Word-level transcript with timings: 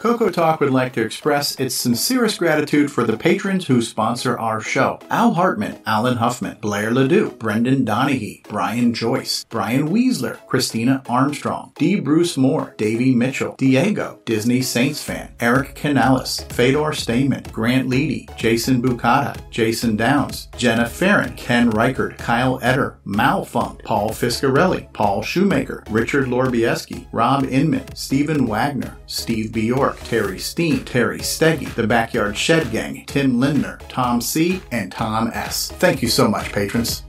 Coco 0.00 0.30
Talk 0.30 0.60
would 0.60 0.70
like 0.70 0.94
to 0.94 1.02
express 1.02 1.60
its 1.60 1.74
sincerest 1.74 2.38
gratitude 2.38 2.90
for 2.90 3.04
the 3.04 3.18
patrons 3.18 3.66
who 3.66 3.82
sponsor 3.82 4.38
our 4.38 4.58
show. 4.58 4.98
Al 5.10 5.34
Hartman, 5.34 5.78
Alan 5.84 6.16
Huffman, 6.16 6.56
Blair 6.62 6.90
Ledoux, 6.90 7.32
Brendan 7.32 7.84
Donaghy, 7.84 8.42
Brian 8.48 8.94
Joyce, 8.94 9.44
Brian 9.50 9.88
Weasler, 9.90 10.38
Christina 10.46 11.02
Armstrong, 11.06 11.72
D. 11.76 12.00
Bruce 12.00 12.38
Moore, 12.38 12.74
Davey 12.78 13.14
Mitchell, 13.14 13.56
Diego, 13.58 14.18
Disney 14.24 14.62
Saints 14.62 15.02
fan, 15.02 15.34
Eric 15.38 15.74
Canales, 15.74 16.40
Fedor 16.48 16.94
Stamen, 16.94 17.44
Grant 17.52 17.90
Leedy, 17.90 18.34
Jason 18.38 18.80
Bucata, 18.80 19.38
Jason 19.50 19.96
Downs, 19.96 20.48
Jenna 20.56 20.88
Farron, 20.88 21.34
Ken 21.34 21.70
Reichard, 21.72 22.16
Kyle 22.16 22.58
Etter, 22.60 22.96
Malfunk, 23.04 23.84
Paul 23.84 24.08
Fiscarelli, 24.12 24.90
Paul 24.94 25.20
Shoemaker, 25.20 25.84
Richard 25.90 26.28
Lorbieski, 26.28 27.06
Rob 27.12 27.44
Inman, 27.44 27.94
Stephen 27.94 28.46
Wagner, 28.46 28.96
Steve 29.06 29.52
Bjork, 29.90 30.04
Terry 30.04 30.38
Steen, 30.38 30.84
Terry 30.84 31.18
Steggy, 31.18 31.72
The 31.74 31.86
Backyard 31.86 32.36
Shed 32.36 32.70
Gang, 32.70 33.04
Tim 33.06 33.40
Lindner, 33.40 33.78
Tom 33.88 34.20
C., 34.20 34.60
and 34.70 34.92
Tom 34.92 35.30
S. 35.34 35.72
Thank 35.72 36.00
you 36.00 36.08
so 36.08 36.28
much, 36.28 36.52
patrons. 36.52 37.02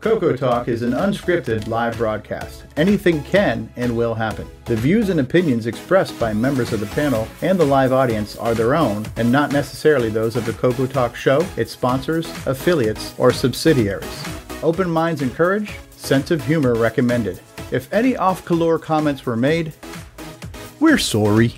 Coco 0.00 0.36
Talk 0.36 0.68
is 0.68 0.82
an 0.82 0.92
unscripted 0.92 1.66
live 1.66 1.96
broadcast. 1.96 2.64
Anything 2.76 3.22
can 3.24 3.70
and 3.76 3.96
will 3.96 4.14
happen. 4.14 4.46
The 4.66 4.76
views 4.76 5.08
and 5.08 5.20
opinions 5.20 5.66
expressed 5.66 6.20
by 6.20 6.34
members 6.34 6.74
of 6.74 6.80
the 6.80 6.86
panel 6.86 7.26
and 7.40 7.58
the 7.58 7.64
live 7.64 7.92
audience 7.92 8.36
are 8.36 8.54
their 8.54 8.74
own 8.74 9.06
and 9.16 9.32
not 9.32 9.50
necessarily 9.50 10.10
those 10.10 10.36
of 10.36 10.44
the 10.44 10.52
Coco 10.52 10.86
Talk 10.86 11.16
show, 11.16 11.46
its 11.56 11.72
sponsors, 11.72 12.26
affiliates, 12.46 13.14
or 13.16 13.32
subsidiaries. 13.32 14.24
Open 14.62 14.90
minds 14.90 15.22
encouraged, 15.22 15.72
sense 15.92 16.30
of 16.30 16.44
humor 16.44 16.74
recommended. 16.74 17.40
If 17.70 17.90
any 17.90 18.14
off 18.14 18.44
color 18.44 18.78
comments 18.78 19.24
were 19.24 19.36
made, 19.36 19.72
we're 20.84 20.98
sorry. 20.98 21.54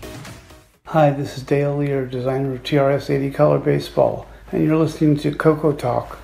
Hi, 0.85 1.11
this 1.11 1.37
is 1.37 1.43
Dale 1.43 1.77
Lear, 1.77 2.07
designer 2.07 2.53
of 2.53 2.63
TRS 2.63 3.11
80 3.11 3.33
Color 3.33 3.59
Baseball, 3.59 4.25
and 4.53 4.65
you're 4.65 4.77
listening 4.77 5.17
to 5.17 5.35
Coco 5.35 5.73
Talk. 5.73 6.21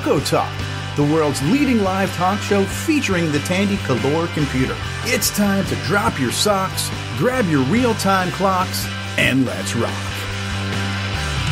Talk, 0.00 0.50
the 0.96 1.04
world's 1.04 1.42
leading 1.52 1.82
live 1.82 2.12
talk 2.16 2.40
show 2.40 2.64
featuring 2.64 3.30
the 3.30 3.38
Tandy 3.40 3.76
Color 3.78 4.28
computer. 4.28 4.74
It's 5.04 5.30
time 5.36 5.64
to 5.66 5.76
drop 5.84 6.18
your 6.18 6.32
socks, 6.32 6.90
grab 7.18 7.44
your 7.46 7.62
real 7.64 7.92
time 7.94 8.30
clocks, 8.32 8.88
and 9.18 9.44
let's 9.44 9.76
rock. 9.76 9.92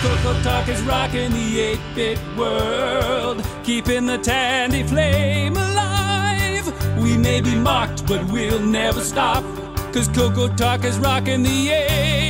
Coco 0.00 0.42
Talk 0.42 0.68
is 0.68 0.80
rocking 0.82 1.30
the 1.30 1.60
8 1.60 1.80
bit 1.94 2.18
world, 2.36 3.46
keeping 3.64 4.06
the 4.06 4.16
Tandy 4.18 4.82
flame 4.82 5.54
alive. 5.54 6.98
We 6.98 7.18
may 7.18 7.42
be 7.42 7.54
mocked, 7.54 8.06
but 8.06 8.24
we'll 8.32 8.60
never 8.60 9.02
stop, 9.02 9.44
cause 9.92 10.08
Coco 10.08 10.48
Talk 10.48 10.84
is 10.84 10.98
rocking 10.98 11.42
the 11.42 11.68
8 11.70 12.27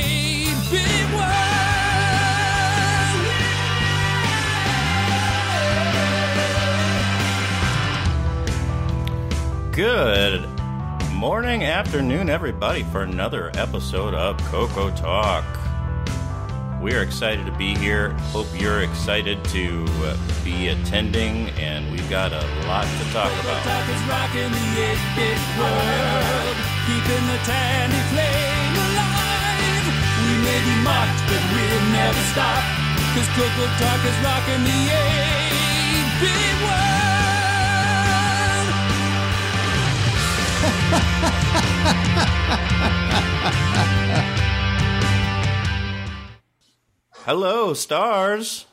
Good 9.79 10.43
morning, 11.13 11.63
afternoon, 11.63 12.29
everybody, 12.29 12.83
for 12.83 13.03
another 13.03 13.49
episode 13.55 14.13
of 14.13 14.35
Coco 14.51 14.91
Talk. 14.91 15.45
We 16.81 16.91
are 16.95 17.01
excited 17.01 17.45
to 17.45 17.53
be 17.53 17.75
here. 17.75 18.09
Hope 18.35 18.47
you're 18.59 18.81
excited 18.81 19.41
to 19.55 19.85
uh, 20.03 20.17
be 20.43 20.67
attending, 20.67 21.47
and 21.55 21.89
we've 21.93 22.09
got 22.09 22.33
a 22.33 22.43
lot 22.67 22.83
to 22.83 23.05
talk 23.15 23.31
Coco 23.31 23.39
about. 23.39 23.63
Talk 23.63 23.87
is 23.87 24.03
rocking 24.11 24.51
the 24.51 24.67
8 24.83 24.99
bit 25.15 25.39
world, 25.55 26.57
keeping 26.83 27.23
the 27.31 27.39
Tandy 27.47 28.03
flame 28.11 28.75
alive. 28.83 29.87
We 30.27 30.43
may 30.43 30.59
be 30.59 30.75
mocked, 30.83 31.23
but 31.31 31.43
we'll 31.55 31.87
never 31.95 32.23
stop, 32.35 32.67
cause 33.15 33.31
Coco 33.31 33.63
Talk 33.79 34.01
is 34.03 34.17
rocking 34.27 34.59
the 34.59 34.79
8 34.91 36.19
bit 36.19 36.67
world. 36.67 36.88
Hello, 47.29 47.73
stars. 47.73 48.65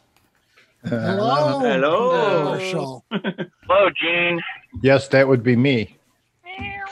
Hello. 0.83 1.61
Hello. 1.61 2.45
Marshall. 2.45 3.05
Hello, 3.13 3.91
Gene. 4.01 4.41
Yes, 4.83 5.09
that 5.09 5.29
would 5.29 5.43
be 5.43 5.55
me. 5.55 5.97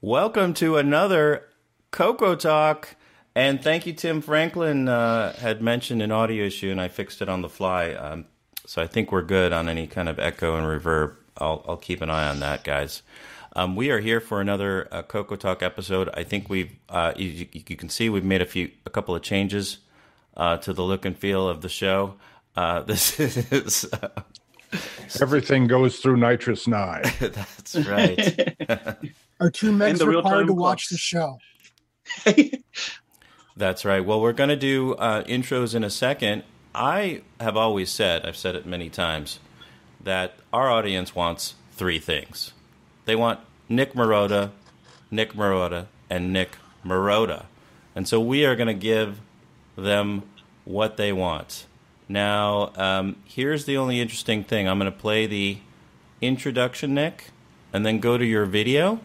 Welcome 0.00 0.54
to 0.54 0.76
another 0.76 1.42
Coco 1.90 2.36
Talk. 2.36 2.94
And 3.34 3.62
thank 3.62 3.86
you, 3.86 3.92
Tim 3.92 4.20
Franklin 4.20 4.88
uh, 4.88 5.34
had 5.36 5.60
mentioned 5.60 6.02
an 6.02 6.12
audio 6.12 6.44
issue, 6.44 6.70
and 6.70 6.80
I 6.80 6.88
fixed 6.88 7.20
it 7.20 7.28
on 7.28 7.42
the 7.42 7.48
fly. 7.48 7.92
Um, 7.92 8.26
so 8.66 8.82
I 8.82 8.86
think 8.86 9.10
we're 9.10 9.22
good 9.22 9.52
on 9.52 9.68
any 9.68 9.86
kind 9.86 10.08
of 10.08 10.18
echo 10.18 10.56
and 10.56 10.66
reverb. 10.66 11.16
I'll, 11.38 11.64
I'll 11.66 11.76
keep 11.76 12.00
an 12.00 12.10
eye 12.10 12.28
on 12.28 12.40
that, 12.40 12.62
guys. 12.64 13.02
Um, 13.56 13.74
we 13.74 13.90
are 13.90 14.00
here 14.00 14.20
for 14.20 14.42
another 14.42 14.86
uh, 14.92 15.02
Coco 15.02 15.34
Talk 15.34 15.62
episode. 15.62 16.10
I 16.12 16.24
think 16.24 16.50
we've, 16.50 16.72
uh, 16.90 17.14
you, 17.16 17.46
you 17.50 17.74
can 17.74 17.88
see, 17.88 18.10
we've 18.10 18.22
made 18.22 18.42
a 18.42 18.46
few, 18.46 18.70
a 18.84 18.90
couple 18.90 19.16
of 19.16 19.22
changes 19.22 19.78
uh, 20.36 20.58
to 20.58 20.74
the 20.74 20.82
look 20.82 21.06
and 21.06 21.16
feel 21.16 21.48
of 21.48 21.62
the 21.62 21.70
show. 21.70 22.16
Uh, 22.54 22.80
this 22.82 23.18
is, 23.18 23.90
uh, 23.94 24.10
Everything 25.22 25.68
goes 25.68 26.00
through 26.00 26.18
NitrOS 26.18 26.68
Nine. 26.68 27.04
that's 27.32 27.76
right. 27.76 28.98
Our 29.40 29.50
two 29.50 29.72
megs 29.72 30.00
the 30.00 30.06
real-time 30.06 30.32
required 30.32 30.46
to 30.48 30.52
clock. 30.52 30.58
watch 30.58 30.88
the 30.90 30.98
show? 30.98 31.38
That's 33.56 33.86
right. 33.86 34.04
Well, 34.04 34.20
we're 34.20 34.34
going 34.34 34.50
to 34.50 34.56
do 34.56 34.96
uh, 34.96 35.24
intros 35.24 35.74
in 35.74 35.82
a 35.82 35.88
second. 35.88 36.42
I 36.74 37.22
have 37.40 37.56
always 37.56 37.88
said, 37.90 38.26
I've 38.26 38.36
said 38.36 38.54
it 38.54 38.66
many 38.66 38.90
times, 38.90 39.38
that 40.02 40.34
our 40.52 40.70
audience 40.70 41.14
wants 41.14 41.54
three 41.72 41.98
things. 41.98 42.52
They 43.06 43.16
want 43.16 43.40
Nick 43.68 43.94
Marotta, 43.94 44.50
Nick 45.10 45.32
Marotta, 45.32 45.86
and 46.10 46.32
Nick 46.32 46.50
Marotta. 46.84 47.46
And 47.94 48.06
so 48.06 48.20
we 48.20 48.44
are 48.44 48.54
going 48.54 48.66
to 48.66 48.74
give 48.74 49.20
them 49.76 50.22
what 50.64 50.96
they 50.96 51.12
want. 51.12 51.66
Now, 52.08 52.72
um, 52.76 53.16
here's 53.24 53.64
the 53.64 53.76
only 53.76 54.00
interesting 54.00 54.44
thing. 54.44 54.68
I'm 54.68 54.78
going 54.78 54.92
to 54.92 54.96
play 54.96 55.26
the 55.26 55.58
introduction, 56.20 56.94
Nick, 56.94 57.30
and 57.72 57.84
then 57.84 57.98
go 57.98 58.18
to 58.18 58.24
your 58.24 58.44
video. 58.44 59.00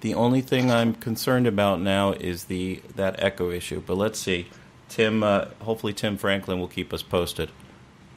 The 0.00 0.14
only 0.14 0.40
thing 0.40 0.70
I'm 0.70 0.94
concerned 0.94 1.46
about 1.46 1.80
now 1.80 2.12
is 2.12 2.44
the 2.44 2.82
that 2.96 3.22
echo 3.22 3.50
issue. 3.50 3.82
But 3.86 3.96
let's 3.96 4.18
see. 4.18 4.48
Tim, 4.88 5.22
uh, 5.22 5.46
hopefully 5.60 5.92
Tim 5.92 6.16
Franklin 6.16 6.58
will 6.58 6.68
keep 6.68 6.92
us 6.92 7.02
posted. 7.02 7.50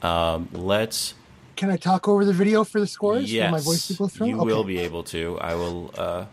Um, 0.02 0.48
let's. 0.52 1.14
Can 1.56 1.70
I 1.70 1.78
talk 1.78 2.06
over 2.06 2.26
the 2.26 2.34
video 2.34 2.64
for 2.64 2.80
the 2.80 2.86
scores? 2.86 3.32
Yes, 3.32 3.46
For 3.46 3.52
my 3.52 3.60
voice 3.60 3.88
to 3.88 3.94
go 3.94 4.08
through? 4.08 4.26
you 4.26 4.36
okay. 4.40 4.46
will 4.46 4.62
be 4.62 4.78
able 4.78 5.02
to. 5.04 5.38
I 5.40 5.54
will. 5.54 5.90
Uh, 5.96 5.96
Sorry 5.96 6.28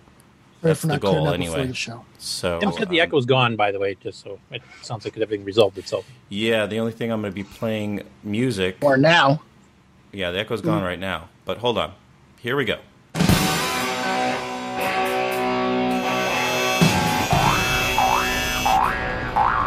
that's 0.61 0.81
for 0.81 0.87
the 0.87 0.93
not 0.93 1.01
clearing 1.01 1.23
goal 1.23 1.33
anyway. 1.33 1.67
the 1.67 1.73
show. 1.73 2.05
So 2.17 2.59
Tim 2.59 2.73
said 2.73 2.89
the 2.89 2.99
um, 3.01 3.07
echo's 3.07 3.25
gone, 3.25 3.55
by 3.55 3.71
the 3.71 3.79
way, 3.79 3.95
just 3.95 4.21
so 4.21 4.39
it 4.51 4.61
sounds 4.81 5.05
like 5.05 5.17
everything 5.17 5.45
resolved 5.45 5.77
itself. 5.77 6.09
Yeah, 6.27 6.65
the 6.65 6.77
only 6.79 6.91
thing 6.91 7.09
I'm 7.11 7.21
going 7.21 7.31
to 7.31 7.35
be 7.35 7.43
playing 7.43 8.03
music. 8.23 8.77
Or 8.81 8.97
now. 8.97 9.41
Yeah, 10.11 10.31
the 10.31 10.39
echo's 10.39 10.61
gone 10.61 10.83
right 10.83 10.99
now. 10.99 11.29
But 11.45 11.57
hold 11.57 11.77
on. 11.77 11.93
Here 12.39 12.55
we 12.57 12.65
go. 12.65 12.79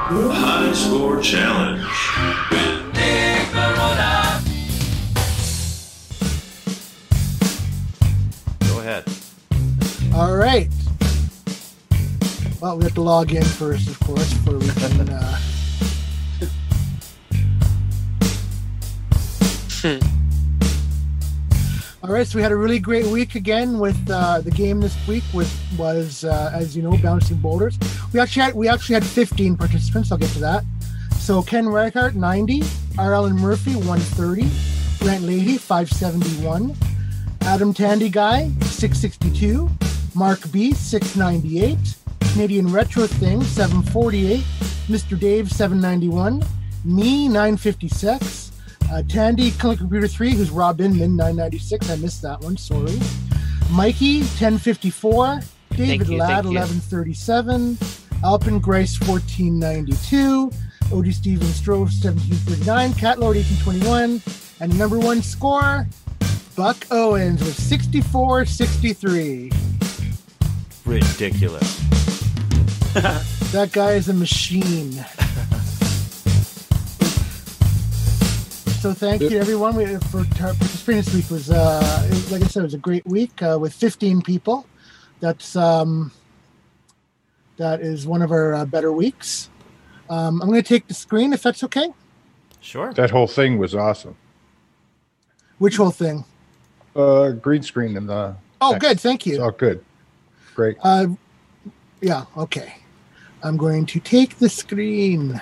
High 0.08 0.72
Score 0.72 1.20
Challenge 1.20 2.05
All 10.16 10.34
right. 10.34 10.70
Well, 12.62 12.78
we 12.78 12.84
have 12.84 12.94
to 12.94 13.02
log 13.02 13.32
in 13.32 13.44
first, 13.44 13.86
of 13.86 14.00
course, 14.00 14.32
before 14.32 14.56
we 14.56 14.66
can. 14.68 15.10
Uh... 15.10 15.38
All 22.02 22.10
right, 22.10 22.26
so 22.26 22.38
we 22.38 22.42
had 22.42 22.50
a 22.50 22.56
really 22.56 22.78
great 22.78 23.04
week 23.04 23.34
again 23.34 23.78
with 23.78 23.98
uh, 24.10 24.40
the 24.40 24.50
game 24.50 24.80
this 24.80 24.96
week. 25.06 25.22
With 25.34 25.54
was 25.76 26.24
uh, 26.24 26.50
as 26.54 26.74
you 26.74 26.82
know, 26.82 26.96
bouncing 26.96 27.36
boulders. 27.36 27.78
We 28.14 28.18
actually 28.18 28.42
had 28.42 28.54
we 28.54 28.68
actually 28.68 28.94
had 28.94 29.04
15 29.04 29.54
participants. 29.58 30.10
I'll 30.10 30.16
get 30.16 30.30
to 30.30 30.38
that. 30.38 30.64
So 31.18 31.42
Ken 31.42 31.66
Reichart 31.66 32.14
90, 32.14 32.62
R. 32.96 33.12
Allen 33.12 33.36
Murphy 33.36 33.74
130, 33.74 34.48
Brent 34.98 35.24
Lady, 35.24 35.58
571. 35.58 36.74
Adam 37.42 37.74
Tandy 37.74 38.08
Guy, 38.08 38.50
662. 38.62 39.68
Mark 40.16 40.50
B, 40.50 40.72
698. 40.72 41.76
Canadian 42.32 42.72
Retro 42.72 43.06
Thing, 43.06 43.42
748. 43.42 44.40
Mr. 44.88 45.18
Dave, 45.18 45.52
791. 45.52 46.42
Me, 46.84 47.28
956. 47.28 48.52
Uh, 48.90 49.02
Tandy 49.02 49.50
Clinic 49.52 49.78
Computer 49.78 50.08
3, 50.08 50.32
who's 50.32 50.50
Rob 50.50 50.80
Inman, 50.80 51.16
996. 51.16 51.90
I 51.90 51.96
missed 51.96 52.22
that 52.22 52.40
one, 52.40 52.56
sorry. 52.56 52.98
Mikey, 53.70 54.20
1054. 54.20 55.40
David 55.72 56.08
you, 56.08 56.16
Ladd, 56.16 56.46
1137. 56.46 57.76
Alpin 58.24 58.58
Grace, 58.58 58.98
1492. 59.00 60.50
Odie 60.94 61.12
Stevens 61.12 61.56
Strove, 61.56 61.90
1739. 61.90 62.94
Cat 62.94 63.18
Lord, 63.18 63.36
1821. 63.36 64.22
And 64.60 64.78
number 64.78 64.98
one 64.98 65.20
score, 65.20 65.86
Buck 66.54 66.86
Owens 66.90 67.40
with 67.40 67.60
64 67.60 68.46
63. 68.46 69.50
Ridiculous. 70.86 71.82
That 73.52 73.70
guy 73.72 73.92
is 73.92 74.08
a 74.08 74.12
machine. 74.14 74.92
So 78.80 78.92
thank 78.92 79.22
you 79.22 79.38
everyone 79.38 79.74
for 80.00 80.24
tar- 80.34 80.54
participating 80.54 81.02
this 81.02 81.14
week. 81.14 81.30
Was 81.30 81.50
uh, 81.50 82.06
was- 82.10 82.32
like 82.32 82.42
I 82.42 82.46
said, 82.46 82.60
it 82.60 82.64
was 82.64 82.74
a 82.74 82.78
great 82.78 83.06
week 83.06 83.42
uh, 83.42 83.58
with 83.60 83.72
15 83.74 84.22
people. 84.22 84.66
That's 85.20 85.56
um, 85.56 86.10
that 87.58 87.80
is 87.80 88.06
one 88.06 88.22
of 88.22 88.30
our 88.32 88.54
uh, 88.54 88.64
better 88.64 88.92
weeks. 88.92 89.48
Um, 90.10 90.40
I'm 90.42 90.48
going 90.48 90.62
to 90.62 90.68
take 90.68 90.88
the 90.88 90.94
screen 90.94 91.32
if 91.32 91.42
that's 91.42 91.62
okay. 91.64 91.88
Sure. 92.60 92.92
That 92.94 93.10
whole 93.10 93.26
thing 93.28 93.58
was 93.58 93.74
awesome. 93.74 94.16
Which 95.58 95.76
whole 95.76 95.90
thing? 95.90 96.24
Uh, 96.94 97.30
green 97.32 97.62
screen 97.62 97.96
and 97.96 98.08
the. 98.08 98.36
Oh, 98.60 98.72
text. 98.72 98.88
good. 98.88 99.00
Thank 99.00 99.26
It's 99.26 99.36
you. 99.36 99.42
all 99.42 99.50
good. 99.50 99.84
Great. 100.56 100.78
Uh, 100.82 101.08
yeah. 102.00 102.24
Okay. 102.36 102.74
I'm 103.42 103.58
going 103.58 103.84
to 103.86 104.00
take 104.00 104.38
the 104.38 104.48
screen. 104.48 105.40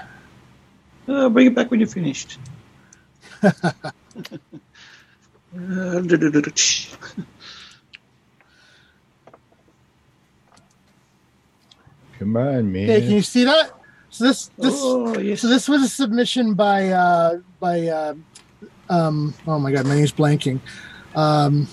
Uh, 1.06 1.28
bring 1.28 1.46
it 1.46 1.55
back 1.55 1.70
when 1.70 1.78
you're 1.78 1.88
finished. 1.88 2.38
Uh, 3.40 3.52
Come 12.19 12.37
on, 12.37 12.72
man. 12.72 12.90
Okay, 12.90 13.00
can 13.02 13.10
you 13.12 13.22
see 13.22 13.44
that? 13.44 13.70
So 14.10 14.25
this 14.25 14.50
this 14.58 14.75
Oh, 14.76 15.17
yes. 15.19 15.40
so 15.40 15.49
this 15.49 15.69
was 15.69 15.82
a 15.82 15.88
submission 15.88 16.55
by 16.55 16.88
uh 16.90 17.38
by 17.60 17.87
uh 17.88 18.14
um 18.88 19.34
oh 19.46 19.58
my 19.58 19.72
god 19.72 19.87
my 19.87 19.96
name's 19.96 20.12
blanking 20.12 20.60
um 21.17 21.67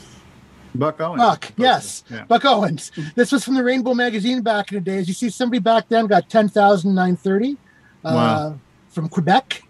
Buck 0.76 1.00
Owens. 1.02 1.20
Buck 1.22 1.52
yes 1.58 2.04
Yeah. 2.10 2.24
Buck 2.26 2.46
Owens 2.46 2.92
this 3.16 3.32
was 3.32 3.44
from 3.44 3.56
the 3.56 3.64
Rainbow 3.64 3.94
magazine 3.94 4.42
back 4.42 4.72
in 4.72 4.76
the 4.78 4.82
day 4.82 4.98
as 4.98 5.08
you 5.08 5.14
see 5.14 5.30
somebody 5.30 5.60
back 5.60 5.88
then 5.90 6.08
got 6.08 6.30
ten 6.30 6.48
thousand 6.50 6.96
nine 6.96 7.16
thirty 7.16 7.58
uh 8.06 8.14
Wow. 8.14 8.60
from 8.90 9.10
Quebec 9.10 9.64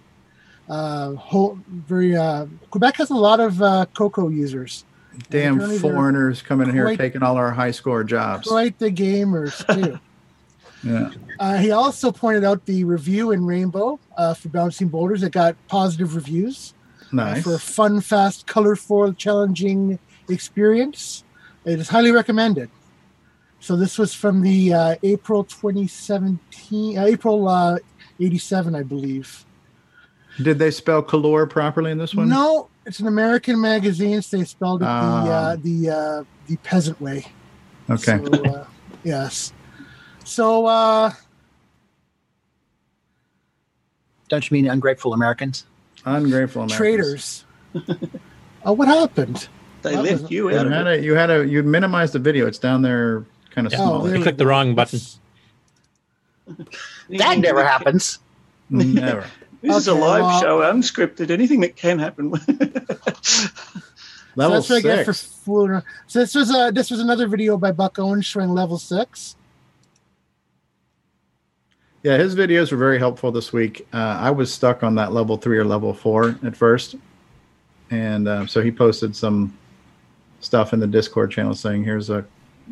uh 0.69 1.13
whole, 1.13 1.57
very 1.68 2.15
uh 2.15 2.45
Quebec 2.69 2.98
has 2.98 3.09
a 3.09 3.15
lot 3.15 3.39
of 3.39 3.62
uh 3.62 3.86
cocoa 3.94 4.30
users 4.30 4.86
Damn 5.30 5.59
foreigners 5.80 6.42
coming 6.42 6.69
in 6.69 6.74
here 6.74 6.95
taking 6.95 7.21
all 7.21 7.36
our 7.36 7.51
high 7.51 7.71
score 7.71 8.03
jobs. 8.03 8.48
quite 8.48 8.80
the 8.80 8.92
gamers 8.92 9.65
too. 9.74 10.00
Yeah. 10.83 11.12
Uh, 11.39 11.57
he 11.57 11.69
also 11.69 12.12
pointed 12.12 12.44
out 12.44 12.65
the 12.65 12.83
review 12.86 13.30
in 13.30 13.45
Rainbow 13.45 14.00
uh, 14.18 14.33
for 14.33 14.50
Bouncing 14.50 14.88
Boulders 14.88 15.21
that 15.21 15.31
got 15.31 15.56
positive 15.68 16.15
reviews 16.15 16.74
uh, 17.13 17.15
Nice. 17.15 17.44
for 17.44 17.53
a 17.53 17.59
fun, 17.59 18.01
fast, 18.01 18.48
colorful, 18.48 19.13
challenging 19.13 20.00
experience. 20.29 21.23
It 21.65 21.79
is 21.79 21.89
highly 21.89 22.12
recommended. 22.12 22.69
So 23.59 23.75
this 23.75 23.97
was 24.00 24.13
from 24.13 24.41
the 24.41 24.73
uh, 24.73 24.95
April 25.03 25.44
2017, 25.44 26.97
uh, 26.97 27.06
April 27.06 27.47
uh, 27.47 27.77
87, 28.19 28.75
I 28.75 28.81
believe. 28.83 29.45
Did 30.41 30.57
they 30.57 30.71
spell 30.71 31.03
color 31.03 31.45
properly 31.45 31.91
in 31.91 31.97
this 32.00 32.15
one? 32.15 32.29
No, 32.29 32.69
it's 32.85 33.00
an 33.00 33.07
American 33.07 33.59
magazine. 33.62 34.21
So 34.21 34.38
they 34.38 34.45
spelled 34.45 34.81
it 34.81 34.85
the 34.85 34.89
Ah. 34.89 35.27
uh, 35.29 35.56
the 35.57 35.89
uh, 35.89 36.24
the 36.47 36.57
peasant 36.57 37.00
way. 37.01 37.25
Okay. 37.89 38.19
So, 38.24 38.44
uh, 38.45 38.65
yes. 39.03 39.53
So 40.24 40.65
uh, 40.65 41.12
Don't 44.29 44.50
you 44.50 44.56
mean 44.56 44.69
ungrateful 44.69 45.13
Americans? 45.13 45.65
Ungrateful 46.06 46.63
Americans. 46.63 46.77
traders. 46.77 47.45
oh, 48.65 48.71
what 48.79 48.88
happened? 48.88 49.47
They 49.83 49.95
That 49.95 50.04
left 50.04 50.31
you 50.31 50.50
You 50.50 50.57
out 50.57 50.66
of 50.68 50.72
had 50.72 50.88
it. 50.88 51.00
a, 51.00 51.04
you 51.04 51.16
had 51.16 51.30
a, 51.30 51.45
you 51.48 51.63
minimized 51.63 52.13
the 52.13 52.19
video. 52.19 52.48
It's 52.48 52.60
down 52.60 52.81
there 52.81 53.25
kind 53.51 53.68
of 53.68 53.74
Yeah. 53.74 53.80
small. 53.80 54.04
Oh, 54.04 54.07
You 54.07 54.22
clicked 54.22 54.38
the 54.38 54.48
wrong 54.48 54.75
button. 54.75 55.00
That 57.10 57.39
never 57.39 57.63
happens. 57.63 58.19
Never. 58.69 59.25
This 59.63 59.78
is 59.78 59.88
a 59.88 59.94
live 59.94 60.24
well- 60.24 60.42
show, 60.42 60.60
unscripted. 60.62 61.30
Anything 61.30 61.60
that 61.60 61.75
can 61.75 62.00
happen. 62.00 62.31
Level 64.36 64.60
so 64.63 64.74
that's 64.75 64.80
what 64.86 64.92
I 64.92 64.95
get 64.95 65.06
for 65.06 65.13
six. 65.13 65.86
So 66.07 66.19
this 66.19 66.34
was 66.34 66.50
uh, 66.50 66.72
this 66.72 66.89
was 66.89 67.00
another 67.00 67.27
video 67.27 67.57
by 67.57 67.72
Buck 67.72 68.00
Owens 68.00 68.25
showing 68.25 68.50
level 68.50 68.80
six. 68.80 69.36
Yeah, 72.01 72.18
his 72.18 72.36
videos 72.36 72.72
were 72.72 72.77
very 72.77 72.98
helpful 72.98 73.31
this 73.31 73.54
week. 73.54 73.88
Uh, 73.94 73.98
I 73.98 74.31
was 74.31 74.51
stuck 74.51 74.81
on 74.81 74.95
that 74.95 75.13
level 75.13 75.38
three 75.38 75.60
or 75.60 75.66
level 75.66 75.94
four 75.94 76.39
at 76.44 76.57
first, 76.57 76.95
and 77.92 78.27
uh, 78.27 78.48
so 78.48 78.63
he 78.63 78.72
posted 78.72 79.16
some 79.16 79.56
stuff 80.41 80.73
in 80.73 80.79
the 80.79 80.88
Discord 80.88 81.31
channel 81.31 81.53
saying, 81.53 81.83
"Here's 81.83 82.09
a 82.09 82.25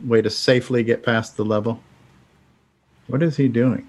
way 0.06 0.22
to 0.22 0.30
safely 0.30 0.84
get 0.84 1.04
past 1.04 1.38
the 1.38 1.46
level." 1.46 1.80
What 3.08 3.24
is 3.24 3.38
he 3.38 3.48
doing? 3.48 3.88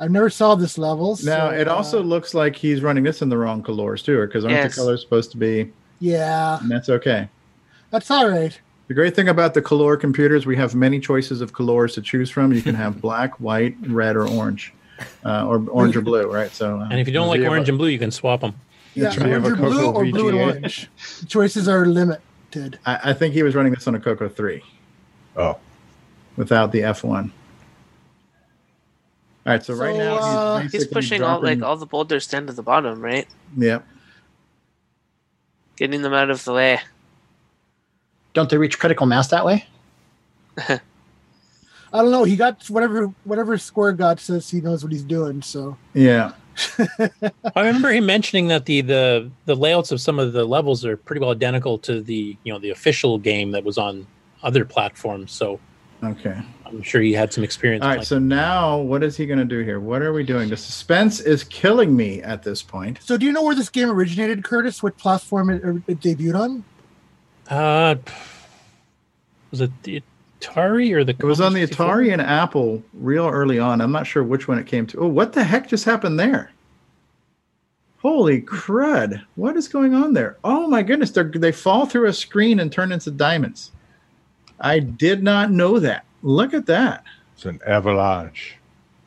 I've 0.00 0.10
never 0.10 0.30
saw 0.30 0.54
this 0.54 0.78
level. 0.78 1.18
Now 1.24 1.50
so, 1.50 1.56
it 1.56 1.68
also 1.68 2.00
uh, 2.00 2.04
looks 2.04 2.34
like 2.34 2.56
he's 2.56 2.82
running 2.82 3.04
this 3.04 3.22
in 3.22 3.28
the 3.28 3.36
wrong 3.36 3.62
colors 3.62 4.02
too, 4.02 4.20
because 4.26 4.44
aren't 4.44 4.56
Yes. 4.56 4.74
the 4.74 4.80
colors 4.82 5.00
supposed 5.00 5.30
to 5.32 5.36
be? 5.36 5.72
yeah, 6.00 6.58
And 6.60 6.68
that's 6.70 6.88
okay. 6.88 7.28
that's 7.90 8.10
all 8.10 8.28
right. 8.28 8.58
The 8.88 8.94
great 8.94 9.14
thing 9.14 9.28
about 9.28 9.54
the 9.54 9.62
color 9.62 9.96
computers, 9.96 10.44
we 10.44 10.56
have 10.56 10.74
many 10.74 10.98
choices 10.98 11.40
of 11.40 11.52
colors 11.52 11.94
to 11.94 12.02
choose 12.02 12.30
from. 12.30 12.52
You 12.52 12.60
can 12.62 12.74
have 12.74 13.00
black, 13.00 13.38
white, 13.40 13.76
red, 13.86 14.16
or 14.16 14.26
orange, 14.28 14.72
uh, 15.24 15.46
or 15.46 15.64
orange 15.70 15.96
or 15.96 16.00
blue, 16.02 16.30
right? 16.30 16.50
So, 16.52 16.80
uh, 16.80 16.88
And 16.90 16.98
if 17.00 17.06
you 17.06 17.12
don't 17.14 17.28
like 17.28 17.40
orange 17.42 17.68
a- 17.68 17.72
and 17.72 17.78
blue, 17.78 17.88
you 17.88 17.98
can 18.00 18.10
swap 18.10 18.40
them. 18.40 18.54
Yeah, 18.94 19.04
That's 19.04 19.18
orange 19.18 19.30
or 19.30 19.34
have 19.34 19.44
a 19.44 19.56
blue 19.56 19.70
Cocoa 19.78 19.92
or 19.92 20.04
blue 20.06 20.28
and 20.30 20.38
orange. 20.38 20.90
Choices 21.28 21.68
are 21.68 21.86
limited. 22.54 22.78
I, 22.86 23.10
I 23.10 23.12
think 23.12 23.34
he 23.34 23.42
was 23.42 23.54
running 23.54 23.72
this 23.72 23.86
on 23.86 23.94
a 23.94 24.00
Coco 24.00 24.30
Oh, 25.36 25.58
without 26.36 26.72
the 26.72 26.82
F 26.82 27.04
one. 27.04 27.32
All 29.44 29.52
right, 29.52 29.64
so, 29.64 29.74
right 29.74 29.94
So, 29.94 29.98
now 29.98 30.16
uh, 30.16 30.58
he's, 30.58 30.72
He's 30.72 30.72
basically 30.72 30.94
pushing 30.94 31.22
all 31.22 31.42
like 31.42 31.62
all 31.62 31.76
the 31.76 31.86
boulders 31.86 32.26
down 32.26 32.46
to 32.46 32.52
the 32.52 32.62
bottom, 32.62 33.00
right? 33.00 33.26
Yeah, 33.56 33.80
Getting 35.76 36.02
them 36.02 36.12
out 36.12 36.30
of 36.30 36.44
the 36.44 36.52
way. 36.52 36.80
Don't 38.34 38.48
they 38.48 38.56
reach 38.56 38.78
critical 38.78 39.06
mass 39.06 39.28
that 39.28 39.44
way? 39.44 39.66
I 40.58 40.80
don't 41.92 42.10
know. 42.10 42.24
He 42.24 42.36
got 42.36 42.68
whatever 42.70 43.12
whatever 43.24 43.58
score 43.58 43.92
got 43.92 44.20
says 44.20 44.48
he 44.50 44.60
knows 44.60 44.82
what 44.82 44.92
he's 44.92 45.02
doing. 45.02 45.42
So 45.42 45.76
yeah. 45.92 46.32
I 46.78 47.30
remember 47.56 47.90
him 47.90 48.06
mentioning 48.06 48.48
that 48.48 48.66
the, 48.66 48.80
the 48.82 49.30
the 49.46 49.54
layouts 49.56 49.90
of 49.92 50.00
some 50.00 50.18
of 50.18 50.32
the 50.32 50.44
levels 50.44 50.84
are 50.84 50.96
pretty 50.96 51.20
well 51.20 51.30
identical 51.30 51.78
to 51.78 52.00
the 52.00 52.36
you 52.44 52.52
know 52.52 52.58
the 52.58 52.70
official 52.70 53.18
game 53.18 53.52
that 53.52 53.64
was 53.64 53.78
on 53.78 54.06
other 54.42 54.64
platforms. 54.64 55.32
So 55.32 55.60
Okay. 56.04 56.36
I'm 56.66 56.82
sure 56.82 57.00
he 57.00 57.12
had 57.12 57.32
some 57.32 57.44
experience. 57.44 57.82
All 57.82 57.88
right. 57.90 57.94
playing. 57.98 58.06
So 58.06 58.18
now, 58.18 58.78
what 58.78 59.04
is 59.04 59.16
he 59.16 59.24
going 59.24 59.38
to 59.38 59.44
do 59.44 59.60
here? 59.60 59.78
What 59.78 60.02
are 60.02 60.12
we 60.12 60.24
doing? 60.24 60.48
The 60.48 60.56
suspense 60.56 61.20
is 61.20 61.44
killing 61.44 61.94
me 61.94 62.20
at 62.22 62.42
this 62.42 62.60
point. 62.60 62.98
so 63.02 63.16
do 63.16 63.24
you 63.24 63.30
know 63.32 63.42
where 63.44 63.54
this 63.54 63.68
game 63.68 63.88
originated, 63.88 64.42
Curtis? 64.42 64.82
What 64.82 64.96
platform 64.98 65.50
it, 65.50 65.62
it 65.86 66.00
debuted 66.00 66.34
on? 66.38 66.64
uh, 67.48 67.94
was 69.50 69.60
it 69.60 69.70
the 69.84 70.02
Atari 70.42 70.92
or 70.92 71.04
the? 71.04 71.12
It 71.12 71.22
was 71.24 71.40
on 71.40 71.52
the 71.52 71.60
Commodore 71.60 71.66
64? 71.68 71.86
Atari 71.86 72.12
and 72.12 72.22
Apple 72.22 72.82
real 72.94 73.26
early 73.28 73.58
on. 73.58 73.80
I'm 73.80 73.92
not 73.92 74.06
sure 74.06 74.22
which 74.22 74.48
one 74.48 74.58
it 74.58 74.66
came 74.66 74.86
to. 74.88 74.98
Oh, 75.00 75.06
what 75.06 75.32
the 75.32 75.44
heck 75.44 75.68
just 75.68 75.84
happened 75.84 76.18
there? 76.18 76.50
Holy 77.98 78.42
crud! 78.42 79.22
What 79.36 79.56
is 79.56 79.68
going 79.68 79.94
on 79.94 80.12
there? 80.12 80.36
Oh 80.42 80.66
my 80.66 80.82
goodness! 80.82 81.12
They 81.12 81.22
they 81.22 81.52
fall 81.52 81.86
through 81.86 82.08
a 82.08 82.12
screen 82.12 82.58
and 82.60 82.70
turn 82.72 82.90
into 82.90 83.10
diamonds. 83.12 83.70
I 84.60 84.80
did 84.80 85.22
not 85.22 85.50
know 85.50 85.78
that. 85.78 86.04
Look 86.22 86.54
at 86.54 86.66
that. 86.66 87.04
it's 87.34 87.44
an 87.44 87.60
avalanche. 87.66 88.56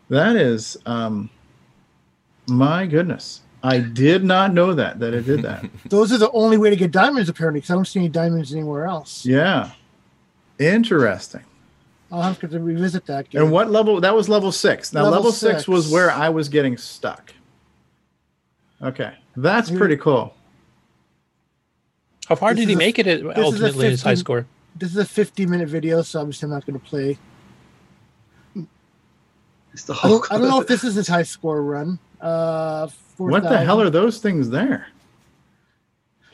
That 0.10 0.36
is, 0.36 0.78
um, 0.86 1.30
my 2.48 2.86
goodness. 2.86 3.42
I 3.64 3.80
did 3.80 4.24
not 4.24 4.54
know 4.54 4.74
that 4.76 5.00
that 5.00 5.14
it 5.14 5.26
did 5.26 5.42
that. 5.42 5.66
Those 5.90 6.12
are 6.14 6.18
the 6.18 6.32
only 6.32 6.58
way 6.58 6.70
to 6.70 6.76
get 6.76 6.92
diamonds 6.92 7.30
apparently, 7.30 7.60
because 7.62 7.72
I 7.72 7.76
don't 7.76 7.86
see 7.88 8.00
any 8.00 8.10
diamonds 8.10 8.54
anywhere 8.54 8.86
else. 8.86 9.26
yeah, 9.26 9.72
interesting. 10.60 11.44
I'll 12.12 12.22
have 12.22 12.40
to 12.40 12.48
revisit 12.60 13.06
that. 13.08 13.30
Game. 13.30 13.42
And 13.42 13.52
what 13.52 13.70
level? 13.72 14.00
That 14.00 14.16
was 14.16 14.30
level 14.30 14.52
six. 14.52 14.94
Now, 14.94 15.02
Level 15.04 15.18
level, 15.18 15.32
six. 15.32 15.60
six. 15.60 15.68
was 15.68 15.92
where 15.92 16.12
I 16.12 16.30
was 16.30 16.50
getting 16.50 16.78
stuck. 16.78 17.34
Okay, 18.82 19.14
that's 19.36 19.70
Here- 19.70 19.78
pretty 19.78 19.98
cool. 19.98 20.34
How 22.28 22.36
far 22.36 22.54
This 22.54 22.62
did 22.62 22.70
he 22.70 22.74
a- 22.76 22.78
make 22.78 23.00
it? 23.00 23.08
At, 23.08 23.22
this 23.24 23.32
is 23.32 23.38
a 23.38 23.42
ultimately, 23.44 23.90
his 23.90 24.02
high 24.04 24.12
15 24.12 24.18
score. 24.24 24.46
This 24.76 24.92
is 24.92 24.98
a 24.98 25.06
50 25.06 25.46
minute 25.46 25.70
video, 25.70 26.02
so 26.02 26.20
obviously 26.22 26.46
I'm 26.52 26.60
just 26.60 26.68
not 26.68 26.74
going 26.74 26.80
to 26.80 26.86
play. 26.86 27.18
It's 29.74 29.84
the 29.84 29.94
I 30.04 30.08
don't, 30.08 30.32
I 30.32 30.38
don't 30.38 30.50
know 30.50 30.62
if 30.62 30.68
this 30.74 30.84
is 30.84 30.96
his 30.96 31.08
high 31.08 31.24
score 31.24 31.62
run. 31.62 32.00
Uh, 32.22 32.88
What 33.18 33.44
the 33.44 33.58
hell 33.58 33.82
are 33.82 33.90
those 33.90 34.20
things 34.20 34.50
there? 34.50 34.88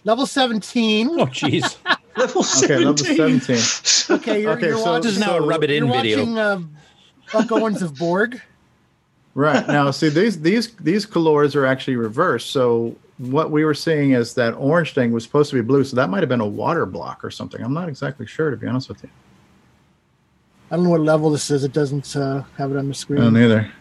level 0.04 0.26
17? 0.26 1.10
Oh, 1.10 1.26
jeez. 1.28 1.78
level 2.18 2.44
Okay, 2.64 2.78
level 2.78 2.98
17. 2.98 3.58
Okay, 4.20 4.42
you're, 4.42 4.52
Okay, 4.54 4.68
you're 4.68 4.78
so- 4.78 4.84
watching, 4.94 5.04
This 5.04 5.14
is 5.14 5.20
now 5.20 5.38
a 5.38 5.42
rub 5.46 5.64
it 5.64 5.70
in 5.72 5.90
video. 5.92 6.18
watching 6.20 6.38
uh, 6.38 6.62
Buck 7.32 7.52
Owens 7.52 7.82
of 7.82 7.98
Borg. 7.98 8.42
Right 9.34 9.66
now, 9.66 9.92
see 9.92 10.10
these 10.10 10.42
these 10.42 10.76
these 10.76 11.06
colors 11.06 11.56
are 11.56 11.66
actually 11.66 11.96
reversed. 11.96 12.50
So 12.50 12.94
what 13.18 13.50
we 13.50 13.64
were 13.64 13.74
seeing 13.74 14.12
is 14.12 14.34
that 14.34 14.52
orange 14.56 14.94
thing 14.94 15.14
was 15.14 15.24
supposed 15.24 15.50
to 15.52 15.56
be 15.56 15.62
blue. 15.62 15.86
So 15.86 15.96
that 15.96 16.10
might 16.10 16.20
have 16.20 16.28
been 16.28 16.42
a 16.42 16.46
water 16.48 16.86
block 16.86 17.24
or 17.24 17.32
something. 17.32 17.64
I'm 17.64 17.74
not 17.74 17.88
exactly 17.88 18.28
sure 18.28 18.50
to 18.52 18.58
be 18.58 18.68
honest 18.68 18.90
with 18.90 19.02
you. 19.04 19.10
I 20.70 20.76
don't 20.76 20.84
know 20.84 20.90
what 20.90 21.00
level 21.02 21.30
this 21.30 21.50
is. 21.50 21.64
It 21.64 21.72
doesn't 21.72 22.14
uh, 22.16 22.44
have 22.58 22.72
it 22.72 22.78
on 22.78 22.90
the 22.90 22.94
screen. 22.94 23.22
don't 23.22 23.38
either. 23.38 23.72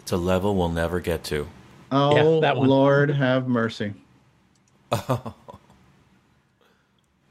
It's 0.00 0.12
a 0.12 0.16
level 0.18 0.54
we'll 0.54 0.68
never 0.68 1.00
get 1.00 1.24
to. 1.24 1.48
Oh 1.92 2.34
Yeah, 2.34 2.40
that 2.42 2.56
one. 2.58 2.68
Lord, 2.68 3.10
have 3.10 3.48
mercy. 3.48 3.94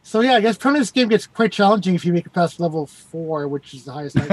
So 0.10 0.22
yeah, 0.22 0.34
I 0.34 0.42
guess 0.42 0.56
apparently 0.56 0.80
this 0.80 0.90
game 0.90 1.08
gets 1.08 1.28
quite 1.28 1.52
challenging 1.52 1.94
if 1.94 2.04
you 2.04 2.12
make 2.12 2.26
it 2.26 2.34
past 2.34 2.60
level 2.60 2.88
four, 2.88 3.48
which 3.48 3.76
is 3.76 3.84
the 3.86 3.92
highest 3.92 4.18
I. 4.20 4.26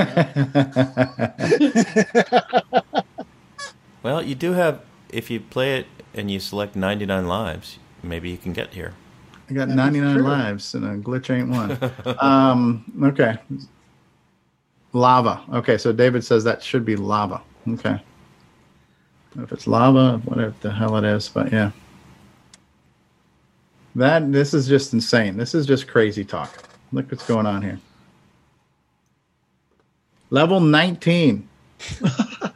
Well, 4.03 4.23
you 4.23 4.35
do 4.35 4.53
have, 4.53 4.81
if 5.11 5.31
you 5.31 5.39
play 5.39 5.81
it 5.81 5.87
and 6.15 6.31
you 6.31 6.41
select 6.41 6.77
99 6.77 7.27
lives, 7.27 7.79
maybe 8.03 8.31
you 8.31 8.39
can 8.39 8.55
get 8.55 8.73
here. 8.73 8.95
I 9.51 9.53
got 9.53 9.69
99 9.69 10.23
lives 10.23 10.75
and 10.75 10.87
a 10.87 10.97
glitch 10.97 11.29
ain't 11.29 11.51
one. 11.51 11.77
um, 12.21 12.83
okay. 13.03 13.37
Lava. 14.95 15.45
Okay, 15.53 15.77
so 15.77 15.93
David 15.93 16.25
says 16.25 16.43
that 16.45 16.63
should 16.63 16.87
be 16.87 16.97
lava. 16.97 17.43
Okay. 17.69 18.01
If 19.39 19.53
it's 19.53 19.67
lava, 19.67 20.23
whatever 20.25 20.55
the 20.63 20.71
hell 20.71 20.97
it 20.97 21.05
is, 21.05 21.29
but 21.29 21.53
yeah. 21.53 21.73
That 23.97 24.31
this 24.31 24.53
is 24.53 24.69
just 24.69 24.93
insane. 24.93 25.39
This 25.39 25.55
is 25.55 25.65
just 25.65 25.89
crazy 25.89 26.23
talk. 26.23 26.69
Look 26.93 27.11
what's 27.11 27.27
going 27.27 27.47
on 27.47 27.63
here. 27.63 27.81
Level 30.29 30.61
19. 30.61 31.49
yeah, 32.03 32.51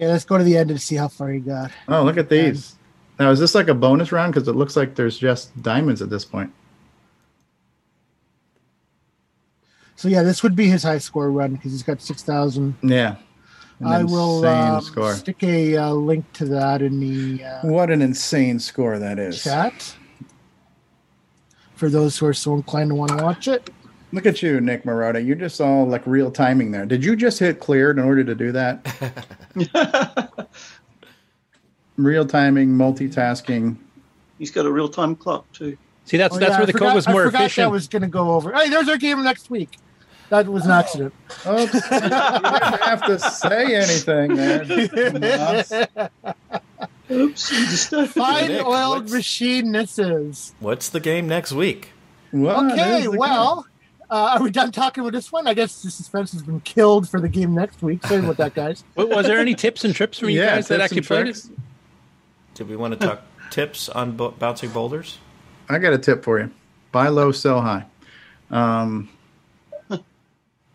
let's 0.00 0.24
go 0.24 0.38
to 0.38 0.44
the 0.44 0.56
end 0.56 0.72
and 0.72 0.80
see 0.80 0.96
how 0.96 1.06
far 1.06 1.28
he 1.30 1.38
got. 1.38 1.70
Oh, 1.86 2.02
look 2.02 2.16
at 2.16 2.28
these. 2.28 2.74
Now, 3.20 3.30
is 3.30 3.38
this 3.38 3.54
like 3.54 3.68
a 3.68 3.74
bonus 3.74 4.10
round? 4.10 4.34
Because 4.34 4.48
it 4.48 4.56
looks 4.56 4.76
like 4.76 4.96
there's 4.96 5.16
just 5.16 5.62
diamonds 5.62 6.02
at 6.02 6.10
this 6.10 6.24
point. 6.24 6.52
So 9.94 10.08
yeah, 10.08 10.24
this 10.24 10.42
would 10.42 10.56
be 10.56 10.66
his 10.66 10.82
high 10.82 10.98
score 10.98 11.30
run 11.30 11.54
because 11.54 11.70
he's 11.70 11.84
got 11.84 12.02
six 12.02 12.24
thousand. 12.24 12.74
Yeah. 12.82 13.18
An 13.82 13.88
I 13.88 14.04
will 14.04 14.44
uh, 14.44 14.80
score. 14.80 15.12
stick 15.14 15.42
a 15.42 15.76
uh, 15.76 15.90
link 15.92 16.30
to 16.34 16.44
that 16.46 16.82
in 16.82 17.00
the 17.00 17.44
uh, 17.44 17.60
What 17.62 17.90
an 17.90 18.00
insane 18.00 18.58
score 18.60 18.98
that 18.98 19.18
is. 19.18 19.42
chat 19.42 19.96
for 21.74 21.88
those 21.88 22.16
who 22.16 22.26
are 22.26 22.34
so 22.34 22.54
inclined 22.54 22.90
to 22.90 22.94
want 22.94 23.10
to 23.18 23.24
watch 23.24 23.48
it. 23.48 23.70
Look 24.12 24.24
at 24.26 24.40
you, 24.42 24.60
Nick 24.60 24.84
Marotta. 24.84 25.24
You're 25.26 25.34
just 25.36 25.60
all 25.60 25.84
like 25.86 26.06
real 26.06 26.30
timing 26.30 26.70
there. 26.70 26.86
Did 26.86 27.04
you 27.04 27.16
just 27.16 27.38
hit 27.40 27.58
cleared 27.60 27.98
in 27.98 28.04
order 28.04 28.22
to 28.22 28.34
do 28.36 28.52
that? 28.52 29.26
real 31.96 32.24
timing, 32.26 32.68
multitasking. 32.70 33.76
He's 34.38 34.50
got 34.50 34.66
a 34.66 34.70
real 34.70 34.88
time 34.88 35.16
clock 35.16 35.50
too. 35.52 35.76
See, 36.04 36.16
that's 36.16 36.34
Oh, 36.36 36.38
that's 36.38 36.50
yeah, 36.50 36.56
where 36.56 36.62
I 36.62 36.66
the 36.66 36.72
forgot- 36.72 36.86
code 36.88 36.94
was 36.94 37.06
I 37.06 37.12
more 37.12 37.26
efficient. 37.26 37.56
That 37.66 37.70
was 37.70 37.88
going 37.88 38.02
to 38.02 38.08
go 38.08 38.32
over. 38.32 38.52
Hey, 38.52 38.68
there's 38.68 38.88
our 38.88 38.98
game 38.98 39.22
next 39.24 39.50
week. 39.50 39.78
That 40.32 40.46
was 40.48 40.64
an 40.64 40.70
accident. 40.70 41.12
Oops. 41.46 41.74
you 41.74 41.80
didn't 41.90 42.10
have 42.12 43.04
to 43.04 43.18
say 43.20 43.74
anything 43.76 44.34
there. 44.34 44.64
Moss. 45.20 45.72
Oops, 47.10 47.52
you 47.52 47.66
just 47.66 47.92
uh, 47.92 48.06
Fine 48.06 48.48
Nick, 48.48 48.64
oiled 48.66 49.00
what's- 49.02 49.12
machine 49.12 49.72
this. 49.72 50.54
What's 50.58 50.88
the 50.88 51.00
game 51.00 51.28
next 51.28 51.52
week? 51.52 51.90
Well, 52.32 52.72
Okay, 52.72 53.08
well, 53.08 53.66
uh, 54.08 54.36
are 54.38 54.42
we 54.42 54.50
done 54.50 54.72
talking 54.72 55.04
with 55.04 55.12
this 55.12 55.30
one? 55.30 55.46
I 55.46 55.52
guess 55.52 55.82
the 55.82 55.90
suspense 55.90 56.32
has 56.32 56.40
been 56.42 56.60
killed 56.60 57.10
for 57.10 57.20
the 57.20 57.28
game 57.28 57.54
next 57.54 57.82
week. 57.82 58.02
Sorry 58.06 58.20
about 58.20 58.38
that, 58.38 58.54
guys. 58.54 58.84
Wa- 58.96 59.04
was 59.04 59.26
there 59.26 59.38
any 59.38 59.54
tips 59.54 59.84
and 59.84 59.94
trips 59.94 60.18
for 60.18 60.30
you 60.30 60.40
Yeah, 60.40 60.54
guys 60.54 60.68
that 60.68 60.76
tips 60.78 60.84
actually 60.84 60.98
and 60.98 61.06
played 61.06 61.26
it? 61.28 61.46
Did 62.54 62.68
we 62.70 62.76
want 62.76 62.98
to 62.98 63.06
talk 63.06 63.20
tips 63.50 63.90
on 63.90 64.12
bo- 64.16 64.30
bouncing 64.30 64.70
boulders? 64.70 65.18
I 65.68 65.76
got 65.76 65.92
a 65.92 65.98
tip 65.98 66.24
for 66.24 66.40
you. 66.40 66.50
Buy 66.90 67.08
low, 67.08 67.32
sell 67.32 67.60
high. 67.60 67.84
Um, 68.50 69.10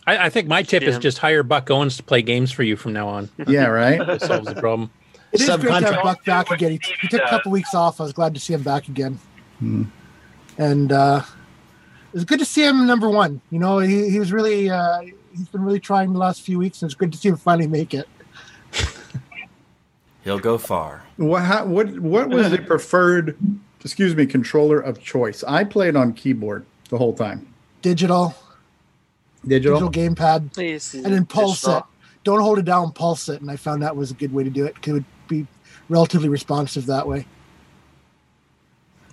I, 0.08 0.26
I 0.26 0.30
think 0.30 0.48
my 0.48 0.64
tip 0.64 0.84
is 0.84 0.98
just 0.98 1.20
hire 1.20 1.44
Buck 1.44 1.70
Owens 1.70 1.98
to 1.98 2.04
play 2.04 2.22
games 2.22 2.52
for 2.52 2.64
you 2.64 2.76
from 2.78 2.94
now 2.94 3.08
on. 3.10 3.30
yeah, 3.48 3.66
right. 3.66 4.00
That 4.06 4.22
solves 4.22 4.48
the 4.48 4.56
problem. 4.56 4.90
It 5.34 5.42
is 5.42 5.48
great 5.48 5.62
to 5.62 5.94
have 5.94 6.04
Buck 6.04 6.24
back 6.24 6.50
again. 6.50 6.72
He, 6.72 6.82
he 7.02 7.08
took 7.10 7.22
a 7.22 7.28
couple 7.28 7.52
weeks 7.52 7.76
off. 7.76 8.00
I 8.00 8.04
was 8.04 8.14
glad 8.14 8.34
to 8.34 8.40
see 8.40 8.54
him 8.54 8.64
back 8.64 8.88
again. 8.88 9.20
And 10.58 10.92
uh, 10.92 11.22
it 12.14 12.14
was 12.14 12.26
good 12.26 12.40
to 12.40 12.46
see 12.46 12.64
him 12.64 12.88
number 12.88 13.10
one. 13.10 13.42
You 13.52 13.60
know, 13.60 13.80
he, 13.80 14.10
he 14.10 14.20
was 14.20 14.32
really, 14.32 14.70
uh, 14.70 15.02
he's 15.36 15.50
been 15.50 15.64
really 15.64 15.82
trying 15.82 16.14
the 16.14 16.20
last 16.20 16.42
few 16.42 16.58
weeks, 16.58 16.82
and 16.82 16.90
it's 16.90 16.96
good 16.96 17.12
to 17.12 17.18
see 17.18 17.30
him 17.30 17.36
finally 17.36 17.68
make 17.68 17.94
it. 17.94 18.08
He'll 20.24 20.40
go 20.40 20.58
far. 20.58 21.04
What, 21.18 21.44
how, 21.44 21.66
what 21.66 22.00
what 22.00 22.30
was 22.30 22.50
the 22.52 22.60
preferred, 22.60 23.38
excuse 23.84 24.16
me, 24.16 24.26
controller 24.26 24.80
of 24.80 25.02
choice? 25.02 25.44
I 25.44 25.64
played 25.64 25.96
on 25.96 26.14
keyboard 26.14 26.66
the 26.90 26.98
whole 26.98 27.14
time. 27.14 27.54
Digital, 27.82 28.34
Digital. 29.48 29.90
digital 29.90 30.16
gamepad, 30.16 30.54
Please. 30.54 30.94
and 30.94 31.06
then 31.06 31.26
pulse 31.26 31.62
Just 31.62 31.78
it. 31.78 31.84
Don't 32.24 32.42
hold 32.42 32.60
it 32.60 32.66
down, 32.66 32.92
pulse 32.92 33.30
it. 33.30 33.42
And 33.42 33.50
I 33.50 33.56
found 33.56 33.82
that 33.84 33.96
was 33.96 34.12
a 34.12 34.14
good 34.14 34.34
way 34.34 34.44
to 34.44 34.50
do 34.50 34.66
it. 34.66 34.76
'cause 34.82 34.90
It 34.90 34.94
would 34.94 35.06
be 35.28 35.48
relatively 35.90 36.28
responsive 36.30 36.86
that 36.88 37.08
way. 37.08 37.26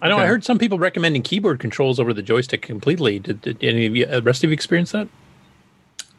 I 0.02 0.08
know. 0.08 0.18
I 0.18 0.26
heard 0.26 0.44
some 0.44 0.58
people 0.58 0.78
recommending 0.78 1.22
keyboard 1.22 1.60
controls 1.60 1.98
over 1.98 2.12
the 2.12 2.22
joystick 2.22 2.60
completely. 2.62 3.18
Did, 3.18 3.40
did 3.40 3.62
any 3.62 3.86
of 3.86 3.96
you, 3.96 4.06
uh, 4.06 4.20
rest 4.22 4.44
of 4.44 4.50
you 4.50 4.54
experience 4.54 4.92
that? 4.92 5.08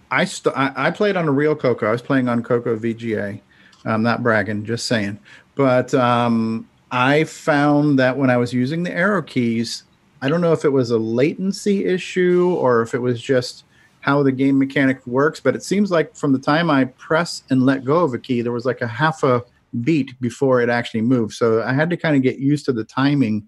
I, 0.09 0.25
st- 0.25 0.55
I 0.57 0.71
I 0.75 0.91
played 0.91 1.17
on 1.17 1.27
a 1.27 1.31
real 1.31 1.55
Coco. 1.55 1.87
I 1.87 1.91
was 1.91 2.01
playing 2.01 2.27
on 2.29 2.41
Coco 2.41 2.75
VGA. 2.77 3.41
I'm 3.83 4.01
not 4.01 4.23
bragging, 4.23 4.65
just 4.65 4.87
saying. 4.87 5.19
But 5.55 5.93
um, 5.93 6.67
I 6.91 7.25
found 7.25 7.99
that 7.99 8.17
when 8.17 8.29
I 8.29 8.37
was 8.37 8.53
using 8.53 8.83
the 8.83 8.91
arrow 8.91 9.21
keys, 9.21 9.83
I 10.21 10.29
don't 10.29 10.41
know 10.41 10.53
if 10.53 10.65
it 10.65 10.69
was 10.69 10.89
a 10.89 10.97
latency 10.97 11.85
issue 11.85 12.55
or 12.57 12.81
if 12.81 12.93
it 12.95 12.99
was 13.01 13.21
just 13.21 13.65
how 14.05 14.21
the 14.21 14.31
game 14.31 14.59
mechanic 14.59 15.05
works. 15.07 15.39
But 15.39 15.55
it 15.55 15.63
seems 15.63 15.89
like 15.89 16.15
from 16.15 16.31
the 16.31 16.37
time 16.37 16.69
I 16.69 16.85
press 16.85 17.41
and 17.49 17.63
let 17.63 17.83
go 17.83 18.03
of 18.03 18.13
a 18.13 18.19
key, 18.19 18.43
there 18.43 18.51
was 18.51 18.63
like 18.63 18.81
a 18.81 18.87
half 18.87 19.23
a 19.23 19.41
beat 19.81 20.11
before 20.21 20.61
it 20.61 20.69
actually 20.69 21.01
moved. 21.01 21.33
So 21.33 21.63
I 21.63 21.73
had 21.73 21.89
to 21.89 21.97
kind 21.97 22.15
of 22.15 22.21
get 22.21 22.37
used 22.37 22.65
to 22.65 22.71
the 22.71 22.83
timing 22.83 23.47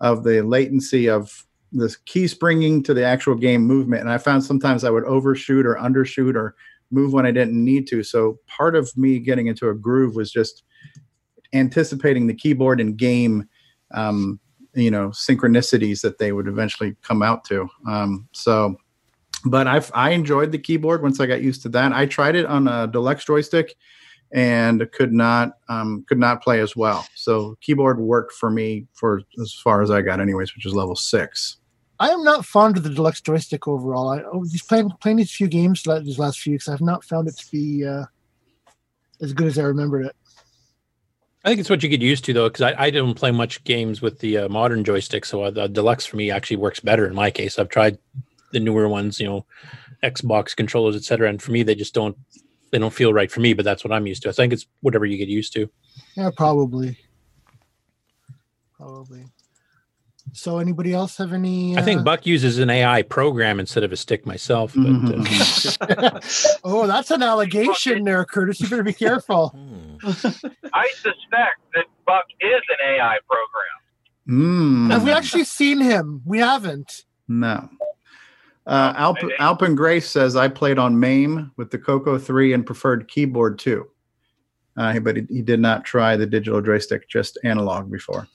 of 0.00 0.24
the 0.24 0.40
latency 0.40 1.10
of 1.10 1.44
the 1.70 1.94
key 2.06 2.26
springing 2.28 2.82
to 2.84 2.94
the 2.94 3.04
actual 3.04 3.34
game 3.34 3.66
movement. 3.66 4.00
And 4.00 4.10
I 4.10 4.16
found 4.16 4.42
sometimes 4.42 4.84
I 4.84 4.90
would 4.90 5.04
overshoot 5.04 5.66
or 5.66 5.74
undershoot 5.74 6.34
or 6.34 6.56
move 6.90 7.12
when 7.12 7.26
I 7.26 7.30
didn't 7.30 7.62
need 7.62 7.86
to. 7.88 8.02
So 8.02 8.38
part 8.46 8.74
of 8.74 8.90
me 8.96 9.18
getting 9.18 9.48
into 9.48 9.68
a 9.68 9.74
groove 9.74 10.16
was 10.16 10.32
just 10.32 10.62
anticipating 11.52 12.26
the 12.26 12.34
keyboard 12.34 12.80
and 12.80 12.96
game, 12.96 13.46
um, 13.90 14.40
you 14.72 14.90
know, 14.90 15.08
synchronicities 15.08 16.00
that 16.00 16.16
they 16.16 16.32
would 16.32 16.48
eventually 16.48 16.96
come 17.02 17.22
out 17.22 17.44
to. 17.44 17.68
Um, 17.86 18.26
so, 18.32 18.76
but 19.44 19.66
I 19.66 19.82
I 19.94 20.10
enjoyed 20.10 20.52
the 20.52 20.58
keyboard 20.58 21.02
once 21.02 21.20
I 21.20 21.26
got 21.26 21.42
used 21.42 21.62
to 21.62 21.68
that. 21.70 21.92
I 21.92 22.06
tried 22.06 22.36
it 22.36 22.46
on 22.46 22.68
a 22.68 22.86
deluxe 22.86 23.24
joystick 23.24 23.76
and 24.32 24.90
could 24.92 25.12
not 25.12 25.58
um, 25.68 26.04
could 26.08 26.18
not 26.18 26.42
play 26.42 26.60
as 26.60 26.76
well. 26.76 27.06
So 27.14 27.56
keyboard 27.60 27.98
worked 27.98 28.32
for 28.32 28.50
me 28.50 28.86
for 28.92 29.22
as 29.40 29.52
far 29.54 29.82
as 29.82 29.90
I 29.90 30.02
got, 30.02 30.20
anyways, 30.20 30.54
which 30.54 30.66
is 30.66 30.74
level 30.74 30.96
six. 30.96 31.56
I 31.98 32.08
am 32.08 32.24
not 32.24 32.46
fond 32.46 32.78
of 32.78 32.82
the 32.82 32.90
deluxe 32.90 33.20
joystick 33.20 33.68
overall. 33.68 34.08
I 34.08 34.22
oh, 34.22 34.42
he's 34.42 34.62
playing 34.62 34.90
playing 35.00 35.18
these 35.18 35.32
few 35.32 35.48
games 35.48 35.82
these 35.82 36.18
last 36.18 36.40
few 36.40 36.52
weeks. 36.52 36.68
I've 36.68 36.80
not 36.80 37.04
found 37.04 37.28
it 37.28 37.36
to 37.36 37.50
be 37.50 37.84
uh, 37.84 38.04
as 39.20 39.32
good 39.32 39.46
as 39.48 39.58
I 39.58 39.62
remembered 39.62 40.06
it. 40.06 40.16
I 41.44 41.48
think 41.48 41.60
it's 41.60 41.70
what 41.70 41.82
you 41.82 41.88
get 41.88 42.02
used 42.02 42.24
to 42.26 42.32
though, 42.34 42.48
because 42.48 42.62
I, 42.62 42.84
I 42.84 42.90
don't 42.90 43.14
play 43.14 43.30
much 43.30 43.64
games 43.64 44.02
with 44.02 44.18
the 44.18 44.38
uh, 44.38 44.48
modern 44.48 44.84
joystick, 44.84 45.24
so 45.24 45.44
uh, 45.44 45.50
the 45.50 45.68
deluxe 45.68 46.04
for 46.04 46.16
me 46.16 46.30
actually 46.30 46.58
works 46.58 46.80
better 46.80 47.06
in 47.06 47.14
my 47.14 47.30
case. 47.30 47.58
I've 47.58 47.70
tried 47.70 47.98
the 48.52 48.60
newer 48.60 48.88
ones, 48.88 49.20
you 49.20 49.26
know, 49.26 49.46
Xbox 50.02 50.54
controllers, 50.56 50.96
etc., 50.96 51.28
and 51.28 51.42
for 51.42 51.52
me 51.52 51.62
they 51.62 51.74
just 51.74 51.94
don't 51.94 52.16
they 52.70 52.78
don't 52.78 52.94
feel 52.94 53.12
right 53.12 53.30
for 53.30 53.40
me. 53.40 53.54
But 53.54 53.64
that's 53.64 53.84
what 53.84 53.92
I'm 53.92 54.06
used 54.06 54.22
to. 54.22 54.28
I 54.28 54.32
think 54.32 54.52
it's 54.52 54.66
whatever 54.80 55.06
you 55.06 55.18
get 55.18 55.28
used 55.28 55.52
to. 55.54 55.70
Yeah, 56.16 56.30
probably, 56.36 56.98
probably. 58.76 59.24
So, 60.32 60.58
anybody 60.58 60.92
else 60.92 61.16
have 61.16 61.32
any? 61.32 61.76
I 61.76 61.82
think 61.82 62.00
uh, 62.00 62.04
Buck 62.04 62.24
uses 62.24 62.58
an 62.58 62.70
AI 62.70 63.02
program 63.02 63.58
instead 63.58 63.82
of 63.82 63.92
a 63.92 63.96
stick 63.96 64.24
myself. 64.26 64.74
But 64.76 64.86
uh, 65.80 66.20
oh, 66.64 66.86
that's 66.86 67.10
an 67.10 67.22
allegation 67.22 68.04
there, 68.04 68.24
Curtis. 68.24 68.60
You 68.60 68.68
better 68.68 68.82
be 68.82 68.92
careful. 68.92 69.54
Hmm. 70.00 70.16
I 70.72 70.88
suspect 70.94 71.60
that 71.74 71.84
Buck 72.06 72.24
is 72.40 72.62
an 72.70 72.94
AI 72.94 73.18
program. 73.28 74.88
Mm. 74.88 74.90
Have 74.90 75.04
we 75.04 75.10
actually 75.10 75.44
seen 75.44 75.78
him? 75.80 76.22
We 76.24 76.38
haven't. 76.38 77.04
No. 77.28 77.68
Uh, 78.70 78.94
Alp, 78.96 79.18
Alpin 79.40 79.74
Grace 79.74 80.08
says 80.08 80.36
I 80.36 80.46
played 80.46 80.78
on 80.78 81.00
MAME 81.00 81.50
with 81.56 81.72
the 81.72 81.78
Coco 81.78 82.18
3 82.18 82.52
and 82.52 82.64
preferred 82.64 83.08
keyboard 83.08 83.58
too. 83.58 83.88
Uh, 84.76 85.00
but 85.00 85.16
he, 85.16 85.26
he 85.28 85.42
did 85.42 85.58
not 85.58 85.84
try 85.84 86.16
the 86.16 86.24
digital 86.24 86.62
joystick, 86.62 87.08
just 87.08 87.36
analog 87.42 87.90
before. 87.90 88.28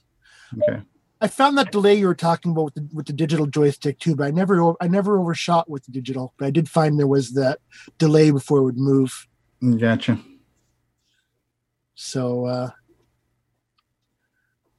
Okay. 0.61 0.81
I 1.21 1.27
found 1.29 1.57
that 1.57 1.71
delay 1.71 1.95
you 1.95 2.07
were 2.07 2.13
talking 2.13 2.51
about 2.51 2.65
with 2.65 2.73
the, 2.73 2.89
with 2.93 3.05
the 3.05 3.13
digital 3.13 3.45
joystick 3.45 3.97
too, 3.99 4.13
but 4.13 4.27
I 4.27 4.31
never 4.31 4.73
I 4.81 4.89
never 4.89 5.17
overshot 5.17 5.69
with 5.69 5.85
the 5.85 5.91
digital. 5.93 6.33
But 6.37 6.47
I 6.47 6.51
did 6.51 6.67
find 6.67 6.99
there 6.99 7.07
was 7.07 7.31
that 7.35 7.59
delay 7.97 8.29
before 8.29 8.57
it 8.57 8.63
would 8.63 8.77
move. 8.77 9.27
Gotcha. 9.77 10.19
So, 11.95 12.45
uh, 12.45 12.69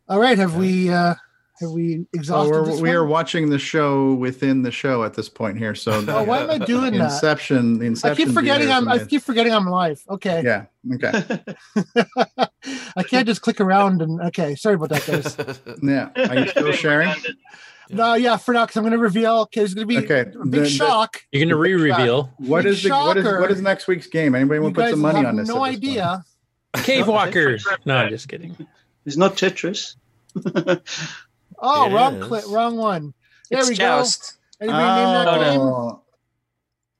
all 0.06 0.20
right, 0.20 0.36
have 0.36 0.56
we 0.56 0.90
uh, 0.90 1.14
have 1.60 1.70
we 1.70 2.00
oh, 2.00 2.02
So 2.02 2.18
exhausted 2.18 2.50
we're, 2.52 2.66
this 2.66 2.80
we 2.80 2.88
one? 2.90 2.96
are 2.96 3.06
watching 3.06 3.50
the 3.50 3.58
show 3.58 4.14
within 4.14 4.62
the 4.62 4.70
show 4.70 5.04
at 5.04 5.14
this 5.14 5.28
point 5.28 5.58
here. 5.58 5.74
So 5.74 6.04
Oh, 6.08 6.22
why 6.24 6.40
am 6.40 6.50
I 6.50 6.58
doing 6.58 6.92
the 6.92 6.98
that? 6.98 7.04
Inception, 7.12 7.78
the 7.78 8.00
I 8.04 8.14
keep 8.14 8.30
forgetting 8.30 8.70
I'm 8.70 8.88
I 8.88 8.98
keep 9.04 9.22
forgetting 9.22 9.52
I'm 9.54 9.66
live. 9.66 10.02
Okay. 10.08 10.42
Yeah. 10.44 10.66
Okay. 10.94 11.40
I 12.96 13.02
can't 13.02 13.26
just 13.26 13.42
click 13.42 13.60
around 13.60 14.02
and 14.02 14.20
okay. 14.22 14.54
Sorry 14.54 14.74
about 14.74 14.90
that, 14.90 15.06
guys. 15.06 15.60
Yeah. 15.82 16.10
Are 16.16 16.38
you 16.38 16.48
still 16.48 16.72
sharing? 16.72 17.14
no, 17.90 18.14
yeah, 18.14 18.36
for 18.36 18.52
now 18.52 18.64
because 18.64 18.76
I'm 18.76 18.82
going 18.82 18.92
to 18.92 18.98
reveal. 18.98 19.40
Okay, 19.40 19.60
there's 19.60 19.74
going 19.74 19.86
to 19.88 19.94
be 19.94 20.04
Okay. 20.04 20.30
a 20.30 20.44
big 20.46 20.62
the- 20.62 20.68
shock. 20.68 21.22
You're 21.30 21.40
going 21.40 21.48
to 21.50 21.56
re-reveal. 21.56 22.32
What 22.38 22.64
Big 22.64 22.72
is 22.72 22.82
the 22.82 22.90
what 22.90 23.16
is 23.16 23.24
what 23.24 23.50
is 23.50 23.60
next 23.62 23.86
week's 23.86 24.06
game? 24.06 24.34
Anybody 24.34 24.60
want 24.60 24.74
to 24.74 24.80
put 24.80 24.90
some 24.90 25.00
money 25.00 25.18
have 25.18 25.26
on 25.26 25.36
this? 25.36 25.48
no 25.48 25.64
this 25.64 25.76
idea. 25.76 26.24
Cave 26.74 27.06
Walker. 27.08 27.58
No, 27.84 27.96
I'm 27.96 28.10
just 28.10 28.28
kidding. 28.28 28.56
It's 29.04 29.16
not 29.16 29.36
Tetris. 29.36 29.94
Oh, 31.58 31.90
It 31.90 31.94
wrong 31.94 32.16
is. 32.16 32.24
click, 32.24 32.44
wrong 32.48 32.76
one. 32.76 33.14
There 33.50 33.60
It's 33.60 33.68
we 33.68 33.74
Joust. 33.76 34.34
go. 34.60 34.66
Anybody 34.66 35.02
name 35.02 35.14
that 35.14 35.28
oh, 35.28 35.40
game? 35.50 35.60
Oh. 35.60 36.02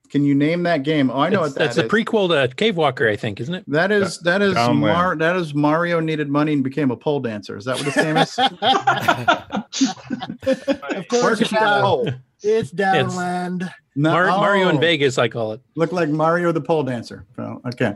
Can 0.09 0.23
you 0.23 0.35
name 0.35 0.63
that 0.63 0.83
game? 0.83 1.11
Oh, 1.11 1.19
I 1.19 1.27
know 1.29 1.41
That's, 1.43 1.51
what 1.51 1.59
that 1.59 1.63
that's 1.65 1.77
is. 1.77 1.83
a 1.83 1.87
prequel 1.87 2.29
to 2.49 2.55
Cave 2.55 2.77
Walker, 2.77 3.09
I 3.09 3.17
think, 3.17 3.41
isn't 3.41 3.53
it? 3.53 3.65
That 3.67 3.91
is 3.91 4.19
that 4.19 4.41
is 4.41 4.53
Downland. 4.53 4.79
Mar- 4.79 5.15
that 5.17 5.35
is 5.35 5.53
Mario 5.53 5.99
needed 5.99 6.29
money 6.29 6.53
and 6.53 6.63
became 6.63 6.91
a 6.91 6.95
pole 6.95 7.19
dancer. 7.19 7.57
Is 7.57 7.65
that 7.65 7.75
what 7.75 7.85
this 7.85 7.95
game 7.95 8.15
is? 8.15 8.39
Of 10.97 11.07
course, 11.09 11.21
Marcus 11.23 11.41
it's, 11.41 11.49
down, 11.51 11.81
Pole. 11.81 12.09
it's 12.41 12.71
Downland. 12.71 13.69
No, 13.95 14.11
Mar- 14.11 14.27
Mario 14.27 14.69
in 14.69 14.77
oh, 14.77 14.79
Vegas, 14.79 15.17
I 15.17 15.27
call 15.27 15.53
it. 15.53 15.61
Look 15.75 15.91
like 15.91 16.09
Mario 16.09 16.51
the 16.51 16.61
pole 16.61 16.83
dancer. 16.83 17.25
Oh, 17.37 17.61
okay. 17.67 17.95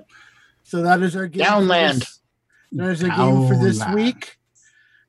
So 0.64 0.82
that 0.84 1.02
is 1.02 1.16
our 1.16 1.28
game. 1.28 1.44
for 1.46 1.50
Downland. 1.50 2.02
this- 2.02 2.20
That 2.74 2.90
is 2.90 3.04
our 3.04 3.10
game 3.10 3.48
for 3.48 3.56
this 3.64 3.80
Downland. 3.80 3.96
week. 3.96 4.38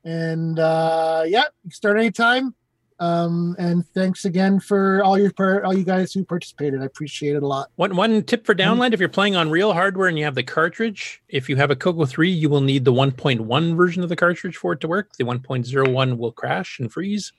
And 0.05 0.59
uh 0.59 1.25
yeah, 1.27 1.45
you 1.63 1.69
can 1.69 1.71
start 1.71 1.99
anytime. 1.99 2.55
Um 2.99 3.57
and 3.59 3.87
thanks 3.89 4.25
again 4.25 4.61
for 4.61 5.03
all 5.03 5.19
your 5.19 5.33
par- 5.33 5.65
all 5.65 5.75
you 5.75 5.85
guys 5.85 6.13
who 6.13 6.25
participated. 6.25 6.83
I 6.83 6.85
appreciate 6.85 7.37
it 7.37 7.43
a 7.43 7.47
lot. 7.47 7.71
One 7.77 7.97
one 7.97 8.23
tip 8.23 8.45
for 8.47 8.55
Downland: 8.55 8.95
if 8.95 9.01
you're 9.01 9.09
playing 9.09 9.37
on 9.37 9.51
real 9.51 9.73
hardware 9.73 10.09
and 10.09 10.19
you 10.19 10.25
have 10.25 10.35
the 10.35 10.43
cartridge, 10.43 11.23
if 11.29 11.49
you 11.49 11.57
have 11.57 11.71
a 11.71 11.77
Coco 11.77 12.05
3, 12.05 12.31
you 12.31 12.49
will 12.49 12.61
need 12.61 12.85
the 12.85 12.93
1.1 12.93 13.77
version 13.77 14.03
of 14.03 14.09
the 14.09 14.17
cartridge 14.17 14.57
for 14.57 14.73
it 14.73 14.81
to 14.81 14.89
work. 14.89 15.13
The 15.17 15.25
1.01 15.25 16.17
will 16.17 16.33
crash 16.33 16.79
and 16.79 16.93
freeze. 16.93 17.33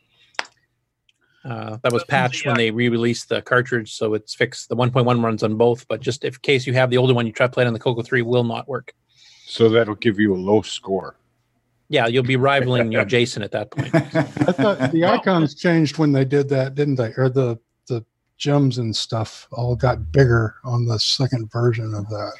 Uh, 1.45 1.77
that 1.83 1.91
was 1.91 2.05
patched 2.05 2.45
when 2.45 2.55
they 2.55 2.71
re-released 2.71 3.27
the 3.27 3.41
cartridge, 3.41 3.93
so 3.93 4.13
it's 4.13 4.33
fixed. 4.33 4.69
The 4.69 4.75
1.1 4.77 5.21
runs 5.21 5.43
on 5.43 5.55
both, 5.55 5.85
but 5.89 5.99
just 5.99 6.23
if 6.23 6.41
case 6.41 6.65
you 6.65 6.73
have 6.73 6.89
the 6.89 6.97
older 6.97 7.13
one, 7.13 7.25
you 7.25 7.33
try 7.33 7.47
playing 7.47 7.67
on 7.67 7.73
the 7.73 7.79
Coco 7.79 8.01
3, 8.01 8.21
will 8.21 8.45
not 8.45 8.67
work. 8.67 8.93
So 9.45 9.67
that'll 9.67 9.95
give 9.95 10.19
you 10.19 10.33
a 10.33 10.37
low 10.37 10.61
score. 10.61 11.17
Yeah, 11.93 12.07
you'll 12.07 12.23
be 12.23 12.37
rivaling 12.37 12.91
you 12.91 12.97
know, 12.97 13.05
Jason 13.15 13.43
at 13.43 13.51
that 13.51 13.69
point. 13.69 13.93
I 13.93 14.01
thought 14.51 14.91
the 14.91 15.05
icons 15.05 15.53
changed 15.53 15.99
when 15.99 16.11
they 16.11 16.25
did 16.25 16.49
that, 16.49 16.73
didn't 16.73 16.95
they? 16.95 17.13
Or 17.17 17.29
the 17.29 17.59
the 17.87 18.03
gems 18.39 18.79
and 18.79 18.95
stuff 18.95 19.47
all 19.51 19.75
got 19.75 20.11
bigger 20.11 20.55
on 20.63 20.85
the 20.85 20.97
second 20.97 21.51
version 21.51 21.93
of 21.93 22.09
that. 22.09 22.33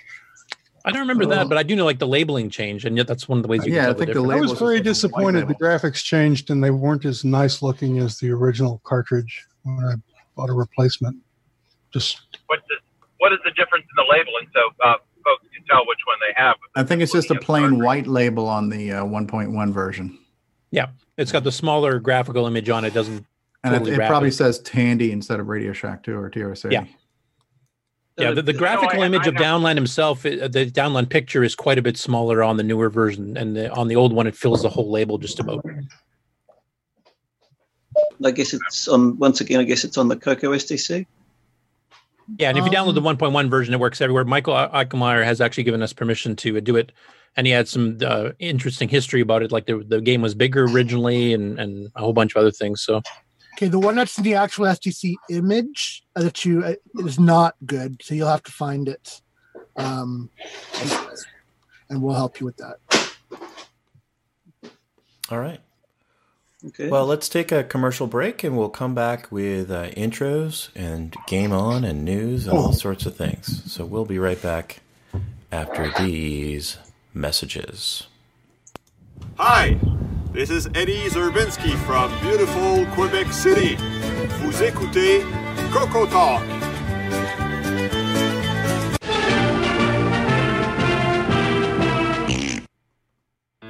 I 0.86 0.89
don't 0.89 1.01
remember 1.01 1.28
that, 1.28 1.49
but 1.49 1.60
I 1.60 1.62
do 1.63 1.75
know 1.75 1.86
like 1.86 1.99
the 1.99 2.08
labeling 2.08 2.49
changed, 2.49 2.86
and 2.86 2.97
yet 2.97 3.06
that's 3.06 3.30
one 3.30 3.38
of 3.38 3.43
the 3.43 3.47
ways 3.47 3.63
you 3.63 3.73
Yeah, 3.73 3.82
can 3.82 3.84
I 3.84 3.86
tell 3.89 3.99
think 3.99 4.08
the 4.08 4.21
difference. 4.23 4.49
I 4.49 4.51
was 4.54 4.60
very 4.60 4.80
are 4.80 4.84
just 4.84 5.04
white 5.04 5.21
disappointed. 5.21 5.47
The 5.47 5.54
graphics 5.54 6.04
changed 6.04 6.49
and 6.49 6.63
they 6.63 6.71
weren't 6.71 7.06
as 7.06 7.23
nice 7.23 7.62
looking 7.62 7.99
as 7.99 8.17
the 8.17 8.32
original 8.32 8.82
cartridge 8.84 9.45
when 9.62 9.78
I 9.86 9.93
bought 10.36 10.49
a 10.49 10.54
replacement. 10.54 11.17
Just 11.93 12.39
What's 12.47 12.63
the, 12.69 12.78
what 13.19 13.32
is 13.34 13.39
the 13.45 13.51
difference 13.51 13.86
in 13.86 14.04
the 14.04 14.12
labeling 14.12 14.47
so 14.51 14.62
uh, 14.84 14.95
folks 15.23 15.45
can 15.55 15.63
tell 15.65 15.86
which 15.88 15.99
one 16.05 16.17
they 16.27 16.33
have? 16.41 16.55
I 16.75 16.83
think 16.83 17.01
it's 17.01 17.12
just 17.12 17.31
a 17.31 17.36
plain 17.36 17.79
white 17.79 18.07
label 18.07 18.47
on 18.47 18.69
the 18.69 18.91
uh, 18.91 19.03
1.1 19.05 19.71
version. 19.71 20.17
Yeah, 20.71 20.88
it's 21.17 21.31
got 21.31 21.43
the 21.43 21.51
smaller 21.51 21.99
graphical 21.99 22.47
image 22.47 22.69
on 22.69 22.83
it. 22.86 22.93
Doesn't 22.93 23.25
And 23.63 23.73
totally 23.73 23.91
it, 23.93 23.99
it 23.99 24.07
probably 24.07 24.29
it. 24.29 24.33
says 24.33 24.59
Tandy 24.59 25.12
instead 25.12 25.39
of 25.39 25.47
Radio 25.47 25.73
Shack 25.73 26.03
2 26.03 26.15
or 26.17 26.29
TRS-80. 26.29 26.71
Yeah. 26.71 26.86
Yeah, 28.15 28.31
the, 28.31 28.43
the 28.43 28.53
graphical 28.53 29.01
I- 29.01 29.05
image 29.07 29.25
I 29.25 29.29
of 29.29 29.38
Downland 29.38 29.75
himself, 29.77 30.23
uh, 30.23 30.47
the 30.47 30.69
Downland 30.69 31.09
picture 31.09 31.43
is 31.43 31.55
quite 31.55 31.79
a 31.79 31.81
bit 31.81 31.97
smaller 31.97 32.43
on 32.43 32.57
the 32.57 32.63
newer 32.63 32.89
version, 32.91 33.36
and 33.38 33.55
the, 33.55 33.71
on 33.73 33.88
the 33.88 33.95
old 33.95 34.13
one, 34.13 34.27
it 34.27 34.36
fills 34.36 34.62
the 34.62 34.69
whole 34.69 34.91
label 34.91 35.17
just 35.17 35.39
about. 35.39 35.65
I 38.23 38.31
guess 38.31 38.53
it's 38.53 38.88
on 38.88 39.17
once 39.17 39.41
again. 39.41 39.59
I 39.59 39.63
guess 39.63 39.83
it's 39.83 39.97
on 39.97 40.07
the 40.07 40.15
Coco 40.15 40.51
SDC. 40.51 41.05
Yeah, 42.38 42.50
and 42.50 42.58
if 42.58 42.65
you 42.65 42.72
download 42.72 42.96
the 42.96 43.02
Um, 43.02 43.17
1.1 43.17 43.50
version, 43.50 43.74
it 43.74 43.80
works 43.80 44.02
everywhere. 44.02 44.26
Michael 44.26 44.54
Aichlmayr 44.54 45.24
has 45.24 45.41
actually 45.41 45.63
given 45.63 45.82
us 45.82 45.93
permission 45.93 46.36
to 46.38 46.60
do 46.62 46.76
it, 46.76 46.91
and 47.36 47.46
he 47.46 47.54
had 47.54 47.67
some 47.67 47.98
uh, 48.06 48.30
interesting 48.39 48.89
history 48.89 49.22
about 49.22 49.43
it. 49.43 49.52
Like 49.52 49.65
the, 49.65 49.84
the 49.88 50.02
game 50.02 50.22
was 50.22 50.34
bigger 50.34 50.65
originally, 50.65 51.34
and, 51.34 51.60
and 51.60 51.91
a 51.96 52.00
whole 52.00 52.13
bunch 52.13 52.36
of 52.36 52.39
other 52.39 52.52
things. 52.52 52.82
So 52.82 53.02
Okay, 53.56 53.67
the 53.67 53.80
one 53.80 53.96
that's 53.96 54.17
in 54.17 54.24
the 54.24 54.34
actual 54.34 54.65
SDC 54.65 55.13
image 55.30 56.04
uh, 56.15 56.24
that 56.24 56.43
you 56.43 56.63
uh, 56.63 56.74
is 57.06 57.19
not 57.19 57.56
good, 57.65 58.02
so 58.02 58.15
you'll 58.15 58.28
have 58.28 58.43
to 58.43 58.52
find 58.52 58.89
it, 58.89 59.22
um, 59.76 60.30
and 61.89 62.02
we'll 62.02 62.15
help 62.15 62.39
you 62.39 62.48
with 62.48 62.58
that. 62.58 62.78
All 65.30 65.39
right. 65.39 65.60
Okay. 66.67 66.88
Well, 66.89 67.06
let's 67.06 67.28
take 67.28 67.52
a 67.52 67.63
commercial 67.63 68.08
break 68.08 68.43
and 68.43 68.58
we'll 68.58 68.69
come 68.69 68.95
back 68.95 69.32
with 69.32 69.69
uh, 69.69 69.89
intros 69.91 70.69
and 70.76 71.13
game 71.28 71.52
on 71.52 71.84
and 71.84 72.06
news 72.06 72.47
and 72.47 72.58
all 72.58 72.71
sorts 72.73 73.06
of 73.06 73.15
things. 73.17 73.69
So 73.71 73.86
we'll 73.86 74.06
be 74.06 74.17
right 74.17 74.41
back 74.41 74.80
after 75.52 75.91
these 75.99 76.78
messages. 77.13 78.08
Hi, 79.38 79.78
this 80.32 80.49
is 80.49 80.67
Eddie 80.73 81.10
Zerbinski 81.10 81.76
from 81.86 82.17
beautiful 82.21 82.86
Quebec 82.93 83.32
City. 83.34 83.76
Vous 84.39 84.62
écoutez 84.62 85.23
Coco 85.71 86.06
Talk. 86.06 86.43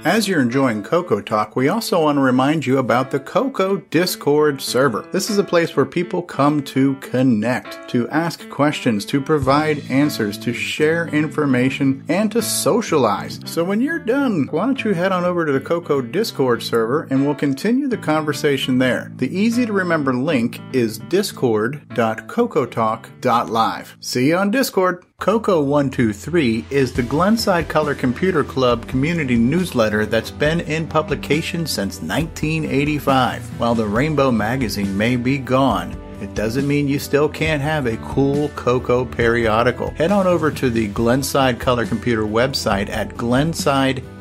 As 0.06 0.28
you're 0.28 0.42
enjoying 0.42 0.84
Coco 0.84 1.22
Talk, 1.22 1.56
we 1.56 1.70
also 1.70 2.04
want 2.04 2.18
to 2.18 2.22
remind 2.22 2.66
you 2.66 2.78
about 2.78 3.10
the 3.10 3.22
Coco 3.22 3.78
Discord 3.78 4.62
server. 4.62 5.08
This 5.14 5.30
is 5.30 5.38
a 5.38 5.46
place 5.46 5.78
where 5.78 5.86
people 5.86 6.22
come 6.22 6.62
to 6.64 6.96
connect, 6.96 7.88
to 7.92 8.10
ask 8.10 8.50
questions, 8.50 9.06
to 9.06 9.22
provide 9.22 9.90
answers, 9.90 10.38
to 10.40 10.54
share 10.54 11.08
information, 11.08 12.04
and 12.10 12.30
to 12.34 12.42
socialize. 12.42 13.40
So 13.46 13.64
when 13.64 13.80
you're 13.80 13.98
done, 13.98 14.50
why 14.52 14.66
don't 14.66 14.84
you 14.84 14.94
head 14.94 15.14
on 15.14 15.24
over 15.24 15.46
to 15.46 15.54
the 15.54 15.62
Coco 15.62 16.02
Discord 16.02 16.62
server 16.62 17.08
and 17.10 17.26
we'll 17.26 17.34
continue 17.34 17.88
the 17.88 17.98
conversation 17.98 18.80
there. 18.80 19.10
The 19.16 19.34
easy 19.34 19.66
to 19.66 19.72
remember 19.72 20.14
link 20.14 20.60
is 20.74 20.98
discord.cocotalk.live. 20.98 23.98
See 24.02 24.28
you 24.28 24.36
on 24.36 24.52
Discord. 24.52 25.06
Coco123 25.24 26.70
is 26.70 26.92
the 26.92 27.02
Glenside 27.02 27.70
Color 27.70 27.96
Computer 27.96 28.44
Club 28.44 28.86
community 28.90 29.38
newsletter 29.38 30.06
that's 30.06 30.30
been 30.30 30.60
in 30.60 30.86
publication 30.86 31.66
since 31.66 32.02
1985. 32.02 33.58
While 33.58 33.74
the 33.74 33.88
Rainbow 33.88 34.32
magazine 34.32 34.98
may 34.98 35.16
be 35.16 35.38
gone, 35.38 35.96
it 36.22 36.36
doesn't 36.36 36.68
mean 36.68 36.90
you 36.90 37.00
still 37.00 37.30
can't 37.30 37.62
have 37.62 37.86
a 37.86 37.96
cool 38.04 38.50
Coco 38.50 39.06
periodical. 39.06 39.92
Head 39.92 40.12
on 40.12 40.28
over 40.28 40.52
to 40.52 40.70
the 40.70 40.90
Glenside 40.90 41.58
Color 41.58 41.86
Computer 41.86 42.24
website 42.24 42.90
at 42.90 43.16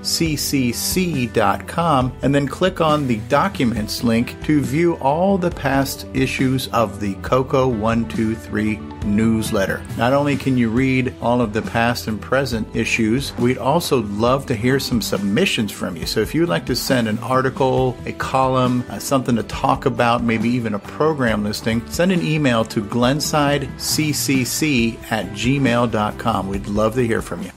glensideccc.com 0.02 2.12
and 2.22 2.34
then 2.34 2.48
click 2.48 2.80
on 2.80 3.06
the 3.06 3.18
Documents 3.28 4.02
link 4.02 4.42
to 4.44 4.60
view 4.60 4.94
all 4.96 5.38
the 5.38 5.50
past 5.50 6.06
issues 6.12 6.66
of 6.68 7.00
the 7.00 7.14
Coco 7.16 7.68
123 7.68 8.76
newsletter. 9.04 9.82
Not 9.96 10.12
only 10.12 10.36
can 10.36 10.58
you 10.58 10.70
read 10.70 11.14
all 11.20 11.40
of 11.40 11.52
the 11.52 11.62
past 11.62 12.06
and 12.08 12.20
present 12.20 12.76
issues, 12.76 13.36
we'd 13.38 13.58
also 13.58 14.02
love 14.02 14.46
to 14.46 14.54
hear 14.54 14.78
some 14.78 15.00
submissions 15.00 15.72
from 15.72 15.96
you. 15.96 16.06
So 16.06 16.20
if 16.20 16.34
you'd 16.34 16.48
like 16.48 16.66
to 16.66 16.76
send 16.76 17.08
an 17.08 17.18
article, 17.18 17.96
a 18.06 18.12
column, 18.12 18.84
uh, 18.90 18.98
something 18.98 19.36
to 19.36 19.42
talk 19.44 19.86
about, 19.86 20.22
maybe 20.22 20.48
even 20.50 20.74
a 20.74 20.78
program 20.78 21.44
listing, 21.44 21.86
send 21.88 22.12
an 22.12 22.22
email 22.22 22.64
to 22.66 22.82
glensideccc 22.82 24.96
at 25.10 25.26
gmail.com. 25.26 26.48
We'd 26.48 26.68
love 26.68 26.94
to 26.94 27.06
hear 27.06 27.22
from 27.22 27.42
you. 27.42 27.50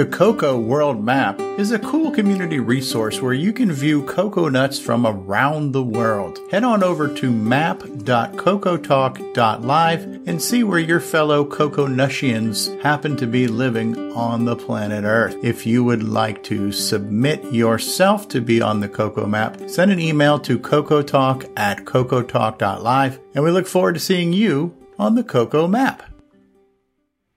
The 0.00 0.06
Cocoa 0.06 0.56
World 0.58 1.04
Map 1.04 1.38
is 1.58 1.72
a 1.72 1.78
cool 1.78 2.10
community 2.10 2.58
resource 2.58 3.20
where 3.20 3.34
you 3.34 3.52
can 3.52 3.70
view 3.70 4.02
cocoa 4.04 4.48
nuts 4.48 4.78
from 4.78 5.06
around 5.06 5.72
the 5.72 5.82
world. 5.82 6.38
Head 6.50 6.64
on 6.64 6.82
over 6.82 7.06
to 7.16 7.30
map.cocotalk.live 7.30 10.02
and 10.26 10.40
see 10.40 10.64
where 10.64 10.78
your 10.78 11.00
fellow 11.00 11.44
Cocoa 11.44 11.86
Nushians 11.86 12.80
happen 12.80 13.14
to 13.18 13.26
be 13.26 13.46
living 13.46 14.10
on 14.12 14.46
the 14.46 14.56
planet 14.56 15.04
Earth. 15.04 15.36
If 15.42 15.66
you 15.66 15.84
would 15.84 16.02
like 16.02 16.42
to 16.44 16.72
submit 16.72 17.52
yourself 17.52 18.26
to 18.28 18.40
be 18.40 18.62
on 18.62 18.80
the 18.80 18.88
Cocoa 18.88 19.26
Map, 19.26 19.68
send 19.68 19.90
an 19.90 20.00
email 20.00 20.38
to 20.38 20.58
cocotalk 20.58 21.46
at 21.58 21.84
cocotalk.live 21.84 23.20
and 23.34 23.44
we 23.44 23.50
look 23.50 23.66
forward 23.66 23.96
to 23.96 24.00
seeing 24.00 24.32
you 24.32 24.74
on 24.98 25.14
the 25.14 25.24
Cocoa 25.24 25.68
Map. 25.68 26.09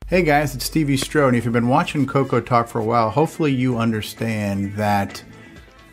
Hey 0.07 0.21
guys, 0.21 0.53
it's 0.53 0.65
Stevie 0.65 0.97
Strode. 0.97 1.33
If 1.33 1.45
you've 1.45 1.53
been 1.53 1.69
watching 1.69 2.05
Coco 2.05 2.41
Talk 2.41 2.67
for 2.67 2.79
a 2.79 2.83
while, 2.83 3.09
hopefully 3.09 3.53
you 3.53 3.77
understand 3.77 4.75
that 4.75 5.23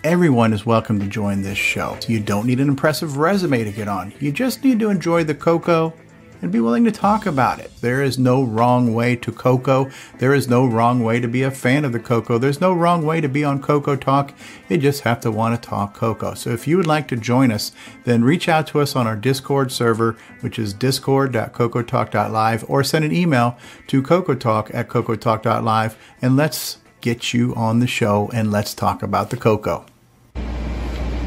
everyone 0.02 0.52
is 0.52 0.66
welcome 0.66 0.98
to 0.98 1.06
join 1.06 1.42
this 1.42 1.56
show. 1.56 1.96
You 2.08 2.18
don't 2.18 2.44
need 2.44 2.58
an 2.58 2.68
impressive 2.68 3.18
resume 3.18 3.62
to 3.62 3.70
get 3.70 3.86
on. 3.86 4.12
You 4.18 4.32
just 4.32 4.64
need 4.64 4.80
to 4.80 4.90
enjoy 4.90 5.22
the 5.22 5.34
cocoa 5.36 5.94
and 6.42 6.52
be 6.52 6.60
willing 6.60 6.84
to 6.84 6.90
talk 6.90 7.26
about 7.26 7.58
it. 7.58 7.70
There 7.80 8.02
is 8.02 8.18
no 8.18 8.42
wrong 8.42 8.94
way 8.94 9.16
to 9.16 9.32
cocoa. 9.32 9.90
There 10.18 10.34
is 10.34 10.48
no 10.48 10.66
wrong 10.66 11.02
way 11.02 11.20
to 11.20 11.28
be 11.28 11.42
a 11.42 11.50
fan 11.50 11.84
of 11.84 11.92
the 11.92 12.00
cocoa. 12.00 12.38
There's 12.38 12.60
no 12.60 12.72
wrong 12.72 13.04
way 13.04 13.20
to 13.20 13.28
be 13.28 13.44
on 13.44 13.62
Coco 13.62 13.96
Talk. 13.96 14.32
You 14.68 14.78
just 14.78 15.02
have 15.02 15.20
to 15.20 15.30
want 15.30 15.60
to 15.60 15.68
talk 15.68 15.94
cocoa. 15.94 16.34
So 16.34 16.50
if 16.50 16.66
you 16.66 16.76
would 16.76 16.86
like 16.86 17.08
to 17.08 17.16
join 17.16 17.52
us, 17.52 17.72
then 18.04 18.24
reach 18.24 18.48
out 18.48 18.66
to 18.68 18.80
us 18.80 18.96
on 18.96 19.06
our 19.06 19.16
Discord 19.16 19.72
server, 19.72 20.16
which 20.40 20.58
is 20.58 20.72
discord.cocotalk.live, 20.72 22.64
or 22.68 22.84
send 22.84 23.04
an 23.04 23.12
email 23.12 23.58
to 23.88 24.02
cocotalk 24.02 24.74
at 24.74 24.88
cocotalk.live, 24.88 25.96
and 26.22 26.36
let's 26.36 26.78
get 27.00 27.32
you 27.32 27.54
on 27.54 27.78
the 27.78 27.86
show 27.86 28.30
and 28.32 28.50
let's 28.50 28.74
talk 28.74 29.02
about 29.02 29.30
the 29.30 29.36
cocoa. 29.36 29.86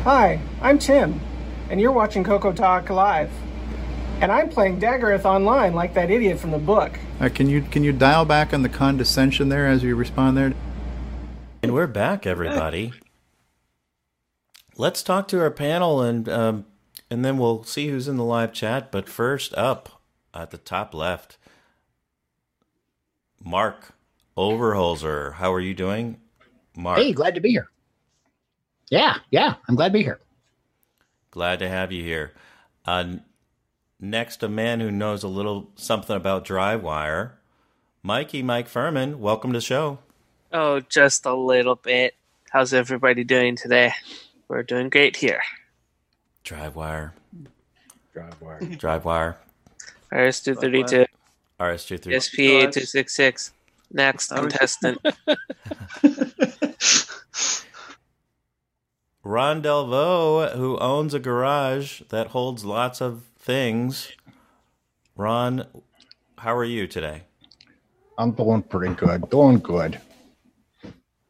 Hi, 0.04 0.39
I'm 0.62 0.80
Tim, 0.80 1.19
and 1.69 1.80
you're 1.80 1.91
watching 1.91 2.23
Coco 2.23 2.52
Talk 2.52 2.89
Live. 2.89 3.32
And 4.23 4.31
I'm 4.31 4.47
playing 4.47 4.79
Daggorath 4.79 5.25
online 5.25 5.73
like 5.73 5.93
that 5.95 6.09
idiot 6.09 6.39
from 6.39 6.51
the 6.51 6.57
book. 6.57 6.97
Uh, 7.19 7.27
can 7.27 7.49
you 7.49 7.62
can 7.62 7.83
you 7.83 7.91
dial 7.91 8.23
back 8.23 8.53
on 8.53 8.62
the 8.62 8.69
condescension 8.69 9.49
there 9.49 9.67
as 9.67 9.83
you 9.83 9.97
respond 9.97 10.38
there? 10.38 10.53
And 11.62 11.73
we're 11.73 11.88
back, 11.88 12.25
everybody. 12.25 12.93
Let's 14.77 15.03
talk 15.03 15.27
to 15.27 15.41
our 15.41 15.51
panel, 15.51 16.01
and 16.01 16.29
um, 16.29 16.65
and 17.09 17.25
then 17.25 17.38
we'll 17.38 17.65
see 17.65 17.89
who's 17.89 18.07
in 18.07 18.15
the 18.15 18.23
live 18.23 18.53
chat. 18.53 18.93
But 18.93 19.09
first 19.09 19.53
up, 19.55 20.01
at 20.33 20.51
the 20.51 20.57
top 20.57 20.93
left, 20.93 21.38
Mark 23.43 23.93
Overholzer. 24.38 25.33
How 25.33 25.51
are 25.51 25.59
you 25.59 25.73
doing, 25.73 26.15
Mark? 26.77 26.97
Hey, 26.97 27.12
glad 27.12 27.36
to 27.36 27.41
be 27.41 27.49
here. 27.49 27.67
Yeah, 28.89 29.17
yeah, 29.31 29.55
I'm 29.67 29.75
glad 29.75 29.89
to 29.89 29.93
be 29.93 30.03
here. 30.03 30.21
Glad 31.29 31.59
to 31.59 31.67
have 31.67 31.91
you 31.91 32.03
here. 32.05 32.31
Uh, 32.86 33.15
next, 34.04 34.44
a 34.44 34.50
man 34.50 34.80
who 34.82 34.92
knows 34.92 35.24
a 35.24 35.28
little 35.28 35.72
something 35.76 36.16
about 36.16 36.46
Drivewire, 36.46 37.32
Mikey 38.04 38.44
Mike 38.44 38.68
Furman. 38.68 39.20
Welcome 39.20 39.52
to 39.54 39.58
the 39.58 39.62
show. 39.62 40.00
Oh, 40.52 40.82
just 40.82 41.26
a 41.26 41.34
little 41.34 41.76
bit. 41.76 42.16
How's 42.52 42.74
everybody 42.74 43.24
doing 43.24 43.56
today? 43.56 43.94
We're 44.48 44.63
doing 44.63 44.89
great 44.89 45.16
here. 45.16 45.42
Drivewire. 46.44 47.13
Drivewire. 48.13 48.78
Drivewire. 48.78 49.36
RS232. 50.12 51.08
RS232. 51.60 52.13
SP8266. 52.13 53.52
Next 53.92 54.28
contestant. 54.28 55.00
Ron 59.24 59.62
Delvaux, 59.63 60.56
who 60.56 60.78
owns 60.80 61.13
a 61.13 61.20
garage 61.20 62.02
that 62.10 62.28
holds 62.28 62.66
lots 62.66 63.02
of 63.02 63.33
things. 63.43 64.12
Ron, 65.15 65.65
how 66.38 66.56
are 66.56 66.63
you 66.63 66.88
today? 66.88 67.23
I'm 68.17 68.32
doing 68.32 68.63
pretty 68.63 68.95
good. 68.95 69.29
Doing 69.29 69.60
good. 69.60 69.99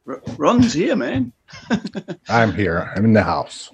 R- 0.06 0.22
Ron's 0.36 0.72
here, 0.72 0.96
man. 0.96 1.32
I'm 2.28 2.52
here. 2.52 2.92
I'm 2.94 3.04
in 3.04 3.12
the 3.12 3.22
house. 3.22 3.70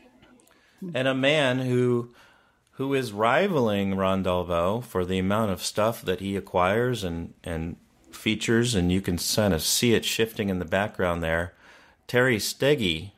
And 0.95 1.07
a 1.07 1.15
man 1.15 1.61
who 1.61 2.15
who 2.73 2.95
is 2.95 3.13
rivaling 3.13 3.95
Ron 3.95 4.25
Delvaux 4.25 4.83
for 4.83 5.05
the 5.05 5.19
amount 5.19 5.51
of 5.51 5.63
stuff 5.63 6.01
that 6.01 6.21
he 6.21 6.35
acquires 6.35 7.05
and, 7.05 7.35
and 7.45 7.77
features, 8.11 8.75
and 8.75 8.91
you 8.91 9.03
can 9.03 9.19
kind 9.19 9.53
of 9.53 9.63
see 9.63 9.93
it 9.93 10.07
shifting 10.07 10.49
in 10.49 10.61
the 10.61 10.65
background 10.65 11.23
there. 11.23 11.53
Terry 12.07 12.39
Steggy 12.39 13.13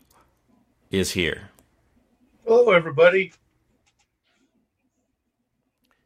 is 0.90 1.12
here. 1.12 1.50
Hello, 2.44 2.72
everybody. 2.72 3.32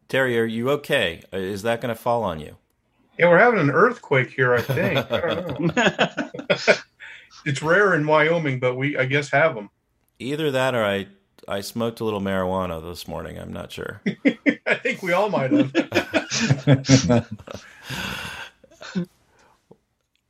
Terry, 0.09 0.39
are 0.39 0.45
you 0.45 0.71
okay? 0.71 1.23
Uh, 1.33 1.39
Is 1.39 1.63
that 1.63 1.81
going 1.81 1.95
to 1.95 2.01
fall 2.01 2.23
on 2.23 2.41
you? 2.41 2.57
Yeah, 3.19 3.29
we're 3.29 3.39
having 3.39 3.61
an 3.61 3.71
earthquake 3.71 4.31
here. 4.31 4.55
I 4.55 4.61
think. 4.61 5.11
I 5.11 5.21
don't 5.21 5.77
know. 5.77 6.75
it's 7.47 7.63
rare 7.63 7.95
in 7.95 8.07
Wyoming, 8.07 8.61
but 8.61 8.77
we, 8.77 8.97
I 8.97 9.07
guess, 9.07 9.31
have 9.31 9.55
them. 9.55 9.71
Either 10.19 10.51
that 10.51 10.75
or 10.75 10.85
I 10.85 11.07
I 11.49 11.61
smoked 11.61 12.01
a 12.01 12.05
little 12.05 12.21
marijuana 12.21 12.83
this 12.83 13.09
morning. 13.09 13.39
I'm 13.39 13.53
not 13.53 13.73
sure. 13.73 14.03
I 14.67 14.75
think 14.75 15.03
we 15.03 15.13
all 15.13 15.31
might 15.31 15.51
have. 15.51 15.73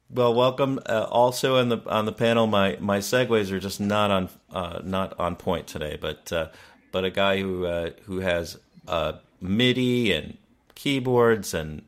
Well, 0.09 0.35
welcome. 0.35 0.81
Uh, 0.87 1.07
also 1.11 1.59
on 1.59 1.69
the 1.69 1.79
on 1.87 2.07
the 2.07 2.12
panel, 2.12 2.47
my 2.47 2.79
my 2.81 3.01
segues 3.01 3.51
are 3.51 3.59
just 3.59 3.81
not 3.81 4.11
on 4.11 4.29
uh, 4.51 4.81
not 4.83 5.19
on 5.19 5.37
point 5.37 5.67
today. 5.67 5.99
But 6.01 6.33
uh, 6.33 6.49
but 6.93 7.05
a 7.05 7.11
guy 7.11 7.41
who 7.41 7.67
uh, 7.67 7.91
who 8.05 8.21
has 8.21 8.57
uh, 8.89 9.15
MIDI 9.40 10.12
and 10.12 10.37
keyboards 10.75 11.55
and 11.55 11.83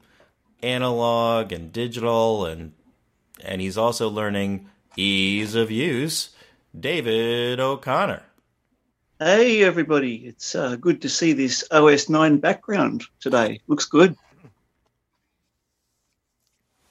analog 0.62 1.52
and 1.52 1.72
digital 1.72 2.44
and 2.44 2.72
and 3.44 3.60
he's 3.60 3.78
also 3.78 4.08
learning 4.08 4.68
ease 4.96 5.54
of 5.54 5.70
use. 5.70 6.30
David 6.78 7.60
O'Connor. 7.60 8.22
Hey, 9.18 9.64
everybody. 9.64 10.16
It's 10.16 10.54
uh, 10.54 10.76
good 10.76 11.02
to 11.02 11.08
see 11.08 11.32
this 11.32 11.64
OS 11.70 12.08
9 12.08 12.38
background 12.38 13.04
today. 13.20 13.60
Looks 13.66 13.84
good. 13.84 14.16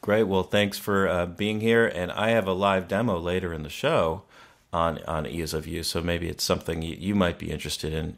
Great. 0.01 0.23
Well, 0.23 0.43
thanks 0.43 0.77
for 0.77 1.07
uh, 1.07 1.25
being 1.25 1.59
here. 1.61 1.85
And 1.85 2.11
I 2.11 2.29
have 2.29 2.47
a 2.47 2.53
live 2.53 2.87
demo 2.87 3.19
later 3.19 3.53
in 3.53 3.63
the 3.63 3.69
show 3.69 4.23
on 4.73 4.99
on 5.05 5.25
ease 5.25 5.53
of 5.53 5.65
use, 5.65 5.87
so 5.87 6.01
maybe 6.01 6.27
it's 6.27 6.43
something 6.43 6.81
you, 6.81 6.95
you 6.99 7.15
might 7.15 7.39
be 7.39 7.51
interested 7.51 7.93
in 7.93 8.17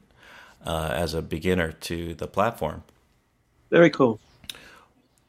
uh, 0.66 0.92
as 0.94 1.14
a 1.14 1.22
beginner 1.22 1.72
to 1.72 2.14
the 2.16 2.28
platform. 2.28 2.84
Very 3.70 3.90
cool. 3.90 4.20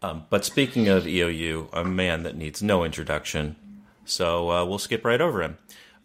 Um, 0.03 0.25
but 0.31 0.45
speaking 0.45 0.88
of 0.88 1.05
EOU, 1.05 1.69
a 1.73 1.85
man 1.85 2.23
that 2.23 2.37
needs 2.37 2.62
no 2.62 2.85
introduction, 2.85 3.57
so 4.05 4.51
uh, 4.51 4.64
we'll 4.64 4.79
skip 4.79 5.05
right 5.05 5.21
over 5.21 5.43
him. 5.43 5.59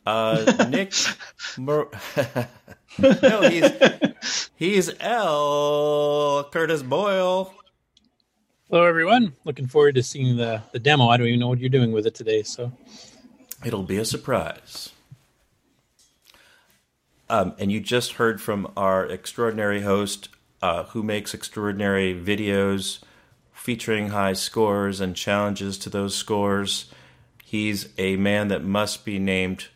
Uh, 0.05 0.67
Nick, 0.69 0.93
Mur- 1.57 1.89
no, 2.99 3.41
he's 3.49 3.71
he's 4.55 4.91
L. 4.99 6.47
Curtis 6.51 6.83
Boyle. 6.83 7.53
Hello, 8.69 8.83
everyone. 8.83 9.33
Looking 9.45 9.67
forward 9.67 9.95
to 9.95 10.03
seeing 10.03 10.37
the, 10.37 10.61
the 10.73 10.79
demo. 10.79 11.07
I 11.07 11.17
don't 11.17 11.27
even 11.27 11.39
know 11.39 11.47
what 11.47 11.59
you're 11.59 11.69
doing 11.69 11.91
with 11.91 12.05
it 12.05 12.15
today. 12.15 12.43
So 12.43 12.71
It'll 13.63 13.83
be 13.83 13.97
a 13.97 14.05
surprise. 14.05 14.89
Um, 17.29 17.53
and 17.57 17.71
you 17.71 17.79
just 17.79 18.13
heard 18.13 18.41
from 18.41 18.71
our 18.77 19.05
extraordinary 19.05 19.81
host 19.81 20.29
uh, 20.61 20.83
who 20.85 21.03
makes 21.03 21.33
extraordinary 21.33 22.13
videos 22.13 22.99
featuring 23.51 24.09
high 24.09 24.33
scores 24.33 25.01
and 25.01 25.15
challenges 25.15 25.77
to 25.79 25.89
those 25.89 26.15
scores. 26.15 26.91
He's 27.43 27.89
a 27.97 28.15
man 28.15 28.49
that 28.49 28.63
must 28.63 29.05
be 29.05 29.17
named 29.17 29.67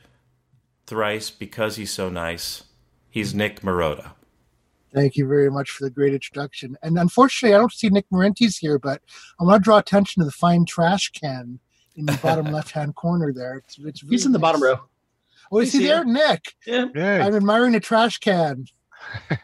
thrice 0.85 1.29
because 1.29 1.75
he's 1.75 1.91
so 1.91 2.09
nice. 2.09 2.63
He's 3.09 3.33
Nick 3.33 3.61
Marotta. 3.61 4.11
Thank 4.93 5.15
you 5.15 5.27
very 5.27 5.51
much 5.51 5.69
for 5.69 5.83
the 5.83 5.89
great 5.89 6.13
introduction. 6.13 6.75
And 6.81 6.97
unfortunately, 6.97 7.55
I 7.55 7.59
don't 7.59 7.71
see 7.71 7.89
Nick 7.89 8.09
Marentes 8.11 8.57
here, 8.59 8.79
but 8.79 9.01
I 9.39 9.43
want 9.43 9.61
to 9.61 9.63
draw 9.63 9.77
attention 9.77 10.21
to 10.21 10.25
the 10.25 10.31
fine 10.31 10.65
trash 10.65 11.11
can 11.11 11.59
in 11.95 12.05
the 12.05 12.19
bottom 12.23 12.45
left-hand 12.51 12.95
corner 12.95 13.31
there. 13.31 13.57
It's, 13.57 13.77
it's 13.79 14.01
He's 14.01 14.25
in 14.25 14.31
the 14.31 14.39
bottom 14.39 14.63
row. 14.63 14.79
Oh, 15.51 15.59
is 15.59 15.71
He's 15.71 15.81
he 15.81 15.87
there, 15.87 16.03
here. 16.03 16.13
Nick? 16.13 16.53
Yeah. 16.65 16.85
Yeah, 16.93 17.25
I'm 17.25 17.35
admiring 17.35 17.71
the 17.73 17.79
trash 17.79 18.17
can. 18.19 18.65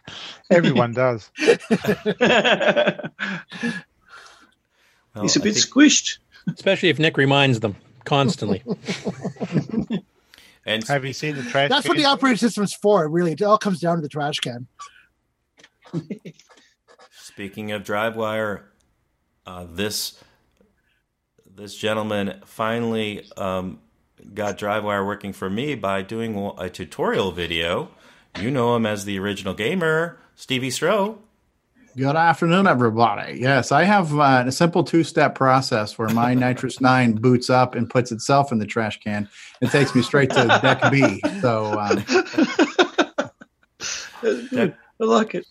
everyone 0.52 0.94
does. 0.94 1.32
Well, 5.16 5.24
He's 5.24 5.38
a 5.38 5.40
I 5.40 5.44
bit 5.44 5.56
squished. 5.56 6.18
especially 6.48 6.90
if 6.90 7.00
Nick 7.00 7.16
reminds 7.16 7.62
them 7.62 7.78
constantly. 8.04 8.62
and 10.66 10.86
Have 10.90 11.06
you 11.06 11.14
seen 11.14 11.38
the 11.38 11.44
trash? 11.44 11.70
That's 11.70 11.88
what 11.88 11.96
the 11.96 12.04
operating 12.04 12.38
system's 12.38 12.74
for. 12.74 13.08
Really, 13.08 13.32
it 13.32 13.42
all 13.42 13.58
comes 13.58 13.80
down 13.80 13.96
to 13.96 14.02
the 14.02 14.10
trash 14.10 14.40
can. 14.40 14.68
Speaking 17.18 17.72
of 17.72 17.84
DriveWire, 17.84 18.64
uh, 19.46 19.68
this 19.72 20.22
this 21.56 21.78
gentleman 21.78 22.42
finally 22.46 23.26
um, 23.38 23.80
got 24.34 24.58
DriveWire 24.58 25.06
working 25.06 25.34
for 25.34 25.50
me 25.50 25.76
by 25.76 26.02
doing 26.02 26.52
a 26.58 26.70
tutorial 26.70 27.32
video. 27.32 27.90
You 28.40 28.52
know 28.52 28.76
him 28.76 28.86
as 28.86 29.06
the 29.06 29.18
original 29.20 29.54
gamer, 29.54 30.18
Stevie 30.36 30.70
Stroh. 30.70 31.18
Good 31.98 32.18
afternoon, 32.18 32.68
everybody. 32.68 33.40
Yes, 33.40 33.72
I 33.72 33.86
have 33.86 34.20
uh, 34.20 34.44
a 34.48 34.52
simple 34.52 34.84
two-step 34.84 35.34
process 35.34 35.98
where 35.98 36.10
my 36.10 36.36
NitrOS 36.36 36.82
Nine 36.82 37.14
boots 37.14 37.50
up 37.50 37.74
and 37.74 37.90
puts 37.90 38.12
itself 38.12 38.52
in 38.52 38.58
the 38.58 38.66
trash 38.66 39.00
can. 39.00 39.30
and 39.62 39.72
takes 39.72 39.96
me 39.96 40.02
straight 40.02 40.30
to 40.32 40.36
DECB. 40.36 41.42
So 41.42 41.80
um, 41.80 42.04
I 45.00 45.04
like 45.06 45.36
it. 45.36 45.46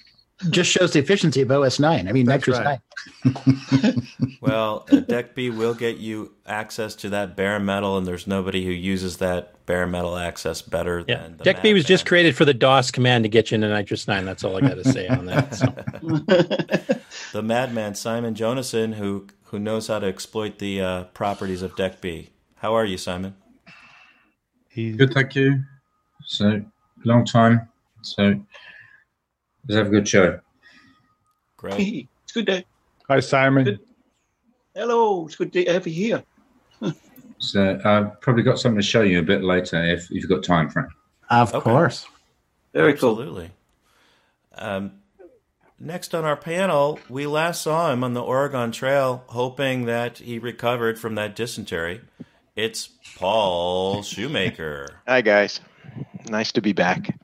Just 0.50 0.70
shows 0.70 0.92
the 0.92 0.98
efficiency 0.98 1.42
of 1.42 1.50
OS 1.50 1.78
9. 1.78 2.08
I 2.08 2.12
mean, 2.12 2.26
That's 2.26 2.44
NitrOS 2.44 2.64
right. 2.64 2.80
9. 3.24 4.06
Well, 4.40 4.84
DECB 4.90 5.56
will 5.56 5.72
get 5.72 5.96
you 5.96 6.32
access 6.46 6.94
to 6.96 7.08
that 7.10 7.34
bare 7.34 7.58
metal, 7.58 7.96
and 7.96 8.06
there's 8.06 8.26
nobody 8.26 8.62
who 8.64 8.72
uses 8.72 9.16
that 9.16 9.64
bare 9.64 9.86
metal 9.86 10.16
access 10.18 10.60
better 10.60 11.02
Yeah. 11.08 11.22
than 11.22 11.38
the 11.38 11.44
DECB 11.44 11.72
was 11.72 11.84
just 11.84 12.04
created 12.04 12.36
for 12.36 12.44
the 12.44 12.52
DOS 12.52 12.90
command 12.90 13.24
to 13.24 13.30
get 13.30 13.50
you 13.50 13.54
into 13.54 13.68
NitrOS-9. 13.68 14.24
That's 14.26 14.44
all 14.44 14.56
I 14.56 14.60
got 14.60 14.74
to 14.74 14.84
say 14.84 15.08
on 15.08 15.24
that. 15.26 15.54
So. 15.54 15.66
the 17.32 17.42
madman 17.42 17.94
Simon 17.94 18.34
Jonassen, 18.34 18.94
who 18.94 19.26
who 19.44 19.58
knows 19.58 19.86
how 19.88 19.98
to 19.98 20.06
exploit 20.06 20.58
the 20.58 20.82
uh, 20.82 21.04
properties 21.04 21.62
of 21.62 21.74
DECB. 21.76 22.28
How 22.56 22.74
are 22.74 22.84
you, 22.84 22.98
Simon? 22.98 23.34
Good, 24.74 25.14
thank 25.14 25.34
you. 25.36 25.62
So, 26.26 26.60
long 27.04 27.24
time. 27.24 27.68
So, 28.02 28.40
let's 29.66 29.76
have 29.76 29.86
a 29.86 29.90
good 29.90 30.08
show. 30.08 30.40
Great. 31.56 32.08
it's 32.22 32.32
good 32.32 32.46
day. 32.46 32.64
Hi, 33.08 33.20
Simon. 33.20 33.78
Hello, 34.74 35.26
it's 35.26 35.36
good 35.36 35.52
to 35.52 35.64
have 35.66 35.86
you 35.86 35.92
here. 35.92 36.22
So, 37.38 37.78
I've 37.84 38.20
probably 38.22 38.42
got 38.42 38.58
something 38.58 38.80
to 38.80 38.86
show 38.86 39.02
you 39.02 39.18
a 39.18 39.22
bit 39.22 39.42
later 39.42 39.84
if 39.84 40.08
you've 40.10 40.28
got 40.28 40.44
time 40.44 40.70
for 40.70 40.80
it. 40.80 40.88
Of 41.28 41.52
course. 41.52 42.06
Very 42.72 42.94
cool. 42.94 43.10
Absolutely. 43.10 43.50
Um, 44.54 44.92
next 45.78 46.14
on 46.14 46.24
our 46.24 46.36
panel, 46.36 47.00
we 47.10 47.26
last 47.26 47.62
saw 47.62 47.92
him 47.92 48.02
on 48.02 48.14
the 48.14 48.22
Oregon 48.22 48.72
Trail, 48.72 49.24
hoping 49.26 49.84
that 49.86 50.18
he 50.18 50.38
recovered 50.38 50.98
from 50.98 51.16
that 51.16 51.36
dysentery. 51.36 52.00
It's 52.56 52.88
Paul 53.16 54.02
Shoemaker. 54.02 55.00
Hi, 55.06 55.20
guys. 55.20 55.60
Nice 56.28 56.52
to 56.52 56.62
be 56.62 56.72
back. 56.72 57.14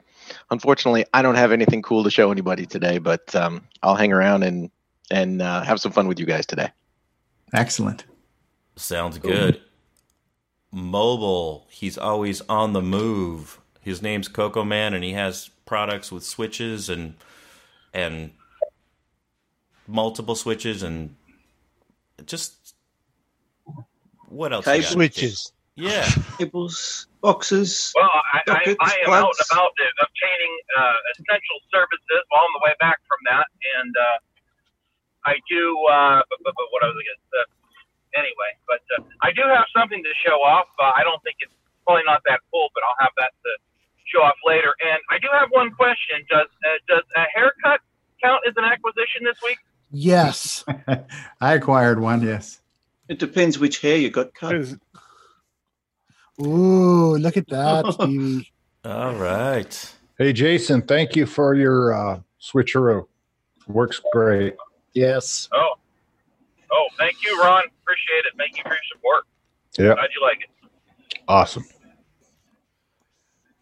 Unfortunately, 0.50 1.04
I 1.14 1.22
don't 1.22 1.36
have 1.36 1.52
anything 1.52 1.82
cool 1.82 2.02
to 2.04 2.10
show 2.10 2.32
anybody 2.32 2.66
today, 2.66 2.98
but 2.98 3.34
um, 3.36 3.66
I'll 3.82 3.94
hang 3.94 4.12
around 4.12 4.42
and 4.42 4.70
and 5.10 5.42
uh, 5.42 5.62
have 5.62 5.80
some 5.80 5.92
fun 5.92 6.08
with 6.08 6.18
you 6.18 6.26
guys 6.26 6.46
today. 6.46 6.70
Excellent. 7.52 8.04
Sounds 8.76 9.18
good. 9.18 9.60
Mobile. 10.72 11.66
He's 11.70 11.98
always 11.98 12.40
on 12.42 12.72
the 12.72 12.82
move. 12.82 13.60
His 13.80 14.02
name's 14.02 14.28
Coco 14.28 14.64
Man, 14.64 14.94
and 14.94 15.02
he 15.02 15.12
has 15.12 15.50
products 15.66 16.10
with 16.10 16.24
switches 16.24 16.88
and 16.88 17.14
and 17.92 18.30
multiple 19.86 20.36
switches 20.36 20.82
and 20.82 21.14
just 22.26 22.74
what 24.28 24.52
else? 24.52 24.66
you 24.66 24.82
got? 24.82 24.84
Switches. 24.84 25.52
Yeah. 25.76 26.04
Tables, 26.36 27.06
boxes. 27.22 27.92
Well, 27.94 28.10
I, 28.10 28.38
I, 28.38 28.40
Sockets, 28.46 28.76
I 28.80 28.94
am 29.06 29.12
out 29.14 29.32
plugs. 29.32 29.38
and 29.38 29.48
about 29.54 29.72
uh, 29.74 30.04
obtaining 30.04 30.54
uh, 30.76 30.98
essential 31.16 31.58
services 31.72 32.20
while 32.28 32.44
on 32.44 32.52
the 32.58 32.62
way 32.64 32.74
back 32.80 32.98
from 33.08 33.20
that, 33.30 33.46
and 33.78 33.92
uh, 33.96 34.18
I 35.30 35.40
do. 35.48 35.62
Uh, 35.88 36.20
but, 36.28 36.38
but, 36.44 36.52
but 36.58 36.66
what 36.74 36.82
I 36.84 36.92
was 36.92 36.98
going 36.98 37.06
to 37.06 37.42
anyway, 38.14 38.52
but 38.66 38.82
uh, 38.98 39.06
I 39.22 39.32
do 39.32 39.42
have 39.46 39.66
something 39.76 40.02
to 40.02 40.12
show 40.26 40.42
off. 40.42 40.66
Uh, 40.78 40.92
I 40.96 41.02
don't 41.04 41.22
think 41.22 41.36
it's 41.40 41.54
probably 41.86 42.04
not 42.06 42.22
that 42.26 42.40
cool, 42.50 42.68
but 42.74 42.82
I'll 42.84 43.00
have 43.00 43.14
that 43.18 43.32
to 43.44 43.50
show 44.10 44.22
off 44.22 44.38
later. 44.44 44.74
And 44.82 44.98
I 45.10 45.18
do 45.18 45.28
have 45.32 45.48
one 45.50 45.70
question: 45.70 46.26
Does 46.28 46.50
uh, 46.66 46.78
does 46.88 47.06
a 47.16 47.24
haircut 47.34 47.80
count 48.22 48.42
as 48.46 48.54
an 48.56 48.64
acquisition 48.64 49.24
this 49.24 49.38
week? 49.42 49.58
Yes. 49.90 50.64
I 51.40 51.54
acquired 51.54 52.00
one. 52.00 52.22
Yes. 52.22 52.60
It 53.08 53.18
depends 53.18 53.58
which 53.58 53.80
hair 53.80 53.96
you 53.96 54.10
got 54.10 54.34
cut. 54.34 54.54
Ooh, 56.40 57.16
look 57.16 57.36
at 57.36 57.48
that, 57.48 57.92
Stevie. 57.92 58.50
All 58.84 59.14
right. 59.14 59.94
Hey, 60.18 60.32
Jason, 60.32 60.82
thank 60.82 61.16
you 61.16 61.26
for 61.26 61.54
your 61.54 61.92
uh, 61.94 62.20
switcheroo. 62.40 63.06
Works 63.68 64.00
great. 64.12 64.54
Yes. 64.94 65.48
Oh, 65.52 65.74
oh, 66.72 66.86
thank 66.98 67.16
you, 67.24 67.40
Ron. 67.42 67.62
Appreciate 67.82 68.24
it. 68.26 68.32
Thank 68.36 68.56
you 68.56 68.62
for 68.64 68.70
your 68.70 68.78
support. 68.92 69.24
Yeah, 69.78 69.94
Glad 69.94 70.08
you 70.14 70.22
like 70.22 70.38
it. 70.40 71.20
awesome. 71.28 71.64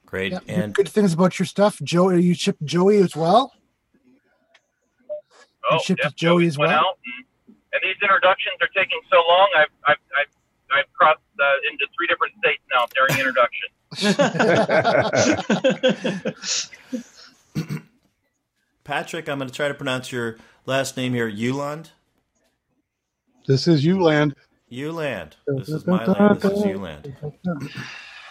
Great. 0.07 0.33
Yeah, 0.33 0.39
And 0.49 0.75
good 0.75 0.89
things 0.89 1.13
about 1.13 1.39
your 1.39 1.45
stuff. 1.47 1.79
Joey, 1.83 2.23
you 2.23 2.33
shipped 2.35 2.65
Joey 2.65 2.99
as 2.99 3.15
well? 3.15 3.53
Oh, 5.71 5.79
shipped 5.85 6.03
yep, 6.03 6.15
Joey 6.17 6.47
as 6.47 6.57
well? 6.57 6.95
and, 7.47 7.55
and 7.75 7.81
these 7.85 7.97
introductions 8.03 8.55
are 8.63 8.69
taking 8.75 9.01
so 9.11 9.17
long. 9.29 9.49
I've 9.55 9.67
I've 9.87 9.97
I've, 10.19 10.27
I've 10.75 10.93
crossed 10.95 11.21
uh, 11.41 11.45
into 11.71 11.87
three 11.97 12.07
different 12.07 12.35
states 12.39 12.63
now 12.73 12.87
during 12.95 13.19
introduction. 13.19 13.69
Patrick, 18.85 19.29
I'm 19.29 19.39
going 19.39 19.49
to 19.49 19.55
try 19.55 19.69
to 19.69 19.75
pronounce 19.75 20.11
your 20.13 20.37
last 20.67 20.97
name 20.97 21.15
here. 21.15 21.31
Uland. 21.31 21.91
This 23.47 23.69
is 23.69 23.85
Uland. 23.85 24.35
Uland. 24.71 25.33
This 25.47 25.69
is 25.69 25.87
my 25.87 26.05
land. 26.07 26.41
This 26.41 26.53
is 26.53 26.65
Uland. 26.65 27.15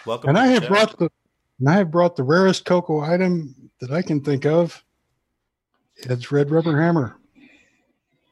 Welcome. 0.06 0.30
And 0.30 0.38
I 0.38 0.46
have 0.46 0.64
show. 0.64 0.68
brought 0.68 0.98
the 0.98 1.10
and 1.58 1.68
I 1.68 1.78
have 1.78 1.90
brought 1.90 2.14
the 2.16 2.22
rarest 2.22 2.64
cocoa 2.64 3.00
item 3.00 3.70
that 3.80 3.90
I 3.90 4.02
can 4.02 4.20
think 4.20 4.46
of. 4.46 4.84
It's 5.96 6.30
Red 6.30 6.50
Rubber 6.50 6.80
Hammer. 6.80 7.16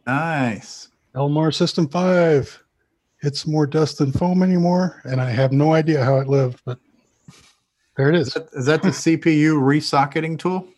Nice. 0.06 0.88
Elmar 1.14 1.52
System 1.52 1.88
5. 1.88 2.62
It's 3.26 3.44
more 3.44 3.66
dust 3.66 3.98
than 3.98 4.12
foam 4.12 4.40
anymore, 4.40 5.02
and 5.02 5.20
I 5.20 5.30
have 5.30 5.50
no 5.50 5.74
idea 5.74 6.04
how 6.04 6.18
it 6.18 6.28
lived, 6.28 6.60
but 6.64 6.78
there 7.96 8.08
it 8.08 8.14
is. 8.14 8.28
Is 8.52 8.66
that 8.66 8.82
the 8.82 8.90
CPU 8.90 9.54
resocketing 9.54 10.38
tool? 10.38 10.68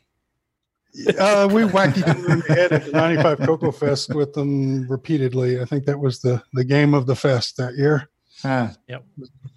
Uh, 1.19 1.47
we 1.53 1.65
wacky 1.65 1.97
in 2.09 2.39
the 2.39 2.43
head 2.49 2.73
at 2.73 2.87
the 2.87 2.93
95 2.93 3.41
Cocoa 3.41 3.71
Fest 3.71 4.15
with 4.15 4.33
them 4.33 4.89
repeatedly. 4.89 5.61
I 5.61 5.67
think 5.67 5.85
that 5.85 5.99
was 5.99 6.21
the, 6.21 6.43
the 6.55 6.65
game 6.65 6.95
of 6.95 7.05
the 7.05 7.15
fest 7.15 7.59
that 7.59 7.75
year. 7.77 8.09
Huh. 8.41 8.69
Yep. 8.89 9.05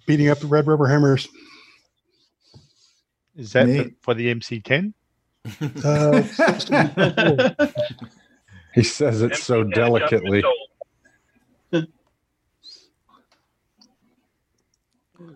Beating 0.06 0.28
up 0.28 0.40
the 0.40 0.46
Red 0.46 0.66
Rubber 0.66 0.86
Hammers. 0.86 1.28
Is 3.34 3.54
that 3.54 3.68
the, 3.68 3.94
for 4.02 4.12
the 4.12 4.34
MC10? 4.34 4.92
Uh, 5.82 7.64
He 8.74 8.82
says 8.82 9.22
it 9.22 9.36
so 9.36 9.64
delicately. 9.64 10.42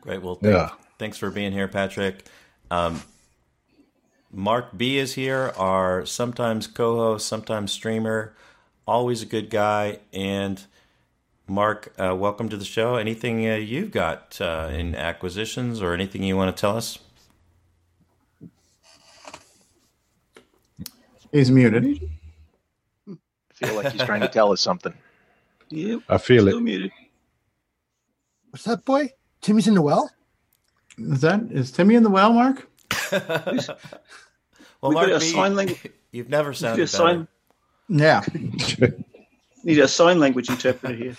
Great. 0.07 0.23
Well, 0.23 0.39
Yeah. 0.41 0.71
thanks 1.01 1.19
for 1.19 1.31
being 1.31 1.51
here, 1.51 1.67
Patrick. 1.67 2.25
Um, 2.71 3.03
Mark 4.31 4.77
B 4.79 4.99
is 4.99 5.15
here, 5.15 5.53
our 5.57 6.07
sometimes 6.07 6.69
co-host, 6.69 7.27
sometimes 7.27 7.73
streamer, 7.73 8.33
always 8.87 9.21
a 9.23 9.27
good 9.27 9.51
guy. 9.51 9.99
And 10.13 10.65
Mark, 11.49 11.93
uh, 11.99 12.15
welcome 12.15 12.49
to 12.51 12.57
the 12.57 12.65
show. 12.65 12.95
Anything 12.95 13.49
uh, 13.51 13.55
you've 13.57 13.91
got 13.91 14.41
uh, 14.41 14.69
in 14.73 14.95
acquisitions 14.95 15.83
or 15.83 15.93
anything 15.93 16.23
you 16.23 16.37
want 16.37 16.57
to 16.57 16.61
tell 16.61 16.77
us? 16.77 17.01
He's 21.33 21.51
muted. 21.51 22.01
I 23.11 23.15
feel 23.55 23.75
like 23.75 23.91
he's 23.91 24.05
trying 24.05 24.21
to 24.21 24.29
tell 24.29 24.53
us 24.53 24.61
something. 24.61 24.95
Yep. 25.69 26.03
I 26.09 26.19
feel 26.19 26.47
it. 26.47 26.61
muted. 26.61 26.93
What's 28.51 28.63
that, 28.67 28.85
boy? 28.85 29.11
Timmy's 29.41 29.69
in 29.69 29.75
the 29.75 29.83
well? 29.83 30.11
Is 30.99 31.21
that 31.21 31.41
is 31.51 31.71
Timmy 31.71 31.95
in 31.95 32.03
the 32.03 32.11
well, 32.11 32.33
Mark? 32.33 32.69
Well, 34.83 34.91
We 34.91 34.95
got 34.97 35.09
Mark 35.09 35.11
a 35.11 35.19
B, 35.21 35.33
sign 35.33 35.55
language- 35.57 35.93
you've 36.13 36.29
never 36.29 36.51
Need 36.51 36.55
a 36.57 36.59
sounded 36.59 36.77
better. 36.77 36.87
sign, 36.87 37.29
Yeah. 37.89 38.23
need 39.65 39.79
a 39.79 39.89
sign 39.89 40.21
language 40.21 40.51
interpreter 40.51 40.95
here. 40.95 41.17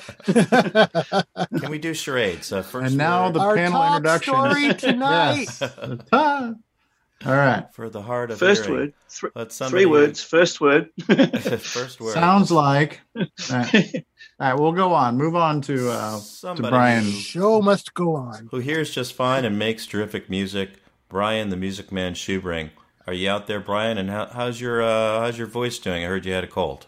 Can 1.59 1.69
we 1.71 1.79
do 1.79 1.93
charades? 1.95 2.51
Uh, 2.53 2.61
first 2.61 2.87
And 2.89 2.97
now 2.97 3.25
word 3.25 3.33
the 3.33 3.39
Our 3.39 3.55
panel 3.55 3.81
top 3.81 3.97
introduction. 3.97 4.33
story 4.33 4.73
tonight. 4.75 5.47
Yes. 5.59 5.61
All 7.25 7.33
right. 7.33 7.65
for 7.73 7.89
the 7.89 8.01
heart 8.03 8.29
of 8.29 8.37
First 8.37 8.65
hearing. 8.65 8.79
word. 8.79 8.93
Th- 9.09 9.33
Let 9.35 9.51
somebody 9.51 9.83
three 9.83 9.91
words. 9.91 10.23
First 10.23 10.61
word. 10.61 10.89
First 11.07 11.99
word. 11.99 12.13
Sounds 12.13 12.51
like. 12.51 13.01
All 13.17 13.25
right. 13.49 14.05
All 14.39 14.51
right, 14.51 14.59
we'll 14.59 14.71
go 14.71 14.93
on. 14.93 15.17
Move 15.17 15.35
on 15.35 15.61
to 15.61 15.89
uh, 15.89 16.19
to 16.41 16.53
Brian. 16.55 17.03
who- 17.03 17.09
Show 17.11 17.61
must 17.61 17.93
go 17.93 18.15
on. 18.15 18.47
who 18.51 18.59
hears 18.59 18.91
just 18.93 19.13
fine 19.13 19.45
and 19.45 19.57
makes 19.57 19.85
terrific 19.85 20.29
music. 20.29 20.71
Brian, 21.09 21.49
the 21.49 21.57
Music 21.57 21.91
Man 21.91 22.13
Shoebring. 22.13 22.69
Are 23.07 23.13
you 23.13 23.29
out 23.29 23.47
there, 23.47 23.59
Brian? 23.61 23.97
And 23.97 24.09
how, 24.09 24.27
how's 24.27 24.59
your 24.61 24.83
uh, 24.83 25.21
how's 25.21 25.37
your 25.37 25.47
voice 25.47 25.79
doing? 25.79 26.03
I 26.03 26.07
heard 26.07 26.25
you 26.25 26.33
had 26.33 26.43
a 26.43 26.47
cold. 26.47 26.85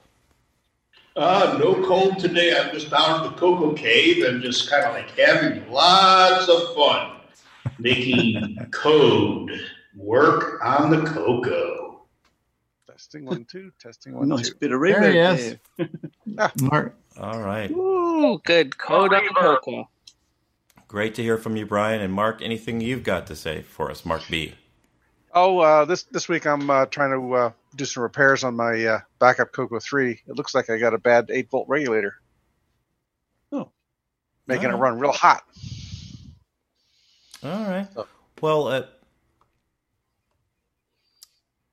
Uh, 1.15 1.57
no 1.59 1.73
cold 1.85 2.19
today. 2.19 2.55
I'm 2.57 2.71
just 2.71 2.89
down 2.91 3.23
at 3.25 3.31
the 3.31 3.35
Cocoa 3.37 3.73
Cave 3.73 4.23
and 4.25 4.41
just 4.43 4.69
kind 4.69 4.83
of 4.85 4.93
like 4.93 5.09
having 5.17 5.69
lots 5.71 6.47
of 6.47 6.75
fun 6.75 7.17
making 7.79 8.57
code 8.71 9.59
work 9.95 10.63
on 10.63 10.91
the 10.91 11.01
cocoa. 11.09 12.01
Testing 12.87 13.25
one, 13.25 13.45
two. 13.45 13.71
Testing 13.79 14.13
one, 14.13 14.27
Nice 14.27 14.49
two. 14.49 14.55
bit 14.59 14.71
of 14.71 14.81
There 14.81 15.11
he 15.11 15.17
is. 15.17 15.57
Mark, 16.61 16.95
All 17.19 17.41
right. 17.41 17.69
Ooh, 17.69 18.39
good 18.45 18.77
code 18.77 19.13
on 19.13 19.25
the 19.25 19.33
cocoa. 19.33 19.89
Great 20.87 21.15
to 21.15 21.21
hear 21.21 21.37
from 21.37 21.57
you, 21.57 21.65
Brian. 21.65 22.01
And 22.01 22.13
Mark, 22.13 22.41
anything 22.41 22.79
you've 22.79 23.03
got 23.03 23.27
to 23.27 23.35
say 23.35 23.61
for 23.61 23.91
us, 23.91 24.05
Mark 24.05 24.23
B? 24.29 24.55
Oh, 25.33 25.59
uh, 25.59 25.85
this 25.85 26.03
this 26.03 26.27
week 26.29 26.47
I'm 26.47 26.69
uh, 26.69 26.85
trying 26.87 27.11
to 27.11 27.33
uh, 27.35 27.51
do 27.75 27.85
some 27.85 28.03
repairs 28.03 28.43
on 28.43 28.55
my 28.55 28.83
uh, 28.85 28.99
backup 29.19 29.51
Coco 29.51 29.79
Three. 29.79 30.21
It 30.27 30.35
looks 30.35 30.55
like 30.55 30.69
I 30.69 30.77
got 30.79 30.93
a 30.93 30.97
bad 30.97 31.29
eight 31.29 31.51
volt 31.51 31.67
regulator. 31.67 32.15
Oh, 33.51 33.69
making 34.47 34.69
it 34.71 34.75
run 34.75 34.97
real 34.97 35.11
hot. 35.11 35.43
All 37.43 37.63
right. 37.63 37.87
Well, 38.41 38.67
uh, 38.69 38.83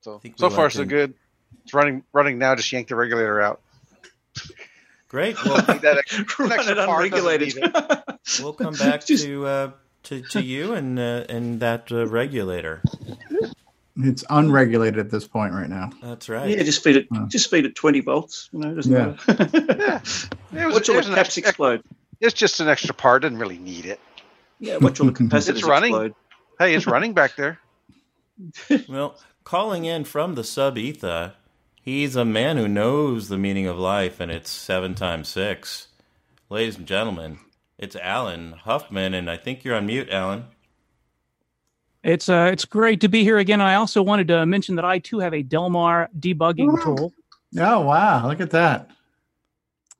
So 0.00 0.20
we 0.22 0.34
so 0.36 0.50
far 0.50 0.68
so 0.70 0.84
good. 0.84 1.14
It's 1.64 1.72
running 1.72 2.02
running 2.12 2.38
now. 2.38 2.54
Just 2.56 2.70
yank 2.72 2.88
the 2.88 2.96
regulator 2.96 3.40
out. 3.40 3.62
great. 5.08 5.36
Well, 5.44 5.56
Need 5.68 5.82
that 5.82 5.98
extra, 5.98 6.24
an 6.44 6.50
Run 6.50 6.58
extra 6.58 6.72
it 6.82 6.86
part, 6.86 7.04
unregulated. 7.04 7.54
we'll 8.40 8.52
come 8.52 8.74
back 8.74 9.04
to 9.06 9.46
uh, 9.46 9.70
to 10.04 10.22
to 10.22 10.42
you 10.42 10.74
and 10.74 10.98
uh, 10.98 11.24
and 11.28 11.60
that 11.60 11.90
uh, 11.92 12.06
regulator. 12.06 12.82
it's 13.96 14.24
unregulated 14.30 14.98
at 14.98 15.10
this 15.10 15.26
point 15.26 15.52
right 15.54 15.68
now. 15.68 15.90
That's 16.02 16.28
right. 16.28 16.48
Yeah, 16.50 16.62
just 16.62 16.82
feed 16.84 16.96
it. 16.96 17.08
Just 17.28 17.50
feed 17.50 17.64
it 17.64 17.74
twenty 17.74 18.00
volts. 18.00 18.48
You 18.52 18.58
know, 18.60 18.74
doesn't 18.74 18.92
Yeah. 18.92 19.16
matter. 19.26 20.02
It 20.52 20.72
Watch 20.72 20.88
all 20.88 20.94
the 21.02 21.08
an 21.08 21.14
caps 21.14 21.36
explode. 21.36 21.82
It's 22.20 22.32
just 22.32 22.60
an 22.60 22.68
extra 22.68 22.94
part. 22.94 23.22
Didn't 23.22 23.38
really 23.38 23.58
need 23.58 23.84
it. 23.84 24.00
Yeah, 24.58 24.78
watch 24.78 25.00
all 25.00 25.06
the 25.06 25.12
capacitors 25.12 25.48
It's 25.50 25.64
running. 25.64 25.90
explode. 25.92 26.14
Hey, 26.58 26.74
it's 26.74 26.86
running 26.86 27.12
back 27.12 27.36
there. 27.36 27.58
Well, 28.88 29.18
calling 29.44 29.84
in 29.84 30.04
from 30.04 30.34
the 30.34 30.44
sub 30.44 30.78
ether, 30.78 31.34
he's 31.86 32.16
a 32.16 32.24
man 32.24 32.58
who 32.58 32.68
knows 32.68 33.28
the 33.28 33.38
meaning 33.38 33.66
of 33.66 33.78
life, 33.78 34.20
and 34.20 34.30
it's 34.30 34.50
seven 34.50 34.94
times 34.94 35.28
six. 35.28 35.88
Ladies 36.50 36.76
and 36.76 36.86
gentlemen, 36.86 37.38
it's 37.78 37.96
Alan 37.96 38.52
Huffman, 38.52 39.14
and 39.14 39.30
I 39.30 39.38
think 39.38 39.64
you're 39.64 39.74
on 39.74 39.86
mute, 39.86 40.10
Alan. 40.10 40.44
It's 42.04 42.28
uh, 42.28 42.50
it's 42.52 42.66
great 42.66 43.00
to 43.00 43.08
be 43.08 43.22
here 43.22 43.38
again. 43.38 43.60
I 43.62 43.76
also 43.76 44.02
wanted 44.02 44.28
to 44.28 44.44
mention 44.44 44.76
that 44.76 44.84
I 44.84 44.98
too 44.98 45.20
have 45.20 45.32
a 45.32 45.42
Delmar 45.42 46.10
debugging 46.18 46.82
tool. 46.84 47.12
Oh 47.58 47.80
wow! 47.80 48.28
Look 48.28 48.40
at 48.40 48.50
that. 48.50 48.90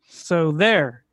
So 0.09 0.53
there. 0.53 1.05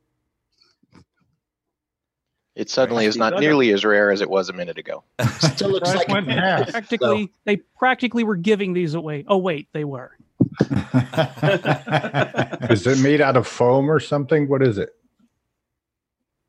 It 2.54 2.70
suddenly 2.70 3.06
is 3.06 3.16
not 3.16 3.40
nearly 3.40 3.72
as 3.72 3.84
rare 3.84 4.12
as 4.12 4.20
it 4.20 4.30
was 4.30 4.48
a 4.48 4.52
minute 4.52 4.78
ago. 4.78 5.02
Still 5.40 5.70
looks 5.70 5.92
like 5.92 6.06
went 6.06 6.30
in 6.30 6.38
half. 6.38 6.70
Practically, 6.70 7.32
they 7.44 7.56
practically 7.56 8.22
were 8.22 8.36
giving 8.36 8.74
these 8.74 8.94
away. 8.94 9.24
Oh 9.26 9.38
wait, 9.38 9.66
they 9.72 9.82
were. 9.82 10.12
Is 12.70 12.86
it 12.86 13.02
made 13.02 13.20
out 13.20 13.36
of 13.36 13.46
foam 13.46 13.90
or 13.90 14.00
something? 14.00 14.48
What 14.48 14.62
is 14.62 14.78
it? 14.78 14.94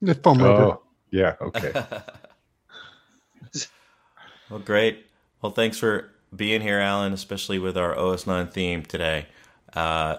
The 0.02 0.16
foam 0.16 0.40
rubber. 0.40 0.64
Oh, 0.64 0.82
yeah. 1.12 1.36
Okay. 1.42 1.74
Well, 4.50 4.60
great. 4.60 5.06
Well, 5.42 5.52
thanks 5.52 5.80
for 5.80 6.12
being 6.36 6.62
here, 6.62 6.80
Alan, 6.80 7.14
especially 7.14 7.60
with 7.60 7.78
our 7.78 7.96
OS9 7.96 8.52
theme 8.52 8.84
today. 8.84 9.28
Uh, 9.74 10.18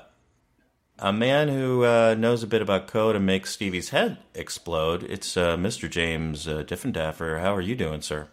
a 0.98 1.12
man 1.12 1.48
who 1.48 1.84
uh, 1.84 2.14
knows 2.18 2.42
a 2.42 2.46
bit 2.46 2.62
about 2.62 2.88
code 2.88 3.16
and 3.16 3.24
makes 3.24 3.52
Stevie's 3.52 3.90
head 3.90 4.18
explode. 4.34 5.04
It's 5.04 5.36
uh, 5.36 5.56
Mr. 5.56 5.88
James 5.88 6.48
uh, 6.48 6.64
Diffendaffer. 6.66 7.40
How 7.40 7.54
are 7.54 7.60
you 7.60 7.76
doing, 7.76 8.02
sir? 8.02 8.28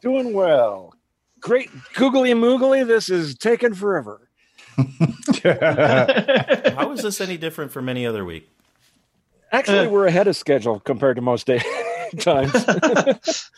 Doing 0.00 0.32
well. 0.32 0.94
Great 1.40 1.70
googly 1.94 2.32
moogly. 2.32 2.86
This 2.86 3.08
is 3.08 3.34
taking 3.34 3.74
forever. 3.74 4.28
How 4.76 6.92
is 6.92 7.02
this 7.02 7.20
any 7.20 7.36
different 7.36 7.72
from 7.72 7.88
any 7.88 8.06
other 8.06 8.24
week? 8.24 8.48
Actually, 9.52 9.88
we're 9.88 10.06
ahead 10.06 10.28
of 10.28 10.36
schedule 10.36 10.80
compared 10.80 11.16
to 11.16 11.22
most 11.22 11.46
day 11.46 11.60
times. 12.20 12.52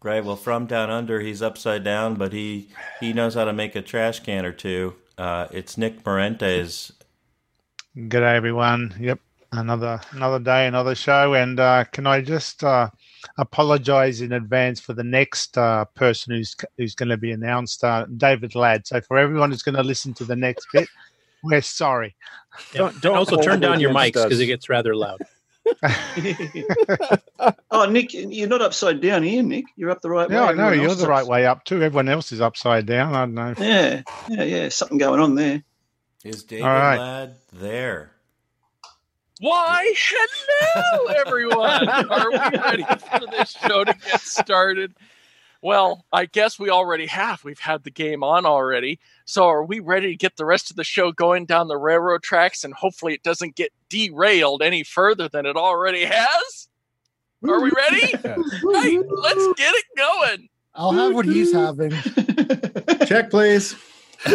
Great. 0.00 0.24
Well, 0.24 0.36
from 0.36 0.66
down 0.66 0.90
under, 0.90 1.20
he's 1.20 1.42
upside 1.42 1.84
down, 1.84 2.16
but 2.16 2.32
he 2.32 2.68
he 3.00 3.12
knows 3.12 3.34
how 3.34 3.44
to 3.44 3.52
make 3.52 3.76
a 3.76 3.82
trash 3.82 4.20
can 4.20 4.44
or 4.44 4.52
two. 4.52 4.94
Uh, 5.16 5.46
it's 5.52 5.78
Nick 5.78 6.02
Marentes. 6.02 6.90
Good 7.94 8.20
day, 8.20 8.36
everyone. 8.36 8.94
Yep, 8.98 9.20
another 9.52 10.00
another 10.10 10.40
day, 10.40 10.66
another 10.66 10.94
show. 10.94 11.34
And 11.34 11.60
uh, 11.60 11.84
can 11.84 12.06
I 12.06 12.20
just 12.20 12.64
uh, 12.64 12.90
apologise 13.38 14.20
in 14.20 14.32
advance 14.32 14.80
for 14.80 14.92
the 14.92 15.04
next 15.04 15.56
uh, 15.58 15.84
person 15.94 16.34
who's 16.34 16.56
who's 16.76 16.94
going 16.94 17.08
to 17.08 17.16
be 17.16 17.32
announced, 17.32 17.84
uh, 17.84 18.06
David 18.16 18.54
Ladd. 18.54 18.86
So 18.86 19.00
for 19.00 19.18
everyone 19.18 19.50
who's 19.50 19.62
going 19.62 19.76
to 19.76 19.82
listen 19.82 20.14
to 20.14 20.24
the 20.24 20.36
next 20.36 20.66
bit, 20.72 20.88
we're 21.42 21.62
sorry. 21.62 22.16
Don't, 22.72 23.00
don't 23.00 23.16
also 23.16 23.40
turn 23.40 23.60
down 23.60 23.80
your 23.80 23.92
mics 23.92 24.22
because 24.22 24.40
it 24.40 24.46
gets 24.46 24.68
rather 24.68 24.94
loud. 24.94 25.20
oh, 27.70 27.86
Nick, 27.88 28.12
you're 28.12 28.48
not 28.48 28.60
upside 28.60 29.00
down 29.00 29.22
here, 29.22 29.42
Nick. 29.42 29.64
You're 29.76 29.90
up 29.90 30.02
the 30.02 30.10
right 30.10 30.28
way. 30.28 30.34
Yeah, 30.34 30.44
I 30.44 30.52
know 30.52 30.66
Everyone 30.66 30.86
you're 30.86 30.94
the 30.94 31.02
is 31.02 31.08
right 31.08 31.26
way 31.26 31.46
up 31.46 31.64
too. 31.64 31.82
Everyone 31.82 32.08
else 32.08 32.32
is 32.32 32.40
upside 32.40 32.86
down. 32.86 33.14
I 33.14 33.20
don't 33.20 33.34
know. 33.34 33.54
Yeah, 33.58 34.02
yeah, 34.28 34.42
yeah. 34.44 34.68
Something 34.68 34.98
going 34.98 35.20
on 35.20 35.34
there. 35.34 35.62
Is 36.24 36.44
David 36.44 36.64
All 36.64 36.72
right. 36.72 36.98
Ladd 36.98 37.34
there? 37.52 38.13
Why, 39.44 39.92
hello, 39.94 41.06
everyone. 41.26 41.86
Are 41.86 42.30
we 42.30 42.38
ready 42.58 42.82
for 42.82 43.26
this 43.30 43.50
show 43.50 43.84
to 43.84 43.92
get 43.92 44.22
started? 44.22 44.94
Well, 45.60 46.06
I 46.10 46.24
guess 46.24 46.58
we 46.58 46.70
already 46.70 47.04
have. 47.04 47.44
We've 47.44 47.58
had 47.58 47.84
the 47.84 47.90
game 47.90 48.24
on 48.24 48.46
already. 48.46 49.00
So, 49.26 49.44
are 49.44 49.62
we 49.62 49.80
ready 49.80 50.12
to 50.12 50.16
get 50.16 50.38
the 50.38 50.46
rest 50.46 50.70
of 50.70 50.76
the 50.76 50.84
show 50.84 51.12
going 51.12 51.44
down 51.44 51.68
the 51.68 51.76
railroad 51.76 52.22
tracks 52.22 52.64
and 52.64 52.72
hopefully 52.72 53.12
it 53.12 53.22
doesn't 53.22 53.54
get 53.54 53.70
derailed 53.90 54.62
any 54.62 54.82
further 54.82 55.28
than 55.28 55.44
it 55.44 55.58
already 55.58 56.06
has? 56.06 56.68
Are 57.46 57.60
we 57.60 57.70
ready? 57.70 58.06
hey, 58.16 58.98
let's 58.98 59.52
get 59.58 59.74
it 59.74 59.84
going. 59.94 60.48
I'll 60.74 60.92
have 60.92 61.12
what 61.12 61.26
he's 61.26 61.52
having. 61.52 61.90
Check, 63.06 63.28
please. 63.28 63.76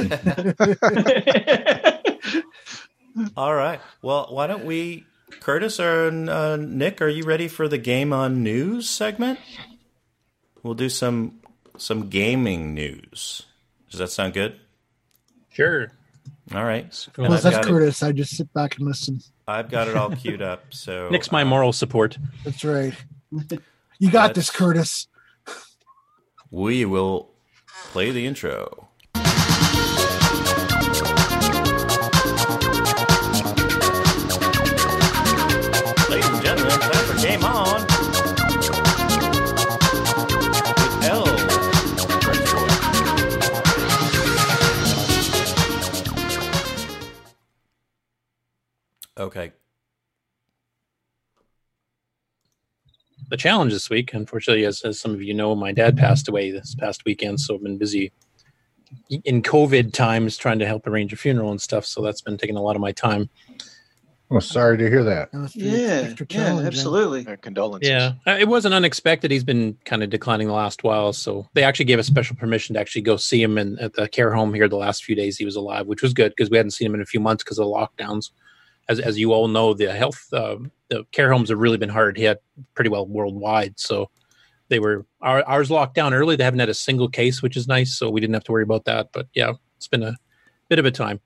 All 3.38 3.54
right. 3.54 3.80
Well, 4.02 4.28
why 4.30 4.48
don't 4.48 4.66
we, 4.66 5.06
Curtis 5.40 5.80
or 5.80 6.08
uh, 6.08 6.56
Nick? 6.58 7.02
Are 7.02 7.08
you 7.10 7.24
ready 7.24 7.48
for 7.48 7.68
the 7.68 7.78
game 7.78 8.14
on 8.14 8.44
news 8.44 8.90
segment? 8.90 9.40
We'll 10.64 10.74
do 10.74 10.90
some 10.90 11.40
some 11.78 12.10
gaming 12.10 12.74
news. 12.74 13.44
Does 13.90 14.00
that 14.00 14.10
sound 14.12 14.34
good? 14.34 14.60
Sure. 15.52 15.92
All 16.54 16.64
right. 16.64 17.08
Well, 17.18 17.32
I've 17.34 17.46
it- 17.46 17.64
Curtis. 17.66 18.04
I 18.04 18.12
just 18.12 18.36
sit 18.36 18.52
back 18.54 18.78
and 18.78 18.86
listen. 18.88 19.22
I've 19.48 19.70
got 19.70 19.88
it 19.88 19.96
all 19.96 20.12
queued 20.12 20.42
up. 20.42 20.66
So 20.74 21.10
Nick's 21.10 21.32
my 21.32 21.44
moral 21.44 21.74
support. 21.74 22.18
That's 22.44 22.64
right. 22.64 22.94
You 23.32 24.12
got 24.12 24.30
That's- 24.30 24.36
this, 24.36 24.50
Curtis. 24.52 25.08
we 26.52 26.86
will 26.86 27.30
play 27.92 28.12
the 28.12 28.26
intro. 28.26 28.89
Okay. 49.20 49.52
The 53.30 53.38
challenge 53.38 53.74
this 53.74 53.90
week, 53.90 54.14
unfortunately, 54.14 54.66
as, 54.66 54.82
as 54.82 55.00
some 55.00 55.14
of 55.14 55.22
you 55.22 55.34
know, 55.34 55.54
my 55.56 55.72
dad 55.72 55.98
passed 55.98 56.30
away 56.30 56.50
this 56.52 56.74
past 56.74 57.04
weekend, 57.06 57.40
so 57.40 57.56
I've 57.56 57.64
been 57.64 57.78
busy 57.78 58.12
in 59.24 59.44
COVID 59.44 59.94
times 59.94 60.36
trying 60.38 60.58
to 60.60 60.66
help 60.66 60.88
arrange 60.88 61.14
a 61.14 61.16
funeral 61.16 61.52
and 61.52 61.62
stuff. 61.62 61.86
So 61.86 62.02
that's 62.02 62.22
been 62.22 62.38
taking 62.38 62.56
a 62.56 62.62
lot 62.62 62.76
of 62.76 62.82
my 62.82 62.92
time. 62.92 63.30
Well, 64.30 64.42
sorry 64.42 64.78
to 64.78 64.90
hear 64.90 65.04
that. 65.04 65.30
Yeah, 65.56 66.12
yeah, 66.30 66.66
absolutely. 66.68 67.26
condolences. 67.38 67.90
Yeah, 67.90 68.14
it 68.26 68.48
wasn't 68.48 68.76
unexpected. 68.76 69.32
He's 69.32 69.44
been 69.44 69.76
kind 69.86 70.04
of 70.04 70.12
declining 70.12 70.48
the 70.48 70.54
last 70.54 70.84
while, 70.84 71.14
so 71.14 71.48
they 71.56 71.64
actually 71.64 71.86
gave 71.86 72.00
us 72.00 72.08
special 72.08 72.36
permission 72.36 72.76
to 72.76 72.80
actually 72.80 73.02
go 73.02 73.18
see 73.18 73.42
him 73.42 73.58
in, 73.58 73.78
at 73.80 73.94
the 73.94 74.08
care 74.08 74.34
home 74.34 74.54
here 74.54 74.70
the 74.70 74.76
last 74.76 75.04
few 75.04 75.16
days 75.16 75.38
he 75.38 75.46
was 75.46 75.56
alive, 75.56 75.88
which 75.88 76.04
was 76.04 76.14
good 76.14 76.32
because 76.36 76.50
we 76.50 76.58
hadn't 76.58 76.72
seen 76.72 76.88
him 76.88 76.96
in 76.96 77.02
a 77.02 77.06
few 77.06 77.20
months 77.20 77.44
because 77.44 77.58
of 77.58 77.66
the 77.66 77.72
lockdowns. 77.72 78.30
As 78.90 79.00
as 79.00 79.18
you 79.18 79.32
all 79.32 79.48
know, 79.48 79.74
the 79.74 79.94
health 79.94 80.28
uh, 80.34 80.58
the 80.90 81.06
care 81.14 81.32
homes 81.32 81.50
have 81.50 81.60
really 81.60 81.78
been 81.78 81.90
hard 81.90 82.18
hit, 82.18 82.44
pretty 82.74 82.90
well 82.90 83.06
worldwide. 83.08 83.80
So 83.80 84.10
they 84.68 84.80
were 84.80 85.06
our, 85.22 85.44
ours 85.44 85.72
locked 85.72 85.96
down 85.96 86.14
early. 86.14 86.36
They 86.36 86.44
haven't 86.44 86.60
had 86.60 86.70
a 86.70 86.74
single 86.74 87.08
case, 87.08 87.42
which 87.42 87.56
is 87.56 87.68
nice, 87.68 87.96
so 87.98 88.10
we 88.10 88.20
didn't 88.20 88.34
have 88.34 88.44
to 88.46 88.52
worry 88.52 88.64
about 88.64 88.86
that. 88.86 89.10
But 89.14 89.28
yeah, 89.34 89.54
it's 89.78 89.88
been 89.88 90.04
a 90.04 90.16
bit 90.68 90.80
of 90.80 90.86
a 90.86 90.92
time. 90.92 91.22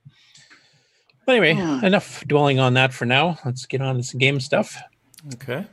But 1.25 1.35
anyway, 1.37 1.51
enough 1.87 2.23
dwelling 2.27 2.59
on 2.59 2.73
that 2.73 2.93
for 2.93 3.05
now. 3.05 3.39
Let's 3.45 3.65
get 3.65 3.81
on 3.81 3.95
to 3.95 4.03
some 4.03 4.19
game 4.19 4.39
stuff. 4.41 4.77
Okay. 5.35 5.65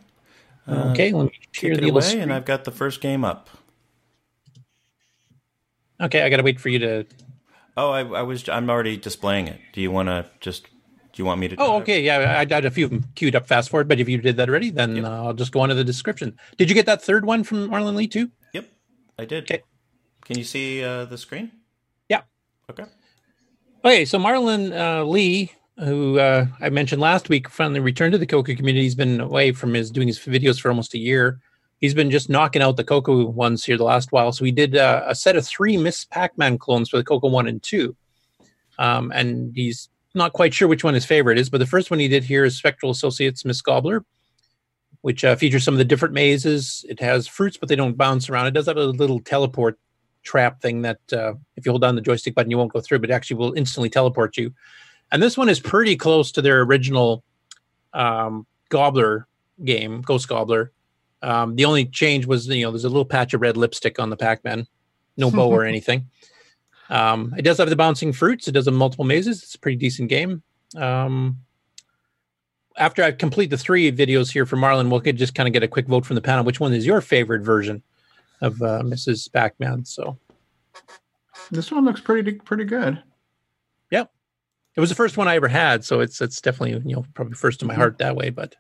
Okay, 0.69 1.13
let 1.13 1.25
me 1.27 1.33
share 1.51 1.73
Uh, 1.73 1.75
the 1.75 1.79
it 1.79 1.83
away, 1.83 1.89
illustration. 1.91 2.23
and 2.23 2.33
I've 2.33 2.45
got 2.45 2.63
the 2.63 2.71
first 2.71 3.01
game 3.01 3.25
up. 3.25 3.51
Okay, 6.01 6.23
I 6.23 6.29
got 6.29 6.37
to 6.37 6.43
wait 6.45 6.61
for 6.61 6.69
you 6.69 6.79
to. 6.79 7.07
Oh, 7.77 7.91
I, 7.91 8.01
I 8.01 8.23
was. 8.23 8.49
I'm 8.49 8.71
already 8.71 8.97
displaying 8.97 9.49
it. 9.49 9.59
Do 9.73 9.81
you 9.81 9.91
want 9.91 10.09
to 10.09 10.27
just? 10.41 10.69
Do 11.13 11.21
you 11.21 11.25
want 11.25 11.41
me 11.41 11.49
to? 11.49 11.57
Oh, 11.59 11.77
okay. 11.79 12.01
Yeah, 12.03 12.37
I 12.39 12.45
got 12.45 12.65
a 12.65 12.71
few 12.71 12.85
of 12.85 12.91
them 12.91 13.05
queued 13.15 13.35
up 13.35 13.47
fast 13.47 13.69
forward, 13.69 13.89
but 13.89 13.99
if 13.99 14.09
you 14.09 14.19
did 14.19 14.37
that 14.37 14.49
already, 14.49 14.71
then 14.71 15.05
uh, 15.05 15.25
I'll 15.25 15.35
just 15.35 15.53
go 15.53 15.61
on 15.61 15.69
to 15.69 15.75
the 15.75 15.85
description. 15.85 16.37
Did 16.57 16.69
you 16.69 16.75
get 16.75 16.87
that 16.87 17.03
third 17.03 17.25
one 17.25 17.43
from 17.43 17.69
Marlon 17.69 17.95
Lee 17.95 18.07
too? 18.07 18.31
Yep, 18.53 18.67
I 19.19 19.25
did. 19.25 19.45
Okay. 19.45 19.63
Can 20.25 20.39
you 20.39 20.45
see 20.45 20.85
uh, 20.85 21.07
the 21.07 21.19
screen? 21.19 21.51
Yeah. 22.09 22.23
Okay. 22.71 22.85
Okay, 23.85 24.05
so 24.05 24.19
Marlon 24.19 24.73
uh, 24.73 25.05
Lee, 25.05 25.51
who 25.79 26.19
uh, 26.19 26.47
I 26.61 26.71
mentioned 26.71 27.01
last 27.01 27.29
week, 27.29 27.49
finally 27.49 27.81
returned 27.81 28.13
to 28.13 28.19
the 28.19 28.27
Coco 28.27 28.55
community. 28.55 28.83
He's 28.83 28.95
been 28.95 29.21
away 29.21 29.53
from 29.53 29.75
his 29.75 29.91
doing 29.91 30.07
his 30.07 30.19
videos 30.19 30.61
for 30.61 30.69
almost 30.69 30.95
a 30.95 30.99
year. 30.99 31.41
He's 31.81 31.95
been 31.95 32.11
just 32.11 32.29
knocking 32.29 32.63
out 32.63 32.77
the 32.77 32.85
Coco 32.85 33.27
ones 33.27 33.65
here 33.65 33.79
the 33.79 33.85
last 33.85 34.13
while. 34.13 34.33
So 34.33 34.45
we 34.45 34.53
did 34.53 34.77
uh, 34.77 35.03
a 35.07 35.15
set 35.15 35.35
of 35.35 35.47
three 35.47 35.77
Miss 35.79 36.05
Pac-Man 36.05 36.59
clones 36.59 36.91
for 36.91 36.99
the 36.99 37.05
Coco 37.05 37.29
one 37.29 37.49
and 37.49 37.63
two, 37.63 37.97
um, 38.79 39.11
and 39.13 39.53
he's 39.57 39.89
not 40.15 40.33
quite 40.33 40.55
sure 40.55 40.69
which 40.69 40.85
one 40.85 40.95
his 40.95 41.05
favorite 41.05 41.39
is. 41.39 41.51
But 41.51 41.59
the 41.59 41.67
first 41.67 41.91
one 41.91 42.01
he 42.01 42.09
did 42.09 42.25
here 42.25 42.45
is 42.45 42.57
Spectral 42.57 42.91
Associates 42.91 43.45
Miss 43.45 43.61
Gobbler, 43.61 44.05
which 45.03 45.25
uh, 45.25 45.37
features 45.37 45.65
some 45.65 45.75
of 45.75 45.79
the 45.79 45.85
different 45.85 46.15
mazes. 46.15 46.85
It 46.89 47.01
has 47.01 47.27
fruits, 47.27 47.57
but 47.57 47.69
they 47.69 47.77
don't 47.77 47.97
bounce 47.97 48.29
around. 48.29 48.47
It 48.47 48.55
does 48.55 48.67
have 48.67 48.77
a 48.77 48.87
little 48.87 49.21
teleport 49.21 49.79
trap 50.23 50.61
thing 50.61 50.83
that 50.83 51.01
uh, 51.13 51.35
if 51.57 51.65
you 51.65 51.73
hold 51.73 51.83
down 51.83 51.95
the 51.95 52.03
joystick 52.03 52.35
button, 52.35 52.51
you 52.51 52.59
won't 52.59 52.73
go 52.73 52.81
through, 52.81 52.99
but 52.99 53.11
it 53.11 53.13
actually 53.13 53.37
will 53.37 53.55
instantly 53.55 53.89
teleport 53.89 54.37
you. 54.37 54.53
And 55.13 55.23
this 55.23 55.37
one 55.37 55.49
is 55.49 55.61
pretty 55.61 55.97
close 55.97 56.33
to 56.33 56.43
their 56.43 56.61
original 56.63 57.25
um, 57.93 58.47
Gobbler 58.69 59.27
game, 59.65 60.03
Ghost 60.03 60.29
Gobbler. 60.29 60.73
Um, 61.23 61.57
the 61.57 61.65
only 61.65 61.87
change 61.87 62.27
was, 62.27 62.47
you 62.47 62.65
know, 62.65 62.71
there's 62.71 62.85
a 62.85 62.89
little 62.89 63.05
patch 63.05 63.35
of 63.35 63.41
red 63.41 63.57
lipstick 63.57 63.99
on 63.99 64.11
the 64.11 64.17
Pac-Man, 64.17 64.67
no 65.17 65.31
bow 65.31 65.51
or 65.51 65.65
anything. 65.67 66.09
Um, 66.91 67.33
it 67.39 67.43
does 67.43 67.59
have 67.59 67.71
the 67.71 67.77
bouncing 67.77 68.13
fruits. 68.13 68.49
It 68.49 68.53
does 68.53 68.67
have 68.67 68.75
multiple 68.75 69.05
mazes. 69.05 69.43
It's 69.43 69.55
a 69.55 69.59
pretty 69.59 69.77
decent 69.77 70.11
game. 70.11 70.43
Um, 70.77 71.39
after 72.77 73.03
I 73.03 73.13
complete 73.13 73.51
the 73.51 73.59
three 73.59 73.91
videos 73.93 74.31
here 74.33 74.45
for 74.45 74.57
Marlon, 74.57 74.91
we'll 74.91 75.01
just 75.13 75.35
kind 75.35 75.47
of 75.47 75.53
get 75.53 75.63
a 75.63 75.69
quick 75.69 75.87
vote 75.87 76.05
from 76.05 76.17
the 76.17 76.21
panel. 76.21 76.45
Which 76.45 76.61
one 76.61 76.73
is 76.73 76.85
your 76.85 77.01
favorite 77.01 77.43
version 77.43 77.83
of 78.41 78.61
uh, 78.61 78.83
Mrs. 78.83 79.33
Pac-Man? 79.33 79.85
So 79.85 80.19
This 81.51 81.71
one 81.71 81.85
looks 81.85 82.01
pretty 82.01 82.33
pretty 82.33 82.65
good. 82.65 83.03
Yep. 83.91 84.11
It 84.77 84.81
was 84.81 84.89
the 84.89 84.97
first 84.97 85.17
one 85.17 85.29
I 85.29 85.37
ever 85.37 85.49
had, 85.49 85.85
so 85.85 86.01
it's 86.01 86.21
it's 86.21 86.41
definitely 86.41 86.83
you 86.89 86.97
know 86.97 87.05
probably 87.15 87.35
first 87.35 87.63
in 87.63 87.69
my 87.69 87.75
heart 87.75 87.99
that 87.99 88.17
way. 88.17 88.31
But 88.31 88.55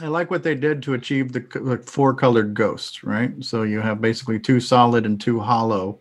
I 0.00 0.06
like 0.06 0.30
what 0.30 0.44
they 0.44 0.54
did 0.54 0.82
to 0.84 0.94
achieve 0.94 1.32
the, 1.32 1.40
the 1.40 1.82
four 1.84 2.14
colored 2.14 2.54
ghosts, 2.54 3.02
right? 3.02 3.32
So 3.44 3.62
you 3.64 3.80
have 3.80 4.00
basically 4.00 4.38
two 4.38 4.60
solid 4.60 5.04
and 5.04 5.20
two 5.20 5.40
hollow, 5.40 6.00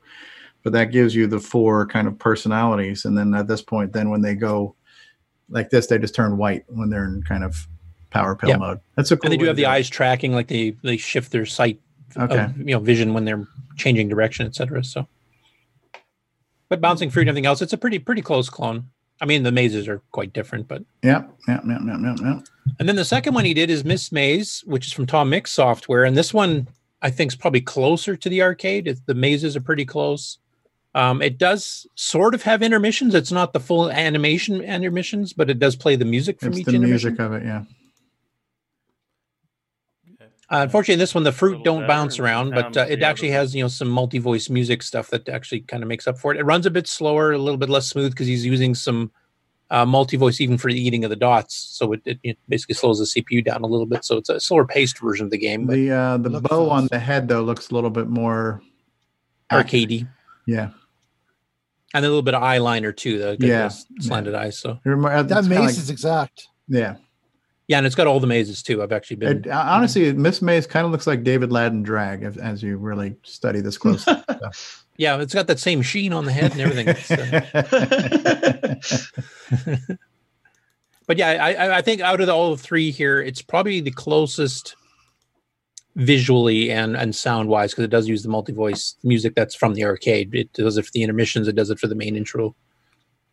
but 0.63 0.73
that 0.73 0.91
gives 0.91 1.15
you 1.15 1.27
the 1.27 1.39
four 1.39 1.85
kind 1.87 2.07
of 2.07 2.17
personalities. 2.19 3.05
And 3.05 3.17
then 3.17 3.33
at 3.33 3.47
this 3.47 3.61
point, 3.61 3.93
then 3.93 4.09
when 4.09 4.21
they 4.21 4.35
go 4.35 4.75
like 5.49 5.69
this, 5.69 5.87
they 5.87 5.97
just 5.97 6.15
turn 6.15 6.37
white 6.37 6.63
when 6.67 6.89
they're 6.89 7.05
in 7.05 7.23
kind 7.23 7.43
of 7.43 7.67
power 8.09 8.35
pill 8.35 8.49
Yeah. 8.49 8.57
mode. 8.57 8.79
That's 8.95 9.11
a 9.11 9.17
cool 9.17 9.27
and 9.27 9.33
they 9.33 9.37
do 9.37 9.45
have 9.47 9.55
the 9.55 9.65
eyes 9.65 9.89
tracking, 9.89 10.33
like 10.33 10.47
they 10.47 10.71
they 10.83 10.97
shift 10.97 11.31
their 11.31 11.45
sight, 11.45 11.79
Okay. 12.17 12.43
of, 12.45 12.57
you 12.57 12.65
know, 12.65 12.79
vision 12.79 13.13
when 13.13 13.25
they're 13.25 13.47
changing 13.77 14.09
direction, 14.09 14.45
etc. 14.45 14.83
So, 14.83 15.07
but 16.69 16.81
bouncing 16.81 17.09
fruit 17.09 17.21
and 17.23 17.29
everything 17.29 17.45
else, 17.45 17.61
it's 17.61 17.73
a 17.73 17.77
pretty 17.77 17.99
pretty 17.99 18.21
close 18.21 18.49
clone. 18.49 18.85
I 19.21 19.25
mean, 19.25 19.43
the 19.43 19.51
mazes 19.51 19.87
are 19.87 20.01
quite 20.11 20.33
different, 20.33 20.67
but 20.67 20.83
Yep, 21.03 21.33
yep, 21.47 21.63
yep, 21.67 21.81
yep, 21.85 21.97
yep, 22.03 22.17
yep. 22.23 22.43
And 22.79 22.87
then 22.87 22.95
the 22.97 23.05
second 23.05 23.33
one 23.33 23.45
he 23.45 23.53
did 23.53 23.69
is 23.69 23.83
Miss 23.85 24.11
Maze, 24.11 24.63
which 24.67 24.85
is 24.87 24.93
from 24.93 25.05
Tom 25.05 25.29
Mix 25.29 25.51
Software, 25.51 26.03
and 26.03 26.15
this 26.17 26.33
one 26.33 26.67
I 27.01 27.09
think 27.09 27.31
is 27.31 27.35
probably 27.35 27.61
closer 27.61 28.15
to 28.15 28.29
the 28.29 28.41
arcade. 28.41 28.87
It, 28.87 28.99
the 29.05 29.13
mazes 29.13 29.55
are 29.55 29.61
pretty 29.61 29.85
close. 29.85 30.39
Um, 30.97 31.21
it 31.21 31.37
does 31.37 31.85
sort 31.93 32.33
of 32.33 32.41
have 32.41 32.63
intermissions. 32.63 33.13
It's 33.13 33.31
not 33.31 33.53
the 33.53 33.59
full 33.59 33.91
animation 33.91 34.61
intermissions, 34.61 35.31
but 35.31 35.47
it 35.47 35.59
does 35.59 35.75
play 35.75 35.95
the 35.95 36.05
music 36.05 36.39
from 36.39 36.49
It's 36.49 36.59
each 36.59 36.65
the 36.65 36.71
intermission. 36.73 37.09
music 37.11 37.19
of 37.19 37.33
it, 37.33 37.43
yeah. 37.45 37.63
Uh, 40.49 40.61
unfortunately, 40.63 40.93
in 40.93 40.99
this 40.99 41.13
one 41.13 41.23
the 41.23 41.31
fruit 41.31 41.63
don't 41.63 41.81
better, 41.81 41.87
bounce 41.87 42.19
around, 42.19 42.51
but 42.51 42.75
uh, 42.77 42.85
it 42.89 43.03
actually 43.03 43.29
has 43.31 43.53
you 43.53 43.61
know 43.63 43.67
some 43.67 43.89
multi-voice 43.89 44.49
music 44.49 44.81
stuff 44.81 45.09
that 45.09 45.27
actually 45.29 45.59
kind 45.59 45.83
of 45.83 45.89
makes 45.89 46.07
up 46.07 46.17
for 46.17 46.33
it. 46.33 46.39
It 46.39 46.45
runs 46.45 46.65
a 46.65 46.71
bit 46.71 46.87
slower, 46.87 47.31
a 47.33 47.37
little 47.37 47.57
bit 47.57 47.69
less 47.69 47.87
smooth 47.87 48.11
because 48.11 48.27
he's 48.27 48.45
using 48.45 48.73
some 48.73 49.11
uh, 49.69 49.85
multi-voice 49.85 50.39
even 50.39 50.57
for 50.57 50.71
the 50.71 50.79
eating 50.81 51.03
of 51.03 51.09
the 51.09 51.17
dots, 51.17 51.53
so 51.53 51.91
it, 51.91 52.01
it, 52.05 52.19
it 52.23 52.37
basically 52.47 52.75
slows 52.75 52.97
the 52.99 53.21
CPU 53.21 53.43
down 53.43 53.61
a 53.61 53.67
little 53.67 53.85
bit. 53.85 54.05
So 54.05 54.15
it's 54.17 54.29
a 54.29 54.39
slower 54.39 54.65
paced 54.65 54.99
version 54.99 55.25
of 55.25 55.31
the 55.31 55.37
game, 55.37 55.67
but 55.67 55.75
The 55.75 55.91
uh, 55.91 56.17
the 56.17 56.39
bow 56.41 56.69
on 56.69 56.87
the 56.89 56.99
head 56.99 57.27
though 57.27 57.43
looks 57.43 57.69
a 57.69 57.75
little 57.75 57.89
bit 57.91 58.07
more 58.07 58.61
arcadey, 59.51 60.07
Yeah. 60.45 60.69
And 61.93 62.03
a 62.05 62.07
little 62.07 62.21
bit 62.21 62.33
of 62.33 62.41
eyeliner 62.43 62.95
too. 62.95 63.17
The, 63.19 63.37
the 63.39 63.47
Yeah, 63.47 63.69
slanted 63.99 64.35
eyes. 64.35 64.57
So 64.57 64.71
It 64.71 64.89
remi- 64.89 65.23
That 65.27 65.39
it's 65.39 65.47
maze 65.47 65.59
like- 65.59 65.69
is 65.71 65.89
exact. 65.89 66.47
yeah. 66.67 66.95
yeah, 67.67 67.77
and 67.77 67.85
it's 67.85 67.95
got 67.95 68.07
all 68.07 68.19
the 68.19 68.27
mazes 68.27 68.61
too. 68.63 68.81
I've 68.83 68.91
actually 68.91 69.17
been. 69.17 69.37
It, 69.39 69.47
uh, 69.47 69.63
honestly, 69.67 70.11
Miss 70.13 70.41
Maze 70.41 70.67
kind 70.67 70.85
of 70.85 70.91
looks 70.91 71.07
like 71.07 71.23
David 71.23 71.51
Ladden 71.51 71.83
drag 71.83 72.23
if, 72.23 72.37
as 72.37 72.61
you 72.63 72.77
really 72.77 73.15
study 73.23 73.61
this 73.61 73.77
closely. 73.77 74.13
So. 74.39 74.51
yeah, 74.97 75.17
it's 75.19 75.33
got 75.33 75.47
that 75.47 75.59
same 75.59 75.81
sheen 75.81 76.13
on 76.13 76.25
the 76.25 76.31
head 76.31 76.51
and 76.51 76.61
everything. 76.61 76.87
It's, 76.89 77.07
but 81.07 81.17
yeah, 81.17 81.29
I, 81.29 81.53
I- 81.53 81.77
I 81.77 81.81
think 81.81 82.01
out 82.01 82.19
of 82.21 82.27
the, 82.27 82.33
all 82.33 82.55
three 82.55 82.91
here, 82.91 83.19
it's 83.21 83.41
probably 83.41 83.79
the 83.81 83.91
closest 83.91 84.75
visually 85.97 86.71
and 86.71 86.95
and 86.95 87.15
sound 87.15 87.49
wise 87.49 87.71
because 87.71 87.83
it 87.83 87.89
does 87.89 88.07
use 88.07 88.21
the 88.21 88.29
multi 88.29 88.53
voice 88.53 88.95
music 89.03 89.33
that's 89.35 89.55
from 89.55 89.73
the 89.73 89.83
arcade. 89.83 90.33
It 90.33 90.53
does 90.53 90.77
it 90.77 90.85
for 90.85 90.91
the 90.91 91.01
intermissions. 91.03 91.47
It 91.47 91.55
does 91.55 91.69
it 91.69 91.79
for 91.79 91.87
the 91.87 91.95
main 91.95 92.15
intro. 92.15 92.55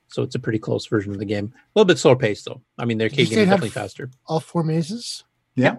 So 0.08 0.22
it's 0.22 0.34
a 0.34 0.38
pretty 0.38 0.58
close 0.58 0.86
version 0.86 1.12
of 1.12 1.18
the 1.18 1.24
game. 1.24 1.52
A 1.54 1.78
little 1.78 1.86
bit 1.86 1.98
slower 1.98 2.16
paced 2.16 2.46
though. 2.46 2.62
I 2.78 2.84
mean, 2.86 2.98
the 2.98 3.04
Did 3.04 3.12
arcade 3.12 3.30
game 3.30 3.38
it 3.38 3.42
is 3.42 3.48
had 3.48 3.54
definitely 3.54 3.70
faster. 3.70 4.10
All 4.26 4.40
four 4.40 4.64
mazes. 4.64 5.24
Yeah. 5.54 5.76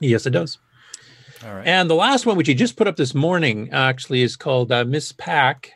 Yes, 0.00 0.26
it 0.26 0.30
does. 0.30 0.58
All 1.44 1.54
right. 1.54 1.66
And 1.66 1.88
the 1.88 1.94
last 1.94 2.24
one, 2.26 2.36
which 2.36 2.48
he 2.48 2.54
just 2.54 2.76
put 2.76 2.88
up 2.88 2.96
this 2.96 3.14
morning, 3.14 3.70
actually 3.72 4.22
is 4.22 4.36
called 4.36 4.72
uh, 4.72 4.84
Miss 4.84 5.12
Pack. 5.12 5.72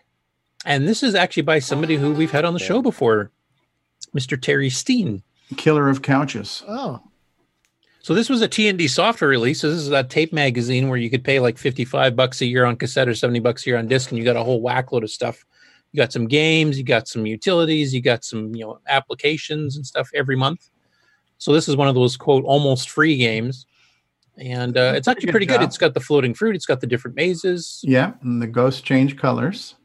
And 0.64 0.88
this 0.88 1.02
is 1.02 1.14
actually 1.14 1.42
by 1.42 1.58
somebody 1.58 1.96
who 1.96 2.12
we've 2.12 2.30
had 2.30 2.44
on 2.44 2.54
the 2.54 2.60
show 2.60 2.82
before, 2.82 3.32
Mr. 4.16 4.40
Terry 4.40 4.70
Steen. 4.70 5.22
Killer 5.56 5.88
of 5.88 6.02
couches. 6.02 6.62
Oh, 6.68 7.00
So 8.02 8.14
this 8.14 8.28
was 8.28 8.42
a 8.42 8.48
T&D 8.48 8.88
software 8.88 9.30
release. 9.30 9.60
So 9.60 9.70
this 9.70 9.78
is 9.78 9.88
a 9.90 10.02
tape 10.02 10.32
magazine 10.32 10.88
where 10.88 10.98
you 10.98 11.08
could 11.08 11.22
pay 11.22 11.38
like 11.38 11.56
55 11.56 12.16
bucks 12.16 12.40
a 12.40 12.46
year 12.46 12.64
on 12.64 12.76
cassette 12.76 13.08
or 13.08 13.14
70 13.14 13.38
bucks 13.38 13.64
a 13.64 13.70
year 13.70 13.78
on 13.78 13.86
disc, 13.86 14.10
and 14.10 14.18
you 14.18 14.24
got 14.24 14.34
a 14.34 14.42
whole 14.42 14.60
whack 14.60 14.90
load 14.90 15.04
of 15.04 15.10
stuff. 15.10 15.44
You 15.92 15.98
got 15.98 16.12
some 16.12 16.26
games, 16.26 16.76
you 16.78 16.84
got 16.84 17.06
some 17.06 17.26
utilities, 17.26 17.94
you 17.94 18.00
got 18.02 18.24
some, 18.24 18.54
you 18.56 18.64
know, 18.64 18.80
applications 18.88 19.76
and 19.76 19.86
stuff 19.86 20.10
every 20.14 20.36
month. 20.36 20.68
So 21.38 21.52
this 21.52 21.68
is 21.68 21.76
one 21.76 21.86
of 21.86 21.94
those 21.94 22.16
quote 22.16 22.44
almost 22.44 22.90
free 22.90 23.16
games. 23.16 23.66
And 24.36 24.76
uh, 24.76 24.94
it's 24.96 25.06
actually 25.06 25.30
pretty 25.30 25.46
good. 25.46 25.60
job. 25.60 25.68
It's 25.68 25.78
got 25.78 25.94
the 25.94 26.00
floating 26.00 26.34
fruit, 26.34 26.56
it's 26.56 26.66
got 26.66 26.80
the 26.80 26.86
different 26.86 27.16
mazes. 27.16 27.80
Yeah, 27.84 28.14
and 28.22 28.42
the 28.42 28.46
ghosts 28.46 28.80
change 28.80 29.16
colors. 29.16 29.76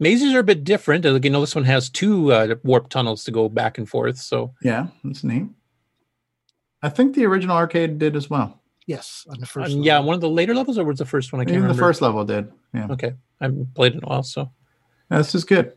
Mazes 0.00 0.34
are 0.34 0.40
a 0.40 0.44
bit 0.44 0.64
different. 0.64 1.04
Like, 1.04 1.22
you 1.22 1.30
know, 1.30 1.40
this 1.40 1.54
one 1.54 1.64
has 1.64 1.88
two 1.88 2.32
uh, 2.32 2.56
warp 2.64 2.88
tunnels 2.88 3.22
to 3.24 3.30
go 3.30 3.48
back 3.48 3.78
and 3.78 3.88
forth. 3.88 4.18
So 4.18 4.54
Yeah, 4.62 4.88
that's 5.04 5.22
neat. 5.22 5.44
I 6.82 6.88
think 6.88 7.14
the 7.14 7.24
original 7.26 7.56
arcade 7.56 7.98
did 7.98 8.16
as 8.16 8.28
well. 8.28 8.60
yes, 8.86 9.24
on 9.30 9.38
the 9.38 9.46
first. 9.46 9.74
um, 9.74 9.82
yeah, 9.82 9.98
one 10.00 10.14
of 10.14 10.20
the 10.20 10.28
later 10.28 10.54
levels, 10.54 10.78
or 10.78 10.84
was 10.84 10.98
the 10.98 11.04
first 11.06 11.32
one? 11.32 11.40
I 11.40 11.44
can't 11.44 11.56
Even 11.56 11.68
the 11.68 11.74
first 11.74 12.02
level 12.02 12.24
did. 12.24 12.50
Yeah, 12.74 12.88
Okay, 12.90 13.12
I 13.40 13.44
haven't 13.44 13.74
played 13.74 13.92
it 13.94 13.98
in 13.98 14.04
a 14.04 14.08
while, 14.08 14.22
so 14.22 14.50
this 15.10 15.34
is 15.34 15.44
good. 15.44 15.72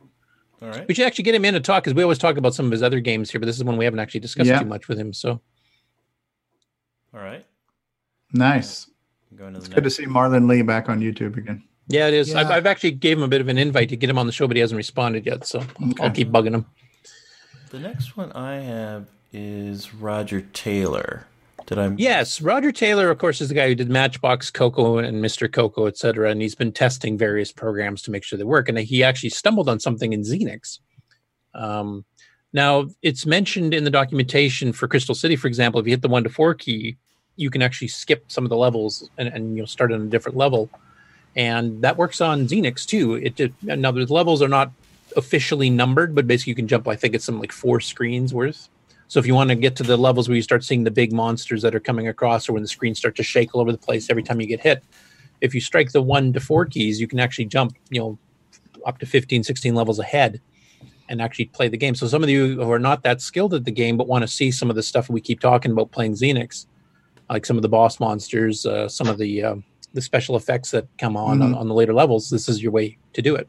All 0.61 0.69
right. 0.69 0.87
we 0.87 0.93
should 0.93 1.05
actually 1.05 1.25
get 1.25 1.35
him 1.35 1.45
in 1.45 1.53
to 1.53 1.59
talk 1.59 1.83
because 1.83 1.93
we 1.93 2.01
always 2.01 2.17
talk 2.17 2.37
about 2.37 2.55
some 2.55 2.65
of 2.65 2.71
his 2.71 2.81
other 2.81 2.99
games 3.01 3.29
here, 3.29 3.39
but 3.39 3.45
this 3.45 3.57
is 3.57 3.63
one 3.63 3.77
we 3.77 3.85
haven't 3.85 3.99
actually 3.99 4.21
discussed 4.21 4.47
Yeah. 4.47 4.59
too 4.59 4.65
much 4.65 4.87
with 4.87 4.97
him. 4.97 5.11
So 5.13 5.41
All 7.13 7.19
right. 7.19 7.45
Nice. 8.33 8.89
Going 9.35 9.53
to 9.53 9.59
the 9.59 9.65
It's 9.65 9.73
good 9.73 9.83
to 9.83 9.89
see 9.89 10.05
Marlon 10.05 10.47
Lee 10.49 10.61
back 10.61 10.89
on 10.89 11.01
YouTube 11.01 11.37
again. 11.37 11.63
yeah, 11.87 12.07
it 12.07 12.13
is. 12.13 12.33
I've, 12.33 12.49
I've 12.49 12.65
actually 12.65 12.91
gave 12.91 13.17
him 13.17 13.23
a 13.23 13.27
bit 13.27 13.41
of 13.41 13.47
an 13.49 13.57
invite 13.57 13.89
to 13.89 13.97
get 13.97 14.09
him 14.09 14.17
on 14.17 14.25
the 14.25 14.31
show, 14.31 14.47
but 14.47 14.55
he 14.57 14.61
hasn't 14.61 14.77
responded 14.77 15.25
yet. 15.25 15.45
So 15.45 15.63
I'll 15.99 16.09
keep 16.11 16.29
bugging 16.29 16.53
him. 16.55 16.65
The 17.69 17.79
next 17.79 18.15
one 18.17 18.31
I 18.31 18.55
have 18.55 19.07
is 19.35 19.93
Roger 19.93 20.41
Taylor. 20.41 21.27
Did 21.65 21.79
I? 21.79 21.93
Yes, 21.97 22.41
Roger 22.41 22.71
Taylor, 22.71 23.09
of 23.09 23.17
course, 23.17 23.41
is 23.41 23.49
the 23.49 23.55
guy 23.55 23.67
who 23.67 23.75
did 23.75 23.89
Matchbox 23.89 24.51
Coco 24.51 24.99
and 24.99 25.23
Mr. 25.23 25.51
Coco, 25.51 25.87
et 25.87 25.97
cetera. 25.97 26.29
And 26.29 26.41
he's 26.41 26.55
been 26.55 26.71
testing 26.71 27.17
various 27.17 27.51
programs 27.51 28.01
to 28.03 28.11
make 28.11 28.23
sure 28.23 28.37
they 28.37 28.43
work. 28.43 28.69
And 28.69 28.77
he 28.77 29.03
actually 29.03 29.31
stumbled 29.31 29.67
on 29.67 29.79
something 29.79 30.13
in 30.13 30.21
Zenix. 30.21 30.79
Um, 31.53 32.05
now, 32.53 32.87
it's 33.01 33.25
mentioned 33.25 33.73
in 33.73 33.83
the 33.83 33.89
documentation 33.89 34.71
for 34.71 34.87
Crystal 34.87 35.15
City, 35.15 35.35
for 35.35 35.47
example, 35.47 35.79
if 35.79 35.87
you 35.87 35.91
hit 35.91 36.01
the 36.01 36.07
one 36.07 36.23
to 36.23 36.29
four 36.29 36.53
key, 36.53 36.95
you 37.35 37.49
can 37.49 37.61
actually 37.61 37.89
skip 37.89 38.31
some 38.31 38.45
of 38.45 38.49
the 38.49 38.55
levels 38.55 39.09
and, 39.17 39.27
and 39.27 39.57
you'll 39.57 39.67
start 39.67 39.91
on 39.91 40.01
a 40.01 40.05
different 40.05 40.37
level. 40.37 40.69
And 41.35 41.81
that 41.81 41.97
works 41.97 42.21
on 42.21 42.47
Zenix 42.47 42.85
too. 42.85 43.15
It 43.15 43.35
did, 43.35 43.53
now 43.61 43.91
the 43.91 44.05
levels 44.05 44.41
are 44.41 44.47
not 44.47 44.71
officially 45.17 45.69
numbered, 45.69 46.15
but 46.15 46.27
basically 46.27 46.51
you 46.51 46.55
can 46.55 46.67
jump. 46.67 46.87
I 46.87 46.95
think 46.95 47.13
it's 47.13 47.25
some 47.25 47.39
like 47.39 47.51
four 47.51 47.81
screens 47.81 48.33
worth. 48.33 48.69
So 49.07 49.19
if 49.19 49.27
you 49.27 49.35
want 49.35 49.49
to 49.49 49.55
get 49.55 49.75
to 49.77 49.83
the 49.83 49.97
levels 49.97 50.27
where 50.27 50.35
you 50.35 50.41
start 50.41 50.63
seeing 50.63 50.83
the 50.83 50.91
big 50.91 51.13
monsters 51.13 51.61
that 51.61 51.75
are 51.75 51.79
coming 51.79 52.07
across, 52.07 52.49
or 52.49 52.53
when 52.53 52.61
the 52.63 52.67
screens 52.67 52.97
start 52.97 53.15
to 53.17 53.23
shake 53.23 53.53
all 53.53 53.61
over 53.61 53.71
the 53.71 53.77
place 53.77 54.09
every 54.09 54.23
time 54.23 54.41
you 54.41 54.47
get 54.47 54.59
hit, 54.59 54.83
if 55.41 55.53
you 55.53 55.61
strike 55.61 55.91
the 55.91 56.01
one 56.01 56.33
to 56.33 56.39
four 56.39 56.65
keys, 56.65 56.99
you 56.99 57.07
can 57.07 57.19
actually 57.19 57.45
jump, 57.45 57.75
you 57.89 57.99
know, 57.99 58.17
up 58.85 58.97
to 58.99 59.05
15, 59.05 59.43
16 59.43 59.75
levels 59.75 59.99
ahead 59.99 60.41
and 61.07 61.21
actually 61.21 61.45
play 61.45 61.67
the 61.67 61.77
game. 61.77 61.93
So 61.93 62.07
some 62.07 62.23
of 62.23 62.29
you 62.29 62.55
who 62.55 62.71
are 62.71 62.79
not 62.79 63.03
that 63.03 63.21
skilled 63.21 63.53
at 63.53 63.63
the 63.65 63.71
game 63.71 63.95
but 63.97 64.07
want 64.07 64.23
to 64.23 64.27
see 64.27 64.49
some 64.51 64.69
of 64.69 64.75
the 64.75 64.83
stuff 64.83 65.09
we 65.09 65.21
keep 65.21 65.39
talking 65.39 65.71
about 65.71 65.91
playing 65.91 66.13
Zenix, 66.13 66.65
like 67.29 67.45
some 67.45 67.57
of 67.57 67.61
the 67.61 67.69
boss 67.69 67.99
monsters, 67.99 68.65
uh, 68.65 68.89
some 68.89 69.07
of 69.07 69.17
the 69.17 69.43
uh, 69.43 69.55
the 69.93 70.01
special 70.01 70.35
effects 70.35 70.71
that 70.71 70.87
come 70.97 71.15
on, 71.15 71.41
on 71.41 71.53
Mhm. 71.53 71.57
on 71.57 71.67
the 71.69 71.73
later 71.73 71.93
levels, 71.93 72.29
this 72.29 72.49
is 72.49 72.61
your 72.61 72.71
way 72.71 72.97
to 73.13 73.21
do 73.21 73.35
it. 73.35 73.47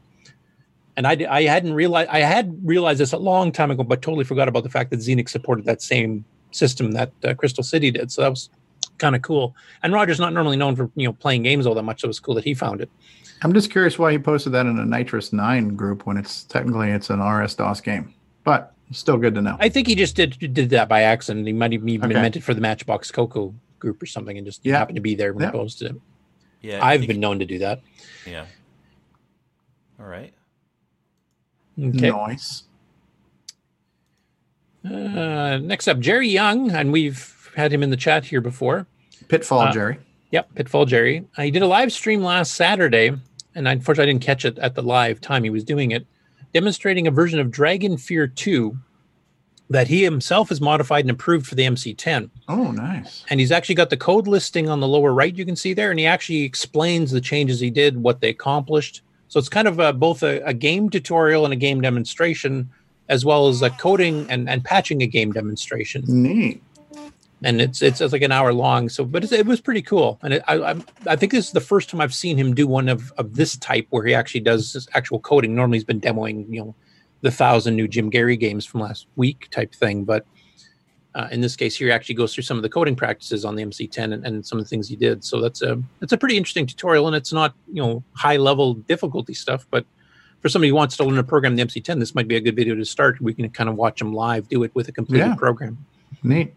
And 0.97 1.05
I, 1.05 1.15
I 1.29 1.43
hadn't 1.43 1.73
realized 1.75 2.09
I 2.09 2.19
had 2.19 2.57
realized 2.63 2.99
this 2.99 3.13
a 3.13 3.17
long 3.19 3.51
time 3.51 3.69
ago, 3.69 3.83
but 3.83 4.01
totally 4.01 4.25
forgot 4.25 4.47
about 4.47 4.63
the 4.63 4.69
fact 4.69 4.89
that 4.89 4.97
Zenix 4.99 5.29
supported 5.29 5.63
that 5.65 5.81
same 5.83 6.25
system 6.51 6.91
that 6.93 7.11
uh, 7.23 7.35
Crystal 7.35 7.63
City 7.63 7.91
did. 7.91 8.11
So 8.11 8.23
that 8.23 8.29
was 8.29 8.49
kind 8.97 9.15
of 9.15 9.21
cool. 9.21 9.55
And 9.83 9.93
Roger's 9.93 10.19
not 10.19 10.33
normally 10.33 10.57
known 10.57 10.75
for 10.75 10.89
you 10.95 11.07
know 11.07 11.13
playing 11.13 11.43
games 11.43 11.67
all 11.67 11.75
that 11.75 11.83
much, 11.83 12.01
so 12.01 12.05
it 12.05 12.09
was 12.09 12.19
cool 12.19 12.33
that 12.33 12.43
he 12.43 12.55
found 12.55 12.81
it. 12.81 12.89
I'm 13.43 13.53
just 13.53 13.69
curious 13.69 13.99
why 13.99 14.11
he 14.11 14.17
posted 14.17 14.53
that 14.53 14.65
in 14.65 14.79
a 14.79 14.83
NitrOS 14.83 15.31
Nine 15.31 15.75
group 15.75 16.07
when 16.07 16.17
it's 16.17 16.43
technically 16.45 16.89
it's 16.89 17.11
an 17.11 17.21
RS 17.21 17.53
DOS 17.53 17.79
game, 17.81 18.11
but 18.43 18.73
still 18.91 19.17
good 19.17 19.35
to 19.35 19.41
know. 19.43 19.55
I 19.59 19.69
think 19.69 19.85
he 19.85 19.93
just 19.93 20.15
did 20.15 20.35
did 20.51 20.71
that 20.71 20.89
by 20.89 21.03
accident. 21.03 21.45
He 21.45 21.53
might 21.53 21.73
have 21.73 21.87
even 21.87 22.11
Okay. 22.11 22.19
meant 22.19 22.35
it 22.35 22.41
for 22.43 22.55
the 22.55 22.61
Matchbox 22.61 23.11
Coco 23.11 23.53
group 23.77 24.01
or 24.01 24.07
something, 24.07 24.35
and 24.35 24.47
just 24.47 24.65
Yeah. 24.65 24.79
happened 24.79 24.95
to 24.95 25.01
be 25.01 25.13
there 25.13 25.31
when 25.33 25.43
Yeah. 25.43 25.51
he 25.51 25.57
posted 25.59 25.91
it. 25.91 26.01
Yeah, 26.63 26.83
I've 26.83 27.05
been 27.05 27.19
known 27.19 27.37
to 27.37 27.45
do 27.45 27.59
that. 27.59 27.81
Yeah. 28.25 28.45
All 29.99 30.07
right. 30.07 30.33
Okay. 31.79 32.09
Nice. 32.09 32.63
Uh, 34.85 35.57
next 35.61 35.87
up, 35.87 35.99
Jerry 35.99 36.29
Young, 36.29 36.71
and 36.71 36.91
we've 36.91 37.51
had 37.55 37.73
him 37.73 37.83
in 37.83 37.89
the 37.89 37.97
chat 37.97 38.25
here 38.25 38.41
before. 38.41 38.87
Pitfall 39.27 39.61
Uh, 39.61 39.73
Jerry. 39.73 39.97
Yep, 40.31 40.55
Pitfall 40.55 40.85
Jerry. 40.85 41.25
Uh, 41.37 41.43
he 41.43 41.51
did 41.51 41.61
a 41.61 41.67
live 41.67 41.91
stream 41.91 42.21
last 42.21 42.53
Saturday, 42.53 43.11
and 43.55 43.67
unfortunately, 43.67 44.09
I 44.09 44.13
didn't 44.13 44.23
catch 44.23 44.45
it 44.45 44.57
at 44.59 44.75
the 44.75 44.81
live 44.83 45.19
time 45.21 45.43
he 45.43 45.49
was 45.49 45.63
doing 45.63 45.91
it, 45.91 46.05
demonstrating 46.53 47.07
a 47.07 47.11
version 47.11 47.39
of 47.39 47.51
Dragon 47.51 47.97
Fear 47.97 48.27
2 48.27 48.77
that 49.69 49.87
he 49.89 50.03
himself 50.03 50.47
has 50.49 50.61
modified 50.61 51.03
and 51.03 51.09
improved 51.09 51.45
for 51.45 51.55
the 51.55 51.63
MC10. 51.63 52.29
Oh, 52.47 52.71
nice. 52.71 53.25
And 53.29 53.39
he's 53.41 53.51
actually 53.51 53.75
got 53.75 53.89
the 53.89 53.97
code 53.97 54.25
listing 54.25 54.69
on 54.69 54.79
the 54.79 54.87
lower 54.87 55.13
right, 55.13 55.35
you 55.35 55.45
can 55.45 55.57
see 55.57 55.73
there, 55.73 55.91
and 55.91 55.99
he 55.99 56.05
actually 56.05 56.43
explains 56.43 57.11
the 57.11 57.19
changes 57.19 57.59
he 57.59 57.69
did, 57.69 57.97
what 57.97 58.21
they 58.21 58.29
accomplished. 58.29 59.01
So 59.27 59.39
it's 59.39 59.49
kind 59.49 59.67
of 59.67 59.79
a, 59.79 59.93
both 59.93 60.23
a, 60.23 60.41
a 60.45 60.53
game 60.53 60.89
tutorial 60.89 61.45
and 61.45 61.53
a 61.53 61.57
game 61.57 61.81
demonstration, 61.81 62.69
as 63.09 63.25
well 63.25 63.47
as 63.47 63.61
a 63.61 63.69
coding 63.69 64.25
and, 64.29 64.49
and 64.49 64.63
patching 64.63 65.01
a 65.01 65.07
game 65.07 65.31
demonstration. 65.31 66.03
Neat. 66.07 66.61
And 67.43 67.61
it's 67.61 67.83
it's, 67.83 68.01
it's 68.01 68.13
like 68.13 68.23
an 68.23 68.31
hour 68.31 68.51
long. 68.51 68.89
So, 68.89 69.05
but 69.05 69.23
it's, 69.23 69.31
it 69.31 69.45
was 69.45 69.61
pretty 69.61 69.83
cool. 69.83 70.17
And 70.23 70.33
it, 70.33 70.43
I 70.47 70.59
I'm, 70.59 70.83
I 71.05 71.15
think 71.15 71.31
this 71.31 71.45
is 71.45 71.51
the 71.51 71.59
first 71.61 71.89
time 71.89 72.01
I've 72.01 72.13
seen 72.13 72.35
him 72.35 72.55
do 72.55 72.65
one 72.65 72.89
of, 72.89 73.11
of 73.17 73.35
this 73.35 73.55
type 73.57 73.85
where 73.91 74.05
he 74.05 74.15
actually 74.15 74.41
does 74.41 74.87
actual 74.95 75.19
coding. 75.19 75.53
Normally, 75.53 75.77
he's 75.77 75.83
been 75.83 76.01
demoing 76.01 76.51
you 76.51 76.61
know 76.61 76.75
the 77.21 77.29
thousand 77.29 77.75
new 77.75 77.87
Jim 77.87 78.09
Gerrie 78.09 78.37
games 78.37 78.65
from 78.65 78.81
last 78.81 79.05
week 79.15 79.49
type 79.51 79.75
thing, 79.75 80.03
but 80.03 80.25
uh, 81.17 81.27
in 81.31 81.41
this 81.41 81.55
case, 81.55 81.75
here 81.75 81.91
actually 81.91 82.13
goes 82.15 82.33
through 82.33 82.43
some 82.43 82.57
of 82.57 82.63
the 82.63 82.69
coding 82.69 82.95
practices 82.95 83.43
on 83.43 83.55
the 83.55 83.63
MC10 83.63 84.13
and, 84.13 84.23
and 84.25 84.45
some 84.45 84.59
of 84.59 84.63
the 84.65 84.69
things 84.69 84.87
he 84.87 84.95
did. 84.95 85.23
So 85.23 85.41
that's 85.41 85.61
a 85.63 85.81
that's 85.99 86.13
a 86.13 86.17
pretty 86.17 86.37
interesting 86.37 86.67
tutorial, 86.67 87.07
and 87.07 87.15
it's 87.15 87.33
not 87.33 87.55
you 87.73 87.81
know 87.81 88.03
high 88.13 88.37
level 88.37 88.75
difficulty 88.75 89.33
stuff, 89.33 89.65
but 89.71 89.83
for 90.41 90.49
somebody 90.49 90.69
who 90.69 90.75
wants 90.75 90.95
to 90.97 91.03
learn 91.03 91.17
a 91.17 91.23
program 91.23 91.53
in 91.53 91.57
the 91.57 91.65
MC10, 91.65 91.99
this 91.99 92.13
might 92.13 92.27
be 92.27 92.35
a 92.35 92.39
good 92.39 92.55
video 92.55 92.75
to 92.75 92.85
start. 92.85 93.19
We 93.19 93.33
can 93.33 93.49
kind 93.49 93.67
of 93.69 93.75
watch 93.75 93.99
him 93.99 94.13
live 94.13 94.47
do 94.47 94.63
it 94.63 94.71
with 94.75 94.87
a 94.87 94.91
completed 94.91 95.25
Yeah. 95.29 95.35
program. 95.35 95.77
Neat. 96.21 96.53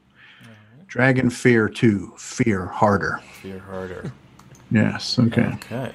Dragon 0.86 1.30
Fear 1.30 1.68
2. 1.70 2.12
Fear 2.18 2.66
harder. 2.66 3.20
Fear 3.40 3.60
harder. 3.60 4.12
Yes. 4.70 5.18
Okay. 5.18 5.52
Okay. 5.54 5.94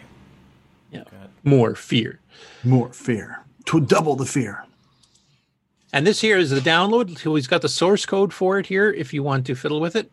Yeah. 0.92 1.04
More 1.44 1.76
fear. 1.76 2.20
More 2.64 2.92
fear. 2.94 3.44
To 3.66 3.80
double 3.82 4.16
the 4.16 4.26
fear. 4.26 4.64
And 5.96 6.06
this 6.06 6.20
here 6.20 6.38
is 6.38 6.50
the 6.50 6.60
download. 6.60 7.18
So 7.18 7.36
he's 7.36 7.48
got 7.48 7.62
the 7.62 7.70
source 7.70 8.06
code 8.06 8.34
for 8.34 8.60
it 8.60 8.66
here 8.66 8.92
if 8.92 9.14
you 9.14 9.24
want 9.24 9.46
to 9.46 9.56
fiddle 9.56 9.80
with 9.80 9.96
it. 9.96 10.12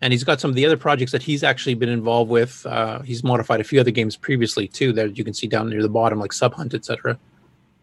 And 0.00 0.12
he's 0.12 0.22
got 0.22 0.40
some 0.40 0.50
of 0.50 0.54
the 0.54 0.64
other 0.64 0.76
projects 0.76 1.10
that 1.10 1.24
he's 1.24 1.42
actually 1.42 1.74
been 1.74 1.88
involved 1.88 2.30
with. 2.30 2.64
Uh, 2.64 3.00
he's 3.00 3.24
modified 3.24 3.60
a 3.60 3.64
few 3.64 3.80
other 3.80 3.90
games 3.90 4.16
previously 4.16 4.68
too 4.68 4.92
that 4.92 5.18
you 5.18 5.24
can 5.24 5.34
see 5.34 5.48
down 5.48 5.68
near 5.68 5.82
the 5.82 5.88
bottom, 5.88 6.20
like 6.20 6.30
Subhunt, 6.30 6.74
etc. 6.74 7.18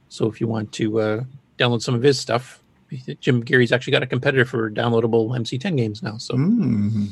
So 0.08 0.28
if 0.28 0.40
you 0.40 0.48
want 0.48 0.72
to 0.72 1.02
uh, 1.02 1.24
download 1.60 1.82
some 1.82 1.96
of 1.96 2.02
his 2.02 2.18
stuff, 2.18 2.64
Jim 3.20 3.44
Gerrie's 3.44 3.74
actually 3.74 3.92
got 3.92 4.04
a 4.04 4.08
competitor 4.08 4.46
for 4.46 4.72
downloadable 4.72 5.38
MC10 5.38 5.76
games 5.76 6.02
now. 6.02 6.16
So 6.18 6.34
Mm. 6.36 7.10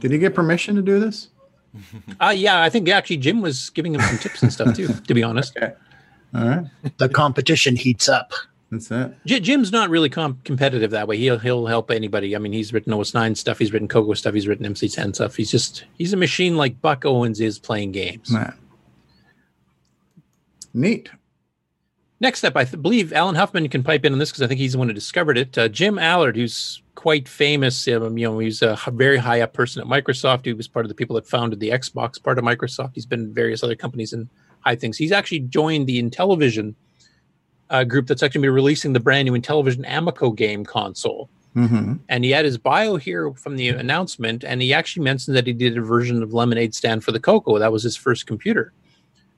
Did 0.00 0.12
he 0.12 0.18
get 0.18 0.34
permission 0.34 0.76
to 0.76 0.82
do 0.82 0.98
this? 0.98 1.28
uh, 2.22 2.32
yeah, 2.34 2.62
I 2.62 2.70
think 2.70 2.88
actually 2.88 3.18
Jim 3.18 3.42
was 3.42 3.68
giving 3.68 3.94
him 3.94 4.00
some 4.00 4.16
tips 4.16 4.42
and 4.42 4.50
stuff 4.50 4.74
too, 4.74 4.88
to 4.88 5.12
be 5.12 5.22
honest. 5.22 5.58
All 6.34 6.48
right. 6.48 6.64
The 6.96 7.10
competition 7.10 7.76
heats 7.76 8.08
up. 8.08 8.32
That's 8.72 8.90
it. 8.90 9.14
J- 9.26 9.40
Jim's 9.40 9.70
not 9.70 9.90
really 9.90 10.08
com- 10.08 10.40
competitive 10.44 10.90
that 10.92 11.06
way. 11.06 11.18
He'll 11.18 11.38
he'll 11.38 11.66
help 11.66 11.90
anybody. 11.90 12.34
I 12.34 12.38
mean, 12.38 12.54
he's 12.54 12.72
written 12.72 12.94
OS 12.94 13.12
nine 13.12 13.34
stuff. 13.34 13.58
He's 13.58 13.70
written 13.70 13.86
Coco 13.86 14.14
stuff. 14.14 14.32
He's 14.32 14.48
written 14.48 14.64
MC 14.64 14.88
ten 14.88 15.12
stuff. 15.12 15.36
He's 15.36 15.50
just 15.50 15.84
he's 15.98 16.14
a 16.14 16.16
machine 16.16 16.56
like 16.56 16.80
Buck 16.80 17.04
Owens 17.04 17.38
is 17.38 17.58
playing 17.58 17.92
games. 17.92 18.30
Right. 18.32 18.54
Neat. 20.72 21.10
Next 22.18 22.44
up, 22.44 22.56
I 22.56 22.64
th- 22.64 22.80
believe 22.80 23.12
Alan 23.12 23.34
Huffman 23.34 23.68
can 23.68 23.82
pipe 23.82 24.06
in 24.06 24.12
on 24.14 24.18
this 24.18 24.30
because 24.30 24.42
I 24.42 24.46
think 24.46 24.58
he's 24.58 24.72
the 24.72 24.78
one 24.78 24.88
who 24.88 24.94
discovered 24.94 25.36
it. 25.36 25.58
Uh, 25.58 25.68
Jim 25.68 25.98
Allard, 25.98 26.36
who's 26.36 26.80
quite 26.94 27.28
famous, 27.28 27.86
um, 27.88 28.16
you 28.16 28.26
know, 28.26 28.38
he's 28.38 28.62
a 28.62 28.78
very 28.92 29.18
high 29.18 29.42
up 29.42 29.52
person 29.52 29.82
at 29.82 29.88
Microsoft. 29.88 30.46
He 30.46 30.54
was 30.54 30.68
part 30.68 30.86
of 30.86 30.88
the 30.88 30.94
people 30.94 31.16
that 31.16 31.26
founded 31.26 31.60
the 31.60 31.70
Xbox 31.70 32.22
part 32.22 32.38
of 32.38 32.44
Microsoft. 32.44 32.92
He's 32.94 33.06
been 33.06 33.20
in 33.20 33.34
various 33.34 33.62
other 33.62 33.74
companies 33.74 34.14
and 34.14 34.30
high 34.60 34.76
things. 34.76 34.96
He's 34.96 35.12
actually 35.12 35.40
joined 35.40 35.88
the 35.88 36.02
Intellivision 36.02 36.74
uh, 37.72 37.82
group 37.82 38.06
that's 38.06 38.22
actually 38.22 38.42
been 38.42 38.52
releasing 38.52 38.92
the 38.92 39.00
brand 39.00 39.26
new 39.26 39.32
Intellivision 39.32 39.84
Amico 39.88 40.30
game 40.30 40.64
console. 40.64 41.28
Mm-hmm. 41.56 41.94
And 42.08 42.24
he 42.24 42.30
had 42.30 42.44
his 42.44 42.56
bio 42.56 42.96
here 42.96 43.32
from 43.32 43.56
the 43.56 43.68
announcement, 43.68 44.44
and 44.44 44.62
he 44.62 44.72
actually 44.72 45.04
mentioned 45.04 45.36
that 45.36 45.46
he 45.46 45.52
did 45.52 45.76
a 45.76 45.82
version 45.82 46.22
of 46.22 46.32
Lemonade 46.32 46.74
Stand 46.74 47.02
for 47.02 47.12
the 47.12 47.20
Coco. 47.20 47.58
That 47.58 47.72
was 47.72 47.82
his 47.82 47.96
first 47.96 48.26
computer, 48.26 48.72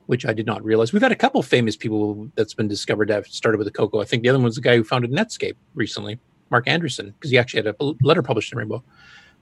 which 0.06 0.26
I 0.26 0.32
did 0.32 0.46
not 0.46 0.64
realize. 0.64 0.92
We've 0.92 1.02
had 1.02 1.10
a 1.12 1.16
couple 1.16 1.42
famous 1.42 1.76
people 1.76 2.30
that's 2.34 2.54
been 2.54 2.68
discovered 2.68 3.06
to 3.06 3.14
have 3.14 3.26
started 3.26 3.58
with 3.58 3.66
the 3.66 3.72
Coco. 3.72 4.00
I 4.00 4.04
think 4.04 4.22
the 4.22 4.28
other 4.28 4.38
one 4.38 4.44
was 4.44 4.56
the 4.56 4.60
guy 4.60 4.76
who 4.76 4.84
founded 4.84 5.10
Netscape 5.10 5.56
recently, 5.74 6.20
Marc 6.50 6.66
Andreessen, 6.66 7.14
because 7.14 7.30
he 7.30 7.38
actually 7.38 7.64
had 7.64 7.74
a 7.80 7.94
letter 8.02 8.22
published 8.22 8.52
in 8.52 8.58
Rainbow. 8.58 8.82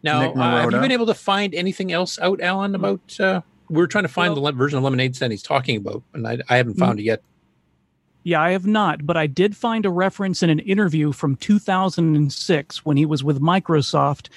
Now, 0.03 0.33
uh, 0.33 0.61
have 0.63 0.73
you 0.73 0.81
been 0.81 0.93
able 0.93 1.07
to 1.07 1.15
find 1.15 1.55
anything 1.55 1.93
else 1.93 2.19
out, 2.19 2.41
Alan, 2.41 2.75
about? 2.75 3.21
Uh, 3.21 3.43
we 3.69 3.83
are 3.83 3.87
trying 3.87 4.05
to 4.05 4.09
find 4.09 4.35
the 4.37 4.41
le- 4.41 4.53
version 4.53 4.79
of 4.79 4.85
Lemonade 4.85 5.15
Stand 5.15 5.33
he's 5.33 5.43
talking 5.43 5.77
about, 5.77 6.03
and 6.15 6.27
I, 6.27 6.39
I 6.49 6.57
haven't 6.57 6.75
found 6.75 7.01
it 7.01 7.05
yet. 7.05 7.23
Yeah, 8.25 8.41
I 8.41 8.51
have 8.51 8.67
not, 8.67 9.05
but 9.05 9.17
I 9.17 9.27
did 9.27 9.57
find 9.57 9.85
a 9.85 9.91
reference 9.91 10.43
in 10.43 10.51
an 10.51 10.61
interview 10.61 11.13
from 11.13 11.37
2006 11.37 12.85
when 12.85 12.97
he 12.97 13.07
was 13.07 13.25
with 13.25 13.41
Microsoft. 13.41 14.29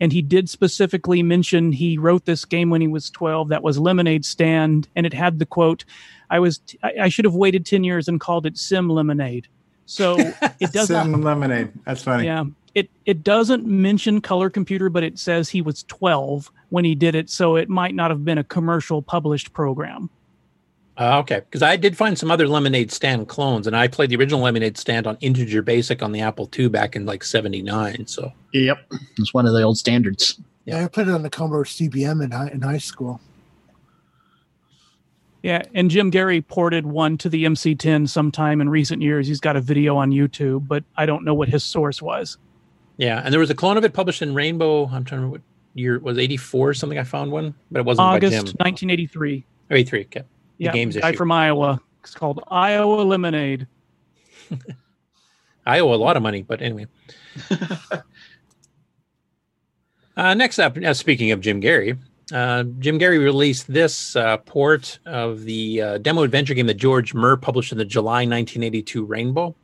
And 0.00 0.12
he 0.12 0.22
did 0.22 0.48
specifically 0.48 1.22
mention 1.22 1.70
he 1.70 1.96
wrote 1.98 2.24
this 2.24 2.44
game 2.44 2.70
when 2.70 2.80
he 2.80 2.88
was 2.88 3.10
12 3.10 3.48
that 3.48 3.62
was 3.62 3.78
Lemonade 3.78 4.24
Stand. 4.24 4.88
And 4.96 5.06
it 5.06 5.12
had 5.12 5.38
the 5.38 5.46
quote, 5.46 5.84
I 6.30 6.40
was, 6.40 6.60
I, 6.82 6.92
I 7.02 7.08
should 7.08 7.24
have 7.24 7.34
waited 7.34 7.64
10 7.66 7.84
years 7.84 8.08
and 8.08 8.20
called 8.20 8.46
it 8.46 8.58
Sim 8.58 8.88
Lemonade. 8.88 9.48
So 9.86 10.16
it 10.18 10.72
does 10.72 10.90
not, 10.90 11.06
Sim 11.06 11.22
Lemonade. 11.22 11.72
That's 11.84 12.02
funny. 12.02 12.26
yeah. 12.26 12.44
It, 12.74 12.90
it 13.04 13.22
doesn't 13.22 13.66
mention 13.66 14.20
color 14.22 14.48
computer, 14.48 14.88
but 14.88 15.04
it 15.04 15.18
says 15.18 15.48
he 15.48 15.60
was 15.60 15.82
12 15.84 16.50
when 16.70 16.84
he 16.84 16.94
did 16.94 17.14
it. 17.14 17.28
So 17.28 17.56
it 17.56 17.68
might 17.68 17.94
not 17.94 18.10
have 18.10 18.24
been 18.24 18.38
a 18.38 18.44
commercial 18.44 19.02
published 19.02 19.52
program. 19.52 20.08
Uh, 20.98 21.18
okay, 21.20 21.36
because 21.40 21.62
I 21.62 21.76
did 21.76 21.96
find 21.96 22.18
some 22.18 22.30
other 22.30 22.46
Lemonade 22.46 22.92
Stand 22.92 23.26
clones, 23.28 23.66
and 23.66 23.74
I 23.74 23.88
played 23.88 24.10
the 24.10 24.16
original 24.16 24.40
Lemonade 24.40 24.76
Stand 24.76 25.06
on 25.06 25.16
Integer 25.20 25.62
Basic 25.62 26.02
on 26.02 26.12
the 26.12 26.20
Apple 26.20 26.50
II 26.56 26.68
back 26.68 26.94
in 26.94 27.06
like 27.06 27.24
'79. 27.24 28.06
So 28.06 28.30
Yep. 28.52 28.92
It's 29.16 29.32
one 29.32 29.46
of 29.46 29.54
the 29.54 29.62
old 29.62 29.78
standards. 29.78 30.38
Yeah, 30.66 30.84
I 30.84 30.88
played 30.88 31.08
it 31.08 31.14
on 31.14 31.22
the 31.22 31.30
Commodore 31.30 31.64
CBM 31.64 32.22
in 32.22 32.30
high, 32.30 32.48
in 32.48 32.60
high 32.60 32.78
school. 32.78 33.20
Yeah, 35.42 35.62
and 35.74 35.90
Jim 35.90 36.12
Gerrie 36.12 36.40
ported 36.40 36.86
one 36.86 37.18
to 37.18 37.28
the 37.28 37.44
MC10 37.44 38.08
sometime 38.08 38.60
in 38.60 38.68
recent 38.68 39.02
years. 39.02 39.26
He's 39.26 39.40
got 39.40 39.56
a 39.56 39.60
video 39.60 39.96
on 39.96 40.10
YouTube, 40.12 40.68
but 40.68 40.84
I 40.96 41.04
don't 41.04 41.24
know 41.24 41.34
what 41.34 41.48
his 41.48 41.64
source 41.64 42.00
was. 42.00 42.36
yeah, 42.96 43.20
and 43.24 43.32
there 43.32 43.40
was 43.40 43.50
a 43.50 43.54
clone 43.54 43.76
of 43.76 43.84
it 43.84 43.92
published 43.92 44.22
in 44.22 44.34
Rainbow. 44.34 44.84
I'm 44.84 45.04
trying 45.04 45.04
to 45.04 45.14
remember 45.16 45.32
what 45.38 45.40
year 45.74 45.96
it 45.96 46.02
was 46.02 46.16
'84 46.18 46.68
or 46.68 46.74
something. 46.74 46.98
I 46.98 47.02
found 47.02 47.32
one, 47.32 47.54
but 47.72 47.80
it 47.80 47.86
wasn't 47.86 48.06
August 48.06 48.32
by 48.32 48.36
Jim. 48.36 48.56
1983. 48.58 49.44
Oh, 49.70 49.74
83. 49.74 50.00
Okay, 50.02 50.20
the 50.20 50.24
Yeah, 50.62 50.72
games 50.72 50.96
guy 50.96 51.10
issue. 51.10 51.18
from 51.18 51.32
Iowa. 51.32 51.80
It's 52.02 52.14
called 52.14 52.42
Iowa 52.48 53.02
Lemonade. 53.02 53.66
I 55.66 55.80
owe 55.80 55.92
a 55.92 55.96
lot 55.96 56.16
of 56.16 56.22
money, 56.22 56.42
but 56.42 56.62
anyway. 56.62 56.86
uh, 60.16 60.34
next 60.34 60.58
up, 60.58 60.76
uh, 60.76 60.94
speaking 60.94 61.30
of 61.30 61.40
Jim 61.40 61.60
Gerrie, 61.60 61.96
uh, 62.32 62.64
Jim 62.78 62.98
Gerrie 62.98 63.18
released 63.18 63.72
this 63.72 64.16
uh, 64.16 64.38
port 64.38 64.98
of 65.06 65.44
the 65.44 65.80
uh, 65.80 65.98
demo 65.98 66.22
adventure 66.22 66.54
game 66.54 66.66
that 66.66 66.74
George 66.74 67.14
Murr 67.14 67.36
published 67.36 67.72
in 67.72 67.78
the 67.78 67.84
July 67.84 68.24
1982 68.26 69.04
Rainbow. 69.04 69.54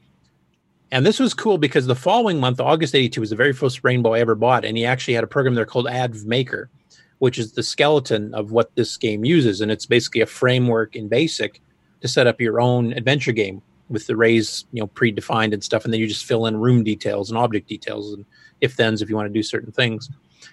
And 0.91 1.05
this 1.05 1.19
was 1.19 1.35
cool 1.35 1.59
because 1.59 1.87
the 1.87 1.95
following 1.95 2.41
month, 2.41 2.61
August 2.61 2.95
82, 2.95 3.21
was 3.21 3.31
the 3.31 3.37
very 3.37 3.53
first 3.53 3.85
Rainbow 3.85 4.15
I 4.15 4.21
ever 4.21 4.35
bought. 4.35 4.65
And 4.65 4.77
he 4.77 4.87
actually 4.87 5.15
had 5.15 5.25
a 5.25 5.29
program 5.29 5.55
there 5.55 5.67
called 5.67 5.87
Adv 5.87 6.25
Maker, 6.25 6.71
which 7.19 7.39
is 7.39 7.53
the 7.53 7.63
skeleton 7.63 8.35
of 8.35 8.53
what 8.53 8.75
this 8.75 8.97
game 8.97 9.25
uses. 9.25 9.61
And 9.61 9.71
it's 9.71 9.87
basically 9.87 10.21
a 10.21 10.27
framework 10.27 10.95
in 10.95 11.09
BASIC 11.09 11.61
to 12.01 12.09
set 12.09 12.27
up 12.27 12.41
your 12.41 12.61
own 12.61 12.93
adventure 12.93 13.33
game 13.33 13.63
with 13.89 14.07
the 14.07 14.17
rays, 14.17 14.67
you 14.73 14.81
know, 14.81 14.87
predefined 14.87 15.53
and 15.53 15.65
stuff. 15.65 15.85
And 15.85 15.93
then 15.93 16.01
you 16.01 16.07
just 16.07 16.25
fill 16.25 16.47
in 16.47 16.59
room 16.59 16.85
details 16.85 17.31
and 17.31 17.39
object 17.39 17.69
details 17.69 18.13
and 18.13 18.25
if 18.61 18.75
thens 18.75 19.03
if 19.03 19.09
you 19.09 19.17
want 19.17 19.27
to 19.27 19.33
do 19.33 19.43
certain 19.43 19.73
things. 19.73 20.11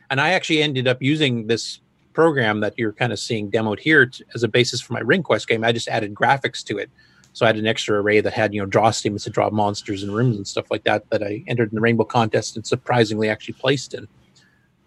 And 0.09 0.21
I 0.21 0.31
actually 0.31 0.61
ended 0.61 0.87
up 0.87 1.01
using 1.01 1.47
this 1.47 1.81
program 2.13 2.61
that 2.61 2.73
you're 2.77 2.93
kind 2.93 3.11
of 3.11 3.19
seeing 3.19 3.51
demoed 3.51 3.79
here 3.79 4.05
t- 4.05 4.23
as 4.33 4.43
a 4.43 4.47
basis 4.47 4.81
for 4.81 4.93
my 4.93 5.01
Ring 5.01 5.21
Quest 5.21 5.47
game. 5.47 5.63
I 5.63 5.71
just 5.71 5.89
added 5.89 6.13
graphics 6.13 6.63
to 6.65 6.77
it. 6.77 6.89
So 7.33 7.45
I 7.45 7.49
had 7.49 7.57
an 7.57 7.67
extra 7.67 8.01
array 8.01 8.21
that 8.21 8.31
had, 8.31 8.53
you 8.53 8.61
know, 8.61 8.65
draw 8.65 8.91
statements 8.91 9.25
to 9.25 9.29
draw 9.29 9.49
monsters 9.49 10.03
and 10.03 10.15
rooms 10.15 10.37
and 10.37 10.47
stuff 10.47 10.71
like 10.71 10.85
that 10.85 11.09
that 11.09 11.21
I 11.21 11.43
entered 11.47 11.69
in 11.69 11.75
the 11.75 11.81
Rainbow 11.81 12.05
contest 12.05 12.55
and 12.55 12.65
surprisingly 12.65 13.27
actually 13.27 13.55
placed 13.55 13.93
in. 13.93 14.07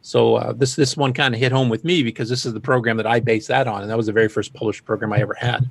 So 0.08 0.36
uh, 0.36 0.54
this 0.54 0.74
this 0.74 0.96
one 0.96 1.12
kind 1.12 1.34
of 1.34 1.38
hit 1.38 1.52
home 1.52 1.68
with 1.68 1.84
me 1.84 2.02
because 2.02 2.30
this 2.30 2.46
is 2.46 2.54
the 2.54 2.60
program 2.60 2.96
that 2.96 3.06
I 3.06 3.20
based 3.20 3.48
that 3.48 3.68
on, 3.68 3.82
and 3.82 3.90
that 3.90 3.96
was 3.98 4.06
the 4.06 4.12
very 4.12 4.28
first 4.28 4.54
published 4.54 4.86
program 4.86 5.12
I 5.12 5.18
ever 5.18 5.34
had. 5.34 5.70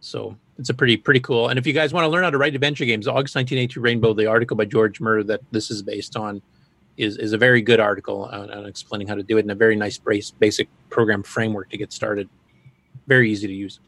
So 0.00 0.36
it's 0.58 0.68
a 0.68 0.74
pretty 0.74 0.98
pretty 0.98 1.20
cool. 1.20 1.48
And 1.48 1.58
if 1.58 1.66
you 1.66 1.72
guys 1.72 1.94
want 1.94 2.04
to 2.04 2.08
learn 2.08 2.22
how 2.22 2.28
to 2.28 2.36
write 2.36 2.54
adventure 2.54 2.84
games, 2.84 3.08
August 3.08 3.34
1982 3.34 3.80
Rainbow, 3.80 4.12
the 4.12 4.26
article 4.26 4.58
by 4.58 4.66
George 4.66 5.00
Murr 5.00 5.22
that 5.22 5.40
this 5.52 5.70
is 5.70 5.82
based 5.82 6.16
on, 6.16 6.42
is 6.98 7.16
is 7.16 7.32
a 7.32 7.38
very 7.38 7.62
good 7.62 7.80
article 7.80 8.26
on, 8.26 8.50
on 8.50 8.66
explaining 8.66 9.08
how 9.08 9.14
to 9.14 9.22
do 9.22 9.38
it 9.38 9.44
in 9.46 9.48
a 9.48 9.54
very 9.54 9.74
nice 9.74 9.96
brace, 9.96 10.30
basic 10.30 10.68
program 10.90 11.22
framework 11.22 11.70
to 11.70 11.78
get 11.78 11.94
started. 11.94 12.28
Very 13.06 13.32
easy 13.32 13.46
to 13.46 13.54
use. 13.54 13.80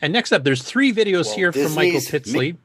And 0.00 0.12
next 0.12 0.30
up, 0.30 0.44
there's 0.44 0.62
three 0.62 0.92
videos 0.92 1.24
Walt 1.24 1.36
here 1.36 1.52
from 1.52 1.74
Michael 1.74 1.98
Disney's 1.98 2.10
Pitsley, 2.10 2.58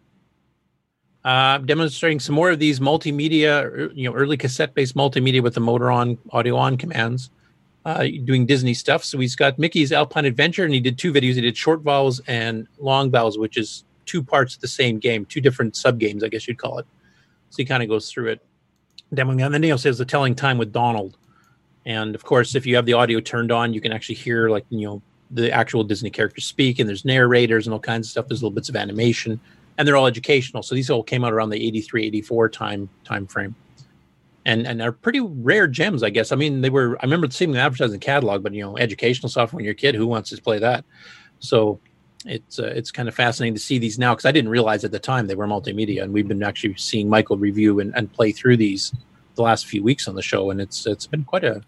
uh, 1.24 1.60
demonstrating 1.60 2.20
some 2.20 2.36
more 2.36 2.50
of 2.50 2.60
these 2.60 2.80
multimedia, 2.80 3.64
er, 3.64 3.92
you 3.94 4.10
know, 4.10 4.16
early 4.16 4.38
cassette-based 4.38 4.96
multimedia 4.96 5.42
with 5.42 5.54
the 5.54 5.60
motor 5.60 5.92
on, 5.92 6.18
audio 6.32 6.56
on 6.56 6.78
commands, 6.78 7.30
uh, 7.86 8.04
doing 8.26 8.46
Disney 8.46 8.74
stuff. 8.74 9.04
So 9.04 9.20
he's 9.20 9.36
got 9.36 9.60
Mickey's 9.60 9.92
Alpine 9.92 10.26
Adventure, 10.26 10.64
and 10.64 10.74
he 10.74 10.80
did 10.80 10.98
two 10.98 11.14
videos. 11.14 11.36
He 11.36 11.42
did 11.42 11.58
short 11.58 11.82
vowels 11.82 12.22
and 12.28 12.68
long 12.80 13.12
vowels, 13.12 13.38
which 13.38 13.58
is 13.58 13.84
two 14.06 14.24
parts 14.24 14.56
of 14.56 14.62
the 14.62 14.68
same 14.68 15.00
game, 15.00 15.26
two 15.26 15.42
different 15.42 15.76
sub 15.76 16.00
games, 16.00 16.24
I 16.24 16.28
guess 16.28 16.48
you'd 16.48 16.58
call 16.58 16.80
it. 16.80 16.86
So 17.50 17.58
he 17.58 17.66
kind 17.66 17.84
of 17.84 17.90
goes 17.90 18.10
through 18.10 18.30
it, 18.30 18.42
demoing. 19.14 19.46
And 19.46 19.54
then 19.54 19.64
he 19.64 19.72
also 19.72 19.90
says 19.90 19.98
the 19.98 20.06
telling 20.06 20.36
time 20.36 20.58
with 20.58 20.72
Donald. 20.72 21.18
And 21.86 22.16
of 22.16 22.24
course, 22.24 22.56
if 22.56 22.66
you 22.66 22.76
have 22.76 22.86
the 22.86 22.94
audio 22.94 23.20
turned 23.20 23.52
on, 23.52 23.74
you 23.74 23.82
can 23.82 23.92
actually 23.92 24.16
hear 24.16 24.50
like 24.50 24.66
you 24.70 24.88
know 24.88 25.02
the 25.32 25.52
actual 25.52 25.84
Disney 25.84 26.10
characters 26.10 26.46
speak, 26.46 26.80
and 26.80 26.88
there's 26.88 27.06
narrators 27.06 27.68
and 27.68 27.74
all 27.74 27.80
kinds 27.80 28.08
of 28.08 28.12
stuff. 28.12 28.28
There's 28.28 28.44
little 28.44 28.54
bits 28.54 28.70
of 28.70 28.76
animation, 28.76 29.40
and 29.82 29.88
they're 29.88 29.98
all 29.98 30.06
educational. 30.06 30.62
So 30.62 30.76
these 30.76 30.92
all 30.92 31.02
came 31.02 31.24
out 31.24 31.34
around 31.34 31.50
the 31.50 31.66
83, 31.66 32.06
84 32.06 32.50
time 32.50 32.88
time 33.04 33.26
frame, 33.26 33.56
and 34.46 34.68
and 34.68 34.80
are 34.80 34.92
pretty 34.92 35.22
rare 35.22 35.68
gems, 35.68 36.04
I 36.04 36.12
guess. 36.12 36.32
I 36.32 36.36
mean, 36.36 36.62
they 36.62 36.70
were. 36.70 37.00
I 37.00 37.06
remember 37.06 37.28
seeing 37.32 37.52
them 37.52 37.60
advertised 37.60 37.92
in 37.92 38.00
the 38.00 38.06
catalog, 38.06 38.44
but 38.44 38.54
you 38.54 38.62
know, 38.62 38.78
educational 38.78 39.28
stuff 39.28 39.54
when 39.54 39.66
you're 39.66 39.72
a 39.72 39.76
kid, 39.76 39.96
who 39.96 40.06
wants 40.06 40.30
to 40.30 40.40
play 40.40 40.60
that? 40.60 40.86
So 41.40 41.80
it's 42.28 42.60
uh, 42.60 42.68
it's 42.68 42.92
kind 42.92 43.10
of 43.10 43.16
fascinating 43.16 43.56
to 43.56 43.60
see 43.60 43.80
these 43.80 43.98
now 43.98 44.14
because 44.14 44.26
I 44.26 44.32
didn't 44.32 44.52
realize 44.52 44.84
at 44.84 44.92
the 44.92 45.00
time 45.00 45.26
they 45.26 45.34
were 45.34 45.48
multimedia, 45.48 46.04
and 46.04 46.14
we've 46.14 46.28
been 46.28 46.44
actually 46.44 46.76
seeing 46.76 47.10
Michael 47.10 47.38
review 47.38 47.80
and, 47.80 47.92
and 47.96 48.14
play 48.14 48.32
through 48.32 48.58
these 48.58 48.94
the 49.34 49.42
last 49.42 49.66
few 49.66 49.82
weeks 49.82 50.08
on 50.08 50.14
the 50.14 50.22
show, 50.22 50.52
and 50.52 50.62
it's 50.62 50.86
it's 50.86 51.08
been 51.08 51.24
quite 51.24 51.44
a 51.44 51.64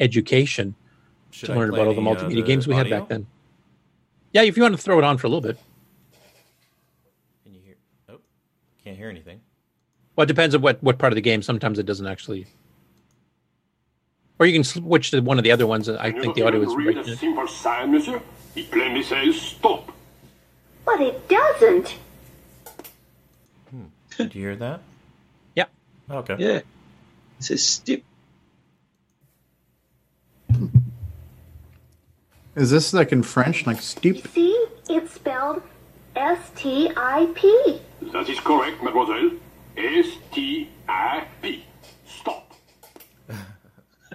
education 0.00 0.74
Should 1.30 1.48
to 1.48 1.54
learn 1.54 1.68
about 1.68 1.88
all 1.88 1.94
the 1.94 2.00
the, 2.00 2.08
uh, 2.08 2.14
multimedia 2.14 2.36
the 2.36 2.42
games 2.42 2.66
we 2.66 2.74
had 2.74 2.88
back 2.88 3.08
then. 3.08 3.26
Yeah, 4.32 4.42
if 4.42 4.56
you 4.56 4.62
want 4.62 4.74
to 4.76 4.80
throw 4.80 4.96
it 4.96 5.04
on 5.04 5.18
for 5.18 5.26
a 5.26 5.30
little 5.30 5.42
bit. 5.42 5.58
Can 7.42 7.54
you 7.54 7.60
hear? 7.60 7.76
Oh, 8.08 8.20
can't 8.82 8.89
hear 9.00 9.10
anything. 9.10 9.40
Well, 10.14 10.24
it 10.24 10.28
depends 10.28 10.54
on 10.54 10.60
what 10.60 10.82
what 10.82 10.98
part 10.98 11.12
of 11.12 11.16
the 11.16 11.22
game. 11.22 11.42
Sometimes 11.42 11.78
it 11.78 11.86
doesn't 11.86 12.06
actually. 12.06 12.46
Or 14.38 14.46
you 14.46 14.52
can 14.52 14.64
switch 14.64 15.10
to 15.10 15.20
one 15.20 15.38
of 15.38 15.44
the 15.44 15.52
other 15.52 15.66
ones. 15.66 15.88
I 15.88 16.12
think 16.12 16.34
the 16.34 16.42
audio 16.42 16.62
is 16.62 16.74
read 16.74 16.96
right. 16.96 17.08
a 17.08 17.16
simple 17.16 17.46
sign, 17.46 17.92
monsieur? 17.92 18.22
It 18.56 18.70
plainly 18.70 19.02
says 19.02 19.40
stop. 19.40 19.92
But 20.84 21.00
it 21.00 21.28
doesn't. 21.28 21.94
Hmm. 23.70 23.84
Did 24.16 24.34
you 24.34 24.42
hear 24.42 24.56
that? 24.56 24.80
Yeah. 25.54 25.66
Okay. 26.10 26.36
Yeah. 26.38 26.56
It 26.56 26.64
says 27.40 27.66
stip. 27.66 28.02
Is 32.56 32.70
this 32.70 32.92
like 32.92 33.12
in 33.12 33.22
French, 33.22 33.66
like 33.66 33.80
steep? 33.80 34.26
See? 34.28 34.66
It's 34.88 35.14
spelled 35.14 35.62
S 36.16 36.50
T 36.56 36.90
I 36.96 37.26
P. 37.34 37.80
That 38.12 38.28
is 38.28 38.40
correct, 38.40 38.82
mademoiselle. 38.82 39.30
S-T-I-P. 39.76 41.64
Stop. 42.06 42.52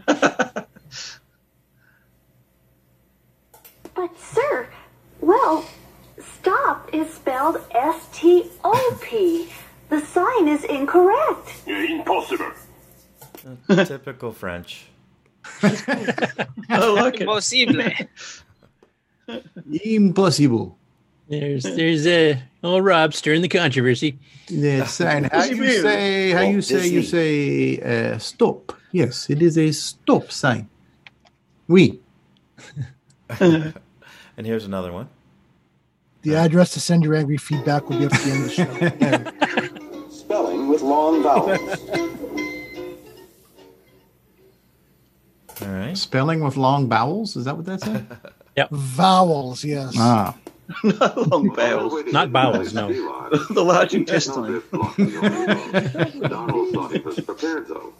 But, 3.96 4.20
sir, 4.20 4.68
well, 5.22 5.66
stop 6.20 6.93
is 6.93 7.14
spelled 7.14 7.64
S 7.72 8.08
T 8.12 8.52
O 8.66 8.98
P. 9.02 9.48
The 9.88 10.02
sign 10.02 10.50
is 10.50 10.66
incorrect. 10.66 11.66
Impossible. 11.66 12.52
Typical 13.86 14.34
French. 14.34 14.88
I 15.64 16.89
like 16.89 17.22
it. 17.22 17.22
Impossible. 17.22 17.82
Impossible. 19.82 20.78
There's 21.28 21.63
there's 21.63 22.05
uh, 22.05 22.38
old 22.63 22.86
Rob 22.86 23.13
stirring 23.13 23.41
the 23.41 23.47
controversy. 23.47 24.19
The 24.47 24.86
sign. 24.86 25.23
How 25.26 25.43
you 25.43 25.82
say? 25.82 26.32
How 26.32 26.41
you 26.41 26.61
say? 26.61 26.88
You 26.88 27.01
say 27.01 27.80
uh, 28.13 28.17
stop. 28.19 28.73
Yes, 28.91 29.30
it 29.30 29.41
is 29.41 29.57
a 29.57 29.71
stop 29.71 30.32
sign. 30.32 30.69
Oui. 31.67 31.99
and 33.39 33.73
here's 34.38 34.65
another 34.65 34.91
one. 34.91 35.09
The 36.21 36.36
address 36.36 36.71
to 36.73 36.80
send 36.80 37.03
your 37.03 37.15
angry 37.15 37.38
feedback 37.38 37.89
will 37.89 37.99
be 37.99 38.05
up 38.05 38.13
at 38.13 38.21
the 38.21 38.32
end 38.32 38.43
of 38.43 38.49
the 38.49 39.32
show. 39.99 40.09
Spelling 40.09 40.67
with 40.67 40.82
long 40.82 41.23
vowels. 41.23 41.59
All 45.61 45.67
right. 45.67 45.97
Spelling 45.97 46.43
with 46.43 46.57
long 46.57 46.88
vowels. 46.88 47.36
Is 47.36 47.45
that 47.45 47.55
what 47.55 47.65
that 47.65 47.82
said? 47.82 48.05
Yep. 48.57 48.69
Vowels, 48.71 49.63
yes. 49.63 49.93
Ah. 49.97 50.36
Not 50.84 51.32
long 51.32 51.55
vowels. 51.55 52.11
Not 52.11 52.32
bowels, 52.32 52.74
no. 52.74 52.91
the 52.91 53.63
large 53.63 53.93
intestine. 53.93 54.63
Donald 56.30 56.74
thought 56.74 56.91
he 56.91 56.99
was 56.99 57.20
prepared, 57.20 57.68
though. 57.68 57.93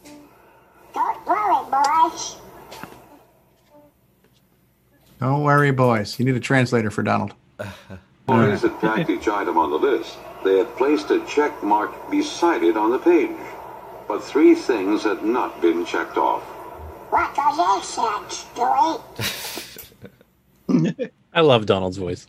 Don't 0.94 1.26
worry, 1.26 1.66
boys. 1.72 2.38
Don't 5.20 5.44
worry, 5.44 5.72
boys. 5.72 6.18
You 6.20 6.26
need 6.26 6.36
a 6.36 6.40
translator 6.40 6.90
for 6.90 7.04
Donald. 7.04 7.34
Boys 8.26 8.64
had 8.64 8.80
tagged 8.82 9.10
each 9.10 9.28
item 9.28 9.58
on 9.58 9.70
the 9.70 9.78
list. 9.78 10.18
They 10.44 10.58
had 10.58 10.76
placed 10.78 11.12
a 11.12 11.24
check 11.26 11.64
mark 11.64 12.10
beside 12.10 12.64
it 12.64 12.76
on 12.76 12.92
the 12.92 13.00
page. 13.00 13.38
But 14.08 14.24
three 14.24 14.56
things 14.56 15.04
had 15.04 15.24
not 15.24 15.62
been 15.62 15.86
checked 15.86 16.18
off. 16.18 16.44
What 17.12 17.34
does 17.36 17.58
that 17.58 17.84
say, 17.84 18.02
Stewie? 20.68 21.12
I 21.36 21.42
love 21.42 21.66
Donald's 21.66 21.98
voice. 21.98 22.26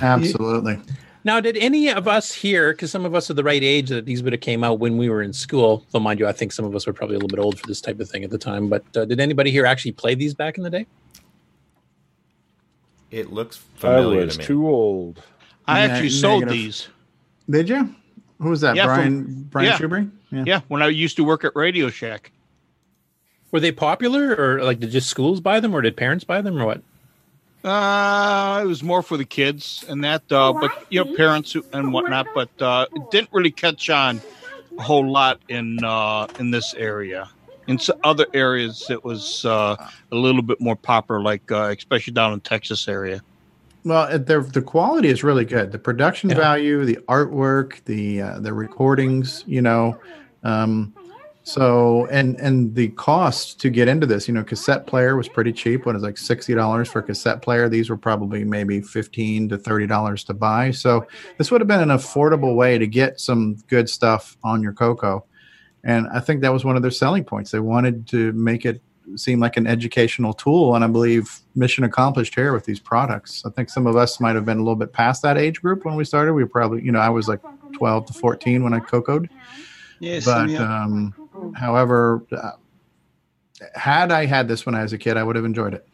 Absolutely. 0.00 0.78
Now, 1.24 1.40
did 1.40 1.56
any 1.56 1.88
of 1.88 2.06
us 2.08 2.32
here, 2.32 2.72
because 2.72 2.90
some 2.90 3.04
of 3.04 3.14
us 3.14 3.30
are 3.30 3.34
the 3.34 3.44
right 3.44 3.62
age 3.62 3.88
that 3.90 4.06
these 4.06 4.22
would 4.22 4.32
have 4.32 4.42
came 4.42 4.62
out 4.64 4.78
when 4.80 4.96
we 4.98 5.08
were 5.08 5.22
in 5.22 5.32
school, 5.32 5.84
though 5.92 6.00
mind 6.00 6.18
you, 6.20 6.26
I 6.26 6.32
think 6.32 6.52
some 6.52 6.64
of 6.64 6.74
us 6.74 6.86
were 6.86 6.92
probably 6.92 7.14
a 7.14 7.18
little 7.18 7.28
bit 7.34 7.38
old 7.38 7.58
for 7.58 7.66
this 7.66 7.80
type 7.80 8.00
of 8.00 8.08
thing 8.10 8.24
at 8.24 8.30
the 8.30 8.38
time, 8.38 8.68
but 8.68 8.84
uh, 8.96 9.04
did 9.04 9.20
anybody 9.20 9.50
here 9.50 9.64
actually 9.64 9.92
play 9.92 10.14
these 10.14 10.34
back 10.34 10.58
in 10.58 10.64
the 10.64 10.70
day? 10.70 10.86
It 13.10 13.32
looks 13.32 13.62
I 13.76 13.80
familiar 13.80 14.24
was 14.24 14.34
to 14.34 14.38
me. 14.40 14.44
too 14.46 14.68
old. 14.68 15.22
I 15.66 15.86
Ne- 15.86 15.92
actually 15.92 16.10
sold 16.10 16.40
negative. 16.42 16.52
these. 16.62 16.88
Did 17.48 17.68
you? 17.68 17.94
Who 18.40 18.48
was 18.50 18.60
that? 18.62 18.74
Yeah, 18.74 18.86
Brian 18.86 19.24
from- 19.24 19.42
Brian 19.44 19.68
yeah. 19.68 19.78
Schubring? 19.78 20.10
Yeah. 20.46 20.60
when 20.68 20.82
I 20.82 20.88
used 20.88 21.16
to 21.16 21.24
work 21.24 21.44
at 21.44 21.52
Radio 21.54 21.88
Shack. 21.90 22.32
Were 23.52 23.60
they 23.60 23.70
popular, 23.70 24.34
or 24.34 24.62
like 24.64 24.80
did 24.80 24.90
just 24.90 25.08
schools 25.10 25.40
buy 25.40 25.60
them, 25.60 25.74
or 25.74 25.82
did 25.82 25.94
parents 25.96 26.24
buy 26.24 26.40
them, 26.40 26.58
or 26.58 26.64
what? 26.64 26.82
Uh, 27.64 28.60
it 28.62 28.66
was 28.66 28.82
more 28.82 29.02
for 29.02 29.16
the 29.16 29.24
kids 29.24 29.84
and 29.88 30.02
that, 30.02 30.22
uh, 30.32 30.52
but 30.52 30.72
you 30.90 31.04
know, 31.04 31.14
parents 31.14 31.54
and 31.72 31.92
whatnot. 31.92 32.26
But 32.34 32.50
uh, 32.60 32.86
it 32.94 33.10
didn't 33.10 33.30
really 33.32 33.52
catch 33.52 33.88
on 33.88 34.20
a 34.78 34.82
whole 34.82 35.08
lot 35.08 35.40
in 35.48 35.82
uh, 35.84 36.26
in 36.40 36.50
this 36.50 36.74
area. 36.74 37.28
In 37.68 37.76
s- 37.76 37.90
other 38.02 38.26
areas, 38.34 38.86
it 38.90 39.04
was 39.04 39.44
uh, 39.44 39.76
a 40.10 40.16
little 40.16 40.42
bit 40.42 40.60
more 40.60 40.74
popular, 40.74 41.20
like 41.20 41.50
uh, 41.52 41.72
especially 41.76 42.12
down 42.14 42.32
in 42.32 42.40
Texas 42.40 42.88
area. 42.88 43.22
Well, 43.84 44.18
the 44.18 44.40
the 44.40 44.62
quality 44.62 45.08
is 45.08 45.22
really 45.22 45.44
good. 45.44 45.70
The 45.70 45.78
production 45.78 46.30
value, 46.30 46.84
the 46.84 46.98
artwork, 47.08 47.84
the 47.84 48.22
uh, 48.22 48.38
the 48.40 48.52
recordings. 48.52 49.44
You 49.46 49.62
know, 49.62 49.96
um, 50.42 50.92
So 51.44 52.06
and 52.06 52.38
and 52.40 52.74
the 52.74 52.88
cost 52.90 53.60
to 53.62 53.70
get 53.70 53.88
into 53.88 54.06
this, 54.06 54.28
you 54.28 54.34
know, 54.34 54.44
cassette 54.44 54.86
player 54.86 55.16
was 55.16 55.28
pretty 55.28 55.52
cheap. 55.52 55.84
What 55.84 55.96
is 55.96 56.02
it, 56.02 56.06
like 56.06 56.18
sixty 56.18 56.54
dollars 56.54 56.88
for 56.88 57.00
a 57.00 57.02
cassette 57.02 57.42
player? 57.42 57.68
These 57.68 57.90
were 57.90 57.96
probably 57.96 58.44
maybe 58.44 58.80
fifteen 58.80 59.48
to 59.48 59.58
thirty 59.58 59.88
dollars 59.88 60.22
to 60.24 60.34
buy. 60.34 60.70
So 60.70 61.04
this 61.38 61.50
would 61.50 61.60
have 61.60 61.68
been 61.68 61.80
an 61.80 61.88
affordable 61.88 62.54
way 62.54 62.78
to 62.78 62.86
get 62.86 63.18
some 63.18 63.56
good 63.66 63.88
stuff 63.88 64.36
on 64.44 64.62
your 64.62 64.72
Coco. 64.72 65.24
And 65.82 66.06
I 66.14 66.20
think 66.20 66.42
that 66.42 66.52
was 66.52 66.64
one 66.64 66.76
of 66.76 66.82
their 66.82 66.92
selling 66.92 67.24
points. 67.24 67.50
They 67.50 67.58
wanted 67.58 68.06
to 68.08 68.32
make 68.34 68.64
it 68.64 68.80
seem 69.16 69.40
like 69.40 69.56
an 69.56 69.66
educational 69.66 70.32
tool, 70.32 70.76
and 70.76 70.84
I 70.84 70.86
believe 70.86 71.40
mission 71.56 71.82
accomplished 71.82 72.36
here 72.36 72.52
with 72.52 72.66
these 72.66 72.78
products. 72.78 73.42
I 73.44 73.50
think 73.50 73.68
some 73.68 73.88
of 73.88 73.96
us 73.96 74.20
might 74.20 74.36
have 74.36 74.44
been 74.44 74.58
a 74.58 74.62
little 74.62 74.76
bit 74.76 74.92
past 74.92 75.22
that 75.22 75.36
age 75.36 75.60
group 75.60 75.84
when 75.84 75.96
we 75.96 76.04
started. 76.04 76.34
We 76.34 76.44
probably, 76.44 76.84
you 76.84 76.92
know, 76.92 77.00
I 77.00 77.08
was 77.08 77.26
like 77.26 77.40
twelve 77.72 78.06
to 78.06 78.12
fourteen 78.12 78.62
when 78.62 78.72
I 78.72 78.78
Cocoed. 78.78 79.28
Yes, 79.98 80.24
but 80.24 80.48
yeah. 80.48 81.08
Um, 81.34 81.52
however, 81.54 82.24
uh, 82.32 82.52
had 83.74 84.10
I 84.12 84.26
had 84.26 84.48
this 84.48 84.66
when 84.66 84.74
I 84.74 84.82
was 84.82 84.92
a 84.92 84.98
kid, 84.98 85.16
I 85.16 85.22
would 85.22 85.36
have 85.36 85.44
enjoyed 85.44 85.74
it. 85.74 85.86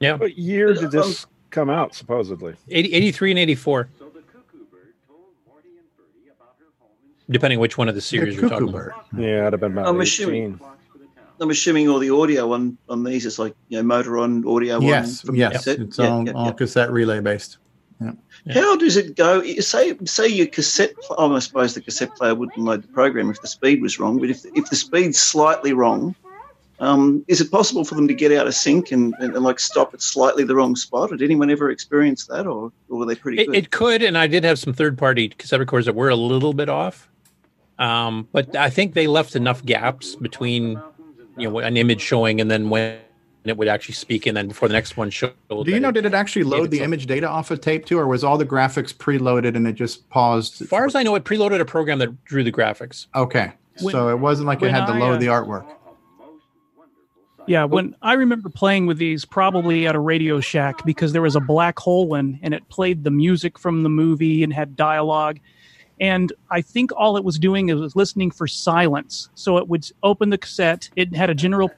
Yeah. 0.00 0.14
What 0.14 0.38
year 0.38 0.74
did 0.74 0.90
this 0.90 1.26
come 1.50 1.70
out, 1.70 1.94
supposedly? 1.94 2.54
80, 2.68 2.92
83 2.92 3.30
and 3.32 3.38
84. 3.40 3.88
Depending 7.30 7.60
which 7.60 7.76
one 7.76 7.88
of 7.88 7.94
the 7.94 8.00
series 8.00 8.36
you're 8.36 8.48
talking 8.48 8.70
about. 8.70 9.04
Yeah, 9.16 9.40
it'd 9.48 9.52
have 9.52 9.60
been 9.60 9.72
about 9.72 9.86
I'm 9.88 9.96
18. 9.96 10.02
assuming. 10.02 10.60
I'm 11.40 11.50
assuming 11.50 11.88
all 11.88 11.98
the 11.98 12.10
audio 12.10 12.52
on 12.52 12.78
on 12.88 13.04
these 13.04 13.26
is 13.26 13.38
like 13.38 13.54
you 13.68 13.76
know 13.76 13.82
motor 13.82 14.18
on 14.18 14.46
audio. 14.46 14.80
Yes, 14.80 15.22
on 15.22 15.26
from 15.26 15.36
yes, 15.36 15.52
cassette. 15.52 15.78
it's 15.80 15.98
Yeah, 15.98 16.08
all, 16.08 16.26
yeah, 16.26 16.32
all 16.32 16.46
yeah. 16.46 16.52
cassette 16.52 16.90
relay 16.90 17.20
based. 17.20 17.58
Yeah. 18.00 18.12
How 18.52 18.76
does 18.76 18.96
it 18.96 19.16
go? 19.16 19.42
Say, 19.60 19.96
say 20.04 20.28
your 20.28 20.46
cassette. 20.46 20.94
Oh, 21.10 21.34
I 21.34 21.38
suppose 21.38 21.74
the 21.74 21.80
cassette 21.80 22.14
player 22.16 22.34
wouldn't 22.34 22.58
load 22.58 22.82
the 22.82 22.88
program 22.88 23.30
if 23.30 23.40
the 23.40 23.48
speed 23.48 23.82
was 23.82 23.98
wrong. 23.98 24.18
But 24.18 24.30
if 24.30 24.44
if 24.54 24.70
the 24.70 24.76
speed's 24.76 25.20
slightly 25.20 25.72
wrong, 25.72 26.14
um, 26.80 27.24
is 27.28 27.40
it 27.40 27.50
possible 27.50 27.84
for 27.84 27.94
them 27.94 28.06
to 28.08 28.14
get 28.14 28.32
out 28.32 28.46
of 28.46 28.54
sync 28.54 28.92
and, 28.92 29.14
and, 29.18 29.34
and 29.34 29.44
like 29.44 29.58
stop 29.58 29.92
at 29.94 30.00
slightly 30.00 30.44
the 30.44 30.54
wrong 30.54 30.76
spot? 30.76 31.10
Did 31.10 31.22
anyone 31.22 31.50
ever 31.50 31.70
experience 31.70 32.26
that, 32.26 32.46
or, 32.46 32.72
or 32.88 32.98
were 32.98 33.06
they 33.06 33.16
pretty 33.16 33.42
It, 33.42 33.46
good? 33.46 33.56
it 33.56 33.70
could, 33.70 34.02
and 34.02 34.16
I 34.16 34.26
did 34.26 34.44
have 34.44 34.58
some 34.58 34.72
third 34.72 34.96
party 34.96 35.30
cassette 35.30 35.60
recorders 35.60 35.86
that 35.86 35.94
were 35.94 36.08
a 36.08 36.16
little 36.16 36.54
bit 36.54 36.68
off. 36.68 37.08
Um, 37.78 38.28
but 38.32 38.56
I 38.56 38.70
think 38.70 38.94
they 38.94 39.06
left 39.06 39.36
enough 39.36 39.64
gaps 39.64 40.16
between, 40.16 40.80
you 41.36 41.50
know, 41.50 41.58
an 41.58 41.76
image 41.76 42.00
showing 42.00 42.40
and 42.40 42.50
then 42.50 42.70
when 42.70 42.98
it 43.44 43.56
would 43.56 43.68
actually 43.68 43.94
speak, 43.94 44.26
and 44.26 44.36
then 44.36 44.48
before 44.48 44.68
the 44.68 44.74
next 44.74 44.96
one 44.96 45.10
showed. 45.10 45.32
Do 45.48 45.64
you 45.66 45.80
know? 45.80 45.90
Did 45.90 46.06
it 46.06 46.14
actually 46.14 46.44
load 46.44 46.70
the 46.70 46.80
image 46.80 47.06
data 47.06 47.28
off 47.28 47.50
of 47.50 47.60
tape 47.60 47.86
too, 47.86 47.98
or 47.98 48.06
was 48.06 48.24
all 48.24 48.38
the 48.38 48.46
graphics 48.46 48.94
preloaded 48.94 49.56
and 49.56 49.66
it 49.66 49.74
just 49.74 50.08
paused? 50.10 50.62
As 50.62 50.68
far 50.68 50.84
as 50.86 50.94
I 50.94 51.02
know, 51.02 51.14
it 51.14 51.24
preloaded 51.24 51.60
a 51.60 51.64
program 51.64 51.98
that 52.00 52.24
drew 52.24 52.44
the 52.44 52.52
graphics. 52.52 53.06
Okay, 53.14 53.52
When- 53.80 53.92
so 53.92 54.08
it 54.08 54.18
wasn't 54.18 54.46
like 54.46 54.62
it 54.62 54.70
had 54.70 54.86
to 54.86 54.92
I, 54.92 54.98
load 54.98 55.14
uh, 55.14 55.18
the 55.18 55.26
artwork. 55.26 55.66
Yeah, 57.46 57.64
when 57.64 57.96
I 58.02 58.12
remember 58.12 58.50
playing 58.50 58.84
with 58.84 58.98
these, 58.98 59.24
probably 59.24 59.86
at 59.86 59.94
a 59.94 59.98
Radio 59.98 60.38
Shack, 60.38 60.84
because 60.84 61.14
there 61.14 61.22
was 61.22 61.34
a 61.34 61.40
black 61.40 61.78
hole 61.78 62.06
one, 62.06 62.38
and 62.42 62.52
it 62.52 62.68
played 62.68 63.04
the 63.04 63.10
music 63.10 63.58
from 63.58 63.82
the 63.82 63.88
movie 63.88 64.42
and 64.44 64.52
had 64.52 64.76
dialogue. 64.76 65.40
And 65.98 66.30
I 66.50 66.60
think 66.60 66.90
all 66.94 67.16
it 67.16 67.24
was 67.24 67.38
doing 67.38 67.70
is 67.70 67.96
listening 67.96 68.30
for 68.30 68.46
silence. 68.46 69.30
So 69.34 69.56
it 69.56 69.66
would 69.66 69.90
open 70.02 70.28
the 70.28 70.36
cassette. 70.36 70.90
It 70.94 71.16
had 71.16 71.30
a 71.30 71.34
general 71.34 71.70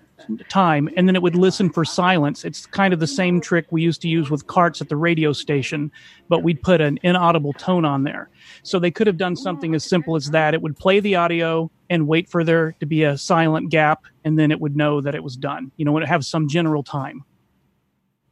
time, 0.48 0.88
and 0.96 1.08
then 1.08 1.16
it 1.16 1.22
would 1.22 1.34
listen 1.34 1.70
for 1.70 1.84
silence. 1.84 2.44
It's 2.44 2.66
kind 2.66 2.92
of 2.92 3.00
the 3.00 3.06
same 3.06 3.40
trick 3.40 3.66
we 3.70 3.82
used 3.82 4.00
to 4.02 4.08
use 4.08 4.30
with 4.30 4.46
carts 4.46 4.80
at 4.80 4.88
the 4.88 4.96
radio 4.96 5.32
station, 5.32 5.90
but 6.28 6.42
we'd 6.42 6.62
put 6.62 6.80
an 6.80 6.98
inaudible 7.02 7.52
tone 7.52 7.84
on 7.84 8.04
there. 8.04 8.28
So 8.62 8.78
they 8.78 8.90
could 8.90 9.06
have 9.06 9.16
done 9.16 9.36
something 9.36 9.74
as 9.74 9.84
simple 9.84 10.16
as 10.16 10.30
that. 10.30 10.54
It 10.54 10.62
would 10.62 10.76
play 10.76 11.00
the 11.00 11.14
audio 11.16 11.70
and 11.88 12.06
wait 12.06 12.28
for 12.28 12.44
there 12.44 12.74
to 12.80 12.86
be 12.86 13.02
a 13.02 13.16
silent 13.18 13.70
gap, 13.70 14.04
and 14.24 14.38
then 14.38 14.50
it 14.50 14.60
would 14.60 14.76
know 14.76 15.00
that 15.00 15.14
it 15.14 15.22
was 15.22 15.36
done. 15.36 15.70
You 15.76 15.84
know, 15.84 15.92
when 15.92 16.02
it 16.02 16.06
would 16.06 16.10
have 16.10 16.24
some 16.24 16.48
general 16.48 16.82
time. 16.82 17.24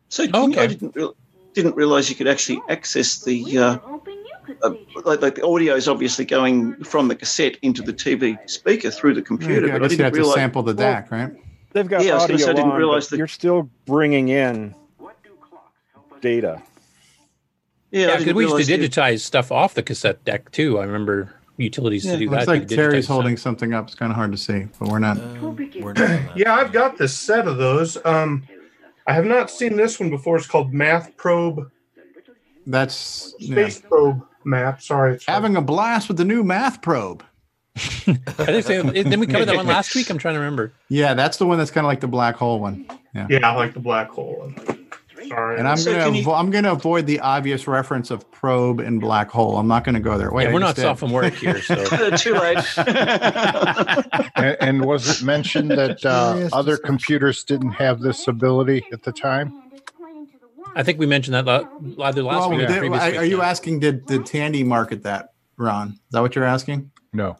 So 0.08 0.26
can 0.28 0.52
you- 0.52 0.60
I 0.60 0.66
didn't 0.66 0.94
real, 0.96 1.14
didn't 1.54 1.76
realize 1.76 2.08
you 2.08 2.16
could 2.16 2.28
actually 2.28 2.60
access 2.68 3.22
the 3.24 3.58
uh, 3.58 3.78
uh, 4.62 4.70
like, 5.04 5.20
like 5.20 5.34
the 5.34 5.44
audio 5.46 5.74
is 5.74 5.88
obviously 5.88 6.24
going 6.24 6.74
from 6.84 7.08
the 7.08 7.14
cassette 7.14 7.58
into 7.62 7.82
the 7.82 7.92
TV 7.92 8.38
speaker 8.48 8.90
through 8.90 9.14
the 9.14 9.22
computer. 9.22 9.66
Yeah, 9.66 9.74
I 9.74 9.78
but 9.78 9.82
I 9.82 9.84
you 9.86 9.96
didn't 9.98 10.14
have 10.14 10.24
to 10.24 10.32
sample 10.32 10.62
the 10.62 10.74
DAC, 10.74 11.10
right? 11.10 11.32
They've 11.72 11.86
got 11.88 12.04
Yeah, 12.04 12.12
I 12.12 12.14
was 12.16 12.26
gonna 12.26 12.38
say, 12.38 12.50
I 12.50 12.54
didn't 12.54 12.72
on, 12.72 12.78
realize 12.78 13.08
that- 13.08 13.18
you're 13.18 13.26
still 13.26 13.68
bringing 13.86 14.28
in 14.28 14.74
data. 16.20 16.62
Yeah, 17.90 18.00
I 18.00 18.10
Yeah, 18.10 18.16
because 18.18 18.34
we 18.34 18.42
used 18.44 18.52
to 18.52 18.56
realize 18.56 18.68
you- 18.68 18.78
digitize 18.88 19.20
stuff 19.20 19.52
off 19.52 19.74
the 19.74 19.82
cassette 19.82 20.24
deck 20.24 20.50
too. 20.50 20.78
I 20.78 20.84
remember 20.84 21.34
utilities 21.56 22.04
to 22.04 22.16
do 22.16 22.28
Looks 22.30 22.46
that. 22.46 22.50
like 22.50 22.70
You 22.70 22.76
Terry's 22.76 22.94
digitize 22.94 23.04
stuff. 23.04 23.14
holding 23.14 23.36
something 23.36 23.74
up. 23.74 23.86
It's 23.86 23.94
kind 23.94 24.10
of 24.12 24.16
hard 24.16 24.32
to 24.32 24.38
see, 24.38 24.66
but 24.78 24.88
we're 24.88 24.98
not. 24.98 25.18
yeah, 26.36 26.54
I've 26.54 26.72
got 26.72 26.98
this 26.98 27.14
set 27.14 27.46
of 27.46 27.56
those. 27.58 27.98
Um, 28.04 28.44
I 29.06 29.12
have 29.12 29.24
not 29.24 29.50
seen 29.50 29.76
this 29.76 29.98
one 29.98 30.10
before. 30.10 30.36
It's 30.36 30.46
called 30.46 30.72
Math 30.74 31.16
Probe 31.16 31.70
That's 32.66 33.34
yeah. 33.38 33.52
Space 33.54 33.80
Probe 33.80 34.22
Map. 34.44 34.82
Sorry, 34.82 35.14
it's 35.14 35.26
having 35.26 35.56
a 35.56 35.62
blast 35.62 36.08
with 36.08 36.18
the 36.18 36.24
new 36.24 36.44
math 36.44 36.82
probe. 36.82 37.24
I 37.78 38.44
think 38.46 38.64
so. 38.64 38.82
Didn't 38.90 39.20
we 39.20 39.26
cover 39.26 39.44
that 39.44 39.56
one 39.56 39.66
last 39.66 39.94
week? 39.94 40.10
I'm 40.10 40.18
trying 40.18 40.34
to 40.34 40.40
remember. 40.40 40.72
Yeah, 40.88 41.14
that's 41.14 41.36
the 41.36 41.46
one 41.46 41.58
that's 41.58 41.70
kind 41.70 41.84
of 41.84 41.88
like 41.88 42.00
the 42.00 42.08
black 42.08 42.36
hole 42.36 42.60
one. 42.60 42.86
Yeah. 43.14 43.26
yeah, 43.30 43.50
I 43.50 43.54
like 43.54 43.74
the 43.74 43.80
black 43.80 44.08
hole 44.10 44.36
one. 44.38 44.86
Sorry, 45.28 45.58
And 45.58 45.68
I'm 45.68 45.76
So 45.76 45.92
gonna 45.92 46.04
can 46.04 46.14
you- 46.14 46.32
I'm 46.32 46.50
gonna 46.50 46.72
avoid 46.72 47.06
the 47.06 47.20
obvious 47.20 47.66
reference 47.66 48.10
of 48.10 48.30
probe 48.30 48.80
and 48.80 48.98
black 49.00 49.28
hole. 49.30 49.58
I'm 49.58 49.66
not 49.68 49.84
gonna 49.84 50.00
go 50.00 50.16
there. 50.16 50.32
Wait, 50.32 50.44
Yeah, 50.44 50.52
we're 50.54 50.58
not 50.60 50.74
did. 50.76 50.82
sophomoric 50.82 51.34
here, 51.34 51.60
so 51.60 51.74
Too 52.16 52.32
late. 52.34 52.58
and, 54.36 54.56
and 54.60 54.84
was 54.84 55.20
it 55.20 55.24
mentioned 55.24 55.70
that 55.72 56.04
uh, 56.06 56.32
Curious 56.32 56.52
other 56.54 56.76
computers 56.78 57.44
didn't 57.44 57.72
have 57.72 58.00
this 58.00 58.26
ability 58.28 58.84
at 58.92 59.02
the 59.02 59.12
time? 59.12 59.52
I 60.74 60.82
think 60.82 60.98
we 60.98 61.06
mentioned 61.06 61.34
that 61.34 61.44
la- 61.46 62.06
either 62.06 62.22
last 62.22 62.38
Well, 62.40 62.50
week 62.50 62.60
or 62.60 62.66
did- 62.68 62.78
previous 62.78 63.02
are 63.02 63.10
week. 63.10 63.18
are 63.18 63.24
you 63.24 63.42
asking 63.42 63.80
did 63.80 64.06
did 64.06 64.24
Tandy 64.24 64.62
market 64.64 65.02
that, 65.02 65.32
Ron? 65.56 65.88
Is 65.90 65.98
that 66.12 66.20
what 66.22 66.36
you're 66.36 66.44
asking? 66.44 66.90
No. 67.12 67.36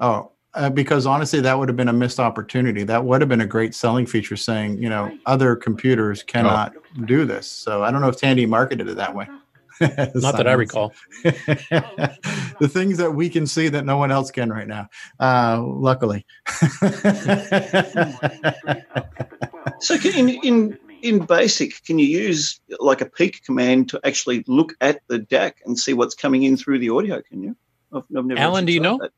Oh, 0.00 0.32
uh, 0.54 0.70
because 0.70 1.06
honestly, 1.06 1.40
that 1.40 1.58
would 1.58 1.68
have 1.68 1.76
been 1.76 1.88
a 1.88 1.92
missed 1.92 2.18
opportunity. 2.18 2.82
That 2.82 3.04
would 3.04 3.20
have 3.20 3.28
been 3.28 3.40
a 3.40 3.46
great 3.46 3.74
selling 3.74 4.06
feature, 4.06 4.36
saying 4.36 4.82
you 4.82 4.88
know 4.88 5.16
other 5.26 5.54
computers 5.54 6.22
cannot 6.22 6.74
do 7.04 7.24
this. 7.24 7.46
So 7.46 7.84
I 7.84 7.90
don't 7.90 8.00
know 8.00 8.08
if 8.08 8.16
Tandy 8.16 8.46
marketed 8.46 8.88
it 8.88 8.96
that 8.96 9.14
way. 9.14 9.28
Not 9.80 10.36
that 10.36 10.48
I 10.48 10.52
recall. 10.52 10.92
the 11.22 12.68
things 12.68 12.98
that 12.98 13.12
we 13.12 13.30
can 13.30 13.46
see 13.46 13.68
that 13.68 13.84
no 13.84 13.96
one 13.96 14.10
else 14.10 14.30
can 14.30 14.50
right 14.50 14.66
now. 14.66 14.88
Uh, 15.20 15.62
luckily. 15.62 16.26
So 19.80 19.98
can, 19.98 20.28
in 20.28 20.44
in 20.44 20.78
in 21.02 21.24
basic, 21.24 21.82
can 21.84 21.98
you 21.98 22.06
use 22.06 22.60
like 22.78 23.00
a 23.00 23.06
peek 23.06 23.42
command 23.44 23.88
to 23.90 24.00
actually 24.04 24.44
look 24.46 24.74
at 24.80 25.00
the 25.08 25.18
DAC 25.18 25.54
and 25.64 25.78
see 25.78 25.94
what's 25.94 26.14
coming 26.14 26.42
in 26.42 26.56
through 26.56 26.78
the 26.78 26.90
audio? 26.90 27.22
Can 27.22 27.42
you? 27.42 27.56
I've, 27.92 28.04
I've 28.16 28.26
never 28.26 28.40
Alan, 28.40 28.66
do 28.66 28.72
you 28.72 28.80
know? 28.80 28.98
that. 28.98 29.12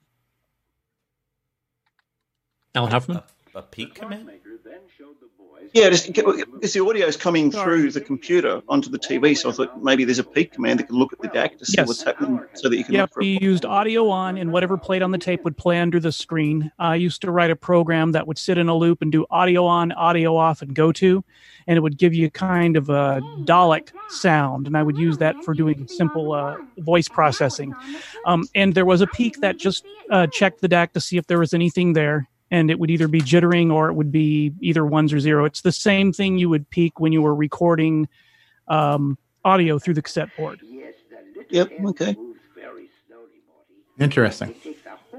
Alan 2.75 2.91
Huffman. 2.91 3.20
A 3.55 3.61
peak 3.61 3.95
command? 3.95 4.31
Yeah, 5.75 5.91
just 5.91 6.07
because 6.07 6.73
the 6.73 6.81
audio 6.85 7.07
is 7.07 7.16
coming 7.18 7.51
through 7.51 7.91
the 7.93 8.01
computer 8.01 8.62
onto 8.68 8.89
the 8.91 8.99
TV, 8.99 9.37
so 9.37 9.51
I 9.51 9.53
thought 9.53 9.83
maybe 9.83 10.05
there's 10.05 10.18
a 10.18 10.25
peak 10.25 10.53
command 10.53 10.81
that 10.81 10.85
can 10.89 10.97
look 10.97 11.12
at 11.12 11.20
the 11.20 11.29
DAC 11.29 11.59
to 11.59 11.66
see 11.66 11.75
Yes. 11.77 11.87
what's 11.87 12.03
happening, 12.03 12.41
so 12.55 12.68
that 12.70 12.77
you 12.77 12.85
can 12.85 12.95
Yeah, 12.95 13.03
look 13.03 13.12
for. 13.12 13.20
we 13.20 13.39
used 13.41 13.64
audio 13.66 14.09
on, 14.09 14.39
and 14.39 14.53
whatever 14.53 14.79
played 14.79 15.03
on 15.03 15.11
the 15.11 15.18
tape 15.18 15.45
would 15.45 15.57
play 15.57 15.79
under 15.79 16.01
the 16.01 16.12
screen. 16.12 16.73
I 16.79 16.97
used 16.97 17.20
to 17.23 17.31
write 17.31 17.51
a 17.51 17.57
program 17.57 18.12
that 18.12 18.27
would 18.27 18.39
sit 18.39 18.57
in 18.57 18.68
a 18.70 18.75
loop 18.75 19.03
and 19.03 19.12
do 19.12 19.27
audio 19.31 19.66
on, 19.66 19.93
audio 19.93 20.35
off, 20.37 20.62
and 20.62 20.75
go 20.75 20.91
to, 20.93 21.23
and 21.66 21.77
it 21.77 21.81
would 21.81 21.99
give 21.99 22.14
you 22.14 22.31
kind 22.31 22.77
of 22.79 22.89
a 22.89 23.20
Dalek 23.45 23.93
sound, 24.09 24.66
and 24.66 24.77
I 24.79 24.83
would 24.83 24.97
use 24.97 25.18
that 25.18 25.37
for 25.45 25.53
doing 25.55 25.87
simple 25.89 26.33
uh, 26.33 26.57
voice 26.79 27.09
processing. 27.09 27.75
Um, 28.27 28.45
and 28.55 28.75
there 28.75 28.87
was 28.87 29.03
a 29.03 29.07
peak 29.07 29.41
that 29.41 29.59
just 29.59 29.85
uh, 30.11 30.27
checked 30.27 30.61
the 30.62 30.68
DAC 30.68 30.93
to 30.93 31.01
see 31.01 31.18
if 31.18 31.27
there 31.27 31.39
was 31.39 31.53
anything 31.55 31.93
there, 31.93 32.29
and 32.53 32.70
it 32.70 32.78
would 32.78 32.90
either 32.90 33.09
be 33.09 33.20
jittering 33.20 33.72
or 33.72 33.88
it 33.88 33.94
would 33.94 34.12
be 34.12 34.53
either 34.61 34.84
ones 34.84 35.12
or 35.12 35.18
zero. 35.18 35.46
It's 35.46 35.62
the 35.62 35.72
same 35.72 36.12
thing 36.12 36.36
you 36.36 36.50
would 36.50 36.68
peak 36.68 37.00
when 37.00 37.11
you 37.11 37.22
were 37.22 37.34
recording 37.34 38.09
um, 38.68 39.16
audio 39.42 39.78
through 39.78 39.94
the 39.94 40.03
cassette 40.03 40.28
board. 40.36 40.61
Yep. 41.48 41.72
Okay. 41.86 42.14
Interesting. 43.98 44.55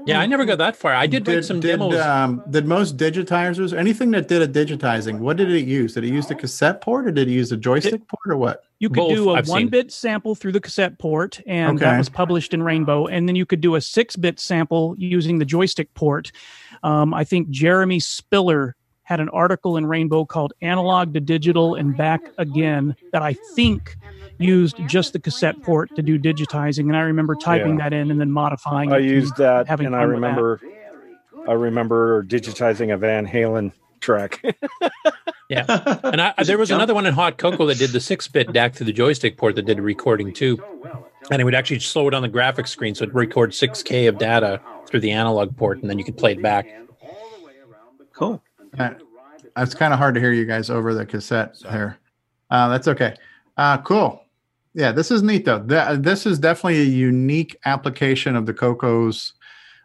Yeah, 0.06 0.20
I 0.20 0.26
never 0.26 0.44
got 0.44 0.58
that 0.58 0.76
far. 0.76 0.92
I 0.92 1.06
did, 1.06 1.26
write 1.26 1.44
some 1.44 1.60
did, 1.60 1.78
demos. 1.78 1.98
Um, 1.98 2.42
did 2.50 2.66
most 2.66 2.98
digitizers, 2.98 3.76
anything 3.76 4.10
that 4.10 4.28
did 4.28 4.42
a 4.42 4.48
digitizing, 4.48 5.18
what 5.18 5.38
did 5.38 5.50
it 5.50 5.64
use? 5.64 5.94
Did 5.94 6.04
it 6.04 6.08
use 6.08 6.26
the 6.26 6.34
cassette 6.34 6.82
port 6.82 7.06
or 7.06 7.10
did 7.10 7.28
it 7.28 7.32
use 7.32 7.50
a 7.52 7.56
joystick 7.56 8.06
port 8.06 8.20
or 8.28 8.36
what? 8.36 8.64
You 8.80 8.90
could 8.90 9.08
do 9.08 9.34
a 9.34 9.42
one 9.42 9.68
bit 9.68 9.90
sample 9.90 10.34
through 10.34 10.52
the 10.52 10.60
cassette 10.60 10.98
port, 10.98 11.40
and 11.46 11.78
that 11.78 11.96
was 11.96 12.10
published 12.10 12.52
in 12.52 12.62
Rainbow. 12.62 13.06
And 13.06 13.26
then 13.26 13.34
you 13.34 13.46
could 13.46 13.62
do 13.62 13.76
a 13.76 13.80
six 13.80 14.14
bit 14.14 14.38
sample 14.38 14.94
using 14.98 15.38
the 15.38 15.46
joystick 15.46 15.94
port. 15.94 16.32
Um, 16.84 17.12
I 17.14 17.24
think 17.24 17.48
Jeremy 17.50 17.98
Spiller 17.98 18.76
had 19.02 19.18
an 19.20 19.28
article 19.30 19.76
in 19.76 19.86
Rainbow 19.86 20.24
called 20.24 20.52
Analog 20.62 21.12
to 21.14 21.20
Digital 21.20 21.74
and 21.74 21.96
Back 21.96 22.20
Again 22.38 22.94
that 23.12 23.22
I 23.22 23.34
think 23.54 23.96
used 24.38 24.76
just 24.86 25.12
the 25.12 25.18
cassette 25.18 25.60
port 25.62 25.90
to 25.96 26.02
do 26.02 26.18
digitizing. 26.18 26.80
And 26.84 26.96
I 26.96 27.00
remember 27.00 27.34
typing 27.34 27.78
Yeah. 27.78 27.90
that 27.90 27.92
in 27.96 28.10
and 28.10 28.20
then 28.20 28.30
modifying 28.30 28.92
I 28.92 28.98
used 28.98 29.36
that, 29.38 29.66
having 29.66 29.86
and 29.86 29.96
I 29.96 30.02
remember 30.02 30.60
I 31.48 31.52
remember 31.52 32.24
digitizing 32.24 32.92
a 32.92 32.96
Van 32.96 33.26
Halen 33.26 33.72
track. 34.00 34.42
Yeah, 35.54 35.98
and 36.04 36.20
I, 36.20 36.34
there 36.44 36.58
was 36.58 36.70
another 36.70 36.94
one 36.94 37.06
in 37.06 37.14
Hot 37.14 37.38
Coco 37.38 37.66
that 37.66 37.78
did 37.78 37.90
the 37.90 38.00
six-bit 38.00 38.48
DAC 38.48 38.74
through 38.74 38.86
the 38.86 38.92
joystick 38.92 39.36
port 39.36 39.54
that 39.56 39.66
did 39.66 39.78
recording 39.80 40.32
too, 40.32 40.62
and 41.30 41.40
it 41.40 41.44
would 41.44 41.54
actually 41.54 41.80
slow 41.80 42.08
it 42.08 42.14
on 42.14 42.22
the 42.22 42.28
graphics 42.28 42.68
screen, 42.68 42.94
so 42.94 43.04
it'd 43.04 43.14
record 43.14 43.50
6K 43.52 44.08
of 44.08 44.18
data 44.18 44.60
through 44.86 45.00
the 45.00 45.10
analog 45.12 45.56
port, 45.56 45.80
and 45.80 45.88
then 45.90 45.98
you 45.98 46.04
could 46.04 46.16
play 46.18 46.32
it 46.32 46.42
back. 46.42 46.66
Cool. 48.12 48.42
Uh, 48.78 48.90
It's 49.56 49.74
kind 49.74 49.92
of 49.92 49.98
hard 49.98 50.14
to 50.14 50.20
hear 50.20 50.32
you 50.32 50.44
guys 50.44 50.70
over 50.70 50.94
the 50.94 51.06
cassette 51.06 51.56
here. 51.70 51.98
Uh, 52.50 52.68
that's 52.68 52.88
okay. 52.88 53.14
Uh, 53.56 53.78
cool. 53.78 54.20
Yeah, 54.74 54.90
this 54.92 55.10
is 55.12 55.22
neat 55.22 55.44
though. 55.44 55.62
Th- 55.62 55.98
this 56.00 56.26
is 56.26 56.38
definitely 56.38 56.80
a 56.80 56.84
unique 56.84 57.56
application 57.64 58.34
of 58.34 58.46
the 58.46 58.54
Coco's 58.54 59.32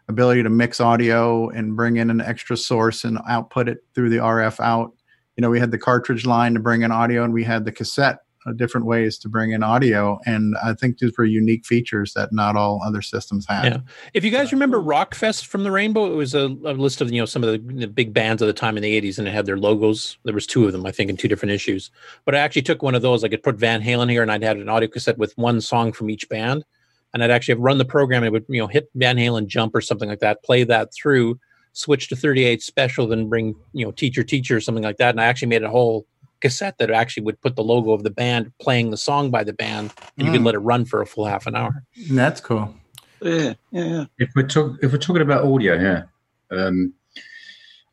ability 0.08 0.42
to 0.42 0.50
mix 0.50 0.80
audio 0.80 1.48
and 1.50 1.76
bring 1.76 1.96
in 1.96 2.10
an 2.10 2.20
extra 2.20 2.56
source 2.56 3.04
and 3.04 3.18
output 3.28 3.68
it 3.68 3.84
through 3.94 4.10
the 4.10 4.16
RF 4.16 4.58
out. 4.58 4.92
You 5.36 5.42
know, 5.42 5.50
we 5.50 5.60
had 5.60 5.70
the 5.70 5.78
cartridge 5.78 6.26
line 6.26 6.54
to 6.54 6.60
bring 6.60 6.82
in 6.82 6.92
audio, 6.92 7.24
and 7.24 7.32
we 7.32 7.44
had 7.44 7.64
the 7.64 7.72
cassette 7.72 8.18
uh, 8.46 8.52
different 8.52 8.86
ways 8.86 9.18
to 9.18 9.28
bring 9.28 9.50
in 9.50 9.62
audio. 9.62 10.18
And 10.24 10.56
I 10.64 10.72
think 10.72 10.98
these 10.98 11.12
were 11.18 11.24
unique 11.24 11.66
features 11.66 12.14
that 12.14 12.32
not 12.32 12.56
all 12.56 12.80
other 12.82 13.02
systems 13.02 13.46
had. 13.46 13.64
Yeah. 13.64 13.78
If 14.14 14.24
you 14.24 14.30
guys 14.30 14.50
remember 14.50 14.80
Rockfest 14.80 15.44
from 15.44 15.62
the 15.62 15.70
Rainbow, 15.70 16.10
it 16.10 16.16
was 16.16 16.34
a, 16.34 16.46
a 16.46 16.72
list 16.72 17.00
of 17.00 17.12
you 17.12 17.20
know 17.20 17.26
some 17.26 17.44
of 17.44 17.50
the, 17.50 17.58
the 17.74 17.86
big 17.86 18.14
bands 18.14 18.40
of 18.40 18.46
the 18.46 18.54
time 18.54 18.76
in 18.76 18.82
the 18.82 19.00
'80s, 19.00 19.18
and 19.18 19.28
it 19.28 19.32
had 19.32 19.46
their 19.46 19.58
logos. 19.58 20.16
There 20.24 20.34
was 20.34 20.46
two 20.46 20.64
of 20.64 20.72
them, 20.72 20.86
I 20.86 20.92
think, 20.92 21.10
in 21.10 21.16
two 21.16 21.28
different 21.28 21.52
issues. 21.52 21.90
But 22.24 22.34
I 22.34 22.38
actually 22.38 22.62
took 22.62 22.82
one 22.82 22.94
of 22.94 23.02
those. 23.02 23.24
I 23.24 23.28
could 23.28 23.42
put 23.42 23.56
Van 23.56 23.82
Halen 23.82 24.10
here, 24.10 24.22
and 24.22 24.32
I'd 24.32 24.42
had 24.42 24.56
an 24.56 24.68
audio 24.68 24.88
cassette 24.88 25.18
with 25.18 25.36
one 25.36 25.60
song 25.60 25.92
from 25.92 26.08
each 26.08 26.28
band, 26.28 26.64
and 27.12 27.22
I'd 27.22 27.30
actually 27.30 27.56
have 27.56 27.62
run 27.62 27.78
the 27.78 27.84
program. 27.84 28.22
And 28.22 28.28
it 28.28 28.32
would 28.32 28.46
you 28.48 28.60
know 28.60 28.68
hit 28.68 28.88
Van 28.94 29.16
Halen 29.16 29.48
jump 29.48 29.74
or 29.74 29.82
something 29.82 30.08
like 30.08 30.20
that, 30.20 30.42
play 30.42 30.64
that 30.64 30.94
through, 30.94 31.38
switch 31.72 32.08
to 32.08 32.16
38 32.16 32.62
special, 32.62 33.06
then 33.06 33.28
bring 33.28 33.54
you 33.72 33.84
know 33.84 33.92
teacher 33.92 34.22
teacher 34.22 34.56
or 34.56 34.60
something 34.60 34.84
like 34.84 34.96
that, 34.98 35.10
and 35.10 35.20
I 35.20 35.24
actually 35.26 35.48
made 35.48 35.62
a 35.62 35.70
whole 35.70 36.06
cassette 36.40 36.78
that 36.78 36.90
actually 36.90 37.22
would 37.24 37.40
put 37.42 37.54
the 37.56 37.62
logo 37.62 37.92
of 37.92 38.02
the 38.02 38.10
band 38.10 38.50
playing 38.60 38.90
the 38.90 38.96
song 38.96 39.30
by 39.30 39.44
the 39.44 39.52
band, 39.52 39.92
and 40.16 40.26
you 40.26 40.32
could 40.32 40.40
Mm. 40.40 40.46
let 40.46 40.54
it 40.54 40.58
run 40.60 40.84
for 40.86 41.02
a 41.02 41.06
full 41.06 41.26
half 41.26 41.46
an 41.46 41.54
hour. 41.54 41.84
That's 42.10 42.40
cool. 42.40 42.74
Yeah, 43.22 43.54
yeah, 43.70 43.84
yeah. 43.84 44.04
If 44.18 44.30
we're 44.34 44.46
talk, 44.46 44.78
if 44.82 44.92
we're 44.92 44.98
talking 44.98 45.20
about 45.22 45.44
audio 45.44 45.74
yeah 45.74 46.04
um, 46.50 46.94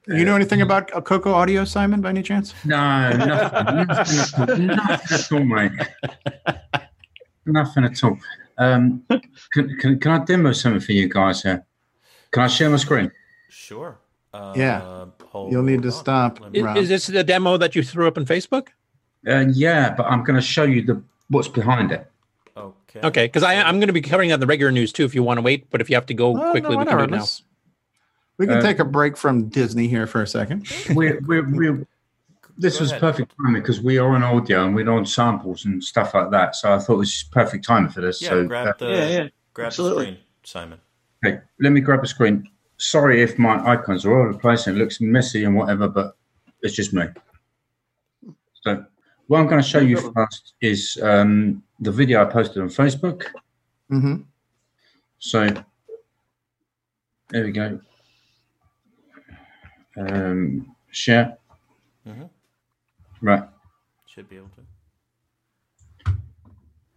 You 0.07 0.23
know 0.23 0.35
anything 0.37 0.61
about 0.61 0.93
uh, 0.95 1.01
Coco 1.01 1.33
Audio, 1.33 1.65
Simon, 1.65 1.99
by 1.99 2.09
any 2.09 2.23
chance? 2.23 2.53
no, 2.63 3.11
nothing, 3.11 3.75
nothing, 4.37 4.67
nothing 4.77 5.17
at 5.17 5.31
all, 5.33 5.43
mate. 5.43 5.71
Nothing 7.45 7.83
at 7.85 8.03
all. 8.03 8.17
Um, 8.57 9.03
can, 9.53 9.77
can, 9.79 9.99
can 9.99 10.11
I 10.11 10.23
demo 10.23 10.51
something 10.53 10.79
for 10.81 10.93
you 10.93 11.07
guys 11.09 11.43
here? 11.43 11.65
Can 12.31 12.43
I 12.43 12.47
share 12.47 12.69
my 12.69 12.77
screen? 12.77 13.11
Sure. 13.49 13.97
Uh, 14.33 14.53
Yeah. 14.55 15.05
hold 15.25 15.51
You'll 15.51 15.63
need 15.63 15.81
to 15.83 15.87
on. 15.89 15.93
stop. 15.93 16.51
Me- 16.51 16.59
Is, 16.59 16.65
is 16.83 16.89
this 16.89 17.07
the 17.07 17.23
demo 17.23 17.57
that 17.57 17.75
you 17.75 17.83
threw 17.83 18.07
up 18.07 18.17
on 18.17 18.25
Facebook? 18.25 18.67
Uh, 19.27 19.45
yeah, 19.51 19.93
but 19.95 20.05
I'm 20.05 20.23
going 20.23 20.35
to 20.35 20.41
show 20.45 20.63
you 20.63 20.81
the 20.83 21.01
what's 21.29 21.47
behind 21.47 21.91
it. 21.91 22.09
Okay. 22.55 22.99
Okay, 23.03 23.25
because 23.25 23.43
I'm 23.43 23.75
going 23.79 23.87
to 23.87 23.93
be 23.93 24.01
covering 24.01 24.29
that 24.29 24.35
in 24.35 24.39
the 24.39 24.47
regular 24.47 24.71
news 24.71 24.91
too. 24.91 25.05
If 25.05 25.13
you 25.13 25.21
want 25.23 25.37
to 25.37 25.41
wait, 25.41 25.69
but 25.69 25.81
if 25.81 25.89
you 25.89 25.95
have 25.95 26.05
to 26.07 26.13
go 26.13 26.31
Well, 26.31 26.45
no, 26.45 26.51
quickly, 26.51 26.75
we 26.75 26.85
can 26.85 26.97
do 26.97 27.03
it 27.03 27.09
now. 27.11 27.25
We 28.37 28.47
can 28.47 28.57
Uh, 28.57 28.61
take 28.61 28.79
a 28.79 28.85
break 28.85 29.17
from 29.17 29.49
Disney 29.49 29.87
here 29.87 30.07
for 30.07 30.21
a 30.21 30.27
second. 30.27 30.67
We're, 30.93 31.19
we're, 31.25 31.47
we're, 31.49 31.87
this 32.57 32.77
Go 32.77 32.83
was 32.83 32.91
ahead. 32.91 33.01
perfect 33.01 33.33
timing 33.37 33.61
because 33.61 33.81
we 33.81 33.97
are 33.97 34.09
on 34.15 34.23
audio 34.23 34.65
and 34.65 34.75
we're 34.75 34.89
on 34.89 35.05
samples 35.05 35.65
and 35.65 35.83
stuff 35.83 36.13
like 36.13 36.31
that. 36.31 36.55
So 36.55 36.73
I 36.73 36.79
thought 36.79 36.93
it 36.93 36.97
was 36.97 37.23
perfect 37.31 37.65
timing 37.65 37.89
for 37.91 38.01
this. 38.01 38.21
Yeah, 38.21 38.29
so 38.29 38.47
grab 38.47 38.67
uh, 38.67 38.73
the 38.79 38.85
Yeah, 38.87 39.07
yeah, 39.07 39.27
grab 39.53 39.67
absolutely. 39.67 40.05
the 40.05 40.11
screen, 40.11 40.23
Simon. 40.43 40.79
Okay, 41.25 41.39
let 41.59 41.71
me 41.71 41.81
grab 41.81 42.03
a 42.03 42.07
screen. 42.07 42.47
Sorry 42.77 43.21
if 43.21 43.39
my 43.39 43.63
icons 43.65 44.05
are 44.05 44.13
all 44.15 44.23
over 44.23 44.33
the 44.33 44.39
place 44.39 44.67
and 44.67 44.77
it 44.77 44.79
looks 44.79 45.01
messy 45.01 45.43
and 45.43 45.55
whatever, 45.55 45.87
but 45.87 46.15
it's 46.61 46.75
just 46.75 46.93
me. 46.93 47.05
So, 48.61 48.85
what 49.27 49.39
I'm 49.39 49.47
going 49.47 49.61
to 49.61 49.67
show 49.67 49.79
you 49.79 49.97
first 50.13 50.53
is 50.61 50.97
um, 51.01 51.63
the 51.79 51.91
video 51.91 52.21
I 52.21 52.25
posted 52.25 52.61
on 52.61 52.69
Facebook. 52.69 53.25
Mm-hmm. 53.91 54.21
So, 55.19 55.47
there 57.29 57.43
we 57.43 57.51
go. 57.51 57.79
Um, 59.97 60.75
share. 60.91 61.37
Mhm. 62.07 62.29
Right. 63.21 63.43
Should 64.05 64.29
be 64.29 64.37
able 64.37 64.49
to. 64.49 66.11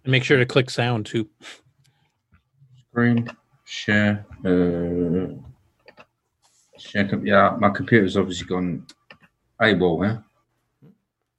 And 0.05 0.12
make 0.12 0.24
sure 0.24 0.39
to 0.39 0.47
click 0.47 0.68
sound 0.70 1.07
too. 1.07 1.28
Screen. 2.91 3.28
Share. 3.64 4.26
Uh, 4.45 5.41
share. 6.91 7.09
com- 7.09 7.26
Yeah, 7.26 7.57
my 7.59 7.70
computer's 7.70 8.16
obviously 8.16 8.47
gone 8.47 8.86
AWOL, 9.61 10.05
yeah? 10.05 10.18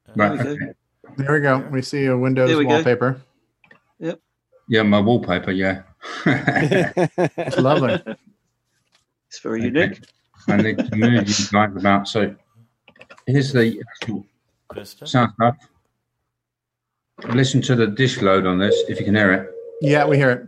Uh, 0.10 0.14
right. 0.16 0.38
There 0.38 0.46
we 0.46 0.52
Okay. 0.54 0.74
There 1.18 1.34
we 1.34 1.40
go. 1.42 1.58
We 1.72 1.82
see 1.82 2.06
a 2.06 2.18
Windows 2.18 2.50
There 2.50 2.58
we 2.58 2.64
go. 2.66 2.70
wallpaper. 2.76 3.22
Yeah, 4.70 4.84
my 4.84 5.02
wallpaper, 5.02 5.52
yeah. 5.52 5.82
It's 6.26 7.58
lovely. 7.58 8.02
It's 9.28 9.40
very 9.40 9.64
unique. 9.64 10.04
I 10.50 10.58
need 10.58 10.78
to 10.78 10.96
move 10.98 11.28
you 11.28 11.46
guys 11.54 11.72
about. 11.76 12.06
So 12.10 12.36
here's 13.26 13.54
the 13.54 13.82
actual 13.90 14.26
sound 15.06 15.32
stuff. 15.36 15.56
Listen 17.30 17.62
to 17.62 17.76
the 17.76 17.88
disc 17.88 18.22
load 18.22 18.46
on 18.46 18.60
this, 18.60 18.76
if 18.90 19.00
you 19.00 19.06
can 19.06 19.16
hear 19.16 19.32
it. 19.32 19.50
Yeah, 19.82 20.06
we 20.06 20.18
hear 20.18 20.32
it. 20.32 20.48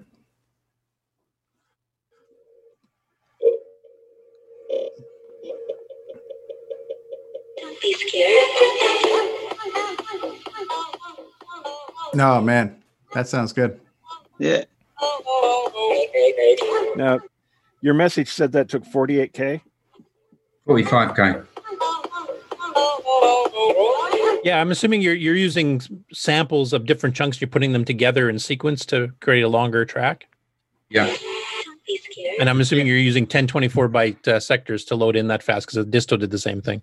No, 12.13 12.41
man, 12.41 12.75
that 13.13 13.27
sounds 13.27 13.53
good. 13.53 13.79
Yeah. 14.39 14.63
now, 16.95 17.19
your 17.81 17.93
message 17.93 18.29
said 18.29 18.51
that 18.53 18.69
took 18.69 18.83
48k. 18.85 19.61
45k. 20.67 21.45
Yeah, 24.43 24.59
I'm 24.59 24.71
assuming 24.71 25.01
you're 25.01 25.13
you're 25.13 25.35
using 25.35 25.81
samples 26.11 26.73
of 26.73 26.85
different 26.85 27.15
chunks. 27.15 27.39
You're 27.39 27.47
putting 27.47 27.71
them 27.71 27.85
together 27.85 28.29
in 28.29 28.39
sequence 28.39 28.85
to 28.87 29.11
create 29.21 29.41
a 29.41 29.47
longer 29.47 29.85
track. 29.85 30.27
Yeah. 30.89 31.13
And 32.39 32.49
I'm 32.49 32.59
assuming 32.59 32.87
you're 32.87 32.97
using 32.97 33.23
1024 33.23 33.89
byte 33.89 34.27
uh, 34.27 34.39
sectors 34.39 34.83
to 34.85 34.95
load 34.95 35.15
in 35.15 35.27
that 35.27 35.43
fast 35.43 35.67
because 35.67 35.77
the 35.85 35.89
disto 35.89 36.17
did 36.17 36.31
the 36.31 36.37
same 36.37 36.61
thing. 36.61 36.81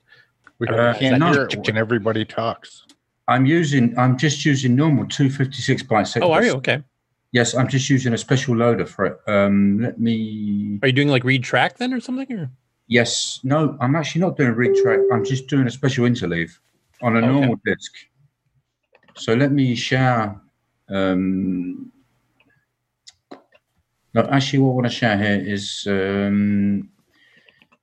We 0.59 0.69
Uh, 0.69 0.95
can't 0.95 1.23
hear 1.23 1.45
it 1.45 1.67
when 1.67 1.77
everybody 1.77 2.25
talks. 2.25 2.85
I'm 3.31 3.47
using, 3.47 3.97
I'm 3.97 4.19
just 4.19 4.45
using 4.45 4.75
normal 4.75 5.07
256 5.07 5.85
by 5.85 6.03
six. 6.03 6.27
Oh, 6.27 6.33
are 6.33 6.43
you 6.43 6.55
okay? 6.55 6.83
Yes, 7.31 7.55
I'm 7.55 7.69
just 7.69 7.89
using 7.89 8.13
a 8.13 8.19
special 8.19 8.57
loader 8.57 8.85
for 8.85 9.07
it. 9.07 9.21
Um, 9.29 9.79
let 9.81 10.01
me. 10.01 10.81
Are 10.83 10.89
you 10.89 10.93
doing 10.93 11.09
like 11.09 11.23
read 11.23 11.45
track 11.45 11.79
then 11.79 11.95
or 11.95 12.01
something? 12.01 12.31
Or 12.37 12.51
Yes, 12.89 13.39
no, 13.45 13.79
I'm 13.81 13.95
actually 13.95 14.23
not 14.23 14.37
doing 14.37 14.49
a 14.49 14.53
read 14.53 14.75
track. 14.83 14.99
I'm 15.13 15.25
just 15.25 15.47
doing 15.47 15.69
a 15.69 15.71
special 15.71 16.07
interleave 16.07 16.59
on 17.03 17.15
a 17.15 17.19
Okay. 17.19 17.29
normal 17.29 17.61
disc. 17.65 17.93
So 19.15 19.35
let 19.35 19.53
me 19.53 19.77
share. 19.77 20.41
Um, 20.89 21.93
no, 24.13 24.23
actually, 24.23 24.59
what 24.59 24.71
I 24.73 24.75
want 24.75 24.87
to 24.87 24.93
share 24.93 25.17
here 25.17 25.41
is 25.55 25.85
um, 25.87 26.91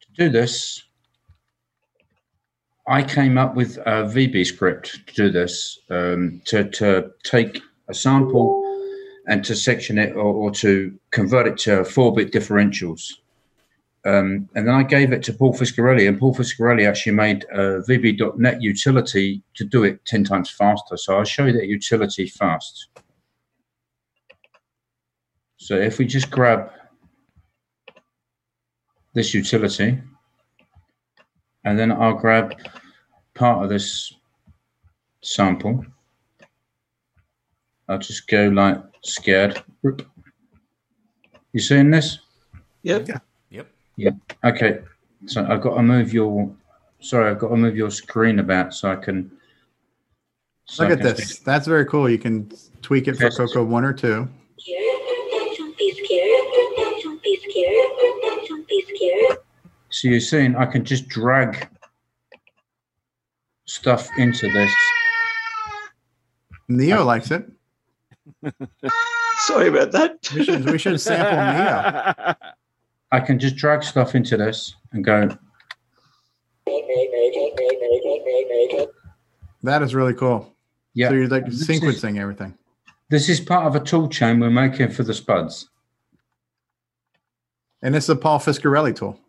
to 0.01 0.07
do 0.25 0.29
this. 0.29 0.83
I 2.87 3.03
came 3.03 3.37
up 3.37 3.53
with 3.53 3.77
a 3.77 4.07
VB 4.07 4.45
script 4.45 5.05
to 5.07 5.13
do 5.13 5.29
this, 5.29 5.79
um, 5.89 6.41
to, 6.45 6.69
to 6.69 7.11
take 7.23 7.61
a 7.89 7.93
sample 7.93 8.63
and 9.27 9.43
to 9.43 9.55
section 9.55 9.97
it 9.97 10.15
or, 10.15 10.33
or 10.33 10.51
to 10.51 10.97
convert 11.11 11.47
it 11.47 11.57
to 11.59 11.83
four 11.83 12.13
bit 12.13 12.31
differentials. 12.31 13.11
Um, 14.05 14.47
and 14.55 14.65
then 14.65 14.73
I 14.73 14.83
gave 14.83 15.11
it 15.11 15.21
to 15.23 15.33
Paul 15.33 15.53
Fiscarelli, 15.53 16.07
and 16.07 16.17
Paul 16.17 16.33
Fiscarelli 16.33 16.87
actually 16.87 17.11
made 17.11 17.43
a 17.51 17.81
VB.NET 17.81 18.61
utility 18.61 19.43
to 19.55 19.65
do 19.65 19.83
it 19.83 20.05
10 20.05 20.23
times 20.23 20.49
faster. 20.49 20.95
So 20.95 21.17
I'll 21.17 21.25
show 21.25 21.45
you 21.45 21.53
that 21.53 21.67
utility 21.67 22.27
fast. 22.27 22.87
So 25.57 25.75
if 25.75 25.97
we 25.97 26.05
just 26.05 26.31
grab 26.31 26.71
this 29.13 29.33
utility, 29.33 29.99
and 31.63 31.77
then 31.77 31.91
I'll 31.91 32.13
grab 32.13 32.53
part 33.33 33.63
of 33.63 33.69
this 33.69 34.13
sample. 35.21 35.85
I'll 37.89 37.99
just 37.99 38.27
go 38.27 38.49
like 38.49 38.81
scared. 39.03 39.63
Whoop. 39.81 40.05
You 41.53 41.59
seeing 41.61 41.91
this? 41.91 42.19
Yep. 42.83 43.07
Yep. 43.49 43.67
Yep. 43.97 44.15
Okay. 44.43 44.79
So 45.25 45.45
I've 45.45 45.61
got 45.61 45.75
to 45.75 45.83
move 45.83 46.13
your. 46.13 46.51
Sorry, 46.99 47.29
I've 47.29 47.39
got 47.39 47.49
to 47.49 47.57
move 47.57 47.75
your 47.75 47.91
screen 47.91 48.39
about 48.39 48.73
so 48.73 48.91
I 48.91 48.95
can. 48.95 49.31
so 50.65 50.83
Look 50.83 50.89
I 50.89 50.93
at 50.93 50.99
can 50.99 51.15
this. 51.15 51.39
That's 51.39 51.67
very 51.67 51.85
cool. 51.85 52.09
You 52.09 52.17
can 52.17 52.51
tweak 52.81 53.07
it 53.07 53.15
for 53.15 53.23
Yes. 53.23 53.37
Coco 53.37 53.63
one 53.63 53.83
or 53.83 53.93
two. 53.93 54.27
So 59.97 60.09
you're 60.09 60.19
saying 60.19 60.55
I 60.55 60.67
can 60.67 60.85
just 60.85 61.07
drag 61.07 61.67
stuff 63.65 64.07
into 64.19 64.47
this. 64.53 64.71
Neo 66.67 67.03
likes 67.03 67.31
it. 67.31 67.49
Sorry 69.47 69.69
about 69.69 69.91
that. 69.93 70.19
We 70.35 70.43
should, 70.43 70.69
we 70.69 70.77
should 70.77 71.01
sample 71.01 71.31
Neo. 71.31 72.35
I 73.11 73.19
can 73.21 73.39
just 73.39 73.55
drag 73.55 73.81
stuff 73.81 74.13
into 74.13 74.37
this 74.37 74.75
and 74.91 75.03
go. 75.03 75.35
That 79.63 79.81
is 79.81 79.95
really 79.95 80.13
cool. 80.13 80.53
Yeah. 80.93 81.09
So 81.09 81.15
you're 81.15 81.27
like 81.27 81.45
This 81.47 81.61
is- 81.61 81.67
sequencing 81.67 82.19
everything. 82.19 82.55
This 83.09 83.29
is 83.29 83.39
part 83.39 83.65
of 83.65 83.75
a 83.75 83.79
tool 83.83 84.09
chain 84.09 84.39
we're 84.39 84.51
making 84.51 84.91
for 84.91 85.01
the 85.01 85.13
spuds. 85.15 85.69
And 87.81 87.95
it's 87.95 88.09
a 88.09 88.15
Paul 88.15 88.37
Fiscarelli 88.39 88.95
tool. 88.95 89.19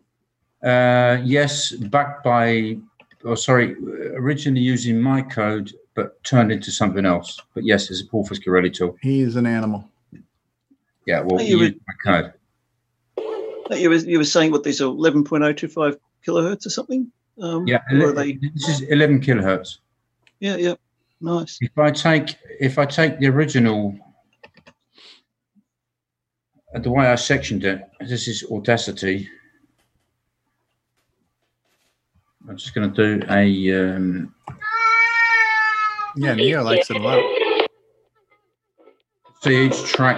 Uh, 0.63 1.21
yes, 1.23 1.71
backed 1.71 2.23
by, 2.23 2.77
oh, 3.23 3.35
sorry, 3.35 3.75
originally 4.15 4.61
using 4.61 5.01
my 5.01 5.21
code, 5.21 5.71
but 5.93 6.21
turned 6.23 6.51
into 6.51 6.71
something 6.71 7.05
else. 7.05 7.39
But 7.53 7.63
yes, 7.65 7.89
it's 7.89 8.01
a 8.01 8.05
Paul 8.05 8.25
Fiscarelli 8.25 8.73
tool. 8.73 8.97
He's 9.01 9.35
an 9.35 9.45
animal. 9.45 9.89
Yeah, 11.05 11.21
well, 11.21 11.41
you 11.41 11.59
use 11.59 11.75
my 11.87 11.93
code. 12.11 12.33
You 13.79 13.89
were, 13.89 13.95
you 13.95 14.17
were 14.17 14.25
saying 14.25 14.51
what 14.51 14.63
these 14.63 14.81
are 14.81 14.85
11.025 14.85 15.97
kilohertz 16.25 16.65
or 16.65 16.69
something? 16.69 17.11
Um, 17.41 17.67
Yeah, 17.67 17.79
or 17.91 18.09
are 18.09 18.11
they? 18.11 18.33
this 18.33 18.67
is 18.67 18.81
11 18.81 19.21
kilohertz. 19.21 19.77
Yeah, 20.39 20.57
yeah. 20.57 20.75
Nice. 21.21 21.57
If 21.61 21.77
I 21.77 21.91
take 21.91 22.37
if 22.59 22.79
I 22.79 22.85
take 22.85 23.19
the 23.19 23.27
original, 23.27 23.97
uh, 26.73 26.79
the 26.79 26.89
way 26.89 27.07
I 27.07 27.15
sectioned 27.15 27.65
it, 27.65 27.81
this 27.99 28.27
is 28.27 28.45
Audacity. 28.49 29.27
I'm 32.49 32.57
just 32.57 32.73
going 32.73 32.91
to 32.91 33.19
do 33.19 33.25
a. 33.29 33.95
Um, 33.95 34.33
Yeah, 36.15 36.33
Neo 36.33 36.63
likes 36.63 36.89
it 36.89 36.97
a 36.97 36.99
lot. 36.99 37.23
see 39.43 39.65
each 39.67 39.83
track. 39.83 40.17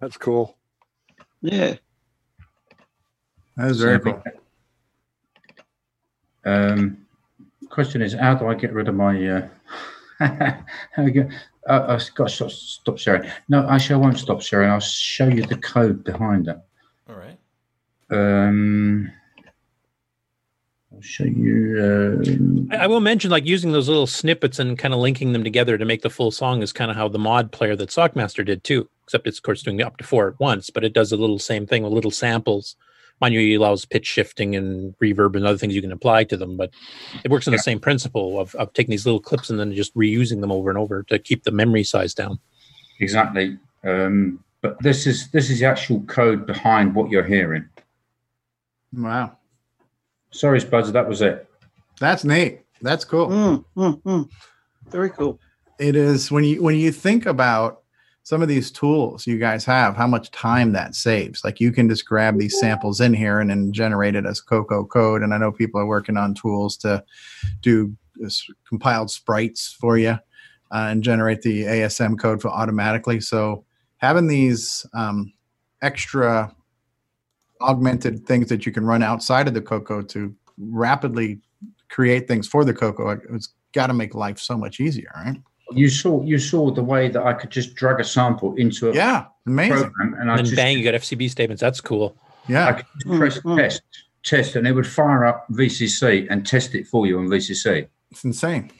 That's 0.00 0.18
cool. 0.18 0.58
Yeah. 1.40 1.76
That 3.56 3.70
is 3.70 3.80
very 3.80 3.98
cool. 3.98 4.22
Um, 6.44 7.06
question 7.70 8.02
is, 8.02 8.12
how 8.12 8.34
do 8.34 8.46
I 8.48 8.54
get 8.54 8.74
rid 8.74 8.88
of 8.88 8.94
my? 8.94 9.26
Uh, 9.26 9.48
how 10.18 10.58
do 10.98 11.02
I 11.06 11.08
get? 11.08 11.28
Uh, 11.68 11.86
I've 11.88 12.14
got 12.14 12.28
to 12.28 12.34
stop, 12.34 12.50
stop 12.50 12.98
sharing. 12.98 13.30
No, 13.48 13.68
actually, 13.68 13.96
I 13.96 13.98
won't 13.98 14.18
stop 14.18 14.40
sharing. 14.40 14.70
I'll 14.70 14.80
show 14.80 15.28
you 15.28 15.42
the 15.42 15.56
code 15.56 16.04
behind 16.04 16.48
it. 16.48 16.58
All 17.08 17.16
right. 17.16 17.38
Um, 18.10 19.10
I'll 20.94 21.02
show 21.02 21.24
you. 21.24 22.22
Um, 22.22 22.68
I 22.70 22.84
I 22.84 22.86
will 22.86 23.00
mention, 23.00 23.30
like 23.30 23.44
using 23.44 23.72
those 23.72 23.88
little 23.88 24.06
snippets 24.06 24.58
and 24.58 24.78
kind 24.78 24.94
of 24.94 25.00
linking 25.00 25.32
them 25.32 25.44
together 25.44 25.76
to 25.76 25.84
make 25.84 26.02
the 26.02 26.10
full 26.10 26.30
song 26.30 26.62
is 26.62 26.72
kind 26.72 26.90
of 26.90 26.96
how 26.96 27.08
the 27.08 27.18
mod 27.18 27.52
player 27.52 27.76
that 27.76 27.90
Sockmaster 27.90 28.44
did 28.44 28.64
too. 28.64 28.88
Except 29.04 29.26
it's 29.26 29.38
of 29.38 29.42
course 29.42 29.62
doing 29.62 29.82
up 29.82 29.98
to 29.98 30.04
four 30.04 30.28
at 30.28 30.40
once, 30.40 30.70
but 30.70 30.84
it 30.84 30.92
does 30.92 31.12
a 31.12 31.16
little 31.16 31.38
same 31.38 31.66
thing 31.66 31.82
with 31.82 31.92
little 31.92 32.10
samples. 32.10 32.76
Mind 33.20 33.34
you, 33.34 33.40
it 33.40 33.56
allows 33.56 33.84
pitch 33.84 34.06
shifting 34.06 34.54
and 34.54 34.96
reverb 34.98 35.36
and 35.36 35.46
other 35.46 35.56
things 35.56 35.74
you 35.74 35.80
can 35.80 35.92
apply 35.92 36.24
to 36.24 36.36
them, 36.36 36.56
but 36.56 36.70
it 37.24 37.30
works 37.30 37.48
on 37.48 37.52
the 37.52 37.58
same 37.58 37.80
principle 37.80 38.38
of, 38.38 38.54
of 38.56 38.72
taking 38.74 38.90
these 38.90 39.06
little 39.06 39.20
clips 39.20 39.48
and 39.48 39.58
then 39.58 39.72
just 39.72 39.94
reusing 39.94 40.40
them 40.40 40.52
over 40.52 40.68
and 40.68 40.78
over 40.78 41.02
to 41.04 41.18
keep 41.18 41.44
the 41.44 41.50
memory 41.50 41.82
size 41.82 42.12
down. 42.12 42.38
Exactly. 43.00 43.58
Um, 43.84 44.44
but 44.60 44.82
this 44.82 45.06
is 45.06 45.30
this 45.30 45.48
is 45.48 45.60
the 45.60 45.66
actual 45.66 46.00
code 46.02 46.46
behind 46.46 46.94
what 46.94 47.10
you're 47.10 47.24
hearing. 47.24 47.68
Wow. 48.92 49.36
Sorry, 50.30 50.60
Spuds, 50.60 50.92
that 50.92 51.08
was 51.08 51.22
it. 51.22 51.48
That's 52.00 52.24
neat. 52.24 52.60
That's 52.82 53.04
cool. 53.04 53.28
Mm, 53.28 53.64
mm, 53.76 54.02
mm. 54.02 54.30
Very 54.88 55.10
cool. 55.10 55.40
It 55.78 55.96
is 55.96 56.30
when 56.30 56.44
you 56.44 56.62
when 56.62 56.76
you 56.76 56.92
think 56.92 57.26
about 57.26 57.82
some 58.26 58.42
of 58.42 58.48
these 58.48 58.72
tools 58.72 59.24
you 59.24 59.38
guys 59.38 59.64
have, 59.64 59.96
how 59.96 60.08
much 60.08 60.32
time 60.32 60.72
that 60.72 60.96
saves. 60.96 61.44
Like 61.44 61.60
you 61.60 61.70
can 61.70 61.88
just 61.88 62.04
grab 62.04 62.36
these 62.36 62.58
samples 62.58 63.00
in 63.00 63.14
here 63.14 63.38
and 63.38 63.50
then 63.50 63.72
generate 63.72 64.16
it 64.16 64.26
as 64.26 64.40
Coco 64.40 64.84
code. 64.84 65.22
And 65.22 65.32
I 65.32 65.38
know 65.38 65.52
people 65.52 65.80
are 65.80 65.86
working 65.86 66.16
on 66.16 66.34
tools 66.34 66.76
to 66.78 67.04
do 67.60 67.96
this 68.16 68.44
compiled 68.68 69.12
sprites 69.12 69.76
for 69.80 69.96
you 69.96 70.08
uh, 70.08 70.18
and 70.72 71.04
generate 71.04 71.42
the 71.42 71.66
ASM 71.66 72.18
code 72.18 72.42
for 72.42 72.48
automatically. 72.48 73.20
So 73.20 73.64
having 73.98 74.26
these 74.26 74.84
um, 74.92 75.32
extra 75.80 76.52
augmented 77.60 78.26
things 78.26 78.48
that 78.48 78.66
you 78.66 78.72
can 78.72 78.84
run 78.84 79.04
outside 79.04 79.46
of 79.46 79.54
the 79.54 79.62
Coco 79.62 80.02
to 80.02 80.34
rapidly 80.58 81.38
create 81.90 82.26
things 82.26 82.48
for 82.48 82.64
the 82.64 82.74
Coco, 82.74 83.20
it's 83.32 83.50
got 83.70 83.86
to 83.86 83.94
make 83.94 84.16
life 84.16 84.40
so 84.40 84.58
much 84.58 84.80
easier, 84.80 85.12
right? 85.14 85.36
You 85.72 85.88
saw 85.88 86.22
you 86.22 86.38
saw 86.38 86.70
the 86.70 86.82
way 86.82 87.08
that 87.08 87.22
I 87.22 87.32
could 87.32 87.50
just 87.50 87.74
drag 87.74 87.98
a 88.00 88.04
sample 88.04 88.54
into 88.56 88.90
a 88.90 88.94
Yeah, 88.94 89.26
amazing. 89.46 89.90
program, 89.90 90.14
and 90.20 90.30
I 90.30 90.34
And 90.34 90.38
then 90.38 90.44
just 90.44 90.56
bang, 90.56 90.78
you 90.78 90.84
got 90.84 90.94
FCB 90.94 91.28
statements. 91.30 91.60
That's 91.60 91.80
cool. 91.80 92.16
Yeah, 92.48 92.68
I 92.68 92.72
could 92.74 92.86
just 93.02 93.18
press 93.18 93.40
test 93.56 93.82
test, 94.24 94.56
and 94.56 94.66
it 94.66 94.72
would 94.72 94.86
fire 94.86 95.24
up 95.24 95.46
VCC 95.50 96.26
and 96.30 96.46
test 96.46 96.74
it 96.74 96.86
for 96.86 97.06
you 97.06 97.18
on 97.18 97.26
VCC. 97.28 97.88
it's 98.10 98.24
insane. 98.24 98.70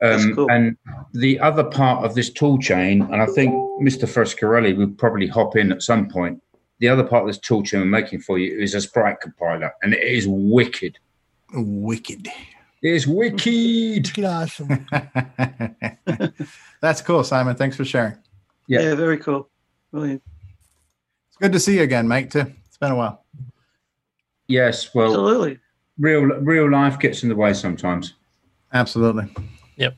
Um, 0.00 0.34
cool. 0.34 0.50
And 0.50 0.76
the 1.12 1.40
other 1.40 1.64
part 1.64 2.04
of 2.04 2.14
this 2.14 2.30
tool 2.30 2.56
chain, 2.58 3.02
and 3.02 3.20
I 3.20 3.26
think 3.26 3.52
Mr. 3.82 4.04
Fiscarelli 4.08 4.76
would 4.76 4.96
probably 4.96 5.26
hop 5.26 5.56
in 5.56 5.72
at 5.72 5.82
some 5.82 6.08
point. 6.08 6.40
The 6.80 6.88
other 6.88 7.02
part 7.02 7.22
of 7.22 7.28
this 7.28 7.38
tool 7.38 7.62
chain 7.64 7.80
we're 7.80 7.86
making 7.86 8.20
for 8.20 8.38
you 8.38 8.56
is 8.58 8.74
a 8.74 8.80
sprite 8.80 9.20
compiler, 9.20 9.72
and 9.82 9.92
it 9.92 10.02
is 10.02 10.26
wicked. 10.28 10.98
Wicked. 11.52 12.28
It 12.82 12.92
is 12.94 13.06
wicked. 13.06 14.24
awesome. 14.24 14.86
That's 16.80 17.00
cool, 17.02 17.24
Simon. 17.24 17.56
Thanks 17.56 17.76
for 17.76 17.84
sharing. 17.84 18.16
Yeah. 18.68 18.80
Yeah, 18.80 18.94
very 18.94 19.18
cool. 19.18 19.48
Brilliant. 19.92 20.22
It's 21.28 21.36
good 21.38 21.52
to 21.52 21.60
see 21.60 21.76
you 21.76 21.82
again, 21.82 22.06
mate. 22.06 22.30
Too. 22.30 22.52
It's 22.66 22.76
been 22.76 22.92
a 22.92 22.96
while. 22.96 23.24
Yes, 24.46 24.94
well, 24.94 25.08
Absolutely. 25.08 25.58
real 25.98 26.22
real 26.22 26.70
life 26.70 26.98
gets 26.98 27.22
in 27.22 27.28
the 27.28 27.36
way 27.36 27.52
sometimes. 27.52 28.14
Absolutely. 28.72 29.28
Yep. 29.76 29.96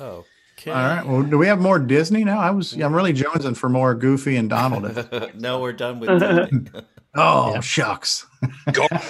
Okay. 0.00 0.70
All 0.70 0.74
right. 0.74 1.06
Well, 1.06 1.22
do 1.22 1.38
we 1.38 1.46
have 1.46 1.60
more 1.60 1.78
Disney 1.78 2.24
now? 2.24 2.38
I 2.38 2.50
was. 2.50 2.72
I'm 2.74 2.94
really 2.94 3.12
jonesing 3.14 3.56
for 3.56 3.68
more 3.68 3.94
Goofy 3.94 4.36
and 4.36 4.48
Donald. 4.50 5.08
no, 5.34 5.60
we're 5.60 5.72
done 5.72 6.00
with 6.00 6.20
Disney. 6.50 6.66
oh 7.14 7.60
shucks. 7.60 8.26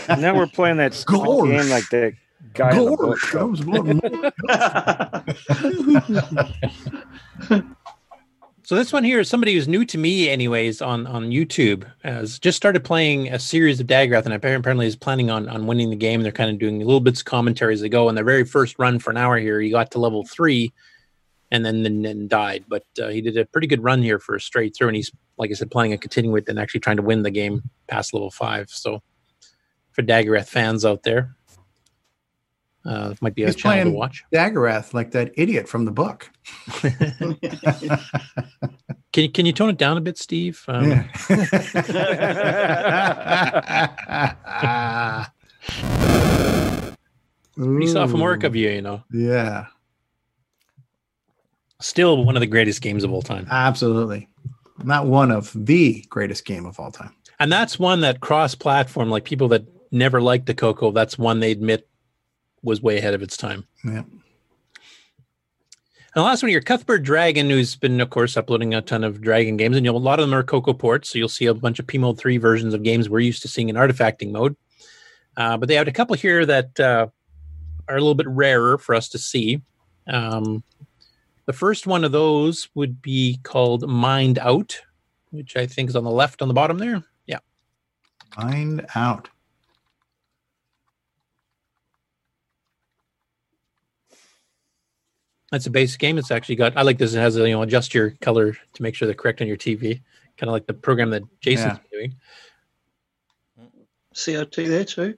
Now 0.09 0.35
we're 0.35 0.47
playing 0.47 0.79
that 0.79 0.95
small 0.95 1.43
Gorsh. 1.43 1.51
game 1.51 1.71
like 1.71 1.89
that 1.91 2.15
guy. 2.55 2.71
in 2.71 2.85
the 2.85 2.97
book. 2.97 3.19
Gorsh, 3.19 3.39
I 3.39 3.45
was 3.45 3.65
wanting 3.65 4.01
So 8.71 8.77
this 8.77 8.93
one 8.93 9.03
here 9.03 9.19
is 9.19 9.29
somebody 9.29 9.55
who's 9.55 9.67
new 9.67 9.85
to 9.87 9.99
me, 9.99 10.29
anyways, 10.29 10.81
on 10.81 11.05
on 11.09 11.31
YouTube. 11.31 11.91
Has 12.05 12.39
just 12.39 12.57
started 12.57 12.85
playing 12.85 13.27
a 13.27 13.37
series 13.37 13.81
of 13.81 13.89
Daggorath, 13.89 14.27
and 14.27 14.33
apparently 14.33 14.87
is 14.87 14.95
planning 14.95 15.29
on 15.29 15.49
on 15.49 15.67
winning 15.67 15.91
the 15.91 15.97
game. 15.97 16.23
They're 16.23 16.31
kind 16.31 16.51
of 16.53 16.59
doing 16.61 16.79
little 16.79 17.01
bits 17.01 17.19
of 17.19 17.25
commentary 17.25 17.75
as 17.75 17.81
they 17.81 17.89
go. 17.89 18.09
And 18.09 18.17
their 18.17 18.25
very 18.25 18.45
first 18.45 18.79
run 18.79 19.01
for 19.01 19.11
an 19.11 19.17
hour 19.17 19.39
here, 19.39 19.61
he 19.61 19.71
got 19.71 19.91
to 19.91 19.99
level 19.99 20.25
three, 20.25 20.73
and 21.51 21.67
then 21.67 21.83
then, 21.83 22.03
then 22.03 22.29
died. 22.29 22.65
But 22.69 22.85
uh, 23.03 23.09
he 23.09 23.21
did 23.21 23.37
a 23.37 23.45
pretty 23.47 23.67
good 23.67 23.83
run 23.83 24.05
here 24.05 24.21
for 24.21 24.37
a 24.37 24.41
straight 24.41 24.77
through, 24.77 24.87
and 24.87 24.97
he's 24.97 25.11
like 25.37 25.51
I 25.51 25.55
said, 25.55 25.73
playing 25.73 25.93
a 25.93 25.99
continuing 25.99 26.33
with 26.33 26.49
and 26.49 26.57
actually 26.57 26.79
trying 26.79 26.99
to 26.99 27.03
win 27.03 27.25
the 27.25 27.31
game 27.33 27.63
past 27.89 28.15
level 28.15 28.31
five. 28.31 28.71
So 28.71 29.03
for 29.93 30.03
Daggorath 30.03 30.49
fans 30.49 30.85
out 30.85 31.03
there, 31.03 31.35
uh, 32.85 33.15
might 33.21 33.35
be 33.35 33.43
a 33.43 33.47
He's 33.47 33.57
channel 33.57 33.93
to 33.93 33.99
watch. 33.99 34.25
Daggorath 34.33 34.95
like 34.95 35.11
that 35.13 35.33
idiot 35.35 35.69
from 35.69 35.85
the 35.85 35.93
book. 35.93 36.31
Can 39.13 39.25
you 39.25 39.29
can 39.33 39.45
you 39.45 39.53
tone 39.53 39.71
it 39.71 39.77
down 39.77 39.97
a 39.97 40.01
bit, 40.01 40.17
Steve? 40.17 40.65
Um, 40.69 41.05
Pretty 47.57 47.87
sophomoric 47.89 48.45
of 48.45 48.57
you, 48.57 48.71
you 48.71 48.83
know. 48.83 49.03
Yeah, 49.13 49.67
Still 51.81 52.25
one 52.25 52.37
of 52.37 52.41
the 52.41 52.47
greatest 52.47 52.83
games 52.83 53.05
of 53.05 53.13
all 53.13 53.23
time. 53.23 53.47
absolutely. 53.51 54.29
Not 54.85 55.07
one 55.07 55.31
of 55.31 55.51
the 55.55 56.05
greatest 56.09 56.45
game 56.45 56.67
of 56.67 56.79
all 56.79 56.91
time. 56.93 57.15
And 57.39 57.51
that's 57.51 57.79
one 57.79 58.01
that 58.03 58.21
cross 58.21 58.55
platform, 58.55 59.09
like 59.11 59.25
people 59.25 59.49
that 59.49 59.65
never 59.91 60.21
liked 60.21 60.47
the 60.47 60.55
Coco, 60.55 60.91
that's 60.93 61.19
one 61.19 61.41
they 61.41 61.51
admit 61.51 61.89
was 62.63 62.83
way 62.83 62.99
ahead 62.99 63.15
of 63.15 63.23
its 63.23 63.37
time. 63.37 63.67
Yeah. 63.85 64.03
And 66.13 66.23
the 66.23 66.27
last 66.27 66.43
one 66.43 66.51
here, 66.51 66.61
Cuthbert 66.61 67.05
Dragon, 67.05 67.49
who's 67.49 67.77
been, 67.77 68.01
of 68.01 68.11
course, 68.11 68.37
uploading 68.37 68.75
a 68.75 68.83
ton 68.83 69.05
of 69.05 69.21
Dragon 69.21 69.57
games, 69.57 69.77
and 69.77 69.87
a 69.87 69.93
lot 69.93 70.19
of 70.19 70.27
them 70.29 70.37
are 70.37 70.43
Coco 70.43 70.73
ports. 70.73 71.11
So 71.11 71.19
you'll 71.19 71.29
see 71.29 71.47
a 71.47 71.55
bunch 71.55 71.79
of 71.79 71.87
P 71.87 71.99
Mode 71.99 72.19
3 72.19 72.37
versions 72.39 72.75
of 72.75 72.83
games 72.83 73.09
we're 73.09 73.21
used 73.21 73.43
to 73.43 73.49
seeing 73.49 73.69
in 73.69 73.77
artifacting 73.77 74.33
mode. 74.33 74.57
Uh, 75.37 75.57
but 75.57 75.69
they 75.69 75.77
have 75.77 75.87
a 75.87 75.93
couple 75.93 76.17
here 76.17 76.45
that 76.45 76.81
uh, 76.81 77.07
are 77.89 77.97
a 77.97 78.01
little 78.01 78.17
bit 78.17 78.27
rarer 78.29 78.77
for 78.77 78.95
us 78.95 79.09
to 79.11 79.19
see. 79.19 79.63
Um, 80.09 80.65
The 81.47 81.53
first 81.53 81.87
one 81.87 82.05
of 82.05 82.13
those 82.13 82.69
would 82.75 83.01
be 83.01 83.39
called 83.45 83.89
Mind 83.89 84.39
Out, 84.41 84.81
which 85.31 85.57
I 85.57 85.67
think 85.67 85.89
is 85.91 85.97
on 85.97 86.05
the 86.05 86.11
left 86.11 86.43
on 86.43 86.49
the 86.49 86.55
bottom 86.55 86.79
there. 86.79 87.05
Yeah. 87.27 87.39
Mind 88.37 88.85
out. 88.97 89.29
That's 95.51 95.67
a 95.67 95.71
base 95.71 95.97
game. 95.97 96.17
It's 96.19 96.31
actually 96.31 96.57
got. 96.57 96.77
I 96.77 96.83
like 96.83 96.99
this. 96.99 97.13
It 97.15 97.19
has 97.19 97.37
a 97.37 97.41
you 97.49 97.55
know 97.55 97.63
adjust 97.63 97.93
your 97.95 98.11
color 98.21 98.53
to 98.53 98.83
make 98.83 98.95
sure 98.95 99.07
they're 99.07 99.15
correct 99.15 99.41
on 99.41 99.49
your 99.49 99.57
TV. 99.57 100.01
Kind 100.37 100.49
of 100.49 100.53
like 100.53 100.67
the 100.67 100.75
program 100.75 101.11
that 101.11 101.23
Jason's 101.41 101.79
Yeah. 101.93 101.99
doing. 101.99 102.15
CRT 104.15 104.69
there 104.69 104.85
too. 104.85 105.15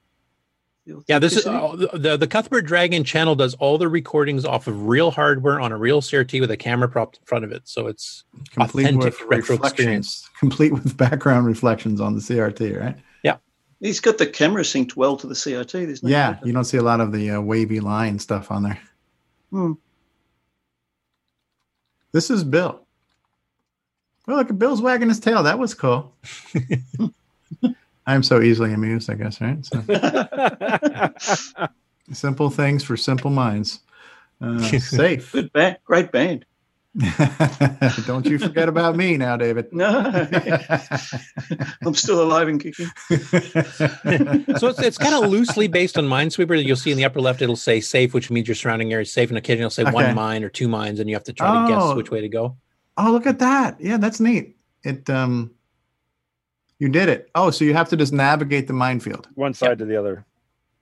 Yeah, 1.07 1.21
this 1.21 1.37
is 1.37 1.47
uh, 1.47 1.77
the 1.95 2.17
the 2.17 2.27
Cuthbert 2.27 2.63
Dragon 2.67 3.05
channel 3.05 3.37
does 3.37 3.55
all 3.55 3.79
the 3.79 3.89
recordings 3.89 4.45
off 4.45 4.67
of 4.67 4.89
real 4.89 5.13
hardware 5.13 5.61
on 5.61 5.71
a 5.71 5.77
real 5.79 6.01
CRT 6.01 6.41
with 6.41 6.51
a 6.51 6.57
camera 6.57 6.89
propped 6.89 7.19
in 7.19 7.25
front 7.25 7.45
of 7.45 7.53
it, 7.53 7.63
so 7.67 7.87
it's 7.87 8.25
Complete 8.51 8.87
authentic 8.87 9.05
with 9.05 9.21
retro 9.29 9.55
experience. 9.57 9.61
reflections. 9.61 10.31
Complete 10.41 10.73
with 10.73 10.97
background 10.97 11.47
reflections 11.47 12.01
on 12.01 12.15
the 12.17 12.21
CRT, 12.21 12.81
right? 12.81 12.97
Yeah. 13.23 13.37
He's 13.79 14.01
got 14.01 14.19
the 14.19 14.27
camera 14.27 14.63
synced 14.65 14.97
well 14.97 15.17
to 15.19 15.27
the 15.29 15.35
CRT. 15.35 15.87
There's 15.87 16.03
no 16.03 16.11
Yeah, 16.11 16.39
you 16.45 16.53
don't 16.53 16.65
see 16.65 16.79
a 16.79 16.83
lot 16.83 17.01
of 17.01 17.13
the 17.13 17.31
uh, 17.31 17.41
wavy 17.41 17.79
line 17.79 18.19
stuff 18.19 18.51
on 18.51 18.65
there. 18.65 18.81
Hmm. 19.51 19.73
This 22.13 22.31
is 22.31 22.45
Bill. 22.45 22.81
Well, 24.27 24.37
look, 24.37 24.51
at 24.51 24.59
Bill's 24.59 24.81
wagging 24.81 25.09
his 25.09 25.19
tail. 25.19 25.43
That 25.43 25.59
was 25.59 25.75
cool. 25.75 26.15
I'm 28.07 28.23
so 28.23 28.41
easily 28.41 28.73
amused, 28.73 29.11
I 29.11 29.15
guess, 29.15 29.41
right? 29.41 29.65
So, 29.65 29.83
simple 32.13 32.51
things 32.51 32.85
for 32.85 32.97
simple 32.97 33.31
minds. 33.31 33.81
Uh, 34.41 34.59
safe. 34.79 35.33
Good 35.33 35.53
band, 35.53 35.79
great 35.85 36.13
band. 36.13 36.45
Don't 38.07 38.27
you 38.27 38.39
forget 38.39 38.69
about 38.69 38.97
me 38.97 39.17
now, 39.17 39.37
David. 39.37 39.69
No, 39.73 40.29
I'm 41.85 41.95
still 41.95 42.23
alive 42.23 42.49
and 42.49 42.61
kicking. 42.63 42.87
so 43.09 44.69
it's, 44.69 44.79
it's 44.83 44.99
kind 44.99 45.15
of 45.15 45.31
loosely 45.31 45.69
based 45.69 45.97
on 45.97 46.05
Minesweeper. 46.05 46.63
You'll 46.63 46.77
see 46.77 46.91
in 46.91 46.99
the 46.99 47.05
upper 47.05 47.21
left, 47.21 47.41
it'll 47.41 47.57
say 47.57 47.81
safe, 47.81 48.13
which 48.13 48.31
means 48.31 48.47
your 48.47 48.55
surrounding 48.55 48.93
area 48.93 49.03
is 49.03 49.13
safe, 49.13 49.31
and 49.31 49.39
occasionally 49.39 49.63
it'll 49.63 49.71
say 49.71 49.83
Okay. 49.85 49.93
one 49.93 50.15
mine 50.15 50.45
or 50.45 50.49
two 50.51 50.69
mines, 50.69 51.01
and 51.01 51.09
you 51.09 51.17
have 51.17 51.25
to 51.25 51.33
try 51.33 51.63
to 51.63 51.69
guess 51.73 51.83
Oh. 51.83 51.97
which 51.97 52.11
way 52.11 52.21
to 52.21 52.29
go. 52.29 52.57
Oh, 52.99 53.11
look 53.11 53.27
at 53.27 53.39
that. 53.39 53.81
Yeah, 53.81 53.97
that's 53.97 54.21
neat. 54.21 54.57
It 54.85 55.09
um 55.09 55.53
you 56.79 56.89
did 56.89 57.09
it. 57.09 57.31
Oh, 57.35 57.51
so 57.51 57.65
you 57.65 57.73
have 57.75 57.89
to 57.91 57.97
just 57.97 58.13
navigate 58.13 58.67
the 58.67 58.73
minefield. 58.75 59.29
One 59.35 59.55
side 59.55 59.79
to 59.79 59.85
the 59.87 59.97
other. 59.97 60.27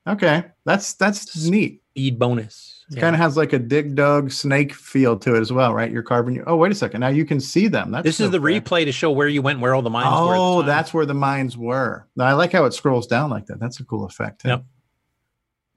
Okay. 0.08 0.44
That's 0.64 0.94
that's 0.94 1.46
neat. 1.48 1.82
Speed 1.92 2.18
bonus. 2.18 2.79
It 2.92 2.98
kind 2.98 3.14
of 3.14 3.20
has 3.20 3.36
like 3.36 3.52
a 3.52 3.58
dig 3.58 3.94
dug 3.94 4.32
snake 4.32 4.74
feel 4.74 5.16
to 5.18 5.36
it 5.36 5.40
as 5.40 5.52
well, 5.52 5.72
right? 5.72 5.90
You're 5.92 6.02
carving 6.02 6.34
your 6.34 6.48
Oh, 6.48 6.56
wait 6.56 6.72
a 6.72 6.74
second. 6.74 7.00
Now 7.00 7.08
you 7.08 7.24
can 7.24 7.38
see 7.38 7.68
them. 7.68 7.92
That's 7.92 8.04
This 8.04 8.18
is 8.20 8.30
the 8.30 8.38
replay 8.40 8.84
to 8.84 8.90
show 8.92 9.12
where 9.12 9.28
you 9.28 9.42
went, 9.42 9.60
where 9.60 9.74
all 9.74 9.82
the 9.82 9.90
mines 9.90 10.06
were. 10.28 10.34
Oh, 10.36 10.62
that's 10.62 10.92
where 10.92 11.06
the 11.06 11.14
mines 11.14 11.56
were. 11.56 12.08
Now, 12.16 12.24
I 12.24 12.32
like 12.32 12.52
how 12.52 12.64
it 12.64 12.74
scrolls 12.74 13.06
down 13.06 13.30
like 13.30 13.46
that. 13.46 13.60
That's 13.60 13.78
a 13.78 13.84
cool 13.84 14.04
effect. 14.04 14.40
too. 14.42 14.48
Yep. 14.48 14.64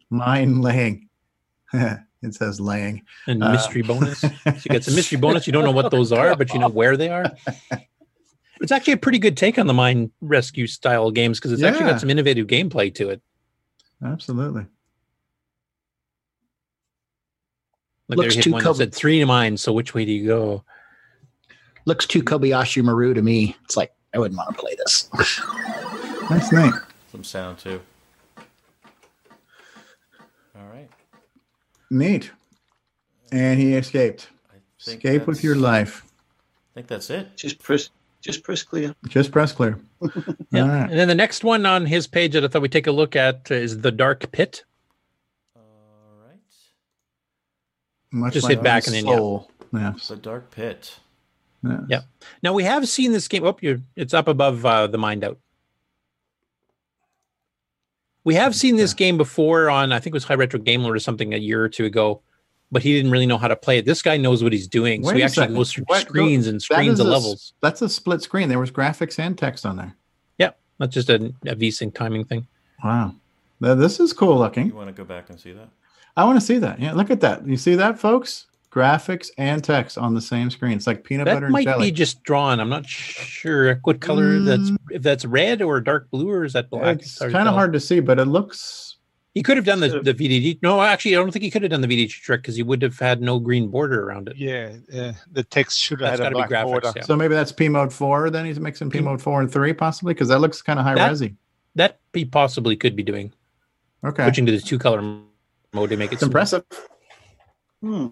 Mine 0.09 0.61
laying. 0.61 1.09
it 1.74 1.99
says 2.32 2.59
laying. 2.59 3.03
And 3.28 3.43
Uh, 3.43 3.51
mystery 3.51 3.82
bonus. 3.84 4.20
So 4.22 4.30
you 4.45 4.53
get 4.70 4.84
some 4.84 4.95
mystery 4.95 5.18
bonus. 5.22 5.45
You 5.45 5.53
don't 5.53 5.66
know 5.66 5.72
what 5.72 5.91
those 5.91 6.11
are, 6.11 6.36
but 6.36 6.51
you 6.53 6.59
know 6.59 6.70
where 6.82 6.97
they 6.97 7.09
are. 7.09 7.26
It's 8.61 8.72
actually 8.72 8.93
a 8.93 8.97
pretty 8.97 9.20
good 9.20 9.36
take 9.38 9.59
on 9.59 9.68
the 9.68 9.74
mine 9.74 10.11
rescue 10.22 10.68
style 10.68 11.11
games 11.11 11.39
because 11.39 11.51
it's 11.51 11.64
actually 11.64 11.86
got 11.86 11.99
some 11.99 12.09
innovative 12.09 12.47
gameplay 12.47 12.93
to 12.95 13.09
it. 13.09 13.22
Absolutely. 14.03 14.66
Like 18.18 18.26
Looks 18.26 18.36
there 18.36 18.39
you 18.39 18.43
too 18.43 18.49
had 18.49 18.53
one 18.53 18.64
that 18.64 18.64
covered. 18.64 18.78
said 18.78 18.93
three 18.95 19.24
mine 19.26 19.57
So 19.57 19.74
which 19.74 19.93
way 19.93 20.05
do 20.05 20.11
you 20.11 20.28
go? 20.28 20.64
Looks 21.86 22.05
too 22.05 22.24
Kobayashi 22.24 22.84
Maru 22.84 23.14
to 23.14 23.22
me. 23.22 23.55
It's 23.66 23.76
like 23.76 23.93
I 24.14 24.20
wouldn't 24.20 24.38
want 24.38 24.55
to 24.55 24.59
play 24.61 24.76
this. 24.76 25.09
nice 26.30 26.51
neat. 26.51 26.74
Some 27.11 27.24
sound 27.24 27.57
too. 27.57 27.82
All 30.55 30.68
right. 30.72 30.89
Neat. 31.89 32.32
And 33.32 33.59
he 33.59 33.74
escaped. 33.74 34.30
Escape 34.80 35.28
with 35.28 35.43
your 35.43 35.55
life. 35.55 36.05
I 36.05 36.76
think 36.76 36.88
that's 36.88 37.09
it. 37.09 37.36
Just 37.38 37.59
press, 37.59 37.89
just 38.22 38.43
press 38.43 38.64
clear. 38.64 38.93
Just 39.07 39.32
press 39.32 39.51
clear. 39.51 39.80
Yeah. 40.51 40.61
All 40.61 40.68
right. 40.68 40.89
And 40.89 40.99
then 40.99 41.07
the 41.07 41.16
next 41.16 41.43
one 41.43 41.66
on 41.66 41.86
his 41.86 42.05
page 42.07 42.34
that 42.34 42.43
I 42.43 42.47
thought 42.47 42.61
we'd 42.61 42.72
take 42.72 42.88
a 42.88 42.91
look 42.91 43.16
at 43.16 43.49
is 43.49 43.82
the 43.82 43.91
Dark 43.91 44.32
Pit. 44.32 44.64
Much 48.14 48.34
Just 48.34 48.43
like 48.43 48.57
hit 48.57 48.64
back 48.64 48.86
and 48.86 48.95
then, 48.95 49.05
yeah. 49.07 49.16
soul. 49.16 49.51
Yeah. 49.74 49.93
The 50.07 50.16
dark 50.16 50.51
pit. 50.51 50.99
Yeah. 51.64 51.80
Yeah. 51.89 52.01
Now 52.43 52.53
we 52.53 52.64
have 52.64 52.88
seen 52.88 53.11
this 53.11 53.28
game. 53.28 53.43
Oh, 53.43 53.57
you're, 53.59 53.82
it's 53.95 54.14
up 54.14 54.28
above 54.28 54.64
uh, 54.66 54.86
the 54.86 54.99
Mind 54.99 55.24
Out. 55.24 55.39
We 58.24 58.36
have 58.36 58.55
seen 58.55 58.76
this 58.76 58.93
game 58.93 59.18
before 59.18 59.70
on, 59.70 59.91
I 59.91 59.99
think 59.99 60.14
it 60.14 60.14
was 60.14 60.24
High 60.26 60.36
Retro 60.36 60.59
Game 60.59 60.84
Lord 60.84 60.95
or 60.95 60.99
something 60.99 61.34
a 61.34 61.38
year 61.38 61.61
or 61.64 61.68
two 61.70 61.86
ago, 61.86 62.22
but 62.72 62.84
he 62.84 62.93
didn't 62.93 63.11
really 63.11 63.26
know 63.26 63.38
how 63.39 63.47
to 63.47 63.55
play 63.55 63.80
it. 63.80 63.86
This 63.86 64.01
guy 64.01 64.16
knows 64.16 64.43
what 64.43 64.53
he's 64.53 64.68
doing. 64.68 65.03
so 65.03 65.14
he 65.14 65.24
actually 65.24 65.41
second. 65.41 65.55
goes 65.55 65.74
through 65.74 65.86
What- 65.88 66.01
screens 66.01 66.47
and 66.47 66.61
screens 66.61 66.93
is 66.93 66.99
of 66.99 67.07
levels. 67.07 67.53
That's 67.61 67.82
a 67.82 67.89
split 67.89 68.22
screen. 68.22 68.47
There 68.47 68.59
was 68.59 68.72
graphics 68.72 69.18
and 69.20 69.36
text 69.38 69.66
on 69.66 69.76
there. 69.78 69.95
Yeah. 70.38 70.51
That's 70.78 70.93
just 70.93 71.09
a, 71.09 71.34
a 71.45 71.55
V-Sync 71.55 71.95
timing 71.95 72.26
thing. 72.26 72.47
Wow. 72.84 73.16
Now, 73.59 73.76
this 73.76 73.99
is 73.99 74.14
cool 74.14 74.38
looking. 74.38 74.68
You 74.68 74.76
want 74.76 74.88
to 74.89 74.93
go 74.93 75.03
back 75.03 75.30
and 75.30 75.39
see 75.39 75.51
that? 75.53 75.70
I 76.16 76.26
want 76.26 76.39
to 76.39 76.45
see 76.45 76.57
that. 76.59 76.80
Yeah, 76.80 76.93
look 76.93 77.09
at 77.09 77.22
that. 77.22 77.45
You 77.47 77.57
see 77.57 77.76
that, 77.76 77.99
folks? 77.99 78.47
Graphics 78.72 79.30
and 79.38 79.64
text 79.64 79.97
on 79.99 80.16
the 80.16 80.22
same 80.22 80.49
screen. 80.49 80.74
It's 80.74 80.88
like 80.88 81.03
peanut 81.03 81.26
That 81.26 81.36
butter 81.36 81.45
and 81.47 81.55
jelly. 81.55 81.66
That 81.66 81.78
might 81.78 81.86
be 81.86 81.91
just 81.91 82.24
drawn. 82.24 82.59
I'm 82.59 82.70
not 82.70 82.88
sure 82.88 83.76
what 83.84 84.01
color 84.01 84.39
that's 84.39 84.72
if 84.89 85.03
that's 85.03 85.26
red 85.26 85.61
or 85.61 85.80
dark 85.80 86.09
blue 86.09 86.30
or 86.30 86.43
is 86.43 86.53
that 86.53 86.70
black. 86.72 86.97
it's 86.97 87.20
kind 87.20 87.47
of 87.47 87.53
hard 87.53 87.74
to 87.74 87.80
see, 87.80 87.99
but 87.99 88.20
it 88.20 88.26
looks. 88.26 88.97
He 89.36 89.41
could 89.41 89.57
have 89.57 89.66
done 89.66 89.80
the, 89.80 89.99
the 90.01 90.14
VDD. 90.14 90.59
No, 90.61 90.80
actually, 90.82 91.16
I 91.16 91.20
don't 91.20 91.32
think 91.32 91.41
he 91.43 91.49
could 91.49 91.64
have 91.64 91.72
done 91.72 91.82
the 91.82 91.88
VDD 91.88 92.09
trick 92.09 92.41
because 92.41 92.55
he 92.55 92.61
would 92.61 92.84
have 92.84 92.97
had 92.99 93.20
no 93.22 93.39
green 93.39 93.68
border 93.68 94.07
around 94.07 94.28
it. 94.30 94.38
Yeah, 94.38 94.74
uh, 94.95 95.14
the 95.32 95.43
text 95.43 95.80
should 95.80 95.99
That's 95.99 96.20
have 96.20 96.20
had 96.20 96.34
a 96.34 96.36
gotta 96.36 96.47
be 96.47 96.49
black 96.49 96.66
graphics, 96.66 96.70
border. 96.84 96.93
yeah. 96.95 97.03
So 97.03 97.16
maybe 97.16 97.34
that's 97.34 97.51
P 97.51 97.68
mode 97.70 97.91
four. 97.91 98.30
Then 98.30 98.45
he's 98.45 98.59
mixing 98.59 98.89
P 98.91 98.99
mode 99.01 99.22
four 99.22 99.41
and 99.41 99.51
three, 99.51 99.74
possibly, 99.74 100.14
because 100.14 100.28
that 100.30 100.39
looks 100.39 100.61
kind 100.61 100.78
of 100.80 100.86
high 100.86 100.95
That- 100.95 101.11
resy. 101.11 101.36
That 101.76 101.99
he 102.14 102.26
possibly 102.26 102.76
could 102.76 102.95
be 102.95 103.01
doing. 103.01 103.34
Okay, 104.03 104.24
Switching 104.24 104.45
to 104.45 104.51
the 104.51 104.59
two 104.61 104.78
color 104.78 105.01
mode 105.74 105.89
to 105.89 105.97
make 105.97 106.11
it 106.11 106.15
it's 106.15 106.24
impressive. 106.24 106.63
Hmm. 107.82 108.07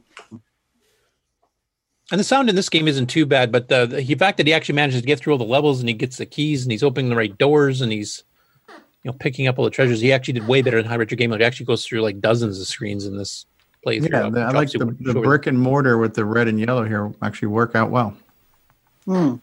And 2.12 2.20
the 2.20 2.26
sound 2.26 2.50
in 2.50 2.56
this 2.56 2.68
game 2.68 2.90
isn't 2.90 3.08
too 3.08 3.26
bad, 3.26 3.52
but 3.54 3.70
the, 3.70 3.86
the 3.86 4.16
fact 4.16 4.38
that 4.38 4.46
he 4.46 4.54
actually 4.54 4.76
manages 4.76 5.00
to 5.02 5.08
get 5.08 5.20
through 5.20 5.34
all 5.34 5.40
the 5.40 5.46
levels 5.46 5.80
and 5.80 5.88
he 5.88 5.96
gets 5.96 6.18
the 6.18 6.26
keys 6.26 6.64
and 6.64 6.72
he's 6.72 6.84
opening 6.84 7.10
the 7.10 7.16
right 7.16 7.36
doors 7.38 7.80
and 7.80 7.92
he's 7.92 8.26
you 8.68 9.10
know 9.10 9.14
picking 9.14 9.48
up 9.48 9.58
all 9.58 9.66
the 9.66 9.72
treasures, 9.72 10.02
he 10.02 10.12
actually 10.12 10.34
did 10.34 10.48
way 10.48 10.62
better 10.62 10.82
than 10.82 10.90
High 10.90 10.98
Retro 10.98 11.16
Game 11.16 11.30
Mode. 11.30 11.40
He 11.40 11.46
actually 11.46 11.68
goes 11.68 11.86
through 11.86 12.02
like 12.02 12.20
dozens 12.20 12.60
of 12.60 12.68
screens 12.68 13.06
in 13.06 13.18
this 13.18 13.46
playthrough. 13.86 14.12
Yeah, 14.12 14.30
the, 14.30 14.42
I 14.42 14.52
like 14.52 14.72
the, 14.72 14.96
the 15.00 15.14
brick 15.14 15.48
and 15.48 15.58
mortar 15.58 15.98
with 15.98 16.14
the 16.14 16.26
red 16.26 16.50
and 16.50 16.60
yellow 16.60 16.84
here 16.84 17.14
actually 17.22 17.48
work 17.48 17.76
out 17.76 17.92
well. 17.92 18.16
Hmm. 19.06 19.36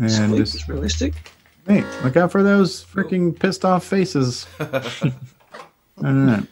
And 0.00 0.10
sleep 0.10 0.36
just- 0.38 0.54
is 0.54 0.68
realistic. 0.68 1.14
Hey, 1.66 1.84
look 2.02 2.16
out 2.16 2.32
for 2.32 2.42
those 2.42 2.84
freaking 2.84 3.38
pissed 3.38 3.64
off 3.64 3.84
faces. 3.84 4.46
All 4.60 4.68
right. 6.02 6.42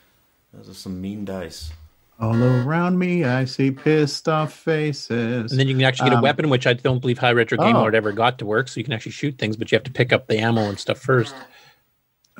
Those 0.52 0.68
are 0.68 0.74
some 0.74 1.00
mean 1.00 1.24
dice. 1.24 1.72
All 2.20 2.36
around 2.40 2.98
me, 2.98 3.24
I 3.24 3.44
see 3.46 3.70
pissed 3.70 4.28
off 4.28 4.52
faces. 4.52 5.50
And 5.50 5.58
then 5.58 5.66
you 5.66 5.74
can 5.74 5.84
actually 5.84 6.10
get 6.10 6.14
a 6.14 6.18
Um, 6.18 6.22
weapon, 6.22 6.50
which 6.50 6.66
I 6.66 6.74
don't 6.74 7.00
believe 7.00 7.18
High 7.18 7.32
Retro 7.32 7.56
Game 7.58 7.74
Oh. 7.76 7.80
Lord 7.80 7.94
ever 7.94 8.12
got 8.12 8.38
to 8.40 8.46
work. 8.46 8.68
So 8.68 8.78
you 8.78 8.84
can 8.84 8.92
actually 8.92 9.12
shoot 9.12 9.38
things, 9.38 9.56
but 9.56 9.72
you 9.72 9.76
have 9.76 9.84
to 9.84 9.90
pick 9.90 10.12
up 10.12 10.26
the 10.28 10.38
ammo 10.38 10.68
and 10.68 10.78
stuff 10.78 10.98
first. 10.98 11.34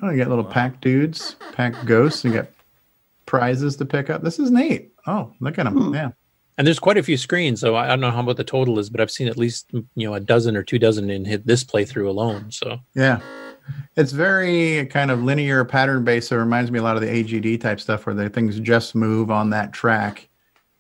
Oh, 0.03 0.11
you 0.11 0.19
got 0.19 0.29
little 0.29 0.45
pack 0.45 0.81
dudes, 0.81 1.37
pack 1.53 1.75
ghosts. 1.87 2.25
You 2.25 2.33
got 2.33 2.49
prizes 3.27 3.75
to 3.77 3.85
pick 3.87 4.11
up. 4.11 4.23
This 4.23 4.39
is 4.39 4.51
neat. 4.51 4.93
Oh, 5.07 5.33
look 5.41 5.59
at 5.59 5.65
them. 5.65 5.95
Yeah. 5.95 6.11
And 6.61 6.67
there's 6.67 6.79
quite 6.79 6.99
a 6.99 7.03
few 7.03 7.17
screens, 7.17 7.59
so 7.59 7.75
I 7.75 7.87
I 7.87 7.89
don't 7.89 8.01
know 8.01 8.11
how 8.11 8.23
what 8.23 8.37
the 8.37 8.45
total 8.45 8.79
is, 8.79 8.91
but 8.91 9.01
I've 9.01 9.11
seen 9.11 9.29
at 9.29 9.39
least 9.39 9.71
you 9.73 10.07
know 10.07 10.13
a 10.13 10.21
dozen 10.21 10.59
or 10.59 10.63
two 10.63 10.79
dozen 10.79 11.09
in 11.09 11.25
hit 11.25 11.47
this 11.47 11.65
playthrough 11.65 12.07
alone. 12.07 12.51
So 12.51 12.81
Yeah. 12.95 13.21
It's 13.97 14.13
very 14.13 14.85
kind 14.89 15.11
of 15.11 15.23
linear 15.23 15.65
pattern 15.65 16.05
based. 16.05 16.29
So 16.29 16.37
it 16.37 16.41
reminds 16.41 16.71
me 16.71 16.79
a 16.79 16.83
lot 16.83 16.97
of 16.97 17.01
the 17.01 17.09
AGD 17.09 17.63
type 17.63 17.81
stuff 17.81 18.05
where 18.05 18.15
the 18.15 18.29
things 18.29 18.61
just 18.61 18.95
move 18.95 19.31
on 19.31 19.49
that 19.51 19.73
track. 19.73 20.29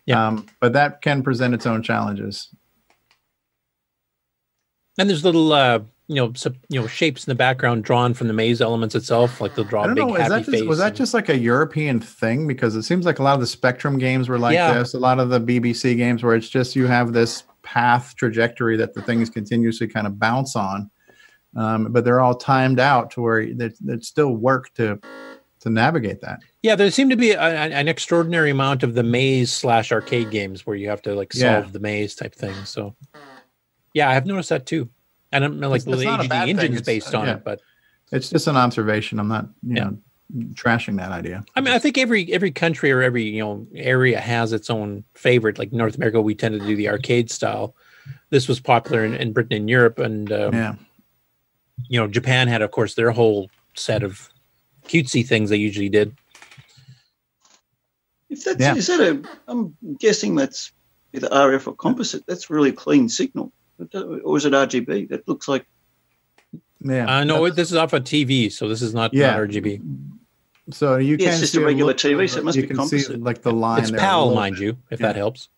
Yeah. 0.04 0.26
Um, 0.26 0.44
but 0.60 0.74
that 0.74 1.00
can 1.00 1.22
present 1.22 1.54
its 1.54 1.64
own 1.64 1.82
challenges. 1.82 2.50
and 4.98 5.08
there's 5.08 5.24
little 5.24 5.50
uh 5.50 5.78
you 6.10 6.16
know 6.16 6.32
sup- 6.34 6.56
you 6.68 6.80
know 6.80 6.88
shapes 6.88 7.24
in 7.24 7.30
the 7.30 7.36
background 7.36 7.84
drawn 7.84 8.14
from 8.14 8.26
the 8.26 8.32
maze 8.32 8.60
elements 8.60 8.96
itself, 8.96 9.40
like 9.40 9.54
they'll 9.54 9.64
draw 9.64 9.84
a 9.84 9.88
big 9.88 9.96
know. 9.98 10.12
Happy 10.14 10.28
that 10.28 10.38
just, 10.40 10.50
face. 10.50 10.62
was 10.64 10.78
that 10.78 10.88
and- 10.88 10.96
just 10.96 11.14
like 11.14 11.28
a 11.28 11.38
European 11.38 12.00
thing? 12.00 12.48
Because 12.48 12.74
it 12.74 12.82
seems 12.82 13.06
like 13.06 13.20
a 13.20 13.22
lot 13.22 13.34
of 13.34 13.40
the 13.40 13.46
Spectrum 13.46 13.96
games 13.96 14.28
were 14.28 14.38
like 14.38 14.54
Yeah. 14.54 14.74
this. 14.74 14.94
A 14.94 14.98
lot 14.98 15.20
of 15.20 15.28
the 15.30 15.40
BBC 15.40 15.96
games 15.96 16.24
where 16.24 16.34
it's 16.34 16.48
just 16.48 16.74
you 16.74 16.86
have 16.88 17.12
this 17.12 17.44
path 17.62 18.14
trajectory 18.16 18.76
that 18.78 18.94
the 18.94 19.02
things 19.02 19.30
continuously 19.30 19.86
kind 19.86 20.06
of 20.08 20.18
bounce 20.18 20.56
on. 20.56 20.90
um, 21.56 21.92
but 21.92 22.04
they're 22.04 22.20
all 22.20 22.34
timed 22.34 22.78
out 22.80 23.10
to 23.12 23.20
where 23.20 23.54
that 23.54 23.72
that 23.84 24.04
still 24.04 24.34
work 24.36 24.72
to 24.74 24.98
to 25.60 25.68
navigate 25.70 26.20
that. 26.22 26.40
Yeah, 26.62 26.74
there 26.74 26.90
seemed 26.90 27.10
to 27.10 27.16
be 27.16 27.30
a, 27.32 27.40
an 27.40 27.72
an 27.72 27.86
extraordinary 27.88 28.50
amount 28.50 28.82
of 28.82 28.94
the 28.94 29.02
maze 29.02 29.52
slash 29.52 29.92
arcade 29.92 30.30
games 30.30 30.66
where 30.66 30.74
you 30.76 30.88
have 30.88 31.02
to 31.02 31.14
like 31.14 31.32
solve 31.32 31.64
Yeah. 31.66 31.70
the 31.70 31.80
maze 31.80 32.14
type 32.16 32.34
thing. 32.34 32.54
So, 32.64 32.94
yeah, 33.94 34.08
I 34.08 34.14
have 34.14 34.26
noticed 34.26 34.48
that 34.50 34.64
too. 34.66 34.88
I 35.32 35.38
don't 35.38 35.58
know 35.60 35.68
like 35.70 35.82
It's- 35.82 35.92
it's 35.94 36.02
the 36.02 36.10
not 36.10 36.20
a 36.20 36.24
HD 36.24 36.28
thing. 36.28 36.48
engines 36.50 36.76
It's- 36.80 36.86
based 36.86 37.14
on 37.14 37.26
yeah. 37.26 37.34
it, 37.36 37.44
but 37.44 37.60
It's 38.12 38.28
just 38.30 38.46
an 38.48 38.56
observation. 38.56 39.18
I'm 39.20 39.28
not 39.28 39.48
you 39.62 39.74
know 39.74 39.98
trashing 40.54 40.96
that 40.98 41.10
idea. 41.12 41.44
I 41.56 41.60
mean, 41.60 41.72
I 41.74 41.78
think 41.78 41.98
every 41.98 42.32
every 42.32 42.50
country 42.50 42.90
or 42.92 43.02
every 43.02 43.24
you 43.24 43.40
know 43.40 43.66
area 43.74 44.20
has 44.20 44.52
its 44.52 44.70
own 44.70 45.04
favorite. 45.14 45.58
Like 45.58 45.72
North 45.72 45.96
America, 45.96 46.20
we 46.20 46.34
tend 46.34 46.58
to 46.60 46.66
do 46.66 46.74
the 46.76 46.88
arcade 46.88 47.30
style. 47.30 47.74
This 48.30 48.48
was 48.48 48.58
popular 48.60 49.04
in, 49.04 49.14
in 49.14 49.32
Britain 49.32 49.56
and 49.56 49.68
Europe, 49.70 49.98
and 49.98 50.30
um, 50.32 50.54
Yeah. 50.54 50.74
you 51.88 52.00
know, 52.00 52.06
Japan 52.08 52.48
had, 52.48 52.62
of 52.62 52.70
course, 52.70 52.94
their 52.94 53.10
whole 53.12 53.50
set 53.74 54.02
of 54.02 54.28
cutesy 54.88 55.24
things 55.26 55.50
they 55.50 55.56
usually 55.56 55.88
did. 55.88 56.16
If 58.28 58.44
that's 58.44 58.60
Yeah. 58.60 58.74
is 58.76 58.86
that 58.86 59.00
a, 59.00 59.22
I'm 59.48 59.76
guessing 59.98 60.34
that's 60.36 60.72
either 61.12 61.28
RF 61.28 61.66
or 61.68 61.74
composite. 61.74 62.24
That's 62.26 62.50
really 62.50 62.72
clean 62.72 63.08
signal, 63.08 63.52
or 64.24 64.36
is 64.36 64.44
it 64.46 64.52
RGB? 64.52 65.08
That 65.10 65.26
looks 65.28 65.48
like 65.48 65.66
Yeah. 66.82 67.06
Uh, 67.18 67.24
no, 67.24 67.48
this 67.50 67.70
is 67.70 67.76
off 67.76 67.92
a 67.92 68.00
TV, 68.00 68.50
so 68.50 68.68
this 68.68 68.80
is 68.82 68.94
not, 68.94 69.12
Yeah. 69.12 69.32
not 69.32 69.40
RGB. 69.48 69.80
So 70.72 70.96
you 70.96 71.16
Yeah, 71.18 71.28
it's 71.28 71.34
can 71.36 71.40
just 71.40 71.52
see 71.52 71.60
a 71.60 71.64
regular 71.64 71.92
little- 71.94 72.10
TV, 72.18 72.28
so 72.28 72.38
it 72.38 72.44
must 72.44 72.56
you 72.56 72.62
be 72.62 72.68
can 72.68 72.76
composite. 72.76 73.06
see 73.06 73.14
like 73.14 73.42
the 73.42 73.52
line. 73.52 73.80
It's 73.82 73.90
there 73.90 74.00
PAL, 74.00 74.34
mind 74.34 74.56
bit. 74.56 74.62
you, 74.64 74.76
if 74.90 75.00
Yeah. 75.00 75.06
that 75.08 75.16
helps. 75.16 75.48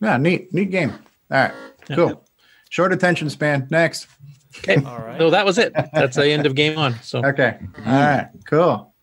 Yeah, 0.00 0.16
neat, 0.16 0.54
neat 0.54 0.70
game. 0.70 0.90
All 1.30 1.38
right, 1.38 1.52
cool. 1.90 2.24
Short 2.70 2.92
attention 2.92 3.28
span. 3.30 3.66
Next. 3.70 4.06
Okay. 4.58 4.76
All 4.76 4.98
right. 4.98 5.18
So 5.18 5.30
that 5.30 5.44
was 5.44 5.58
it. 5.58 5.72
That's 5.92 6.16
the 6.16 6.28
end 6.30 6.46
of 6.46 6.54
game 6.54 6.76
one. 6.76 6.94
So 7.02 7.24
okay. 7.24 7.58
All 7.84 7.92
right. 7.92 8.28
Cool. 8.46 8.94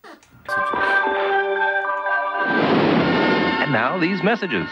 And 3.62 3.72
now 3.74 3.98
these 4.00 4.22
messages. 4.24 4.68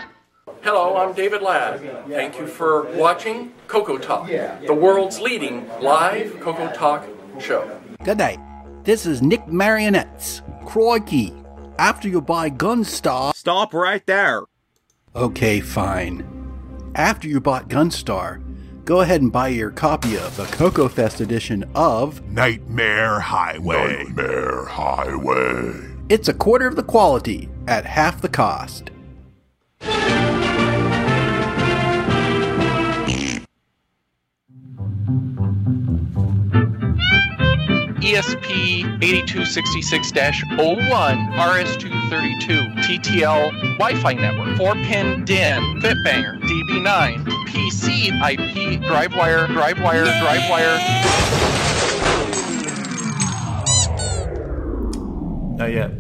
Hello, 0.64 0.96
I'm 0.96 1.14
David 1.14 1.42
Ladd. 1.42 1.82
Thank 2.08 2.40
you 2.40 2.48
for 2.48 2.84
watching 2.96 3.52
Coco 3.68 3.98
Talk, 3.98 4.28
the 4.28 4.74
world's 4.74 5.20
leading 5.20 5.68
live 5.82 6.40
Coco 6.40 6.72
Talk 6.72 7.06
show. 7.38 7.70
Good 8.06 8.20
night. 8.20 8.40
This 8.86 9.06
is 9.06 9.22
Nick 9.22 9.46
Marentes. 9.48 10.42
Crikey. 10.66 11.34
After 11.78 12.08
you 12.08 12.22
buy 12.22 12.50
Gunstar. 12.50 13.36
Stop 13.36 13.74
right 13.74 14.06
there. 14.06 14.44
Okay, 15.14 15.60
fine. 15.60 16.26
After 16.96 17.28
you 17.28 17.42
bought 17.42 17.68
Gunstar, 17.68 18.42
go 18.86 19.02
ahead 19.02 19.22
and 19.22 19.34
buy 19.34 19.50
your 19.50 19.70
copy 19.70 20.16
of 20.16 20.38
the 20.38 20.46
Coco 20.46 20.88
Fest 20.88 21.20
edition 21.20 21.66
of 21.76 22.26
Nightmare 22.30 23.20
Highway. 23.20 24.06
Nightmare 24.06 24.64
Highway. 24.64 25.90
It's 26.08 26.30
a 26.30 26.34
quarter 26.34 26.68
of 26.68 26.78
the 26.78 26.84
quality 26.84 27.50
at 27.68 27.86
half 27.86 28.22
the 28.22 28.30
cost. 28.30 28.92
ESP 38.04 38.84
8266-01 39.00 41.32
RS232 41.38 42.76
TTL 42.84 43.54
Wi-Fi 43.78 44.14
network, 44.16 44.58
4-pin 44.58 45.24
DIN, 45.24 45.80
Bitbanger, 45.80 46.38
DB9, 46.42 47.24
PC 47.48 48.12
IP, 48.30 48.82
DriveWire, 48.82 49.48
DriveWire, 49.48 50.12
DriveWire. 50.20 50.78
Not 55.58 55.72
yet. 55.72 55.92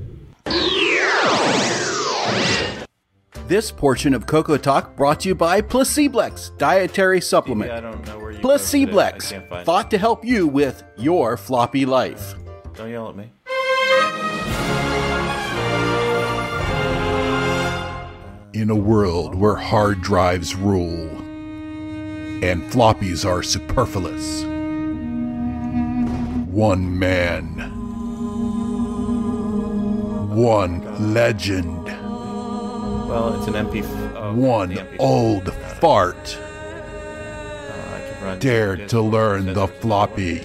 This 3.47 3.71
portion 3.71 4.13
of 4.13 4.25
Coco 4.25 4.55
Talk 4.57 4.95
brought 4.95 5.19
to 5.21 5.29
you 5.29 5.35
by 5.35 5.61
Placeblex 5.61 6.57
Dietary 6.57 7.19
Supplement. 7.19 7.71
I 7.71 7.81
don't 7.81 8.05
know 8.07 8.17
where 8.17 8.31
you 8.31 8.39
posted 8.39 8.81
it. 8.81 8.89
I 8.89 8.91
Placeblex, 8.93 9.29
can't 9.31 9.49
find 9.49 9.61
it. 9.61 9.65
thought 9.65 9.91
to 9.91 9.97
help 9.97 10.23
you 10.23 10.47
with 10.47 10.81
your 10.97 11.35
floppy 11.35 11.85
life. 11.85 12.35
Don't 12.73 12.89
yell 12.89 13.09
at 13.09 13.17
me. 13.17 13.29
In 18.53 18.69
a 18.69 18.75
world 18.75 19.35
where 19.35 19.55
hard 19.55 20.01
drives 20.01 20.55
rule 20.55 21.09
and 22.43 22.63
floppies 22.71 23.25
are 23.29 23.43
superfluous, 23.43 24.43
one 26.49 26.97
man, 26.97 27.71
one 30.33 31.13
legend, 31.13 31.82
Well, 33.13 33.37
it's 33.37 33.47
an 33.47 33.53
MP. 33.53 33.83
Oh, 34.15 34.33
one 34.33 34.69
the 34.69 34.81
MP. 34.81 34.95
old 34.97 35.53
fart 35.79 36.35
Uh, 36.35 37.99
could 38.09 38.25
run 38.25 38.39
dared 38.39 38.89
to 38.89 39.01
learn 39.01 39.53
the 39.53 39.67
floppy 39.67 40.39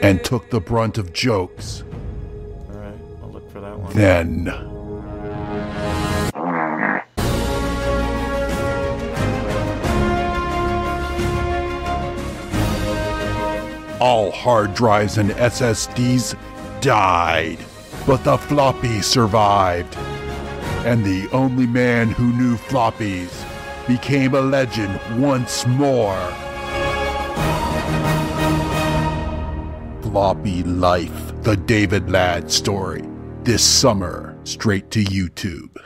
and 0.00 0.22
took 0.22 0.50
the 0.50 0.60
brunt 0.60 0.96
of 0.96 1.12
jokes. 1.12 1.82
All 2.70 2.78
right, 2.78 2.94
I'll 3.20 3.30
look 3.30 3.50
for 3.50 3.58
that 3.60 3.76
one. 3.76 3.92
Then 3.92 4.46
all 14.00 14.30
hard 14.30 14.74
drives 14.74 15.18
and 15.18 15.30
SSDs 15.30 16.36
died, 16.80 17.58
but 18.06 18.22
the 18.22 18.38
floppy 18.38 19.02
survived. 19.02 19.96
And 20.88 21.04
the 21.04 21.28
only 21.32 21.66
man 21.66 22.08
who 22.08 22.32
knew 22.32 22.56
floppies 22.56 23.44
became 23.86 24.34
a 24.34 24.40
legend 24.40 24.98
once 25.20 25.66
more. 25.66 26.16
Floppy 30.00 30.62
Life, 30.62 31.42
the 31.42 31.58
David 31.58 32.08
Ladd 32.08 32.50
story. 32.50 33.04
This 33.44 33.62
summer, 33.62 34.34
straight 34.44 34.90
to 34.92 35.04
YouTube. 35.04 35.76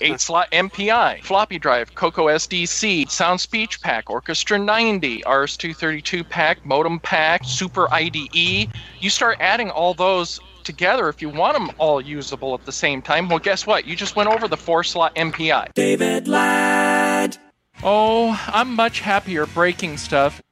8 0.00 0.20
slot 0.20 0.50
MPI, 0.50 1.22
floppy 1.22 1.60
drive, 1.60 1.94
Coco 1.94 2.26
SDC, 2.26 3.08
Sound 3.08 3.40
Speech 3.40 3.80
Pack, 3.82 4.10
Orchestra 4.10 4.58
90, 4.58 5.20
RS232 5.20 6.28
pack, 6.28 6.66
modem 6.66 6.98
pack, 6.98 7.42
Super 7.44 7.88
IDE. 7.94 8.68
You 8.98 9.10
start 9.10 9.36
adding 9.38 9.70
all 9.70 9.94
those 9.94 10.40
together 10.64 11.08
if 11.08 11.22
you 11.22 11.28
want 11.28 11.54
them 11.56 11.70
all 11.78 12.00
usable 12.00 12.54
at 12.54 12.64
the 12.64 12.72
same 12.72 13.02
time. 13.02 13.28
Well, 13.28 13.38
guess 13.38 13.66
what? 13.66 13.86
You 13.86 13.94
just 13.94 14.16
went 14.16 14.28
over 14.28 14.48
the 14.48 14.56
4 14.56 14.84
slot 14.84 15.14
MPI. 15.14 15.74
David 15.74 16.26
Ladd! 16.28 17.36
Oh, 17.82 18.40
I'm 18.46 18.74
much 18.74 19.00
happier 19.00 19.46
breaking 19.46 19.98
stuff. 19.98 20.42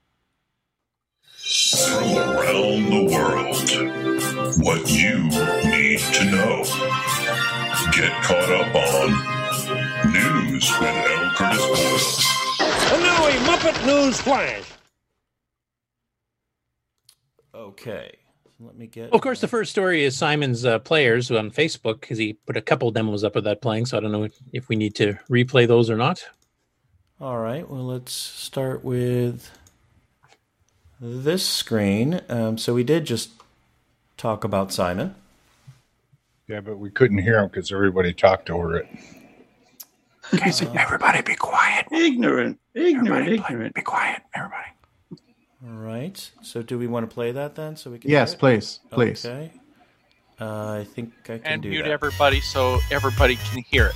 From 1.37 2.19
around 2.19 2.91
the 2.91 3.05
world, 3.13 3.71
what 4.65 4.91
you 4.91 5.25
need 5.71 5.99
to 5.99 6.25
know. 6.25 6.65
Get 7.93 8.13
caught 8.23 8.51
up 8.51 8.75
on 8.75 10.13
News 10.13 10.71
with 10.81 10.97
L. 10.97 11.31
Curtis 11.35 11.67
Boyle. 11.67 12.67
And 12.93 13.03
now 13.03 13.27
a 13.27 13.33
Muppet 13.47 13.87
News 13.87 14.21
Flash. 14.21 14.65
Okay, 17.55 18.17
let 18.65 18.77
me 18.77 18.87
get. 18.87 19.13
Of 19.13 19.21
course, 19.21 19.41
the 19.41 19.49
first 19.49 19.71
story 19.71 20.05
is 20.05 20.17
Simon's 20.17 20.65
uh, 20.65 20.79
players 20.79 21.31
on 21.31 21.51
Facebook 21.51 22.01
because 22.01 22.19
he 22.19 22.35
put 22.35 22.57
a 22.57 22.63
couple 22.63 22.91
demos 22.91 23.25
up 23.25 23.37
of 23.37 23.45
that 23.45 23.61
playing. 23.61 23.87
So 23.87 23.97
I 23.97 24.01
don't 24.01 24.13
know 24.13 24.29
if 24.53 24.69
we 24.69 24.77
need 24.77 24.95
to 24.97 25.15
replay 25.31 25.67
those 25.67 25.91
or 25.91 25.97
not. 25.97 26.25
All 27.21 27.39
right, 27.39 27.69
well, 27.69 27.85
let's 27.85 28.13
start 28.13 28.85
with 28.85 29.51
this 31.01 31.47
screen. 31.47 32.21
Um, 32.29 32.59
so 32.59 32.75
we 32.75 32.83
did 32.83 33.05
just 33.05 33.31
talk 34.17 34.43
about 34.43 34.73
Simon. 34.73 35.15
Yeah, 36.49 36.61
but 36.61 36.79
we 36.79 36.91
couldn't 36.91 37.19
hear 37.19 37.39
him 37.39 37.47
because 37.47 37.71
everybody 37.71 38.13
talked 38.13 38.51
over 38.51 38.77
it. 38.77 38.89
Casey, 40.37 40.67
everybody 40.75 41.23
be 41.23 41.35
quiet. 41.35 41.87
Ignorant, 41.93 42.59
ignorant, 42.75 43.29
ignorant. 43.29 43.75
Be 43.75 43.83
quiet, 43.83 44.23
everybody. 44.35 44.72
All 45.65 45.73
right. 45.75 46.31
So 46.43 46.63
do 46.63 46.79
we 46.79 46.87
want 46.87 47.09
to 47.09 47.13
play 47.15 47.33
that 47.33 47.55
then? 47.55 47.77
So 47.77 47.91
we 47.91 47.99
can. 47.99 48.11
Yes, 48.11 48.35
please, 48.35 48.81
please. 48.91 49.25
Okay. 49.25 49.51
Uh, 50.41 50.79
I 50.81 50.85
think 50.85 51.13
I 51.25 51.39
can 51.39 51.41
And 51.45 51.63
do 51.63 51.69
mute 51.71 51.83
that. 51.83 51.91
everybody 51.93 52.41
so 52.41 52.79
everybody 52.91 53.37
can 53.37 53.63
hear 53.71 53.87
it. 53.89 53.95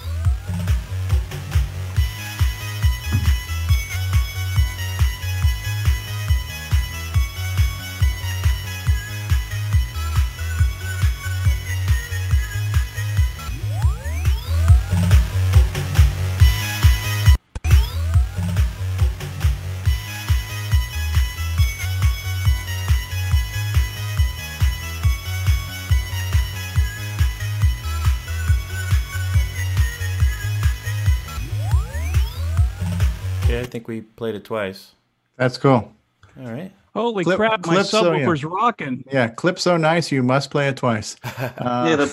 Think 33.76 33.88
we 33.88 34.00
played 34.00 34.34
it 34.34 34.42
twice. 34.44 34.92
That's 35.36 35.58
cool. 35.58 35.92
All 36.40 36.50
right. 36.50 36.72
Holy 36.94 37.24
Clip- 37.24 37.36
crap, 37.36 37.66
my 37.66 37.74
clip 37.74 37.84
so, 37.86 38.10
yeah. 38.14 38.24
subwoofer's 38.24 38.42
rocking. 38.42 39.04
Yeah, 39.12 39.28
clip 39.28 39.58
so 39.58 39.76
nice 39.76 40.10
you 40.10 40.22
must 40.22 40.50
play 40.50 40.68
it 40.68 40.78
twice. 40.78 41.16
Uh, 41.58 41.86
yeah, 41.90 41.96
the, 41.96 42.06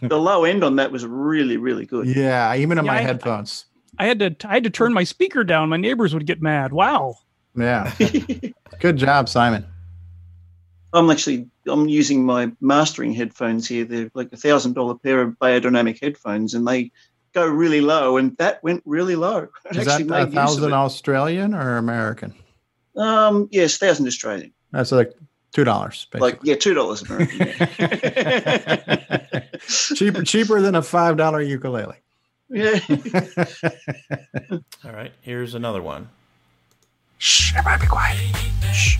the, 0.00 0.08
the 0.08 0.16
low 0.20 0.42
end 0.42 0.64
on 0.64 0.74
that 0.76 0.90
was 0.90 1.06
really, 1.06 1.56
really 1.58 1.86
good. 1.86 2.08
yeah, 2.08 2.52
even 2.56 2.76
in 2.76 2.84
Yeah, 2.84 2.90
my 2.90 2.98
I- 2.98 3.02
headphones. 3.02 3.66
I 4.00 4.06
had 4.06 4.18
to 4.18 4.34
I 4.48 4.54
had 4.54 4.64
to 4.64 4.70
turn 4.70 4.92
my 4.92 5.04
speaker 5.04 5.44
down. 5.44 5.68
My 5.68 5.76
neighbors 5.76 6.12
would 6.12 6.26
get 6.26 6.42
mad. 6.42 6.72
Wow. 6.72 7.14
Yeah. 7.56 7.92
Good 8.80 8.96
job, 8.96 9.28
Simon. 9.28 9.64
I'm 10.92 11.08
actually 11.08 11.48
I'm 11.68 11.88
using 11.88 12.24
my 12.26 12.50
mastering 12.60 13.12
headphones 13.12 13.68
here. 13.68 13.84
They're 13.84 14.10
like 14.14 14.32
a 14.32 14.36
thousand 14.36 14.72
dollar 14.72 14.96
pair 14.96 15.22
of 15.22 15.38
beyerdynamic 15.38 16.00
headphones, 16.02 16.54
and 16.54 16.66
they 16.66 16.90
go 17.32 17.46
really 17.46 17.80
low, 17.80 18.16
and 18.16 18.36
that 18.38 18.62
went 18.62 18.82
really 18.84 19.16
low. 19.16 19.48
It 19.70 19.76
Is 19.76 19.86
that 19.86 20.00
a 20.00 20.04
made 20.04 20.18
use 20.18 20.26
of 20.28 20.34
thousand. 20.34 20.72
Australian 20.72 21.54
or 21.54 21.76
American? 21.76 22.34
Um, 22.96 23.48
yes, 23.50 23.78
thousand 23.78 24.06
Australian. 24.06 24.52
That's 24.72 24.92
like 24.92 25.12
two 25.52 25.64
dollars. 25.64 26.06
Like 26.14 26.38
yeah, 26.42 26.56
two 26.56 26.74
dollars 26.74 27.02
American. 27.02 27.38
yeah. 27.38 29.42
cheaper 29.94 30.22
cheaper 30.22 30.60
than 30.60 30.74
a 30.74 30.82
five 30.82 31.16
dollar 31.16 31.40
ukulele. 31.40 31.94
Yeah. 32.48 32.78
All 34.84 34.92
right. 34.92 35.12
Here's 35.20 35.54
another 35.54 35.82
one. 35.82 36.08
Shh, 37.18 37.54
everybody 37.56 37.82
be 37.82 37.86
quiet. 37.86 38.16
Shh. 38.72 38.96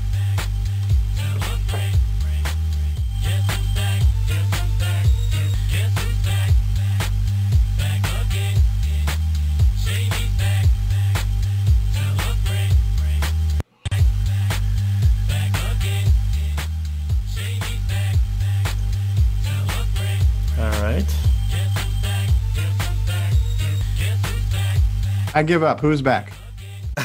I 25.34 25.42
give 25.42 25.62
up. 25.62 25.80
Who's 25.80 26.02
back? 26.02 26.32
I 26.96 27.04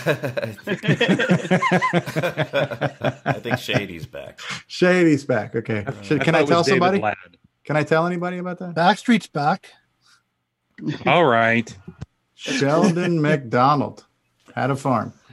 think 3.41 3.57
Shady's 3.60 4.06
back. 4.06 4.39
Shady's 4.68 5.23
back. 5.23 5.56
Okay. 5.56 5.85
Should, 6.02 6.22
I 6.22 6.23
can 6.23 6.34
thought 6.34 6.43
I, 6.43 6.45
tell 6.45 6.64
somebody? 6.64 6.99
Ladd. 6.99 7.15
Can 7.64 7.77
I 7.77 7.84
tell 7.84 8.06
anybody 8.06 8.38
about 8.38 8.60
that? 8.60 8.76
Backstreet's 8.76 9.27
back. 9.27 9.72
All 11.06 11.26
right. 11.26 11.76
Sheldon 12.35 13.22
McDonald 13.23 14.06
had 14.53 14.72
a 14.72 14.76
farm. 14.76 15.14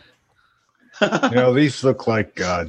You 1.01 1.31
know, 1.31 1.53
these 1.53 1.83
look 1.83 2.07
like 2.07 2.41
uh, 2.41 2.67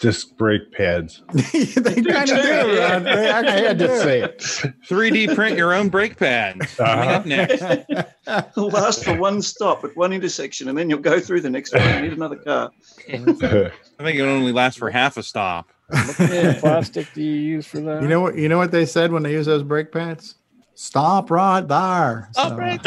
disc 0.00 0.36
brake 0.36 0.72
pads. 0.72 1.22
they 1.32 1.66
kind 2.02 2.30
of 2.30 2.42
do, 2.42 2.78
Ron. 2.80 3.04
They 3.04 3.10
I 3.10 3.38
actually 3.38 3.66
had 3.66 3.78
to 3.78 3.98
say 4.00 4.22
it. 4.22 4.38
3D 4.38 5.34
print 5.34 5.56
your 5.56 5.72
own 5.72 5.88
brake 5.88 6.16
pad. 6.16 6.58
Coming 6.76 7.08
up 7.10 7.26
next. 7.26 7.62
It'll 7.62 8.68
last 8.70 9.04
for 9.04 9.16
one 9.16 9.42
stop 9.42 9.84
at 9.84 9.96
one 9.96 10.12
intersection, 10.12 10.68
and 10.68 10.76
then 10.76 10.90
you'll 10.90 10.98
go 11.00 11.20
through 11.20 11.42
the 11.42 11.50
next 11.50 11.74
one. 11.74 11.82
You 11.82 12.02
need 12.02 12.12
another 12.12 12.36
car. 12.36 12.70
I 13.08 13.12
think 13.12 14.18
it'll 14.18 14.28
only 14.28 14.52
lasts 14.52 14.78
for 14.78 14.90
half 14.90 15.16
a 15.16 15.22
stop. 15.22 15.68
What 15.88 16.16
kind 16.16 16.48
of 16.48 16.58
plastic 16.58 17.12
do 17.14 17.22
you 17.22 17.34
use 17.34 17.66
for 17.66 17.80
that? 17.80 18.02
You 18.02 18.08
know 18.08 18.20
what? 18.20 18.36
You 18.36 18.48
know 18.48 18.58
what 18.58 18.70
they 18.70 18.86
said 18.86 19.12
when 19.12 19.22
they 19.22 19.32
use 19.32 19.46
those 19.46 19.62
brake 19.62 19.92
pads? 19.92 20.36
Stop 20.74 21.30
right 21.30 21.66
there. 21.66 22.28
Stop 22.32 22.58
right 22.58 22.80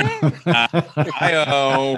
Hi-oh. 1.14 1.98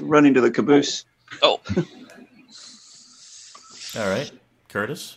Run 0.00 0.26
into 0.26 0.40
the 0.40 0.50
caboose. 0.50 1.04
Oh, 1.42 1.60
All 3.98 4.08
right. 4.08 4.30
Curtis. 4.68 5.16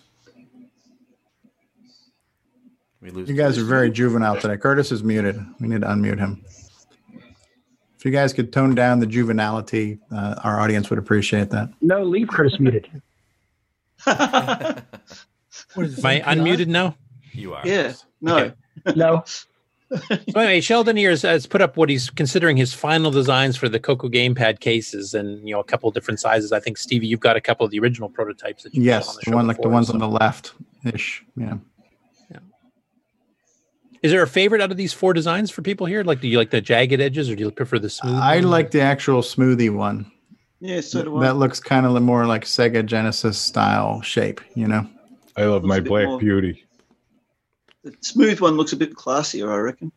We 3.01 3.11
lose. 3.11 3.29
You 3.29 3.35
guys 3.35 3.57
are 3.57 3.63
very 3.63 3.91
juvenile 3.91 4.39
today. 4.39 4.57
Curtis 4.57 4.91
is 4.91 5.03
muted. 5.03 5.37
We 5.59 5.67
need 5.67 5.81
to 5.81 5.87
unmute 5.87 6.17
him. 6.19 6.43
If 7.97 8.05
you 8.05 8.11
guys 8.11 8.31
could 8.31 8.53
tone 8.53 8.75
down 8.75 8.99
the 8.99 9.05
juvenility, 9.05 9.99
uh, 10.11 10.35
our 10.43 10.59
audience 10.59 10.89
would 10.89 10.99
appreciate 10.99 11.49
that. 11.49 11.69
No, 11.81 12.03
leave 12.03 12.29
Curtis 12.29 12.57
muted. 12.59 12.87
Am 14.07 14.83
I 15.75 16.21
unmuted 16.25 16.67
now? 16.67 16.95
You 17.33 17.53
are. 17.53 17.67
Yeah. 17.67 17.93
No. 18.21 18.53
No. 18.95 19.23
So 19.91 20.39
anyway, 20.39 20.61
Sheldon 20.61 20.97
here 20.97 21.09
has, 21.09 21.23
has 21.23 21.47
put 21.47 21.61
up 21.61 21.75
what 21.75 21.89
he's 21.89 22.09
considering 22.11 22.57
his 22.57 22.73
final 22.73 23.09
designs 23.09 23.57
for 23.57 23.67
the 23.67 23.79
Coco 23.79 24.07
gamepad 24.07 24.59
cases, 24.59 25.13
and 25.15 25.47
you 25.47 25.53
know 25.53 25.59
a 25.59 25.63
couple 25.63 25.89
of 25.89 25.95
different 25.95 26.19
sizes. 26.19 26.51
I 26.51 26.59
think 26.59 26.77
Stevie, 26.77 27.07
you've 27.07 27.19
got 27.19 27.35
a 27.35 27.41
couple 27.41 27.65
of 27.65 27.71
the 27.71 27.79
original 27.79 28.07
prototypes 28.09 28.63
that 28.63 28.73
you 28.75 28.83
Yes, 28.83 29.15
the 29.15 29.21
the 29.25 29.31
show 29.31 29.35
one 29.35 29.47
like 29.47 29.61
the 29.61 29.69
ones 29.69 29.87
so- 29.87 29.93
on 29.93 29.99
the 29.99 30.07
left 30.07 30.53
ish. 30.85 31.23
Yeah. 31.35 31.57
yeah. 32.29 32.37
Is 34.03 34.11
there 34.11 34.21
a 34.21 34.27
favorite 34.27 34.61
out 34.61 34.71
of 34.71 34.77
these 34.77 34.93
four 34.93 35.13
designs 35.13 35.49
for 35.49 35.61
people 35.61 35.87
here? 35.87 36.03
Like, 36.03 36.21
do 36.21 36.27
you 36.27 36.37
like 36.37 36.51
the 36.51 36.61
jagged 36.61 37.01
edges, 37.01 37.29
or 37.29 37.35
do 37.35 37.43
you 37.45 37.51
prefer 37.51 37.79
the 37.79 37.89
smooth? 37.89 38.15
I 38.15 38.35
one? 38.37 38.49
like 38.49 38.71
the 38.71 38.81
actual 38.81 39.21
smoothie 39.21 39.73
one. 39.73 40.09
Yeah, 40.61 40.81
so 40.81 41.03
do 41.03 41.17
I. 41.17 41.21
That 41.23 41.37
looks 41.37 41.59
kind 41.59 41.85
of 41.85 41.99
more 42.01 42.25
like 42.27 42.45
Sega 42.45 42.85
Genesis 42.85 43.37
style 43.37 44.01
shape, 44.01 44.41
you 44.55 44.67
know? 44.67 44.87
I 45.35 45.45
love 45.45 45.63
my 45.63 45.79
Black 45.79 46.07
more- 46.07 46.19
Beauty. 46.19 46.65
The 47.83 47.95
smooth 48.01 48.39
one 48.39 48.57
looks 48.57 48.73
a 48.73 48.77
bit 48.77 48.93
classier, 48.93 49.49
I 49.49 49.57
reckon. 49.57 49.91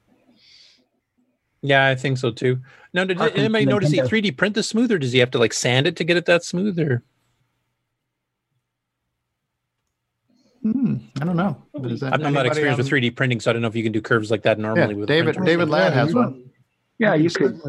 Yeah, 1.63 1.87
I 1.87 1.95
think 1.95 2.19
so 2.19 2.31
too. 2.31 2.61
Now, 2.93 3.05
did 3.05 3.17
Harken 3.19 3.37
to 3.37 3.41
anybody 3.45 3.67
notice 3.67 3.91
he 3.91 4.01
3D 4.01 4.37
print 4.37 4.55
the 4.55 4.63
smooth, 4.63 4.93
or 4.93 4.99
does 4.99 5.13
he 5.13 5.19
have 5.19 5.31
to 5.33 5.39
like 5.39 5.53
sand 5.53 5.87
it 5.87 5.97
to 5.97 6.05
get 6.05 6.17
it 6.17 6.27
that 6.27 6.45
smooth? 6.45 6.79
Or 6.79 7.03
Hmm, 10.63 10.97
I 11.21 11.25
don't 11.25 11.37
know. 11.37 11.61
I'm, 11.75 11.85
I'm 11.85 11.99
not 11.99 12.21
anybody 12.23 12.49
experienced 12.49 12.79
with 12.79 12.89
3D 12.89 13.17
printing, 13.17 13.41
so 13.41 13.51
I 13.51 13.53
don't 13.53 13.63
know 13.63 13.69
if 13.69 13.75
you 13.75 13.83
can 13.83 13.91
do 13.91 14.01
curves 14.01 14.31
like 14.31 14.43
that 14.43 14.61
normally. 14.61 14.95
Yeah, 14.95 15.01
with 15.01 15.09
David. 15.09 15.37
David 15.45 15.69
Ladd 15.69 15.93
has 15.93 16.15
one. 16.15 16.51
Yeah, 16.99 17.15
you 17.15 17.31
could. 17.31 17.61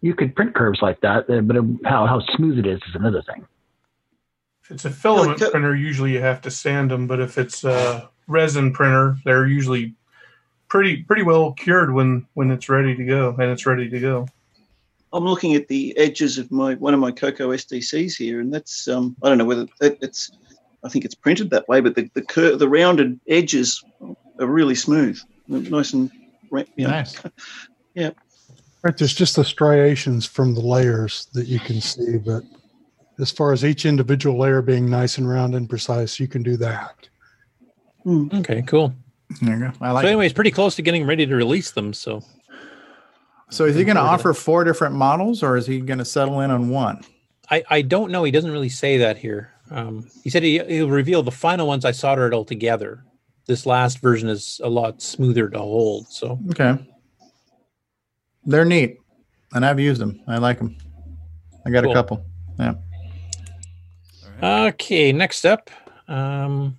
You 0.00 0.14
could 0.14 0.36
print 0.36 0.54
curves 0.54 0.78
like 0.80 1.00
that, 1.00 1.26
but 1.26 1.56
how 1.88 2.06
how 2.06 2.20
smooth 2.36 2.60
it 2.60 2.66
is 2.66 2.80
is 2.88 2.94
another 2.94 3.22
thing. 3.22 3.44
If 4.68 4.72
it's 4.72 4.84
a 4.84 4.90
filament 4.90 5.38
Yeah, 5.38 5.46
like, 5.46 5.52
printer, 5.52 5.74
usually 5.74 6.12
you 6.12 6.20
have 6.20 6.42
to 6.42 6.50
sand 6.50 6.90
them, 6.90 7.06
but 7.06 7.20
if 7.20 7.38
it's 7.38 7.64
a 7.64 8.10
resin 8.26 8.70
printer, 8.70 9.16
they're 9.24 9.46
usually 9.46 9.94
pretty 10.68 11.02
pretty 11.04 11.22
well 11.22 11.52
cured 11.52 11.94
when 11.94 12.26
when 12.34 12.50
it's 12.50 12.68
ready 12.68 12.94
to 12.94 13.02
go, 13.02 13.30
and 13.38 13.50
it's 13.50 13.64
ready 13.64 13.88
to 13.88 13.98
go. 13.98 14.28
I'm 15.14 15.24
looking 15.24 15.54
at 15.54 15.68
the 15.68 15.96
edges 15.96 16.36
of 16.36 16.52
my 16.52 16.74
one 16.74 16.92
of 16.92 17.00
my 17.00 17.10
Coco 17.10 17.48
SDCs 17.48 18.14
here, 18.14 18.40
and 18.40 18.52
that's 18.52 18.86
um, 18.88 19.16
I 19.22 19.30
don't 19.30 19.38
know 19.38 19.46
whether 19.46 19.66
it, 19.80 19.96
it's 20.02 20.30
I 20.84 20.90
think 20.90 21.06
it's 21.06 21.14
printed 21.14 21.48
that 21.48 21.66
way, 21.66 21.80
but 21.80 21.94
the 21.94 22.10
the 22.12 22.20
cur- 22.20 22.56
the 22.56 22.68
rounded 22.68 23.18
edges 23.26 23.82
are 24.38 24.46
really 24.46 24.74
smooth, 24.74 25.18
nice 25.48 25.94
and 25.94 26.10
you 26.50 26.84
know, 26.84 26.90
Nice. 26.90 27.18
yeah. 27.94 28.10
Right, 28.82 28.96
there's 28.98 29.14
just 29.14 29.36
the 29.36 29.46
striations 29.46 30.26
from 30.26 30.54
the 30.54 30.60
layers 30.60 31.26
that 31.32 31.46
you 31.46 31.58
can 31.58 31.80
see, 31.80 32.18
but 32.18 32.42
as 33.18 33.30
far 33.30 33.52
as 33.52 33.64
each 33.64 33.84
individual 33.86 34.38
layer 34.38 34.62
being 34.62 34.88
nice 34.88 35.18
and 35.18 35.28
round 35.28 35.54
and 35.54 35.68
precise, 35.68 36.18
you 36.20 36.28
can 36.28 36.42
do 36.42 36.56
that. 36.58 37.08
Okay, 38.06 38.62
cool. 38.62 38.94
There 39.42 39.54
you 39.58 39.66
go. 39.66 39.72
I 39.80 39.90
like 39.90 40.02
so 40.04 40.06
it. 40.06 40.10
anyway, 40.12 40.26
it's 40.26 40.32
pretty 40.34 40.50
close 40.50 40.74
to 40.76 40.82
getting 40.82 41.04
ready 41.06 41.26
to 41.26 41.34
release 41.34 41.72
them. 41.72 41.92
So 41.92 42.22
So 43.50 43.64
is 43.66 43.76
he 43.76 43.84
going 43.84 43.96
to 43.96 44.02
offer 44.02 44.32
four 44.32 44.64
different 44.64 44.94
models 44.94 45.42
or 45.42 45.56
is 45.56 45.66
he 45.66 45.80
going 45.80 45.98
to 45.98 46.04
settle 46.04 46.40
in 46.40 46.50
on 46.50 46.68
one? 46.70 47.02
I, 47.50 47.62
I 47.68 47.82
don't 47.82 48.10
know. 48.10 48.24
He 48.24 48.30
doesn't 48.30 48.50
really 48.50 48.68
say 48.68 48.98
that 48.98 49.18
here. 49.18 49.52
Um, 49.70 50.08
he 50.24 50.30
said 50.30 50.42
he, 50.42 50.58
he'll 50.64 50.88
reveal 50.88 51.22
the 51.22 51.30
final 51.30 51.66
ones 51.66 51.84
I 51.84 51.90
soldered 51.90 52.32
all 52.32 52.44
together. 52.44 53.04
This 53.46 53.66
last 53.66 53.98
version 54.00 54.28
is 54.28 54.60
a 54.64 54.68
lot 54.68 55.02
smoother 55.02 55.48
to 55.50 55.58
hold. 55.58 56.08
So 56.08 56.38
Okay. 56.50 56.78
They're 58.44 58.64
neat. 58.64 58.98
And 59.52 59.64
I've 59.64 59.80
used 59.80 60.00
them. 60.00 60.20
I 60.26 60.38
like 60.38 60.58
them. 60.58 60.76
I 61.66 61.70
got 61.70 61.82
Cool. 61.84 61.92
a 61.92 61.94
couple. 61.94 62.24
Yeah. 62.58 62.74
Okay, 64.42 65.12
next 65.12 65.44
up, 65.44 65.70
um, 66.06 66.76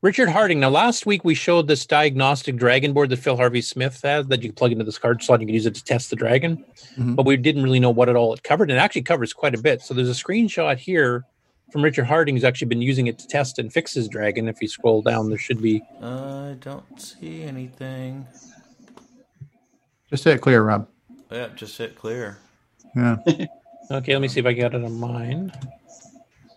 Richard 0.00 0.28
Harding. 0.28 0.60
Now, 0.60 0.70
last 0.70 1.04
week 1.06 1.24
we 1.24 1.34
showed 1.34 1.66
this 1.68 1.84
diagnostic 1.84 2.56
dragon 2.56 2.92
board 2.92 3.10
that 3.10 3.18
Phil 3.18 3.36
Harvey 3.36 3.60
Smith 3.60 4.00
has 4.02 4.26
that 4.28 4.42
you 4.42 4.52
plug 4.52 4.72
into 4.72 4.84
this 4.84 4.96
card 4.98 5.22
slot. 5.22 5.40
And 5.40 5.42
you 5.42 5.46
can 5.48 5.54
use 5.54 5.66
it 5.66 5.74
to 5.74 5.84
test 5.84 6.08
the 6.10 6.16
dragon, 6.16 6.64
Mhm. 6.96 7.16
but 7.16 7.26
we 7.26 7.36
didn't 7.36 7.62
really 7.64 7.80
know 7.80 7.90
what 7.90 8.08
it 8.08 8.16
all 8.16 8.32
it 8.32 8.42
covered. 8.42 8.70
And 8.70 8.78
it 8.78 8.80
actually 8.80 9.02
covers 9.02 9.32
quite 9.32 9.54
a 9.54 9.60
bit. 9.60 9.82
So 9.82 9.92
there's 9.94 10.08
a 10.08 10.12
screenshot 10.12 10.78
here 10.78 11.24
from 11.72 11.82
Richard 11.82 12.04
Harding 12.06 12.34
who's 12.36 12.44
actually 12.44 12.68
been 12.68 12.80
using 12.80 13.08
it 13.08 13.18
to 13.18 13.26
test 13.26 13.58
and 13.58 13.70
fix 13.72 13.92
his 13.92 14.08
dragon. 14.08 14.48
If 14.48 14.62
you 14.62 14.68
scroll 14.68 15.02
down, 15.02 15.28
there 15.28 15.36
should 15.38 15.60
be. 15.60 15.82
I 16.00 16.56
don't 16.60 16.98
see 17.00 17.42
anything. 17.42 18.26
Just 20.08 20.24
hit 20.24 20.40
clear, 20.40 20.62
Rob. 20.62 20.88
Yeah, 21.30 21.48
just 21.56 21.76
hit 21.76 21.94
clear. 21.96 22.38
Yeah. 22.96 23.16
Okay, 23.90 24.12
let 24.12 24.20
me 24.20 24.28
see 24.28 24.38
if 24.40 24.44
I 24.44 24.52
got 24.52 24.74
it 24.74 24.84
on 24.84 25.00
mine. 25.00 25.50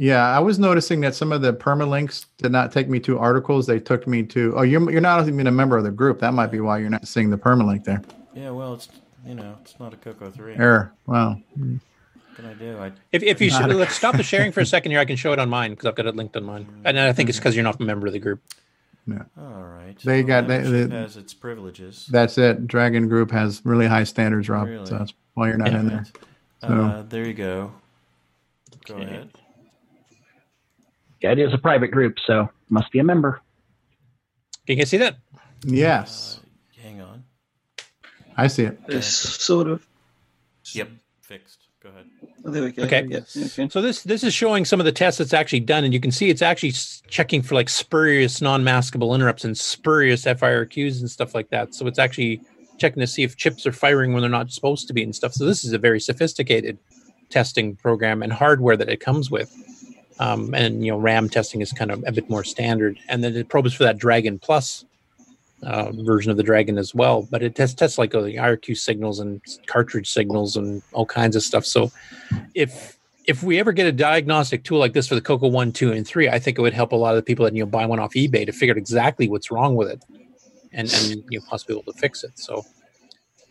Yeah, 0.02 0.26
I 0.36 0.40
was 0.40 0.58
noticing 0.58 1.00
that 1.02 1.14
some 1.14 1.32
of 1.32 1.44
the 1.44 1.54
permalinks 1.54 2.26
did 2.40 2.52
not 2.52 2.72
take 2.72 2.90
me 2.90 3.00
to 3.02 3.20
articles. 3.20 3.68
They 3.68 3.80
took 3.80 4.08
me 4.08 4.24
to. 4.24 4.54
Oh, 4.58 4.64
you're 4.64 4.90
you're 4.92 5.00
not 5.00 5.28
even 5.28 5.46
a 5.46 5.52
member 5.52 5.78
of 5.78 5.84
the 5.84 5.92
group. 5.92 6.20
That 6.22 6.34
might 6.34 6.48
be 6.48 6.60
why 6.60 6.80
you're 6.80 6.90
not 6.90 7.08
seeing 7.08 7.30
the 7.30 7.38
permalink 7.38 7.84
there. 7.84 8.02
Yeah, 8.34 8.50
well, 8.50 8.74
it's 8.74 8.90
you 9.28 9.36
know, 9.36 9.56
it's 9.62 9.80
not 9.80 9.94
a 9.94 9.98
Coco 9.98 10.32
three. 10.32 10.56
Error. 10.56 10.92
Wow. 11.06 11.38
What 11.56 11.80
can 12.36 12.46
I 12.48 12.54
do? 12.56 12.80
I, 12.80 12.92
If, 13.12 13.22
if 13.22 13.40
you 13.42 13.52
sh- 13.52 13.60
a- 13.60 13.68
let's 13.68 13.94
stop 13.94 14.18
the 14.18 14.24
sharing 14.24 14.52
for 14.52 14.62
a 14.62 14.66
second 14.76 14.90
here, 14.90 15.00
I 15.00 15.06
can 15.06 15.18
show 15.18 15.34
it 15.34 15.40
on 15.40 15.50
mine 15.52 15.70
because 15.72 15.86
I've 15.86 15.94
got 15.94 16.08
it 16.08 16.16
linked 16.16 16.36
on 16.36 16.46
mine, 16.46 16.66
and 16.84 17.00
I 17.00 17.14
think 17.14 17.30
it's 17.30 17.38
because 17.38 17.54
you're 17.56 17.64
not 17.64 17.80
a 17.80 17.84
member 17.84 18.08
of 18.08 18.14
the 18.14 18.20
group. 18.20 18.42
Yeah. 19.06 19.22
All 19.38 19.62
right. 19.64 19.96
They 20.04 20.24
got 20.24 20.48
they, 20.48 20.62
Membership 20.64 20.90
they- 20.90 20.96
has 20.96 21.16
its 21.16 21.36
privileges. 21.36 22.08
That's 22.10 22.40
it. 22.40 22.66
Dragon 22.66 23.08
Group 23.08 23.30
has 23.30 23.62
really 23.64 23.86
high 23.86 24.06
standards, 24.06 24.50
Rob. 24.50 24.68
Really? 24.68 24.86
So 24.88 24.98
that's 24.98 25.14
why 25.36 25.50
you're 25.50 25.58
not 25.58 25.68
in 25.76 25.88
there. 25.90 26.06
So 26.62 26.68
Uh, 26.68 27.02
there 27.04 27.28
you 27.28 27.36
go. 27.36 27.72
Go 28.88 28.96
ahead. 28.98 29.30
Yeah, 31.22 31.32
it 31.32 31.40
is 31.40 31.54
a 31.54 31.58
private 31.58 31.90
group, 31.90 32.18
so 32.26 32.50
must 32.70 32.92
be 32.92 33.00
a 33.00 33.04
member. 33.04 33.42
Can 34.66 34.78
you 34.78 34.86
see 34.86 34.98
that? 34.98 35.18
yes, 35.64 36.40
uh, 36.40 36.82
Hang 36.82 37.02
on. 37.02 37.24
I 38.38 38.48
see 38.48 38.64
it. 38.64 38.80
It's 38.88 39.08
sort 39.08 39.68
of. 39.68 39.86
Yep. 40.74 40.90
Fixed. 41.22 41.68
Go 41.84 41.90
ahead. 41.90 42.06
Oh, 42.44 42.52
there 42.52 42.64
we 42.64 42.72
go. 42.72 42.84
Okay. 42.84 43.06
Yeah. 43.08 43.20
Okay. 43.36 43.70
So 43.70 43.82
this 43.82 44.04
this 44.04 44.24
is 44.24 44.34
showing 44.34 44.66
some 44.66 44.80
of 44.80 44.86
the 44.86 44.92
tests 44.92 45.20
that's 45.20 45.34
actually 45.34 45.60
done, 45.62 45.84
and 45.84 45.94
you 45.94 46.00
can 46.00 46.12
see 46.12 46.30
it's 46.30 46.42
actually 46.42 46.74
checking 47.08 47.42
for 47.42 47.56
like 47.56 47.70
spurious 47.70 48.42
non-maskable 48.42 49.14
interrupts 49.14 49.44
and 49.44 49.58
spurious 49.58 50.26
FIRQs 50.26 51.00
and 51.00 51.10
stuff 51.10 51.36
like 51.36 51.50
that. 51.50 51.76
So 51.76 51.88
it's 51.88 52.00
actually 52.00 52.42
checking 52.80 53.00
to 53.02 53.08
see 53.08 53.24
if 53.24 53.38
chips 53.38 53.66
are 53.68 53.72
firing 53.72 54.14
when 54.14 54.22
they're 54.22 54.30
not 54.30 54.52
supposed 54.52 54.88
to 54.88 54.94
be 54.94 55.04
and 55.04 55.16
stuff. 55.16 55.34
So 55.34 55.46
this 55.46 55.64
is 55.64 55.74
a 55.74 55.78
very 55.78 56.00
sophisticated 56.00 56.80
testing 57.30 57.76
program 57.76 58.24
and 58.24 58.34
hardware 58.34 58.78
that 58.78 58.90
it 58.90 59.00
comes 59.00 59.30
with. 59.30 59.52
Um, 60.22 60.54
and 60.54 60.86
you 60.86 60.92
know, 60.92 61.00
RAM 61.00 61.30
testing 61.30 61.62
is 61.62 61.72
kind 61.74 61.90
of 61.90 62.04
a 62.06 62.12
bit 62.12 62.30
more 62.30 62.44
standard, 62.44 63.00
and 63.10 63.24
then 63.24 63.36
it 63.36 63.50
probes 63.50 63.74
for 63.74 63.84
that 63.86 63.98
Dragon 63.98 64.38
Plus 64.38 64.86
uh, 65.64 65.92
version 65.94 66.30
of 66.30 66.38
the 66.38 66.44
Dragon 66.44 66.78
as 66.78 66.94
well. 66.94 67.28
But 67.32 67.42
it 67.42 67.56
tests 67.56 67.74
tests 67.74 67.98
like 67.98 68.14
uh, 68.14 68.22
the 68.22 68.36
IRQ 68.36 68.78
signals 68.78 69.20
and 69.20 69.42
cartridge 69.66 70.08
signals 70.08 70.56
and 70.56 70.84
all 70.94 71.08
kinds 71.08 71.36
of 71.36 71.42
stuff. 71.42 71.66
So 71.66 71.92
if 72.54 73.00
if 73.26 73.42
we 73.42 73.60
ever 73.60 73.72
get 73.72 73.88
a 73.88 73.92
diagnostic 73.92 74.64
tool 74.64 74.78
like 74.78 74.94
this 74.94 75.08
for 75.08 75.16
the 75.16 75.22
Coco 75.22 75.48
one, 75.48 75.72
two, 75.72 75.92
and 75.92 76.06
three, 76.06 76.30
I 76.30 76.38
think 76.38 76.60
it 76.60 76.62
would 76.62 76.76
help 76.76 76.92
a 76.92 76.96
lot 76.96 77.12
of 77.12 77.16
the 77.16 77.24
people 77.24 77.46
that 77.46 77.56
you 77.56 77.64
know 77.64 77.70
buy 77.70 77.88
one 77.88 78.00
off 78.00 78.14
eBay 78.14 78.46
to 78.46 78.52
figure 78.52 78.74
out 78.74 78.78
exactly 78.78 79.28
what's 79.28 79.50
wrong 79.50 79.76
with 79.76 79.90
it, 79.90 80.04
and 80.72 80.94
and 80.94 81.24
you 81.32 81.40
know 81.40 81.46
possibly 81.50 81.76
able 81.76 81.92
to 81.92 82.00
fix 82.00 82.24
it. 82.24 82.38
So. 82.38 82.64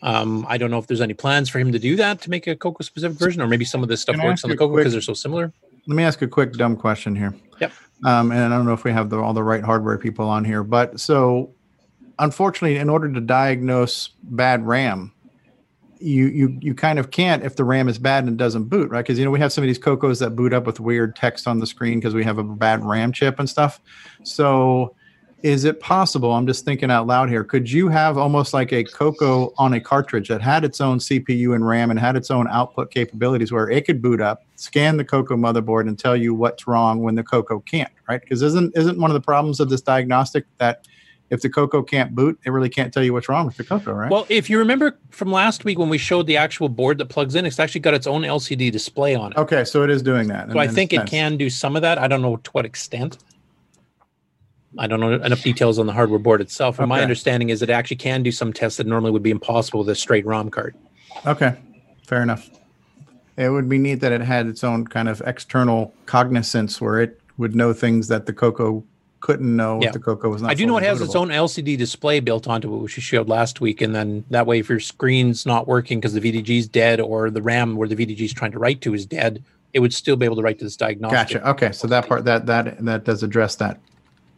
Um, 0.03 0.47
I 0.49 0.57
don't 0.57 0.71
know 0.71 0.79
if 0.79 0.87
there's 0.87 1.03
any 1.03 1.13
plans 1.13 1.51
for 1.51 1.59
him 1.59 1.73
to 1.73 1.79
do 1.79 1.95
that 1.97 2.23
to 2.23 2.31
make 2.31 2.47
a 2.47 2.57
Coco 2.57 2.83
specific 2.83 3.19
version, 3.19 3.43
or 3.43 3.47
maybe 3.47 3.67
some 3.67 3.83
of 3.83 3.91
this 3.91 4.01
stuff 4.01 4.17
Can 4.17 4.25
works 4.25 4.45
on 4.45 4.49
the 4.49 4.57
Coco 4.57 4.75
because 4.75 4.95
they're 4.95 5.03
so 5.03 5.13
similar. 5.13 5.53
Let 5.91 5.97
me 5.97 6.05
ask 6.05 6.23
a 6.23 6.29
quick 6.29 6.53
dumb 6.53 6.77
question 6.77 7.17
here. 7.17 7.35
Yep. 7.61 7.73
Um, 8.05 8.31
and 8.31 8.55
I 8.55 8.57
don't 8.57 8.65
know 8.65 8.75
if 8.75 8.85
we 8.85 8.93
have 8.93 9.11
the, 9.11 9.19
all 9.19 9.35
the 9.35 9.43
right 9.43 9.65
hardware 9.65 9.99
people 9.99 10.29
on 10.29 10.45
here, 10.45 10.62
but 10.62 11.01
so 11.01 11.53
unfortunately, 12.21 12.77
in 12.77 12.89
order 12.89 13.12
to 13.12 13.21
diagnose 13.21 14.11
bad 14.23 14.65
RAM, 14.65 15.12
you 15.99 16.27
you 16.29 16.57
you 16.61 16.75
kind 16.77 17.01
of 17.01 17.11
can't 17.11 17.43
if 17.43 17.57
the 17.57 17.65
RAM 17.65 17.89
is 17.89 17.99
bad 17.99 18.23
and 18.23 18.39
doesn't 18.39 18.67
boot, 18.67 18.89
right? 18.89 19.01
Because 19.01 19.19
you 19.19 19.25
know 19.25 19.33
we 19.33 19.41
have 19.41 19.53
some 19.53 19.65
of 19.65 19.67
these 19.67 19.81
Cocos 19.81 20.21
that 20.21 20.37
boot 20.37 20.53
up 20.53 20.65
with 20.65 20.79
weird 20.79 21.17
text 21.17 21.49
on 21.49 21.59
the 21.59 21.67
screen 21.67 21.99
because 21.99 22.15
we 22.15 22.23
have 22.23 22.39
a 22.39 22.45
bad 22.45 22.85
RAM 22.85 23.11
chip 23.12 23.41
and 23.41 23.51
stuff. 23.51 23.81
So, 24.23 24.95
is 25.43 25.65
it 25.65 25.81
possible? 25.81 26.33
I'm 26.33 26.47
just 26.47 26.65
thinking 26.65 26.91
out 26.91 27.07
loud 27.07 27.29
here. 27.29 27.45
Could 27.45 27.71
you 27.71 27.89
have 27.89 28.19
almost 28.19 28.53
like 28.53 28.73
a 28.73 28.85
Coco 28.85 29.53
on 29.59 29.73
a 29.75 29.81
cartridge 29.81 30.29
that 30.29 30.41
had 30.41 30.65
its 30.65 30.81
own 30.81 30.99
CPU 30.99 31.55
and 31.55 31.67
RAM 31.67 31.91
and 31.91 31.99
had 31.99 32.17
its 32.17 32.31
own 32.31 32.47
output 32.49 32.91
capabilities, 32.91 33.53
where 33.53 33.69
it 33.71 33.87
could 33.87 34.03
boot 34.03 34.21
up, 34.21 34.45
scan 34.57 34.97
the 34.97 35.05
Coco 35.05 35.37
motherboard, 35.37 35.89
and 35.89 35.99
tell 35.99 36.17
you 36.17 36.35
what's 36.35 36.67
wrong 36.67 37.01
when 37.01 37.15
the 37.15 37.23
Coco 37.23 37.61
can't, 37.61 37.93
right? 38.09 38.21
Because 38.21 38.43
isn't 38.43 38.77
isn't 38.77 38.99
one 38.99 39.11
of 39.11 39.15
the 39.15 39.21
problems 39.21 39.61
of 39.61 39.71
this 39.71 39.81
diagnostic 39.81 40.45
that 40.59 40.87
if 41.31 41.43
the 41.43 41.49
Coco 41.49 41.83
can't 41.83 42.15
boot, 42.15 42.39
it 42.45 42.51
really 42.51 42.69
can't 42.69 42.93
tell 42.93 43.05
you 43.05 43.12
what's 43.12 43.29
wrong 43.29 43.47
with 43.47 43.57
the 43.57 43.65
Coco, 43.65 43.93
right? 43.93 44.11
Well, 44.11 44.27
if 44.29 44.51
you 44.51 44.59
remember 44.59 44.99
from 45.11 45.31
last 45.31 45.65
week 45.65 45.79
when 45.79 45.89
we 45.89 45.97
showed 45.97 46.27
the 46.27 46.37
actual 46.37 46.69
board 46.69 46.99
that 46.99 47.07
plugs 47.07 47.37
in, 47.37 47.47
it's 47.47 47.61
actually 47.61 47.83
got 47.83 47.95
its 47.95 48.09
own 48.09 48.23
LCD 48.23 48.73
display 48.73 49.15
on 49.15 49.33
it. 49.33 49.39
okay, 49.39 49.65
so 49.65 49.83
it 49.85 49.91
is 49.91 50.03
doing 50.03 50.29
that. 50.29 50.51
So 50.51 50.59
I 50.59 50.67
think 50.67 50.93
it 50.93 51.07
can 51.07 51.37
do 51.37 51.49
some 51.49 51.77
of 51.77 51.83
that. 51.83 51.99
I 51.99 52.09
don't 52.09 52.21
know 52.21 52.37
to 52.37 52.51
what 52.51 52.67
extent. 52.67 53.19
I 54.79 54.87
don't 54.87 55.01
know 55.01 55.13
enough 55.13 55.43
details 55.43 55.79
on 55.79 55.87
the 55.87 55.93
hardware 55.93 56.19
board 56.19 56.41
itself. 56.41 56.79
And 56.79 56.89
my 56.89 57.01
understanding 57.03 57.49
is 57.49 57.61
it 57.63 57.71
actually 57.71 57.97
can 57.97 58.23
do 58.23 58.31
some 58.31 58.53
tests 58.53 58.77
that 58.79 58.87
normally 58.87 59.11
would 59.11 59.23
be 59.23 59.31
impossible 59.31 59.81
with 59.81 59.89
a 59.89 59.95
straight 59.95 60.25
ROM 60.25 60.51
card. 60.51 60.75
Okay, 61.27 61.57
fair 62.07 62.23
enough. 62.23 62.49
It 63.37 63.49
would 63.49 63.69
be 63.69 63.79
neat 63.79 63.97
that 63.97 64.13
it 64.13 64.21
had 64.21 64.47
its 64.47 64.63
own 64.63 64.87
kind 64.87 65.09
of 65.09 65.23
external 65.27 65.95
cognizance 66.07 66.81
where 66.81 67.01
it 67.01 67.21
would 67.39 67.57
know 67.57 67.73
things 67.73 68.09
that 68.09 68.27
the 68.27 68.33
Coco 68.33 68.85
couldn't 69.21 69.55
know 69.55 69.81
Yeah. 69.83 69.89
if 69.89 69.93
the 69.95 69.99
Coco 69.99 70.29
was 70.31 70.43
not. 70.43 70.51
I 70.51 70.55
do 70.55 70.67
know 70.67 70.77
it 70.79 70.85
has 70.85 71.01
its 71.01 71.15
own 71.15 71.29
LCD 71.29 71.77
display 71.77 72.21
built 72.21 72.47
onto 72.49 72.73
it, 72.75 72.79
which 72.79 72.97
we 72.97 73.03
showed 73.03 73.29
last 73.29 73.61
week. 73.61 73.81
And 73.81 73.95
then 73.95 74.25
that 74.31 74.47
way, 74.47 74.59
if 74.61 74.69
your 74.69 74.81
screen's 74.81 75.45
not 75.47 75.67
working 75.67 76.01
because 76.01 76.15
the 76.15 76.21
VDG 76.21 76.59
is 76.59 76.69
dead 76.69 77.01
or 77.01 77.31
the 77.31 77.43
RAM 77.43 77.77
where 77.77 77.89
the 77.89 77.97
VDG 77.97 78.21
is 78.21 78.33
trying 78.33 78.53
to 78.53 78.59
write 78.59 78.81
to 78.83 78.95
is 78.95 79.05
dead, 79.05 79.43
it 79.73 79.81
would 79.81 79.93
still 79.95 80.17
be 80.17 80.25
able 80.25 80.37
to 80.37 80.43
write 80.43 80.59
to 80.59 80.65
this 80.65 80.77
diagnostic. 80.77 81.43
Gotcha. 81.43 81.51
Okay, 81.51 81.73
so 81.73 81.87
that 81.89 82.09
part 82.09 82.25
that 82.25 82.47
that 82.47 82.85
that 82.85 83.05
does 83.05 83.23
address 83.23 83.57
that 83.57 83.79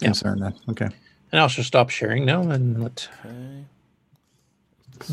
concern 0.01 0.41
then. 0.41 0.55
Okay. 0.71 0.89
And 1.31 1.41
I'll 1.41 1.49
just 1.49 1.69
stop 1.69 1.91
sharing 1.91 2.25
now 2.25 2.43
and 2.43 2.83
let. 2.83 3.09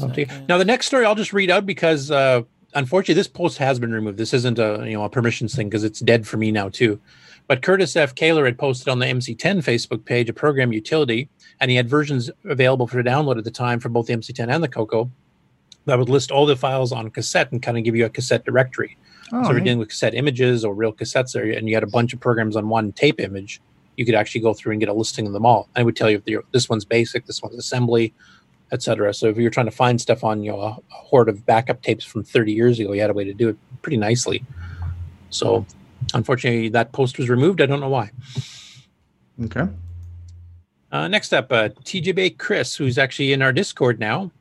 Okay. 0.04 0.28
Now 0.48 0.58
the 0.58 0.66
next 0.66 0.88
story 0.88 1.06
I'll 1.06 1.16
just 1.16 1.34
read 1.34 1.50
out 1.50 1.66
because 1.66 2.12
uh, 2.12 2.44
unfortunately 2.74 3.16
this 3.16 3.28
post 3.28 3.58
has 3.58 3.80
been 3.80 3.94
removed. 3.94 4.18
This 4.18 4.34
isn't 4.34 4.60
a 4.60 4.84
you 4.86 4.94
know 4.94 5.04
a 5.04 5.10
permissions 5.10 5.56
thing 5.56 5.70
because 5.70 5.84
it's 5.84 6.00
dead 6.00 6.28
for 6.28 6.38
me 6.38 6.52
now 6.52 6.70
too. 6.70 7.00
But 7.48 7.64
Curtis 7.64 7.96
F. 7.96 8.14
Kaler 8.14 8.46
had 8.46 8.60
posted 8.60 8.90
on 8.90 9.00
the 9.00 9.08
MC10 9.08 9.64
Facebook 9.64 10.06
page 10.06 10.30
a 10.30 10.34
program 10.34 10.72
utility, 10.72 11.30
and 11.60 11.72
he 11.72 11.78
had 11.78 11.90
versions 11.90 12.30
available 12.46 12.86
for 12.86 13.02
download 13.02 13.40
at 13.40 13.44
the 13.44 13.52
time 13.52 13.80
for 13.80 13.90
both 13.90 14.06
the 14.06 14.14
MC10 14.14 14.54
and 14.54 14.64
the 14.64 14.68
Coco 14.68 15.10
that 15.86 15.98
would 15.98 16.10
list 16.10 16.32
all 16.32 16.46
the 16.46 16.56
files 16.56 16.92
on 16.92 17.10
cassette 17.10 17.52
and 17.52 17.62
kind 17.62 17.78
of 17.78 17.84
give 17.84 17.96
you 17.96 18.06
a 18.06 18.10
cassette 18.10 18.46
directory. 18.46 18.98
Oh, 19.32 19.44
so 19.44 19.50
if 19.50 19.56
you're 19.56 19.64
dealing 19.64 19.80
with 19.80 19.90
cassette 19.90 20.14
images 20.14 20.64
or 20.64 20.74
real 20.74 20.94
cassettes 20.94 21.34
there, 21.34 21.46
and 21.46 21.68
you 21.68 21.76
had 21.76 21.84
a 21.84 21.88
bunch 21.88 22.14
of 22.14 22.20
programs 22.20 22.56
on 22.56 22.70
one 22.70 22.92
tape 22.92 23.20
image, 23.20 23.62
you 24.00 24.06
could 24.06 24.16
actually 24.16 24.40
go 24.40 24.54
through 24.54 24.72
and 24.72 24.80
get 24.80 24.88
a 24.88 24.94
listing 24.94 25.28
of 25.28 25.34
them 25.34 25.46
all. 25.46 25.68
I 25.76 25.84
would 25.84 25.98
tell 25.98 26.10
you 26.10 26.16
if 26.16 26.24
the, 26.24 26.38
this 26.54 26.70
one's 26.70 26.86
basic, 26.86 27.26
this 27.26 27.44
one's 27.44 27.58
assembly, 27.58 28.14
etc. 28.72 29.14
So 29.14 29.28
if 29.28 29.36
you're 29.36 29.52
trying 29.52 29.66
to 29.66 29.74
find 29.74 30.00
stuff 30.00 30.24
on 30.24 30.42
you 30.42 30.54
know 30.54 30.62
a, 30.62 30.70
a 30.70 30.82
horde 30.90 31.28
of 31.28 31.46
backup 31.46 31.82
tapes 31.82 32.06
from 32.06 32.24
30 32.24 32.54
years 32.54 32.80
ago, 32.80 32.94
you 32.94 33.02
had 33.02 33.10
a 33.10 33.14
way 33.14 33.26
to 33.26 33.34
do 33.34 33.50
it 33.50 33.58
pretty 33.82 33.98
nicely. 33.98 34.46
So 35.32 35.66
unfortunately, 36.14 36.70
that 36.70 36.94
post 36.94 37.18
was 37.18 37.28
removed. 37.28 37.60
I 37.60 37.66
don't 37.66 37.82
know 37.82 37.90
why. 37.90 38.12
Okay. 39.44 39.68
Uh, 40.94 41.10
next 41.10 41.34
up, 41.34 41.52
uh, 41.52 41.68
TJB 41.84 42.38
Chris, 42.38 42.74
who's 42.74 42.98
actually 42.98 43.34
in 43.34 43.42
our 43.42 43.52
Discord 43.52 44.00
now, 44.00 44.32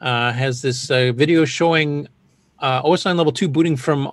uh, 0.00 0.32
has 0.32 0.62
this 0.62 0.90
uh, 0.90 1.12
video 1.14 1.44
showing 1.44 2.08
uh, 2.60 2.82
OS9 2.82 3.14
level 3.14 3.30
2 3.30 3.46
booting 3.46 3.76
from 3.76 4.06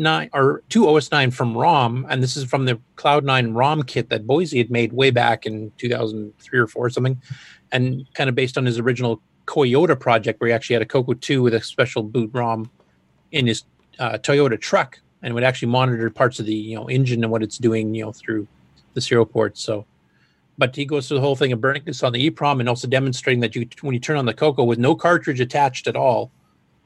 OS9 0.00 0.30
or 0.32 0.62
to 0.70 0.84
OS9 0.84 1.32
from 1.32 1.56
ROM. 1.56 2.06
And 2.08 2.22
this 2.22 2.36
is 2.36 2.44
from 2.44 2.64
the 2.64 2.80
Cloud9 2.96 3.56
ROM 3.56 3.82
kit 3.82 4.08
that 4.08 4.26
Boisy 4.26 4.58
had 4.58 4.70
made 4.70 4.92
way 4.92 5.10
back 5.10 5.46
in 5.46 5.72
2003 5.78 6.58
or 6.58 6.66
4 6.66 6.86
or 6.86 6.90
something. 6.90 7.20
And 7.72 8.06
kind 8.14 8.28
of 8.28 8.34
based 8.34 8.58
on 8.58 8.66
his 8.66 8.78
original 8.78 9.20
Toyota 9.46 9.98
project, 9.98 10.40
where 10.40 10.48
he 10.48 10.54
actually 10.54 10.74
had 10.74 10.82
a 10.82 10.86
Coco 10.86 11.14
2 11.14 11.42
with 11.42 11.54
a 11.54 11.60
special 11.60 12.02
boot 12.02 12.30
ROM 12.32 12.70
in 13.32 13.46
his 13.46 13.64
uh, 13.98 14.18
Toyota 14.18 14.60
truck 14.60 14.98
and 15.22 15.34
would 15.34 15.44
actually 15.44 15.68
monitor 15.68 16.08
parts 16.10 16.40
of 16.40 16.46
the 16.46 16.54
you 16.54 16.74
know 16.76 16.88
engine 16.88 17.22
and 17.22 17.30
what 17.30 17.42
it's 17.42 17.58
doing 17.58 17.94
you 17.94 18.04
know 18.04 18.12
through 18.12 18.46
the 18.94 19.00
serial 19.00 19.26
ports. 19.26 19.60
So 19.60 19.84
but 20.58 20.76
he 20.76 20.84
goes 20.84 21.08
through 21.08 21.16
the 21.16 21.22
whole 21.22 21.36
thing 21.36 21.52
of 21.52 21.60
burning 21.60 21.82
this 21.84 22.02
on 22.02 22.12
the 22.12 22.30
EEPROM 22.30 22.60
and 22.60 22.68
also 22.68 22.86
demonstrating 22.86 23.40
that 23.40 23.54
you 23.54 23.68
when 23.82 23.94
you 23.94 24.00
turn 24.00 24.16
on 24.16 24.26
the 24.26 24.34
Coco 24.34 24.64
with 24.64 24.78
no 24.78 24.94
cartridge 24.94 25.40
attached 25.40 25.86
at 25.86 25.96
all, 25.96 26.30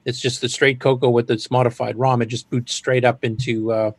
it's 0.05 0.21
just 0.21 0.41
the 0.41 0.49
straight 0.49 0.81
Coco 0.81 1.09
with 1.11 1.31
its 1.31 1.51
modified 1.51 1.99
ROM. 1.99 2.23
It 2.23 2.27
just 2.27 2.51
boots 2.51 2.75
straight 2.75 3.05
up 3.05 3.25
into 3.25 3.73
uh, 3.73 3.91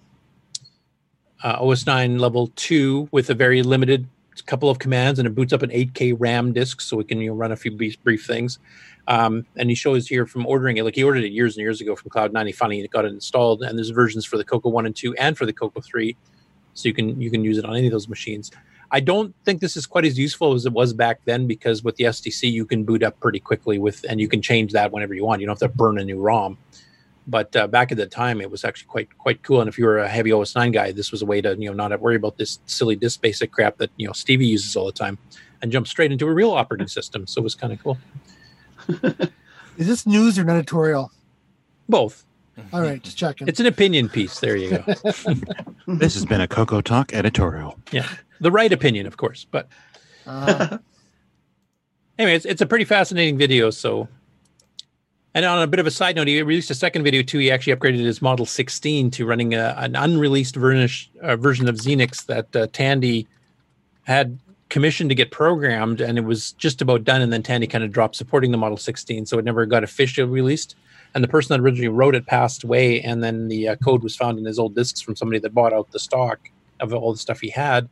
uh, 1.43 1.59
OS9 1.61 2.19
level 2.19 2.51
two 2.55 3.07
with 3.11 3.29
a 3.29 3.33
very 3.33 3.63
limited 3.63 4.07
couple 4.45 4.69
of 4.69 4.79
commands, 4.79 5.19
and 5.19 5.27
it 5.27 5.33
boots 5.33 5.53
up 5.53 5.61
an 5.61 5.69
8K 5.69 6.15
RAM 6.17 6.53
disk, 6.53 6.81
so 6.81 6.99
it 6.99 7.07
can 7.07 7.19
you 7.19 7.29
know, 7.29 7.35
run 7.35 7.51
a 7.51 7.55
few 7.55 7.71
brief, 7.71 8.25
things. 8.25 8.59
Um, 9.07 9.45
and 9.55 9.69
he 9.69 9.75
shows 9.75 10.07
here 10.07 10.25
from 10.25 10.45
ordering 10.45 10.77
it, 10.77 10.83
like 10.83 10.95
he 10.95 11.03
ordered 11.03 11.23
it 11.23 11.31
years 11.31 11.55
and 11.55 11.61
years 11.61 11.79
ago 11.79 11.95
from 11.95 12.09
Cloud9. 12.09 12.47
He 12.47 12.51
finally 12.51 12.87
got 12.87 13.05
it 13.05 13.13
installed, 13.13 13.63
and 13.63 13.77
there's 13.77 13.89
versions 13.89 14.25
for 14.25 14.37
the 14.37 14.43
Coco 14.43 14.69
one 14.69 14.85
and 14.85 14.95
two, 14.95 15.13
and 15.15 15.37
for 15.37 15.45
the 15.45 15.53
Coco 15.53 15.79
three, 15.81 16.17
so 16.73 16.87
you 16.89 16.93
can 16.93 17.19
you 17.21 17.29
can 17.29 17.43
use 17.43 17.57
it 17.57 17.65
on 17.65 17.75
any 17.75 17.87
of 17.87 17.91
those 17.91 18.09
machines. 18.09 18.51
I 18.91 18.99
don't 18.99 19.33
think 19.45 19.61
this 19.61 19.75
is 19.75 19.85
quite 19.85 20.05
as 20.05 20.17
useful 20.17 20.53
as 20.53 20.65
it 20.65 20.73
was 20.73 20.93
back 20.93 21.19
then 21.25 21.47
because 21.47 21.83
with 21.83 21.95
the 21.95 22.05
SDC 22.05 22.51
you 22.51 22.65
can 22.65 22.83
boot 22.83 23.03
up 23.03 23.19
pretty 23.19 23.39
quickly 23.39 23.77
with, 23.79 24.05
and 24.09 24.19
you 24.21 24.27
can 24.27 24.41
change 24.41 24.71
that 24.73 24.91
whenever 24.91 25.13
you 25.13 25.25
want. 25.25 25.41
You 25.41 25.47
don't 25.47 25.59
have 25.59 25.71
to 25.71 25.75
burn 25.77 25.97
a 25.97 26.03
new 26.03 26.19
ROM. 26.19 26.57
But 27.27 27.55
uh, 27.55 27.65
back 27.65 27.91
at 27.91 27.97
the 27.97 28.05
time, 28.05 28.39
it 28.39 28.51
was 28.51 28.63
actually 28.63 28.87
quite 28.87 29.17
quite 29.17 29.41
cool. 29.41 29.59
And 29.59 29.67
if 29.67 29.79
you 29.79 29.85
were 29.85 29.97
a 29.97 30.07
heavy 30.07 30.29
OS9 30.29 30.71
guy, 30.71 30.91
this 30.91 31.11
was 31.11 31.23
a 31.23 31.25
way 31.25 31.41
to 31.41 31.55
you 31.57 31.69
know 31.69 31.73
not 31.73 31.89
have 31.89 31.99
to 31.99 32.03
worry 32.03 32.15
about 32.15 32.37
this 32.37 32.59
silly 32.67 32.95
disk 32.95 33.19
basic 33.21 33.51
crap 33.51 33.77
that 33.77 33.89
you 33.97 34.05
know 34.05 34.13
Stevie 34.13 34.45
uses 34.45 34.75
all 34.75 34.85
the 34.85 34.91
time, 34.91 35.17
and 35.61 35.71
jump 35.71 35.87
straight 35.87 36.11
into 36.11 36.27
a 36.27 36.33
real 36.33 36.51
operating 36.51 36.87
system. 36.99 37.25
So 37.25 37.41
it 37.41 37.43
was 37.43 37.55
kind 37.55 37.73
of 37.73 37.81
cool. 37.81 37.97
Is 39.77 39.87
this 39.87 40.05
news 40.05 40.37
or 40.37 40.43
an 40.43 40.49
editorial? 40.51 41.11
Both. 41.89 42.25
All 42.71 42.81
right, 42.81 43.01
just 43.03 43.17
checking. 43.17 43.47
It's 43.47 43.59
an 43.59 43.65
opinion 43.65 44.07
piece. 44.07 44.39
There 44.39 44.55
you 44.55 44.77
go. 44.77 44.83
This 45.87 46.15
has 46.15 46.25
been 46.25 46.41
a 46.41 46.47
Coco 46.47 46.81
Talk 46.81 47.13
editorial. 47.13 47.77
yeah, 47.91 48.07
the 48.45 48.51
right 48.51 48.71
opinion, 48.71 49.07
of 49.07 49.17
course. 49.17 49.45
But 49.49 49.67
Uh, 50.27 50.77
anyway, 52.19 52.35
it's, 52.35 52.45
it's 52.45 52.61
a 52.61 52.65
pretty 52.65 52.85
fascinating 52.85 53.37
video. 53.39 53.71
So, 53.71 54.07
And 55.33 55.43
on 55.45 55.63
a 55.63 55.67
bit 55.67 55.79
of 55.79 55.87
a 55.87 55.91
side 55.91 56.15
note, 56.15 56.27
he 56.27 56.39
released 56.43 56.69
a 56.69 56.75
second 56.75 57.03
video 57.03 57.23
too. 57.23 57.39
He 57.39 57.51
actually 57.51 57.75
upgraded 57.75 58.05
his 58.05 58.21
Model 58.21 58.45
16 58.45 59.09
to 59.11 59.25
running 59.25 59.55
a, 59.55 59.73
an 59.77 59.95
unreleased 59.95 60.55
vernish, 60.55 61.09
uh, 61.23 61.35
version 61.35 61.67
of 61.67 61.75
Xenix 61.75 62.27
that 62.27 62.55
uh, 62.55 62.67
Tandy 62.71 63.27
had 64.03 64.37
commissioned 64.69 65.09
to 65.09 65.15
get 65.15 65.31
programmed, 65.31 65.99
and 65.99 66.19
it 66.19 66.23
was 66.23 66.51
just 66.53 66.83
about 66.83 67.03
done. 67.03 67.23
And 67.23 67.33
then 67.33 67.41
Tandy 67.41 67.65
kind 67.65 67.83
of 67.83 67.91
dropped 67.91 68.15
supporting 68.15 68.51
the 68.51 68.57
Model 68.57 68.77
16, 68.77 69.25
so 69.25 69.39
it 69.39 69.45
never 69.45 69.65
got 69.65 69.83
officially 69.83 70.29
released. 70.29 70.75
And 71.15 71.23
the 71.23 71.27
person 71.27 71.53
that 71.53 71.63
originally 71.63 71.87
wrote 71.87 72.13
it 72.13 72.27
passed 72.27 72.63
away, 72.63 73.01
and 73.01 73.23
then 73.23 73.47
the 73.47 73.69
uh, 73.69 73.75
code 73.77 74.03
was 74.03 74.15
found 74.15 74.37
in 74.37 74.45
his 74.45 74.59
old 74.59 74.75
discs 74.75 75.01
from 75.01 75.15
somebody 75.15 75.39
that 75.39 75.55
bought 75.55 75.73
out 75.73 75.89
the 75.91 75.99
stock 75.99 76.51
of 76.79 76.93
all 76.93 77.11
the 77.11 77.17
stuff 77.17 77.39
he 77.39 77.49
had 77.49 77.89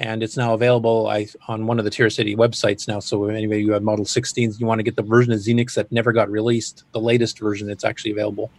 and 0.00 0.22
it's 0.22 0.36
now 0.36 0.54
available 0.54 1.08
I, 1.08 1.28
on 1.46 1.66
one 1.66 1.78
of 1.78 1.84
the 1.84 1.90
Tier 1.90 2.08
City 2.08 2.34
websites 2.34 2.88
now. 2.88 3.00
So 3.00 3.22
if 3.26 3.36
anybody 3.36 3.62
who 3.62 3.72
had 3.72 3.82
Model 3.82 4.06
16s, 4.06 4.58
you 4.58 4.66
want 4.66 4.78
to 4.78 4.82
get 4.82 4.96
the 4.96 5.02
version 5.02 5.30
of 5.30 5.38
Xenix 5.38 5.74
that 5.74 5.92
never 5.92 6.10
got 6.10 6.30
released, 6.30 6.84
the 6.92 7.00
latest 7.00 7.38
version, 7.38 7.68
it's 7.68 7.84
actually 7.84 8.12
available. 8.12 8.50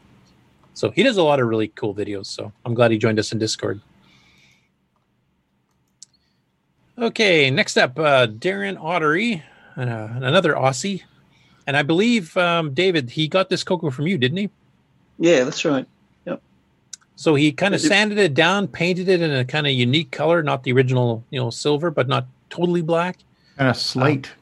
So 0.75 0.91
he 0.91 1.01
does 1.01 1.17
a 1.17 1.23
lot 1.23 1.39
of 1.39 1.47
really 1.47 1.69
cool 1.69 1.95
videos. 1.95 2.27
So 2.27 2.53
I'm 2.63 2.75
glad 2.75 2.91
he 2.91 2.99
joined 2.99 3.17
us 3.17 3.31
in 3.31 3.39
Discord. 3.39 3.81
Okay, 6.99 7.49
next 7.49 7.75
up, 7.75 7.97
uh, 7.97 8.27
Darren 8.27 8.77
Ottery, 8.77 9.41
uh, 9.75 9.81
another 10.21 10.53
Aussie, 10.53 11.01
and 11.65 11.75
I 11.75 11.81
believe 11.81 12.37
um, 12.37 12.75
David 12.75 13.09
he 13.09 13.27
got 13.27 13.49
this 13.49 13.63
Coco 13.63 13.89
from 13.89 14.05
you, 14.05 14.19
didn't 14.19 14.37
he? 14.37 14.49
Yeah, 15.17 15.43
that's 15.43 15.65
right. 15.65 15.87
So 17.21 17.35
he 17.35 17.51
kind 17.51 17.75
of 17.75 17.81
sanded 17.81 18.17
it 18.17 18.33
down, 18.33 18.67
painted 18.67 19.07
it 19.07 19.21
in 19.21 19.31
a 19.31 19.45
kind 19.45 19.67
of 19.67 19.73
unique 19.73 20.09
color, 20.09 20.41
not 20.41 20.63
the 20.63 20.71
original, 20.71 21.23
you 21.29 21.39
know, 21.39 21.51
silver, 21.51 21.91
but 21.91 22.07
not 22.07 22.25
totally 22.49 22.81
black. 22.81 23.19
And 23.59 23.67
a 23.67 23.75
slate. 23.75 24.25
Um, 24.25 24.33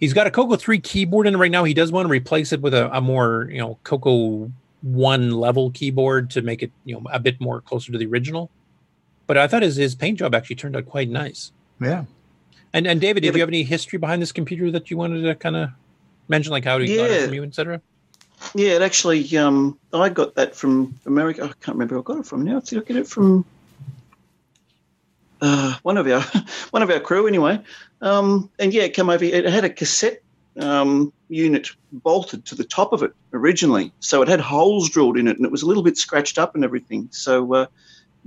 he's 0.00 0.14
got 0.14 0.26
a 0.26 0.30
Coco 0.30 0.56
3 0.56 0.80
keyboard 0.80 1.26
in 1.26 1.34
it 1.34 1.36
right 1.36 1.50
now. 1.50 1.62
He 1.64 1.74
does 1.74 1.92
want 1.92 2.06
to 2.06 2.10
replace 2.10 2.54
it 2.54 2.62
with 2.62 2.72
a, 2.72 2.90
a 2.96 3.02
more, 3.02 3.48
you 3.52 3.58
know, 3.58 3.78
Coco 3.84 4.50
1 4.80 5.30
level 5.32 5.72
keyboard 5.72 6.30
to 6.30 6.40
make 6.40 6.62
it, 6.62 6.72
you 6.86 6.94
know, 6.94 7.02
a 7.12 7.20
bit 7.20 7.38
more 7.38 7.60
closer 7.60 7.92
to 7.92 7.98
the 7.98 8.06
original. 8.06 8.50
But 9.26 9.36
I 9.36 9.46
thought 9.46 9.60
his, 9.60 9.76
his 9.76 9.94
paint 9.94 10.20
job 10.20 10.34
actually 10.34 10.56
turned 10.56 10.76
out 10.76 10.86
quite 10.86 11.10
nice. 11.10 11.52
Yeah. 11.82 12.06
And 12.72 12.86
and 12.86 12.98
David, 12.98 13.24
did 13.24 13.34
you 13.34 13.40
have 13.40 13.50
any 13.50 13.62
history 13.62 13.98
behind 13.98 14.22
this 14.22 14.32
computer 14.32 14.70
that 14.70 14.90
you 14.90 14.96
wanted 14.96 15.20
to 15.20 15.34
kind 15.34 15.54
of 15.54 15.68
mention, 16.28 16.50
like 16.50 16.64
how 16.64 16.78
he 16.78 16.96
got 16.96 17.10
it 17.10 17.26
from 17.26 17.34
you, 17.34 17.42
etc.? 17.42 17.82
Yeah, 18.54 18.72
it 18.72 18.82
actually. 18.82 19.36
Um, 19.36 19.78
I 19.92 20.08
got 20.08 20.34
that 20.34 20.54
from 20.54 20.98
America. 21.06 21.42
I 21.44 21.48
can't 21.48 21.76
remember 21.76 21.94
who 21.94 22.00
I 22.00 22.04
got 22.04 22.18
it 22.18 22.26
from 22.26 22.44
now. 22.44 22.60
Did 22.60 22.78
I 22.78 22.82
get 22.82 22.96
it 22.96 23.06
from 23.06 23.44
uh, 25.40 25.76
one 25.82 25.98
of 25.98 26.06
our 26.06 26.20
one 26.70 26.82
of 26.82 26.90
our 26.90 27.00
crew 27.00 27.26
anyway? 27.26 27.60
Um, 28.00 28.50
and 28.58 28.72
yeah, 28.72 28.82
it 28.82 28.94
came 28.94 29.10
over. 29.10 29.24
It 29.24 29.44
had 29.44 29.64
a 29.64 29.70
cassette 29.70 30.22
um, 30.58 31.12
unit 31.28 31.68
bolted 31.92 32.44
to 32.46 32.54
the 32.54 32.64
top 32.64 32.92
of 32.92 33.02
it 33.02 33.12
originally, 33.32 33.92
so 34.00 34.22
it 34.22 34.28
had 34.28 34.40
holes 34.40 34.88
drilled 34.90 35.16
in 35.16 35.28
it, 35.28 35.36
and 35.36 35.46
it 35.46 35.52
was 35.52 35.62
a 35.62 35.66
little 35.66 35.82
bit 35.82 35.96
scratched 35.96 36.38
up 36.38 36.54
and 36.54 36.64
everything. 36.64 37.08
So 37.12 37.54
uh, 37.54 37.66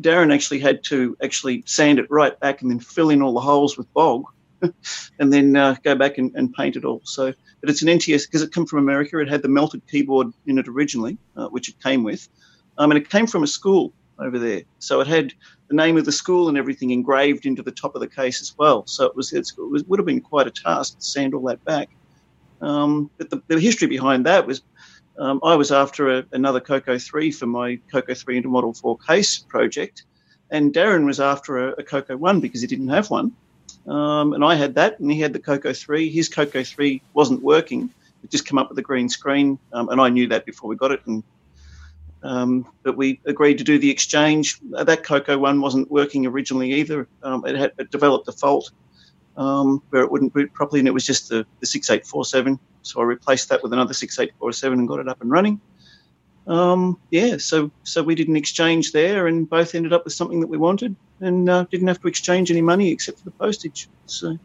Darren 0.01 0.33
actually 0.33 0.59
had 0.59 0.83
to 0.85 1.17
actually 1.23 1.63
sand 1.65 1.99
it 1.99 2.09
right 2.09 2.39
back 2.39 2.61
and 2.61 2.71
then 2.71 2.79
fill 2.79 3.09
in 3.09 3.21
all 3.21 3.33
the 3.33 3.41
holes 3.41 3.77
with 3.77 3.91
bog, 3.93 4.25
and 5.19 5.31
then 5.31 5.55
uh, 5.55 5.75
go 5.83 5.95
back 5.95 6.17
and, 6.17 6.31
and 6.35 6.53
paint 6.53 6.75
it 6.75 6.85
all. 6.85 7.01
So, 7.03 7.33
but 7.61 7.69
it's 7.69 7.81
an 7.81 7.87
NTS 7.87 8.27
because 8.27 8.41
it 8.41 8.53
came 8.53 8.65
from 8.65 8.79
America. 8.79 9.19
It 9.19 9.29
had 9.29 9.41
the 9.41 9.49
melted 9.49 9.81
keyboard 9.87 10.33
in 10.45 10.57
it 10.57 10.67
originally, 10.67 11.17
uh, 11.35 11.47
which 11.47 11.69
it 11.69 11.81
came 11.81 12.03
with, 12.03 12.27
um, 12.77 12.91
and 12.91 12.97
it 12.97 13.09
came 13.09 13.27
from 13.27 13.43
a 13.43 13.47
school 13.47 13.93
over 14.19 14.39
there. 14.39 14.61
So 14.79 15.01
it 15.01 15.07
had 15.07 15.33
the 15.69 15.75
name 15.75 15.97
of 15.97 16.05
the 16.05 16.11
school 16.11 16.49
and 16.49 16.57
everything 16.57 16.91
engraved 16.91 17.45
into 17.45 17.63
the 17.63 17.71
top 17.71 17.95
of 17.95 18.01
the 18.01 18.07
case 18.07 18.41
as 18.41 18.55
well. 18.57 18.85
So 18.85 19.05
it 19.05 19.15
was, 19.15 19.33
it 19.33 19.49
was 19.57 19.83
would 19.85 19.99
have 19.99 20.05
been 20.05 20.21
quite 20.21 20.47
a 20.47 20.51
task 20.51 20.99
to 20.99 21.05
sand 21.05 21.33
all 21.33 21.43
that 21.47 21.63
back. 21.65 21.89
Um, 22.61 23.09
but 23.17 23.29
the, 23.29 23.41
the 23.47 23.59
history 23.59 23.87
behind 23.87 24.25
that 24.25 24.47
was 24.47 24.61
um, 25.19 25.39
I 25.43 25.55
was 25.55 25.71
after 25.71 26.19
a, 26.19 26.25
another 26.31 26.59
Coco 26.59 26.97
3 26.97 27.31
for 27.31 27.45
my 27.45 27.79
Coco 27.91 28.13
3 28.13 28.37
into 28.37 28.49
Model 28.49 28.73
4 28.73 28.97
case 28.97 29.39
project, 29.39 30.05
and 30.49 30.73
Darren 30.73 31.05
was 31.05 31.19
after 31.19 31.69
a, 31.69 31.71
a 31.73 31.83
Coco 31.83 32.17
1 32.17 32.39
because 32.39 32.61
he 32.61 32.67
didn't 32.67 32.87
have 32.87 33.09
one. 33.09 33.33
Um, 33.87 34.33
and 34.33 34.43
I 34.43 34.55
had 34.55 34.75
that, 34.75 34.99
and 34.99 35.11
he 35.11 35.19
had 35.19 35.33
the 35.33 35.39
Coco 35.39 35.73
3. 35.73 36.09
His 36.09 36.29
Coco 36.29 36.63
3 36.63 37.01
wasn't 37.13 37.43
working. 37.43 37.89
It 38.23 38.31
just 38.31 38.47
came 38.47 38.57
up 38.57 38.69
with 38.69 38.77
a 38.79 38.81
green 38.81 39.09
screen, 39.09 39.59
um, 39.73 39.89
and 39.89 39.99
I 39.99 40.09
knew 40.09 40.27
that 40.29 40.45
before 40.45 40.69
we 40.69 40.75
got 40.75 40.91
it. 40.91 41.01
And 41.05 41.23
um, 42.23 42.65
but 42.83 42.95
we 42.95 43.19
agreed 43.25 43.57
to 43.57 43.65
do 43.65 43.77
the 43.77 43.91
exchange. 43.91 44.59
That 44.71 45.03
Coco 45.03 45.37
1 45.37 45.59
wasn't 45.59 45.91
working 45.91 46.25
originally 46.25 46.71
either. 46.73 47.07
Um, 47.21 47.45
it 47.45 47.55
had 47.55 47.73
it 47.77 47.91
developed 47.91 48.29
a 48.29 48.31
fault 48.31 48.71
um, 49.35 49.83
where 49.89 50.03
it 50.03 50.11
wouldn't 50.11 50.33
boot 50.33 50.53
properly, 50.53 50.79
and 50.79 50.87
it 50.87 50.93
was 50.93 51.05
just 51.05 51.29
the, 51.29 51.45
the 51.59 51.65
6847. 51.65 52.59
So 52.83 53.01
I 53.01 53.03
replaced 53.03 53.49
that 53.49 53.61
with 53.61 53.73
another 53.73 53.93
6847 53.93 54.79
and 54.79 54.87
got 54.87 54.99
it 54.99 55.09
up 55.09 55.21
and 55.21 55.29
running. 55.29 55.59
Um, 56.45 56.99
yeah, 57.09 57.37
so 57.37 57.71
so 57.83 58.03
we 58.03 58.15
did 58.15 58.27
an 58.27 58.35
exchange 58.35 58.91
there, 58.91 59.27
and 59.27 59.49
both 59.49 59.75
ended 59.75 59.93
up 59.93 60.03
with 60.03 60.13
something 60.13 60.41
that 60.41 60.47
we 60.47 60.57
wanted, 60.57 60.95
and 61.21 61.49
uh, 61.49 61.65
didn't 61.71 61.87
have 61.87 62.01
to 62.01 62.07
exchange 62.07 62.51
any 62.51 62.61
money 62.61 62.91
except 62.91 63.19
for 63.19 63.25
the 63.25 63.31
postage. 63.31 63.87
So 64.07 64.37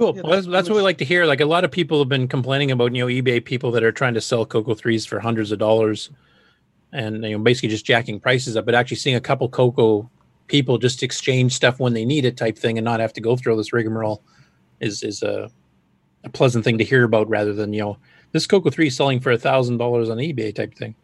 Cool. 0.00 0.14
well, 0.14 0.32
that's, 0.32 0.46
that's 0.46 0.68
what 0.70 0.76
we 0.76 0.80
like 0.82 0.96
to 0.98 1.04
hear. 1.04 1.26
Like 1.26 1.42
a 1.42 1.44
lot 1.44 1.62
of 1.62 1.70
people 1.70 1.98
have 1.98 2.08
been 2.08 2.26
complaining 2.26 2.70
about, 2.70 2.94
you 2.94 3.06
know, 3.06 3.08
eBay 3.08 3.44
people 3.44 3.70
that 3.72 3.84
are 3.84 3.92
trying 3.92 4.14
to 4.14 4.20
sell 4.22 4.46
Coco 4.46 4.74
threes 4.74 5.04
for 5.04 5.20
hundreds 5.20 5.52
of 5.52 5.58
dollars, 5.58 6.08
and 6.90 7.22
you 7.22 7.36
know, 7.36 7.38
basically 7.38 7.68
just 7.68 7.84
jacking 7.84 8.18
prices 8.18 8.56
up. 8.56 8.64
But 8.64 8.74
actually 8.74 8.96
seeing 8.96 9.16
a 9.16 9.20
couple 9.20 9.46
Coco 9.50 10.10
people 10.46 10.78
just 10.78 11.02
exchange 11.02 11.52
stuff 11.52 11.78
when 11.78 11.92
they 11.92 12.06
need 12.06 12.24
it, 12.24 12.38
type 12.38 12.56
thing, 12.56 12.78
and 12.78 12.84
not 12.86 12.98
have 12.98 13.12
to 13.12 13.20
go 13.20 13.36
through 13.36 13.52
all 13.52 13.58
this 13.58 13.74
rigmarole, 13.74 14.22
is 14.80 15.02
is 15.02 15.22
a 15.22 15.50
a 16.24 16.30
pleasant 16.30 16.64
thing 16.64 16.78
to 16.78 16.84
hear 16.84 17.04
about, 17.04 17.28
rather 17.28 17.52
than 17.52 17.74
you 17.74 17.80
know, 17.82 17.98
this 18.32 18.46
Coco 18.46 18.70
three 18.70 18.90
selling 18.90 19.20
for 19.20 19.30
a 19.30 19.38
thousand 19.38 19.78
dollars 19.78 20.08
on 20.10 20.18
eBay 20.18 20.54
type 20.54 20.74
thing. 20.74 20.94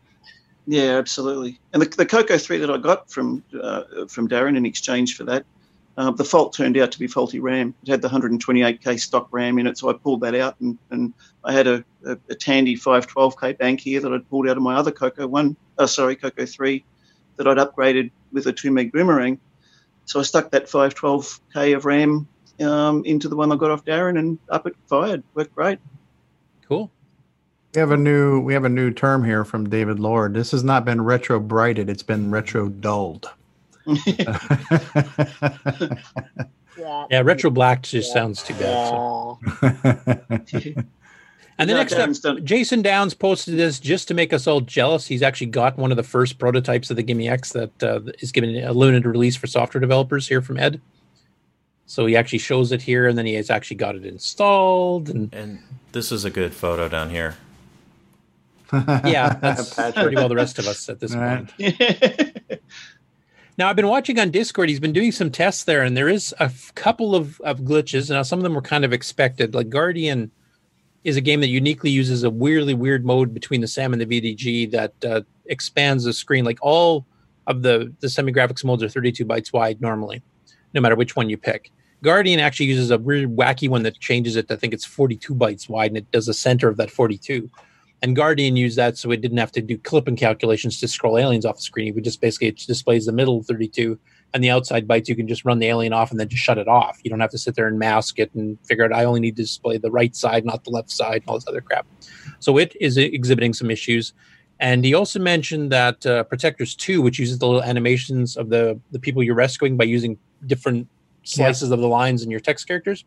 Yeah, 0.66 0.98
absolutely. 0.98 1.60
And 1.72 1.82
the, 1.82 1.86
the 1.86 2.06
Coco 2.06 2.38
three 2.38 2.58
that 2.58 2.70
I 2.70 2.78
got 2.78 3.10
from 3.10 3.42
uh, 3.60 4.06
from 4.08 4.28
Darren 4.28 4.56
in 4.56 4.66
exchange 4.66 5.16
for 5.16 5.24
that, 5.24 5.44
uh, 5.96 6.10
the 6.10 6.24
fault 6.24 6.52
turned 6.52 6.76
out 6.76 6.92
to 6.92 6.98
be 6.98 7.06
faulty 7.06 7.40
RAM. 7.40 7.74
It 7.82 7.90
had 7.90 8.02
the 8.02 8.08
128k 8.08 9.00
stock 9.00 9.28
RAM 9.30 9.58
in 9.58 9.66
it, 9.66 9.78
so 9.78 9.88
I 9.88 9.94
pulled 9.94 10.20
that 10.22 10.34
out, 10.34 10.56
and, 10.60 10.76
and 10.90 11.14
I 11.44 11.52
had 11.52 11.66
a, 11.66 11.84
a, 12.04 12.18
a 12.28 12.34
Tandy 12.34 12.76
512k 12.76 13.56
bank 13.58 13.80
here 13.80 14.00
that 14.00 14.12
I'd 14.12 14.28
pulled 14.28 14.48
out 14.48 14.56
of 14.56 14.62
my 14.62 14.74
other 14.74 14.90
Coco 14.90 15.26
one, 15.26 15.56
uh, 15.78 15.86
sorry, 15.86 16.16
Coco 16.16 16.44
three, 16.44 16.84
that 17.36 17.46
I'd 17.46 17.56
upgraded 17.56 18.10
with 18.32 18.46
a 18.46 18.52
two 18.52 18.70
meg 18.70 18.92
boomerang. 18.92 19.38
So 20.04 20.20
I 20.20 20.22
stuck 20.22 20.50
that 20.50 20.66
512k 20.66 21.76
of 21.76 21.84
RAM 21.84 22.28
um, 22.60 23.02
into 23.04 23.28
the 23.28 23.36
one 23.36 23.50
I 23.50 23.56
got 23.56 23.70
off 23.70 23.84
Darren, 23.84 24.18
and 24.18 24.38
up 24.50 24.66
it 24.66 24.76
fired. 24.86 25.22
Worked 25.34 25.54
great. 25.54 25.78
Cool. 27.76 27.84
We 27.84 27.90
have 27.90 27.90
a 27.90 28.02
new 28.02 28.40
we 28.40 28.54
have 28.54 28.64
a 28.64 28.70
new 28.70 28.90
term 28.90 29.22
here 29.22 29.44
from 29.44 29.68
David 29.68 30.00
Lord. 30.00 30.32
This 30.32 30.50
has 30.52 30.64
not 30.64 30.86
been 30.86 31.02
retro 31.02 31.38
brighted; 31.38 31.90
it's 31.90 32.02
been 32.02 32.30
retro 32.30 32.68
dulled. 32.68 33.30
Yeah, 37.10 37.22
retro 37.22 37.50
black 37.50 37.82
just 37.82 38.12
sounds 38.12 38.42
too 38.42 38.54
bad. 38.54 38.88
So. 38.90 39.38
And 41.58 41.70
the 41.70 41.74
No, 41.74 41.82
next 41.82 42.24
up, 42.26 42.44
Jason 42.44 42.82
Downs 42.82 43.14
posted 43.14 43.56
this 43.56 43.80
just 43.80 44.08
to 44.08 44.14
make 44.14 44.34
us 44.34 44.46
all 44.46 44.60
jealous. 44.60 45.06
He's 45.06 45.22
actually 45.22 45.46
got 45.46 45.78
one 45.78 45.90
of 45.90 45.96
the 45.96 46.02
first 46.02 46.38
prototypes 46.38 46.90
of 46.90 46.96
the 46.96 47.02
GIME-X 47.02 47.52
that 47.52 47.82
uh, 47.82 48.00
is 48.18 48.30
given 48.30 48.54
a 48.62 48.72
limited 48.72 49.06
release 49.06 49.36
for 49.36 49.46
software 49.46 49.80
developers 49.80 50.28
here 50.28 50.42
from 50.42 50.58
Ed. 50.58 50.82
So 51.86 52.04
he 52.04 52.14
actually 52.14 52.40
shows 52.40 52.72
it 52.72 52.82
here, 52.82 53.08
and 53.08 53.16
then 53.16 53.24
he 53.24 53.34
has 53.34 53.48
actually 53.48 53.78
got 53.78 53.96
it 53.96 54.04
installed. 54.04 55.08
And, 55.08 55.32
and 55.32 55.60
this 55.92 56.12
is 56.12 56.26
a 56.26 56.30
good 56.30 56.52
photo 56.52 56.90
down 56.90 57.08
here. 57.08 57.36
yeah, 59.04 59.34
that's 59.40 59.74
pretty 59.74 60.16
well 60.16 60.28
the 60.28 60.36
rest 60.36 60.58
of 60.58 60.66
us 60.66 60.88
at 60.88 61.00
this 61.00 61.14
right. 61.14 61.46
point. 61.58 62.60
Now 63.58 63.70
I've 63.70 63.76
been 63.76 63.88
watching 63.88 64.18
on 64.18 64.30
Discord. 64.30 64.68
He's 64.68 64.80
been 64.80 64.92
doing 64.92 65.12
some 65.12 65.30
tests 65.30 65.64
there, 65.64 65.82
and 65.82 65.96
there 65.96 66.08
is 66.08 66.34
a 66.38 66.44
f- 66.44 66.74
couple 66.74 67.14
of, 67.14 67.40
of 67.40 67.60
glitches. 67.60 68.10
Now 68.10 68.22
some 68.22 68.38
of 68.38 68.42
them 68.42 68.54
were 68.54 68.60
kind 68.60 68.84
of 68.84 68.92
expected. 68.92 69.54
Like 69.54 69.70
Guardian 69.70 70.30
is 71.04 71.16
a 71.16 71.22
game 71.22 71.40
that 71.40 71.48
uniquely 71.48 71.90
uses 71.90 72.22
a 72.22 72.30
weirdly 72.30 72.74
weird 72.74 73.06
mode 73.06 73.32
between 73.32 73.62
the 73.62 73.66
SAM 73.66 73.94
and 73.94 74.02
the 74.02 74.06
VDG 74.06 74.70
that 74.72 74.92
uh, 75.04 75.22
expands 75.46 76.04
the 76.04 76.12
screen. 76.12 76.44
Like 76.44 76.58
all 76.60 77.06
of 77.46 77.62
the 77.62 77.94
the 78.00 78.10
semi 78.10 78.32
graphics 78.32 78.64
modes 78.64 78.82
are 78.82 78.88
32 78.88 79.24
bytes 79.24 79.52
wide 79.52 79.80
normally, 79.80 80.22
no 80.74 80.80
matter 80.82 80.96
which 80.96 81.16
one 81.16 81.30
you 81.30 81.38
pick. 81.38 81.70
Guardian 82.02 82.40
actually 82.40 82.66
uses 82.66 82.90
a 82.90 82.98
weird 82.98 83.36
wacky 83.36 83.70
one 83.70 83.84
that 83.84 83.98
changes 84.00 84.36
it. 84.36 84.50
I 84.50 84.56
think 84.56 84.74
it's 84.74 84.84
42 84.84 85.34
bytes 85.34 85.66
wide, 85.66 85.92
and 85.92 85.96
it 85.96 86.10
does 86.10 86.26
the 86.26 86.34
center 86.34 86.68
of 86.68 86.76
that 86.76 86.90
42. 86.90 87.48
And 88.02 88.14
Guardian 88.14 88.56
used 88.56 88.76
that 88.76 88.98
so 88.98 89.10
it 89.10 89.20
didn't 89.20 89.38
have 89.38 89.52
to 89.52 89.62
do 89.62 89.78
clipping 89.78 90.16
calculations 90.16 90.78
to 90.80 90.88
scroll 90.88 91.18
aliens 91.18 91.46
off 91.46 91.56
the 91.56 91.62
screen. 91.62 91.88
It 91.88 91.94
would 91.94 92.04
just 92.04 92.20
basically 92.20 92.48
it 92.48 92.56
displays 92.58 93.06
the 93.06 93.12
middle 93.12 93.42
32 93.42 93.98
and 94.34 94.44
the 94.44 94.50
outside 94.50 94.86
bytes. 94.86 95.08
You 95.08 95.16
can 95.16 95.26
just 95.26 95.44
run 95.44 95.58
the 95.58 95.66
alien 95.66 95.92
off 95.92 96.10
and 96.10 96.20
then 96.20 96.28
just 96.28 96.42
shut 96.42 96.58
it 96.58 96.68
off. 96.68 97.00
You 97.02 97.10
don't 97.10 97.20
have 97.20 97.30
to 97.30 97.38
sit 97.38 97.54
there 97.54 97.66
and 97.66 97.78
mask 97.78 98.18
it 98.18 98.30
and 98.34 98.58
figure 98.66 98.84
out 98.84 98.92
I 98.92 99.04
only 99.04 99.20
need 99.20 99.36
to 99.36 99.42
display 99.42 99.78
the 99.78 99.90
right 99.90 100.14
side, 100.14 100.44
not 100.44 100.64
the 100.64 100.70
left 100.70 100.90
side, 100.90 101.22
and 101.22 101.28
all 101.28 101.36
this 101.36 101.48
other 101.48 101.62
crap. 101.62 101.86
So 102.38 102.58
it 102.58 102.76
is 102.80 102.98
exhibiting 102.98 103.54
some 103.54 103.70
issues. 103.70 104.12
And 104.60 104.84
he 104.84 104.94
also 104.94 105.18
mentioned 105.18 105.72
that 105.72 106.04
uh, 106.06 106.24
Protectors 106.24 106.74
2, 106.74 107.02
which 107.02 107.18
uses 107.18 107.38
the 107.38 107.46
little 107.46 107.62
animations 107.62 108.36
of 108.36 108.48
the, 108.48 108.78
the 108.90 108.98
people 108.98 109.22
you're 109.22 109.34
rescuing 109.34 109.76
by 109.76 109.84
using 109.84 110.18
different 110.46 110.88
slices 111.24 111.70
of 111.70 111.80
the 111.80 111.88
lines 111.88 112.22
in 112.22 112.30
your 112.30 112.40
text 112.40 112.66
characters. 112.66 113.04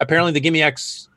Apparently, 0.00 0.32
the 0.32 0.40
GIME-X 0.40 1.08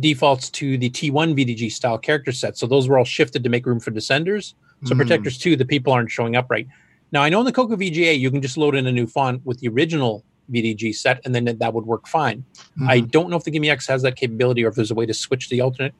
defaults 0.00 0.50
to 0.50 0.76
the 0.78 0.90
T1 0.90 1.34
VDG 1.36 1.70
style 1.70 1.98
character 1.98 2.32
set. 2.32 2.56
So 2.58 2.66
those 2.66 2.88
were 2.88 2.98
all 2.98 3.04
shifted 3.04 3.44
to 3.44 3.50
make 3.50 3.66
room 3.66 3.80
for 3.80 3.90
Descenders. 3.90 4.54
So 4.84 4.94
Mm. 4.94 4.98
Protectors 4.98 5.38
2, 5.38 5.56
the 5.56 5.64
people 5.64 5.92
aren't 5.92 6.10
showing 6.10 6.36
up 6.36 6.50
right. 6.50 6.66
Now, 7.12 7.22
I 7.22 7.28
know 7.28 7.40
in 7.40 7.46
the 7.46 7.52
Coco 7.52 7.76
VGA, 7.76 8.18
you 8.18 8.30
can 8.30 8.42
just 8.42 8.56
load 8.58 8.74
in 8.74 8.86
a 8.86 8.92
new 8.92 9.06
font 9.06 9.40
with 9.46 9.60
the 9.60 9.68
original 9.68 10.24
VDG 10.50 10.92
set, 10.94 11.20
and 11.24 11.34
then 11.34 11.44
that 11.44 11.72
would 11.74 11.86
work 11.86 12.06
fine. 12.08 12.44
I 12.86 13.00
don't 13.00 13.30
know 13.30 13.36
if 13.36 13.44
the 13.44 13.50
GIME-X 13.50 13.86
has 13.86 14.02
that 14.02 14.16
capability 14.16 14.64
or 14.64 14.68
if 14.68 14.74
there's 14.74 14.90
a 14.90 14.94
way 14.94 15.06
to 15.06 15.14
switch 15.14 15.48
the 15.48 15.60
alternate 15.60 15.94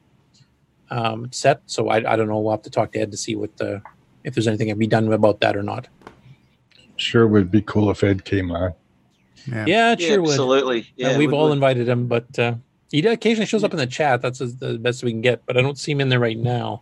um, 0.91 1.31
set. 1.31 1.61
So 1.65 1.89
I, 1.89 1.97
I 2.13 2.15
don't 2.15 2.27
know. 2.27 2.39
We'll 2.39 2.51
have 2.51 2.61
to 2.63 2.69
talk 2.69 2.91
to 2.93 2.99
Ed 2.99 3.11
to 3.11 3.17
see 3.17 3.35
what 3.35 3.55
the, 3.57 3.81
if 4.23 4.35
there's 4.35 4.47
anything 4.47 4.67
that 4.67 4.73
can 4.73 4.79
be 4.79 4.87
done 4.87 5.11
about 5.11 5.39
that 5.41 5.55
or 5.57 5.63
not. 5.63 5.87
Sure 6.97 7.27
would 7.27 7.51
be 7.51 7.61
cool 7.61 7.89
if 7.91 8.03
Ed 8.03 8.25
came 8.25 8.51
on. 8.51 8.73
Yeah, 9.47 9.63
it 9.63 9.67
Yeah, 9.67 9.95
sure 10.07 10.21
would. 10.21 10.29
absolutely. 10.31 10.79
Uh, 10.81 10.83
Yeah, 10.97 11.17
we've 11.17 11.31
would- 11.31 11.37
all 11.37 11.45
would. 11.49 11.53
invited 11.53 11.87
him, 11.89 12.07
but 12.07 12.37
uh, 12.39 12.55
he 12.91 13.05
occasionally 13.05 13.45
shows 13.45 13.63
up 13.63 13.71
in 13.71 13.77
the 13.77 13.87
chat. 13.87 14.21
That's 14.21 14.41
as- 14.41 14.57
the 14.57 14.77
best 14.77 15.03
we 15.03 15.11
can 15.11 15.21
get. 15.21 15.45
But 15.45 15.57
I 15.57 15.61
don't 15.61 15.77
see 15.77 15.91
him 15.91 16.01
in 16.01 16.09
there 16.09 16.19
right 16.19 16.37
now. 16.37 16.81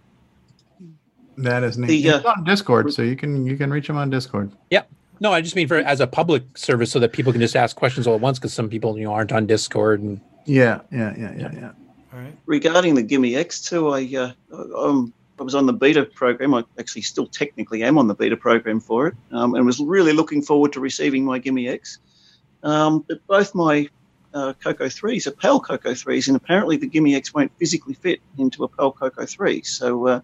That 1.38 1.64
is 1.64 1.78
neat. 1.78 1.88
The, 1.88 2.02
He's 2.02 2.12
uh, 2.14 2.34
on 2.38 2.44
Discord, 2.44 2.94
so 2.94 3.02
you 3.02 3.16
can 3.16 3.46
you 3.46 3.58
can 3.58 3.70
reach 3.70 3.90
him 3.90 3.98
on 3.98 4.10
Discord. 4.10 4.52
Yeah. 4.70 4.84
No, 5.20 5.32
I 5.32 5.42
just 5.42 5.56
mean 5.56 5.68
for 5.68 5.78
as 5.78 6.00
a 6.00 6.08
public 6.08 6.58
service, 6.58 6.92
so 6.92 7.00
that 7.00 7.14
people 7.14 7.32
can 7.32 7.42
just 7.42 7.56
ask 7.56 7.76
questions 7.76 8.08
all 8.08 8.16
at 8.16 8.22
once. 8.22 8.40
Because 8.40 8.54
some 8.54 8.70
people, 8.70 8.98
you 8.98 9.06
know, 9.06 9.14
aren't 9.14 9.32
on 9.32 9.46
Discord 9.46 10.02
and 10.02 10.22
Yeah, 10.46 10.82
yeah, 10.92 11.14
yeah, 11.18 11.34
yeah, 11.38 11.52
yeah. 11.54 11.72
All 12.14 12.20
right. 12.20 12.38
Regarding 12.46 12.96
the 12.96 13.04
GIME-X2, 13.04 13.94
I 13.94 14.56
uh, 14.56 14.88
um, 14.88 15.14
I 15.40 15.44
was 15.44 15.56
on 15.56 15.66
the 15.66 15.74
beta 15.74 16.06
program. 16.06 16.54
I 16.54 16.64
actually 16.80 17.02
still 17.02 17.28
technically 17.28 17.84
am 17.84 17.98
on 17.98 18.08
the 18.08 18.16
beta 18.16 18.38
program 18.38 18.80
for 18.80 19.08
it, 19.08 19.16
um, 19.32 19.56
and 19.56 19.66
was 19.66 19.80
really 19.80 20.14
looking 20.14 20.42
forward 20.42 20.72
to 20.74 20.80
receiving 20.80 21.26
my 21.26 21.40
GIME-X. 21.40 22.00
Um, 22.64 23.04
but 23.08 23.26
both 23.28 23.54
my 23.54 23.90
uh, 24.36 24.54
Coco 24.62 24.86
3s 24.86 25.26
a 25.26 25.32
PAL 25.32 25.60
Coco 25.62 25.92
3s, 25.92 26.28
and 26.28 26.36
apparently 26.38 26.78
the 26.78 26.88
GIME-X 26.88 27.34
won't 27.34 27.52
physically 27.58 27.94
fit 27.96 28.20
into 28.38 28.64
a 28.64 28.68
PAL 28.68 28.92
Coco 28.92 29.26
3. 29.26 29.64
So 29.64 30.08
uh, 30.08 30.22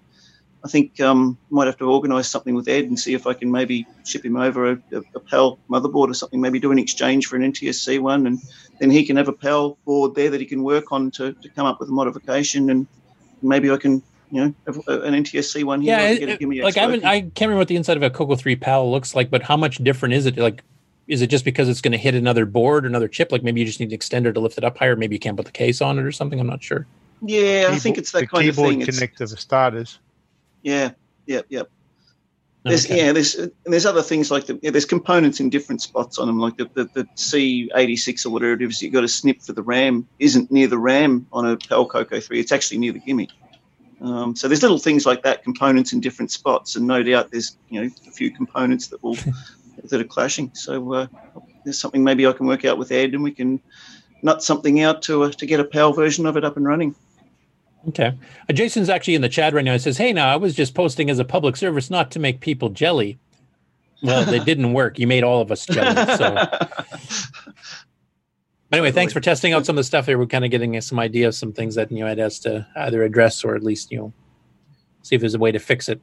I 0.64 0.68
think 0.68 1.00
um, 1.00 1.38
might 1.50 1.66
have 1.66 1.78
to 1.78 1.90
organise 1.90 2.30
something 2.30 2.54
with 2.54 2.68
Ed 2.68 2.84
and 2.86 3.00
see 3.00 3.14
if 3.14 3.26
I 3.26 3.34
can 3.34 3.50
maybe 3.50 3.88
ship 4.06 4.24
him 4.26 4.36
over 4.36 4.72
a, 4.74 4.82
a, 4.92 5.02
a 5.16 5.20
PAL 5.20 5.58
motherboard 5.70 6.10
or 6.10 6.14
something, 6.14 6.40
maybe 6.42 6.60
do 6.60 6.72
an 6.72 6.78
exchange 6.78 7.26
for 7.26 7.38
an 7.38 7.52
NTSC 7.52 8.00
one, 8.00 8.28
and 8.28 8.40
then 8.80 8.92
he 8.92 9.06
can 9.06 9.16
have 9.16 9.28
a 9.30 9.34
PAL 9.34 9.78
board 9.86 10.14
there 10.14 10.30
that 10.30 10.40
he 10.42 10.46
can 10.46 10.62
work 10.62 10.92
on 10.92 11.10
to, 11.12 11.34
to 11.34 11.50
come 11.50 11.66
up 11.66 11.80
with 11.80 11.90
a 11.90 11.94
modification, 11.94 12.70
and 12.70 12.88
maybe 13.42 13.72
I 13.72 13.78
can, 13.78 14.04
you 14.30 14.42
know, 14.42 14.54
an 14.68 15.14
NTSC 15.24 15.64
one 15.64 15.82
here. 15.82 15.98
yeah, 15.98 16.10
it- 16.10 16.20
get 16.20 16.30
a 16.30 16.34
it- 16.34 16.40
GIME-X 16.40 16.64
like 16.66 16.78
I 16.78 16.82
haven't. 16.82 17.06
I 17.06 17.22
can't 17.22 17.42
remember 17.42 17.60
what 17.60 17.70
the 17.70 17.76
inside 17.78 17.98
of 17.98 18.04
a 18.04 18.10
Coco 18.10 18.36
Three 18.36 18.56
PAL 18.58 18.92
looks 18.92 19.16
like. 19.16 19.30
But 19.32 19.44
how 19.44 19.56
much 19.58 19.78
different 19.78 20.14
is 20.16 20.26
it? 20.26 20.38
Like, 20.38 20.64
is 21.12 21.22
it 21.22 21.28
just 21.28 21.44
because 21.44 21.68
it's 21.68 21.82
going 21.82 21.92
to 21.92 21.98
hit 21.98 22.16
another 22.16 22.46
board, 22.46 22.86
another 22.86 23.10
chip? 23.10 23.34
Like 23.34 23.44
maybe 23.44 23.60
you 23.60 23.66
just 23.68 23.82
need 23.82 23.92
an 23.92 24.00
extender 24.00 24.34
to 24.34 24.40
lift 24.40 24.58
it 24.58 24.64
up 24.64 24.78
higher. 24.78 24.96
Maybe 24.96 25.16
you 25.16 25.20
can't 25.20 25.36
put 25.36 25.46
the 25.46 25.52
case 25.52 25.82
on 25.82 26.00
it 26.00 26.06
or 26.06 26.12
something. 26.14 26.40
I'm 26.40 26.48
not 26.48 26.64
sure. 26.64 26.88
yeah, 27.22 27.68
I 27.70 27.78
think 27.78 27.98
it's 27.98 28.14
that 28.14 28.22
the 28.22 28.28
kind 28.28 28.48
of 28.48 28.56
thing. 28.56 28.82
It's, 28.82 28.98
connector 28.98 29.30
for 29.30 29.36
starters. 29.36 30.00
yeah, 30.64 30.92
yeah, 31.28 31.42
yeah. 31.50 31.64
There's, 32.64 32.86
Okay. 32.86 32.98
Yeah, 32.98 33.12
there's 33.12 33.36
and 33.36 33.52
there's 33.66 33.86
other 33.86 34.04
things 34.04 34.32
like 34.32 34.46
the, 34.46 34.58
yeah, 34.62 34.72
there's 34.72 34.86
components 34.86 35.42
in 35.42 35.50
different 35.50 35.82
spots 35.82 36.18
on 36.18 36.28
them, 36.28 36.40
like 36.40 36.56
the, 36.58 36.70
the, 36.76 36.84
the 36.94 37.04
C86 37.16 38.26
or 38.26 38.30
whatever 38.30 38.54
it 38.54 38.62
is. 38.62 38.82
You've 38.82 38.94
got 38.94 39.04
a 39.04 39.08
snip 39.10 39.42
for 39.42 39.52
the 39.52 39.64
RAM 39.64 40.08
isn't 40.20 40.50
near 40.50 40.68
the 40.68 40.78
RAM 40.78 41.28
on 41.34 41.46
a 41.46 41.58
PAL 41.58 41.88
Coco 41.88 42.22
3. 42.22 42.40
It's 42.40 42.52
actually 42.52 42.78
near 42.78 42.94
the 42.94 43.00
GIME. 43.00 43.28
Um, 44.00 44.36
so 44.36 44.48
there's 44.48 44.62
little 44.62 44.78
things 44.78 45.06
like 45.06 45.24
that, 45.24 45.44
components 45.44 45.92
in 45.92 46.00
different 46.00 46.32
spots, 46.32 46.76
and 46.76 46.88
no 46.88 47.04
doubt 47.04 47.32
there's 47.32 47.58
you 47.70 47.82
know 47.82 47.90
a 48.08 48.12
few 48.12 48.32
components 48.32 48.88
that 48.88 49.04
will 49.04 49.18
that 49.90 50.02
are 50.02 50.06
clashing. 50.06 50.52
So 50.54 50.94
uh, 50.94 51.08
there's 51.64 51.80
something 51.80 52.04
maybe 52.04 52.26
I 52.28 52.34
can 52.34 52.48
work 52.48 52.66
out 52.66 52.78
with 52.78 52.92
Ed, 52.92 53.14
and 53.14 53.24
we 53.24 53.32
can 53.32 53.62
nut 54.24 54.44
something 54.44 54.82
out 54.82 55.02
to 55.04 55.24
uh, 55.24 55.32
to 55.32 55.46
get 55.46 55.60
a 55.60 55.64
PAL 55.64 55.94
version 55.94 56.26
of 56.26 56.38
it 56.38 56.46
up 56.46 56.58
and 56.58 56.66
running. 56.66 56.96
Okay. 57.90 58.14
Uh, 58.50 58.54
Jason's 58.54 58.90
actually 58.90 59.16
in 59.16 59.22
the 59.22 59.30
chat 59.30 59.54
right 59.54 59.66
now. 59.66 59.74
He 59.74 59.80
says, 59.80 59.98
"Hey, 59.98 60.14
now 60.14 60.32
I 60.32 60.36
was 60.36 60.56
just 60.56 60.74
posting 60.74 61.10
as 61.10 61.20
a 61.20 61.26
public 61.26 61.56
service, 61.56 61.90
not 61.90 62.12
to 62.12 62.20
make 62.20 62.40
people 62.40 62.70
jelly." 62.70 63.20
Well, 64.04 64.28
it 64.34 64.46
didn't 64.46 64.74
work. 64.74 65.00
You 65.00 65.08
made 65.08 65.24
all 65.24 65.42
of 65.42 65.52
us 65.52 65.66
jelly. 65.66 65.96
So, 66.18 66.36
anyway, 68.72 68.92
thanks 68.92 69.14
for 69.14 69.20
testing 69.20 69.54
out 69.54 69.66
some 69.66 69.74
of 69.74 69.78
the 69.78 69.84
stuff 69.84 70.08
here. 70.08 70.18
We're 70.18 70.26
kind 70.26 70.46
of 70.46 70.52
getting 70.52 70.80
some 70.82 71.00
ideas, 71.00 71.38
some 71.38 71.54
things 71.54 71.76
that 71.76 71.92
you 71.92 72.00
know 72.00 72.16
has 72.16 72.40
to 72.40 72.68
either 72.76 73.04
address 73.04 73.44
or 73.44 73.56
at 73.56 73.64
least 73.64 73.92
you 73.92 73.98
know 73.98 74.14
see 75.04 75.16
if 75.16 75.22
there's 75.22 75.36
a 75.36 75.40
way 75.40 75.52
to 75.52 75.60
fix 75.60 75.90
it. 75.90 76.02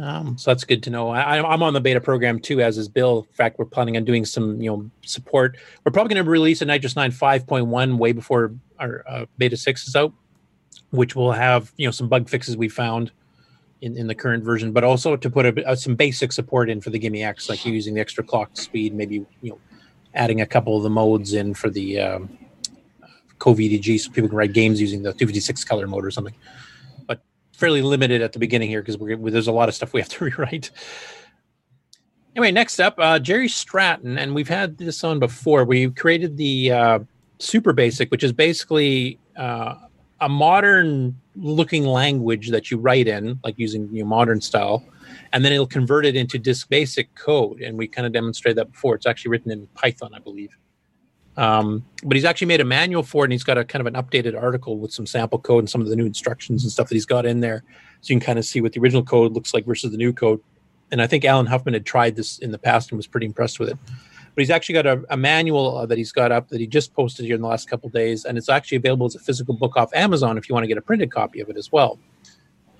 Um, 0.00 0.38
so 0.38 0.50
that's 0.50 0.64
good 0.64 0.82
to 0.84 0.90
know. 0.90 1.10
I, 1.10 1.52
I'm 1.52 1.62
on 1.62 1.74
the 1.74 1.80
beta 1.80 2.00
program 2.00 2.40
too, 2.40 2.62
as 2.62 2.78
is 2.78 2.88
Bill. 2.88 3.26
In 3.28 3.34
fact, 3.34 3.58
we're 3.58 3.66
planning 3.66 3.96
on 3.96 4.04
doing 4.04 4.24
some 4.24 4.60
you 4.60 4.70
know 4.70 4.90
support. 5.02 5.58
We're 5.84 5.92
probably 5.92 6.14
going 6.14 6.24
to 6.24 6.30
release 6.30 6.62
a 6.62 6.66
NitrOS 6.66 6.96
9 6.96 7.10
5.1 7.10 7.98
way 7.98 8.12
before 8.12 8.52
our 8.78 9.04
uh, 9.06 9.26
beta 9.36 9.56
6 9.56 9.88
is 9.88 9.96
out 9.96 10.14
which 10.90 11.14
will 11.16 11.32
have 11.32 11.72
you 11.76 11.86
know 11.86 11.90
some 11.90 12.08
bug 12.08 12.28
fixes 12.28 12.56
we 12.56 12.68
found 12.68 13.12
in, 13.80 13.96
in 13.96 14.06
the 14.06 14.14
current 14.14 14.44
version, 14.44 14.72
but 14.72 14.84
also 14.84 15.16
to 15.16 15.30
put 15.30 15.46
a, 15.46 15.66
uh, 15.66 15.74
some 15.74 15.94
basic 15.94 16.32
support 16.32 16.68
in 16.68 16.82
for 16.82 16.90
the 16.90 16.98
GIME-X, 16.98 17.48
like 17.48 17.64
using 17.64 17.94
the 17.94 18.00
extra 18.00 18.22
clock 18.22 18.50
speed, 18.54 18.94
maybe 18.94 19.24
you 19.42 19.50
know 19.50 19.58
adding 20.14 20.40
a 20.40 20.46
couple 20.46 20.76
of 20.76 20.82
the 20.82 20.90
modes 20.90 21.32
in 21.32 21.54
for 21.54 21.70
the 21.70 22.00
um, 22.00 22.38
co-VDG, 23.38 24.00
so 24.00 24.10
people 24.10 24.28
can 24.28 24.36
write 24.36 24.52
games 24.52 24.80
using 24.80 25.02
the 25.02 25.12
256 25.12 25.64
color 25.64 25.86
mode 25.86 26.04
or 26.04 26.10
something. 26.10 26.34
Fairly 27.60 27.82
limited 27.82 28.22
at 28.22 28.32
the 28.32 28.38
beginning 28.38 28.70
here 28.70 28.82
because 28.82 28.96
there's 29.32 29.46
a 29.46 29.52
lot 29.52 29.68
of 29.68 29.74
stuff 29.74 29.92
we 29.92 30.00
have 30.00 30.08
to 30.08 30.24
rewrite. 30.24 30.70
Anyway, 32.34 32.50
next 32.52 32.80
up, 32.80 32.94
uh, 32.98 33.18
Jerry 33.18 33.48
Stratton, 33.48 34.16
and 34.16 34.34
we've 34.34 34.48
had 34.48 34.78
this 34.78 35.04
on 35.04 35.18
before. 35.18 35.64
We 35.64 35.90
created 35.90 36.38
the 36.38 36.72
uh, 36.72 36.98
Super 37.38 37.74
Basic, 37.74 38.10
which 38.10 38.24
is 38.24 38.32
basically 38.32 39.18
uh, 39.36 39.74
a 40.22 40.28
modern 40.28 41.20
looking 41.36 41.84
language 41.84 42.50
that 42.50 42.70
you 42.70 42.78
write 42.78 43.08
in, 43.08 43.38
like 43.44 43.58
using 43.58 43.88
you 43.92 44.04
know, 44.04 44.08
modern 44.08 44.40
style, 44.40 44.82
and 45.34 45.44
then 45.44 45.52
it'll 45.52 45.66
convert 45.66 46.06
it 46.06 46.16
into 46.16 46.38
disk 46.38 46.70
basic 46.70 47.14
code. 47.14 47.60
And 47.60 47.76
we 47.76 47.86
kind 47.86 48.06
of 48.06 48.12
demonstrated 48.14 48.56
that 48.56 48.72
before. 48.72 48.94
It's 48.94 49.06
actually 49.06 49.32
written 49.32 49.50
in 49.50 49.66
Python, 49.74 50.12
I 50.14 50.18
believe. 50.18 50.56
Um, 51.40 51.86
but 52.04 52.16
he's 52.16 52.26
actually 52.26 52.48
made 52.48 52.60
a 52.60 52.66
manual 52.66 53.02
for 53.02 53.24
it, 53.24 53.28
and 53.28 53.32
he's 53.32 53.44
got 53.44 53.56
a 53.56 53.64
kind 53.64 53.80
of 53.80 53.86
an 53.86 53.94
updated 53.94 54.40
article 54.40 54.78
with 54.78 54.92
some 54.92 55.06
sample 55.06 55.38
code 55.38 55.60
and 55.60 55.70
some 55.70 55.80
of 55.80 55.88
the 55.88 55.96
new 55.96 56.04
instructions 56.04 56.64
and 56.64 56.70
stuff 56.70 56.90
that 56.90 56.94
he's 56.94 57.06
got 57.06 57.24
in 57.24 57.40
there, 57.40 57.64
so 58.02 58.12
you 58.12 58.20
can 58.20 58.26
kind 58.26 58.38
of 58.38 58.44
see 58.44 58.60
what 58.60 58.74
the 58.74 58.80
original 58.80 59.02
code 59.02 59.32
looks 59.32 59.54
like 59.54 59.64
versus 59.64 59.90
the 59.90 59.96
new 59.96 60.12
code. 60.12 60.38
And 60.92 61.00
I 61.00 61.06
think 61.06 61.24
Alan 61.24 61.46
Huffman 61.46 61.72
had 61.72 61.86
tried 61.86 62.14
this 62.14 62.38
in 62.40 62.50
the 62.50 62.58
past 62.58 62.90
and 62.90 62.98
was 62.98 63.06
pretty 63.06 63.24
impressed 63.24 63.58
with 63.58 63.70
it. 63.70 63.78
But 64.34 64.42
he's 64.42 64.50
actually 64.50 64.74
got 64.74 64.86
a, 64.86 65.02
a 65.08 65.16
manual 65.16 65.78
uh, 65.78 65.86
that 65.86 65.96
he's 65.96 66.12
got 66.12 66.30
up 66.30 66.48
that 66.50 66.60
he 66.60 66.66
just 66.66 66.92
posted 66.92 67.24
here 67.24 67.36
in 67.36 67.40
the 67.40 67.48
last 67.48 67.70
couple 67.70 67.86
of 67.86 67.94
days, 67.94 68.26
and 68.26 68.36
it's 68.36 68.50
actually 68.50 68.76
available 68.76 69.06
as 69.06 69.14
a 69.14 69.20
physical 69.20 69.54
book 69.54 69.78
off 69.78 69.90
Amazon 69.94 70.36
if 70.36 70.46
you 70.46 70.52
want 70.52 70.64
to 70.64 70.68
get 70.68 70.76
a 70.76 70.82
printed 70.82 71.10
copy 71.10 71.40
of 71.40 71.48
it 71.48 71.56
as 71.56 71.72
well, 71.72 71.98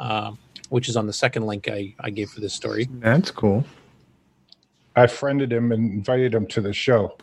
um, 0.00 0.38
which 0.68 0.86
is 0.90 0.98
on 0.98 1.06
the 1.06 1.14
second 1.14 1.46
link 1.46 1.66
I, 1.66 1.94
I 1.98 2.10
gave 2.10 2.28
for 2.28 2.40
this 2.40 2.52
story. 2.52 2.90
That's 2.98 3.30
cool. 3.30 3.64
I 4.96 5.06
friended 5.06 5.50
him 5.50 5.72
and 5.72 5.90
invited 5.92 6.34
him 6.34 6.46
to 6.48 6.60
the 6.60 6.74
show. 6.74 7.16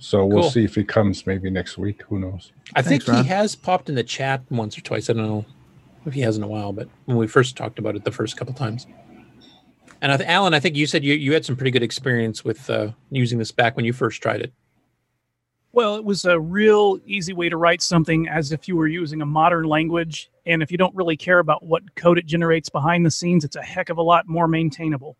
So 0.00 0.24
we'll 0.24 0.42
Cool. 0.42 0.50
see 0.50 0.64
if 0.64 0.74
he 0.74 0.82
comes 0.82 1.26
maybe 1.26 1.50
next 1.50 1.76
week. 1.76 2.02
Who 2.08 2.18
knows? 2.18 2.52
I 2.74 2.80
think 2.82 3.02
he 3.04 3.22
has 3.24 3.54
popped 3.54 3.88
in 3.90 3.94
the 3.94 4.02
chat 4.02 4.42
once 4.50 4.76
or 4.76 4.80
twice. 4.80 5.10
I 5.10 5.12
don't 5.12 5.26
know 5.26 5.44
if 6.06 6.14
he 6.14 6.22
has 6.22 6.38
in 6.38 6.42
a 6.42 6.48
while, 6.48 6.72
but 6.72 6.88
when 7.04 7.18
we 7.18 7.26
first 7.26 7.54
talked 7.56 7.78
about 7.78 7.94
it 7.96 8.04
the 8.04 8.10
first 8.10 8.36
couple 8.38 8.54
times. 8.54 8.86
And 10.00 10.10
I 10.10 10.16
th- 10.16 10.28
Alan, 10.28 10.54
I 10.54 10.60
think 10.60 10.74
you 10.76 10.86
said 10.86 11.04
you, 11.04 11.14
you 11.14 11.34
had 11.34 11.44
some 11.44 11.54
pretty 11.54 11.70
good 11.70 11.82
experience 11.82 12.42
with 12.42 12.70
uh, 12.70 12.92
using 13.10 13.38
this 13.38 13.52
back 13.52 13.76
when 13.76 13.84
you 13.84 13.92
first 13.92 14.22
tried 14.22 14.40
it. 14.40 14.54
Well, 15.72 15.96
it 15.96 16.04
was 16.04 16.24
a 16.24 16.40
real 16.40 16.98
easy 17.04 17.34
way 17.34 17.50
to 17.50 17.58
write 17.58 17.82
something 17.82 18.26
as 18.26 18.50
if 18.50 18.66
you 18.66 18.76
were 18.76 18.86
using 18.88 19.20
a 19.20 19.26
modern 19.26 19.66
language. 19.66 20.30
And 20.46 20.62
if 20.62 20.72
you 20.72 20.78
don't 20.78 20.94
really 20.96 21.16
care 21.18 21.38
about 21.38 21.62
what 21.62 21.94
code 21.94 22.16
it 22.16 22.24
generates 22.26 22.70
behind 22.70 23.04
the 23.04 23.10
scenes, 23.10 23.44
it's 23.44 23.54
a 23.56 23.62
heck 23.62 23.90
of 23.90 23.98
a 23.98 24.02
lot 24.02 24.26
more 24.26 24.48
maintainable. 24.48 25.16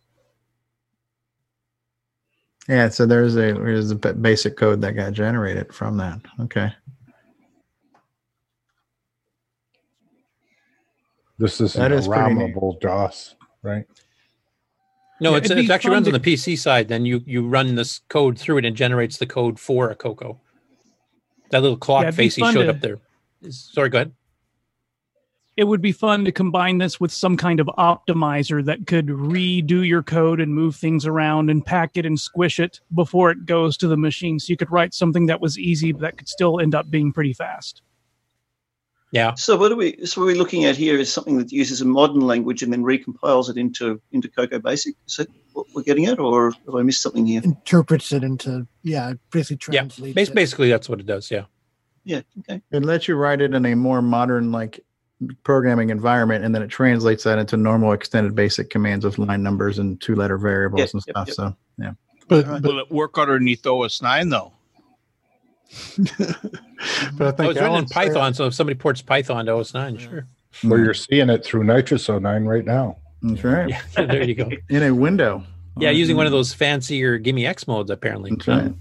Yeah, 2.68 2.88
so 2.88 3.06
there's 3.06 3.34
a 3.36 3.52
there's 3.54 3.90
a 3.90 3.94
basic 3.96 4.56
code 4.56 4.80
that 4.82 4.92
got 4.92 5.12
generated 5.12 5.72
from 5.74 5.96
that. 5.96 6.20
Okay. 6.40 6.72
This 11.38 11.60
is 11.60 11.72
That 11.72 11.90
an 11.92 11.98
is 11.98 12.06
programmable 12.06 12.78
DOS, 12.80 13.34
right? 13.62 13.84
No, 15.22 15.32
Yeah, 15.32 15.36
it's, 15.38 15.46
it'd 15.50 15.64
it 15.64 15.68
be 15.68 15.72
actually 15.72 15.92
runs 15.92 16.06
to- 16.06 16.14
on 16.14 16.20
the 16.20 16.32
PC 16.34 16.58
side. 16.58 16.88
Then 16.88 17.04
you 17.06 17.22
you 17.26 17.46
run 17.48 17.74
this 17.74 18.00
code 18.08 18.38
through 18.38 18.58
it 18.58 18.64
and 18.64 18.76
generates 18.76 19.16
the 19.16 19.26
code 19.26 19.58
for 19.58 19.90
a 19.90 19.94
Coco. 19.94 20.38
That 21.50 21.62
little 21.62 21.76
clock 21.78 22.04
Yeah, 22.04 22.10
face 22.10 22.36
he 22.36 22.42
showed 22.52 22.64
to- 22.64 22.70
up 22.70 22.80
there. 22.80 22.98
Sorry, 23.50 23.88
go 23.88 23.98
ahead. 23.98 24.12
It 25.60 25.64
would 25.68 25.82
be 25.82 25.92
fun 25.92 26.24
to 26.24 26.32
combine 26.32 26.78
this 26.78 26.98
with 26.98 27.12
some 27.12 27.36
kind 27.36 27.60
of 27.60 27.66
optimizer 27.76 28.64
that 28.64 28.86
could 28.86 29.08
redo 29.08 29.86
your 29.86 30.02
code 30.02 30.40
and 30.40 30.54
move 30.54 30.74
things 30.74 31.04
around 31.04 31.50
and 31.50 31.62
pack 31.62 31.98
it 31.98 32.06
and 32.06 32.18
squish 32.18 32.58
it 32.58 32.80
before 32.94 33.30
it 33.30 33.44
goes 33.44 33.76
to 33.76 33.86
the 33.86 33.98
machine. 33.98 34.38
So 34.38 34.46
you 34.52 34.56
could 34.56 34.72
write 34.72 34.94
something 34.94 35.26
that 35.26 35.42
was 35.42 35.58
easy, 35.58 35.92
but 35.92 36.00
that 36.00 36.16
could 36.16 36.30
still 36.30 36.60
end 36.60 36.74
up 36.74 36.90
being 36.90 37.12
pretty 37.12 37.34
fast. 37.34 37.82
Yeah. 39.12 39.34
So 39.34 39.54
what 39.58 39.70
are 39.70 39.76
we? 39.76 40.02
So 40.06 40.22
what 40.22 40.28
we're 40.28 40.36
looking 40.36 40.64
at 40.64 40.78
here 40.78 40.96
is 40.96 41.12
something 41.12 41.36
that 41.36 41.52
uses 41.52 41.82
a 41.82 41.84
modern 41.84 42.22
language 42.22 42.62
and 42.62 42.72
then 42.72 42.82
recompiles 42.82 43.50
it 43.50 43.58
into 43.58 44.00
into 44.12 44.28
Coco 44.30 44.60
Basic. 44.60 44.94
Is 45.08 45.16
that 45.16 45.28
what 45.52 45.66
we're 45.74 45.82
getting 45.82 46.06
at, 46.06 46.18
or 46.18 46.52
have 46.52 46.74
I 46.74 46.80
missed 46.80 47.02
something 47.02 47.26
here? 47.26 47.42
Interprets 47.44 48.12
it 48.12 48.24
into 48.24 48.66
yeah, 48.82 49.12
basically 49.30 49.74
Yeah, 49.74 49.80
translates 49.82 50.14
bas- 50.14 50.28
it. 50.30 50.34
basically 50.34 50.70
that's 50.70 50.88
what 50.88 51.00
it 51.00 51.06
does. 51.06 51.30
Yeah. 51.30 51.44
Yeah. 52.04 52.22
Okay. 52.38 52.62
It 52.72 52.82
lets 52.82 53.08
you 53.08 53.16
write 53.16 53.42
it 53.42 53.52
in 53.52 53.66
a 53.66 53.74
more 53.76 54.00
modern 54.00 54.52
like 54.52 54.80
programming 55.44 55.90
environment, 55.90 56.44
and 56.44 56.54
then 56.54 56.62
it 56.62 56.68
translates 56.68 57.24
that 57.24 57.38
into 57.38 57.56
normal 57.56 57.92
extended 57.92 58.34
basic 58.34 58.70
commands 58.70 59.04
with 59.04 59.18
line 59.18 59.42
numbers 59.42 59.78
and 59.78 60.00
two 60.00 60.14
letter 60.14 60.38
variables 60.38 60.80
Yep, 60.80 60.90
and 60.94 61.02
yep, 61.06 61.14
stuff. 61.14 61.28
yep. 61.28 61.34
So 61.36 61.56
yeah. 61.78 61.92
But, 62.28 62.62
Will 62.62 62.78
it 62.78 62.90
work 62.90 63.18
underneath 63.18 63.66
OS 63.66 64.00
nine 64.02 64.28
though? 64.28 64.52
but 65.98 66.08
I 66.08 66.08
Oh, 66.08 67.30
think 67.32 67.38
it's 67.38 67.38
written 67.40 67.56
in 67.58 67.64
Alan's 67.64 67.92
saying- 67.94 68.08
Python, 68.12 68.34
so 68.34 68.46
if 68.46 68.54
somebody 68.54 68.78
ports 68.78 69.02
Python 69.02 69.46
to 69.46 69.52
OS 69.54 69.74
nine, 69.74 69.98
sure. 69.98 70.26
Well, 70.64 70.78
you're 70.80 70.94
seeing 70.94 71.30
it 71.30 71.44
through 71.44 71.62
NitrOS 71.64 72.20
09 72.20 72.44
right 72.44 72.64
now. 72.64 72.96
That's 73.22 73.44
right. 73.44 73.68
Yeah, 73.68 73.82
there 74.06 74.24
you 74.24 74.34
go. 74.34 74.48
In 74.68 74.82
a 74.82 74.90
window. 74.92 75.44
Yeah, 75.78 75.90
using 75.90 76.16
one 76.16 76.26
of 76.26 76.32
those 76.32 76.52
fancier 76.52 77.18
GIME-X 77.18 77.68
modes 77.68 77.90
apparently. 77.90 78.30
That's 78.30 78.48
right. 78.48 78.74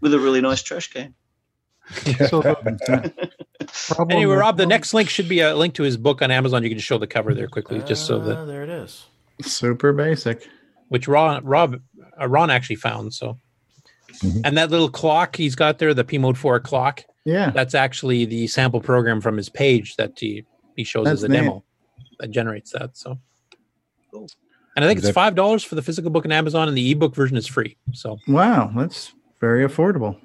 With 0.00 0.14
a 0.14 0.18
really 0.20 0.40
nice 0.40 0.62
trash 0.62 0.88
can. 0.92 1.14
So 2.28 2.40
uh, 2.42 3.08
problem 3.88 4.16
Anyway, 4.16 4.34
Rob, 4.36 4.56
the 4.56 4.66
next 4.66 4.94
link 4.94 5.08
should 5.08 5.28
be 5.28 5.40
a 5.40 5.54
link 5.56 5.74
to 5.74 5.82
his 5.82 5.96
book 5.96 6.22
on 6.22 6.30
Amazon. 6.30 6.62
You 6.62 6.68
can 6.68 6.78
just 6.78 6.86
show 6.88 6.98
the 6.98 7.06
cover 7.06 7.34
there 7.34 7.48
quickly, 7.48 7.80
just 7.86 8.06
so 8.06 8.20
Ah, 8.20 8.24
that 8.24 8.44
there 8.46 8.62
it 8.62 8.70
is. 8.70 9.04
Super 9.42 9.92
basic. 9.92 10.48
which 10.88 11.08
Ron 11.08 11.44
Rob 11.44 11.80
uh, 12.20 12.28
Ron 12.28 12.50
actually 12.50 12.76
found. 12.76 13.14
So, 13.14 13.38
and 14.44 14.56
that 14.58 14.70
little 14.70 14.90
clock 14.90 15.36
he's 15.36 15.54
got 15.54 15.78
there, 15.78 15.94
the 15.94 16.04
P 16.04 16.18
Mode 16.18 16.36
Four 16.38 16.60
clock. 16.60 17.04
Yeah, 17.24 17.50
that's 17.50 17.74
actually 17.74 18.24
the 18.24 18.46
sample 18.46 18.80
program 18.80 19.20
from 19.20 19.36
his 19.36 19.48
page 19.48 19.96
that 19.96 20.18
he 20.18 20.44
he 20.76 20.84
shows 20.84 21.04
That's 21.04 21.20
as 21.20 21.24
a 21.24 21.28
neat. 21.28 21.36
demo 21.38 21.64
that 22.18 22.30
generates 22.30 22.72
that. 22.72 22.96
So, 22.96 23.18
and 24.12 24.84
I 24.84 24.88
think 24.88 24.98
Is 24.98 25.06
it's 25.06 25.14
five 25.14 25.34
dollars 25.34 25.62
for 25.64 25.74
the 25.74 25.82
physical 25.82 26.10
book 26.10 26.24
on 26.24 26.32
Amazon, 26.32 26.68
and 26.68 26.76
the 26.76 26.90
ebook 26.90 27.14
version 27.14 27.36
is 27.36 27.46
free. 27.46 27.76
So, 27.92 28.18
Wow, 28.26 28.72
that's 28.76 29.12
very 29.40 29.66
affordable. 29.66 30.16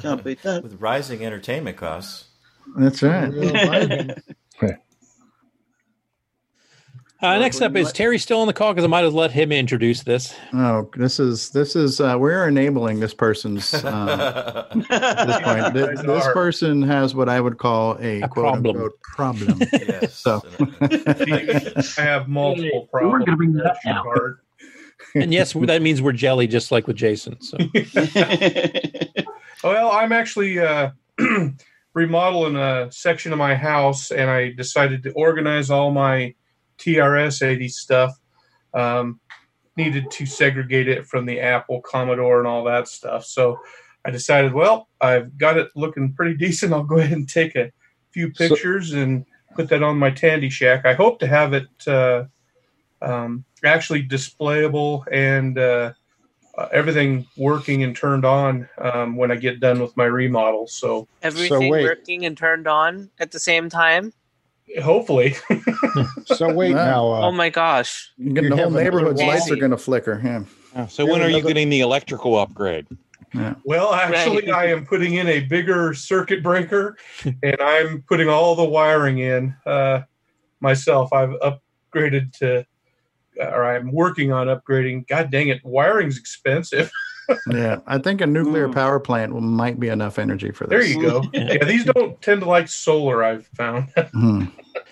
Can't 0.00 0.22
beat 0.24 0.42
that. 0.42 0.62
With 0.64 0.80
rising 0.80 1.24
entertainment 1.24 1.76
costs. 1.76 2.26
That's 2.76 3.02
right. 3.02 3.30
uh, 7.22 7.38
next 7.38 7.60
up 7.60 7.76
is 7.76 7.92
Terry 7.92 8.18
still 8.18 8.40
on 8.40 8.46
the 8.48 8.52
call 8.52 8.72
because 8.72 8.84
I 8.84 8.88
might 8.88 9.04
have 9.04 9.14
let 9.14 9.30
him 9.30 9.52
introduce 9.52 10.02
this. 10.02 10.34
Oh, 10.52 10.90
this 10.96 11.20
is 11.20 11.50
this 11.50 11.76
is 11.76 12.00
uh, 12.00 12.16
we're 12.18 12.48
enabling 12.48 12.98
this 13.00 13.14
person's 13.14 13.72
uh, 13.74 14.66
this 14.74 14.86
point. 14.88 15.74
Th- 15.74 15.86
Guys 15.96 16.02
This 16.04 16.26
person 16.32 16.82
has 16.82 17.14
what 17.14 17.28
I 17.28 17.40
would 17.40 17.58
call 17.58 17.96
a, 18.00 18.20
quote 18.28 18.32
problem. 18.54 18.76
unquote 18.76 19.00
problem. 19.02 19.60
Yes. 19.72 20.14
So 20.16 20.42
I 20.80 22.02
have 22.02 22.26
multiple 22.28 22.88
We're 22.92 23.00
problems. 23.00 23.24
gonna 23.26 23.36
bring 23.36 23.52
that 23.54 23.66
up 23.66 23.76
now. 23.84 24.04
And 25.14 25.32
yes, 25.32 25.52
that 25.52 25.82
means 25.82 26.00
we're 26.00 26.12
jelly, 26.12 26.46
just 26.46 26.72
like 26.72 26.86
with 26.86 26.96
Jason. 26.96 27.36
So, 27.42 27.58
Well, 29.62 29.92
I'm 29.92 30.10
actually 30.12 30.58
uh, 30.58 30.90
remodeling 31.94 32.56
a 32.56 32.90
section 32.90 33.32
of 33.32 33.38
my 33.38 33.54
house, 33.54 34.10
and 34.10 34.30
I 34.30 34.52
decided 34.52 35.02
to 35.04 35.12
organize 35.12 35.70
all 35.70 35.90
my 35.90 36.34
TRS 36.78 37.46
80 37.46 37.68
stuff. 37.68 38.18
Um, 38.74 39.20
needed 39.76 40.10
to 40.10 40.26
segregate 40.26 40.88
it 40.88 41.06
from 41.06 41.24
the 41.26 41.40
Apple, 41.40 41.80
Commodore, 41.80 42.38
and 42.38 42.46
all 42.46 42.64
that 42.64 42.88
stuff. 42.88 43.24
So 43.24 43.58
I 44.04 44.10
decided, 44.10 44.52
well, 44.52 44.88
I've 45.00 45.38
got 45.38 45.56
it 45.56 45.68
looking 45.74 46.12
pretty 46.12 46.34
decent. 46.38 46.72
I'll 46.72 46.82
go 46.82 46.98
ahead 46.98 47.12
and 47.16 47.28
take 47.28 47.56
a 47.56 47.70
few 48.10 48.32
So- 48.34 48.48
pictures 48.48 48.92
and 48.92 49.24
put 49.54 49.68
that 49.68 49.82
on 49.82 49.98
my 49.98 50.10
Tandy 50.10 50.48
Shack. 50.50 50.86
I 50.86 50.94
hope 50.94 51.20
to 51.20 51.26
have 51.26 51.52
it 51.52 51.68
uh, 51.86 52.24
um, 53.02 53.44
actually 53.64 54.06
displayable 54.06 55.04
and 55.12 55.58
uh, 55.58 55.92
uh, 56.58 56.68
everything 56.72 57.26
working 57.36 57.82
and 57.82 57.96
turned 57.96 58.24
on 58.24 58.68
um, 58.78 59.16
when 59.16 59.30
I 59.30 59.36
get 59.36 59.60
done 59.60 59.80
with 59.80 59.96
my 59.96 60.04
remodel. 60.04 60.66
So 60.66 61.08
Everything 61.22 61.70
wait. 61.70 61.84
working 61.84 62.24
and 62.26 62.36
turned 62.36 62.66
on 62.66 63.10
at 63.18 63.30
the 63.32 63.40
same 63.40 63.68
time. 63.70 64.12
hopefully, 64.82 65.34
So 66.26 66.52
wait 66.52 66.74
Wow. 66.74 66.84
now. 66.84 67.04
Oh 67.06 67.22
Uh, 67.24 67.32
my 67.32 67.50
gosh. 67.50 68.10
You 68.16 68.32
get 68.32 68.48
the 68.48 68.56
whole 68.56 68.70
neighborhood's 68.70 69.20
lights 69.22 69.50
are 69.50 69.56
going 69.56 69.70
to 69.70 69.76
flicker. 69.78 70.20
Yeah. 70.74 70.86
So 70.86 71.04
when 71.06 71.20
are 71.22 71.28
you 71.28 71.42
getting 71.42 71.68
the 71.70 71.80
electrical 71.80 72.38
upgrade? 72.38 72.86
Yeah. 73.34 73.54
well, 73.64 73.94
actually, 73.94 74.50
Right. 74.50 74.54
I 74.54 74.66
am 74.66 74.84
putting 74.84 75.14
in 75.14 75.26
a 75.26 75.40
bigger 75.40 75.94
circuit 75.94 76.42
breaker, 76.42 76.96
and 77.42 77.56
I'm 77.60 78.02
putting 78.06 78.28
all 78.28 78.54
the 78.54 78.64
wiring 78.64 79.18
in 79.18 79.54
uh, 79.64 80.02
myself. 80.60 81.12
I've 81.14 81.34
upgraded 81.40 82.32
to, 82.40 82.66
or 83.38 83.64
I'm 83.64 83.92
working 83.92 84.32
on 84.32 84.46
upgrading. 84.46 85.08
God 85.08 85.30
dang 85.30 85.48
it, 85.48 85.64
wiring's 85.64 86.18
expensive. 86.18 86.90
Yeah, 87.46 87.78
I 87.86 87.98
think 87.98 88.20
a 88.20 88.26
nuclear 88.26 88.68
power 88.68 88.98
plant 88.98 89.40
might 89.40 89.78
be 89.78 89.88
enough 89.88 90.18
energy 90.18 90.50
for 90.50 90.66
this. 90.66 90.70
There 90.70 90.84
you 90.84 91.00
go. 91.00 91.22
yeah, 91.32 91.64
these 91.64 91.84
don't 91.84 92.20
tend 92.20 92.40
to 92.40 92.48
like 92.48 92.68
solar. 92.68 93.22
I've 93.22 93.46
found. 93.54 93.88
Hmm. 94.12 94.46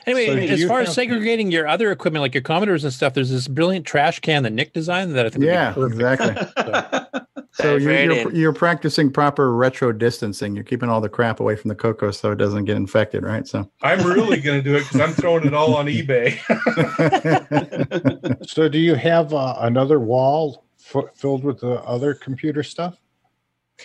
anyway, 0.06 0.46
So 0.46 0.52
as 0.54 0.64
far 0.64 0.80
as 0.80 0.94
segregating 0.94 1.50
your 1.50 1.66
other 1.66 1.90
equipment, 1.90 2.22
like 2.22 2.32
your 2.32 2.42
Commodores 2.42 2.84
and 2.84 2.92
stuff, 2.92 3.14
there's 3.14 3.30
this 3.30 3.48
brilliant 3.48 3.84
trash 3.84 4.20
can 4.20 4.44
that 4.44 4.52
Nick 4.52 4.72
designed 4.72 5.16
that 5.16 5.26
I 5.26 5.30
think. 5.30 5.40
would 5.40 5.96
be 5.96 6.02
Yeah, 6.02 6.14
exactly. 6.16 6.34
So 6.56 7.20
Dive 7.58 7.82
you're, 7.82 8.12
you're, 8.12 8.32
you're 8.32 8.52
practicing 8.52 9.10
proper 9.10 9.52
retro 9.54 9.92
distancing. 9.92 10.54
You're 10.54 10.64
keeping 10.64 10.88
all 10.88 11.00
the 11.00 11.08
crap 11.08 11.40
away 11.40 11.56
from 11.56 11.68
the 11.68 11.74
Coco 11.74 12.10
so 12.10 12.30
it 12.32 12.36
doesn't 12.36 12.64
get 12.64 12.76
infected, 12.76 13.24
right? 13.24 13.46
So 13.46 13.70
I'm 13.82 14.06
really 14.06 14.40
going 14.40 14.62
to 14.62 14.62
do 14.62 14.76
it 14.76 14.80
because 14.80 15.00
I'm 15.00 15.12
throwing 15.12 15.46
it 15.46 15.54
all 15.54 15.74
on 15.74 15.86
eBay. 15.86 16.38
so 18.48 18.68
do 18.68 18.78
you 18.78 18.94
have 18.94 19.34
uh, 19.34 19.56
another 19.60 19.98
wall 19.98 20.64
f- 20.94 21.14
filled 21.14 21.42
with 21.42 21.60
the 21.60 21.82
other 21.82 22.14
computer 22.14 22.62
stuff 22.62 22.96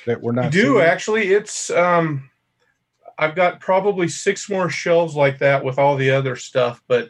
that 0.06 0.22
we're 0.22 0.34
I 0.34 0.44
not 0.44 0.52
do 0.52 0.74
seeing? 0.74 0.82
actually. 0.82 1.34
It's 1.34 1.72
um, 1.72 2.30
I've 3.18 3.36
got 3.36 3.60
probably 3.60 4.08
six 4.08 4.50
more 4.50 4.70
shelves 4.70 5.16
like 5.16 5.40
that 5.40 5.64
with 5.64 5.80
all 5.80 5.96
the 5.96 6.12
other 6.12 6.36
stuff, 6.36 6.84
but 6.88 7.10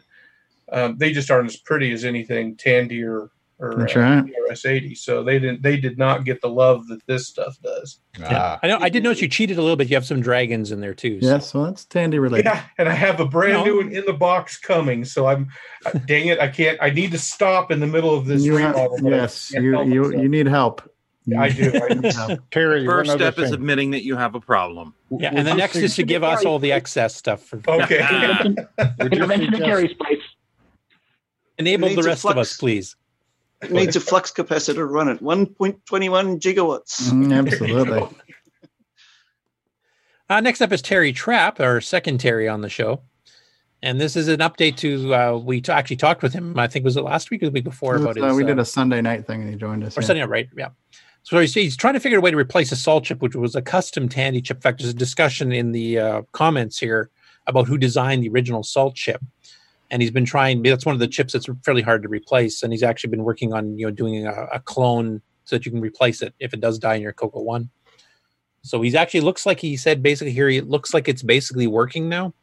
um, 0.72 0.96
they 0.96 1.12
just 1.12 1.30
aren't 1.30 1.50
as 1.50 1.56
pretty 1.56 1.92
as 1.92 2.04
anything 2.04 2.56
Tandy 2.56 3.02
or 3.02 3.30
or 3.58 3.74
That's 3.74 3.96
uh, 3.96 4.00
right. 4.00 4.24
TRS 4.50 4.66
eighty. 4.68 4.94
So 4.94 5.22
they 5.24 5.38
didn't 5.38 5.62
they 5.62 5.76
did 5.78 5.96
not 5.96 6.24
get 6.24 6.40
the 6.42 6.48
love 6.48 6.86
that 6.88 7.00
this 7.06 7.26
stuff 7.26 7.56
does. 7.62 8.00
Ah, 8.22 8.58
I 8.62 8.66
know. 8.68 8.78
I 8.80 8.88
did 8.90 9.02
notice 9.02 9.22
you 9.22 9.28
cheated 9.28 9.56
a 9.56 9.62
little 9.62 9.76
bit. 9.76 9.88
You 9.88 9.96
have 9.96 10.04
some 10.06 10.20
dragons 10.20 10.72
in 10.72 10.80
there 10.80 10.92
too. 10.94 11.20
so- 11.22 11.26
yes, 11.26 11.54
well, 11.54 11.64
that's 11.64 11.84
Tandy 11.86 12.18
related. 12.18 12.46
Yeah, 12.46 12.62
and 12.78 12.88
I 12.88 12.92
have 12.92 13.18
a 13.20 13.24
brand 13.26 13.54
No. 13.54 13.64
new 13.64 13.76
one 13.78 13.92
in 13.92 14.04
the 14.04 14.12
box 14.12 14.58
coming. 14.58 15.04
So 15.06 15.26
I'm, 15.26 15.48
uh, 15.86 15.92
dang 16.06 16.26
it, 16.28 16.38
I 16.38 16.48
can't. 16.48 16.78
I 16.82 16.90
need 16.90 17.12
to 17.12 17.18
stop 17.18 17.70
in 17.70 17.80
the 17.80 17.86
middle 17.86 18.14
of 18.14 18.26
this 18.26 18.42
You 18.44 18.56
remodel. 18.56 18.98
but 19.02 19.10
yes, 19.10 19.50
you 19.54 19.82
you 19.84 20.12
you 20.20 20.28
need 20.28 20.46
help. 20.46 20.82
I 21.36 21.48
do. 21.48 21.72
I 21.82 21.94
need 21.94 22.12
help. 22.14 22.40
Terry, 22.52 22.84
First 22.86 23.08
one 23.08 23.16
other 23.20 23.32
step 23.32 23.44
is 23.44 23.50
admitting 23.52 23.90
that 23.92 24.04
you 24.04 24.16
have 24.16 24.34
a 24.36 24.40
problem. 24.40 24.94
Yeah, 25.10 25.32
and 25.34 25.46
the 25.46 25.54
next 25.54 25.76
is 25.76 25.96
to 25.96 26.02
give 26.04 26.22
us 26.22 26.44
all 26.44 26.58
the 26.58 26.72
excess 26.72 27.16
stuff. 27.16 27.42
For, 27.42 27.60
Okay. 27.66 28.00
Would 28.46 29.12
you 29.14 29.22
Intervention 29.22 29.50
to 29.52 29.56
suggest- 29.56 29.62
Gary's 29.64 29.94
place. 29.94 30.20
Enable 31.58 31.88
the 31.88 32.00
a 32.00 32.04
rest 32.04 32.26
of 32.26 32.36
us, 32.38 32.56
please. 32.56 32.96
It 33.62 33.70
needs 33.70 33.96
a 33.96 34.00
flux 34.00 34.30
capacitor 34.32 34.74
to 34.74 34.84
run 34.84 35.08
it. 35.08 35.22
1.21 35.22 35.80
gigawatts. 36.40 37.08
Mm, 37.10 37.36
absolutely. 37.36 38.08
Uh, 40.28 40.40
next 40.40 40.60
up 40.60 40.72
is 40.72 40.82
Terry 40.82 41.12
Trapp, 41.12 41.60
our 41.60 41.80
second 41.80 42.18
Terry 42.18 42.48
on 42.48 42.60
the 42.60 42.68
show. 42.68 43.00
And 43.80 44.00
this 44.00 44.16
is 44.16 44.26
an 44.26 44.40
update 44.40 44.76
to, 44.78 45.14
uh, 45.14 45.36
we 45.36 45.60
t- 45.60 45.70
actually 45.70 45.96
talked 45.96 46.20
with 46.22 46.32
him, 46.32 46.58
I 46.58 46.66
think 46.66 46.84
was 46.84 46.96
it 46.96 47.02
last 47.02 47.30
week 47.30 47.42
or 47.42 47.46
the 47.46 47.52
week 47.52 47.62
before 47.62 47.94
about 47.94 48.18
Uh, 48.18 48.26
his, 48.28 48.36
we 48.36 48.42
did 48.42 48.58
uh, 48.58 48.62
a 48.62 48.64
Sunday 48.64 49.00
night 49.00 49.24
thing 49.26 49.42
and 49.42 49.50
he 49.50 49.54
joined 49.56 49.84
us. 49.84 49.96
or 49.96 50.00
yeah. 50.00 50.06
setting 50.08 50.22
it 50.22 50.28
right. 50.28 50.48
Yeah. 50.56 50.70
So 51.22 51.38
he's, 51.38 51.54
he's 51.54 51.76
trying 51.76 51.94
to 51.94 52.00
figure 52.00 52.18
out 52.18 52.22
a 52.22 52.22
way 52.22 52.32
to 52.32 52.36
replace 52.36 52.72
a 52.72 52.76
salt 52.76 53.04
chip, 53.04 53.22
which 53.22 53.36
was 53.36 53.54
a 53.54 53.62
custom 53.62 54.08
Tandy 54.08 54.40
chip. 54.40 54.56
In 54.56 54.60
fact, 54.62 54.78
there's 54.78 54.90
a 54.90 54.94
discussion 54.94 55.52
in 55.52 55.70
the 55.70 55.98
uh, 56.00 56.22
comments 56.32 56.78
here 56.78 57.10
about 57.46 57.68
who 57.68 57.78
designed 57.78 58.24
the 58.24 58.28
original 58.28 58.64
salt 58.64 58.96
chip. 58.96 59.20
And 59.90 60.02
he's 60.02 60.10
been 60.10 60.24
trying, 60.24 60.62
that's 60.62 60.84
one 60.84 60.94
of 60.94 60.98
the 60.98 61.06
chips 61.06 61.32
that's 61.32 61.48
fairly 61.64 61.82
hard 61.82 62.02
to 62.02 62.08
replace. 62.08 62.62
And 62.62 62.72
he's 62.72 62.82
actually 62.82 63.10
been 63.10 63.24
working 63.24 63.52
on, 63.52 63.78
you 63.78 63.86
know, 63.86 63.92
doing 63.92 64.26
a, 64.26 64.46
a 64.52 64.60
clone 64.60 65.22
so 65.44 65.56
that 65.56 65.64
you 65.64 65.70
can 65.70 65.80
replace 65.80 66.22
it 66.22 66.34
if 66.40 66.52
it 66.52 66.60
does 66.60 66.78
die 66.78 66.94
in 66.94 67.02
your 67.02 67.12
Coco 67.12 67.40
1. 67.40 67.70
So 68.62 68.82
he's 68.82 68.96
actually 68.96 69.20
looks 69.20 69.46
like 69.46 69.60
he 69.60 69.76
said 69.76 70.02
basically 70.02 70.32
here, 70.32 70.48
it 70.48 70.68
looks 70.68 70.92
like 70.92 71.08
it's 71.08 71.22
basically 71.22 71.68
working 71.68 72.08
now. 72.08 72.34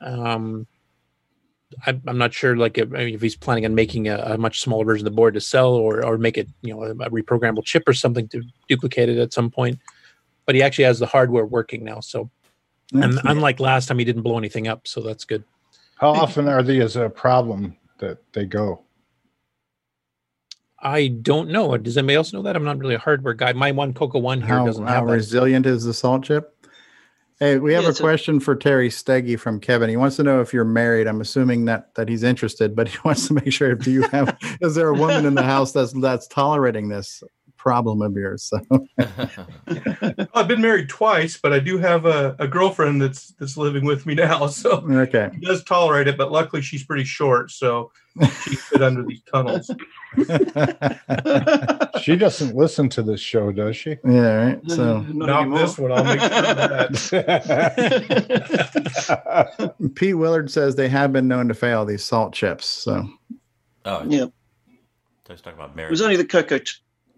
Um, 0.00 0.66
I, 1.86 2.00
I'm 2.06 2.18
not 2.18 2.34
sure, 2.34 2.56
like 2.56 2.78
if, 2.78 2.92
if 2.92 3.20
he's 3.20 3.36
planning 3.36 3.64
on 3.64 3.74
making 3.74 4.08
a, 4.08 4.16
a 4.18 4.38
much 4.38 4.60
smaller 4.60 4.84
version 4.84 5.06
of 5.06 5.12
the 5.12 5.16
board 5.16 5.34
to 5.34 5.40
sell, 5.40 5.72
or 5.72 6.04
or 6.04 6.18
make 6.18 6.36
it, 6.36 6.48
you 6.62 6.74
know, 6.74 6.82
a, 6.82 6.90
a 6.90 7.10
reprogrammable 7.10 7.64
chip 7.64 7.84
or 7.86 7.92
something 7.92 8.28
to 8.28 8.42
duplicate 8.68 9.08
it 9.08 9.18
at 9.18 9.32
some 9.32 9.50
point. 9.50 9.78
But 10.46 10.54
he 10.54 10.62
actually 10.62 10.84
has 10.84 10.98
the 10.98 11.06
hardware 11.06 11.46
working 11.46 11.84
now, 11.84 12.00
so 12.00 12.30
and 12.92 13.14
neat. 13.14 13.24
unlike 13.24 13.60
last 13.60 13.86
time, 13.86 13.98
he 13.98 14.04
didn't 14.04 14.22
blow 14.22 14.36
anything 14.36 14.66
up, 14.66 14.88
so 14.88 15.00
that's 15.00 15.24
good. 15.24 15.44
How 16.00 16.12
often 16.12 16.48
are 16.48 16.62
these 16.62 16.96
a 16.96 17.10
problem 17.10 17.76
that 17.98 18.18
they 18.32 18.46
go? 18.46 18.84
I 20.82 21.08
don't 21.08 21.50
know. 21.50 21.76
Does 21.76 21.98
anybody 21.98 22.14
else 22.16 22.32
know 22.32 22.40
that? 22.40 22.56
I'm 22.56 22.64
not 22.64 22.78
really 22.78 22.94
a 22.94 22.98
hardware 22.98 23.34
guy. 23.34 23.52
My 23.52 23.70
one 23.70 23.92
Coco 23.92 24.18
One 24.18 24.40
here 24.40 24.48
how, 24.56 24.64
doesn't 24.64 24.86
how 24.86 24.94
have 24.94 25.06
that. 25.08 25.12
resilient 25.12 25.66
is 25.66 25.84
the 25.84 25.92
salt 25.92 26.24
chip? 26.24 26.56
Hey, 27.38 27.58
we 27.58 27.74
have 27.74 27.82
Yeah, 27.82 27.88
a 27.88 27.90
it's 27.90 28.00
a- 28.00 28.02
question 28.02 28.40
for 28.40 28.56
Terry 28.56 28.88
Steggy 28.88 29.38
from 29.38 29.60
Kevin. 29.60 29.90
He 29.90 29.98
wants 29.98 30.16
to 30.16 30.22
know 30.22 30.40
if 30.40 30.54
you're 30.54 30.64
married. 30.64 31.06
I'm 31.06 31.20
assuming 31.20 31.66
that 31.66 31.94
that 31.96 32.08
he's 32.08 32.22
interested, 32.22 32.74
but 32.74 32.88
he 32.88 32.96
wants 33.04 33.28
to 33.28 33.34
make 33.34 33.52
sure 33.52 33.70
if 33.72 33.86
you 33.86 34.08
have 34.08 34.38
is 34.62 34.74
there 34.74 34.88
a 34.88 34.94
woman 34.94 35.26
in 35.26 35.34
the 35.34 35.42
house 35.42 35.72
that's 35.72 35.92
that's 36.00 36.26
tolerating 36.28 36.88
this 36.88 37.22
problem 37.60 38.00
of 38.00 38.14
yours. 38.16 38.42
So 38.42 38.58
I've 40.34 40.48
been 40.48 40.62
married 40.62 40.88
twice, 40.88 41.36
but 41.36 41.52
I 41.52 41.58
do 41.58 41.76
have 41.78 42.06
a, 42.06 42.34
a 42.38 42.48
girlfriend 42.48 43.02
that's 43.02 43.28
that's 43.32 43.58
living 43.58 43.84
with 43.84 44.06
me 44.06 44.14
now, 44.14 44.46
so 44.48 44.82
okay. 44.90 45.28
she 45.34 45.40
does 45.40 45.62
tolerate 45.64 46.08
it. 46.08 46.16
But 46.16 46.32
luckily, 46.32 46.62
she's 46.62 46.82
pretty 46.84 47.04
short, 47.04 47.50
so 47.50 47.92
she 48.42 48.56
fit 48.56 48.82
under 48.82 49.04
these 49.04 49.22
tunnels. 49.22 49.70
She 52.00 52.16
doesn't 52.16 52.56
listen 52.56 52.88
to 52.90 53.02
this 53.02 53.20
show, 53.20 53.52
does 53.52 53.76
she? 53.76 53.98
Yeah, 54.06 54.32
right. 54.32 54.70
So 54.70 55.00
Not, 55.02 55.50
this 55.54 55.76
one. 55.76 55.92
I'll 55.92 56.02
make 56.02 56.18
sure 56.18 56.38
of 56.38 56.56
that. 59.06 59.74
Pete 59.94 60.16
Willard 60.16 60.50
says 60.50 60.76
they 60.76 60.88
have 60.88 61.12
been 61.12 61.28
known 61.28 61.48
to 61.48 61.54
fail 61.54 61.84
these 61.84 62.02
salt 62.02 62.32
chips. 62.32 62.64
So 62.64 63.06
Oh, 63.84 64.04
Yeah. 64.08 64.26
Let's 65.28 65.42
talk 65.42 65.54
about 65.54 65.76
marriage. 65.76 65.90
It 65.90 65.92
was 65.92 66.02
only 66.02 66.16
the 66.16 66.24
Coco. 66.24 66.56
It 66.56 66.70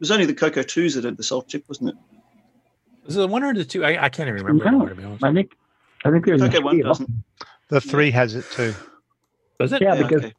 was 0.02 0.10
only 0.10 0.26
the 0.26 0.34
Coco 0.34 0.62
twos 0.64 0.94
that 0.96 1.04
had 1.04 1.16
the 1.16 1.22
salt 1.22 1.46
chip, 1.48 1.64
wasn't 1.68 1.90
it? 1.90 1.94
Was 3.06 3.16
it 3.16 3.20
the 3.20 3.28
one 3.28 3.44
or 3.44 3.54
the 3.54 3.64
two? 3.64 3.84
I, 3.84 4.04
I 4.04 4.08
can't 4.08 4.28
even 4.28 4.44
remember. 4.44 4.64
No, 4.64 4.68
anymore, 4.70 4.88
to 4.88 4.94
be 4.96 5.04
honest. 5.04 5.24
I 5.24 5.32
think 5.32 5.52
I 6.04 6.10
think 6.10 6.26
there's 6.26 6.40
Coco 6.40 6.58
a 6.58 6.60
one 6.62 6.74
three. 6.74 6.82
doesn't. 6.82 7.10
The 7.68 7.80
three 7.80 8.10
has 8.10 8.34
it 8.34 8.44
too. 8.50 8.74
Does 9.60 9.72
it? 9.72 9.80
Yeah, 9.80 9.94
Yeah, 9.94 10.02
because 10.02 10.24
okay. 10.24 10.34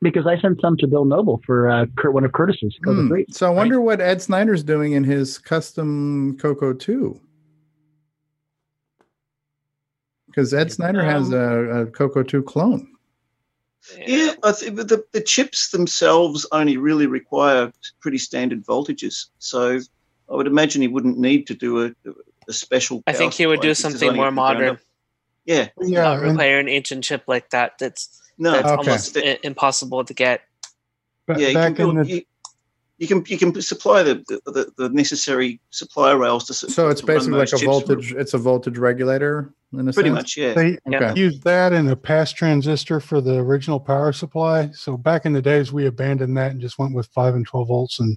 because 0.00 0.26
I 0.26 0.40
sent 0.40 0.60
some 0.62 0.78
to 0.78 0.86
Bill 0.86 1.04
Noble 1.04 1.42
for 1.44 1.70
uh, 1.70 1.84
Kurt, 1.98 2.14
one 2.14 2.24
of 2.24 2.32
Curtis's 2.32 2.74
Coco 2.82 3.06
three. 3.06 3.26
So 3.28 3.46
I 3.46 3.50
wonder 3.50 3.80
what 3.82 4.00
Ed 4.00 4.22
Snyder's 4.22 4.64
doing 4.64 4.92
in 4.92 5.04
his 5.04 5.36
custom 5.36 6.38
Coco 6.40 6.72
2. 6.72 7.20
Because 10.26 10.54
Ed 10.54 10.72
Snyder 10.72 11.02
has 11.04 11.30
a, 11.30 11.82
a 11.82 11.86
Coco 11.86 12.22
2 12.22 12.42
clone. 12.44 12.91
Yeah, 14.06 14.34
I 14.42 14.52
think 14.52 14.76
the, 14.76 15.04
the 15.12 15.20
chips 15.20 15.70
themselves 15.70 16.46
only 16.52 16.76
really 16.76 17.06
require 17.06 17.72
pretty 18.00 18.18
standard 18.18 18.64
voltages. 18.64 19.26
So 19.38 19.80
I 20.30 20.34
would 20.34 20.46
imagine 20.46 20.82
he 20.82 20.88
wouldn't 20.88 21.18
need 21.18 21.46
to 21.48 21.54
do 21.54 21.84
a, 21.86 21.92
a 22.48 22.52
special. 22.52 23.02
I 23.06 23.12
think 23.12 23.34
he 23.34 23.46
would 23.46 23.60
do 23.60 23.74
something 23.74 24.14
more 24.14 24.30
modern. 24.30 24.78
Yeah, 25.44 25.68
Yeah, 25.80 26.02
not 26.02 26.20
require 26.20 26.60
an 26.60 26.68
ancient 26.68 27.02
chip 27.04 27.24
like 27.26 27.50
that. 27.50 27.78
That's 27.78 28.20
no, 28.38 28.52
that's 28.52 28.68
Okay. 28.68 28.76
almost 28.76 29.16
i- 29.16 29.38
impossible 29.42 30.04
to 30.04 30.14
get. 30.14 30.42
Ba- 31.26 31.34
yeah, 31.38 31.48
you 31.48 31.54
can, 31.54 31.72
back 31.74 31.80
in 31.80 31.94
the 31.96 32.06
you, 32.06 32.22
you 33.02 33.08
can 33.08 33.24
you 33.26 33.36
can 33.36 33.60
supply 33.60 34.04
the 34.04 34.14
the, 34.28 34.52
the, 34.52 34.72
the 34.78 34.88
necessary 34.90 35.60
supply 35.70 36.12
rails 36.12 36.44
to. 36.46 36.54
So 36.54 36.88
it's 36.88 37.00
to 37.00 37.06
basically 37.08 37.38
like 37.38 37.48
a 37.48 37.58
chips. 37.58 37.64
voltage. 37.64 38.12
It's 38.12 38.32
a 38.32 38.38
voltage 38.38 38.78
regulator 38.78 39.52
in 39.72 39.88
a 39.88 39.92
Pretty 39.92 40.10
sense? 40.10 40.14
much, 40.14 40.36
yeah. 40.36 40.54
They 40.54 40.78
Okay. 40.86 41.12
used 41.20 41.42
that 41.42 41.72
in 41.72 41.88
a 41.88 41.96
pass 41.96 42.32
transistor 42.32 43.00
for 43.00 43.20
the 43.20 43.38
original 43.38 43.80
power 43.80 44.12
supply. 44.12 44.70
So 44.70 44.96
back 44.96 45.26
in 45.26 45.32
the 45.32 45.42
days, 45.42 45.72
we 45.72 45.86
abandoned 45.86 46.36
that 46.36 46.52
and 46.52 46.60
just 46.60 46.78
went 46.78 46.94
with 46.94 47.08
five 47.08 47.34
and 47.34 47.44
twelve 47.44 47.66
volts 47.66 47.98
and 47.98 48.16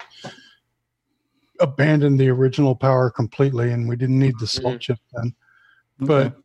abandoned 1.59 2.19
the 2.19 2.29
original 2.29 2.75
power 2.75 3.09
completely. 3.09 3.71
And 3.71 3.89
we 3.89 3.95
didn't 3.95 4.19
need 4.19 4.37
the 4.39 4.45
salt 4.45 4.65
mm-hmm. 4.65 4.77
chip 4.77 4.99
then. 5.13 5.33
But 5.97 6.27
Okay. 6.27 6.35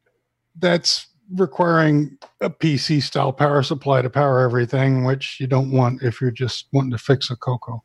that's 0.59 1.09
requiring 1.35 2.17
a 2.41 2.49
PC 2.49 3.03
style 3.03 3.35
power 3.35 3.63
supply 3.63 4.01
to 4.01 4.09
power 4.09 4.41
everything, 4.41 5.05
which 5.05 5.39
you 5.41 5.47
don't 5.47 5.71
want 5.73 6.03
if 6.03 6.23
you're 6.23 6.31
just 6.31 6.69
wanting 6.73 6.93
to 6.93 6.99
fix 6.99 7.31
a 7.31 7.37
Coco. 7.37 7.85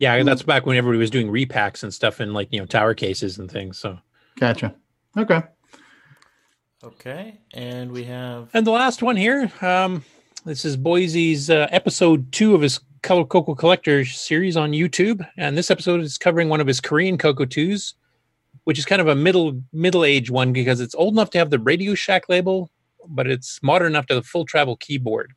Yeah, 0.00 0.22
that's 0.22 0.42
back 0.42 0.66
when 0.66 0.78
everybody 0.78 0.98
was 0.98 1.10
doing 1.10 1.28
repacks 1.28 1.82
and 1.82 1.92
stuff 1.94 2.20
in 2.20 2.32
like 2.32 2.48
you 2.50 2.58
know 2.58 2.66
tower 2.66 2.94
cases 2.94 3.38
and 3.38 3.50
things. 3.50 3.78
So 3.78 3.98
Gotcha. 4.38 4.74
Okay. 5.16 5.42
Okay, 6.82 7.38
and 7.52 7.92
we 7.92 8.04
have 8.04 8.48
And 8.54 8.66
the 8.66 8.70
last 8.70 9.02
one 9.02 9.14
here, 9.14 9.52
um, 9.60 10.02
this 10.46 10.64
is 10.64 10.78
Boisy's 10.78 11.50
uh, 11.50 11.68
episode 11.70 12.32
two 12.32 12.54
of 12.54 12.62
his 12.62 12.80
Color 13.02 13.26
Coco 13.26 13.54
Collector 13.54 14.06
series 14.06 14.56
on 14.56 14.72
YouTube, 14.72 15.26
and 15.36 15.58
this 15.58 15.70
episode 15.70 16.00
is 16.00 16.16
covering 16.16 16.48
one 16.48 16.62
of 16.62 16.66
his 16.66 16.80
Korean 16.80 17.18
Coco 17.18 17.44
twos, 17.44 17.92
which 18.64 18.78
is 18.78 18.86
kind 18.86 19.02
of 19.02 19.08
a 19.08 19.14
middle 19.14 19.62
middle 19.74 20.06
age 20.06 20.30
one 20.30 20.54
because 20.54 20.80
it's 20.80 20.94
old 20.94 21.12
enough 21.12 21.28
to 21.30 21.38
have 21.38 21.50
the 21.50 21.58
Radio 21.58 21.94
Shack 21.94 22.30
label, 22.30 22.70
but 23.06 23.26
it's 23.26 23.62
modern 23.62 23.88
enough 23.88 24.06
to 24.06 24.14
have 24.14 24.22
the 24.22 24.28
full 24.28 24.46
travel 24.46 24.76
keyboard. 24.76 25.34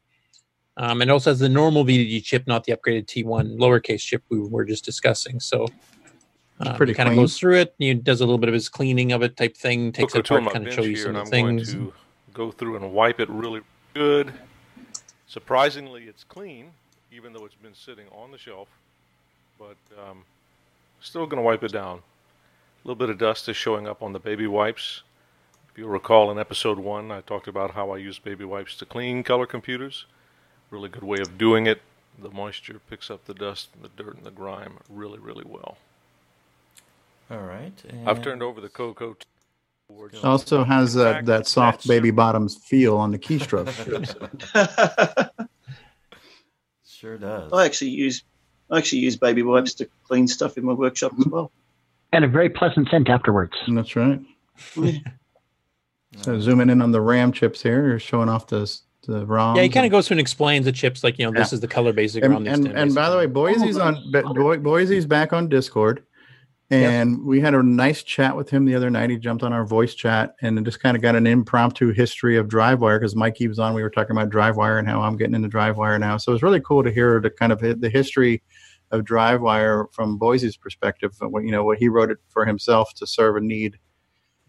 Um, 0.78 1.02
and 1.02 1.10
it 1.10 1.14
also 1.14 1.32
has 1.32 1.40
the 1.40 1.50
normal 1.50 1.86
VDG 1.86 2.24
chip, 2.24 2.48
not 2.48 2.64
the 2.64 2.76
upgraded 2.76 3.06
T1 3.06 3.58
lowercase 3.58 4.02
chip 4.02 4.24
we 4.30 4.40
were 4.40 4.66
just 4.66 4.86
discussing. 4.86 5.40
So. 5.40 5.68
Um, 6.60 6.76
pretty 6.76 6.94
kind 6.94 7.10
of 7.10 7.16
goes 7.16 7.38
through 7.38 7.58
it. 7.58 7.76
He 7.80 7.94
does 7.96 8.22
a 8.22 8.26
little 8.26 8.38
bit 8.38 8.48
of 8.48 8.54
his 8.54 8.70
cleaning 8.70 9.12
of 9.12 9.24
it, 9.24 9.36
type 9.36 9.58
thing. 9.58 9.92
Takes 9.92 10.14
Coco 10.14 10.36
it 10.36 10.42
apart, 10.42 10.54
kind 10.54 10.68
of 10.68 10.76
bench 10.76 10.76
show 10.76 10.84
you 10.84 10.96
some 10.96 11.16
I'm 11.16 11.26
the 11.26 11.32
going 11.32 11.58
things. 11.58 11.74
to 11.74 11.92
go 12.32 12.52
through 12.52 12.76
and 12.76 12.94
wipe 12.94 13.20
it 13.20 13.28
really 13.30 13.62
good. 13.96 14.32
Surprisingly, 15.28 16.04
it's 16.04 16.24
clean, 16.24 16.72
even 17.12 17.34
though 17.34 17.44
it's 17.44 17.56
been 17.56 17.74
sitting 17.74 18.06
on 18.12 18.32
the 18.32 18.38
shelf. 18.38 18.68
But 19.58 19.78
um, 20.00 20.24
still 21.02 21.26
going 21.26 21.38
to 21.38 21.44
wipe 21.44 21.64
it 21.64 21.72
down. 21.72 21.98
A 21.98 22.88
little 22.88 23.00
bit 23.00 23.10
of 23.10 23.18
dust 23.18 23.50
is 23.50 23.58
showing 23.58 23.88
up 23.88 24.04
on 24.04 24.14
the 24.14 24.20
baby 24.20 24.46
wipes. 24.46 25.02
If 25.72 25.78
you'll 25.78 25.90
recall 25.90 26.30
in 26.32 26.38
episode 26.38 26.78
one, 26.78 27.12
I 27.12 27.22
talked 27.22 27.48
about 27.48 27.72
how 27.72 27.92
I 27.92 27.98
use 27.98 28.20
baby 28.20 28.46
wipes 28.46 28.78
to 28.78 28.86
clean 28.86 29.24
color 29.24 29.48
computers. 29.48 30.06
Really 30.74 30.90
good 30.90 31.04
way 31.04 31.20
of 31.20 31.38
doing 31.38 31.68
it. 31.68 31.82
The 32.20 32.32
moisture 32.32 32.82
picks 32.90 33.12
up 33.12 33.26
the 33.26 33.36
dust, 33.36 33.70
and 33.76 33.84
the 33.84 33.90
dirt, 34.04 34.18
and 34.18 34.26
the 34.26 34.32
grime 34.32 34.80
really, 34.90 35.20
really 35.20 35.44
well. 35.46 35.78
all 37.30 37.38
right. 37.38 37.72
I've 38.08 38.24
turned 38.24 38.42
over 38.42 38.60
the 38.60 38.70
Coco 38.70 39.14
t- 39.14 39.26
boards. 39.88 40.24
Also 40.24 40.64
has 40.64 40.98
uh, 40.98 41.04
that, 41.04 41.26
that 41.28 41.48
soft 41.48 41.88
baby 41.88 42.10
bottoms 42.10 42.56
feel 42.56 42.98
on 42.98 43.12
the 43.12 43.20
keystroke. 43.20 43.70
Sure 46.86 47.18
does. 47.18 47.52
I 47.52 47.66
actually 47.66 47.92
use 47.92 48.24
I 48.72 48.78
actually 48.78 49.00
use 49.00 49.18
baby 49.18 49.44
wipes 49.44 49.74
to 49.76 49.90
clean 50.08 50.28
stuff 50.28 50.58
in 50.58 50.64
my 50.66 50.74
workshop 50.74 51.12
as 51.20 51.26
well. 51.28 51.52
and 52.14 52.24
a 52.24 52.28
very 52.30 52.50
pleasant 52.50 52.88
scent 52.90 53.10
afterwards. 53.10 53.54
That's 53.68 53.96
right. 53.96 54.22
So 56.22 56.40
zooming 56.40 56.70
in 56.70 56.82
on 56.82 56.92
the 56.92 57.02
RAM 57.02 57.32
chips 57.34 57.62
here, 57.62 57.86
you're 57.88 58.00
showing 58.00 58.30
off 58.30 58.48
the 58.48 58.72
the 59.12 59.26
ROM. 59.26 59.56
Yeah, 59.56 59.64
he 59.64 59.70
kind 59.70 59.86
of 59.86 59.92
goes 59.92 60.08
through 60.08 60.16
and 60.16 60.22
explains 60.22 60.66
the 60.66 60.72
chips, 60.72 61.04
like 61.04 61.20
you 61.20 61.26
know, 61.26 61.32
this 61.32 61.54
is 61.54 61.60
the 61.60 61.68
color 61.68 61.94
basic 61.94 62.24
and, 62.24 62.34
around 62.34 62.44
the 62.46 62.52
and, 62.52 62.68
and 62.68 62.96
by 62.96 63.10
the 63.10 63.18
way, 63.18 63.28
Boisy's 63.28 63.78
on 63.78 63.98
oh 63.98 64.34
Bo- 64.34 64.58
Boisy's 64.58 65.06
back 65.06 65.34
on 65.34 65.50
Discord, 65.50 66.04
and 66.70 67.24
we 67.24 67.40
had 67.40 67.54
a 67.54 67.62
nice 67.62 68.04
chat 68.04 68.36
with 68.36 68.50
him 68.50 68.66
the 68.66 68.76
other 68.76 68.90
night. 68.90 69.10
He 69.10 69.18
jumped 69.18 69.44
on 69.44 69.54
our 69.54 69.66
voice 69.66 69.94
chat 69.94 70.36
and 70.42 70.64
just 70.66 70.80
kind 70.80 70.96
of 70.96 71.04
got 71.04 71.16
an 71.16 71.28
impromptu 71.28 71.92
history 71.92 72.38
of 72.38 72.48
DriveWire 72.48 73.00
because 73.00 73.16
Mikey 73.16 73.48
was 73.48 73.60
on. 73.60 73.74
We 73.74 73.84
were 73.84 73.90
talking 73.90 74.16
about 74.16 74.30
DriveWire 74.30 74.80
and 74.80 74.88
how 74.88 75.02
I'm 75.02 75.18
getting 75.18 75.36
into 75.36 75.50
DriveWire 75.50 76.00
now. 76.00 76.18
So 76.18 76.32
it 76.32 76.36
was 76.36 76.44
really 76.44 76.62
cool 76.62 76.84
to 76.84 76.92
hear 76.92 77.20
the 77.20 77.30
kind 77.30 77.52
of 77.52 77.60
the 77.60 77.90
history 77.90 78.42
of 78.92 79.02
DriveWire 79.02 79.94
from 79.94 80.18
Boisy's 80.18 80.58
perspective. 80.58 81.14
What 81.20 81.44
you 81.44 81.52
know, 81.52 81.64
what 81.64 81.78
he 81.78 81.90
wrote 81.90 82.12
it 82.12 82.20
for 82.30 82.46
himself 82.46 82.94
to 82.96 83.08
serve 83.08 83.36
a 83.36 83.42
need 83.42 83.78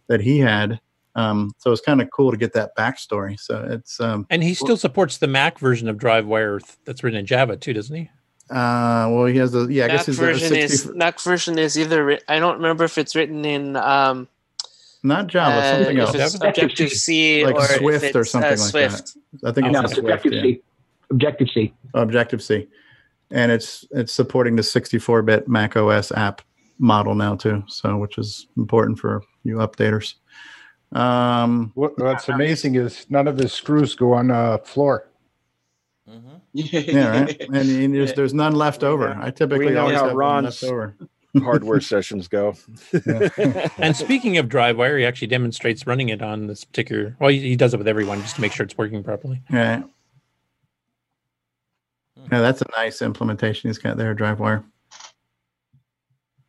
that 0.07 0.21
he 0.21 0.39
had. 0.39 0.81
Um, 1.17 1.53
so 1.59 1.71
it's 1.71 1.81
kind 1.81 2.03
of 2.03 2.11
cool 2.11 2.31
to 2.33 2.37
get 2.37 2.53
that 2.55 2.77
backstory. 2.77 3.39
So 3.39 3.65
it's 3.71 4.01
um, 4.01 4.27
and 4.31 4.43
he 4.43 4.55
still 4.55 4.77
supports 4.77 5.19
the 5.19 5.29
Mac 5.29 5.59
version 5.59 5.89
of 5.89 5.97
DriveWire 5.97 6.61
th- 6.61 6.77
that's 6.85 7.05
written 7.05 7.19
in 7.21 7.27
Java 7.27 7.57
too, 7.57 7.73
doesn't 7.73 7.95
he? 7.95 8.11
uh, 8.51 9.09
well, 9.11 9.25
he 9.27 9.37
has 9.39 9.55
a 9.55 9.67
yeah. 9.73 9.85
I 9.85 9.89
guess 9.89 10.01
Mac 10.01 10.07
he's 10.07 10.19
a 10.19 10.23
version 10.23 10.49
60 10.49 10.61
is 10.61 10.87
Mac 10.95 11.21
version 11.21 11.59
is 11.59 11.79
either 11.79 12.19
I 12.29 12.39
don't 12.39 12.57
remember 12.57 12.85
if 12.85 12.99
it's 12.99 13.15
written 13.15 13.45
in 13.45 13.77
um, 13.77 14.29
Not 15.03 15.29
Java, 15.29 15.57
uh, 15.57 15.77
something 15.77 15.99
else. 15.99 16.15
it's 16.15 16.35
Objective 16.35 16.91
C 16.91 17.45
like 17.47 17.55
or 17.55 17.67
Swift 17.67 18.17
or 18.17 18.25
something 18.25 18.49
uh, 18.49 18.57
like 18.57 18.59
Swift. 18.71 19.17
that. 19.43 19.49
I 19.49 19.53
think 19.53 19.71
No, 19.73 19.81
it's 19.83 19.93
it's 19.93 19.99
a 19.99 20.03
Swift. 20.03 20.27
Objective 20.27 20.33
yeah. 20.33 20.43
C. 20.43 20.63
Objective 21.11 21.49
C. 21.55 21.73
Objective 21.95 22.43
C, 22.43 22.69
and 23.31 23.53
it's 23.53 23.85
it's 23.93 24.13
supporting 24.13 24.57
the 24.57 24.63
64-bit 24.63 25.47
Mac 25.49 25.77
OS 25.77 26.11
app 26.13 26.43
model 26.79 27.15
now 27.15 27.37
too. 27.37 27.63
So, 27.69 27.97
which 27.99 28.19
is 28.19 28.47
important 28.57 28.99
for 28.99 29.23
you 29.45 29.57
updaters. 29.57 30.15
Um, 30.95 31.73
What, 31.75 31.99
what's 31.99 32.29
amazing 32.29 32.77
is 32.77 33.07
none 33.11 33.27
of 33.29 33.37
his 33.37 33.53
screws 33.53 33.95
go 33.95 34.13
on 34.13 34.29
the 34.29 34.61
floor. 34.65 35.09
yeah, 36.53 37.23
right. 37.23 37.41
And, 37.53 37.57
and 37.57 37.95
there's, 37.95 38.13
there's 38.15 38.35
none 38.35 38.55
left 38.55 38.85
over. 38.85 39.09
I 39.21 39.31
typically 39.31 39.67
we 39.67 39.73
know 39.73 39.83
always 39.83 39.97
how 39.97 40.05
have 40.05 40.13
one 40.13 40.17
Ron's 40.17 40.63
left 40.63 40.73
over. 40.73 40.97
hardware 41.43 41.81
sessions 41.81 42.29
go. 42.29 42.55
and 43.79 43.97
speaking 43.97 44.39
of 44.39 44.49
DriveWire, 44.49 45.01
he 45.01 45.05
actually 45.05 45.27
demonstrates 45.27 45.85
running 45.85 46.11
it 46.11 46.23
on 46.23 46.47
this 46.47 46.65
particular. 46.65 47.17
Well, 47.19 47.31
he, 47.31 47.41
he 47.41 47.57
does 47.57 47.75
it 47.75 47.79
with 47.79 47.89
everyone 47.89 48.21
just 48.23 48.37
to 48.37 48.41
make 48.41 48.53
sure 48.53 48.65
it's 48.65 48.79
working 48.79 49.03
properly. 49.03 49.43
Yeah. 49.51 49.83
Yeah, 52.31 52.41
that's 52.41 52.63
a 52.63 52.67
nice 52.77 53.03
implementation 53.03 53.69
he's 53.69 53.79
got 53.79 53.97
there, 53.97 54.15
DriveWire. 54.15 54.65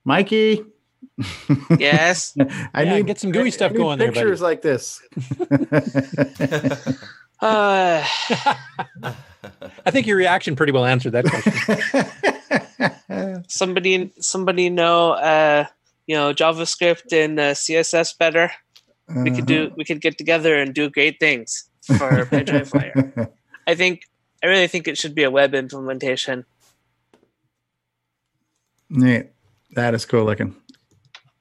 Mikey. 0.04 0.64
Yes. 1.80 2.36
I 2.74 2.84
Yeah, 2.84 2.98
need 2.98 3.08
get 3.08 3.20
some 3.20 3.32
gooey 3.32 3.48
I 3.48 3.50
stuff 3.50 3.72
need 3.72 3.78
going 3.78 4.00
there. 4.00 4.12
Pictures 4.12 4.42
like 4.42 4.62
this. 4.62 5.02
Uh, 7.42 8.02
I 9.86 9.92
think 9.92 10.08
your 10.08 10.16
reaction 10.16 10.56
pretty 10.56 10.72
well 10.72 10.86
answered 10.86 11.12
that 11.12 11.26
question. 13.08 13.44
somebody 13.50 14.14
somebody 14.22 14.70
know 14.70 15.12
uh, 15.12 15.66
you 16.08 16.16
know 16.16 16.34
JavaScript 16.34 17.12
and 17.12 17.38
uh, 17.38 17.52
CSS 17.54 18.18
better. 18.18 18.52
We 19.14 19.32
could 19.32 19.46
do 19.46 19.72
we 19.76 19.84
could 19.84 20.00
get 20.00 20.18
together 20.18 20.56
and 20.56 20.74
do 20.74 20.90
great 20.90 21.20
things 21.20 21.70
for 21.86 22.26
DriveWire. 22.26 23.30
I 23.68 23.76
think 23.76 24.04
I 24.42 24.48
really 24.48 24.68
think 24.68 24.88
it 24.88 24.98
should 24.98 25.14
be 25.14 25.24
a 25.24 25.30
web 25.30 25.54
implementation. 25.54 26.46
Neat. 28.90 29.28
That 29.72 29.94
is 29.94 30.06
cool 30.06 30.24
looking. 30.24 30.56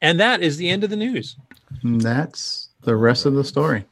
And 0.04 0.20
that 0.20 0.42
is 0.42 0.58
the 0.58 0.68
end 0.68 0.84
of 0.84 0.90
the 0.90 0.96
news. 0.96 1.34
And 1.82 1.98
that's 1.98 2.68
the 2.82 2.94
rest 2.94 3.24
of 3.24 3.32
the 3.32 3.42
story. 3.42 3.86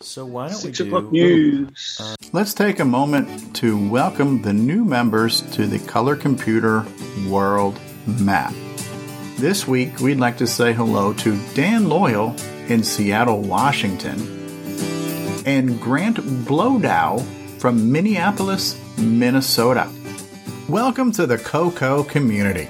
So 0.00 0.26
why 0.26 0.48
don't 0.48 0.58
Six 0.58 0.78
we 0.78 0.84
do 0.84 0.94
o'clock 0.94 1.10
news. 1.10 1.98
Uh, 1.98 2.16
Let's 2.34 2.52
take 2.52 2.80
a 2.80 2.84
moment 2.84 3.56
to 3.56 3.88
welcome 3.88 4.42
the 4.42 4.52
new 4.52 4.84
members 4.84 5.40
to 5.52 5.66
the 5.66 5.78
Color 5.78 6.16
Computer 6.16 6.84
World 7.30 7.80
Map. 8.06 8.52
This 9.38 9.66
week, 9.66 10.00
we'd 10.00 10.18
like 10.18 10.36
to 10.36 10.46
say 10.46 10.74
hello 10.74 11.14
to 11.14 11.40
Dan 11.54 11.88
Loyal 11.88 12.36
in 12.68 12.84
Seattle, 12.84 13.40
Washington, 13.40 14.20
and 15.46 15.80
Grant 15.80 16.44
Blodow 16.44 17.20
from 17.58 17.90
Minneapolis, 17.90 18.78
Minnesota. 18.98 19.90
Welcome 20.68 21.10
to 21.12 21.26
the 21.26 21.38
Coco 21.38 22.04
community. 22.04 22.68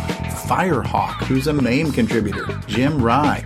Firehawk, 0.48 1.24
who's 1.24 1.46
a 1.46 1.52
main 1.52 1.92
contributor, 1.92 2.46
Jim 2.66 3.02
Rye, 3.02 3.42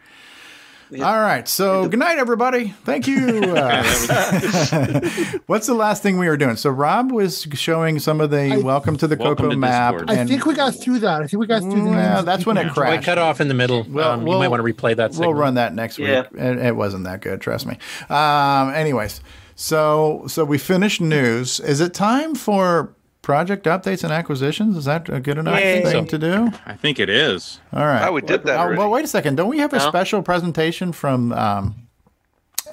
All 0.92 1.20
right, 1.20 1.46
so 1.46 1.86
good 1.88 2.00
night, 2.00 2.18
everybody. 2.18 2.74
Thank 2.84 3.06
you. 3.06 3.20
Uh, 3.60 3.82
what's 5.46 5.66
the 5.66 5.74
last 5.74 6.02
thing 6.02 6.18
we 6.18 6.28
were 6.28 6.36
doing? 6.36 6.56
So 6.56 6.70
Rob 6.70 7.12
was 7.12 7.46
showing 7.54 7.98
some 7.98 8.20
of 8.20 8.30
the 8.30 8.60
welcome 8.64 8.96
to 8.98 9.06
the 9.06 9.16
Welcome 9.16 9.36
Coco 9.36 9.50
to 9.50 9.56
map. 9.56 9.94
Discord. 9.94 10.10
I 10.18 10.24
think 10.26 10.46
we 10.46 10.54
got 10.54 10.74
through 10.74 11.00
that. 11.00 11.22
I 11.22 11.26
think 11.26 11.40
we 11.40 11.46
got 11.46 11.62
through 11.62 11.74
the 11.84 11.90
Well, 11.90 12.14
names. 12.14 12.24
that's 12.24 12.46
when 12.46 12.56
it 12.56 12.66
I 12.66 12.70
crashed. 12.70 13.04
cut 13.04 13.18
off 13.18 13.40
in 13.40 13.48
the 13.48 13.54
middle. 13.54 13.84
Well, 13.88 14.12
um, 14.12 14.24
we'll- 14.24 14.34
you 14.34 14.38
might 14.40 14.48
want 14.48 14.64
to 14.66 14.72
replay 14.72 14.96
that. 14.96 15.12
We'll 15.14 15.34
run 15.34 15.54
that 15.54 15.74
next 15.74 15.98
Yeah. 15.98 16.22
week. 16.32 16.40
It, 16.40 16.58
it 16.58 16.76
wasn't 16.76 17.04
that 17.04 17.20
good, 17.20 17.40
trust 17.40 17.66
me. 17.66 17.76
Um, 18.08 18.70
anyways, 18.74 19.20
so 19.56 20.24
so 20.26 20.44
we 20.44 20.58
finished 20.58 21.00
news. 21.00 21.60
Is 21.60 21.80
it 21.80 21.92
time 21.94 22.34
for 22.34 22.94
project 23.22 23.66
updates 23.66 24.02
and 24.04 24.12
acquisitions? 24.12 24.76
Is 24.76 24.84
that 24.86 25.08
a 25.08 25.20
good 25.20 25.38
enough 25.38 25.58
Yay. 25.60 25.82
thing 25.82 26.06
to 26.06 26.18
do? 26.18 26.50
I 26.66 26.74
think 26.74 26.98
it 26.98 27.08
is. 27.10 27.60
All 27.72 27.84
right. 27.84 28.06
Oh, 28.08 28.12
we 28.12 28.22
did 28.22 28.44
that 28.44 28.58
Oh, 28.58 28.76
well, 28.76 28.90
wait 28.90 29.04
a 29.04 29.08
second. 29.08 29.36
Don't 29.36 29.48
we 29.48 29.58
have 29.58 29.72
a 29.72 29.78
No? 29.78 29.88
special 29.88 30.22
presentation 30.22 30.92
from 30.92 31.32
um, 31.32 31.86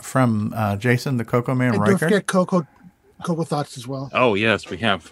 from 0.01 0.53
uh, 0.55 0.75
Jason 0.77 1.17
the 1.17 1.25
Coco 1.25 1.55
Man 1.55 1.73
And 1.75 1.83
don't 1.85 1.97
forget 1.97 2.27
Coco, 2.27 2.65
Coco 3.23 3.43
Thoughts 3.43 3.77
as 3.77 3.87
well. 3.87 4.09
Oh 4.13 4.35
yes, 4.35 4.69
we 4.69 4.77
have. 4.77 5.11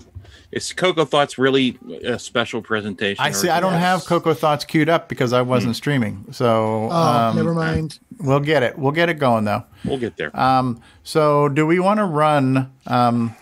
Is 0.51 0.71
Coco 0.73 1.03
Thoughts 1.05 1.37
really 1.37 1.77
a 2.05 2.17
special 2.19 2.61
presentation? 2.61 3.21
I 3.23 3.31
see. 3.31 3.49
I 3.49 3.59
don't 3.59 3.73
have 3.73 4.05
Coco 4.05 4.33
Thoughts 4.33 4.63
queued 4.63 4.87
up 4.89 5.09
because 5.09 5.33
I 5.33 5.41
wasn't 5.41 5.75
streaming. 5.75 6.25
So 6.31 6.87
Oh, 6.89 6.95
um, 6.95 7.35
never 7.35 7.53
mind. 7.53 7.99
We'll 8.19 8.39
get 8.39 8.63
it. 8.63 8.77
We'll 8.77 8.91
get 8.93 9.09
it 9.09 9.15
going 9.19 9.43
though. 9.45 9.63
We'll 9.83 9.97
get 9.97 10.15
there. 10.17 10.37
Um, 10.39 10.81
so 11.03 11.49
do 11.49 11.65
we 11.65 11.79
want 11.79 11.97
to 11.99 12.05
run? 12.05 12.71
Um, 12.87 13.35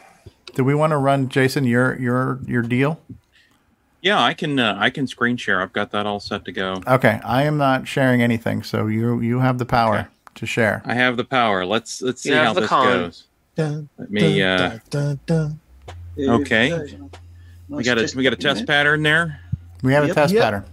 do 0.55 0.63
we 0.63 0.73
want 0.75 0.91
to 0.91 0.97
run, 0.97 1.29
Jason? 1.29 1.65
Your 1.65 1.99
your 1.99 2.39
your 2.45 2.61
deal? 2.61 2.99
Yeah, 4.01 4.21
I 4.21 4.33
can. 4.33 4.59
Uh, 4.59 4.75
I 4.77 4.89
can 4.89 5.07
screen 5.07 5.37
share. 5.37 5.61
I've 5.61 5.73
got 5.73 5.91
that 5.91 6.05
all 6.05 6.19
set 6.19 6.43
to 6.45 6.51
go. 6.51 6.81
Okay, 6.87 7.19
I 7.23 7.43
am 7.43 7.57
not 7.57 7.87
sharing 7.87 8.21
anything, 8.21 8.61
so 8.63 8.87
you 8.87 9.19
you 9.21 9.39
have 9.39 9.57
the 9.57 9.65
power 9.65 10.09
to 10.35 10.45
share. 10.45 10.81
I 10.85 10.93
have 10.95 11.15
the 11.17 11.23
power. 11.23 11.65
Let's 11.65 12.01
let's 12.01 12.21
see 12.21 12.29
You 12.29 12.35
have 12.35 12.47
how 12.47 12.53
the 12.53 12.61
this 12.61 12.69
con. 12.69 12.85
goes. 12.87 13.23
Dun, 13.55 13.89
Let 13.97 14.11
me. 14.11 14.39
dun, 14.39 14.41
Uh, 14.41 14.79
dun, 14.89 15.19
dun, 15.27 15.59
dun. 16.17 16.41
okay. 16.41 16.97
We 17.69 17.83
got 17.83 17.97
a 17.97 18.11
we 18.15 18.23
got 18.23 18.33
a 18.33 18.37
test 18.37 18.65
pattern 18.67 19.03
there. 19.03 19.39
We 19.83 19.93
have 19.93 20.03
a 20.03 20.13
test 20.13 20.33
Yep. 20.33 20.41
pattern. 20.43 20.65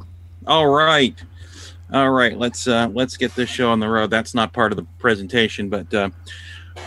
All 0.46 0.66
right. 0.66 1.14
All 1.92 2.10
right. 2.10 2.36
Let's 2.36 2.66
uh, 2.66 2.88
let's 2.92 3.16
get 3.16 3.34
this 3.36 3.48
show 3.48 3.70
on 3.70 3.78
the 3.80 3.88
road. 3.88 4.10
That's 4.10 4.34
not 4.34 4.52
part 4.52 4.72
of 4.72 4.76
the 4.76 4.86
presentation, 4.98 5.68
but 5.68 5.92
uh, 5.94 6.10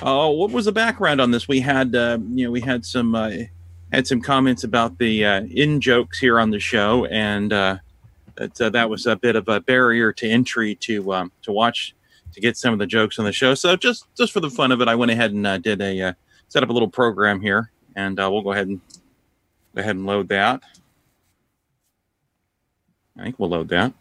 uh, 0.02 0.30
what 0.30 0.52
was 0.52 0.66
the 0.66 0.72
background 0.72 1.22
on 1.22 1.32
this? 1.32 1.48
We 1.48 1.60
had 1.60 1.96
uh, 1.96 2.18
you 2.30 2.46
know 2.46 2.52
we 2.52 2.62
had 2.62 2.86
some 2.86 3.16
uh, 3.16 3.32
had 3.92 4.08
some 4.08 4.22
comments 4.22 4.64
about 4.64 4.98
the 4.98 5.26
uh, 5.26 5.44
in 5.44 5.80
jokes 5.80 6.20
here 6.20 6.40
on 6.40 6.50
the 6.50 6.60
show, 6.60 7.06
and 7.06 7.54
uh, 7.54 7.78
that 8.36 8.60
uh, 8.60 8.70
that 8.70 8.90
was 8.90 9.06
a 9.06 9.16
bit 9.16 9.36
of 9.36 9.48
a 9.48 9.60
barrier 9.60 10.12
to 10.14 10.30
entry 10.30 10.76
to 10.76 11.14
um, 11.14 11.32
to 11.44 11.52
watch 11.52 11.96
to 12.34 12.42
get 12.42 12.58
some 12.58 12.74
of 12.74 12.80
the 12.80 12.88
jokes 12.88 13.20
on 13.20 13.26
the 13.26 13.32
show. 13.32 13.54
So 13.54 13.76
just 13.76 14.08
just 14.16 14.34
for 14.34 14.40
the 14.40 14.50
fun 14.50 14.72
of 14.72 14.82
it, 14.82 14.88
I 14.88 14.96
went 14.96 15.12
ahead 15.12 15.32
and 15.32 15.46
uh, 15.46 15.58
did 15.60 15.82
a 15.82 16.02
uh, 16.02 16.14
set 16.48 16.64
up 16.64 16.70
a 16.70 16.74
little 16.74 16.90
program 16.90 17.40
here, 17.40 17.72
and 17.96 18.20
uh, 18.20 18.30
we'll 18.32 18.42
go 18.42 18.52
ahead 18.52 18.68
and 18.68 18.82
go 19.76 19.82
ahead 19.82 19.96
and 19.96 20.06
load 20.06 20.30
that. 20.30 20.62
I 23.18 23.24
think 23.24 23.38
we'll 23.38 23.50
load 23.50 23.70
that. 23.70 23.94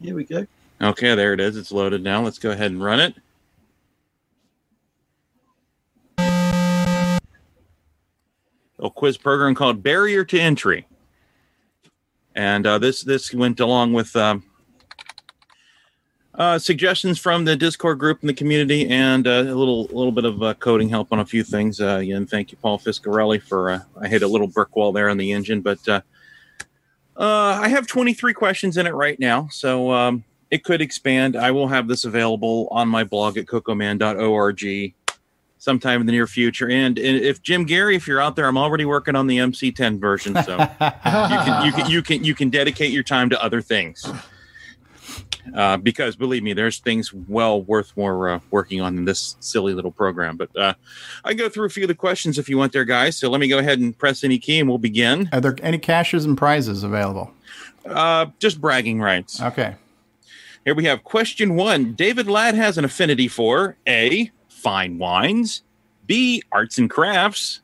Here 0.00 0.14
we 0.14 0.22
go. 0.22 0.46
Okay, 0.80 1.16
there 1.16 1.32
it 1.32 1.40
is. 1.40 1.56
It's 1.56 1.72
loaded 1.72 2.04
now. 2.04 2.22
Let's 2.22 2.38
go 2.38 2.52
ahead 2.52 2.70
and 2.70 2.82
run 2.82 3.00
it. 3.00 3.14
A 8.80 8.90
quiz 8.90 9.16
program 9.16 9.54
called 9.54 9.82
Barrier 9.82 10.24
to 10.24 10.38
Entry, 10.38 10.86
and 12.34 12.66
uh, 12.66 12.78
this 12.78 13.02
this 13.02 13.34
went 13.34 13.58
along 13.58 13.92
with 13.92 14.14
um, 14.14 14.44
uh, 16.38 16.56
suggestions 16.56 17.18
from 17.18 17.44
the 17.44 17.56
Discord 17.56 17.98
group 17.98 18.22
in 18.22 18.28
the 18.28 18.32
community, 18.32 18.88
and 18.88 19.26
uh, 19.26 19.30
a 19.30 19.54
little 19.54 19.86
little 19.86 20.12
bit 20.12 20.24
of 20.24 20.40
uh, 20.42 20.54
coding 20.54 20.88
help 20.88 21.12
on 21.12 21.18
a 21.18 21.26
few 21.26 21.42
things. 21.42 21.80
Uh, 21.80 21.98
again, 22.00 22.26
thank 22.26 22.52
you, 22.52 22.58
Paul 22.58 22.78
Fiscarelli, 22.78 23.42
for 23.42 23.72
uh, 23.72 23.80
I 24.00 24.06
hit 24.06 24.22
a 24.22 24.28
little 24.28 24.46
brick 24.46 24.76
wall 24.76 24.92
there 24.92 25.08
on 25.08 25.16
the 25.16 25.32
engine, 25.32 25.60
but 25.60 25.86
uh, 25.88 26.00
I 27.16 27.66
have 27.68 27.88
23 27.88 28.32
questions 28.32 28.76
in 28.76 28.86
it 28.86 28.94
right 28.94 29.18
now, 29.18 29.48
so 29.50 29.90
um, 29.90 30.22
it 30.52 30.62
could 30.62 30.80
expand. 30.80 31.34
I 31.34 31.50
will 31.50 31.66
have 31.66 31.88
this 31.88 32.04
available 32.04 32.68
on 32.70 32.88
my 32.88 33.02
blog 33.02 33.36
at 33.36 33.46
cocoman.org 33.46 34.94
sometime 35.58 36.00
in 36.00 36.06
the 36.06 36.12
near 36.12 36.26
future. 36.26 36.68
And, 36.68 36.98
and 36.98 37.16
if 37.18 37.42
Jim 37.42 37.66
Gerrie, 37.66 37.96
if 37.96 38.06
you're 38.06 38.20
out 38.20 38.36
there, 38.36 38.46
I'm 38.46 38.58
already 38.58 38.84
working 38.84 39.16
on 39.16 39.26
the 39.26 39.38
MC10 39.38 40.00
version, 40.00 40.34
so 40.42 40.56
you 40.80 41.38
can 41.38 41.66
you 41.66 41.72
can 41.72 41.90
you 41.90 42.02
can 42.02 42.24
you 42.24 42.34
can 42.34 42.50
dedicate 42.50 42.92
your 42.92 43.02
time 43.02 43.30
to 43.30 43.42
other 43.42 43.60
things. 43.60 44.10
uh, 45.54 45.76
because 45.76 46.16
believe 46.16 46.42
me, 46.42 46.52
there's 46.52 46.78
things 46.78 47.12
well 47.12 47.62
worth 47.62 47.96
more 47.96 48.28
uh, 48.28 48.40
working 48.50 48.80
on 48.80 48.96
than 48.96 49.04
this 49.04 49.36
silly 49.40 49.74
little 49.74 49.90
program. 49.92 50.36
But 50.36 50.56
uh, 50.56 50.74
I 51.24 51.34
go 51.34 51.48
through 51.48 51.66
a 51.66 51.70
few 51.70 51.84
of 51.84 51.88
the 51.88 51.94
questions 51.94 52.38
if 52.38 52.48
you 52.48 52.58
want 52.58 52.72
there, 52.72 52.84
guys. 52.84 53.16
So 53.16 53.30
let 53.30 53.40
me 53.40 53.48
go 53.48 53.58
ahead 53.58 53.78
and 53.78 53.96
press 53.96 54.24
any 54.24 54.38
key 54.38 54.60
and 54.60 54.68
we'll 54.68 54.78
begin. 54.78 55.28
Are 55.32 55.40
there 55.40 55.56
any 55.62 55.78
caches 55.78 56.24
and 56.24 56.36
prizes 56.36 56.82
available? 56.82 57.32
Uh, 57.86 58.26
just 58.38 58.60
bragging 58.60 59.00
rights. 59.00 59.40
Okay. 59.40 59.76
Here 60.64 60.74
we 60.74 60.84
have 60.84 61.02
question 61.04 61.54
one. 61.54 61.94
David 61.94 62.28
Ladd 62.28 62.54
has 62.54 62.76
an 62.76 62.84
affinity 62.84 63.28
for 63.28 63.76
A, 63.86 64.30
fine 64.58 64.98
wines, 64.98 65.62
B, 66.06 66.42
arts 66.52 66.78
and 66.78 66.90
crafts, 66.90 67.60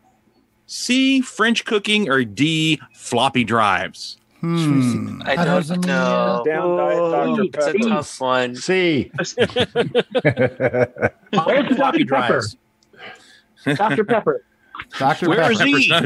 C, 0.66 1.20
French 1.20 1.64
cooking, 1.64 2.08
or 2.08 2.24
D, 2.24 2.80
floppy 2.94 3.44
drives. 3.44 4.16
Hmm. 4.40 5.22
I 5.24 5.36
don't 5.44 5.86
know. 5.86 6.42
Down 6.44 6.76
diet 6.76 6.98
Dr. 6.98 7.42
It's 7.44 7.56
a 7.66 7.72
Pepper. 7.72 7.88
tough 7.88 8.20
one. 8.20 8.56
C. 8.56 9.10
Where's 9.16 9.34
the 9.34 11.12
Dr. 11.76 12.04
Pepper? 12.06 12.42
Dr. 13.74 14.04
Pepper. 14.04 14.44
Dr. 14.98 15.28
Where 15.30 15.50
is 15.50 15.58
Pepper. 15.58 15.70
he? 15.78 15.92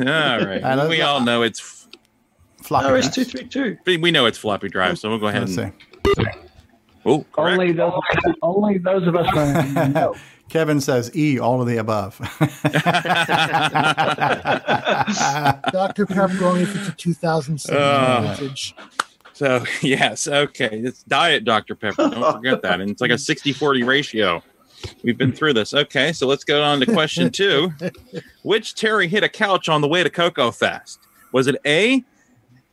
all 0.00 0.44
right. 0.44 0.62
I 0.62 0.86
we 0.88 0.98
know. 0.98 1.06
all 1.06 1.20
know 1.20 1.42
it's 1.42 1.88
floppy. 2.62 2.88
RS 2.92 3.04
drives. 3.04 3.14
two 3.14 3.24
three 3.24 3.44
two. 3.48 3.78
We 3.86 4.10
know 4.10 4.26
it's 4.26 4.36
floppy 4.38 4.68
drive, 4.68 4.98
so 4.98 5.08
we'll 5.08 5.18
go 5.18 5.28
ahead 5.28 5.48
Let's 5.48 5.56
and. 5.56 5.72
see. 6.16 6.24
Oh. 7.06 7.24
Only 7.38 7.72
those, 7.72 7.92
only 8.42 8.78
those 8.78 9.06
of 9.06 9.16
us 9.16 9.28
who 9.30 9.88
know. 9.88 10.14
Kevin 10.50 10.80
says 10.80 11.14
E, 11.16 11.38
all 11.38 11.60
of 11.62 11.68
the 11.68 11.76
above. 11.76 12.18
Dr. 15.72 16.06
Pepper 16.06 16.44
only 16.44 16.62
if 16.62 16.74
it's 16.76 16.88
a 16.88 16.92
2007 16.92 17.80
Uh. 17.82 18.34
vintage. 18.36 18.74
So 19.32 19.64
yes, 19.82 20.26
okay. 20.28 20.68
It's 20.84 21.02
diet 21.04 21.44
Dr. 21.44 21.74
Pepper. 21.74 22.08
Don't 22.10 22.32
forget 22.36 22.62
that. 22.62 22.80
And 22.80 22.90
it's 22.90 23.00
like 23.00 23.10
a 23.10 23.14
60-40 23.14 23.86
ratio. 23.86 24.42
We've 25.02 25.16
been 25.16 25.32
through 25.32 25.54
this. 25.54 25.72
Okay, 25.74 26.12
so 26.12 26.26
let's 26.26 26.42
go 26.44 26.62
on 26.62 26.80
to 26.80 26.86
question 26.86 27.30
two. 27.30 27.72
Which 28.42 28.74
Terry 28.74 29.08
hit 29.08 29.22
a 29.22 29.28
couch 29.28 29.68
on 29.68 29.82
the 29.82 29.88
way 29.88 30.02
to 30.02 30.10
Coco 30.10 30.50
Fest? 30.50 30.98
Was 31.32 31.46
it 31.46 31.56
A, 31.66 32.02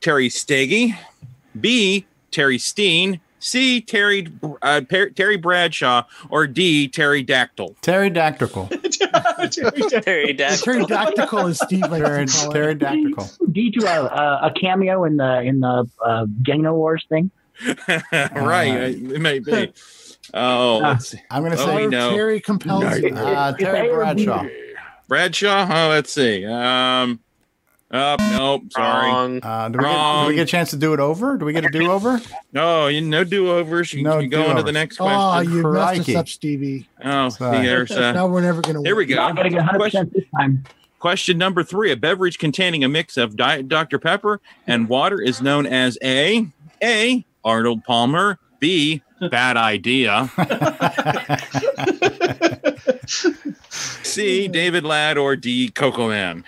Terry 0.01 0.29
Staggy, 0.29 0.95
B, 1.59 2.05
Terry 2.31 2.57
Steen, 2.57 3.19
C, 3.39 3.81
Terry 3.81 4.27
uh, 4.61 4.81
Per- 4.89 5.09
Terry 5.11 5.37
Bradshaw, 5.37 6.03
or 6.29 6.47
D, 6.47 6.87
Terry 6.87 7.23
Dactyl? 7.23 7.75
Terry 7.81 8.09
Dactyl. 8.09 8.67
Terry 10.03 10.33
Dax. 10.33 10.61
Pterodactyl 10.63 11.47
is 11.47 11.59
Steve 11.59 11.81
likes 11.89 12.03
Terry, 12.03 12.25
to 12.25 12.33
call. 12.33 12.51
Terry 12.51 12.75
Dactyl. 12.75 13.37
Do 13.51 13.61
you 13.61 13.71
do 13.71 13.85
a, 13.85 14.01
a, 14.05 14.39
a 14.47 14.53
cameo 14.59 15.03
in 15.03 15.17
the 15.17 15.41
in 15.41 15.59
the 15.59 15.87
uh, 16.03 16.25
Dino 16.41 16.73
Wars 16.73 17.05
thing? 17.09 17.29
right, 18.11 18.67
it 18.95 19.21
may 19.21 19.39
be. 19.39 19.71
Oh, 20.33 20.77
let's 20.83 21.09
see. 21.09 21.19
I'm 21.31 21.43
going 21.43 21.55
to 21.55 21.61
Oh, 21.61 21.65
say 21.65 21.75
we 21.75 21.87
know. 21.87 22.11
Terry 22.11 22.39
compels 22.39 22.99
you. 22.99 23.15
uh, 23.15 23.53
Terry 23.53 23.89
Bradshaw. 23.89 24.45
Bradshaw. 25.07 25.67
Oh, 25.69 25.89
let's 25.89 26.11
see. 26.11 26.45
Um, 26.45 27.19
oh, 27.91 28.15
nope. 28.37 28.63
Sorry. 28.71 29.07
Wrong. 29.09 29.39
Uh, 29.43 29.69
do, 29.69 29.77
we 29.79 29.83
get, 29.85 30.21
do 30.23 30.27
we 30.27 30.35
get 30.35 30.41
a 30.41 30.45
chance 30.45 30.69
to 30.71 30.77
do 30.77 30.93
it 30.93 30.99
over? 30.99 31.37
Do 31.37 31.45
we 31.45 31.53
get 31.53 31.65
a 31.65 31.69
do 31.69 31.89
over? 31.91 32.19
No, 32.53 32.87
you 32.87 33.01
no 33.01 33.23
do 33.23 33.49
overs. 33.51 33.93
You 33.93 34.03
No 34.03 34.19
can 34.19 34.29
go 34.29 34.41
on 34.45 34.55
to 34.57 34.63
the 34.63 34.71
do-overs. 34.71 34.73
next 34.73 35.01
Oh, 35.01 35.05
question. 35.05 35.53
you 35.53 35.63
messed 35.63 35.95
Crikey. 35.95 36.15
us 36.15 36.19
up, 36.19 36.29
Stevie. 36.29 36.87
Oh, 37.03 37.29
Sorry. 37.29 37.65
there's 37.65 37.91
uh, 37.91 38.11
now 38.13 38.27
we're 38.27 38.41
never 38.41 38.61
going 38.61 38.75
to 38.75 38.81
win. 38.81 38.85
here 38.85 38.95
we 38.95 39.05
go. 39.05 39.15
Not 39.15 39.35
gonna 39.35 39.49
get 39.49 39.57
100 39.57 39.77
Question, 39.77 40.09
percent 40.09 40.13
this 40.13 40.23
time. 40.35 40.63
question 40.99 41.37
number 41.37 41.63
three: 41.63 41.91
A 41.91 41.95
beverage 41.95 42.37
containing 42.39 42.83
a 42.83 42.89
mix 42.89 43.17
of 43.17 43.35
Diet 43.35 43.67
Dr 43.67 43.99
Pepper 43.99 44.39
and 44.65 44.89
water 44.89 45.21
is 45.21 45.41
known 45.41 45.65
as 45.65 45.97
a 46.03 46.47
a 46.83 47.25
Arnold 47.45 47.83
Palmer, 47.85 48.39
b 48.59 49.01
bad 49.31 49.57
idea, 49.57 50.29
c 53.07 54.47
David 54.47 54.83
Ladd, 54.83 55.17
or 55.17 55.35
d 55.35 55.69
Coco 55.69 56.09
Man. 56.09 56.43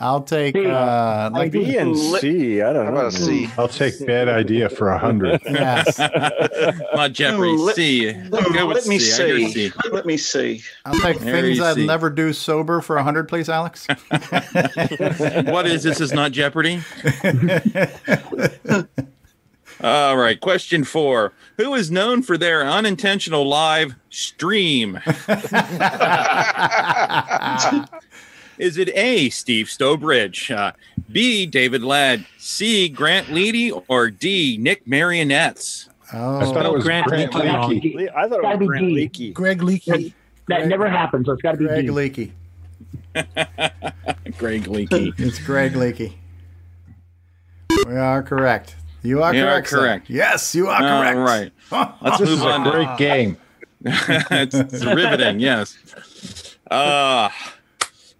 I'll 0.00 0.22
take. 0.22 0.56
Uh, 0.56 1.30
like 1.32 1.52
B 1.52 1.76
and 1.76 1.96
C. 1.96 2.60
I 2.62 2.72
don't 2.72 2.86
know. 2.86 2.92
about 2.92 3.06
a 3.06 3.12
C? 3.12 3.48
I'll 3.58 3.68
take 3.68 4.04
bad 4.06 4.28
idea 4.28 4.68
for 4.68 4.88
a 4.90 4.98
hundred. 4.98 5.40
yes. 5.46 5.98
Not 6.94 7.12
Jeffrey. 7.12 7.50
let- 7.56 7.76
C. 7.76 8.12
Let, 8.28 8.52
Go 8.52 8.66
with 8.66 8.76
let 8.78 8.86
me 8.86 8.98
C. 8.98 9.44
I 9.46 9.50
see. 9.50 9.72
Let 9.92 10.06
me 10.06 10.16
see. 10.16 10.62
I'll 10.84 10.98
take 11.00 11.18
There 11.20 11.40
things 11.42 11.60
I'd 11.60 11.74
see. 11.76 11.86
never 11.86 12.10
do 12.10 12.32
sober 12.32 12.80
for 12.80 12.96
a 12.96 13.02
hundred, 13.02 13.28
please, 13.28 13.48
Alex. 13.48 13.86
what 14.10 15.66
is 15.66 15.82
this? 15.82 16.00
Is 16.00 16.12
not 16.12 16.32
Jeopardy. 16.32 16.80
All 19.82 20.16
right. 20.16 20.38
Question 20.40 20.84
four: 20.84 21.32
Who 21.56 21.74
is 21.74 21.90
known 21.90 22.22
for 22.22 22.36
their 22.36 22.66
unintentional 22.66 23.48
live 23.48 23.94
stream? 24.10 25.00
Is 28.60 28.76
it 28.76 28.90
A. 28.90 29.30
Steve 29.30 29.66
Stowbridge, 29.66 30.50
uh, 30.54 30.72
B. 31.10 31.46
David 31.46 31.82
Ladd, 31.82 32.26
C. 32.38 32.88
Grant 32.90 33.28
Leedy, 33.28 33.72
or 33.88 34.10
D. 34.10 34.58
Nick 34.60 34.84
Marentes? 34.86 35.88
Oh, 36.12 36.40
I 36.40 36.44
thought 36.44 36.66
it 36.66 36.72
was 36.72 36.84
Grant 36.84 37.06
Grant, 37.06 37.32
Leakey. 37.32 37.82
Leakey. 37.82 38.14
I 38.14 38.28
thought 38.28 38.44
it 38.44 38.58
was 38.58 38.66
Grant 38.68 38.86
D. 38.86 39.08
Leakey. 39.08 39.32
Greg 39.32 39.60
Leakey. 39.60 40.12
That 40.48 40.66
never 40.66 40.88
happens, 40.90 41.26
so 41.26 41.32
it's 41.32 41.40
got 41.42 41.52
to 41.52 41.56
be 41.58 41.64
Greg 41.66 41.86
D. 41.86 41.92
Leakey. 41.92 42.30
Greg 44.38 44.64
Leakey. 44.64 45.14
It's 45.18 45.38
Greg 45.38 45.72
Leakey. 45.72 46.12
We 47.86 47.96
are 47.96 48.22
correct. 48.22 48.76
You 49.02 49.22
are 49.22 49.34
You 49.34 49.46
are 49.46 49.62
correct. 49.62 50.08
sir. 50.08 50.12
Yes, 50.12 50.54
you 50.54 50.68
are 50.68 50.82
All 50.82 51.00
correct. 51.14 51.52
right. 51.70 51.92
Let's 52.02 52.18
This 52.18 52.28
move 52.28 52.38
is 52.40 52.44
a 52.44 52.64
to- 52.64 52.70
great 52.70 52.98
game. 52.98 53.36
it's, 53.86 54.54
it's 54.54 54.84
riveting, 54.84 55.40
yes. 55.40 56.56
Uh, 56.70 57.30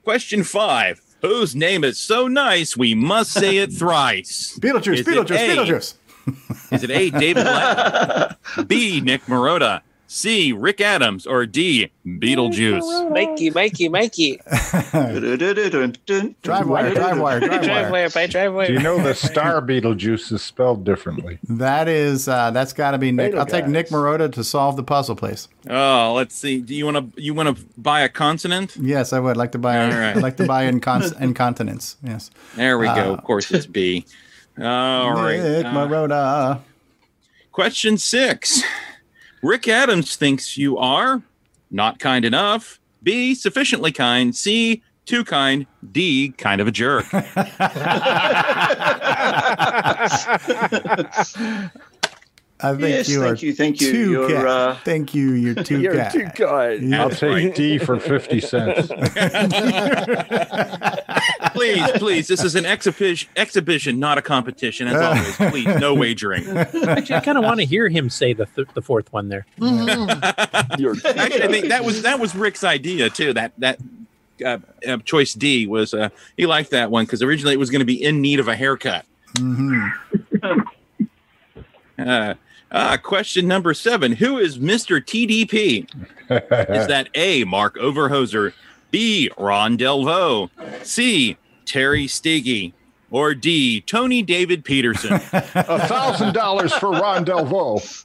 question 0.05 0.43
five. 0.45 1.01
Whose 1.23 1.55
name 1.55 1.85
is 1.85 1.99
so 1.99 2.27
nice 2.29 2.77
we 2.77 2.95
must 2.95 3.33
say 3.33 3.59
it 3.59 3.73
thrice? 3.79 4.59
Beetlejuice, 4.61 5.01
Is 5.01 5.07
Beetlejuice, 5.07 5.95
Beetlejuice. 6.27 6.73
Is 6.73 6.83
it 6.83 6.91
A, 6.91 7.11
David 7.11 7.45
Ladd, 7.45 8.37
B, 8.67 9.01
Nick 9.01 9.23
Marotta, 9.23 9.83
C, 10.13 10.53
Rick 10.53 10.81
Adams, 10.81 11.25
or 11.25 11.47
D, 11.47 11.93
Beetlejuice? 12.05 13.11
Mikey, 13.13 13.51
Mikey, 13.51 13.89
Mikey. 13.89 14.41
Drive 16.43 16.67
wire, 16.67 16.93
drive 16.95 17.21
wire, 17.21 17.39
drive 17.39 17.63
Drive 17.63 17.69
wire. 17.69 17.91
wire 17.93 18.11
by 18.11 18.27
drive 18.27 18.53
wire. 18.53 18.67
Do 18.67 18.73
you 18.73 18.81
know 18.81 19.01
the 19.01 19.15
star 19.15 19.63
Beetlejuice 19.67 20.33
is 20.33 20.43
spelled 20.43 20.85
differently? 20.85 21.39
That 21.49 21.87
is, 21.87 22.27
uh, 22.27 22.51
that's 22.51 22.73
got 22.73 22.91
to 22.91 22.99
be 22.99 23.13
Nick. 23.13 23.31
Potato 23.31 23.39
I'll 23.41 23.47
take 23.47 23.65
guys. 23.67 23.73
Nick 23.73 23.89
Marotta 23.91 24.33
to 24.33 24.43
solve 24.43 24.75
the 24.77 24.83
puzzle, 24.83 25.15
please. 25.15 25.47
Oh, 25.69 26.13
let's 26.17 26.35
see. 26.35 26.61
Do 26.61 26.75
you 26.75 26.87
want 26.87 27.15
to 27.15 27.23
you 27.23 27.33
want 27.33 27.57
to 27.57 27.65
buy 27.79 28.01
a 28.01 28.09
consonant? 28.09 28.77
Yes, 28.77 29.13
I 29.13 29.21
would 29.21 29.37
like 29.37 29.53
to 29.53 29.59
buy. 29.59 29.79
All 29.85 29.91
right. 29.93 30.17
I'd 30.17 30.23
like 30.23 30.39
to 30.39 30.45
buy 30.47 30.65
in 30.65 30.81
incon- 30.81 31.21
incontinence. 31.21 31.97
Yes. 32.03 32.33
There 32.57 32.79
we 32.79 32.87
go. 32.87 32.93
Uh, 33.13 33.15
Of 33.15 33.23
course, 33.23 33.49
it's 33.53 33.67
B. 33.67 34.05
All 34.59 35.13
right. 35.13 35.41
Nick 35.41 35.67
Uh, 35.67 35.73
Marotta. 35.73 36.61
Question 37.53 37.97
six. 37.97 38.63
Rick 39.43 39.69
Adams 39.69 40.17
thinks 40.17 40.57
you 40.57 40.79
are 40.79 41.23
not 41.71 41.99
kind 41.99 42.25
enough. 42.25 42.81
B, 43.03 43.35
sufficiently 43.35 43.93
kind. 43.93 44.35
C, 44.35 44.83
too 45.07 45.25
kind. 45.25 45.67
D, 45.93 46.35
kind 46.37 46.61
of 46.61 46.69
a 46.69 46.71
jerk. 46.71 47.07
I 52.63 52.71
think 52.73 52.83
Yes, 52.83 53.09
you 53.09 53.23
are. 53.23 53.27
thank 53.29 53.43
you, 53.43 53.55
thank 53.55 53.81
you. 53.81 53.93
Too 53.93 54.11
You're, 54.11 54.29
cat. 54.29 54.47
uh, 54.47 54.75
thank 54.85 55.15
you. 55.15 55.33
You're 55.33 55.55
too 55.55 55.81
You're 55.83 55.95
cat. 55.95 56.13
too 56.13 56.27
good. 56.35 56.93
I'll 56.95 57.11
take. 57.11 57.55
D 57.55 57.79
for 57.79 57.99
50 57.99 58.41
cents. 58.41 58.89
please, 61.55 61.91
please. 61.97 62.29
This 62.29 62.45
is 62.45 62.55
an 62.55 62.67
exhibition, 62.67 63.29
exhibition, 63.37 63.99
not 63.99 64.19
a 64.19 64.23
competition. 64.23 64.89
As 64.89 65.01
always, 65.01 65.37
please, 65.51 65.81
no 65.81 65.95
wagering. 65.95 66.47
Actually, 66.57 67.17
I 67.17 67.21
kind 67.21 67.39
of 67.39 67.45
want 67.45 67.61
to 67.61 67.67
hear 67.67 67.89
him 67.89 68.11
say 68.11 68.33
the 68.33 68.47
th- 68.47 68.69
the 68.75 68.83
fourth 68.83 69.13
one 69.13 69.29
there. 69.29 69.47
You're 69.59 70.97
Actually, 71.05 71.43
I 71.43 71.49
think 71.49 71.69
that 71.69 71.85
was 71.85 72.03
that 72.03 72.21
was 72.21 72.35
Rick's 72.35 72.65
idea 72.65 73.11
too. 73.11 73.33
That 73.33 73.53
that 73.59 73.79
uh, 74.45 74.59
uh, 74.87 74.97
choice 74.99 75.35
D 75.35 75.67
was 75.67 75.95
uh, 75.95 76.11
he 76.37 76.47
liked 76.47 76.71
that 76.71 76.91
one 76.91 77.05
because 77.05 77.23
originally 77.23 77.55
it 77.55 77.59
was 77.59 77.71
going 77.71 77.81
to 77.81 77.87
be 77.87 78.03
in 78.03 78.21
need 78.21 78.41
of 78.41 78.49
a 78.49 78.57
haircut. 78.57 79.05
hmm 79.39 79.89
Uh, 82.71 82.97
question 82.97 83.49
number 83.49 83.75
seven: 83.75 84.13
Who 84.13 84.39
is 84.39 84.59
Mister 84.59 85.01
TDP? 85.01 85.89
Is 86.31 86.87
that 86.87 87.09
A. 87.17 87.43
Mark 87.45 87.75
Overhoser, 87.77 88.53
B. 88.93 89.31
Ron 89.37 89.77
Delvaux, 89.77 90.49
C. 90.85 91.37
Terry 91.65 92.07
Stiggy, 92.07 92.73
or 93.11 93.35
D. 93.35 93.81
Tony 93.81 94.23
David 94.23 94.65
Peterson? 94.65 95.15
A 95.33 95.89
thousand 95.89 96.33
dollars 96.35 96.73
for 96.73 96.91
Ron 96.91 97.25
Delvaux. 97.25 98.05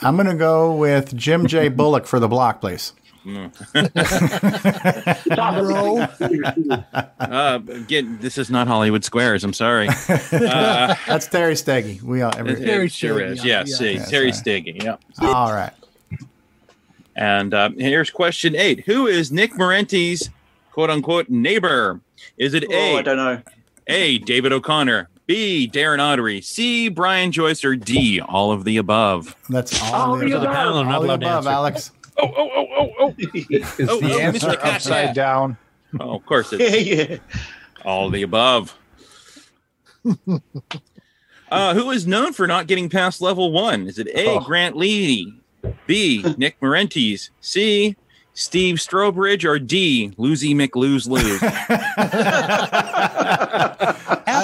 I'm 0.00 0.16
going 0.16 0.26
to 0.26 0.34
go 0.34 0.74
with 0.74 1.16
Jim 1.16 1.46
J. 1.46 1.68
Bullock 1.68 2.06
for 2.06 2.20
the 2.20 2.28
block, 2.28 2.60
please. 2.60 2.92
uh, 7.20 7.60
again, 7.68 8.18
this 8.20 8.36
is 8.36 8.50
not 8.50 8.66
Hollywood 8.66 9.02
Squares. 9.04 9.44
I'm 9.44 9.52
sorry. 9.54 9.88
Uh, 9.88 10.94
That's 11.06 11.26
Terry 11.26 11.54
Steggy. 11.54 12.02
We 12.02 12.20
are. 12.20 12.32
every, 12.36 12.52
it, 12.52 12.68
it 12.68 12.92
sure 12.92 13.20
is. 13.20 13.44
Yeah, 13.44 13.64
see, 13.64 13.94
Yeah, 13.94 14.04
Terry 14.04 14.32
sorry. 14.32 14.62
Steggy. 14.62 14.82
Yeah. 14.82 14.96
All 15.22 15.52
right. 15.52 15.72
And 17.16 17.54
uh, 17.54 17.70
here's 17.78 18.10
question 18.10 18.54
eight: 18.56 18.84
Who 18.86 19.06
is 19.06 19.32
Nick 19.32 19.56
Marentes's 19.56 20.28
quote 20.72 20.90
unquote 20.90 21.28
neighbor? 21.30 22.00
Is 22.36 22.52
it 22.54 22.64
A? 22.70 22.92
Oh, 22.94 22.96
I 22.98 23.02
don't 23.02 23.16
know. 23.16 23.40
A. 23.86 24.18
David 24.18 24.52
O'Connor. 24.52 25.08
B. 25.26 25.70
Darren 25.72 25.98
Autry. 25.98 26.44
C. 26.44 26.88
Brian 26.88 27.32
Joyce. 27.32 27.64
Or 27.64 27.76
D. 27.76 28.20
All 28.20 28.52
of 28.52 28.64
the 28.64 28.76
above. 28.76 29.34
That's 29.48 29.80
all 29.92 30.14
of 30.14 30.20
the 30.20 30.32
above. 30.32 30.86
All 30.86 31.02
the 31.02 31.14
above, 31.14 31.46
Alex. 31.46 31.92
Oh, 32.16 32.32
oh, 32.36 32.50
oh, 32.56 32.66
oh, 32.78 32.90
oh. 33.00 33.14
Is 33.34 33.88
Oh, 33.88 34.00
the 34.00 34.14
oh, 34.14 34.18
answer 34.18 34.48
Mr. 34.48 34.64
Upside 34.64 35.06
Cat. 35.06 35.14
down? 35.14 35.56
Oh, 36.00 36.16
of 36.16 36.26
course 36.26 36.52
it's 36.52 36.86
yeah. 36.86 37.18
all 37.84 38.06
of 38.06 38.12
the 38.12 38.22
above. 38.22 38.76
Uh, 41.50 41.72
who 41.74 41.90
is 41.92 42.04
known 42.04 42.32
for 42.32 42.48
not 42.48 42.66
getting 42.66 42.88
past 42.88 43.20
level 43.20 43.52
one? 43.52 43.86
Is 43.86 44.00
it 44.00 44.08
A. 44.08 44.26
Oh. 44.26 44.40
Grant 44.40 44.76
Lee, 44.76 45.32
B. 45.86 46.24
Nick 46.36 46.58
Marentes, 46.58 47.30
C. 47.40 47.94
Steve 48.32 48.76
Strobridge, 48.76 49.44
or 49.44 49.60
D. 49.60 50.12
Losey 50.18 50.52
McLose 50.52 51.06
Lose? 51.06 51.40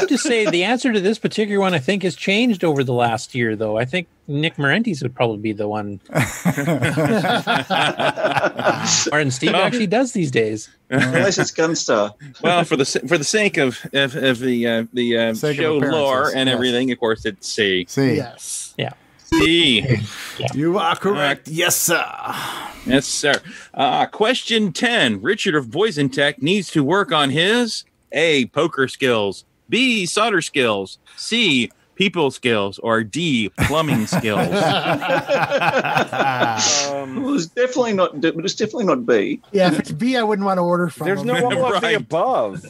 I 0.01 0.03
have 0.03 0.09
to 0.09 0.19
say 0.19 0.49
the 0.49 0.65
answer 0.65 0.93
to 0.93 1.01
this 1.01 1.19
particular 1.19 1.61
one 1.61 1.75
I 1.75 1.79
think 1.79 2.03
has 2.03 2.17
changed 2.17 2.65
over 2.65 2.83
the 2.83 2.93
last 2.93 3.35
year 3.35 3.57
though. 3.57 3.77
I 3.77 3.85
think 3.85 4.09
Nick 4.27 4.57
Marentes 4.57 5.03
would 5.03 5.15
probably 5.15 5.39
be 5.39 5.53
the 5.53 5.69
one. 5.69 6.01
Martin 9.11 9.31
Steve 9.31 9.55
actually 9.55 9.87
does 9.87 10.13
these 10.13 10.31
days. 10.31 10.69
Unless 10.91 11.39
it's 11.39 11.53
Gunstar. 11.53 12.15
well, 12.43 12.65
for 12.65 12.77
the 12.77 12.85
for 12.85 13.19
the 13.19 13.25
sake 13.25 13.57
of 13.57 13.79
of, 13.93 14.17
of 14.17 14.39
the 14.39 14.67
uh, 14.67 14.85
the 14.93 15.19
uh, 15.19 15.35
Sake 15.35 15.59
of 15.59 15.63
show 15.63 15.79
lore 15.79 16.31
and 16.35 16.49
yes. 16.49 16.55
everything, 16.55 16.91
of 16.93 16.99
course, 16.99 17.25
it's 17.25 17.49
C. 17.49 17.87
C. 17.89 18.17
Yes. 18.17 18.75
Yeah. 18.79 18.93
C. 19.33 19.87
You 20.55 20.79
are 20.79 20.97
correct. 20.97 21.49
Yes, 21.49 21.77
sir. 21.77 22.05
Yes, 22.87 23.07
sir. 23.07 23.35
Uh, 23.73 24.07
question 24.07 24.73
10. 24.73 25.23
Richard 25.23 25.55
of 25.55 25.71
Poison 25.71 26.09
Tech 26.09 26.43
needs 26.43 26.71
to 26.73 26.83
work 26.83 27.13
on 27.13 27.31
his 27.31 27.85
A. 28.13 28.47
Poker 28.47 28.89
skills, 28.89 29.45
B. 29.71 30.05
Solder 30.07 30.41
skills, 30.43 30.99
C. 31.17 31.71
People 31.95 32.31
skills, 32.31 32.79
or 32.79 33.05
D. 33.05 33.51
Plumbing 33.59 34.07
skills. 34.19 34.49
Um, 36.91 37.23
well, 37.23 37.35
it's 37.35 37.47
definitely 37.47 37.93
not. 37.93 38.21
But 38.21 38.37
it's 38.45 38.55
definitely 38.55 38.87
not 38.87 39.05
B. 39.05 39.41
Yeah, 39.53 39.73
if 39.73 39.79
it's 39.81 39.93
B, 39.93 40.17
I 40.17 40.23
wouldn't 40.23 40.47
want 40.47 40.59
to 40.59 40.63
order 40.63 40.89
from 40.89 41.07
There's 41.07 41.21
him. 41.21 41.27
no 41.27 41.43
one 41.45 41.53
of 41.59 41.59
the 41.59 41.81
Right. 41.81 41.97
above. 41.97 42.65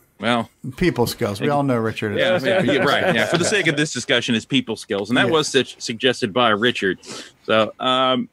well, 0.20 0.50
People 0.76 1.06
skills. 1.06 1.40
We 1.40 1.48
all 1.48 1.62
know 1.62 1.76
Richard. 1.78 2.12
is 2.18 2.44
yeah, 2.44 2.62
yeah, 2.62 2.72
yeah, 2.72 2.82
right. 2.82 3.14
Yeah, 3.14 3.26
for 3.26 3.38
the 3.38 3.44
sake 3.44 3.66
of 3.68 3.76
this 3.76 3.92
discussion, 3.92 4.34
is 4.34 4.44
people 4.44 4.74
skills, 4.76 5.10
and 5.10 5.16
that 5.16 5.26
Yeah. 5.26 5.32
was 5.32 5.46
su- 5.48 5.64
suggested 5.78 6.32
by 6.32 6.48
Richard. 6.50 6.98
So, 7.44 7.72
um, 7.78 8.28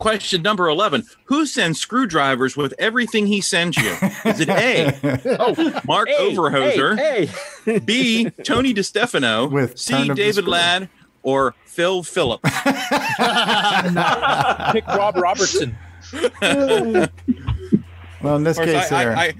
question 0.00 0.42
number 0.42 0.66
eleven: 0.68 1.04
Who 1.26 1.46
sends 1.46 1.78
screwdrivers 1.78 2.56
with 2.56 2.74
everything 2.78 3.28
he 3.28 3.40
sends 3.40 3.76
you? 3.76 3.96
Is 4.24 4.40
it 4.40 4.48
A? 4.48 5.20
Oh, 5.38 5.54
Mark 5.86 6.08
Hey, 6.08 6.34
Overhoser. 6.34 6.98
Hey, 6.98 7.28
hey. 7.64 7.78
B. 7.78 8.30
Tony 8.42 8.74
DeStefano. 8.74 9.48
With 9.52 9.78
C. 9.78 9.92
turn 9.92 10.10
of 10.10 10.16
the 10.16 10.22
David. 10.22 10.48
Ladd. 10.48 10.88
Or 11.22 11.54
Phil 11.66 12.02
Phillips. 12.02 12.50
Pick 14.72 14.86
Rob 14.86 15.16
Robertson. 15.16 15.76
Well, 18.22 18.36
in 18.36 18.44
this 18.44 18.56
course, 18.56 18.70
case, 18.70 18.92
I, 18.92 19.00
here, 19.00 19.12
I, 19.12 19.24
I, 19.24 19.34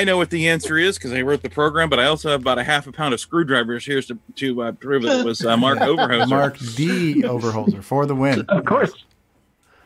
I 0.00 0.04
know 0.04 0.16
what 0.16 0.30
the 0.30 0.48
answer 0.48 0.78
is 0.78 0.96
because 0.98 1.12
I 1.12 1.22
wrote 1.22 1.42
the 1.42 1.50
program, 1.50 1.88
but 1.90 2.00
I 2.00 2.06
also 2.06 2.30
have 2.30 2.40
about 2.40 2.58
a 2.58 2.64
half 2.64 2.86
a 2.86 2.92
pound 2.92 3.14
of 3.14 3.20
screwdrivers 3.20 3.84
here 3.84 4.00
to, 4.02 4.18
to 4.36 4.62
uh, 4.62 4.72
prove 4.72 5.02
that 5.02 5.20
it 5.20 5.24
was 5.26 5.44
uh, 5.44 5.56
Mark 5.56 5.78
Overhoser. 5.78 6.28
Mark 6.28 6.58
D. 6.58 7.22
Overholzer 7.22 7.82
for 7.82 8.06
the 8.06 8.14
win. 8.14 8.44
Of 8.48 8.64
course. 8.64 8.92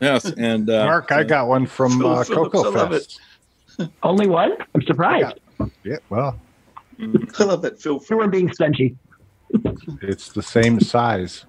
Yes, 0.01 0.25
and 0.33 0.69
uh, 0.71 0.85
Mark, 0.87 1.13
I 1.13 1.25
got 1.25 1.47
one 1.49 1.67
from 1.67 1.99
Phil 1.99 2.07
uh, 2.09 2.25
Phillips, 2.25 2.53
Coco 2.53 2.89
Fest. 2.89 3.21
Only 4.03 4.27
one? 4.27 4.53
I'm 4.75 4.83
surprised. 4.83 5.41
Yeah, 5.85 5.97
well, 6.09 6.39
I 7.39 7.45
love 7.45 7.63
that 7.63 7.81
Phil. 7.81 8.03
You 8.09 8.17
weren't 8.17 8.33
being 8.33 8.53
stingy. 8.53 8.97
it's 10.03 10.31
the 10.33 10.43
same 10.43 10.81
size. 10.81 11.45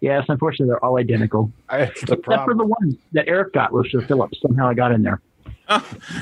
Yes, 0.00 0.24
unfortunately, 0.28 0.66
they're 0.70 0.84
all 0.84 0.96
identical. 0.96 1.52
That's 1.68 2.00
the 2.02 2.14
Except 2.14 2.44
for 2.44 2.54
the 2.54 2.64
one 2.64 2.96
that 3.12 3.28
Eric 3.28 3.52
got 3.52 3.72
was 3.72 3.88
for 3.90 4.00
Phillips. 4.02 4.40
Somehow 4.40 4.68
I 4.68 4.74
got 4.74 4.92
in 4.92 5.02
there. 5.02 5.20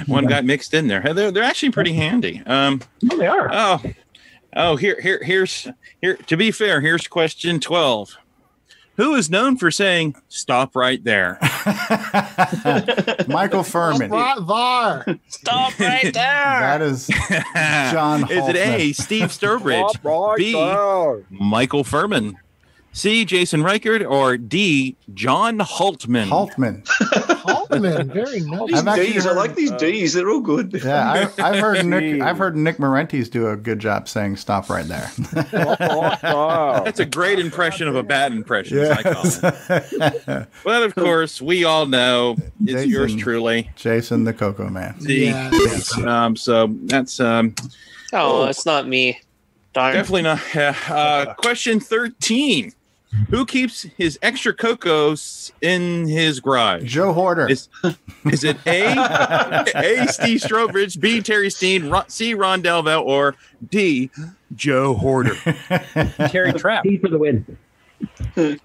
one 0.06 0.26
got 0.26 0.44
mixed 0.44 0.74
in 0.74 0.88
there. 0.88 1.14
They're, 1.14 1.30
they're 1.30 1.42
actually 1.44 1.70
pretty 1.70 1.92
handy. 1.92 2.42
Um, 2.44 2.80
Oh, 3.10 3.16
they 3.16 3.26
are. 3.26 3.48
oh, 3.52 3.82
oh, 4.56 4.76
here, 4.76 5.00
here, 5.00 5.22
here's 5.22 5.68
here. 6.02 6.16
To 6.16 6.36
be 6.36 6.50
fair, 6.50 6.80
here's 6.80 7.06
question 7.06 7.60
twelve. 7.60 8.16
Who 8.98 9.14
is 9.14 9.30
known 9.30 9.56
for 9.56 9.70
saying 9.70 10.16
"Stop 10.28 10.76
right 10.76 11.02
there"? 11.02 11.38
Michael 13.28 13.62
Furman. 13.62 14.10
Va- 14.10 14.40
VAR. 14.42 15.06
Stop 15.28 15.78
right 15.78 16.02
there. 16.02 16.12
That 16.12 16.82
is 16.82 17.06
John 17.06 18.30
Is 18.30 18.48
it 18.48 18.56
A. 18.56 18.92
Steve 18.92 19.28
Sturbridge, 19.28 20.02
right 20.02 20.36
B. 20.36 20.52
there. 20.52 21.22
Michael 21.30 21.84
Furman, 21.84 22.36
C. 22.92 23.24
Jason 23.24 23.62
Reichard 23.62 24.08
or 24.08 24.36
D. 24.36 24.96
John 25.14 25.58
Haltman? 25.60 26.28
Haltman. 26.28 26.82
Altman. 27.48 28.08
Very 28.12 28.40
nice. 28.40 28.66
These 28.68 28.78
I've 28.78 28.88
actually 28.88 29.12
D's, 29.12 29.26
I 29.26 29.32
like 29.32 29.54
these 29.54 29.72
D's. 29.72 30.12
They're 30.14 30.28
all 30.30 30.40
good. 30.40 30.80
Yeah, 30.84 31.28
I, 31.38 31.42
I've 31.50 31.58
heard 31.60 31.84
Nick. 31.86 32.20
I've 32.22 32.38
heard 32.38 32.56
Nick 32.56 32.78
Marentes 32.78 33.30
do 33.30 33.48
a 33.48 33.56
good 33.56 33.78
job 33.78 34.08
saying 34.08 34.36
"stop 34.36 34.68
right 34.70 34.86
there." 34.86 35.10
Oh, 36.22 36.82
That's 36.84 37.00
a 37.00 37.06
great 37.06 37.38
impression 37.38 37.88
of 37.88 37.96
a 37.96 38.02
bad 38.02 38.32
impression, 38.32 38.78
as 38.78 38.90
I 38.90 39.02
call 39.02 39.22
it. 39.26 39.86
yes. 39.98 40.46
But 40.64 40.82
of 40.82 40.94
course, 40.94 41.40
we 41.42 41.64
all 41.64 41.86
know 41.86 42.36
it's 42.64 42.72
Jason. 42.72 42.90
yours 42.90 43.16
truly. 43.16 43.70
Jason 43.76 44.24
the 44.24 44.32
Coco 44.32 44.68
Man. 44.68 45.00
C. 45.00 45.26
Yes. 45.26 45.52
Yes. 45.52 45.98
Um, 45.98 46.36
so 46.36 46.68
that's 46.84 47.20
um, 47.20 47.54
Oh, 48.12 48.46
it's 48.46 48.64
not 48.66 48.88
me. 48.88 49.20
Darn. 49.74 49.92
definitely 49.94 50.22
not. 50.22 50.40
Uh, 50.56 50.72
uh, 50.88 51.34
question 51.34 51.78
13 51.78 52.72
Who 53.30 53.46
keeps 53.46 53.82
his 53.96 54.18
extra 54.22 54.52
cocos 54.52 55.50
in 55.62 56.06
his 56.06 56.40
garage? 56.40 56.84
Joe 56.92 57.12
Hoarder. 57.12 57.48
Is, 57.48 57.68
is 58.26 58.44
it 58.44 58.58
A, 58.66 58.92
A. 59.74 60.06
Steve 60.08 60.40
Strobridge, 60.40 61.00
B. 61.00 61.22
Terry 61.22 61.48
Steen, 61.50 61.88
Ro- 61.88 62.04
C. 62.08 62.34
Ron 62.34 62.62
Delvell, 62.62 63.02
or 63.04 63.34
D. 63.70 64.10
Joe 64.54 64.94
Hoarder? 64.94 65.34
Terry 66.28 66.52
Trapp. 66.52 66.84
D 66.84 66.98
for 66.98 67.08
the 67.08 67.18
win. 67.18 67.56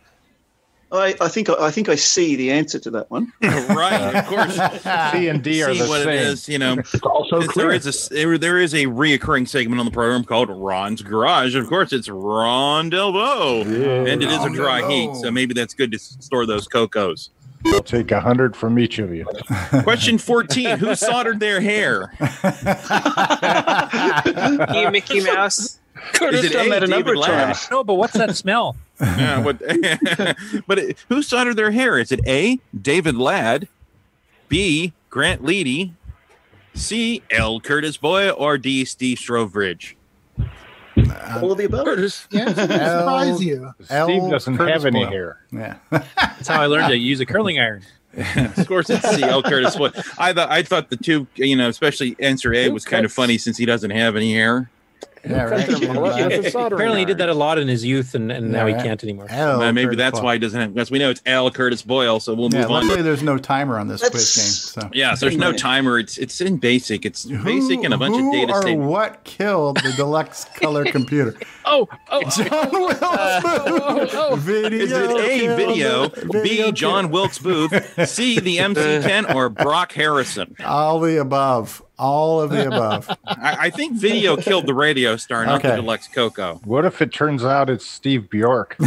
I, 0.94 1.15
I 1.20 1.28
think 1.28 1.49
I 1.49 1.72
think 1.72 1.90
I 1.90 1.95
see 1.95 2.36
the 2.36 2.52
answer 2.52 2.78
to 2.80 2.91
that 2.91 3.10
one. 3.10 3.34
right, 3.41 4.15
of 4.15 4.26
course. 4.28 4.53
C 5.11 5.28
and 5.28 5.44
D 5.44 5.64
are 5.64 5.74
See 5.74 5.82
the 5.82 5.88
what 5.90 6.03
same. 6.03 6.10
it 6.10 6.22
is, 6.22 6.48
you 6.48 6.60
know. 6.60 6.74
It's 6.78 6.94
also 7.02 7.41
clear. 7.41 7.72
is 7.72 7.86
a 7.88 7.90
s- 7.90 8.10
there, 8.10 8.38
there 8.38 8.60
is 8.60 8.74
a 8.76 8.86
reoccurring 8.86 9.48
segment 9.48 9.80
on 9.80 9.86
the 9.86 9.91
program 9.91 10.24
called 10.24 10.49
Ron's 10.52 11.02
Garage. 11.02 11.56
Of 11.56 11.68
course, 11.68 11.91
it's 11.94 12.07
Ron 12.10 12.91
Delvaux, 12.91 13.64
and 14.07 14.22
it 14.22 14.30
is 14.30 14.44
a 14.45 14.49
dry 14.52 14.82
Delvaux. 14.82 14.90
heat, 15.15 15.15
so 15.22 15.32
maybe 15.32 15.53
that's 15.56 15.74
good 15.74 15.91
to 15.94 15.98
store 15.99 16.45
those 16.45 16.68
cocos. 16.68 17.32
I'll 17.65 17.82
take 17.82 18.11
a 18.11 18.20
hundred 18.20 18.56
from 18.57 18.78
each 18.78 18.99
of 18.99 19.15
you. 19.15 19.26
Question 19.84 20.18
fourteen: 20.18 20.78
Who 20.78 20.94
soldered 20.95 21.40
their 21.40 21.60
hair? 21.61 22.11
You 24.74 24.91
Mickey 24.91 25.22
Mouse. 25.22 25.80
Could 26.14 26.34
Is 26.34 26.44
have 26.44 26.52
it 26.52 26.54
done 26.54 26.66
A, 26.68 26.70
that 26.72 26.84
a 26.84 26.88
number 26.88 27.14
David 27.16 27.24
of 27.30 27.30
Ladd? 27.30 27.46
times. 27.48 27.68
No, 27.72 27.84
but 27.84 27.94
what's 27.96 28.14
that 28.14 28.36
smell? 28.36 28.76
Yeah, 29.02 29.40
what- 29.44 29.60
but 30.68 30.80
it, 30.80 30.98
who 31.10 31.22
soldered 31.24 31.56
their 31.58 31.72
hair? 31.72 31.98
Is 32.00 32.12
it 32.12 32.22
A. 32.28 32.60
David 32.80 33.16
Ladd, 33.18 33.68
B. 34.48 34.94
Grant 35.10 35.42
Leedy, 35.44 35.92
C. 36.74 37.22
L. 37.32 37.60
Curtis 37.60 37.98
Boyle, 37.98 38.34
or 38.38 38.58
D. 38.58 38.86
Steve 38.86 39.18
Strovebridge? 39.18 39.96
Uh, 40.40 41.40
All 41.42 41.52
of 41.52 41.58
the 41.58 41.66
above. 41.66 41.86
Curtis. 41.86 42.28
Yeah, 42.32 42.50
it's 42.50 42.56
gonna 42.60 42.74
L- 42.76 43.00
surprise 43.00 43.44
you. 43.44 43.74
L. 43.90 44.08
Steve 44.08 44.30
doesn't 44.30 44.58
Curtis 44.58 44.74
have 44.74 44.86
any 44.86 45.00
Boyle. 45.02 45.10
hair. 45.12 45.38
Yeah. 45.52 45.76
That's 45.90 46.48
how 46.48 46.62
I 46.62 46.68
learned 46.68 46.88
to 46.90 46.98
use 46.98 47.20
a 47.20 47.26
curling 47.26 47.60
iron. 47.60 47.82
of 48.16 48.68
course, 48.68 48.90
it's 48.92 49.08
C. 49.16 49.24
L. 49.24 49.42
Curtis 49.42 49.76
Boyle. 49.76 49.92
I 50.20 50.34
thought 50.34 50.50
I 50.52 50.62
thought 50.62 50.90
the 50.92 50.98
two, 50.98 51.26
you 51.36 51.56
know, 51.56 51.68
especially 51.68 52.16
answer 52.20 52.54
A 52.54 52.70
was 52.70 52.86
kind 52.86 53.06
of 53.06 53.12
funny 53.12 53.38
since 53.40 53.58
he 53.58 53.66
doesn't 53.66 53.90
have 53.92 54.16
any 54.16 54.34
hair. 54.34 54.70
Yeah, 55.26 55.44
right. 55.44 55.70
Apparently, 56.54 57.00
he 57.00 57.06
did 57.06 57.18
that 57.20 57.30
a 57.30 57.34
lot 57.34 57.58
in 57.58 57.68
his 57.70 57.86
youth, 57.86 58.14
and, 58.14 58.32
and 58.32 58.52
now 58.52 58.66
he 58.68 58.74
right. 58.74 58.84
can't 58.84 59.02
anymore. 59.04 59.28
L. 59.30 59.62
Uh, 59.62 59.72
maybe 59.72 59.86
Curtis 59.86 59.98
that's 59.98 60.20
Boyle. 60.20 60.24
why 60.26 60.34
he 60.34 60.40
doesn't 60.40 60.60
have. 60.60 60.74
Because 60.74 60.91
we 60.91 61.00
know 61.00 61.10
it's 61.10 61.22
L. 61.26 61.50
Curtis 61.50 61.82
Boyle, 61.82 62.20
so 62.20 62.34
we'll 62.34 62.50
Yeah, 62.52 62.62
move 62.64 62.72
on. 62.72 62.88
luckily 62.88 63.02
there's 63.04 63.24
no 63.24 63.38
timer 63.38 63.80
on 63.80 63.88
this 63.88 64.02
quiz 64.02 64.36
game. 64.36 64.82
So 64.84 64.90
Yeah, 64.94 65.16
so 65.16 65.26
there's 65.28 65.38
no 65.38 65.54
timer. 65.54 65.98
It's 66.00 66.18
it's 66.18 66.41
in 66.41 66.58
basic. 66.58 67.06
It's 67.06 67.24
basic 67.26 67.84
and 67.84 67.94
a 67.94 67.98
bunch 67.98 68.16
who 68.18 68.28
of 68.28 68.34
data 68.34 68.52
or 68.54 68.62
statements. 68.62 68.90
what 68.90 69.24
killed 69.24 69.78
the 69.78 69.94
deluxe 69.95 70.45
color 70.56 70.84
computer? 70.91 71.36
Oh, 71.65 71.88
oh, 72.11 72.22
John 72.30 72.48
uh, 72.52 72.69
Wilkes 72.72 72.99
oh, 73.02 73.41
oh, 73.45 73.99
Booth. 73.99 74.10
Oh. 74.14 74.35
Video 74.35 74.80
Is 74.84 74.91
it 74.91 75.11
A, 75.11 75.40
killed 75.40 75.57
video, 75.57 76.07
the- 76.07 76.41
B, 76.44 76.72
John 76.72 77.10
Wilkes 77.10 77.40
Booth, 77.40 77.72
C, 78.10 78.40
the 78.40 78.57
MC10, 78.57 79.34
or 79.34 79.49
Brock 79.49 79.91
Harrison? 79.94 80.56
All 80.64 80.99
the 80.99 81.19
above. 81.19 81.84
All 81.99 82.41
of 82.41 82.49
the 82.49 82.68
above. 82.68 83.07
I, 83.26 83.68
I 83.68 83.69
think 83.69 83.94
video 83.94 84.35
killed 84.35 84.65
the 84.65 84.73
radio 84.73 85.15
star, 85.15 85.45
not 85.45 85.61
the 85.61 85.68
Okay. 85.69 85.76
Deluxe 85.77 86.07
Coco. 86.07 86.60
What 86.65 86.85
if 86.85 87.02
it 87.02 87.14
turns 87.14 87.45
out 87.45 87.69
it's 87.69 87.85
Steve 87.85 88.30
Bjork? 88.30 88.76
oh, 88.80 88.85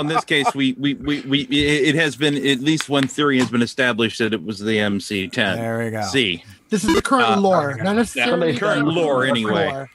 in 0.00 0.06
this 0.06 0.24
case, 0.24 0.46
we, 0.54 0.72
we, 0.74 0.94
we, 0.94 1.20
we 1.22 1.40
it 1.50 1.94
has 1.96 2.16
been 2.16 2.36
at 2.36 2.60
least 2.60 2.88
one 2.88 3.06
theory 3.08 3.38
has 3.38 3.50
been 3.50 3.62
established 3.62 4.18
that 4.20 4.32
it 4.32 4.44
was 4.44 4.60
the 4.60 4.76
MC10. 4.76 5.32
There 5.32 5.78
we 5.84 5.90
go. 5.90 6.02
C. 6.02 6.44
This 6.68 6.84
is 6.84 6.94
the 6.94 7.02
current 7.02 7.28
Uh, 7.28 7.40
lore, 7.40 7.76
not 7.82 7.96
necessarily 7.96 8.52
Yeah, 8.52 8.58
current 8.58 8.86
lore, 8.88 9.24
anyway. 9.24 9.70
lore. 9.70 9.90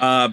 Uh, 0.00 0.28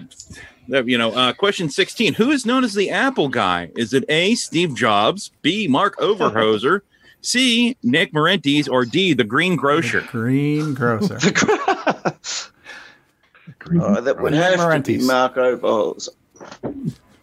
you 0.84 0.98
know, 0.98 1.12
uh, 1.12 1.32
question 1.32 1.70
16. 1.70 2.14
Who 2.14 2.30
is 2.30 2.44
known 2.44 2.64
as 2.64 2.74
the 2.74 2.90
Apple 2.90 3.28
guy? 3.28 3.70
Is 3.76 3.94
it 3.94 4.04
A, 4.08 4.34
Steve 4.34 4.74
Jobs, 4.74 5.30
B, 5.42 5.66
Mark 5.68 5.96
Overhoser, 5.98 6.80
C, 7.22 7.76
Nick 7.82 8.12
Marentes, 8.12 8.68
or 8.68 8.84
D, 8.84 9.12
the 9.14 9.24
Green 9.24 9.56
Grocer? 9.56 10.02
green 10.10 10.74
Grocer. 10.74 11.18
Oh, 13.80 14.00
that 14.00 14.20
would 14.20 14.32
Nick 14.32 14.58
have 14.58 14.82
to 14.84 14.92
be 14.98 14.98
Mark 15.06 15.36
Overholz. 15.36 16.08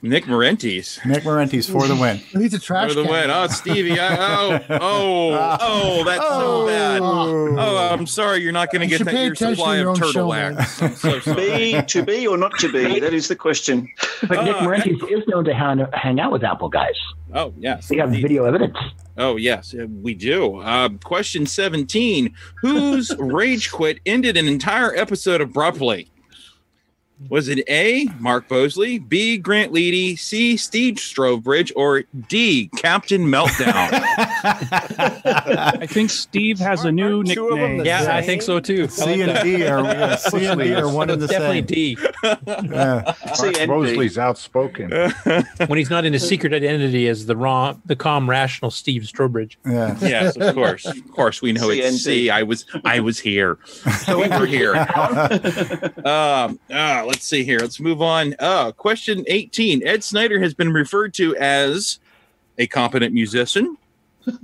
Nick 0.06 0.26
Marentes. 0.26 1.04
Nick 1.06 1.24
Marentes 1.24 1.70
for 1.70 1.88
the 1.88 1.96
win. 1.96 2.18
He's 2.18 2.54
a 2.54 2.60
trash 2.60 2.90
For 2.90 2.96
the 2.96 3.04
can. 3.04 3.12
win. 3.12 3.30
Oh, 3.32 3.48
Stevie. 3.48 4.00
I, 4.00 4.16
oh, 4.18 4.60
oh, 4.70 5.58
oh, 5.62 6.04
that's 6.04 6.22
so 6.22 6.68
bad. 6.68 7.02
Oh, 7.02 7.90
I'm 7.92 8.06
sorry. 8.06 8.42
You're 8.42 8.52
not 8.52 8.72
going 8.72 8.82
to 8.82 8.88
get 8.88 9.04
that 9.04 9.14
pay 9.14 9.24
your 9.26 9.34
attention 9.34 9.56
supply 9.56 9.76
to 9.78 9.82
your 9.82 9.92
of 9.92 9.98
turtle 9.98 10.12
show, 10.12 10.28
wax. 10.28 10.82
I'm 10.82 10.96
so 10.96 11.20
sorry. 11.20 11.74
Be 11.74 11.82
to 11.82 12.04
be 12.04 12.28
or 12.28 12.38
not 12.38 12.58
to 12.60 12.72
be? 12.72 13.00
That 13.06 13.14
is 13.14 13.28
the 13.28 13.36
question. 13.36 13.90
But 14.28 14.46
Nick 14.46 14.56
Marentes 14.58 15.12
is 15.12 15.28
known 15.28 15.44
to 15.46 15.54
hang, 15.54 15.86
hang 15.94 16.20
out 16.20 16.32
with 16.32 16.44
Apple 16.44 16.70
guys. 16.70 16.96
Oh, 17.34 17.54
yes. 17.58 17.90
We 17.90 17.98
have 17.98 18.10
indeed. 18.10 18.22
video 18.22 18.46
evidence. 18.46 18.78
Oh, 19.18 19.36
yes, 19.38 19.74
uh, 19.74 19.86
we 19.88 20.14
do. 20.14 20.58
Uh, 20.60 20.90
question 21.04 21.46
17 21.46 22.34
Whose 22.62 23.16
rage 23.20 23.72
quit 23.72 24.00
ended 24.06 24.38
an 24.38 24.48
entire 24.48 24.96
episode 24.96 25.42
abruptly? 25.42 26.10
Was 27.30 27.48
it 27.48 27.64
A, 27.70 28.08
Mark 28.20 28.48
Bosley, 28.50 29.00
B, 29.00 29.38
Grant 29.38 29.72
Leedy, 29.72 30.20
C, 30.20 30.58
Steve 30.58 30.96
Strobridge, 30.96 31.72
or 31.76 32.04
D, 32.28 32.70
Captain 32.76 33.26
Meltdown? 33.26 33.72
I 34.68 35.88
think 35.90 36.10
Steve 36.10 36.60
has 36.60 36.84
a 36.86 36.92
new 36.92 37.24
two 37.24 37.48
of 37.50 37.60
them 37.60 37.78
nickname. 37.78 37.78
the 37.80 37.86
Yeah, 37.86 38.02
I 38.16 38.20
same? 38.22 38.26
think 38.28 38.42
so 38.42 38.60
too. 38.60 38.84
I 38.84 38.88
C 38.88 39.02
like 39.06 39.20
and 39.20 39.30
that. 39.32 39.44
D 39.44 39.64
are 39.68 39.84
yeah, 39.84 40.16
C 40.18 40.46
and 40.46 40.60
D 40.62 40.74
are 40.76 40.92
one 40.92 41.10
and 41.10 41.22
the 41.22 41.28
Definitely 41.28 41.58
same. 41.60 41.66
D. 41.66 41.98
Yeah. 42.70 43.14
See, 43.34 43.44
Mark 43.52 43.60
and 43.62 43.72
Mosley's 43.72 44.18
outspoken. 44.18 44.92
when 45.68 45.78
he's 45.78 45.90
not 45.90 46.06
in 46.06 46.14
his 46.14 46.28
secret 46.28 46.54
identity 46.54 47.08
as 47.08 47.26
the 47.26 47.36
raw, 47.38 47.76
the 47.86 47.96
calm, 47.96 48.30
rational 48.30 48.72
Steve 48.72 49.04
Strobridge. 49.04 49.56
Yeah. 49.66 49.98
yes, 50.02 50.36
of 50.36 50.54
course. 50.54 50.86
Of 50.86 51.12
course, 51.12 51.42
we 51.42 51.54
know 51.54 51.70
it's 51.70 51.88
CND. 51.88 52.00
C. 52.04 52.30
I 52.30 52.44
was 52.44 52.66
I 52.84 53.00
was 53.00 53.20
here. 53.20 53.58
we 54.08 54.28
were 54.28 54.46
here. 54.46 54.76
um, 56.06 56.60
let's 57.06 57.26
see 57.26 57.44
here. 57.44 57.60
Let's 57.60 57.80
move 57.80 58.02
on. 58.02 58.36
Uh, 58.40 58.72
question 58.72 59.24
18. 59.28 59.86
Ed 59.86 60.04
Snyder 60.04 60.40
has 60.40 60.54
been 60.54 60.72
referred 60.74 61.14
to 61.16 61.36
as 61.38 62.00
a 62.58 62.68
competent 62.68 63.14
musician, 63.14 63.78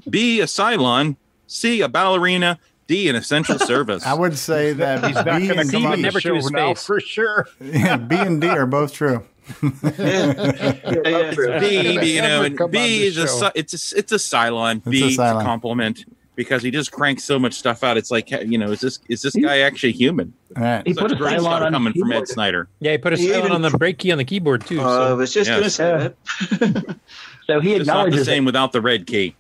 B, 0.09 0.41
a 0.41 0.45
Cylon, 0.45 1.15
C, 1.47 1.81
a 1.81 1.87
ballerina, 1.89 2.59
D, 2.87 3.07
an 3.09 3.15
essential 3.15 3.57
service. 3.67 4.05
I 4.05 4.13
would 4.13 4.37
say 4.37 4.73
that 4.73 5.03
He's 5.05 5.15
not 5.15 5.25
B 5.39 5.47
going 5.47 5.59
and 5.59 5.69
to 5.69 5.75
come 5.75 5.85
on 5.85 5.91
D, 5.93 5.95
the 5.97 6.01
never 6.03 6.19
to 6.19 6.41
show 6.41 6.47
now 6.49 6.73
for 6.73 6.99
sure. 6.99 7.47
yeah, 7.61 7.97
B 7.97 8.15
and 8.17 8.41
D 8.41 8.47
are 8.47 8.65
both 8.65 8.93
true. 8.93 9.25
Yeah. 9.61 11.59
B, 11.59 11.97
B, 11.97 12.15
you 12.15 12.21
know, 12.21 12.43
and 12.43 12.59
B 12.71 13.03
is 13.05 13.17
a 13.17 13.51
it's 13.55 13.73
a 13.93 13.97
it's 13.97 14.11
a 14.11 14.15
Cylon. 14.15 14.83
B 14.83 15.03
a 15.03 15.05
is 15.07 15.17
a 15.17 15.21
Cylon. 15.21 15.43
compliment 15.43 16.05
because 16.35 16.63
he 16.63 16.71
just 16.71 16.91
cranks 16.91 17.23
so 17.23 17.37
much 17.37 17.53
stuff 17.53 17.83
out. 17.83 17.97
It's 17.97 18.11
like 18.11 18.31
you 18.31 18.57
know, 18.57 18.71
is 18.71 18.79
this 18.81 18.99
is 19.09 19.21
this 19.21 19.35
guy 19.35 19.59
actually 19.59 19.91
human? 19.93 20.33
All 20.55 20.63
right. 20.63 20.87
He 20.87 20.93
Such 20.93 21.01
put 21.03 21.11
a 21.11 21.15
great 21.15 21.39
Cylon 21.39 21.41
stuff 21.41 21.61
on 21.63 21.73
coming 21.73 21.93
his 21.93 22.01
from 22.01 22.11
Ed. 22.13 22.27
Snyder. 22.27 22.67
Yeah, 22.79 22.91
he 22.93 22.97
put 22.97 23.13
a 23.13 23.17
He 23.17 23.27
silent 23.27 23.45
even- 23.45 23.55
on 23.55 23.61
the 23.61 23.77
break 23.77 23.97
key 23.97 24.11
on 24.11 24.17
the 24.17 24.25
keyboard 24.25 24.65
too. 24.65 24.79
Oh, 24.81 24.83
I 24.83 25.07
So. 25.09 25.15
was 25.17 25.33
just 25.33 25.49
Yes. 25.49 25.57
going 25.57 25.63
to 25.63 25.69
say 25.69 26.67
that. 26.67 26.95
So 27.47 27.59
he 27.59 27.73
It's 27.73 27.87
not 27.87 27.93
the 27.95 27.99
acknowledges 28.07 28.25
same 28.27 28.45
without 28.45 28.71
the 28.71 28.81
red 28.81 29.05
key. 29.07 29.35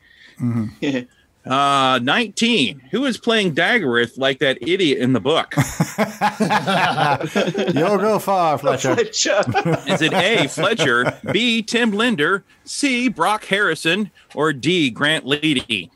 Yeah. 0.81 1.01
Uh, 1.43 1.97
19. 2.03 2.79
Who 2.91 3.03
is 3.05 3.17
playing 3.17 3.55
Daggorath 3.55 4.15
like 4.15 4.37
that 4.39 4.59
idiot 4.61 4.99
in 4.99 5.13
the 5.13 5.19
book? 5.19 5.55
You'll 7.73 7.97
go 7.97 8.19
far, 8.19 8.59
Fletcher. 8.59 8.93
Fletcher. 8.95 9.41
Is 9.87 10.03
it 10.03 10.13
A, 10.13 10.47
Fletcher, 10.47 11.17
B, 11.31 11.63
Tim 11.63 11.93
Linder, 11.93 12.43
C, 12.63 13.07
Brock 13.09 13.45
Harrison, 13.45 14.11
or 14.35 14.53
D, 14.53 14.91
Grant 14.91 15.25
Leedy? 15.25 15.89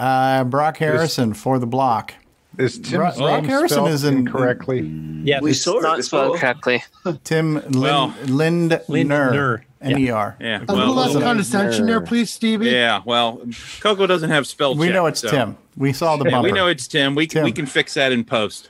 Uh, 0.00 0.44
Brock 0.44 0.78
Harrison 0.78 1.34
for 1.34 1.58
the 1.58 1.66
block. 1.66 2.14
Is 2.58 2.74
Tim's 2.78 2.90
Brock- 2.92 3.16
Brock 3.16 3.44
Harrison 3.44 3.86
is 3.86 4.04
in- 4.04 4.18
incorrectly? 4.18 4.80
Yeah, 5.24 5.40
We 5.40 5.50
it's 5.52 5.60
saw 5.62 5.78
it 5.78 5.82
Not 5.82 6.02
spelled 6.04 6.38
correctly. 6.38 6.82
Tim 7.24 7.54
Lind, 7.54 7.74
Well, 7.76 8.14
Lindner. 8.26 8.80
Lindner. 8.88 9.64
N-E-R. 9.82 10.36
Yeah, 10.40 10.60
A 10.60 10.64
well, 10.66 10.76
little 10.76 10.94
less 10.94 11.12
condescension 11.14 11.86
there, 11.86 12.00
please, 12.02 12.30
Stevie. 12.30 12.68
yeah, 12.70 13.00
well, 13.06 13.40
Coco 13.80 14.06
doesn't 14.06 14.28
have 14.28 14.46
spell 14.46 14.74
We 14.74 14.88
check, 14.88 14.94
know 14.94 15.06
it's 15.06 15.20
so- 15.20 15.30
Tim. 15.30 15.56
We 15.76 15.92
saw 15.94 16.16
the 16.16 16.28
Yeah, 16.28 16.42
we 16.42 16.52
know 16.52 16.66
it's 16.66 16.86
Tim. 16.86 17.14
We 17.14 17.26
can, 17.26 17.44
we 17.44 17.52
can 17.52 17.64
fix 17.66 17.94
that 17.94 18.12
in 18.12 18.24
post. 18.24 18.68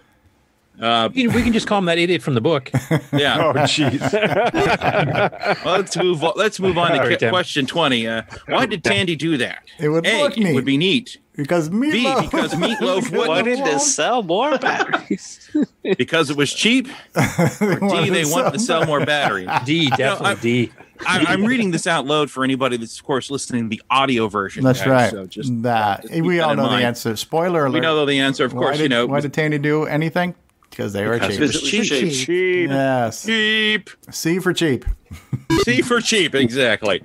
Uh, 0.81 1.11
we 1.15 1.25
can, 1.25 1.33
we 1.35 1.43
can 1.43 1.53
just 1.53 1.67
call 1.67 1.79
him 1.79 1.85
that 1.85 1.99
idiot 1.99 2.23
from 2.23 2.35
the 2.35 2.41
book. 2.41 2.71
yeah. 3.13 3.39
Oh, 3.39 3.53
jeez. 3.55 4.01
Well, 5.65 5.77
let's 5.79 5.97
move. 5.97 6.25
On, 6.25 6.33
let's 6.37 6.61
move 6.61 6.79
on 6.79 6.91
to 6.93 6.97
Sorry, 6.97 7.11
ki- 7.11 7.17
Tim. 7.19 7.31
question 7.31 7.67
twenty. 7.67 8.07
Uh, 8.07 8.23
why 8.47 8.67
did 8.67 8.83
Tandy 8.85 9.17
do 9.17 9.37
that? 9.39 9.63
It 9.79 9.89
would 9.89 10.07
A, 10.07 10.23
look 10.23 10.39
it 10.39 10.55
would 10.55 10.65
be 10.65 10.77
neat. 10.77 11.19
because 11.37 11.69
B, 11.69 11.77
meatloaf. 11.77 12.23
because 12.31 12.53
meatloaf 12.55 13.11
wouldn't. 13.11 13.29
Wanted 13.29 13.65
to 13.65 13.79
sell 13.79 14.23
more 14.23 14.57
batteries. 14.59 15.51
because 15.99 16.31
it 16.31 16.37
was 16.37 16.53
cheap. 16.53 16.89
Or 17.17 17.79
D, 18.05 18.11
they 18.11 18.25
wanted 18.25 18.53
to 18.55 18.59
sell 18.59 18.87
more 18.87 19.05
batteries. 19.05 19.49
D, 19.65 19.89
definitely 19.91 20.27
I- 20.31 20.35
D. 20.69 20.73
I, 21.07 21.25
I'm 21.33 21.47
reading 21.47 21.71
this 21.71 21.87
out 21.87 22.05
loud 22.07 22.31
for 22.31 22.45
anybody 22.45 22.77
that's, 22.77 22.99
of 22.99 23.05
course, 23.07 23.31
listening 23.31 23.65
to 23.65 23.69
the 23.71 23.81
audio 23.91 24.29
version. 24.29 24.63
That's 24.63 24.81
guys, 24.81 24.89
right. 24.89 25.11
So 25.11 25.27
just 25.27 25.63
that. 25.63 26.03
just 26.03 26.21
we 26.21 26.41
all 26.41 26.55
know 26.55 26.65
mind. 26.65 26.83
the 26.83 26.87
answer. 26.87 27.17
Spoiler 27.17 27.65
alert. 27.65 27.73
We 27.73 27.81
know 27.81 28.05
the 28.05 28.19
answer, 28.21 28.45
of 28.45 28.53
Why 28.53 28.61
course. 28.65 28.77
did, 28.77 28.83
you 28.83 28.89
know, 28.91 29.07
why 29.07 29.21
did 29.21 29.33
Tandy 29.33 29.57
do 29.59 29.85
anything? 29.87 30.35
Because 30.71 30.93
they 30.93 31.05
were 31.07 31.19
because 31.19 31.31
cheap. 31.35 31.41
it 31.41 31.43
was 31.43 31.53
Because 31.61 31.73
it 31.73 31.79
was 31.81 31.89
cheap. 32.01 32.11
cheap. 32.13 32.27
Cheap. 32.27 32.71
Yes. 32.71 33.27
Cheap. 33.27 33.91
C 34.11 34.39
for 34.39 34.53
cheap. 34.53 34.85
C 35.65 35.83
for 35.83 36.01
cheap, 36.01 36.35
exactly. 36.37 37.03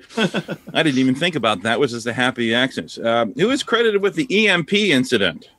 I 0.73 0.83
didn't 0.83 0.99
even 0.99 1.15
think 1.15 1.35
about 1.35 1.63
that. 1.63 1.79
Was 1.79 1.91
just 1.91 2.05
a 2.05 2.13
happy 2.13 2.53
accident. 2.53 3.03
Um, 3.05 3.33
who 3.33 3.49
is 3.49 3.63
credited 3.63 4.01
with 4.01 4.13
the 4.15 4.47
EMP 4.47 4.71
incident? 4.73 5.49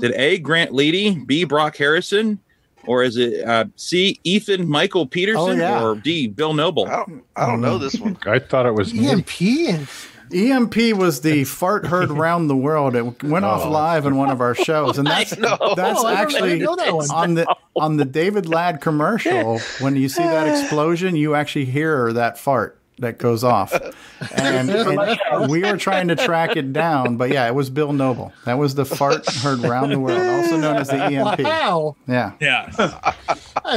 Did 0.00 0.12
A. 0.16 0.38
Grant 0.38 0.72
Leedy, 0.72 1.24
B. 1.26 1.44
Brock 1.44 1.76
Harrison, 1.76 2.40
or 2.84 3.02
is 3.04 3.16
it 3.16 3.46
uh, 3.48 3.66
C. 3.76 4.18
Ethan 4.24 4.68
Michael 4.68 5.06
Peterson, 5.06 5.40
Oh, 5.40 5.52
yeah. 5.52 5.82
or 5.84 5.94
D. 5.94 6.26
Bill 6.26 6.52
Noble? 6.52 6.86
I 6.88 6.96
don't, 7.06 7.24
I 7.36 7.46
don't 7.46 7.60
know 7.60 7.78
this 7.78 7.98
one. 7.98 8.18
I 8.26 8.38
thought 8.40 8.66
it 8.66 8.74
was 8.74 8.92
Nick. 8.92 9.40
EMP. 9.42 9.88
EMP 10.34 10.76
was 10.96 11.20
the 11.20 11.44
fart 11.44 11.86
heard 11.86 12.10
round 12.24 12.48
the 12.50 12.56
world. 12.56 12.94
It 12.96 13.22
went 13.22 13.44
off 13.44 13.64
Oh. 13.64 13.70
live 13.70 14.06
in 14.06 14.16
one 14.16 14.30
of 14.30 14.40
our 14.40 14.54
shows, 14.54 14.98
and 14.98 15.06
that's 15.08 15.30
that's 15.30 15.58
Oh, 15.60 16.08
actually 16.08 16.58
that 16.60 17.08
on 17.12 17.34
the 17.34 17.46
on 17.76 17.96
the 17.96 18.04
David 18.04 18.48
Ladd 18.48 18.80
commercial. 18.80 19.58
When 19.80 19.96
you 19.96 20.08
see 20.08 20.22
that 20.22 20.48
explosion, 20.62 21.16
you 21.16 21.34
actually 21.34 21.66
hear 21.66 22.12
that 22.12 22.38
fart 22.38 22.78
that 22.98 23.18
goes 23.18 23.42
off, 23.42 23.72
and, 24.36 24.70
and 24.70 25.50
we 25.50 25.62
were 25.62 25.76
trying 25.76 26.08
to 26.08 26.16
track 26.16 26.56
it 26.56 26.72
down. 26.72 27.16
But 27.16 27.30
yeah, 27.30 27.46
it 27.48 27.54
was 27.54 27.70
Bill 27.70 27.92
Noble. 27.92 28.32
That 28.44 28.58
was 28.58 28.74
the 28.74 28.84
fart 28.84 29.26
heard 29.36 29.64
around 29.64 29.90
the 29.90 29.98
world, 29.98 30.20
also 30.20 30.56
known 30.58 30.76
as 30.76 30.88
the 30.88 31.02
EMP. 31.02 31.40
Wow. 31.40 31.96
Yeah, 32.06 32.32
Yeah, 32.40 32.70
I 32.78 33.14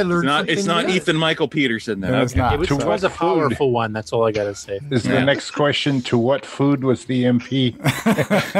it's 0.00 0.06
learned 0.08 0.26
not. 0.26 0.48
It's 0.48 0.64
not. 0.64 0.88
Ethan 0.90 1.16
Michael 1.16 1.48
Peterson. 1.48 2.00
though. 2.00 2.10
No, 2.10 2.22
it's 2.22 2.36
not. 2.36 2.54
It 2.54 2.58
was, 2.60 2.68
To 2.68 2.78
it 2.78 2.86
was 2.86 3.04
a 3.04 3.10
food? 3.10 3.16
powerful 3.16 3.70
one. 3.72 3.92
That's 3.92 4.12
all 4.12 4.26
I 4.26 4.32
got 4.32 4.44
to 4.44 4.54
say. 4.54 4.78
Is 4.90 5.06
Yeah. 5.06 5.14
the 5.14 5.24
next 5.24 5.50
question 5.52 6.02
to 6.02 6.18
what 6.18 6.44
food 6.46 6.84
was 6.84 7.06
the 7.06 7.24
MP? 7.24 7.76
That's 8.04 8.52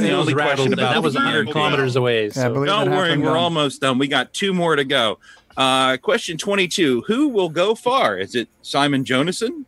the 0.00 0.12
only 0.12 0.32
question 0.34 0.66
and 0.66 0.74
about 0.74 0.94
that 0.94 1.02
was 1.02 1.14
the 1.14 1.20
100 1.20 1.50
kilometers 1.52 1.96
away. 1.96 2.30
So. 2.30 2.52
believe 2.52 2.66
Don't 2.68 2.90
worry, 2.90 3.16
we're 3.16 3.36
almost 3.36 3.80
done. 3.80 3.98
We 3.98 4.08
got 4.08 4.32
two 4.32 4.52
more 4.54 4.76
to 4.76 4.84
go. 4.84 5.18
Uh, 5.56 5.96
question 5.98 6.36
22 6.38 7.02
Who 7.06 7.28
will 7.28 7.48
go 7.48 7.74
far? 7.74 8.18
Is 8.18 8.34
it 8.34 8.48
Simon 8.62 9.04
Jonassen, 9.04 9.64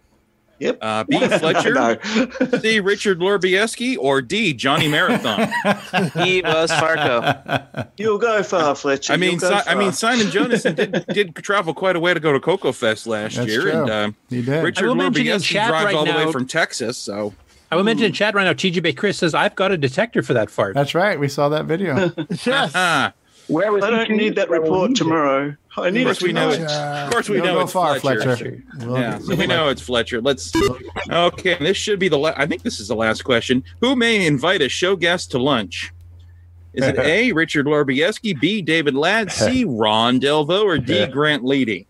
Yep. 0.59 0.79
Uh, 0.81 1.05
B. 1.05 1.19
Fletcher. 1.19 1.75
No. 1.75 2.59
C. 2.61 2.81
Richard 2.81 3.19
Lorbieski. 3.21 3.97
Or 4.01 4.23
D. 4.23 4.55
Johnny 4.55 4.89
Marathon. 4.89 5.41
he 6.25 6.41
was 6.41 6.71
Farco. 6.71 7.87
You'll 7.99 8.17
go 8.19 8.43
far, 8.43 8.75
Fletcher. 8.75 9.13
I 9.13 9.17
mean, 9.19 9.39
si- 9.39 9.47
I 9.47 9.75
mean. 9.75 9.93
Simon 9.93 10.29
Jonassen 10.29 10.75
did, 10.75 11.05
did 11.09 11.37
travel 11.37 11.75
quite 11.75 11.95
a 11.97 12.01
way 12.01 12.15
to 12.15 12.21
go 12.21 12.33
to 12.33 12.41
Coco 12.41 12.73
Fest 12.73 13.07
last 13.07 13.37
That's 13.37 13.49
year, 13.51 13.61
true. 13.61 13.73
and 13.83 13.91
uh, 13.91 14.11
He 14.31 14.41
did. 14.43 14.65
Richard 14.65 14.87
will 14.89 14.95
mention 14.95 15.27
in 15.27 15.33
Lorbieski 15.39 15.53
drives 15.53 15.85
right 15.85 15.95
all 15.95 16.07
the 16.07 16.13
way 16.13 16.33
from 16.33 16.47
Texas. 16.47 16.97
So 16.97 17.35
I 17.71 17.77
will 17.77 17.85
mention 17.85 18.07
in 18.07 18.13
chat 18.13 18.35
right 18.35 18.45
now, 18.45 18.55
TGB 18.55 18.97
Chris 18.97 19.19
says, 19.19 19.35
I've 19.35 19.57
got 19.57 19.73
a 19.73 19.77
detector 19.77 20.23
for 20.23 20.33
that 20.35 20.51
fart. 20.51 20.75
That's 20.75 20.95
right. 20.95 21.21
We 21.21 21.29
saw 21.29 21.51
that 21.51 21.67
video. 21.67 22.13
yes. 22.47 23.13
Where 23.49 23.71
was 23.71 23.85
I 23.85 23.91
don't 23.91 24.11
need 24.11 24.37
that 24.37 24.49
report 24.51 24.97
tomorrow. 24.97 25.55
I 25.79 25.89
Of 25.89 25.95
need 25.95 26.05
course 26.05 26.23
we 26.23 26.33
know 26.33 26.53
tonight. 26.53 26.65
it. 26.65 27.05
Of 27.07 27.11
course 27.13 27.29
we 27.29 27.41
know 27.41 27.61
it's 27.61 27.73
far, 27.73 27.99
Fletcher. 28.01 28.23
Fletcher. 28.23 28.63
We'll- 28.81 28.99
yeah, 28.99 29.19
so 29.19 29.35
we 29.35 29.47
know 29.47 29.69
it's 29.69 29.83
Fletcher. 29.83 30.21
Let's. 30.21 30.53
Okay, 31.11 31.57
this 31.59 31.77
should 31.77 31.99
be 31.99 32.09
the. 32.09 32.19
La- 32.19 32.35
I 32.37 32.47
think 32.47 32.63
this 32.63 32.81
is 32.81 32.89
the 32.89 32.97
last 32.97 33.23
question. 33.23 33.63
Who 33.81 33.95
may 33.97 34.27
invite 34.27 34.63
a 34.63 34.69
show 34.69 34.97
guest 34.97 35.31
to 35.33 35.39
lunch? 35.39 35.93
Is 36.73 36.85
it 36.87 36.99
A. 36.99 37.33
Richard 37.41 37.67
Lorbieski, 37.67 38.39
B. 38.39 38.63
David 38.63 38.95
Ladd, 38.95 39.31
C. 39.33 39.65
Ron 39.65 40.21
Delvo, 40.21 40.63
or 40.65 40.79
D. 40.79 41.07
Grant 41.13 41.43
Leedy? 41.43 41.87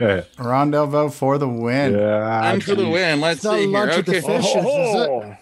Ron 0.00 0.72
Delvo 0.72 1.12
for 1.12 1.36
the 1.38 1.48
win. 1.48 1.94
And 1.98 2.62
for 2.64 2.74
the 2.74 2.88
win. 2.88 3.20
Let's 3.20 3.36
It's 3.38 3.44
not 3.44 3.54
see 3.56 3.60
here. 3.62 3.70
lunch 3.70 3.96
with 3.96 4.06
the 4.06 4.16
Okay. 4.18 4.26
fishes, 4.26 4.46
is 4.56 4.62
it? 4.64 4.66
Oh. 5.10 5.36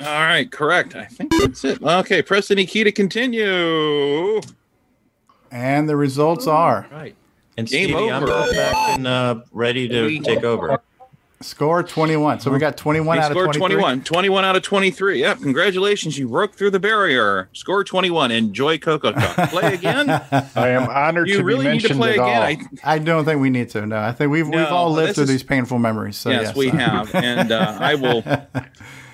All 0.00 0.06
right, 0.20 0.50
correct. 0.50 0.96
I 0.96 1.04
think 1.04 1.32
that's 1.40 1.64
it. 1.64 1.82
Okay, 1.82 2.22
press 2.22 2.50
any 2.50 2.64
key 2.66 2.82
to 2.84 2.90
continue. 2.92 4.40
And 5.50 5.88
the 5.88 5.96
results 5.96 6.46
are 6.46 6.86
right. 6.90 7.14
And 7.56 7.66
Game 7.68 7.88
Stevie, 7.90 8.10
I'm 8.10 8.24
back 8.24 8.74
and 8.96 9.06
uh, 9.06 9.40
ready 9.52 9.88
to 9.88 10.20
take 10.20 10.44
over. 10.44 10.80
score 11.40 11.82
21. 11.82 12.38
So 12.40 12.50
we 12.52 12.58
got 12.60 12.76
21 12.76 13.16
You 13.16 13.22
out 13.22 13.30
of 13.32 13.36
scored 13.36 13.54
23. 13.56 13.80
21. 13.82 14.04
21 14.04 14.44
out 14.44 14.56
of 14.56 14.62
23. 14.62 15.20
Yep, 15.20 15.38
congratulations. 15.40 16.18
You 16.18 16.28
broke 16.28 16.54
through 16.54 16.70
the 16.70 16.78
barrier. 16.78 17.48
Score 17.52 17.82
21. 17.82 18.30
Enjoy 18.30 18.78
Coco 18.78 19.10
Talk. 19.12 19.50
Play 19.50 19.74
again. 19.74 20.08
I 20.54 20.68
am 20.68 20.88
honored 20.88 21.28
You 21.28 21.38
to 21.38 21.44
really 21.44 21.64
be 21.66 21.72
need 21.72 21.80
to 21.80 21.94
mentioned 21.94 22.00
play 22.00 22.12
at 22.14 22.18
all. 22.20 22.42
again. 22.44 22.68
I 22.84 22.98
don't 23.00 23.24
think 23.24 23.40
we 23.40 23.50
need 23.50 23.70
to. 23.70 23.84
No, 23.86 23.98
I 23.98 24.12
think 24.12 24.30
we've 24.30 24.48
we've 24.48 24.58
all 24.66 24.92
lived 24.92 25.16
through 25.16 25.24
is- 25.24 25.30
these 25.30 25.42
painful 25.42 25.78
memories. 25.80 26.16
So 26.16 26.30
yes, 26.30 26.42
yes, 26.48 26.56
we 26.56 26.68
have. 26.68 27.12
And 27.14 27.50
uh, 27.50 27.76
I 27.80 27.94
will. 27.96 28.22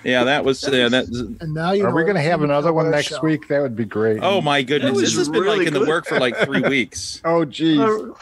Yeah, 0.05 0.23
that 0.25 0.45
was. 0.45 0.63
Uh, 0.63 0.69
that, 0.89 1.37
And 1.41 1.53
now 1.53 1.71
you 1.71 1.83
Are 1.83 1.89
know 1.89 1.95
we 1.95 2.03
going 2.03 2.15
to 2.15 2.21
have 2.21 2.43
another 2.43 2.71
one 2.71 2.91
next 2.91 3.07
show. 3.07 3.21
week? 3.21 3.47
That 3.47 3.61
would 3.61 3.75
be 3.75 3.85
great. 3.85 4.19
oh 4.21 4.39
my 4.39 4.61
goodness, 4.61 4.97
this 4.99 5.17
has 5.17 5.27
been 5.29 5.41
really 5.41 5.59
like 5.59 5.67
in 5.67 5.73
the 5.73 5.85
work 5.85 6.05
for 6.05 6.19
like 6.19 6.37
three 6.37 6.61
weeks. 6.69 7.21
Oh, 7.25 7.43
geez. 7.43 7.79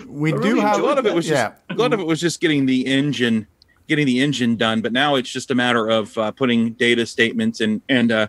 we 0.07 0.31
I 0.33 0.37
do 0.37 0.41
really 0.43 0.59
have 0.61 0.79
a 0.79 0.83
lot 0.83 0.97
of 0.97 1.05
it 1.05 1.13
was 1.13 1.27
just 1.27 1.35
yeah. 1.37 1.75
a 1.75 1.77
lot 1.77 1.91
of 1.93 1.99
it 1.99 2.07
was 2.07 2.19
just 2.21 2.39
getting 2.39 2.65
the 2.65 2.85
engine 2.85 3.47
getting 3.87 4.05
the 4.05 4.21
engine 4.21 4.55
done 4.55 4.79
but 4.79 4.93
now 4.93 5.15
it's 5.15 5.29
just 5.29 5.51
a 5.51 5.55
matter 5.55 5.89
of 5.89 6.17
uh, 6.17 6.31
putting 6.31 6.71
data 6.73 7.05
statements 7.05 7.59
and 7.59 7.81
and 7.89 8.13
uh 8.13 8.27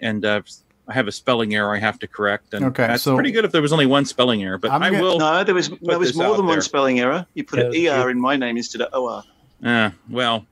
and 0.00 0.26
uh 0.26 0.42
i 0.86 0.92
have 0.92 1.08
a 1.08 1.12
spelling 1.12 1.54
error 1.54 1.74
i 1.74 1.78
have 1.78 1.98
to 1.98 2.06
correct 2.06 2.52
and 2.52 2.66
Okay, 2.66 2.86
that's 2.88 3.02
so- 3.04 3.14
pretty 3.14 3.30
good 3.32 3.46
if 3.46 3.52
there 3.52 3.62
was 3.62 3.72
only 3.72 3.86
one 3.86 4.04
spelling 4.04 4.42
error 4.44 4.58
but 4.58 4.70
I'm 4.70 4.82
i 4.82 4.90
gonna- 4.90 5.02
will 5.02 5.18
No, 5.18 5.42
there 5.44 5.54
was 5.54 5.70
there 5.80 5.98
was 5.98 6.14
more 6.14 6.26
out 6.26 6.36
than 6.36 6.46
one 6.46 6.60
spelling 6.60 7.00
error. 7.00 7.24
You 7.32 7.42
put 7.42 7.60
an 7.60 7.72
Yeah, 7.72 8.02
ER 8.04 8.10
in 8.10 8.20
my 8.20 8.36
name 8.36 8.58
instead 8.58 8.82
of 8.82 8.92
OR. 8.92 9.22
uh, 9.64 9.90
well 10.10 10.44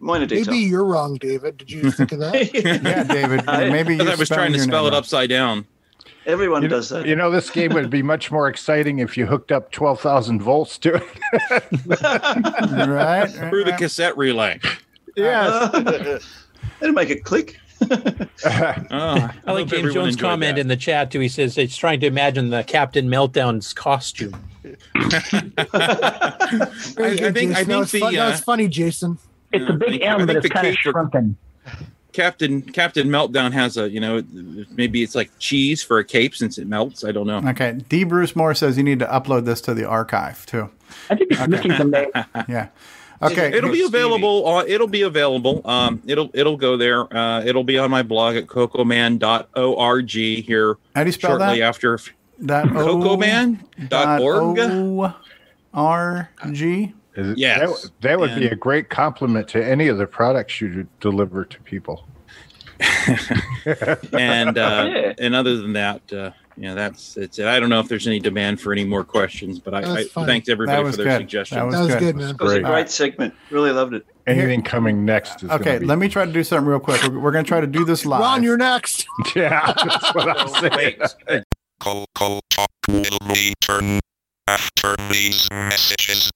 Minor 0.00 0.26
detail. 0.26 0.52
Maybe 0.52 0.58
you're 0.64 0.84
wrong, 0.84 1.16
David. 1.16 1.56
Did 1.58 1.70
you 1.70 1.90
think 1.90 2.12
of 2.12 2.20
that? 2.20 2.54
Yeah, 2.54 3.04
David. 3.04 3.44
Maybe 3.46 3.96
because 3.96 4.14
i 4.14 4.14
was 4.14 4.28
trying 4.28 4.52
to 4.52 4.60
spell 4.60 4.86
it 4.86 4.94
upside 4.94 5.28
down 5.28 5.66
Everyone 6.26 6.62
You 6.62 6.68
does 6.68 6.90
that. 6.90 7.06
you 7.06 7.16
know, 7.16 7.30
this 7.30 7.48
game 7.48 7.72
would 7.72 7.88
be 7.88 8.02
much 8.02 8.30
more 8.30 8.48
exciting 8.48 8.98
if 8.98 9.16
you 9.16 9.24
hooked 9.26 9.50
up 9.50 9.72
12,000 9.72 10.42
volts 10.42 10.76
to 10.78 10.94
it. 10.96 11.02
right? 12.88 13.26
through 13.26 13.64
the 13.64 13.74
cassette 13.78 14.16
relay 14.16 14.60
yes. 15.18 16.26
It'll 16.80 16.94
make 16.94 17.10
it 17.10 17.24
click. 17.24 17.58
oh, 17.90 18.28
I 18.40 19.52
like 19.52 19.68
James 19.68 19.94
Jones' 19.94 20.16
comment 20.16 20.58
in 20.58 20.68
the 20.68 20.76
chat 20.76 21.10
too. 21.10 21.20
He 21.20 21.28
says 21.28 21.56
it's 21.58 21.76
trying 21.76 22.00
to 22.00 22.06
imagine 22.06 22.50
the 22.50 22.64
Captain 22.64 23.08
Meltdown's 23.08 23.72
costume. 23.72 24.34
Very 24.62 24.80
I 27.24 27.32
think- 27.32 27.56
I 27.56 27.64
think 27.64 27.68
was 27.80 27.92
the, 27.92 28.00
fun. 28.00 28.14
that 28.14 28.26
uh, 28.26 28.30
was 28.30 28.40
funny, 28.40 28.68
Jason. 28.68 29.18
It's 29.52 29.68
a 29.68 29.72
big 29.72 29.90
think- 29.90 30.02
I 30.02 30.06
M, 30.06 30.18
but 30.18 30.26
think 30.26 30.36
it's 30.38 30.42
the 30.48 30.50
kind 30.54 30.66
of 30.68 30.74
for- 30.76 30.90
shrunken. 30.92 31.36
captain 32.12 32.62
captain 32.62 33.08
meltdown 33.08 33.52
has 33.52 33.76
a 33.76 33.88
you 33.90 34.00
know 34.00 34.22
maybe 34.76 35.02
it's 35.02 35.14
like 35.14 35.30
cheese 35.38 35.82
for 35.82 35.98
a 35.98 36.04
cape 36.04 36.34
since 36.34 36.56
it 36.58 36.66
melts 36.66 37.04
i 37.04 37.12
don't 37.12 37.26
know 37.26 37.38
Okay. 37.50 37.78
D. 37.88 38.02
Bruce 38.04 38.34
Moore 38.34 38.54
says 38.54 38.76
you 38.76 38.82
need 38.82 38.98
to 39.00 39.06
upload 39.06 39.44
this 39.44 39.60
to 39.62 39.74
the 39.74 39.84
archive 39.84 40.44
too. 40.46 40.70
I 41.10 41.14
think 41.16 41.30
it's 41.32 41.46
missing 41.46 41.72
some 41.76 41.90
names. 41.90 42.10
Yeah. 42.48 42.68
Okay. 43.22 43.52
It'll 43.52 43.70
be 43.72 43.82
available. 43.82 44.46
Uh, 44.48 44.64
it'll 44.66 44.86
be 44.88 45.02
available. 45.02 45.60
Um, 45.68 46.00
it'll 46.06 46.30
it'll 46.34 46.56
go 46.56 46.76
there. 46.76 47.12
Uh, 47.14 47.42
it'll 47.44 47.64
be 47.64 47.76
on 47.78 47.90
my 47.90 48.02
blog 48.02 48.36
at 48.36 48.46
cocoman.org 48.46 50.10
here 50.10 50.76
How 50.94 51.02
do 51.04 51.08
you 51.08 51.12
spell 51.12 51.30
shortly 51.38 51.60
that? 51.60 51.66
after 51.66 51.98
Dot 52.44 52.66
O- 52.76 53.00
dot 53.88 54.20
cocoman.org. 54.20 54.58
O 54.60 55.14
R 55.74 56.30
G. 56.52 56.94
Is 57.18 57.30
it- 57.32 57.38
Yes. 57.38 57.82
That, 57.82 57.90
that 58.00 58.18
would 58.20 58.34
be 58.36 58.46
a 58.46 58.54
great 58.56 58.88
compliment 58.88 59.48
to 59.48 59.64
any 59.64 59.88
of 59.88 59.98
the 59.98 60.06
products 60.06 60.60
you 60.60 60.86
deliver 61.00 61.44
to 61.44 61.60
people. 61.62 62.06
and 64.12 64.56
uh, 64.56 64.88
Yeah. 64.88 65.12
and 65.18 65.34
other 65.34 65.56
than 65.56 65.72
that, 65.74 66.12
uh, 66.12 66.30
you 66.56 66.64
know, 66.64 66.74
that's 66.74 67.16
it's. 67.16 67.38
I 67.38 67.58
don't 67.60 67.68
know 67.70 67.80
if 67.80 67.88
there's 67.88 68.06
any 68.06 68.18
demand 68.20 68.60
for 68.60 68.72
any 68.72 68.84
more 68.84 69.04
questions, 69.04 69.58
but 69.58 69.74
I, 69.74 70.00
I 70.00 70.04
thanked 70.04 70.48
everybody 70.48 70.80
for 70.82 70.86
was 70.86 70.96
their 70.96 71.06
good. 71.06 71.18
suggestions. 71.18 71.58
That 71.58 71.64
was 71.66 71.74
That 71.74 71.82
was 71.82 71.94
good. 71.94 72.00
good, 72.00 72.16
man. 72.16 72.30
It 72.30 72.40
was 72.40 72.52
a 72.52 72.60
Great. 72.60 72.64
great 72.72 72.90
segment. 72.90 73.34
Really 73.50 73.70
loved 73.72 73.94
it. 73.94 74.06
Anything 74.26 74.62
coming 74.62 75.04
next 75.04 75.42
is 75.42 75.50
Okay, 75.50 75.78
be, 75.78 75.86
let 75.86 75.98
me 75.98 76.08
try 76.08 76.24
to 76.24 76.32
do 76.32 76.44
something 76.44 76.66
real 76.66 76.80
quick. 76.80 77.02
We're, 77.02 77.18
we're 77.18 77.30
going 77.32 77.44
to 77.44 77.48
try 77.48 77.60
to 77.60 77.66
do 77.66 77.84
this 77.84 78.04
live. 78.04 78.20
Ron, 78.20 78.42
you're 78.42 78.56
next. 78.58 79.06
Yeah, 79.34 79.72
that's 79.72 80.14
what 80.14 80.28
I'm 80.28 80.70
saying. 80.70 81.42
Coco 81.80 82.40
Talk 82.50 82.68
will 82.88 83.18
return 83.28 84.00
after 84.46 84.94
these 85.10 85.48
messages. 85.50 86.30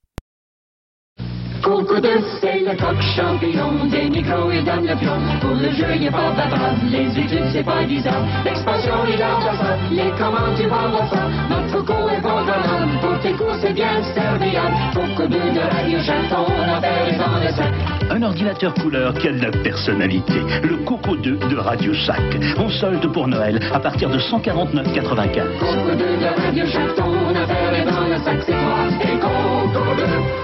Coco 1.62 2.00
de 2.00 2.10
c'est 2.40 2.58
le 2.58 2.76
coq 2.76 3.00
champignon, 3.14 3.86
des 3.88 4.10
micros 4.10 4.50
et 4.50 4.62
donne 4.62 4.84
le 4.84 4.96
pion. 4.96 5.16
Pour 5.40 5.50
le 5.54 5.70
jeu, 5.70 5.86
il 5.94 6.06
est 6.06 6.10
pas 6.10 6.30
bavard, 6.36 6.74
les 6.90 7.06
études, 7.16 7.46
c'est 7.52 7.62
pas 7.62 7.84
bizarre. 7.84 8.24
L'expansion, 8.44 8.94
il 9.08 9.22
adore 9.22 9.54
ça, 9.54 9.76
les 9.90 10.10
commandes, 10.18 10.56
tu 10.56 10.66
vas 10.66 10.88
voir 10.88 11.08
ça. 11.08 11.22
Notre 11.48 11.84
Coco 11.84 12.08
est 12.08 12.20
bon 12.20 12.44
bonhomme, 12.44 12.98
pour 13.00 13.18
tes 13.20 13.32
coups, 13.32 13.56
c'est 13.60 13.72
bien 13.72 14.02
serviable. 14.12 14.74
Coco 14.92 15.28
de 15.28 15.38
de 15.38 15.60
radio 15.60 15.98
chaton, 16.00 16.46
on 16.48 16.74
appelle 16.74 17.16
dans 17.16 17.38
le 17.38 17.48
sac. 17.48 17.72
Un 18.10 18.22
ordinateur 18.22 18.74
couleur, 18.74 19.14
quelle 19.14 19.50
personnalité 19.62 20.40
Le 20.64 20.76
Coco 20.84 21.16
2 21.16 21.36
de 21.48 21.56
Radio 21.56 21.94
Shack. 21.94 22.40
On 22.58 22.68
solde 22.68 23.06
pour 23.12 23.28
Noël 23.28 23.60
à 23.72 23.78
partir 23.78 24.10
de 24.10 24.18
149,95. 24.18 25.58
Coco 25.58 25.90
de 25.92 26.20
de 26.20 26.42
radio 26.42 26.66
chaton, 26.66 27.04
on 27.06 27.34
appelle 27.34 27.84
dans 27.84 28.08
le 28.08 28.18
sac, 28.22 28.42
c'est 28.44 28.52
moi, 28.52 28.88
et 29.00 29.18
Coco 29.18 29.94
de. 29.96 30.41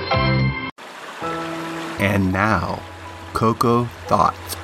And 1.98 2.32
now, 2.32 2.80
Coco 3.34 3.84
Thoughts 4.06 4.56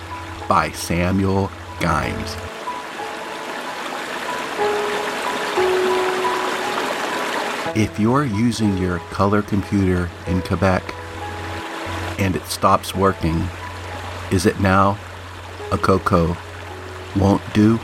by 0.49 0.71
Samuel 0.71 1.51
Gimes. 1.79 2.37
If 7.77 7.99
you're 7.99 8.25
using 8.25 8.79
your 8.79 8.99
color 9.11 9.43
computer 9.43 10.09
in 10.29 10.43
Quebec 10.43 10.85
and 12.21 12.37
it 12.37 12.45
stops 12.47 12.95
working, 12.95 13.49
is 14.31 14.47
it 14.47 14.61
now 14.61 14.97
a 15.73 15.79
Coco 15.79 16.37
won't 17.17 17.43
do? 17.53 17.81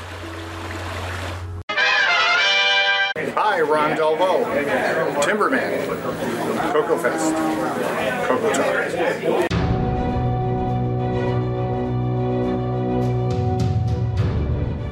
Ron 3.71 3.97
Delvo, 3.97 4.45
Timberman, 5.23 5.87
Coco 6.73 6.99
Fest, 6.99 7.33
Coco 8.27 8.53
Talk. 8.53 9.47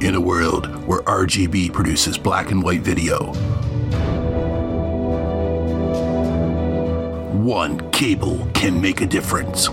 In 0.00 0.14
a 0.14 0.20
world 0.20 0.86
where 0.86 1.00
RGB 1.02 1.72
produces 1.72 2.16
black 2.16 2.52
and 2.52 2.62
white 2.62 2.82
video, 2.82 3.32
one 7.34 7.90
cable 7.90 8.48
can 8.54 8.80
make 8.80 9.00
a 9.00 9.06
difference. 9.06 9.68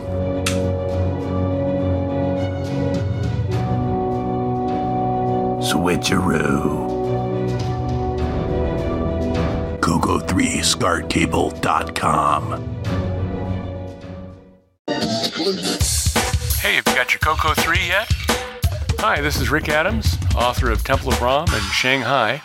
Switcheroo. 5.61 6.94
Coco3SCARtCable.com. 10.15 12.51
Hey, 16.61 16.75
have 16.75 16.87
you 16.87 16.95
got 16.95 17.11
your 17.11 17.19
Coco 17.19 17.53
3 17.53 17.77
yet? 17.85 18.09
Hi, 18.99 19.19
this 19.19 19.41
is 19.41 19.49
Rick 19.49 19.67
Adams, 19.67 20.17
author 20.35 20.71
of 20.71 20.85
Temple 20.85 21.11
of 21.11 21.21
Ram 21.21 21.47
and 21.49 21.63
Shanghai, 21.73 22.41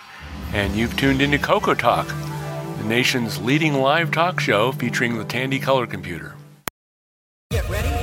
and 0.53 0.75
you've 0.75 0.97
tuned 0.97 1.23
into 1.23 1.39
Coco 1.39 1.75
Talk, 1.75 2.09
the 2.09 2.89
nation's 2.89 3.41
leading 3.41 3.75
live 3.75 4.11
talk 4.11 4.41
show 4.41 4.73
featuring 4.73 5.17
the 5.17 5.25
Tandy 5.25 5.61
color 5.61 5.87
computer. 5.87 6.35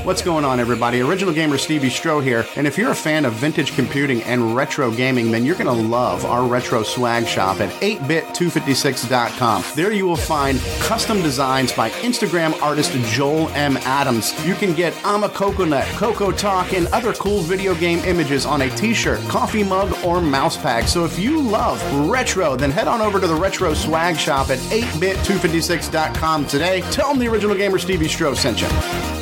What's 0.07 0.21
going 0.21 0.45
on, 0.45 0.61
everybody? 0.61 1.01
Original 1.01 1.33
Gamer 1.33 1.57
Stevie 1.57 1.89
Stroh 1.89 2.23
here. 2.23 2.45
And 2.55 2.65
if 2.65 2.77
you're 2.77 2.91
a 2.91 2.95
fan 2.95 3.25
of 3.25 3.33
vintage 3.33 3.75
computing 3.75 4.23
and 4.23 4.55
retro 4.55 4.89
gaming, 4.89 5.31
then 5.31 5.43
you're 5.43 5.57
going 5.57 5.65
to 5.65 5.73
love 5.73 6.23
our 6.23 6.47
retro 6.47 6.83
swag 6.83 7.27
shop 7.27 7.59
at 7.59 7.83
8bit256.com. 8.37 9.63
There 9.75 9.91
you 9.91 10.05
will 10.05 10.15
find 10.15 10.59
custom 10.79 11.21
designs 11.21 11.71
by 11.71 11.89
Instagram 11.89 12.59
artist 12.61 12.91
Joel 13.07 13.49
M. 13.49 13.77
Adams. 13.77 14.33
You 14.45 14.55
can 14.55 14.73
get 14.73 14.93
I'm 15.05 15.23
a 15.23 15.29
Coconut, 15.29 15.85
Coco 15.95 16.31
Talk, 16.31 16.73
and 16.73 16.87
other 16.87 17.13
cool 17.13 17.41
video 17.41 17.75
game 17.75 17.99
images 17.99 18.45
on 18.45 18.61
a 18.61 18.69
t 18.69 18.93
shirt, 18.93 19.19
coffee 19.27 19.63
mug, 19.63 19.93
or 20.03 20.21
mouse 20.21 20.57
pad. 20.57 20.87
So 20.87 21.05
if 21.05 21.17
you 21.19 21.41
love 21.41 21.81
retro, 22.09 22.55
then 22.55 22.71
head 22.71 22.87
on 22.87 23.01
over 23.01 23.19
to 23.19 23.27
the 23.27 23.35
Retro 23.35 23.73
Swag 23.73 24.17
Shop 24.17 24.49
at 24.49 24.59
8bit256.com 24.59 26.47
today. 26.47 26.81
Tell 26.91 27.09
them 27.09 27.19
the 27.19 27.27
Original 27.27 27.55
Gamer 27.55 27.79
Stevie 27.79 28.07
Stroh 28.07 28.35
sent 28.35 28.61
you. 28.61 29.16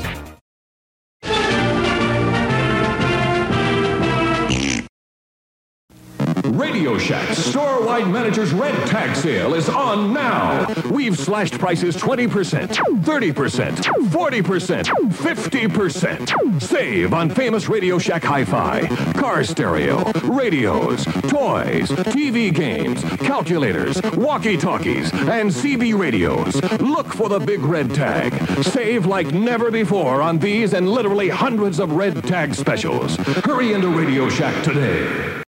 Shack 7.06 7.36
store-wide 7.36 8.08
manager's 8.08 8.52
red 8.52 8.74
tag 8.88 9.16
sale 9.16 9.54
is 9.54 9.70
on 9.70 10.12
now. 10.12 10.66
We've 10.90 11.16
slashed 11.16 11.60
prices 11.60 11.96
20%, 11.98 12.28
30%, 12.28 13.76
40%, 14.10 14.84
50%. 14.84 16.62
Save 16.64 17.14
on 17.14 17.30
famous 17.30 17.70
Radio 17.70 18.00
Shack 18.00 18.24
hi-fi, 18.24 18.88
car 19.14 19.44
stereo, 19.44 20.04
radios, 20.24 21.06
toys, 21.06 21.92
TV 21.92 22.52
games, 22.52 23.04
calculators, 23.20 24.02
walkie-talkies, 24.14 25.14
and 25.14 25.52
CB 25.52 25.96
radios. 25.96 26.56
Look 26.82 27.14
for 27.14 27.30
the 27.30 27.38
big 27.38 27.62
red 27.62 27.94
tag. 27.94 28.34
Save 28.64 29.06
like 29.06 29.28
never 29.28 29.70
before 29.70 30.24
on 30.24 30.40
these 30.40 30.74
and 30.74 30.90
literally 30.90 31.30
hundreds 31.30 31.80
of 31.80 31.92
red 31.92 32.24
tag 32.24 32.56
specials. 32.56 33.16
Hurry 33.46 33.74
into 33.74 33.90
Radio 33.90 34.28
Shack 34.28 34.64
today. 34.64 35.45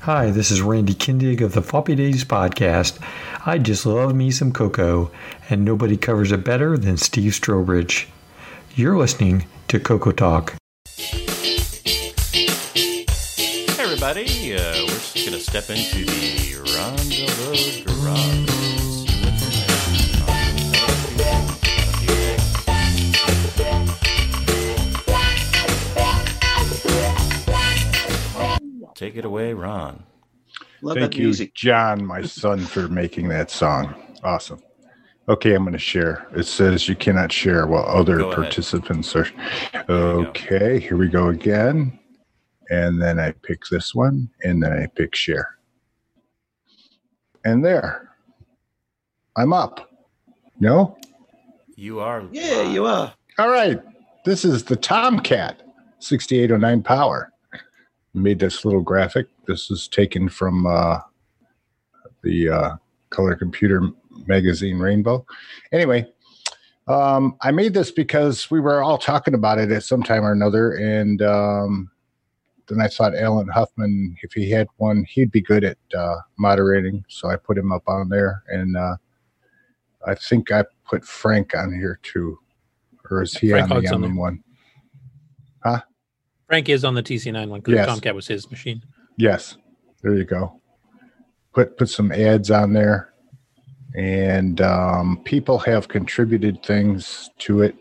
Hi, 0.00 0.30
this 0.30 0.50
is 0.50 0.60
Randy 0.60 0.94
Kindig 0.94 1.40
of 1.40 1.54
the 1.54 1.62
Floppy 1.62 1.94
Days 1.94 2.24
podcast. 2.24 2.98
I 3.46 3.58
just 3.58 3.86
love 3.86 4.14
me 4.14 4.30
some 4.30 4.52
cocoa, 4.52 5.10
and 5.48 5.64
nobody 5.64 5.96
covers 5.96 6.30
it 6.30 6.44
better 6.44 6.76
than 6.76 6.96
Steve 6.98 7.32
Strobridge. 7.32 8.06
You're 8.74 8.98
listening 8.98 9.46
to 9.68 9.80
Coco 9.80 10.10
Talk. 10.12 10.54
Hey, 10.86 11.46
everybody. 13.78 14.54
Uh, 14.54 14.82
we're 14.82 14.88
just 14.88 15.14
going 15.14 15.32
to 15.32 15.40
step 15.40 15.70
into 15.70 16.04
the 16.04 16.54
Rondeau 16.76 17.86
Garage. 17.86 18.53
Take 28.94 29.16
it 29.16 29.24
away, 29.24 29.52
Ron. 29.54 30.04
Thank 30.86 31.16
you, 31.16 31.24
music. 31.24 31.54
John, 31.54 32.04
my 32.04 32.22
son, 32.22 32.60
for 32.60 32.88
making 32.88 33.28
that 33.28 33.50
song. 33.50 33.94
Awesome. 34.22 34.62
Okay, 35.28 35.54
I'm 35.54 35.62
going 35.62 35.72
to 35.72 35.78
share. 35.78 36.26
It 36.36 36.44
says 36.44 36.86
you 36.88 36.94
cannot 36.94 37.32
share 37.32 37.66
while 37.66 37.86
other 37.86 38.18
Go 38.18 38.24
ahead. 38.26 38.36
participants 38.36 39.16
are. 39.16 39.26
Okay, 39.88 40.78
here 40.78 40.96
we 40.96 41.08
go 41.08 41.28
again. 41.28 41.98
And 42.70 43.00
then 43.00 43.18
I 43.18 43.32
pick 43.32 43.62
this 43.70 43.94
one, 43.94 44.30
and 44.42 44.62
then 44.62 44.72
I 44.72 44.86
pick 44.86 45.14
share. 45.14 45.56
And 47.44 47.64
there. 47.64 48.10
I'm 49.36 49.52
up. 49.52 49.90
No? 50.60 50.96
You 51.76 52.00
are. 52.00 52.24
Yeah, 52.30 52.62
you 52.62 52.86
are. 52.86 53.12
All 53.38 53.48
right. 53.50 53.80
This 54.24 54.44
is 54.44 54.64
the 54.64 54.76
Tomcat 54.76 55.62
6809 55.98 56.82
Power. 56.82 57.32
Made 58.14 58.38
this 58.38 58.64
little 58.64 58.80
graphic. 58.80 59.26
This 59.46 59.70
is 59.72 59.88
taken 59.88 60.28
from 60.28 60.66
uh, 60.66 61.00
the 62.22 62.48
uh, 62.48 62.76
Color 63.10 63.34
Computer 63.34 63.90
magazine 64.26 64.78
Rainbow. 64.78 65.26
Anyway, 65.72 66.06
um, 66.86 67.36
I 67.40 67.50
made 67.50 67.74
this 67.74 67.90
because 67.90 68.50
we 68.52 68.60
were 68.60 68.84
all 68.84 68.98
talking 68.98 69.34
about 69.34 69.58
it 69.58 69.72
at 69.72 69.82
some 69.82 70.02
time 70.02 70.24
or 70.24 70.30
another. 70.30 70.74
And 70.74 71.22
um, 71.22 71.90
then 72.68 72.80
I 72.80 72.86
thought 72.86 73.16
Alan 73.16 73.48
Huffman, 73.48 74.16
if 74.22 74.32
he 74.32 74.48
had 74.48 74.68
one, 74.76 75.04
he'd 75.08 75.32
be 75.32 75.40
good 75.40 75.64
at 75.64 75.78
uh, 75.96 76.16
moderating. 76.38 77.04
So 77.08 77.28
I 77.28 77.36
put 77.36 77.58
him 77.58 77.72
up 77.72 77.82
on 77.88 78.08
there. 78.08 78.44
And 78.48 78.76
uh, 78.76 78.96
I 80.06 80.14
think 80.14 80.52
I 80.52 80.64
put 80.88 81.04
Frank 81.04 81.56
on 81.56 81.72
here 81.72 81.98
too. 82.04 82.38
Or 83.10 83.22
is 83.22 83.34
he 83.36 83.50
Frank 83.50 83.70
on 83.70 83.82
the 83.82 84.08
there. 84.08 84.16
one? 84.16 84.43
Frank 86.54 86.68
is 86.68 86.84
on 86.84 86.94
the 86.94 87.02
TC9 87.02 87.48
one 87.48 87.58
because 87.60 87.74
Yes. 87.74 87.88
Tomcat 87.88 88.14
was 88.14 88.28
his 88.28 88.48
machine. 88.48 88.80
Yes. 89.16 89.56
There 90.02 90.14
you 90.14 90.22
go. 90.24 90.60
Put 91.52 91.76
put 91.76 91.88
some 91.88 92.12
ads 92.12 92.48
on 92.48 92.72
there. 92.72 93.12
And 93.96 94.60
um, 94.60 95.20
people 95.24 95.58
have 95.58 95.88
contributed 95.88 96.62
things 96.64 97.28
to 97.38 97.62
it 97.62 97.74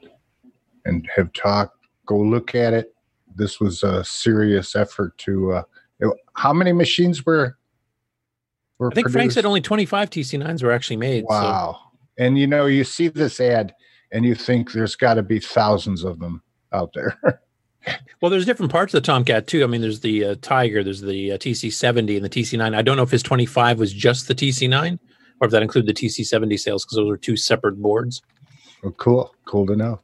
and 0.85 1.07
have 1.15 1.31
talked. 1.33 1.77
Go 2.07 2.17
look 2.17 2.55
at 2.55 2.73
it. 2.73 2.95
This 3.35 3.59
was 3.59 3.83
a 3.83 4.03
serious 4.03 4.75
effort 4.75 5.15
to. 5.19 5.51
Uh, 5.53 5.63
it- 5.99 6.17
how 6.35 6.51
many 6.51 6.73
machines 6.73 7.23
were? 7.27 7.55
were 8.79 8.91
I 8.91 8.95
think 8.95 9.11
Frank 9.11 9.31
said 9.33 9.45
only 9.45 9.61
25 9.61 10.09
TC9s 10.09 10.63
were 10.63 10.71
actually 10.71 10.97
made. 10.97 11.25
so- 11.29 11.29
Wow. 11.29 11.77
And 12.17 12.39
you 12.39 12.47
know, 12.47 12.65
you 12.65 12.83
see 12.83 13.07
this 13.07 13.39
ad 13.39 13.73
and 14.11 14.25
you 14.25 14.33
think 14.33 14.71
there's 14.71 14.95
got 14.95 15.13
to 15.15 15.23
be 15.23 15.39
thousands 15.39 16.03
of 16.03 16.17
them 16.19 16.41
out 16.71 16.91
there. 16.95 17.19
Well, 18.21 18.29
there's 18.29 18.45
different 18.45 18.71
parts 18.71 18.93
of 18.93 19.01
the 19.01 19.05
Tomcat 19.05 19.47
too. 19.47 19.63
I 19.63 19.67
mean, 19.67 19.81
there's 19.81 19.99
the 19.99 20.23
uh, 20.23 20.35
Tiger, 20.41 20.83
there's 20.83 21.01
the 21.01 21.33
uh, 21.33 21.37
TC70 21.37 22.15
and 22.15 22.23
the 22.23 22.29
TC9. 22.29 22.75
I 22.75 22.81
don't 22.81 22.95
know 22.95 23.03
if 23.03 23.11
his 23.11 23.23
25 23.23 23.79
was 23.79 23.91
just 23.91 24.27
the 24.27 24.35
TC9 24.35 24.97
or 25.39 25.47
if 25.47 25.51
that 25.51 25.61
included 25.61 25.93
the 25.93 26.07
TC70 26.07 26.59
sales 26.59 26.85
because 26.85 26.95
those 26.95 27.11
are 27.11 27.17
two 27.17 27.35
separate 27.35 27.81
boards. 27.81 28.21
well, 28.81 28.93
cool. 28.93 29.35
Cool 29.45 29.67
to 29.67 29.75
know. 29.75 29.99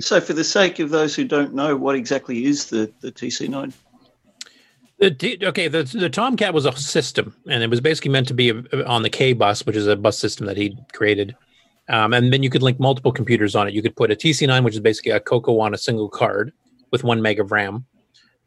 So, 0.00 0.18
for 0.20 0.32
the 0.32 0.44
sake 0.44 0.78
of 0.78 0.88
those 0.88 1.14
who 1.14 1.24
don't 1.24 1.54
know, 1.54 1.76
what 1.76 1.94
exactly 1.94 2.46
is 2.46 2.70
the, 2.70 2.90
the 3.00 3.12
TC9? 3.12 3.74
The 4.98 5.10
T- 5.10 5.38
okay, 5.42 5.68
the 5.68 5.82
the 5.82 6.08
Tomcat 6.08 6.54
was 6.54 6.64
a 6.64 6.72
system, 6.72 7.36
and 7.50 7.62
it 7.62 7.68
was 7.68 7.82
basically 7.82 8.10
meant 8.10 8.28
to 8.28 8.34
be 8.34 8.48
a, 8.48 8.86
on 8.86 9.02
the 9.02 9.10
K 9.10 9.34
bus, 9.34 9.66
which 9.66 9.76
is 9.76 9.86
a 9.86 9.96
bus 9.96 10.18
system 10.18 10.46
that 10.46 10.56
he 10.56 10.78
created. 10.94 11.36
Um, 11.88 12.12
and 12.12 12.32
then 12.32 12.42
you 12.42 12.50
could 12.50 12.62
link 12.62 12.80
multiple 12.80 13.12
computers 13.12 13.54
on 13.54 13.68
it. 13.68 13.74
You 13.74 13.82
could 13.82 13.96
put 13.96 14.10
a 14.10 14.16
TC9, 14.16 14.64
which 14.64 14.74
is 14.74 14.80
basically 14.80 15.12
a 15.12 15.20
Coco 15.20 15.58
on 15.60 15.74
a 15.74 15.78
single 15.78 16.08
card 16.08 16.52
with 16.90 17.04
one 17.04 17.20
meg 17.20 17.40
of 17.40 17.52
RAM 17.52 17.84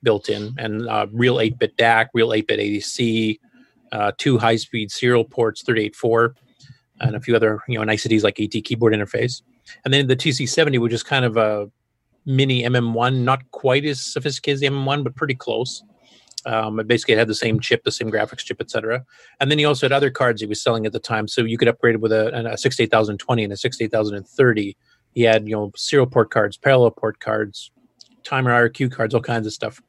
built 0.04 0.30
in, 0.30 0.56
and 0.58 0.88
uh, 0.88 1.08
real 1.12 1.36
8-bit 1.36 1.76
DAC, 1.78 2.08
real 2.14 2.30
8-bit 2.30 2.60
ADC, 2.60 3.40
uh, 3.92 4.12
two 4.18 4.38
high-speed 4.38 4.92
serial 4.92 5.24
ports, 5.24 5.64
38.4, 5.64 6.34
and 7.02 7.16
a 7.16 7.20
few 7.20 7.36
other 7.36 7.60
you 7.68 7.78
know 7.78 7.84
niceties 7.84 8.24
like 8.24 8.40
AT 8.40 8.52
keyboard 8.64 8.94
interface. 8.94 9.42
And 9.86 9.94
then 9.94 10.08
the 10.08 10.16
TC70, 10.16 10.80
which 10.80 10.94
is 10.94 11.04
kind 11.04 11.26
of 11.26 11.38
a 11.38 11.70
mini 12.26 12.64
MM1, 12.64 13.22
not 13.22 13.50
quite 13.52 13.86
as 13.86 14.00
sophisticated 14.00 14.56
as 14.56 14.60
the 14.62 14.68
MM1, 14.68 15.04
but 15.04 15.16
pretty 15.16 15.36
close. 15.36 15.84
Um, 16.46 16.80
it 16.80 16.88
basically 16.88 17.16
had 17.16 17.28
the 17.28 17.36
same 17.36 17.60
chip, 17.60 17.84
the 17.84 17.92
same 17.92 18.12
graphics 18.12 18.40
chip, 18.40 18.62
etc. 18.62 19.04
And 19.40 19.52
then 19.52 19.58
he 19.58 19.66
also 19.66 19.86
had 19.86 19.92
other 19.92 20.12
cards 20.12 20.42
he 20.42 20.48
was 20.48 20.62
selling 20.62 20.86
at 20.86 20.94
the 20.94 21.00
time, 21.00 21.28
so 21.28 21.42
you 21.42 21.58
could 21.58 21.68
upgrade 21.68 21.96
it 21.96 22.02
with 22.02 22.12
a, 22.12 22.52
a 22.54 22.58
68020 22.58 23.44
and 23.44 23.54
a 23.54 23.58
68030. 23.58 24.78
He 25.14 25.22
had 25.24 25.48
you 25.48 25.56
know 25.56 25.72
serial 25.76 26.08
port 26.08 26.30
cards, 26.30 26.58
parallel 26.58 26.92
port 26.92 27.20
cards, 27.20 27.72
timer 28.24 28.52
IRQ 28.52 28.92
cards, 28.92 29.14
all 29.14 29.22
kinds 29.22 29.48
of 29.48 29.54
stuff. 29.54 29.82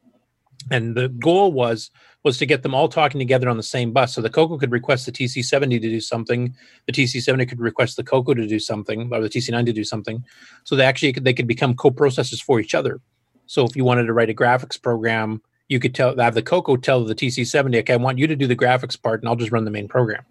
And 0.70 0.96
the 0.96 1.08
goal 1.08 1.52
was 1.52 1.90
was 2.24 2.38
to 2.38 2.46
get 2.46 2.62
them 2.62 2.74
all 2.74 2.88
talking 2.88 3.18
together 3.18 3.48
on 3.48 3.56
the 3.56 3.62
same 3.62 3.92
bus. 3.92 4.14
So 4.14 4.20
the 4.20 4.30
Coco 4.30 4.58
could 4.58 4.72
request 4.72 5.06
the 5.06 5.12
TC70 5.12 5.80
to 5.80 5.88
do 5.88 6.00
something, 6.00 6.54
the 6.86 6.92
TC70 6.92 7.48
could 7.48 7.60
request 7.60 7.96
the 7.96 8.04
Coco 8.04 8.34
to 8.34 8.46
do 8.46 8.58
something, 8.58 9.08
or 9.12 9.20
the 9.20 9.28
TC9 9.28 9.64
to 9.66 9.72
do 9.72 9.84
something. 9.84 10.24
So 10.64 10.74
they 10.74 10.84
actually 10.84 11.12
could, 11.12 11.24
they 11.24 11.32
could 11.32 11.46
become 11.46 11.74
co-processors 11.74 12.42
for 12.42 12.58
each 12.60 12.74
other. 12.74 13.00
So 13.46 13.64
if 13.64 13.76
you 13.76 13.84
wanted 13.84 14.06
to 14.06 14.12
write 14.12 14.30
a 14.30 14.34
graphics 14.34 14.80
program, 14.80 15.42
you 15.68 15.78
could 15.78 15.94
tell 15.94 16.16
have 16.18 16.34
the 16.34 16.42
Coco 16.42 16.76
tell 16.76 17.04
the 17.04 17.14
TC70, 17.14 17.78
okay, 17.80 17.92
I 17.92 17.96
want 17.96 18.18
you 18.18 18.26
to 18.26 18.36
do 18.36 18.46
the 18.46 18.56
graphics 18.56 19.00
part, 19.00 19.20
and 19.20 19.28
I'll 19.28 19.36
just 19.36 19.52
run 19.52 19.64
the 19.64 19.70
main 19.70 19.88
program. 19.88 20.24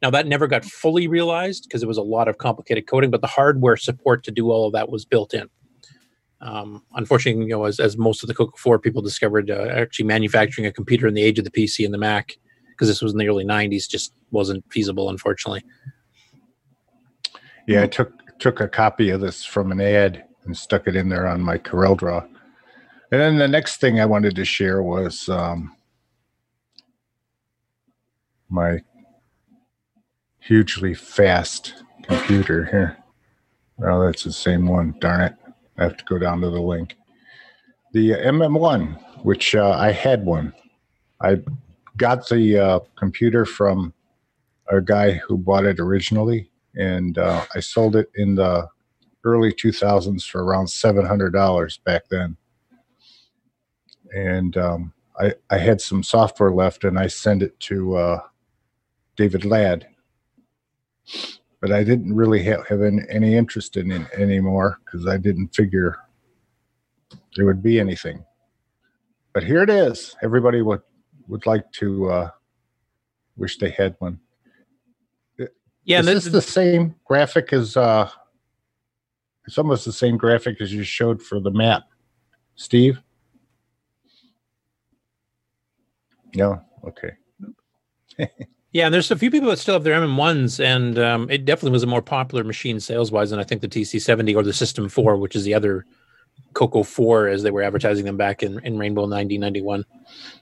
Now 0.00 0.10
that 0.10 0.26
never 0.26 0.46
got 0.46 0.64
fully 0.64 1.08
realized 1.08 1.64
because 1.64 1.82
it 1.82 1.86
was 1.86 1.98
a 1.98 2.02
lot 2.02 2.28
of 2.28 2.38
complicated 2.38 2.86
coding, 2.86 3.10
but 3.10 3.20
the 3.20 3.26
hardware 3.26 3.76
support 3.76 4.22
to 4.24 4.30
do 4.30 4.50
all 4.50 4.66
of 4.66 4.72
that 4.72 4.88
was 4.88 5.04
built 5.04 5.34
in. 5.34 5.48
Um, 6.40 6.84
unfortunately, 6.94 7.42
you 7.42 7.48
know, 7.48 7.64
as, 7.64 7.80
as 7.80 7.98
most 7.98 8.22
of 8.22 8.28
the 8.28 8.34
Coco 8.34 8.56
4 8.56 8.78
people 8.78 9.02
discovered, 9.02 9.50
uh, 9.50 9.66
actually 9.74 10.04
manufacturing 10.04 10.66
a 10.66 10.72
computer 10.72 11.08
in 11.08 11.14
the 11.14 11.22
age 11.22 11.38
of 11.40 11.44
the 11.44 11.50
PC 11.50 11.84
and 11.84 11.92
the 11.92 11.98
Mac, 11.98 12.38
because 12.70 12.86
this 12.86 13.02
was 13.02 13.12
in 13.12 13.18
the 13.18 13.26
early 13.26 13.44
90s, 13.44 13.88
just 13.88 14.12
wasn't 14.30 14.64
feasible, 14.72 15.10
unfortunately. 15.10 15.64
Yeah, 17.66 17.82
I 17.82 17.86
took 17.88 18.12
took 18.38 18.60
a 18.60 18.68
copy 18.68 19.10
of 19.10 19.20
this 19.20 19.44
from 19.44 19.72
an 19.72 19.80
ad 19.80 20.24
and 20.44 20.56
stuck 20.56 20.86
it 20.86 20.94
in 20.94 21.08
there 21.08 21.26
on 21.26 21.40
my 21.40 21.58
Corel 21.58 21.96
Draw. 21.96 22.22
And 23.10 23.20
then 23.20 23.38
the 23.38 23.48
next 23.48 23.80
thing 23.80 24.00
I 24.00 24.06
wanted 24.06 24.36
to 24.36 24.44
share 24.44 24.82
was 24.82 25.28
um, 25.30 25.74
my 28.50 28.80
hugely 30.40 30.94
fast 30.94 31.82
computer 32.02 32.66
here. 32.66 32.98
Well, 33.78 34.00
that's 34.00 34.24
the 34.24 34.32
same 34.32 34.66
one. 34.66 34.94
Darn 35.00 35.22
it! 35.22 35.34
I 35.78 35.84
have 35.84 35.96
to 35.96 36.04
go 36.04 36.18
down 36.18 36.40
to 36.42 36.50
the 36.50 36.60
link. 36.60 36.96
The 37.92 38.10
MM1, 38.10 39.24
which 39.24 39.54
uh, 39.54 39.70
I 39.70 39.92
had 39.92 40.24
one. 40.24 40.52
I 41.20 41.38
got 41.96 42.28
the 42.28 42.58
uh, 42.58 42.80
computer 42.96 43.46
from 43.46 43.94
a 44.70 44.82
guy 44.82 45.12
who 45.12 45.38
bought 45.38 45.64
it 45.64 45.80
originally, 45.80 46.50
and 46.74 47.16
uh, 47.16 47.44
I 47.54 47.60
sold 47.60 47.96
it 47.96 48.10
in 48.16 48.34
the 48.34 48.68
early 49.24 49.52
2000s 49.52 50.28
for 50.28 50.44
around 50.44 50.66
$700 50.66 51.84
back 51.84 52.08
then. 52.10 52.36
And 54.14 54.56
um, 54.56 54.92
I, 55.20 55.34
I 55.50 55.58
had 55.58 55.80
some 55.80 56.02
software 56.02 56.52
left, 56.52 56.84
and 56.84 56.98
I 56.98 57.06
sent 57.06 57.42
it 57.42 57.58
to 57.60 57.96
uh, 57.96 58.20
David 59.16 59.44
Ladd. 59.44 59.86
But 61.60 61.72
I 61.72 61.82
didn't 61.82 62.14
really 62.14 62.42
have, 62.44 62.66
have 62.68 62.82
any, 62.82 63.02
any 63.08 63.34
interest 63.36 63.76
in 63.76 63.90
it 63.90 64.06
anymore 64.12 64.78
because 64.84 65.06
I 65.06 65.16
didn't 65.16 65.54
figure 65.54 65.96
there 67.36 67.46
would 67.46 67.62
be 67.62 67.80
anything. 67.80 68.24
But 69.32 69.42
here 69.44 69.62
it 69.62 69.70
is. 69.70 70.16
Everybody 70.22 70.62
would 70.62 70.82
would 71.26 71.44
like 71.46 71.70
to 71.72 72.08
uh, 72.10 72.30
wish 73.36 73.58
they 73.58 73.70
had 73.70 73.94
one. 73.98 74.18
Yeah, 75.84 76.00
is 76.00 76.06
this 76.06 76.24
this- 76.24 76.32
the 76.32 76.42
same 76.42 76.94
graphic 77.04 77.52
as? 77.52 77.76
Uh, 77.76 78.08
it's 79.46 79.58
almost 79.58 79.84
the 79.84 79.92
same 79.92 80.16
graphic 80.16 80.60
as 80.60 80.72
you 80.72 80.82
showed 80.82 81.22
for 81.22 81.40
the 81.40 81.50
map, 81.50 81.84
Steve. 82.56 83.00
No, 86.38 86.62
okay. 86.86 87.12
Yeah, 88.70 88.84
and 88.84 88.92
there's 88.92 89.10
a 89.10 89.16
few 89.16 89.30
people 89.30 89.48
that 89.48 89.58
still 89.58 89.72
have 89.74 89.82
their 89.82 89.98
MM1s, 89.98 90.62
and 90.62 90.98
um, 90.98 91.30
it 91.30 91.46
definitely 91.46 91.70
was 91.70 91.82
a 91.82 91.86
more 91.86 92.02
popular 92.02 92.44
machine 92.44 92.80
sales 92.80 93.10
wise 93.10 93.30
than 93.30 93.40
I 93.40 93.42
think 93.42 93.62
the 93.62 93.68
TC70 93.68 94.36
or 94.36 94.42
the 94.42 94.52
System 94.52 94.90
4, 94.90 95.16
which 95.16 95.34
is 95.34 95.44
the 95.44 95.54
other 95.54 95.86
Coco 96.52 96.82
4 96.82 97.28
as 97.28 97.42
they 97.42 97.50
were 97.50 97.62
advertising 97.62 98.04
them 98.04 98.18
back 98.18 98.42
in, 98.42 98.58
in 98.66 98.76
Rainbow 98.78 99.02
1991. 99.02 99.86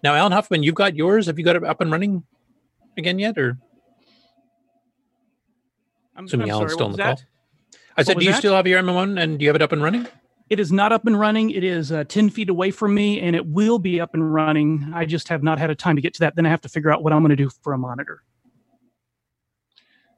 Now, 0.02 0.14
Alan 0.16 0.32
Huffman, 0.32 0.64
you've 0.64 0.74
got 0.74 0.97
yours. 0.97 1.27
Have 1.27 1.39
you 1.39 1.44
got 1.44 1.55
it 1.55 1.62
up 1.62 1.81
and 1.81 1.93
running 1.93 2.24
again 2.97 3.20
yet? 3.20 3.39
Or 3.39 3.59
I'm, 6.16 6.24
assuming 6.24 6.51
I'm 6.51 6.56
Alan's 6.56 6.73
sorry, 6.73 6.77
still 6.78 6.86
on 6.86 6.93
the 6.93 6.98
was 6.98 7.20
call. 7.20 7.28
I 7.97 8.01
What 8.01 8.06
said, 8.06 8.18
do 8.18 8.24
you 8.24 8.32
that? 8.32 8.39
still 8.39 8.55
have 8.56 8.66
your 8.66 8.82
MM1 8.82 9.20
and 9.23 9.39
do 9.39 9.44
you 9.44 9.48
have 9.51 9.56
it 9.56 9.62
up 9.62 9.70
and 9.70 9.85
running? 9.85 10.09
It 10.48 10.60
is 10.60 10.70
not 10.70 10.93
up 10.93 11.06
and 11.06 11.18
running. 11.18 11.51
It 11.51 11.64
is 11.64 11.90
uh, 11.90 12.05
10 12.05 12.31
feet 12.31 12.48
away 12.48 12.70
from 12.70 12.94
me 12.94 13.20
and 13.20 13.35
it 13.35 13.47
will 13.47 13.81
be 13.81 14.01
up 14.01 14.14
and 14.14 14.32
running. 14.32 14.93
I 14.94 15.05
just 15.05 15.28
have 15.28 15.43
not 15.43 15.59
had 15.59 15.70
a 15.70 15.74
time 15.74 15.97
to 15.97 16.02
get 16.02 16.14
to 16.14 16.20
that. 16.20 16.36
Then 16.36 16.47
I 16.47 16.51
have 16.51 16.60
to 16.60 16.68
figure 16.68 16.90
out 16.90 17.02
what 17.02 17.12
I'm 17.12 17.20
going 17.20 17.31
to 17.31 17.36
do 17.36 17.51
for 17.62 17.73
a 17.73 17.78
monitor. 17.78 18.23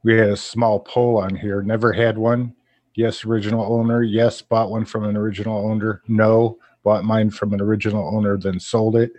We 0.04 0.16
had 0.16 0.28
a 0.28 0.36
small 0.36 0.80
poll 0.80 1.16
on 1.16 1.34
here. 1.34 1.62
Never 1.62 1.92
had 1.92 2.18
one. 2.18 2.54
Yes, 2.94 3.24
original 3.24 3.72
owner. 3.72 4.02
Yes, 4.02 4.42
bought 4.42 4.70
one 4.70 4.84
from 4.84 5.04
an 5.04 5.16
original 5.16 5.66
owner. 5.66 6.02
No, 6.08 6.58
bought 6.82 7.04
mine 7.04 7.30
from 7.30 7.54
an 7.54 7.60
original 7.60 8.14
owner, 8.14 8.36
then 8.36 8.60
sold 8.60 8.96
it. 8.96 9.12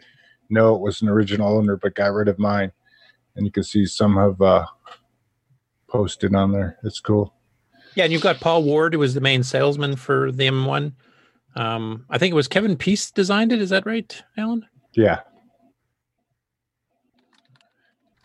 No, 0.50 0.76
it 0.76 0.82
was 0.82 1.02
an 1.02 1.10
original 1.10 1.58
owner, 1.58 1.76
but 1.76 1.96
got 1.96 2.14
rid 2.14 2.28
of 2.28 2.40
mine. 2.40 2.72
And 3.36 3.46
you 3.46 3.52
can 3.52 3.64
see 3.64 3.86
some 3.86 4.16
have 4.16 4.42
uh, 4.42 4.66
posted 5.88 6.36
on 6.36 6.52
there. 6.52 6.78
It's 6.84 7.00
cool. 7.00 7.34
Yeah, 7.96 8.04
and 8.06 8.14
you've 8.14 8.22
got 8.22 8.40
Paul 8.40 8.64
Ward, 8.64 8.94
who 8.94 9.00
was 9.00 9.14
the 9.14 9.22
main 9.22 9.44
salesman 9.44 9.96
for 9.96 10.32
the 10.32 10.48
M1. 10.48 10.94
Um, 11.56 12.06
I 12.10 12.18
think 12.18 12.32
it 12.32 12.36
was 12.36 12.48
Kevin 12.48 12.78
Pease 12.78 13.12
designed 13.12 13.52
it. 13.52 13.62
Is 13.62 13.70
that 13.70 13.86
right, 13.86 14.24
Alan? 14.38 14.66
Yeah. 14.94 15.22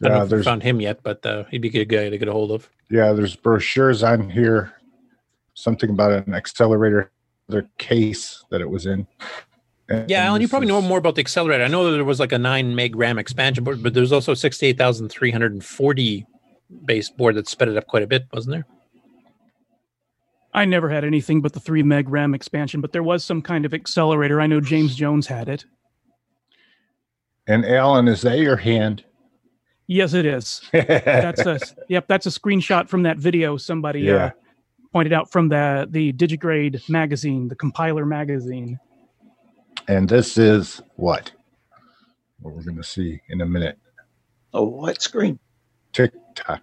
I 0.03 0.09
don't 0.09 0.31
know 0.31 0.37
if 0.37 0.45
found 0.45 0.63
him 0.63 0.81
yet, 0.81 1.03
but 1.03 1.25
uh, 1.25 1.45
he'd 1.51 1.63
be 1.63 1.69
a 1.69 1.71
good 1.71 1.89
guy 1.89 2.09
to 2.11 2.19
get 2.19 2.29
a 2.29 2.33
hold 2.33 2.51
of. 2.51 2.69
yeah, 2.91 3.13
there's 3.13 3.37
brochures 3.37 4.03
on 4.03 4.29
here. 4.29 4.73
Something 5.55 5.91
about 5.91 6.27
an 6.27 6.35
accelerator, 6.35 7.11
the 7.49 7.67
case 7.79 8.45
that 8.51 8.61
it 8.61 8.69
was 8.69 8.87
in. 8.87 9.07
And 9.89 10.11
Yeah, 10.11 10.25
Alan, 10.25 10.43
you 10.43 10.49
probably 10.49 10.69
know 10.69 10.83
more 10.83 10.99
about 10.99 11.15
the 11.15 11.21
accelerator. 11.21 11.65
I 11.65 11.69
know 11.69 11.85
that 11.85 11.93
there 11.93 12.05
was 12.05 12.21
like 12.21 12.33
a 12.33 12.39
nine 12.39 12.75
meg 12.75 12.97
RAM 12.97 13.19
expansion 13.19 13.65
board, 13.65 13.83
but 13.83 13.95
there's 13.95 14.13
also 14.13 14.35
68,340 14.35 16.27
base 16.85 17.11
board 17.11 17.37
that 17.37 17.49
sped 17.49 17.69
it 17.69 17.77
up 17.77 17.87
quite 17.87 18.03
a 18.03 18.07
bit, 18.07 18.27
wasn't 18.33 18.53
there? 18.53 18.67
I 20.55 20.65
never 20.65 20.89
had 20.89 21.05
anything 21.05 21.41
but 21.41 21.53
the 21.53 21.61
3 21.61 21.83
meg 21.83 22.09
RAM 22.09 22.33
expansion, 22.35 22.81
but 22.81 22.93
there 22.93 23.03
was 23.03 23.25
some 23.25 23.43
kind 23.43 23.65
of 23.67 23.75
accelerator. 23.75 24.41
I 24.41 24.47
know 24.47 24.61
James 24.61 24.95
Jones 24.95 25.27
had 25.27 25.49
it. 25.49 25.65
And 27.47 27.67
Alan, 27.67 28.09
is 28.09 28.23
that 28.23 28.39
your 28.39 28.57
hand? 28.57 29.05
Yes, 29.87 30.15
it 30.15 30.25
is. 30.25 30.63
that's 30.73 31.45
a 31.45 31.59
yep. 31.89 32.07
That's 32.09 32.25
a 32.27 32.31
screenshot 32.31 32.89
from 32.89 33.03
that 33.03 33.19
video 33.19 33.57
somebody 33.59 34.01
Yeah. 34.01 34.15
uh, 34.27 34.31
pointed 34.93 35.13
out 35.13 35.31
from 35.31 35.49
the 35.51 35.87
the 35.91 36.13
Digigrade 36.15 36.89
magazine, 36.89 37.49
the 37.49 37.55
compiler 37.57 38.07
magazine. 38.07 38.79
And 39.89 40.09
this 40.09 40.39
is 40.39 40.81
what? 40.97 41.33
What 42.41 42.55
we're 42.55 42.63
going 42.63 42.77
to 42.79 42.83
see 42.83 43.21
in 43.29 43.43
a 43.43 43.47
minute. 43.47 43.79
A 44.55 44.65
white 44.65 45.03
screen. 45.03 45.39
Tick 45.93 46.13
tock, 46.35 46.63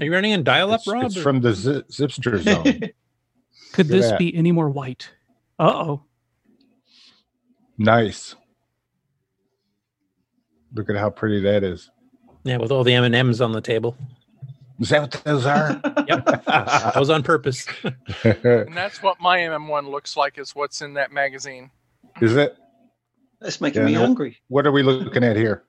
Are 0.00 0.04
you 0.04 0.12
running 0.12 0.32
in 0.32 0.44
dial 0.44 0.72
up, 0.72 0.80
Rob? 0.86 1.04
It's 1.04 1.16
or- 1.16 1.22
from 1.22 1.40
the 1.40 1.52
Z- 1.54 1.82
Zipster 1.90 2.38
zone. 2.42 2.64
Could 3.72 3.86
Look 3.88 3.96
this 3.98 4.10
that. 4.10 4.18
be 4.18 4.34
any 4.34 4.52
more 4.52 4.68
white? 4.70 5.10
Uh 5.58 5.72
oh. 5.74 6.02
nice. 7.78 8.34
Look 10.74 10.90
at 10.90 10.96
how 10.96 11.10
pretty 11.10 11.40
that 11.42 11.62
is. 11.64 11.90
yeah, 12.44 12.58
with 12.58 12.70
all 12.70 12.84
the 12.84 12.92
M 12.94 13.04
and 13.04 13.14
M's 13.14 13.40
on 13.40 13.52
the 13.52 13.60
table. 13.60 13.96
Is 14.78 14.90
that 14.90 15.00
what 15.02 15.10
those 15.24 15.46
are? 15.46 15.80
Yep, 16.08 16.24
that 16.44 16.94
was 16.96 17.10
on 17.10 17.22
purpose. 17.24 17.66
And 18.24 18.76
that's 18.76 19.02
what 19.02 19.20
my 19.20 19.38
MM1 19.38 19.90
looks 19.90 20.16
like. 20.16 20.38
Is 20.38 20.54
what's 20.54 20.82
in 20.82 20.94
that 20.94 21.10
magazine. 21.12 21.70
Is 22.20 22.36
it? 22.36 22.56
That's 23.40 23.60
making 23.60 23.82
Yeah, 23.82 23.86
me 23.86 23.92
no. 23.94 24.00
hungry. 24.00 24.38
What 24.48 24.66
are 24.66 24.72
we 24.72 24.82
looking 24.84 25.24
at 25.24 25.34
here? 25.36 25.64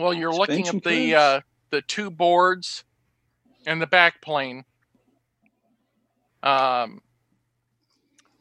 Well, 0.00 0.14
you're 0.14 0.32
looking 0.32 0.66
at 0.66 0.82
the 0.82 1.14
uh, 1.14 1.40
the 1.70 1.82
two 1.82 2.10
boards 2.10 2.84
and 3.66 3.80
the 3.80 3.86
back 3.86 4.22
plane. 4.22 4.64
Um, 6.42 7.02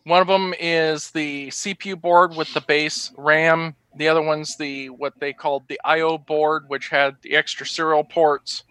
one 0.05 0.21
of 0.21 0.27
them 0.27 0.53
is 0.59 1.11
the 1.11 1.49
CPU 1.49 1.99
board 1.99 2.35
with 2.35 2.53
the 2.53 2.61
base 2.61 3.11
RAM. 3.17 3.75
The 3.97 4.07
other 4.07 4.21
one's 4.21 4.55
the 4.55 4.89
what 4.89 5.19
they 5.19 5.33
called 5.33 5.67
the 5.67 5.79
I/O 5.83 6.17
board, 6.17 6.65
which 6.67 6.89
had 6.89 7.17
the 7.21 7.35
extra 7.35 7.65
serial 7.65 8.03
ports. 8.03 8.63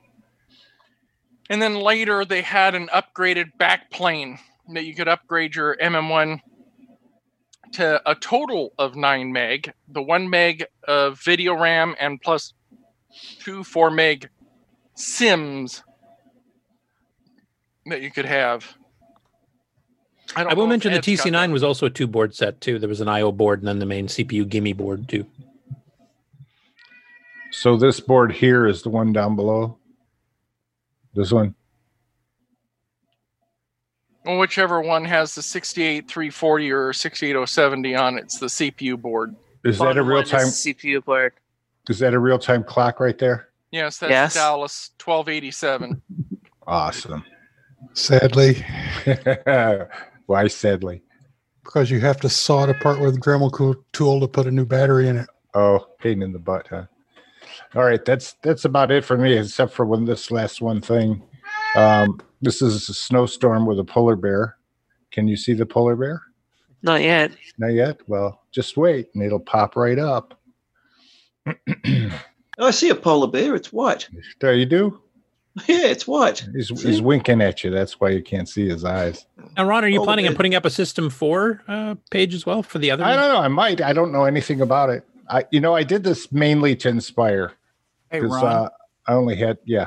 And 1.50 1.60
then 1.60 1.76
later 1.76 2.24
they 2.24 2.42
had 2.42 2.74
an 2.74 2.88
upgraded 2.88 3.56
back 3.58 3.90
plane 3.90 4.38
that 4.72 4.84
you 4.84 4.94
could 4.94 5.08
upgrade 5.08 5.54
your 5.54 5.76
MM1 5.76 6.40
to 7.72 8.00
a 8.10 8.14
total 8.14 8.72
of 8.78 8.96
9 8.96 9.32
meg, 9.32 9.72
the 9.88 10.02
1 10.02 10.28
meg 10.28 10.64
of 10.86 11.20
video 11.20 11.54
RAM 11.54 11.94
and 12.00 12.20
plus 12.20 12.54
two 13.40 13.64
4 13.64 13.90
meg 13.90 14.28
sims 14.94 15.82
that 17.86 18.02
you 18.02 18.10
could 18.10 18.26
have. 18.26 18.76
I, 20.36 20.44
don't 20.44 20.56
will 20.56 20.66
mention 20.66 20.92
the 20.92 20.98
TC9 20.98 21.52
was 21.52 21.62
also 21.62 21.86
a 21.86 21.90
two 21.90 22.06
board 22.06 22.34
set 22.34 22.60
too. 22.60 22.78
There 22.78 22.88
was 22.88 23.00
an 23.00 23.08
I/O 23.08 23.32
board 23.32 23.60
and 23.60 23.68
then 23.68 23.78
the 23.78 23.86
main 23.86 24.08
CPU 24.08 24.46
GIME 24.46 24.76
board 24.76 25.08
too. 25.08 25.26
So 27.50 27.76
this 27.76 27.98
board 27.98 28.32
here 28.32 28.66
is 28.66 28.82
the 28.82 28.90
one 28.90 29.12
down 29.12 29.36
below. 29.36 29.78
This 31.14 31.32
one. 31.32 31.54
Well, 34.24 34.38
whichever 34.38 34.82
one 34.82 35.06
has 35.06 35.34
the 35.34 35.42
68340 35.42 36.70
or 36.70 36.92
68070 36.92 37.94
on 37.94 38.18
it's 38.18 38.38
the 38.38 38.46
CPU 38.46 39.00
board. 39.00 39.34
Is 39.64 39.78
that 39.78 39.96
a 39.96 40.02
real 40.02 40.22
time 40.22 40.48
CPU 40.48 41.02
board? 41.02 41.32
Is 41.88 41.98
that 42.00 42.14
a 42.14 42.18
real 42.18 42.38
time 42.38 42.64
clock 42.64 43.00
right 43.00 43.18
there? 43.18 43.48
Yes, 43.70 43.98
that's 43.98 44.10
Yes. 44.10 44.34
Dallas 44.34 44.90
1287. 45.02 46.00
Awesome. 46.66 47.24
Sadly, 47.94 48.64
Why 50.26 50.48
sadly? 50.48 51.02
because 51.64 51.90
you 51.90 52.00
have 52.00 52.18
to 52.18 52.30
saw 52.30 52.64
it 52.64 52.70
apart 52.70 52.98
with 52.98 53.14
a 53.14 53.18
Dremel 53.18 53.76
tool 53.92 54.20
to 54.20 54.28
put 54.28 54.46
a 54.46 54.50
new 54.50 54.64
battery 54.64 55.06
in 55.06 55.18
it. 55.18 55.28
Oh, 55.52 55.86
pain 55.98 56.22
in 56.22 56.32
the 56.32 56.38
butt, 56.38 56.66
huh? 56.68 56.84
All 57.74 57.84
right, 57.84 58.02
that's 58.02 58.34
that's 58.42 58.64
about 58.64 58.90
it 58.90 59.04
for 59.04 59.18
me, 59.18 59.36
except 59.36 59.74
for 59.74 59.84
when 59.84 60.06
this 60.06 60.30
last 60.30 60.62
one 60.62 60.80
thing. 60.80 61.22
Um, 61.76 62.20
this 62.40 62.62
is 62.62 62.88
a 62.88 62.94
snowstorm 62.94 63.66
with 63.66 63.78
a 63.78 63.84
polar 63.84 64.16
bear. 64.16 64.56
Can 65.10 65.28
you 65.28 65.36
see 65.36 65.52
the 65.52 65.66
polar 65.66 65.94
bear? 65.94 66.22
Not 66.82 67.02
yet. 67.02 67.32
Not 67.58 67.72
yet. 67.74 68.00
Well, 68.08 68.42
just 68.50 68.76
wait, 68.78 69.08
and 69.14 69.22
it'll 69.22 69.40
pop 69.40 69.76
right 69.76 69.98
up. 69.98 70.37
Oh, 72.60 72.66
I 72.66 72.70
see 72.72 72.88
a 72.90 72.94
polar 72.94 73.28
bear. 73.28 73.54
It's 73.54 73.72
white. 73.72 74.08
There 74.40 74.54
you 74.54 74.66
do. 74.66 75.00
Yeah, 75.66 75.86
it's 75.86 76.06
white. 76.06 76.46
He's, 76.54 76.68
he's 76.82 77.00
winking 77.02 77.40
at 77.40 77.62
you. 77.64 77.70
That's 77.70 77.98
why 78.00 78.10
you 78.10 78.22
can't 78.22 78.48
see 78.48 78.68
his 78.68 78.84
eyes. 78.84 79.26
Now, 79.56 79.64
Ron, 79.66 79.84
are 79.84 79.88
you 79.88 80.00
Oh, 80.00 80.04
planning 80.04 80.26
on 80.26 80.34
putting 80.36 80.54
up 80.54 80.64
a 80.64 80.70
System 80.70 81.10
Four 81.10 81.62
uh, 81.68 81.94
page 82.10 82.34
as 82.34 82.44
well 82.46 82.62
for 82.62 82.78
the 82.78 82.90
other? 82.90 83.04
I 83.04 83.14
don't 83.16 83.28
know. 83.32 83.40
I 83.40 83.48
might. 83.48 83.80
I 83.80 83.92
don't 83.92 84.12
know 84.12 84.24
anything 84.24 84.60
about 84.60 84.90
it. 84.90 85.04
I, 85.28 85.44
you 85.50 85.60
know, 85.60 85.74
I 85.74 85.82
did 85.82 86.04
this 86.04 86.30
mainly 86.32 86.74
to 86.76 86.88
inspire 86.88 87.52
Hey, 88.10 88.20
Ron. 88.20 88.44
uh, 88.44 88.68
I 89.08 89.14
only 89.14 89.36
had 89.36 89.56
yeah. 89.64 89.86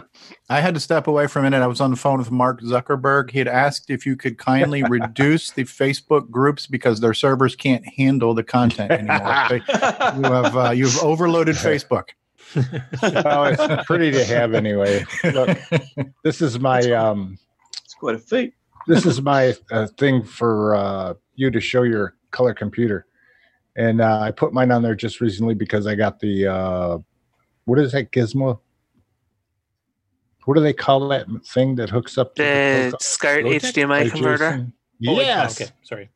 I 0.50 0.62
had 0.62 0.74
to 0.74 0.80
step 0.80 1.06
away 1.06 1.28
for 1.28 1.38
a 1.38 1.44
minute. 1.44 1.62
I 1.62 1.68
was 1.68 1.80
on 1.80 1.92
the 1.92 1.96
phone 1.96 2.18
with 2.18 2.32
Mark 2.32 2.60
Zuckerberg. 2.62 3.30
He 3.30 3.38
had 3.38 3.48
asked 3.48 3.92
if 3.92 4.04
you 4.04 4.16
could 4.18 4.40
kindly 4.40 4.82
reduce 4.90 5.52
the 5.52 5.64
Facebook 5.64 6.32
groups 6.32 6.66
because 6.66 7.02
their 7.02 7.14
servers 7.14 7.56
can't 7.56 7.86
handle 7.96 8.34
the 8.34 8.44
content 8.44 8.92
anymore. 8.92 9.46
They- 9.50 9.58
you 9.58 10.34
have 10.34 10.58
uh, 10.58 10.72
you've 10.72 10.98
overloaded 11.04 11.56
Facebook. 11.58 12.10
oh, 12.56 13.44
it's 13.44 13.86
pretty 13.86 14.12
to 14.12 14.26
have 14.26 14.56
anyway. 14.56 15.06
Look, 15.24 15.58
this 16.24 16.42
is 16.42 16.60
my 16.60 16.80
um. 16.92 17.38
It's 17.86 17.94
quite 17.94 18.16
a 18.16 18.20
feat. 18.20 18.56
This 18.88 19.06
is 19.06 19.22
my 19.22 19.54
uh, 19.72 19.86
thing 20.00 20.24
for 20.24 20.76
uh, 20.76 21.14
you 21.36 21.52
to 21.52 21.62
show 21.62 21.84
your 21.84 22.16
color 22.32 22.56
computer, 22.56 23.06
and 23.76 24.02
uh, 24.02 24.20
I 24.20 24.32
put 24.32 24.52
mine 24.52 24.72
on 24.72 24.82
there 24.82 24.96
just 24.96 25.22
recently 25.22 25.54
because 25.54 25.86
I 25.86 25.94
got 25.94 26.20
the 26.20 26.48
uh, 26.48 26.98
what 27.66 27.78
is 27.78 27.92
that 27.92 28.12
gizmo? 28.12 28.60
What 30.52 30.58
do 30.58 30.64
they 30.64 30.74
call 30.74 31.08
that 31.08 31.28
thing 31.46 31.76
that 31.76 31.90
hooks 31.90 32.18
up 32.18 32.36
The 32.36 32.90
the 32.92 32.98
SCART 33.00 33.46
Hey, 33.46 33.58
HDMI 33.58 34.12
converter. 34.12 34.50
Jason? 34.52 34.74
Oh, 35.08 35.16
wait, 35.16 35.26
Yes. 35.28 35.62
Okay. 35.62 35.72
Sorry. 35.82 36.10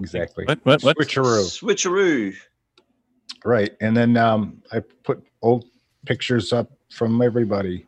Exactly. 0.00 0.46
What? 0.46 0.60
What? 0.64 0.82
What? 0.82 0.96
Switcheroo. 0.96 1.44
Switcheroo. 1.44 2.34
Right. 3.44 3.72
And 3.82 3.94
then 3.94 4.16
um, 4.16 4.62
I 4.72 4.80
put 5.04 5.22
old 5.42 5.66
pictures 6.06 6.54
up 6.54 6.70
from 6.90 7.20
everybody. 7.20 7.86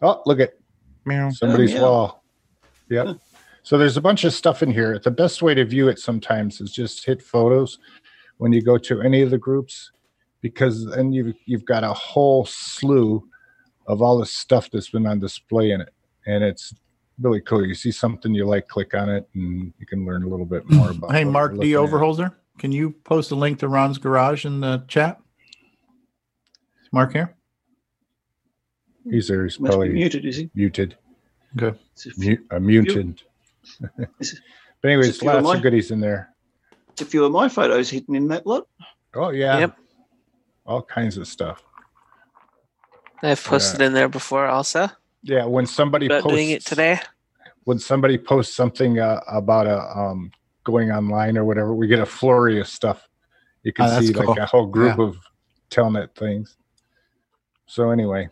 Oh, 0.00 0.22
look 0.24 0.40
at 0.40 0.54
somebody's 1.32 1.72
Oh, 1.72 1.74
meow. 1.74 1.82
wall. 1.82 2.24
Yep. 2.88 3.18
So 3.64 3.76
there's 3.76 3.98
a 3.98 4.00
bunch 4.00 4.24
of 4.24 4.32
stuff 4.32 4.62
in 4.62 4.70
here. 4.70 4.98
The 4.98 5.10
best 5.10 5.42
way 5.42 5.52
to 5.52 5.66
view 5.66 5.88
it 5.88 5.98
sometimes 5.98 6.62
is 6.62 6.72
just 6.72 7.04
hit 7.04 7.20
photos 7.20 7.78
when 8.38 8.54
you 8.54 8.62
go 8.62 8.78
to 8.78 9.02
any 9.02 9.20
of 9.20 9.28
the 9.28 9.36
groups, 9.36 9.92
because 10.40 10.86
then 10.86 11.12
you've 11.12 11.34
you've 11.44 11.66
got 11.66 11.84
a 11.84 11.92
whole 11.92 12.46
slew 12.46 13.22
of 13.88 14.02
all 14.02 14.18
the 14.18 14.26
stuff 14.26 14.70
that's 14.70 14.90
been 14.90 15.06
on 15.06 15.18
display 15.18 15.72
in 15.72 15.80
it, 15.80 15.92
and 16.26 16.44
it's 16.44 16.74
really 17.20 17.40
cool. 17.40 17.66
You 17.66 17.74
see 17.74 17.90
something 17.90 18.32
you 18.34 18.46
like, 18.46 18.68
click 18.68 18.94
on 18.94 19.08
it, 19.08 19.28
and 19.34 19.72
you 19.78 19.86
can 19.86 20.06
learn 20.06 20.22
a 20.22 20.28
little 20.28 20.46
bit 20.46 20.68
more 20.70 20.90
about. 20.90 21.12
Hey, 21.12 21.24
what 21.24 21.32
Mark 21.32 21.52
you're 21.52 21.62
D. 21.62 21.76
looking 21.78 21.94
at. 21.94 22.00
Overholzer, 22.00 22.34
can 22.58 22.70
you 22.70 22.90
post 23.04 23.30
a 23.30 23.34
link 23.34 23.58
to 23.60 23.68
Ron's 23.68 23.98
garage 23.98 24.44
in 24.44 24.60
the 24.60 24.84
chat? 24.86 25.18
Is 26.82 26.88
Mark 26.92 27.12
here? 27.12 27.34
He's 29.10 29.26
there. 29.28 29.44
He's 29.44 29.58
Must 29.58 29.72
probably 29.72 29.88
muted, 29.88 30.26
is 30.26 30.36
he? 30.36 30.50
Muted. 30.54 30.96
Okay. 31.60 31.78
Mu- 32.18 32.36
uh, 32.50 32.58
muted. 32.60 33.22
but 33.80 34.08
anyways, 34.84 35.16
a 35.16 35.20
few 35.20 35.30
of 35.30 35.34
lots 35.36 35.44
mine? 35.44 35.56
of 35.56 35.62
goodies 35.62 35.90
in 35.90 36.00
there. 36.00 36.34
A 37.00 37.04
few 37.04 37.24
of 37.24 37.32
my 37.32 37.48
photos 37.48 37.88
hidden 37.88 38.14
in 38.14 38.28
that 38.28 38.46
lot. 38.46 38.66
Oh 39.14 39.30
yeah. 39.30 39.58
Yep. 39.60 39.78
All 40.66 40.82
kinds 40.82 41.16
of 41.16 41.26
stuff. 41.26 41.62
I've 43.22 43.42
posted 43.42 43.80
in 43.80 43.92
there 43.92 44.08
before 44.08 44.46
also. 44.46 44.88
Yeah, 45.22 45.44
when 45.44 45.66
somebody 45.66 46.06
About 46.06 46.22
posts 46.22 46.36
doing 46.36 46.50
it 46.50 46.64
today. 46.64 47.00
when 47.64 47.78
somebody 47.78 48.16
posts 48.16 48.54
something 48.54 48.98
uh, 48.98 49.20
about 49.28 49.66
a 49.66 49.80
um, 49.98 50.30
going 50.64 50.90
online 50.90 51.36
or 51.36 51.44
whatever, 51.44 51.74
we 51.74 51.86
get 51.86 51.98
a 51.98 52.06
flurry 52.06 52.60
of 52.60 52.68
stuff. 52.68 53.08
You 53.64 53.72
can 53.72 53.86
Oh, 53.86 54.00
see 54.00 54.12
cool. 54.12 54.26
like 54.26 54.38
a 54.38 54.46
whole 54.46 54.66
group 54.66 54.96
Yeah. 54.98 55.04
of 55.04 55.16
telnet 55.70 56.14
things. 56.14 56.56
So 57.66 57.90
anyway, 57.90 58.28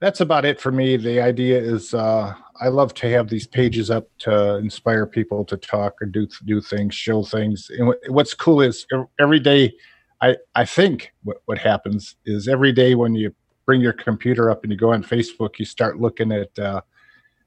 that's 0.00 0.20
about 0.20 0.44
it 0.44 0.60
for 0.60 0.72
me. 0.72 0.96
The 0.96 1.20
idea 1.20 1.60
is 1.60 1.94
uh, 1.94 2.34
I 2.60 2.68
love 2.68 2.94
to 2.94 3.10
have 3.10 3.28
these 3.28 3.46
pages 3.46 3.90
up 3.90 4.08
to 4.20 4.56
inspire 4.56 5.06
people 5.06 5.44
to 5.44 5.56
talk 5.56 6.00
or 6.00 6.06
do 6.06 6.26
do 6.44 6.60
things, 6.60 6.94
show 6.94 7.22
things. 7.22 7.70
And 7.70 7.88
what, 7.88 7.98
what's 8.08 8.34
cool 8.34 8.60
is 8.62 8.86
every 9.20 9.38
day. 9.40 9.74
I, 10.20 10.36
I 10.54 10.64
think 10.64 11.12
what, 11.24 11.38
what 11.46 11.58
happens 11.58 12.14
is 12.24 12.46
every 12.46 12.70
day 12.72 12.94
when 12.94 13.14
you 13.16 13.34
bring 13.66 13.80
your 13.80 13.92
computer 13.92 14.50
up 14.50 14.62
and 14.62 14.72
you 14.72 14.78
go 14.78 14.92
on 14.92 15.02
Facebook, 15.04 15.58
you 15.58 15.64
start 15.64 16.00
looking 16.00 16.32
at 16.32 16.56
uh, 16.58 16.80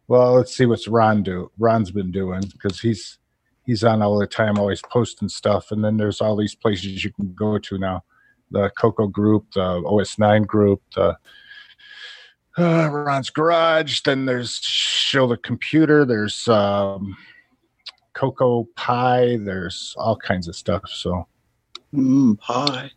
well, 0.08 0.34
let's 0.34 0.56
see 0.56 0.66
what's 0.66 0.88
Ron 0.88 1.24
do. 1.24 1.52
Ron's 1.58 1.92
been 1.92 2.12
doing 2.12 2.42
because 2.52 2.80
he's 2.80 3.18
he's 3.66 3.84
on 3.84 4.02
all 4.02 4.20
the 4.20 4.28
time, 4.28 4.58
always 4.58 4.82
posting 4.90 5.30
stuff. 5.30 5.72
And 5.72 5.84
then 5.84 5.98
there's 5.98 6.22
all 6.22 6.36
these 6.36 6.56
places 6.56 7.04
you 7.04 7.12
can 7.12 7.34
go 7.34 7.58
to 7.58 7.78
now: 7.78 8.04
the 8.52 8.70
Coco 8.78 9.08
group, 9.08 9.46
the 9.54 9.82
OS9 9.82 10.46
group, 10.46 10.82
the 10.96 11.18
uh, 12.58 12.90
Ron's 12.90 13.30
Garage. 13.30 14.02
Then 14.02 14.26
there's 14.26 14.60
Show 14.60 15.28
the 15.28 15.38
Computer. 15.38 16.06
There's 16.06 16.48
um, 16.48 17.18
Coco 18.14 18.68
Pie. 18.76 19.38
There's 19.38 19.96
all 19.98 20.16
kinds 20.16 20.48
of 20.48 20.56
stuff. 20.56 20.84
So, 20.88 21.28
Mm, 21.94 22.38
pie. 22.40 22.92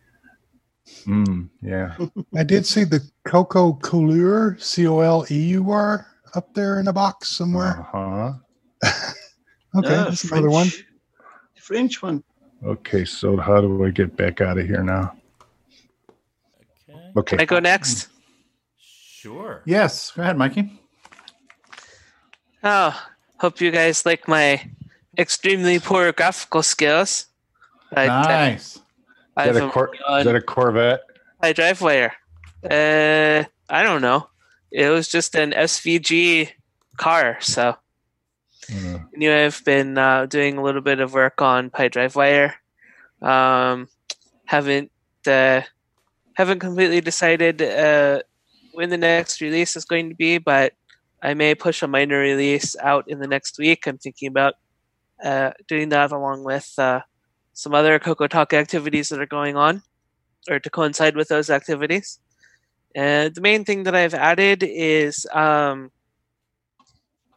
Mm, 1.05 1.49
yeah. 1.61 1.95
I 2.35 2.43
did 2.43 2.65
see 2.65 2.83
the 2.83 3.01
Coco 3.25 3.73
Couleur, 3.73 4.57
C 4.59 4.87
O 4.87 4.99
L 4.99 5.25
E 5.31 5.39
U 5.57 5.71
R, 5.71 6.05
up 6.35 6.53
there 6.53 6.79
in 6.79 6.87
a 6.87 6.93
box 6.93 7.29
somewhere. 7.35 7.85
Uh 7.93 8.33
huh. 8.83 9.11
Okay, 9.75 9.95
Ah, 9.95 10.05
that's 10.05 10.23
another 10.23 10.49
one. 10.49 10.65
French- 10.67 10.85
French 11.55 12.01
one. 12.01 12.23
Okay, 12.65 13.05
so 13.05 13.37
how 13.37 13.61
do 13.61 13.85
I 13.85 13.91
get 13.91 14.17
back 14.17 14.41
out 14.41 14.57
of 14.57 14.65
here 14.65 14.81
now? 14.81 15.13
Okay. 16.89 17.11
okay. 17.17 17.35
Can 17.37 17.41
I 17.41 17.45
go 17.45 17.59
next? 17.59 18.07
Sure. 18.79 19.61
Yes. 19.65 20.09
Go 20.11 20.23
ahead, 20.23 20.37
Mikey. 20.37 20.81
Oh, 22.63 22.99
hope 23.37 23.61
you 23.61 23.69
guys 23.71 24.05
like 24.05 24.27
my 24.27 24.67
extremely 25.17 25.79
poor 25.79 26.11
graphical 26.13 26.63
skills. 26.63 27.27
I, 27.95 28.07
Nice. 28.07 28.79
Is 29.47 29.55
that, 29.55 29.63
a 29.63 29.69
cor- 29.69 29.93
is 29.93 30.25
that 30.25 30.35
a 30.35 30.41
Corvette? 30.41 31.01
my 31.41 31.53
drive 31.53 31.81
wire. 31.81 32.13
Uh, 32.63 33.43
I 33.69 33.83
don't 33.83 34.01
know. 34.01 34.29
It 34.71 34.89
was 34.89 35.07
just 35.07 35.35
an 35.35 35.51
SVG 35.51 36.49
car, 36.97 37.37
so 37.39 37.75
I 38.69 39.01
knew 39.15 39.33
I've 39.33 39.63
been 39.65 39.97
uh, 39.97 40.25
doing 40.25 40.57
a 40.57 40.63
little 40.63 40.81
bit 40.81 40.99
of 40.99 41.13
work 41.13 41.41
on 41.41 41.69
Pi 41.69 41.89
DriveWire. 41.89 42.53
Um, 43.21 43.87
haven't 44.45 44.91
uh, 45.25 45.61
haven't 46.35 46.59
completely 46.59 47.01
decided 47.01 47.61
uh, 47.61 48.21
when 48.73 48.89
the 48.89 48.97
next 48.97 49.41
release 49.41 49.75
is 49.75 49.85
going 49.85 50.09
to 50.09 50.15
be, 50.15 50.37
but 50.37 50.73
I 51.21 51.33
may 51.33 51.55
push 51.55 51.81
a 51.81 51.87
minor 51.87 52.19
release 52.19 52.75
out 52.81 53.09
in 53.09 53.19
the 53.19 53.27
next 53.27 53.57
week. 53.57 53.87
I'm 53.87 53.97
thinking 53.97 54.27
about 54.27 54.53
uh, 55.23 55.51
doing 55.67 55.89
that 55.89 56.11
along 56.11 56.43
with 56.43 56.71
uh, 56.77 57.01
some 57.59 57.75
other 57.75 57.99
Coco 57.99 58.25
Talk 58.25 58.53
activities 58.53 59.09
that 59.09 59.19
are 59.19 59.25
going 59.25 59.57
on, 59.57 59.83
or 60.49 60.61
to 60.61 60.69
coincide 60.69 61.17
with 61.17 61.27
those 61.27 61.49
activities. 61.49 62.17
And 62.95 63.35
the 63.35 63.41
main 63.41 63.65
thing 63.65 63.83
that 63.83 63.93
I've 63.93 64.13
added 64.13 64.63
is 64.63 65.27
um, 65.33 65.91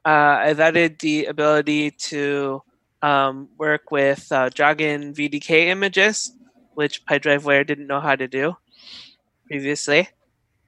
uh, 0.04 0.38
I've 0.46 0.60
added 0.60 1.00
the 1.00 1.26
ability 1.26 1.90
to 2.12 2.62
um, 3.02 3.48
work 3.58 3.90
with 3.90 4.30
uh, 4.30 4.48
Dragon 4.50 5.12
VDK 5.12 5.66
images, 5.66 6.30
which 6.74 7.04
PyDriveWire 7.04 7.66
didn't 7.66 7.88
know 7.88 8.00
how 8.00 8.14
to 8.14 8.28
do 8.28 8.56
previously, 9.48 10.08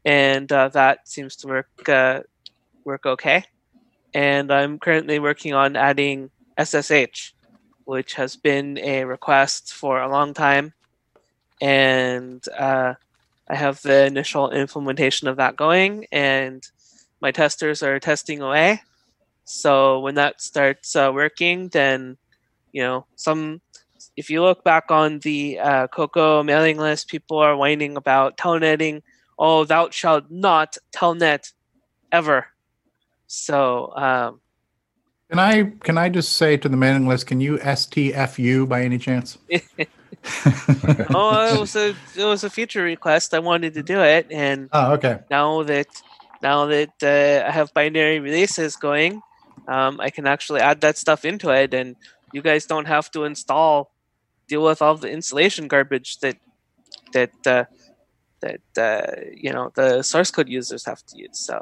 and 0.05 0.51
uh, 0.51 0.69
that 0.71 1.07
seems 1.07 1.37
to 1.37 1.47
work 1.47 1.89
uh, 1.89 2.23
work 2.85 3.07
okay. 3.07 3.45
And 4.13 4.51
I'm 4.53 4.81
currently 4.81 5.21
working 5.21 5.55
on 5.55 5.77
adding 5.77 6.31
SSH, 6.59 7.35
which 7.85 8.15
has 8.15 8.37
been 8.37 8.79
a 8.79 9.05
request 9.05 9.73
for 9.75 10.01
a 10.01 10.09
long 10.09 10.35
time, 10.35 10.73
and 11.61 12.45
uh, 12.59 12.95
I 13.49 13.55
have 13.55 13.83
the 13.83 14.07
initial 14.07 14.51
implementation 14.51 15.29
of 15.29 15.37
that 15.37 15.57
going, 15.57 16.07
and 16.13 16.67
my 17.21 17.31
testers 17.31 17.83
are 17.83 18.01
testing 18.01 18.41
away. 18.41 18.83
So 19.45 20.01
when 20.01 20.15
that 20.15 20.41
starts 20.41 20.97
uh, 20.97 21.11
working, 21.15 21.69
then 21.69 22.17
you 22.73 22.83
know 22.83 23.07
some. 23.17 23.61
If 24.17 24.31
you 24.31 24.43
look 24.43 24.63
back 24.63 24.91
on 24.91 25.19
the 25.21 25.59
uh, 25.59 25.87
Coco 25.89 26.43
mailing 26.43 26.79
list, 26.79 27.09
people 27.09 27.39
are 27.39 27.57
whining 27.57 27.97
about 27.97 28.37
telnetting. 28.37 29.03
Oh, 29.39 29.65
thou 29.65 29.91
shalt 29.91 30.31
not 30.31 30.77
telnet 30.93 31.53
ever. 32.13 32.47
So 33.27 33.93
um, 33.97 34.41
Can 35.35 35.41
I 35.41 35.73
can 35.83 35.99
I 35.99 36.11
just 36.11 36.35
say 36.35 36.57
to 36.57 36.69
the 36.69 36.77
mailing 36.77 37.09
list, 37.09 37.27
can 37.27 37.41
you 37.41 37.59
STFU 37.59 38.69
by 38.69 38.83
any 38.83 38.99
chance? 38.99 39.37
oh, 41.11 41.53
it 41.53 41.59
was 41.59 41.75
a 41.75 41.89
it 42.17 42.25
was 42.25 42.45
a 42.45 42.51
feature 42.51 42.85
request. 42.85 43.35
I 43.35 43.41
wanted 43.41 43.75
to 43.75 43.83
do 43.83 43.99
it, 44.01 44.29
and 44.31 44.69
Oh, 44.71 44.93
okay. 44.93 45.19
now 45.33 45.65
that 45.65 45.89
now 46.41 46.67
that 46.67 46.95
uh, 47.03 47.49
I 47.49 47.51
have 47.51 47.75
binary 47.75 48.21
releases 48.21 48.77
going, 48.77 49.23
um, 49.67 49.99
I 50.01 50.11
can 50.11 50.29
actually 50.29 50.61
add 50.61 50.83
that 50.83 50.99
stuff 50.99 51.25
into 51.25 51.51
it, 51.51 51.75
and 51.75 51.97
you 52.33 52.41
guys 52.41 52.65
don't 52.67 52.87
have 52.87 53.11
to 53.11 53.25
install 53.25 53.91
deal 54.47 54.63
with 54.63 54.81
all 54.81 54.95
the 54.95 55.11
installation 55.11 55.67
garbage 55.67 56.21
that 56.21 56.37
that 57.13 57.35
uh, 57.45 57.65
that 58.41 58.61
uh, 58.79 59.21
you 59.35 59.53
know 59.53 59.73
the 59.75 60.05
source 60.05 60.31
code 60.31 60.49
users 60.49 60.87
have 60.87 61.05
to 61.07 61.19
use. 61.19 61.41
So 61.41 61.61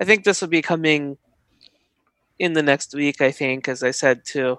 I 0.00 0.06
think 0.06 0.24
this 0.24 0.40
will 0.40 0.48
be 0.48 0.62
coming 0.62 1.18
in 2.40 2.54
the 2.54 2.62
next 2.62 2.94
week. 2.94 3.20
I 3.20 3.30
think, 3.30 3.68
as 3.68 3.82
I 3.84 3.92
said, 3.92 4.24
to 4.32 4.58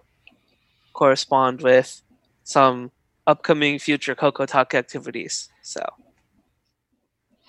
correspond 0.93 1.61
with 1.61 2.01
some 2.43 2.91
upcoming 3.27 3.79
future 3.79 4.15
Coco 4.15 4.45
Talk 4.45 4.73
activities. 4.75 5.49
So 5.63 5.83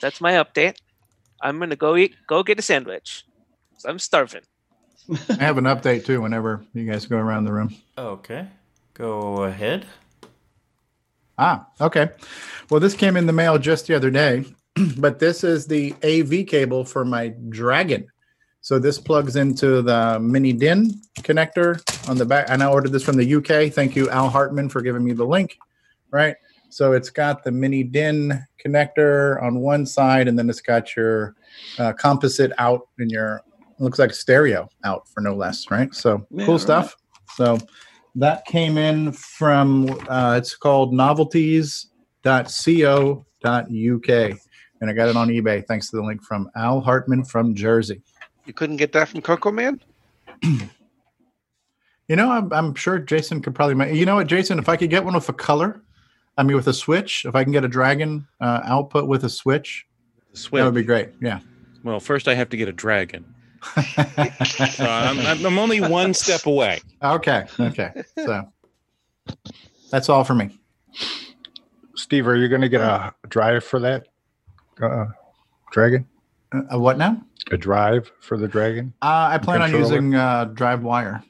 that's 0.01 0.20
my 0.20 0.33
update. 0.33 0.77
I'm 1.43 1.59
gonna 1.59 1.77
go 1.77 1.97
eat, 1.97 2.17
go 2.27 2.43
get 2.43 2.59
a 2.59 2.62
sandwich. 2.62 3.25
'Cause 3.75 3.85
I'm 3.85 3.99
starving. 3.99 4.43
I 5.28 5.35
have 5.44 5.59
an 5.59 5.65
update 5.65 6.05
too. 6.05 6.20
Whenever 6.23 6.65
you 6.73 6.85
guys 6.91 7.07
go 7.07 7.19
around 7.19 7.44
the 7.44 7.52
room. 7.52 7.75
Okay. 7.99 8.47
Go 8.94 9.44
ahead. 9.44 9.86
Ah, 11.39 11.67
okay. 11.81 12.11
Well, 12.70 12.78
this 12.81 12.94
came 12.94 13.17
in 13.17 13.27
the 13.27 13.33
mail 13.33 13.59
just 13.59 13.86
the 13.86 13.94
other 13.94 14.11
day, 14.11 14.44
but 14.99 15.19
this 15.19 15.43
is 15.43 15.67
the 15.67 15.94
AV 16.05 16.47
cable 16.47 16.85
for 16.85 17.05
my 17.05 17.28
Dragon. 17.49 18.07
So 18.62 18.78
this 18.78 18.99
plugs 18.99 19.36
into 19.36 19.82
the 19.82 20.18
mini 20.20 20.52
DIN 20.52 20.92
connector 21.18 21.82
on 22.08 22.16
the 22.16 22.24
back. 22.24 22.47
And 22.49 22.62
I 22.62 22.66
ordered 22.66 22.92
this 22.92 23.02
from 23.02 23.16
the 23.16 23.34
UK. 23.34 23.73
Thank 23.73 23.97
you, 23.97 24.08
Al 24.08 24.28
Hartman, 24.31 24.68
for 24.68 24.81
giving 24.82 25.05
me 25.05 25.12
the 25.12 25.24
link. 25.24 25.58
Right. 26.10 26.36
So 26.68 26.92
it's 26.92 27.10
got 27.10 27.42
the 27.44 27.50
mini 27.50 27.82
DIN 27.82 28.47
connector 28.65 29.42
on 29.42 29.58
one 29.58 29.84
side, 29.84 30.28
and 30.28 30.39
then 30.39 30.49
it's 30.49 30.60
got 30.62 30.97
your 30.97 31.34
uh, 31.78 31.92
composite 31.92 32.52
out 32.57 32.89
in 32.99 33.10
your 33.10 33.42
looks 33.78 33.99
like 33.99 34.15
stereo 34.15 34.68
out 34.84 35.08
for 35.08 35.20
no 35.20 35.34
less. 35.34 35.70
Right. 35.70 35.92
So 35.92 36.24
Yeah, 36.31 36.47
cool 36.47 36.55
right. 36.55 36.60
stuff. 36.62 36.97
So 37.34 37.58
that 38.15 38.44
came 38.47 38.78
in 38.78 39.12
from 39.12 39.91
uh, 40.08 40.36
it's 40.39 40.55
called 40.55 40.92
novelties.co.uk 40.92 42.49
and 44.81 44.91
i 44.91 44.92
got 44.92 45.08
it 45.08 45.16
on 45.16 45.28
ebay 45.28 45.66
thanks 45.66 45.89
to 45.89 45.97
the 45.97 46.02
link 46.02 46.23
from 46.23 46.50
al 46.57 46.81
hartman 46.81 47.24
from 47.24 47.55
jersey 47.55 48.02
You 48.44 48.52
couldn't 48.52 48.76
get 48.76 48.92
that 48.92 49.08
from 49.08 49.22
Coco 49.22 49.50
Man? 49.52 49.80
you 52.08 52.16
know 52.16 52.30
i'm, 52.30 52.52
I'm 52.52 52.74
sure 52.74 52.98
jason 52.98 53.40
could 53.40 53.54
probably 53.54 53.74
make 53.74 53.94
you 53.94 54.04
know 54.04 54.16
what 54.16 54.26
jason 54.26 54.58
if 54.58 54.68
i 54.68 54.76
could 54.76 54.90
get 54.90 55.04
one 55.04 55.14
with 55.14 55.28
a 55.28 55.32
color 55.32 55.80
i 56.36 56.42
mean 56.42 56.56
with 56.56 56.66
a 56.66 56.72
switch 56.72 57.24
if 57.24 57.34
i 57.34 57.44
can 57.44 57.52
get 57.52 57.64
a 57.64 57.68
dragon 57.68 58.26
uh, 58.40 58.60
output 58.64 59.06
with 59.06 59.24
a 59.24 59.28
switch 59.28 59.86
switch, 60.32 60.60
that 60.60 60.64
would 60.64 60.74
be 60.74 60.82
great 60.82 61.10
yeah 61.20 61.38
Well, 61.84 62.00
first 62.00 62.28
I 62.28 62.34
have 62.34 62.48
to 62.50 62.56
get 62.56 62.68
a 62.68 62.72
dragon. 62.72 63.24
so 63.74 64.84
I'm, 64.84 65.20
I'm, 65.20 65.46
I'm 65.46 65.58
only 65.58 65.80
one 65.80 66.14
step 66.14 66.46
away. 66.46 66.80
okay 67.02 67.46
okay 67.60 68.02
so 68.16 68.48
that's 69.90 70.08
all 70.08 70.24
for 70.24 70.34
me 70.34 70.58
Steve, 71.94 72.26
are 72.26 72.36
you 72.36 72.48
going 72.48 72.62
to 72.62 72.68
get 72.68 72.80
a 72.80 73.14
drive 73.28 73.64
for 73.64 73.78
that 73.80 74.08
uh, 74.82 75.06
dragon? 75.70 76.06
a 76.70 76.78
what 76.78 76.98
now? 76.98 77.22
A 77.50 77.56
drive 77.56 78.10
for 78.20 78.36
the 78.38 78.46
dragon? 78.48 78.92
uh, 79.02 79.28
i 79.32 79.38
plan 79.38 79.62
on 79.62 79.72
using 79.72 80.14
uh, 80.14 80.44
drive 80.46 80.82
wire 80.82 81.22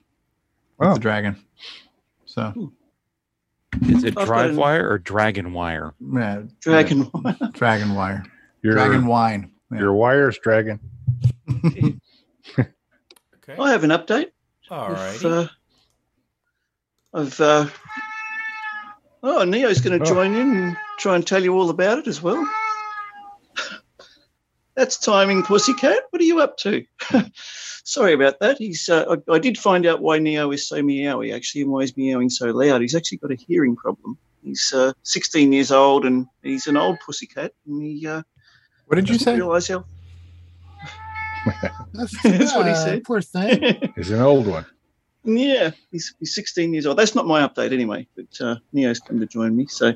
with 0.78 0.88
Oh. 0.88 0.94
the 0.94 1.00
dragon 1.00 1.36
so 2.26 2.72
Is 3.88 4.04
it 4.04 4.16
I've 4.18 4.26
drive 4.26 4.56
wire 4.56 4.88
or 4.90 4.98
dragon 4.98 5.52
wire? 5.52 5.94
yeah, 6.00 6.42
Dragon. 6.60 7.10
dragon 7.52 7.94
wire 7.94 8.24
Your, 8.62 8.74
dragon 8.74 9.06
wine 9.06 9.50
Yeah. 9.72 9.78
Your 9.80 9.94
wires, 9.94 10.38
dragon. 10.38 10.78
Okay. 13.44 13.56
I 13.60 13.70
have 13.72 13.82
an 13.82 13.90
update. 13.90 14.30
All 14.70 14.92
right. 14.92 15.14
If, 15.16 15.24
uh, 15.24 15.48
I've. 17.12 17.40
Uh, 17.40 17.66
oh, 19.24 19.42
Neo's 19.44 19.80
going 19.80 19.98
to 19.98 20.04
Oh. 20.04 20.08
join 20.14 20.34
in 20.36 20.56
and 20.56 20.76
try 21.00 21.16
and 21.16 21.26
tell 21.26 21.42
you 21.42 21.52
all 21.58 21.68
about 21.68 21.98
it 21.98 22.06
as 22.06 22.22
well. 22.22 22.48
That's 24.74 24.96
timing, 24.96 25.42
Pussycat. 25.42 26.04
What 26.10 26.22
are 26.22 26.24
you 26.24 26.40
up 26.40 26.56
to? 26.58 26.84
Sorry 27.84 28.14
about 28.14 28.40
that. 28.40 28.58
He's. 28.58 28.88
Uh, 28.88 29.16
I, 29.28 29.34
I 29.34 29.38
did 29.38 29.58
find 29.58 29.84
out 29.86 30.00
why 30.00 30.18
Neo 30.18 30.50
is 30.50 30.66
so 30.66 30.82
meowy, 30.82 31.34
actually, 31.34 31.62
and 31.62 31.70
why 31.70 31.82
he's 31.82 31.96
meowing 31.96 32.30
so 32.30 32.46
loud. 32.50 32.80
He's 32.80 32.94
actually 32.94 33.18
got 33.18 33.32
a 33.32 33.34
hearing 33.34 33.76
problem. 33.76 34.16
He's 34.42 34.72
uh, 34.72 34.92
16 35.02 35.52
years 35.52 35.70
old 35.70 36.04
and 36.04 36.26
he's 36.42 36.66
an 36.66 36.76
old 36.76 36.98
pussycat. 37.00 37.52
And 37.66 37.82
he. 37.82 38.06
Uh, 38.06 38.22
what 38.86 38.96
did 38.96 39.08
you 39.08 39.18
say? 39.18 39.36
Realize 39.36 39.68
how. 39.68 39.84
That's, 41.92 42.12
That's 42.22 42.54
what 42.54 42.66
he 42.66 42.74
said. 42.74 43.04
Poor 43.04 43.20
thing. 43.20 43.92
He's 43.96 44.10
an 44.10 44.20
old 44.20 44.46
one. 44.46 44.66
Yeah, 45.24 45.70
he's, 45.92 46.14
he's 46.18 46.34
16 46.34 46.72
years 46.72 46.84
old. 46.84 46.98
That's 46.98 47.14
not 47.14 47.26
my 47.26 47.46
update 47.46 47.72
anyway, 47.72 48.08
but 48.16 48.40
uh, 48.40 48.56
Neo's 48.72 48.98
come 48.98 49.20
to 49.20 49.26
join 49.26 49.56
me. 49.56 49.66
So, 49.66 49.94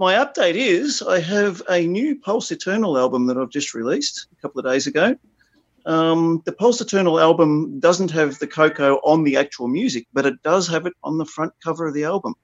my 0.00 0.14
update 0.14 0.54
is 0.54 1.02
I 1.02 1.20
have 1.20 1.60
a 1.68 1.86
new 1.86 2.18
Pulse 2.18 2.50
Eternal 2.50 2.96
album 2.96 3.26
that 3.26 3.36
I've 3.36 3.50
just 3.50 3.74
released 3.74 4.28
a 4.32 4.40
couple 4.40 4.58
of 4.58 4.64
days 4.64 4.86
ago. 4.86 5.14
Um, 5.84 6.40
the 6.46 6.52
Pulse 6.52 6.80
Eternal 6.80 7.20
album 7.20 7.78
doesn't 7.80 8.10
have 8.12 8.38
the 8.38 8.46
Coco 8.46 8.94
on 9.04 9.24
the 9.24 9.36
actual 9.36 9.68
music, 9.68 10.06
but 10.14 10.24
it 10.24 10.42
does 10.42 10.66
have 10.68 10.86
it 10.86 10.94
on 11.04 11.18
the 11.18 11.26
front 11.26 11.52
cover 11.62 11.86
of 11.86 11.92
the 11.92 12.04
album. 12.04 12.34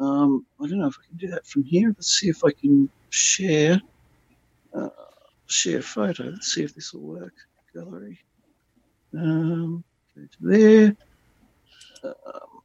Um, 0.00 0.44
I 0.60 0.66
don't 0.66 0.80
know 0.80 0.88
if 0.88 0.96
I 1.00 1.06
can 1.06 1.16
do 1.16 1.28
that 1.28 1.46
from 1.46 1.62
here. 1.62 1.90
Let's 1.90 2.18
see 2.18 2.28
if 2.28 2.44
I 2.44 2.50
can 2.50 2.90
share 3.10 3.80
uh, 4.74 4.88
share 5.46 5.82
photo. 5.82 6.24
Let's 6.24 6.52
see 6.52 6.64
if 6.64 6.74
this 6.74 6.92
will 6.92 7.02
work. 7.02 7.34
Gallery. 7.72 8.18
Um, 9.16 9.84
go 10.16 10.22
to 10.22 10.38
there. 10.40 10.96
Um, 12.02 12.62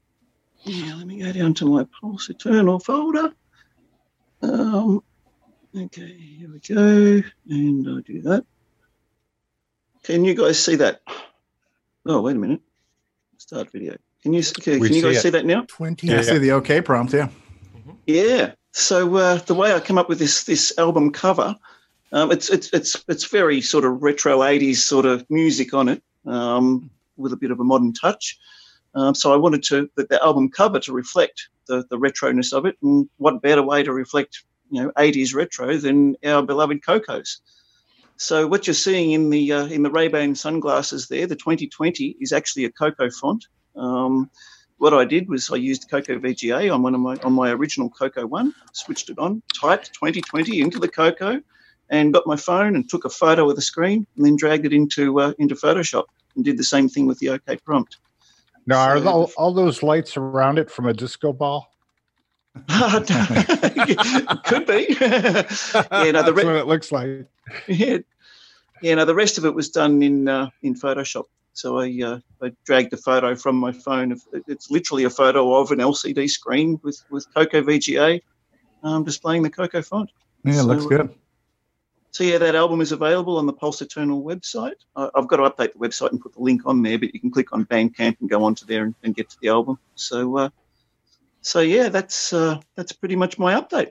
yeah, 0.63 0.95
let 0.95 1.05
me 1.05 1.19
go 1.19 1.31
down 1.31 1.53
to 1.55 1.65
my 1.65 1.85
Pulse 2.01 2.31
Eternal 2.31 2.79
folder. 2.79 3.31
Um, 4.45 5.03
okay, 5.75 6.13
here 6.13 6.51
we 6.51 6.59
go, 6.59 7.23
and 7.49 7.87
I'll 7.87 8.01
do 8.01 8.21
that. 8.21 8.45
Can 10.03 10.23
you 10.23 10.35
guys 10.35 10.63
see 10.63 10.75
that? 10.75 11.01
Oh, 12.05 12.21
wait 12.21 12.35
a 12.35 12.39
minute. 12.39 12.61
Start 13.37 13.71
video. 13.71 13.97
Can 14.21 14.33
you 14.33 14.43
okay, 14.59 14.79
can 14.79 14.93
you 14.93 15.01
guys 15.01 15.17
it. 15.17 15.21
see 15.21 15.29
that 15.31 15.45
now? 15.45 15.65
20. 15.67 16.07
yeah, 16.07 16.19
I 16.19 16.21
see 16.21 16.37
the 16.37 16.51
okay 16.53 16.81
prompt 16.81 17.13
yeah 17.13 17.29
Yeah. 18.05 18.53
So 18.71 19.15
uh, 19.15 19.35
the 19.37 19.55
way 19.55 19.73
I 19.73 19.79
come 19.79 19.97
up 19.97 20.09
with 20.09 20.19
this 20.19 20.43
this 20.43 20.77
album 20.77 21.11
cover, 21.11 21.55
um, 22.11 22.31
it's 22.31 22.49
it's 22.49 22.69
it's 22.71 23.03
it's 23.07 23.25
very 23.25 23.61
sort 23.61 23.83
of 23.83 24.03
retro 24.03 24.39
'80s 24.39 24.77
sort 24.77 25.07
of 25.07 25.25
music 25.29 25.73
on 25.73 25.89
it, 25.89 26.03
um, 26.27 26.91
with 27.17 27.33
a 27.33 27.37
bit 27.37 27.49
of 27.49 27.59
a 27.59 27.63
modern 27.63 27.93
touch. 27.93 28.37
Um, 28.93 29.15
so 29.15 29.33
I 29.33 29.37
wanted 29.37 29.63
to 29.63 29.89
the, 29.95 30.05
the 30.05 30.23
album 30.23 30.51
cover 30.51 30.79
to 30.81 30.93
reflect 30.93 31.49
the 31.67 31.85
the 31.89 31.97
retroness 31.97 32.53
of 32.53 32.65
it, 32.65 32.77
and 32.81 33.09
what 33.17 33.41
better 33.41 33.63
way 33.63 33.83
to 33.83 33.93
reflect 33.93 34.43
you 34.69 34.83
know 34.83 34.91
'80s 34.97 35.33
retro 35.33 35.77
than 35.77 36.15
our 36.25 36.43
beloved 36.43 36.83
Cocos. 36.85 37.41
So 38.17 38.47
what 38.47 38.65
you're 38.65 38.73
seeing 38.73 39.11
in 39.11 39.29
the 39.29 39.51
uh, 39.51 39.65
in 39.65 39.83
the 39.83 39.91
Ray 39.91 40.07
Ban 40.07 40.35
sunglasses 40.35 41.07
there, 41.07 41.27
the 41.27 41.35
2020 41.35 42.17
is 42.21 42.31
actually 42.31 42.65
a 42.65 42.71
Coco 42.71 43.09
font. 43.09 43.45
Um, 43.75 44.29
what 44.77 44.93
I 44.93 45.05
did 45.05 45.29
was 45.29 45.49
I 45.51 45.55
used 45.55 45.89
Coco 45.89 46.17
VGA 46.19 46.73
on 46.73 46.81
one 46.81 46.95
of 46.95 47.01
my 47.01 47.15
on 47.17 47.33
my 47.33 47.51
original 47.51 47.89
Coco 47.89 48.25
one, 48.25 48.53
switched 48.73 49.09
it 49.09 49.19
on, 49.19 49.41
typed 49.59 49.93
2020 49.93 50.61
into 50.61 50.79
the 50.79 50.87
Coco, 50.87 51.41
and 51.89 52.13
got 52.13 52.27
my 52.27 52.35
phone 52.37 52.75
and 52.75 52.89
took 52.89 53.05
a 53.05 53.09
photo 53.09 53.49
of 53.49 53.55
the 53.55 53.61
screen, 53.61 54.07
and 54.15 54.25
then 54.25 54.37
dragged 54.37 54.65
it 54.65 54.73
into 54.73 55.19
uh, 55.19 55.33
into 55.37 55.55
Photoshop 55.55 56.05
and 56.35 56.45
did 56.45 56.57
the 56.57 56.63
same 56.63 56.87
thing 56.87 57.05
with 57.07 57.19
the 57.19 57.29
OK 57.29 57.57
prompt. 57.57 57.97
Now, 58.67 58.79
are 58.79 58.99
So 58.99 59.07
all, 59.07 59.31
all 59.37 59.53
those 59.53 59.83
lights 59.83 60.17
around 60.17 60.57
it 60.59 60.71
from 60.71 60.87
a 60.87 60.93
disco 60.93 61.31
ball? 61.33 61.71
Could 64.45 64.65
be. 64.65 64.87
yeah, 65.01 65.43
no, 66.11 66.21
the 66.23 66.31
That's 66.31 66.31
re- 66.31 66.45
what 66.45 66.55
it 66.55 66.67
looks 66.67 66.91
like. 66.91 67.27
yeah, 67.67 67.97
yeah. 68.81 68.95
No, 68.95 69.05
the 69.05 69.13
rest 69.15 69.37
of 69.37 69.45
it 69.45 69.53
was 69.53 69.69
done 69.69 70.01
in 70.01 70.27
uh, 70.27 70.49
in 70.63 70.73
Photoshop. 70.75 71.25
So 71.53 71.79
I 71.79 72.01
uh, 72.01 72.19
I 72.41 72.53
dragged 72.65 72.93
a 72.93 72.97
photo 72.97 73.35
from 73.35 73.55
my 73.57 73.71
phone. 73.71 74.11
Of, 74.13 74.21
it's 74.47 74.71
literally 74.71 75.03
a 75.03 75.09
photo 75.09 75.55
of 75.55 75.71
an 75.71 75.79
LCD 75.79 76.29
screen 76.29 76.79
with 76.83 77.01
with 77.09 77.27
Coco 77.33 77.61
VGA 77.61 78.21
um, 78.83 79.03
displaying 79.03 79.43
the 79.43 79.49
Coco 79.49 79.81
font. 79.81 80.09
yeah 80.43 80.59
it 80.61 80.63
looks 80.63 80.83
So, 80.83 80.89
good 80.89 81.13
So 82.15 82.23
yeah, 82.23 82.37
that 82.37 82.55
album 82.55 82.79
is 82.79 82.93
available 82.93 83.35
on 83.35 83.45
the 83.45 83.51
Pulse 83.51 83.81
Eternal 83.81 84.23
website. 84.23 84.75
I 84.95 85.09
I've 85.15 85.27
got 85.27 85.35
to 85.35 85.43
update 85.49 85.73
the 85.73 85.79
website 85.79 86.11
and 86.11 86.21
put 86.21 86.31
the 86.33 86.39
link 86.39 86.61
on 86.65 86.81
there, 86.81 86.97
but 86.97 87.13
you 87.13 87.19
can 87.19 87.29
click 87.29 87.51
on 87.51 87.65
Bandcamp 87.65 88.21
and 88.21 88.29
go 88.29 88.41
onto 88.45 88.65
there 88.65 88.83
and, 88.83 88.95
and 89.03 89.13
get 89.13 89.29
to 89.31 89.35
the 89.41 89.49
album. 89.49 89.77
So 89.95 90.37
uh, 90.37 90.49
so 91.41 91.59
yeah, 91.59 91.89
that's 91.89 92.31
uh, 92.31 92.61
that's 92.77 92.93
pretty 92.93 93.17
much 93.17 93.37
my 93.37 93.59
update. 93.59 93.89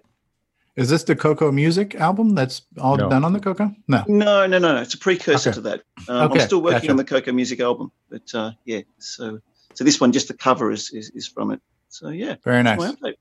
is 0.75 0.89
this 0.89 1.05
the 1.05 1.15
coco 1.15 1.53
music 1.53 1.97
album 1.97 2.35
that's 2.35 2.62
all 2.81 2.97
No. 2.97 3.11
done 3.11 3.27
on 3.27 3.35
the 3.35 3.41
coco 3.41 3.70
no 3.89 4.03
No, 4.09 4.47
no, 4.47 4.59
no, 4.59 4.75
no. 4.75 4.81
It's 4.81 4.94
a 4.94 4.99
precursor 4.99 5.51
Okay. 5.51 5.57
to 5.57 5.61
that. 5.61 5.83
Um, 6.09 6.23
Okay, 6.31 6.41
I'm 6.41 6.47
still 6.47 6.62
working 6.62 6.81
gotcha. 6.81 6.91
on 6.93 6.97
the 6.97 7.05
Coco 7.05 7.31
Music 7.31 7.61
album, 7.61 7.93
but 8.09 8.35
uh, 8.35 8.53
yeah. 8.65 8.81
So, 9.01 9.39
so 9.75 9.85
this 9.85 10.01
one, 10.01 10.12
just 10.12 10.28
the 10.28 10.35
cover 10.35 10.73
is 10.73 10.91
is, 10.93 11.11
is 11.11 11.28
from 11.28 11.51
it. 11.51 11.61
So 11.91 12.09
yeah, 12.09 12.36
very 12.43 12.62
that's 12.62 12.81
nice 12.81 12.97
my 13.03 13.11
update. 13.11 13.17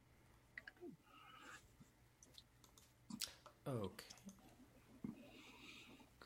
Okay. 3.68 4.06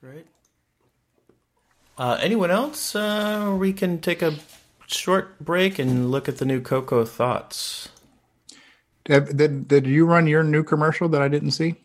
Great. 0.07 0.25
Uh, 1.97 2.17
anyone 2.21 2.49
else? 2.49 2.95
Uh, 2.95 3.57
we 3.59 3.73
can 3.73 3.99
take 3.99 4.21
a 4.21 4.35
short 4.85 5.37
break 5.41 5.79
and 5.79 6.11
look 6.11 6.29
at 6.29 6.37
the 6.37 6.45
new 6.45 6.61
Coco 6.61 7.03
Thoughts. 7.03 7.89
Did, 9.03 9.35
did, 9.35 9.67
did 9.67 9.85
you 9.85 10.05
run 10.05 10.25
your 10.27 10.43
new 10.43 10.63
commercial 10.63 11.09
that 11.09 11.21
i 11.21 11.27
didn't 11.27 11.51
see 11.51 11.75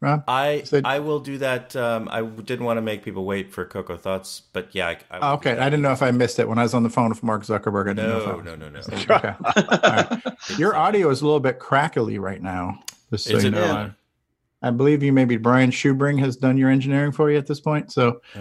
Rob? 0.00 0.24
I 0.26 0.62
Said- 0.64 0.86
I 0.86 1.00
will 1.00 1.20
do 1.20 1.36
that. 1.38 1.76
Um, 1.76 2.08
I 2.10 2.22
didn't 2.22 2.64
want 2.64 2.78
to 2.78 2.82
make 2.82 3.02
people 3.02 3.26
wait 3.26 3.52
for 3.52 3.66
Coco 3.66 3.98
Thoughts, 3.98 4.40
but 4.54 4.74
yeah. 4.74 4.88
I, 4.88 4.96
I 5.10 5.18
Oh, 5.20 5.34
okay. 5.34 5.58
I 5.58 5.64
didn't 5.64 5.82
know 5.82 5.92
if 5.92 6.02
I 6.02 6.10
missed 6.12 6.38
it 6.38 6.48
when 6.48 6.58
I 6.58 6.62
was 6.62 6.72
on 6.72 6.82
the 6.82 6.88
phone 6.88 7.10
with 7.10 7.22
Mark 7.22 7.42
Zuckerberg. 7.42 7.90
I 7.90 7.92
didn't 7.92 8.08
know. 8.08 8.20
If 8.20 8.26
I 8.26 8.30
No, 8.30 8.36
was- 8.36 8.44
no, 8.46 8.56
no, 8.56 8.68
no. 8.70 9.16
Okay. 9.16 9.34
All 9.44 9.92
right. 9.92 10.22
Your 10.58 10.74
audio 10.74 11.10
is 11.10 11.20
a 11.20 11.26
little 11.26 11.40
bit 11.40 11.58
crackly 11.58 12.18
right 12.18 12.40
now. 12.40 12.78
Just 13.10 13.26
so 13.26 13.36
Is 13.36 13.44
you 13.44 13.48
it 13.48 13.52
know. 13.52 13.92
Now? 14.62 14.68
I 14.68 14.70
believe 14.70 15.02
you 15.02 15.12
maybe 15.12 15.36
Brian 15.36 15.70
Schubring 15.70 16.18
has 16.20 16.36
done 16.36 16.56
your 16.56 16.68
engineering 16.70 17.12
for 17.12 17.30
you 17.30 17.38
at 17.38 17.46
this 17.46 17.60
point. 17.60 17.90
So 17.92 18.20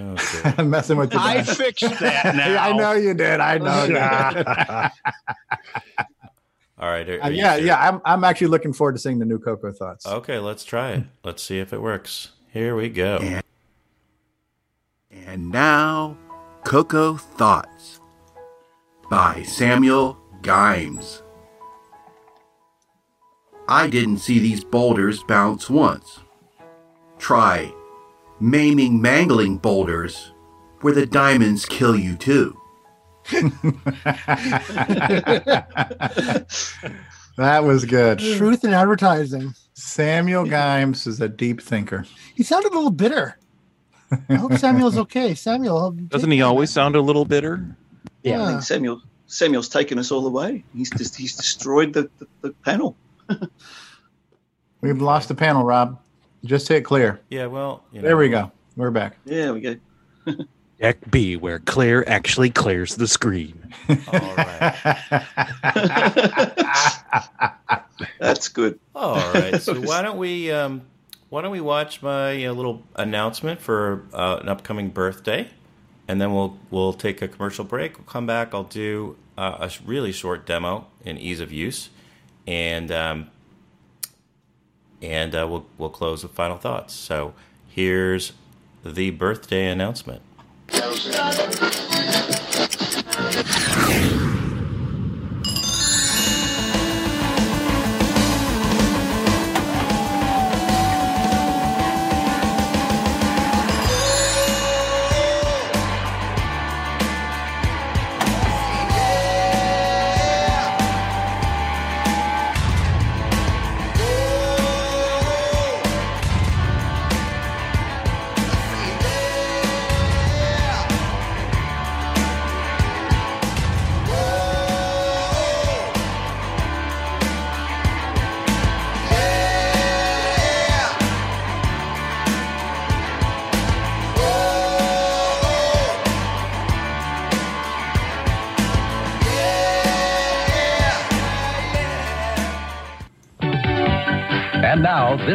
I'm 0.57 0.69
messing 0.69 0.97
with 0.97 1.13
you. 1.13 1.19
I 1.21 1.43
fixed 1.43 1.81
that 1.99 2.35
now. 2.35 2.61
I 2.61 2.71
know 2.73 2.91
you 2.93 3.13
did. 3.13 3.39
I 3.39 3.57
know. 3.57 3.83
you 3.83 3.93
did. 3.93 4.47
All 6.81 6.89
right. 6.89 7.09
are- 7.09 7.19
Uh, 7.21 7.25
are 7.25 7.31
you 7.31 7.37
yeah, 7.37 7.51
serious? 7.55 7.67
yeah. 7.67 7.89
I'm 7.89 8.01
I'm 8.05 8.23
actually 8.23 8.47
looking 8.47 8.71
forward 8.73 8.93
to 8.93 8.99
seeing 8.99 9.19
the 9.19 9.25
new 9.25 9.39
Coco 9.39 9.71
Thoughts. 9.71 10.05
Okay, 10.05 10.39
let's 10.39 10.63
try 10.63 10.91
it. 10.91 11.03
Let's 11.23 11.43
see 11.43 11.59
if 11.59 11.73
it 11.73 11.81
works. 11.81 12.29
Here 12.53 12.75
we 12.75 12.89
go. 12.89 13.41
And 15.11 15.49
now, 15.51 16.17
Coco 16.63 17.17
Thoughts 17.17 17.99
by 19.09 19.43
Samuel 19.43 20.17
Gimes. 20.41 21.21
I 23.69 23.87
didn't 23.87 24.17
see 24.17 24.39
these 24.39 24.63
boulders 24.63 25.23
bounce 25.23 25.69
once. 25.69 26.21
Try 27.19 27.71
maiming, 28.39 28.99
mangling 28.99 29.57
boulders 29.57 30.33
where 30.81 30.93
the 30.93 31.05
diamonds 31.05 31.65
kill 31.65 31.95
you 31.95 32.17
too. 32.17 32.57
That 37.37 37.63
was 37.63 37.85
good. 37.85 38.19
Truth 38.19 38.65
in 38.65 38.73
advertising. 38.73 39.53
Samuel 39.73 40.43
Gimes 40.43 41.07
is 41.07 41.21
a 41.21 41.29
deep 41.29 41.61
thinker. 41.61 42.05
He 42.35 42.43
sounded 42.43 42.73
a 42.73 42.75
little 42.75 42.91
bitter. 42.91 43.37
I 44.27 44.33
hope 44.33 44.55
Samuel's 44.55 44.97
okay. 44.97 45.35
Samuel, 45.35 45.91
Doesn't 45.91 46.31
he 46.31 46.41
always 46.41 46.69
sound 46.69 46.97
a 46.97 47.01
little 47.01 47.23
bitter? 47.23 47.77
Yeah, 48.23 48.43
I 48.43 48.47
think 48.47 48.63
Samuel 48.63 49.01
Samuel's 49.27 49.69
taken 49.69 49.97
us 49.99 50.11
all 50.11 50.27
away. 50.27 50.65
He's 50.75 50.89
just 50.89 51.15
he's 51.15 51.37
destroyed 51.37 51.93
the, 51.93 52.09
the, 52.19 52.27
the 52.41 52.51
panel. 52.65 52.97
We've 54.81 55.01
lost 55.01 55.27
the 55.27 55.35
panel, 55.35 55.63
Rob. 55.63 55.99
Just 56.45 56.67
hit 56.67 56.85
clear. 56.85 57.19
Yeah, 57.29 57.47
well, 57.47 57.83
you 57.91 58.01
there 58.01 58.11
know. 58.11 58.17
we 58.17 58.29
go. 58.29 58.51
We're 58.75 58.91
back. 58.91 59.17
Yeah, 59.25 59.51
we 59.51 59.59
go. 59.61 59.75
Deck 60.79 60.97
B, 61.11 61.35
where 61.35 61.59
Claire 61.59 62.07
actually 62.07 62.49
clears 62.49 62.95
the 62.95 63.07
screen. 63.07 63.73
All 63.89 64.35
right. 64.37 64.75
That's 68.19 68.47
good. 68.47 68.79
All 68.95 69.15
right. 69.33 69.61
So 69.61 69.79
why 69.81 70.01
don't 70.01 70.17
we 70.17 70.49
um, 70.51 70.83
why 71.29 71.41
don't 71.41 71.51
we 71.51 71.61
watch 71.61 72.01
my 72.01 72.45
uh, 72.45 72.53
little 72.53 72.83
announcement 72.95 73.59
for 73.59 74.05
uh, 74.13 74.39
an 74.41 74.47
upcoming 74.47 74.89
birthday, 74.89 75.49
and 76.07 76.21
then 76.21 76.33
we'll 76.33 76.57
we'll 76.71 76.93
take 76.93 77.21
a 77.21 77.27
commercial 77.27 77.65
break. 77.65 77.97
We'll 77.97 78.05
come 78.05 78.25
back. 78.25 78.53
I'll 78.53 78.63
do 78.63 79.17
uh, 79.37 79.67
a 79.69 79.71
really 79.85 80.11
short 80.13 80.45
demo 80.45 80.87
in 81.03 81.17
ease 81.17 81.39
of 81.41 81.51
use, 81.51 81.89
and 82.49 82.91
um, 82.91 83.29
and 85.01 85.35
uh, 85.35 85.47
we'll 85.47 85.67
we'll 85.77 85.89
close 85.89 86.23
with 86.23 86.33
final 86.33 86.57
thoughts. 86.57 86.93
So 86.93 87.33
here's 87.67 88.33
the 88.83 89.11
birthday 89.11 89.67
announcement. 89.67 90.23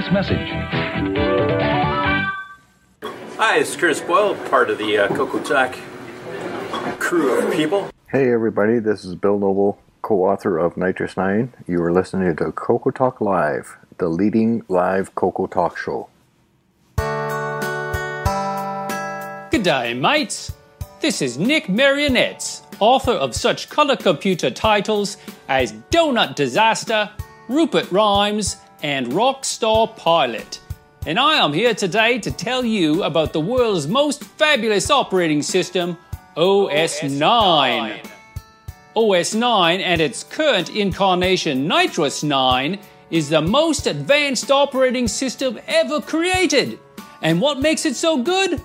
This 0.05 0.13
message. 0.13 0.49
Hi, 3.39 3.57
it's 3.57 3.75
Curtis 3.75 4.03
Boyle, 4.03 4.35
part 4.51 4.69
of 4.69 4.77
the 4.77 4.99
uh, 4.99 5.09
Coco 5.09 5.39
Talk 5.39 5.73
crew 6.99 7.39
of 7.39 7.55
people. 7.55 7.89
Hey 8.11 8.31
everybody, 8.31 8.81
this 8.81 9.07
is 9.07 9.15
Bill 9.15 9.39
Noble, 9.39 9.79
co-author 10.03 10.59
of 10.59 10.75
NitrOS 10.75 11.17
Nine. 11.17 11.55
You 11.67 11.83
are 11.83 11.91
listening 11.91 12.37
to 12.37 12.53
Coco 12.53 12.91
Talk 12.91 13.23
Live, 13.23 13.79
the 13.97 14.09
leading 14.09 14.63
live 14.69 15.15
Coco 15.15 15.47
Talk 15.47 15.79
show. 15.79 16.11
Good 19.51 19.63
day, 19.63 19.95
mates. 19.95 20.53
This 21.01 21.23
is 21.23 21.39
Nick 21.39 21.69
Marentes, 21.69 22.61
author 22.79 23.13
of 23.13 23.35
such 23.35 23.71
color 23.71 23.97
computer 23.97 24.51
titles 24.51 25.17
as 25.49 25.73
Donut 25.91 26.35
Disaster, 26.35 27.11
Rupert 27.49 27.91
Rhymes, 27.91 28.57
and 28.85 29.07
Rockstar 29.07 29.97
Pilot. 29.97 30.61
And 31.07 31.19
I 31.19 31.37
am 31.43 31.55
here 31.55 31.73
today 31.73 32.19
to 32.19 32.31
tell 32.31 32.63
you 32.63 33.03
about 33.03 33.33
the 33.33 33.41
world's 33.41 33.89
most 33.89 34.23
fabulous 34.23 34.91
operating 34.91 35.41
system, 35.41 35.97
OS 36.37 37.03
9. 37.03 38.01
OS 38.95 39.35
9 39.35 39.81
and 39.81 40.03
its 40.03 40.23
current 40.23 40.69
incarnation, 40.69 41.67
NitrOS 41.67 42.23
9, 42.25 42.79
is 43.11 43.31
the 43.31 43.41
most 43.41 43.87
advanced 43.87 44.51
operating 44.51 45.09
system 45.09 45.59
ever 45.67 46.03
created. 46.03 46.79
And 47.23 47.41
what 47.41 47.61
makes 47.61 47.87
it 47.87 47.97
so 47.97 48.23
good? 48.23 48.61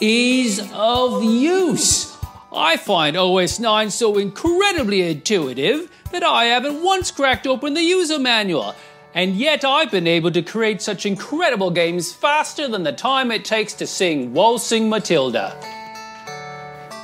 Ease 0.00 0.60
of 0.72 1.22
use. 1.22 2.16
I 2.52 2.76
find 2.76 3.16
OS 3.16 3.60
9 3.60 3.90
so 3.90 4.18
incredibly 4.18 5.08
intuitive 5.08 5.88
that 6.10 6.24
I 6.24 6.46
haven't 6.46 6.82
once 6.82 7.12
cracked 7.12 7.46
open 7.46 7.74
the 7.74 7.82
user 7.82 8.18
manual. 8.18 8.74
And 9.14 9.36
yet 9.36 9.64
I've 9.64 9.90
been 9.90 10.06
able 10.06 10.30
to 10.30 10.42
create 10.42 10.80
such 10.80 11.04
incredible 11.04 11.70
games 11.70 12.12
faster 12.12 12.66
than 12.66 12.82
the 12.82 12.92
time 12.92 13.30
it 13.30 13.44
takes 13.44 13.74
to 13.74 13.86
sing 13.86 14.32
Waltzing 14.32 14.88
Matilda. 14.88 15.54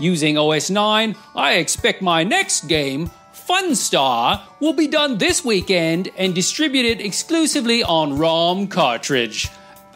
Using 0.00 0.38
OS 0.38 0.70
9, 0.70 1.16
I 1.36 1.54
expect 1.54 2.00
my 2.00 2.24
next 2.24 2.62
game, 2.68 3.10
Funstar, 3.34 4.42
will 4.60 4.72
be 4.72 4.86
done 4.86 5.18
this 5.18 5.44
weekend 5.44 6.10
and 6.16 6.34
distributed 6.34 7.04
exclusively 7.04 7.82
on 7.82 8.16
ROM 8.16 8.68
cartridge. 8.68 9.48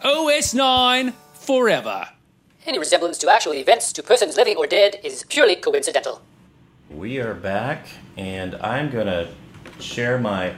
OS 0.03 0.53
9 0.53 1.13
forever. 1.33 2.09
Any 2.65 2.77
resemblance 2.77 3.17
to 3.19 3.29
actual 3.29 3.53
events 3.53 3.91
to 3.93 4.03
persons 4.03 4.37
living 4.37 4.57
or 4.57 4.67
dead 4.67 4.99
is 5.03 5.25
purely 5.29 5.55
coincidental. 5.55 6.21
We 6.89 7.19
are 7.19 7.33
back, 7.33 7.87
and 8.17 8.55
I'm 8.55 8.91
going 8.91 9.07
to 9.07 9.29
share 9.79 10.19
my 10.19 10.55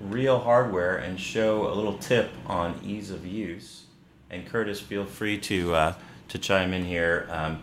real 0.00 0.38
hardware 0.38 0.96
and 0.96 1.20
show 1.20 1.70
a 1.70 1.74
little 1.74 1.98
tip 1.98 2.30
on 2.46 2.80
ease 2.82 3.10
of 3.10 3.26
use. 3.26 3.84
And 4.30 4.46
Curtis, 4.46 4.80
feel 4.80 5.04
free 5.04 5.38
to 5.38 5.74
uh, 5.74 5.94
to 6.28 6.38
chime 6.38 6.72
in 6.72 6.84
here. 6.84 7.26
Um, 7.30 7.62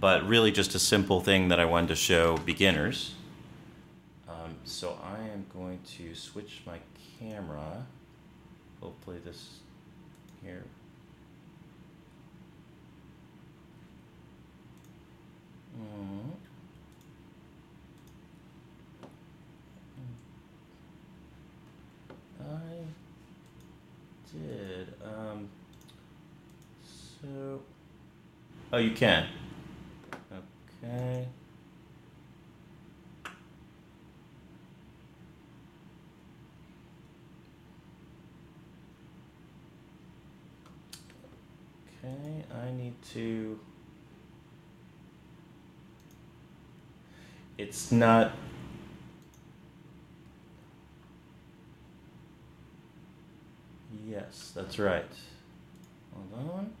but 0.00 0.26
really, 0.28 0.50
just 0.50 0.74
a 0.74 0.78
simple 0.78 1.20
thing 1.20 1.48
that 1.48 1.58
I 1.58 1.64
wanted 1.64 1.88
to 1.88 1.96
show 1.96 2.36
beginners. 2.38 3.14
Um, 4.28 4.56
so 4.64 4.98
I 5.02 5.18
am 5.28 5.46
going 5.52 5.80
to 5.98 6.14
switch 6.14 6.60
my 6.66 6.78
camera. 7.18 7.86
Hopefully, 8.80 9.18
this 9.24 9.60
here. 10.42 10.64
Mm. 15.78 16.30
I 22.40 22.84
did. 24.42 24.92
Um, 25.04 25.48
so. 27.20 27.62
Oh, 28.72 28.78
you 28.78 28.90
can. 28.90 29.26
Okay. 30.82 31.26
Okay, 42.04 42.44
I 42.52 42.72
need 42.72 42.94
to. 43.14 43.58
It's 47.56 47.92
not. 47.92 48.32
Yeah, 54.03 54.03
Yes, 54.14 54.52
that's 54.54 54.78
right. 54.78 55.04
Hold 56.14 56.48
on. 56.56 56.72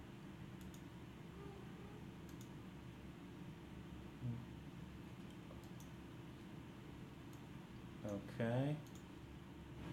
Okay. 8.06 8.76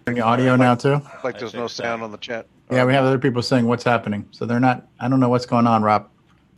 Any 0.06 0.22
audio 0.22 0.56
now 0.56 0.76
too? 0.76 1.02
Like 1.24 1.40
there's 1.40 1.56
no 1.56 1.66
sound 1.66 2.04
on 2.04 2.12
the 2.12 2.18
chat. 2.20 2.46
Yeah, 2.70 2.86
we 2.86 2.94
have 2.94 3.06
other 3.06 3.18
people 3.18 3.42
saying 3.42 3.66
what's 3.66 3.84
happening, 3.84 4.28
so 4.30 4.46
they're 4.46 4.60
not. 4.60 4.88
I 5.00 5.10
don't 5.10 5.20
know 5.20 5.30
what's 5.30 5.48
going 5.48 5.66
on, 5.66 5.82
Rob. 5.82 6.10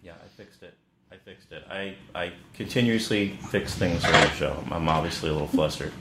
Yeah, 0.04 0.12
I 0.22 0.28
fixed 0.36 0.64
it. 0.64 0.74
I 1.14 1.16
fixed 1.16 1.54
it. 1.54 1.64
I, 1.70 1.96
I 2.14 2.34
continuously 2.54 3.38
fix 3.50 3.74
things 3.74 4.04
for 4.04 4.12
the 4.12 4.30
show. 4.32 4.62
I'm 4.70 4.90
obviously 4.90 5.30
a 5.30 5.32
little 5.32 5.48
flustered. 5.48 5.94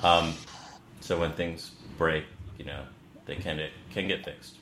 Um, 0.00 0.34
so 1.00 1.18
when 1.18 1.32
things 1.32 1.72
break, 1.98 2.24
you 2.56 2.64
know, 2.64 2.82
they 3.26 3.34
kind 3.34 3.58
it 3.60 3.72
can 3.90 4.08
get 4.08 4.24
fixed. 4.24 4.56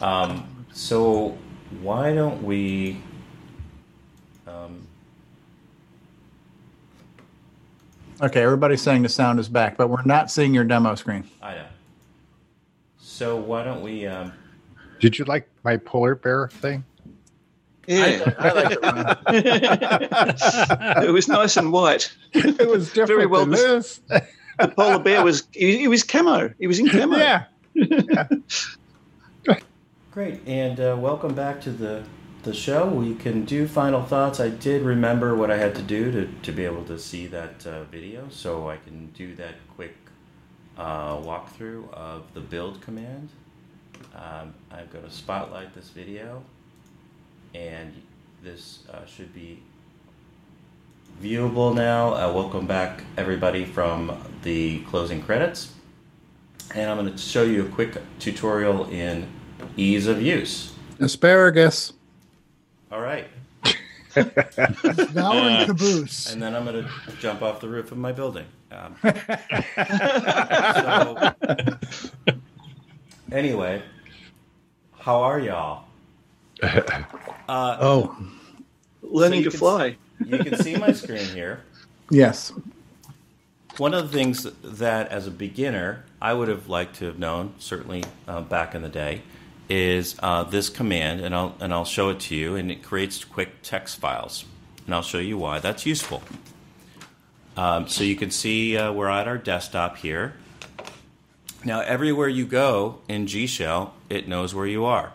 Um, 0.00 0.66
so 0.72 1.36
why 1.80 2.14
don't 2.14 2.42
we? 2.42 3.00
Um, 4.46 4.86
Okay, 8.20 8.42
everybody's 8.42 8.82
saying 8.82 9.02
the 9.02 9.08
sound 9.08 9.38
is 9.38 9.48
back, 9.48 9.76
but 9.76 9.86
we're 9.88 10.02
not 10.02 10.28
seeing 10.28 10.52
your 10.52 10.64
demo 10.64 10.96
screen. 10.96 11.22
I 11.40 11.54
know. 11.54 11.66
So 12.98 13.36
why 13.36 13.62
don't 13.62 13.80
we? 13.80 14.06
Um, 14.06 14.32
Did 14.98 15.16
you 15.18 15.24
like 15.26 15.48
my 15.62 15.76
polar 15.76 16.16
bear 16.16 16.48
thing? 16.48 16.82
Yeah, 17.86 18.34
I, 18.38 18.50
like 18.52 18.72
it. 18.72 18.78
it 21.08 21.10
was 21.12 21.28
nice 21.28 21.56
and 21.56 21.72
white. 21.72 22.12
It 22.32 22.68
was 22.68 22.88
different 22.88 23.08
Very 23.08 23.26
well. 23.26 23.42
than 23.46 23.50
this. 23.52 24.00
The 24.08 24.68
polar 24.68 24.98
bear 24.98 25.22
was 25.22 25.46
he, 25.52 25.78
he 25.78 25.88
was 25.88 26.02
camo. 26.02 26.52
He 26.58 26.66
was 26.66 26.80
in 26.80 26.88
camo. 26.88 27.16
Yeah. 27.18 27.44
Great, 30.10 30.40
and 30.46 30.80
uh, 30.80 30.96
welcome 30.98 31.34
back 31.34 31.60
to 31.62 31.70
the 31.70 32.04
the 32.42 32.54
show. 32.54 32.86
We 32.86 33.14
can 33.14 33.44
do 33.44 33.66
final 33.68 34.02
thoughts. 34.02 34.40
I 34.40 34.48
did 34.48 34.82
remember 34.82 35.34
what 35.34 35.50
I 35.50 35.58
had 35.58 35.74
to 35.74 35.82
do 35.82 36.10
to, 36.12 36.26
to 36.42 36.52
be 36.52 36.64
able 36.64 36.84
to 36.84 36.98
see 36.98 37.26
that 37.26 37.66
uh, 37.66 37.84
video, 37.84 38.28
so 38.30 38.70
I 38.70 38.76
can 38.78 39.08
do 39.08 39.34
that 39.36 39.54
quick 39.74 39.96
uh, 40.76 41.16
walkthrough 41.16 41.92
of 41.92 42.32
the 42.34 42.40
build 42.40 42.80
command. 42.80 43.28
Um, 44.14 44.54
I'm 44.70 44.88
going 44.92 45.04
to 45.04 45.10
spotlight 45.10 45.74
this 45.74 45.90
video, 45.90 46.42
and 47.54 47.92
this 48.42 48.80
uh, 48.92 49.04
should 49.04 49.34
be 49.34 49.62
viewable 51.22 51.74
now. 51.74 52.14
Uh, 52.14 52.32
welcome 52.32 52.66
back, 52.66 53.02
everybody, 53.16 53.64
from 53.64 54.16
the 54.42 54.80
closing 54.84 55.20
credits. 55.20 55.72
And 56.74 56.90
I'm 56.90 56.96
going 56.98 57.10
to 57.10 57.16
show 57.18 57.42
you 57.44 57.64
a 57.66 57.68
quick 57.68 57.96
tutorial 58.18 58.86
in 58.90 59.26
ease 59.76 60.06
of 60.06 60.20
use. 60.22 60.72
Asparagus. 61.00 61.92
All 62.92 63.00
right. 63.00 63.26
Devouring 64.14 65.66
caboose. 65.66 66.32
And 66.32 66.40
then 66.42 66.54
I'm 66.54 66.64
going 66.64 66.84
to 66.84 66.90
jump 67.20 67.42
off 67.42 67.60
the 67.60 67.68
roof 67.68 67.92
of 67.92 67.98
my 67.98 68.12
building. 68.12 68.46
Um, 68.70 68.94
so, 69.02 69.10
anyway, 73.32 73.82
how 74.98 75.20
are 75.22 75.40
y'all? 75.40 75.84
Uh, 77.48 77.78
oh, 77.80 78.14
learning 79.00 79.38
you 79.38 79.44
to 79.44 79.50
can- 79.50 79.58
fly. 79.58 79.96
You 80.22 80.38
can 80.40 80.58
see 80.58 80.76
my 80.76 80.92
screen 80.92 81.24
here. 81.28 81.62
Yes. 82.10 82.52
One 83.78 83.94
of 83.94 84.10
the 84.10 84.18
things 84.18 84.46
that, 84.62 85.08
as 85.08 85.26
a 85.26 85.30
beginner, 85.30 86.04
I 86.20 86.34
would 86.34 86.48
have 86.48 86.68
liked 86.68 86.96
to 86.96 87.06
have 87.06 87.18
known, 87.18 87.54
certainly 87.58 88.04
uh, 88.26 88.40
back 88.40 88.74
in 88.74 88.82
the 88.82 88.88
day, 88.88 89.22
is 89.68 90.16
uh, 90.20 90.44
this 90.44 90.68
command, 90.68 91.20
and 91.20 91.34
I'll 91.34 91.54
and 91.60 91.72
I'll 91.72 91.84
show 91.84 92.08
it 92.08 92.20
to 92.20 92.34
you, 92.34 92.56
and 92.56 92.70
it 92.70 92.82
creates 92.82 93.24
quick 93.24 93.62
text 93.62 93.98
files, 93.98 94.44
and 94.86 94.94
I'll 94.94 95.02
show 95.02 95.18
you 95.18 95.38
why 95.38 95.58
that's 95.58 95.86
useful. 95.86 96.22
Um, 97.56 97.88
so 97.88 98.04
you 98.04 98.16
can 98.16 98.30
see 98.30 98.76
uh, 98.76 98.92
we're 98.92 99.08
at 99.08 99.28
our 99.28 99.38
desktop 99.38 99.98
here. 99.98 100.34
Now, 101.64 101.80
everywhere 101.80 102.28
you 102.28 102.46
go 102.46 103.00
in 103.08 103.26
G 103.26 103.46
Shell, 103.46 103.94
it 104.08 104.28
knows 104.28 104.54
where 104.54 104.66
you 104.66 104.84
are. 104.84 105.12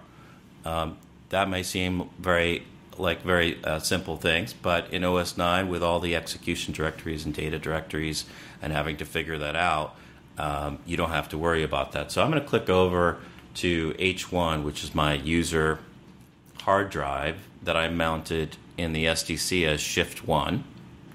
Um, 0.65 0.97
that 1.29 1.49
may 1.49 1.63
seem 1.63 2.09
very 2.19 2.63
like 2.97 3.23
very 3.23 3.63
uh, 3.63 3.79
simple 3.79 4.17
things, 4.17 4.53
but 4.53 4.93
in 4.93 5.03
OS 5.03 5.35
9, 5.35 5.67
with 5.67 5.81
all 5.81 5.99
the 5.99 6.15
execution 6.15 6.73
directories 6.73 7.25
and 7.25 7.33
data 7.33 7.57
directories 7.57 8.25
and 8.61 8.71
having 8.71 8.97
to 8.97 9.05
figure 9.05 9.37
that 9.39 9.55
out, 9.55 9.95
um, 10.37 10.79
you 10.85 10.97
don't 10.97 11.11
have 11.11 11.29
to 11.29 11.37
worry 11.37 11.63
about 11.63 11.91
that. 11.93 12.11
So 12.11 12.21
I'm 12.21 12.29
going 12.29 12.41
to 12.41 12.47
click 12.47 12.69
over 12.69 13.17
to 13.55 13.93
H1, 13.93 14.63
which 14.63 14.83
is 14.83 14.95
my 14.95 15.13
user 15.13 15.79
hard 16.61 16.89
drive 16.89 17.37
that 17.61 17.77
I 17.77 17.89
mounted 17.89 18.57
in 18.77 18.93
the 18.93 19.05
SDC 19.05 19.67
as 19.67 19.79
Shift 19.79 20.27
1 20.27 20.63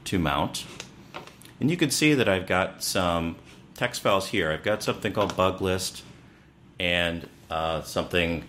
to 0.04 0.18
mount. 0.18 0.64
And 1.60 1.70
you 1.70 1.76
can 1.76 1.90
see 1.90 2.14
that 2.14 2.28
I've 2.28 2.46
got 2.46 2.82
some 2.82 3.36
text 3.74 4.02
files 4.02 4.28
here. 4.28 4.52
I've 4.52 4.62
got 4.62 4.82
something 4.82 5.12
called 5.12 5.36
bug 5.36 5.60
list 5.60 6.02
and 6.78 7.28
uh, 7.50 7.82
something 7.82 8.44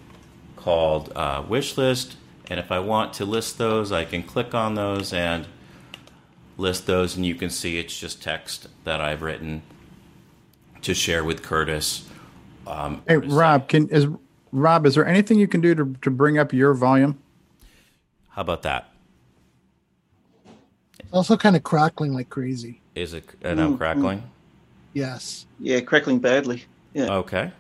called 0.56 1.11
uh, 1.15 1.43
wish 1.48 1.77
list. 1.77 2.15
And 2.49 2.59
if 2.59 2.72
I 2.72 2.80
want 2.80 3.14
to 3.14 3.25
list 3.25 3.57
those, 3.57 3.91
I 3.91 4.06
can 4.06 4.23
click 4.23 4.53
on 4.53 4.75
those 4.75 5.14
and 5.14 5.48
list 6.57 6.88
those, 6.88 7.15
and 7.15 7.25
you 7.25 7.35
can 7.35 7.49
see 7.49 7.80
it's 7.80 7.98
just 7.98 8.22
text 8.22 8.67
that 8.83 8.99
I've 8.99 9.22
written 9.22 9.61
to 10.82 10.93
share 10.93 11.24
with 11.24 11.41
Curtis. 11.43 12.06
Um, 12.67 13.01
Hey, 13.08 13.17
Rob, 13.17 13.67
can 13.67 13.88
is 13.90 14.08
Rob? 14.51 14.85
Is 14.85 14.95
there 14.95 15.06
anything 15.06 15.40
you 15.40 15.48
can 15.48 15.61
do 15.61 15.75
to 15.75 15.95
to 16.01 16.09
bring 16.11 16.38
up 16.38 16.53
your 16.53 16.74
volume? 16.74 17.17
how 18.30 18.41
about 18.43 18.61
that? 18.61 18.90
It's 20.99 21.11
also 21.11 21.35
kind 21.35 21.56
of 21.58 21.64
crackling 21.64 22.14
like 22.14 22.30
crazy. 22.30 22.80
Is 22.95 23.14
it? 23.14 23.25
And 23.41 23.59
I'm 23.59 23.74
Mm, 23.74 23.77
crackling. 23.77 24.24
Yes. 24.93 25.45
Yeah, 25.59 25.82
crackling 25.82 26.19
badly. 26.19 26.64
Yeah. 26.93 27.11
Okay. 27.16 27.51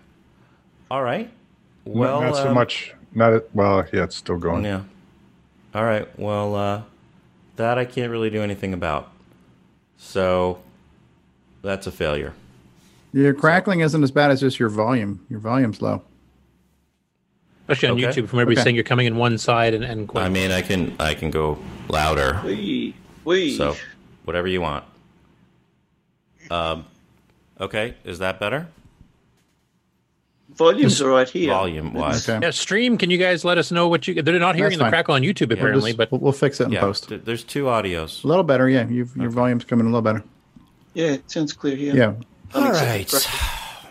All 0.89 1.03
right. 1.03 1.29
Well, 1.85 2.21
not, 2.21 2.35
so 2.35 2.47
um, 2.49 2.53
much. 2.53 2.93
Not 3.13 3.33
at- 3.33 3.53
well. 3.55 3.85
Yeah, 3.91 4.03
it's 4.03 4.15
still 4.15 4.37
going. 4.37 4.63
Yeah. 4.63 4.83
All 5.73 5.83
right. 5.83 6.07
Well, 6.17 6.55
uh, 6.55 6.81
that 7.57 7.77
I 7.77 7.83
can't 7.85 8.11
really 8.11 8.29
do 8.29 8.41
anything 8.41 8.73
about. 8.73 9.11
So 9.97 10.59
that's 11.61 11.87
a 11.87 11.91
failure. 11.91 12.33
Your 13.13 13.33
crackling 13.33 13.79
isn't 13.81 14.03
as 14.03 14.11
bad 14.11 14.31
as 14.31 14.39
just 14.39 14.59
your 14.59 14.69
volume. 14.69 15.25
Your 15.29 15.39
volume's 15.39 15.81
low. 15.81 16.03
Especially 17.67 17.89
on 17.89 18.03
Okay. 18.03 18.21
YouTube, 18.21 18.27
from 18.27 18.39
everybody 18.39 18.57
Okay. 18.57 18.63
saying 18.63 18.75
you're 18.75 18.83
coming 18.83 19.07
in 19.07 19.15
one 19.15 19.37
side 19.37 19.73
and, 19.73 19.83
and 19.83 20.09
I 20.15 20.29
mean, 20.29 20.51
I 20.51 20.61
can 20.61 20.95
I 20.99 21.13
can 21.13 21.29
go 21.31 21.57
louder. 21.87 22.41
Wee. 22.45 22.95
Wee. 23.25 23.55
So 23.57 23.75
whatever 24.25 24.47
you 24.47 24.61
want. 24.61 24.83
Um, 26.51 26.85
okay. 27.59 27.93
Is 28.03 28.19
that 28.19 28.39
better? 28.39 28.67
Volume's 30.55 30.99
all 31.01 31.09
right 31.09 31.29
here. 31.29 31.51
Volume 31.51 31.93
wise. 31.93 32.27
Okay. 32.27 32.43
yeah, 32.43 32.49
stream. 32.51 32.97
Can 32.97 33.11
you 33.11 33.17
guys 33.19 33.45
let 33.45 33.57
us 33.59 33.71
know 33.71 33.87
what 33.87 34.07
you? 34.07 34.21
They're 34.21 34.39
not 34.39 34.55
hearing 34.55 34.71
That's 34.71 34.77
the 34.79 34.83
fine. 34.85 34.91
crackle 34.91 35.13
on 35.15 35.21
YouTube 35.21 35.49
We'll 35.49 35.57
apparently, 35.59 35.91
just- 35.91 35.97
but 35.99 36.11
we'll, 36.11 36.21
we'll 36.21 36.31
fix 36.31 36.59
it 36.59 36.65
in 36.65 36.71
Yeah. 36.71 36.79
post. 36.81 37.09
th- 37.09 37.21
There's 37.23 37.43
two 37.43 37.65
audios. 37.65 38.23
A 38.23 38.27
little 38.27 38.43
better, 38.43 38.67
yeah. 38.67 38.87
You've, 38.87 39.15
your 39.15 39.29
volume's 39.29 39.63
coming 39.63 39.85
a 39.85 39.89
little 39.89 40.01
better. 40.01 40.23
Yeah, 40.95 41.11
it 41.13 41.29
sounds 41.29 41.53
clear 41.53 41.75
here. 41.75 41.95
Yeah. 41.95 42.13
All 42.53 42.61
Unacceptable 42.63 42.87
right. 42.87 43.07
crackling. 43.09 43.89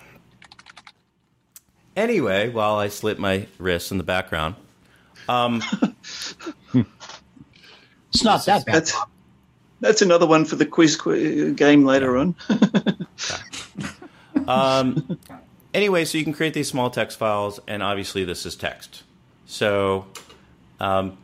Anyway, 1.96 2.48
while 2.48 2.76
I 2.76 2.88
slit 2.88 3.18
my 3.18 3.46
wrists 3.58 3.90
in 3.90 3.98
the 3.98 4.04
background, 4.04 4.54
um, 5.28 5.62
It's 8.12 8.24
not 8.24 8.44
that 8.46 8.64
bad. 8.66 8.74
That's 8.74 8.96
that's 9.80 10.02
another 10.02 10.26
one 10.26 10.44
for 10.44 10.56
the 10.56 10.66
quiz 10.66 10.96
qu- 10.96 11.54
game 11.54 11.84
later 11.84 12.16
on. 12.16 12.34
um, 14.48 15.18
anyway, 15.72 16.04
so 16.04 16.18
you 16.18 16.24
can 16.24 16.32
create 16.32 16.54
these 16.54 16.68
small 16.68 16.90
text 16.90 17.18
files, 17.18 17.60
and 17.68 17.82
obviously 17.82 18.24
this 18.24 18.44
is 18.46 18.56
text. 18.56 19.04
So 19.46 20.06
um, 20.80 21.16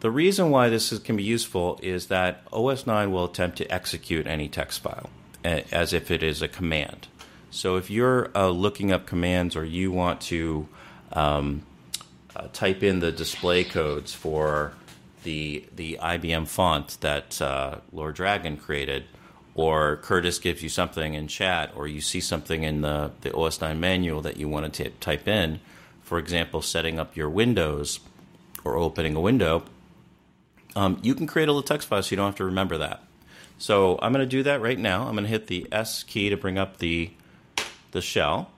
the 0.00 0.10
reason 0.10 0.50
why 0.50 0.68
this 0.68 0.90
is, 0.92 0.98
can 0.98 1.16
be 1.16 1.22
useful 1.22 1.78
is 1.82 2.08
that 2.08 2.42
OS 2.52 2.86
9 2.86 3.12
will 3.12 3.24
attempt 3.26 3.58
to 3.58 3.66
execute 3.72 4.26
any 4.26 4.48
text 4.48 4.80
file 4.80 5.10
a- 5.10 5.15
as 5.46 5.92
if 5.92 6.10
it 6.10 6.22
is 6.22 6.42
a 6.42 6.48
command. 6.48 7.08
So 7.50 7.76
if 7.76 7.90
you're 7.90 8.30
uh, 8.34 8.50
looking 8.50 8.92
up 8.92 9.06
commands 9.06 9.56
or 9.56 9.64
you 9.64 9.90
want 9.90 10.20
to 10.22 10.68
um, 11.12 11.62
uh, 12.34 12.48
type 12.52 12.82
in 12.82 13.00
the 13.00 13.12
display 13.12 13.64
codes 13.64 14.12
for 14.12 14.74
the 15.22 15.64
the 15.74 15.98
IBM 16.00 16.46
font 16.46 16.98
that 17.00 17.40
uh, 17.40 17.78
Lord 17.92 18.14
Dragon 18.14 18.56
created, 18.56 19.04
or 19.54 19.96
Curtis 19.96 20.38
gives 20.38 20.62
you 20.62 20.68
something 20.68 21.14
in 21.14 21.28
chat, 21.28 21.72
or 21.74 21.88
you 21.88 22.00
see 22.00 22.20
something 22.20 22.62
in 22.62 22.82
the, 22.82 23.10
the 23.22 23.34
OS 23.34 23.60
9 23.60 23.80
manual 23.80 24.20
that 24.20 24.36
you 24.36 24.48
want 24.48 24.72
to 24.72 24.90
type 24.90 25.26
in, 25.26 25.60
for 26.02 26.18
example, 26.18 26.60
setting 26.60 27.00
up 27.00 27.16
your 27.16 27.30
windows 27.30 28.00
or 28.64 28.76
opening 28.76 29.16
a 29.16 29.20
window, 29.20 29.64
um, 30.74 30.98
you 31.02 31.14
can 31.14 31.26
create 31.26 31.48
a 31.48 31.52
little 31.52 31.62
text 31.62 31.88
file 31.88 32.02
so 32.02 32.10
you 32.10 32.16
don't 32.16 32.26
have 32.26 32.36
to 32.36 32.44
remember 32.44 32.76
that. 32.78 33.02
So 33.58 33.98
I'm 34.02 34.12
going 34.12 34.24
to 34.24 34.30
do 34.30 34.42
that 34.44 34.60
right 34.60 34.78
now. 34.78 35.06
I'm 35.06 35.14
going 35.14 35.24
to 35.24 35.30
hit 35.30 35.46
the 35.46 35.66
S 35.72 36.02
key 36.02 36.28
to 36.30 36.36
bring 36.36 36.58
up 36.58 36.78
the 36.78 37.10
the 37.92 38.02
shell, 38.02 38.50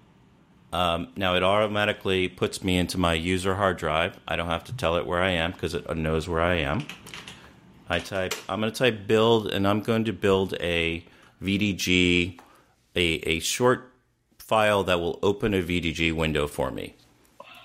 Um, 0.72 1.08
now 1.16 1.34
it 1.36 1.42
automatically 1.42 2.28
puts 2.28 2.62
me 2.62 2.76
into 2.76 2.98
my 2.98 3.14
user 3.14 3.54
hard 3.54 3.78
drive. 3.78 4.18
I 4.26 4.36
don't 4.36 4.48
have 4.48 4.64
to 4.64 4.76
tell 4.76 4.96
it 4.96 5.06
where 5.06 5.22
I 5.22 5.30
am 5.30 5.52
because 5.52 5.74
it 5.74 5.96
knows 5.96 6.28
where 6.28 6.42
I 6.42 6.56
am. 6.56 6.86
I 7.88 8.00
type. 8.00 8.34
I'm 8.48 8.60
going 8.60 8.72
to 8.72 8.78
type 8.78 9.06
build, 9.06 9.46
and 9.46 9.66
I'm 9.66 9.80
going 9.80 10.04
to 10.04 10.12
build 10.12 10.54
a 10.60 11.04
VDG, 11.42 12.38
a 12.96 13.00
a 13.00 13.38
short 13.40 13.92
file 14.38 14.84
that 14.84 15.00
will 15.00 15.18
open 15.22 15.54
a 15.54 15.62
VDG 15.62 16.12
window 16.12 16.46
for 16.46 16.70
me. 16.70 16.96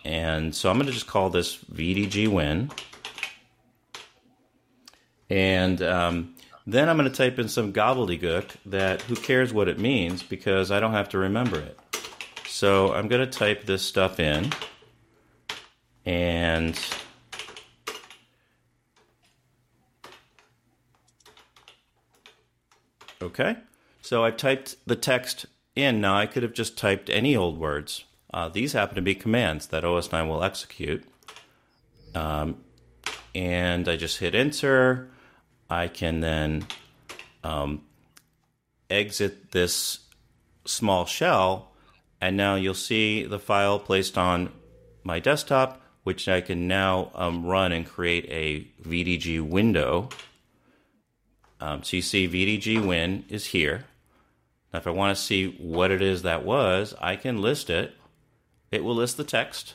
And 0.05 0.53
so 0.53 0.69
I'm 0.69 0.77
going 0.77 0.87
to 0.87 0.93
just 0.93 1.07
call 1.07 1.29
this 1.29 1.57
VDG 1.57 2.27
win. 2.27 2.69
And 5.29 5.81
um, 5.81 6.35
then 6.65 6.87
I'm 6.89 6.97
going 6.97 7.09
to 7.09 7.15
type 7.15 7.39
in 7.39 7.49
some 7.49 7.73
gobbledygook 7.73 8.51
that 8.67 9.01
who 9.03 9.15
cares 9.15 9.53
what 9.53 9.67
it 9.67 9.79
means 9.79 10.23
because 10.23 10.71
I 10.71 10.79
don't 10.79 10.93
have 10.93 11.09
to 11.09 11.17
remember 11.17 11.59
it. 11.59 11.77
So 12.47 12.93
I'm 12.93 13.07
going 13.07 13.25
to 13.25 13.31
type 13.31 13.65
this 13.65 13.81
stuff 13.81 14.19
in. 14.19 14.51
And 16.05 16.79
okay. 23.21 23.57
So 24.01 24.23
I've 24.23 24.37
typed 24.37 24.75
the 24.85 24.95
text 24.95 25.45
in. 25.75 25.99
Now 25.99 26.15
I 26.15 26.25
could 26.25 26.43
have 26.43 26.53
just 26.53 26.77
typed 26.77 27.09
any 27.09 27.35
old 27.35 27.59
words. 27.59 28.05
Uh, 28.33 28.49
these 28.49 28.73
happen 28.73 28.95
to 28.95 29.01
be 29.01 29.15
commands 29.15 29.67
that 29.67 29.83
OS9 29.83 30.27
will 30.27 30.43
execute. 30.43 31.03
Um, 32.15 32.63
and 33.35 33.87
I 33.89 33.97
just 33.97 34.19
hit 34.19 34.33
enter. 34.33 35.09
I 35.73 35.87
can 35.87 36.19
then 36.19 36.67
um, 37.43 37.81
exit 38.91 39.51
this 39.51 39.99
small 40.65 41.05
shell, 41.05 41.71
and 42.21 42.37
now 42.37 42.55
you'll 42.55 42.75
see 42.75 43.23
the 43.25 43.39
file 43.39 43.79
placed 43.79 44.15
on 44.15 44.51
my 45.03 45.19
desktop, 45.19 45.81
which 46.03 46.29
I 46.29 46.41
can 46.41 46.67
now 46.67 47.11
um, 47.15 47.43
run 47.43 47.71
and 47.71 47.87
create 47.87 48.25
a 48.29 48.67
VDG 48.87 49.41
window. 49.41 50.09
Um, 51.59 51.81
so 51.81 51.97
you 51.97 52.03
see 52.03 52.27
VDG 52.27 52.85
win 52.85 53.25
is 53.27 53.47
here. 53.47 53.85
Now, 54.71 54.79
if 54.79 54.85
I 54.85 54.91
want 54.91 55.17
to 55.17 55.21
see 55.21 55.55
what 55.59 55.89
it 55.89 56.03
is 56.03 56.21
that 56.21 56.45
was, 56.45 56.93
I 57.01 57.15
can 57.15 57.41
list 57.41 57.71
it. 57.71 57.95
It 58.69 58.83
will 58.83 58.95
list 58.95 59.17
the 59.17 59.23
text, 59.23 59.73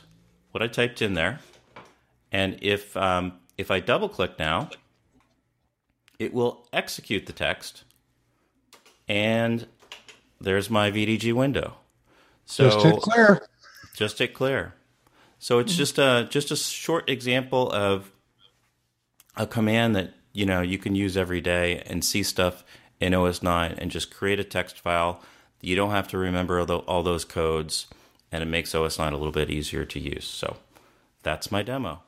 what 0.51 0.61
I 0.61 0.67
typed 0.67 1.01
in 1.01 1.13
there, 1.13 1.39
and 2.31 2.57
if 2.61 2.95
um, 2.95 3.33
if 3.57 3.71
I 3.71 3.79
double 3.79 4.09
click 4.09 4.37
now, 4.37 4.69
it 6.19 6.33
will 6.33 6.67
execute 6.71 7.25
the 7.25 7.33
text, 7.33 7.83
and 9.07 9.65
there's 10.39 10.69
my 10.69 10.91
VDG 10.91 11.33
window. 11.33 11.75
So 12.45 12.65
Just 12.69 12.85
hit 12.85 13.01
clear. 13.01 13.47
Just 13.95 14.19
hit 14.19 14.33
clear. 14.33 14.73
So 15.39 15.59
it's 15.59 15.75
just 15.75 15.97
a 15.97 16.27
just 16.29 16.51
a 16.51 16.55
short 16.55 17.09
example 17.09 17.71
of 17.71 18.11
a 19.37 19.47
command 19.47 19.95
that 19.95 20.13
you 20.33 20.45
know 20.45 20.61
you 20.61 20.77
can 20.77 20.95
use 20.95 21.15
every 21.15 21.39
day 21.39 21.81
and 21.85 22.03
see 22.03 22.23
stuff 22.23 22.63
in 22.99 23.13
OS 23.13 23.41
9 23.41 23.75
and 23.77 23.89
just 23.89 24.13
create 24.13 24.39
a 24.39 24.43
text 24.43 24.79
file. 24.79 25.21
You 25.61 25.75
don't 25.75 25.91
have 25.91 26.07
to 26.09 26.17
remember 26.17 26.59
all, 26.59 26.79
all 26.79 27.03
those 27.03 27.23
codes, 27.23 27.87
and 28.31 28.43
it 28.43 28.47
makes 28.47 28.75
OS 28.75 28.99
9 28.99 29.13
a 29.13 29.17
little 29.17 29.31
bit 29.31 29.49
easier 29.49 29.85
to 29.85 29.99
use. 29.99 30.25
So 30.25 30.57
that's 31.23 31.51
my 31.51 31.63
demo. 31.63 32.01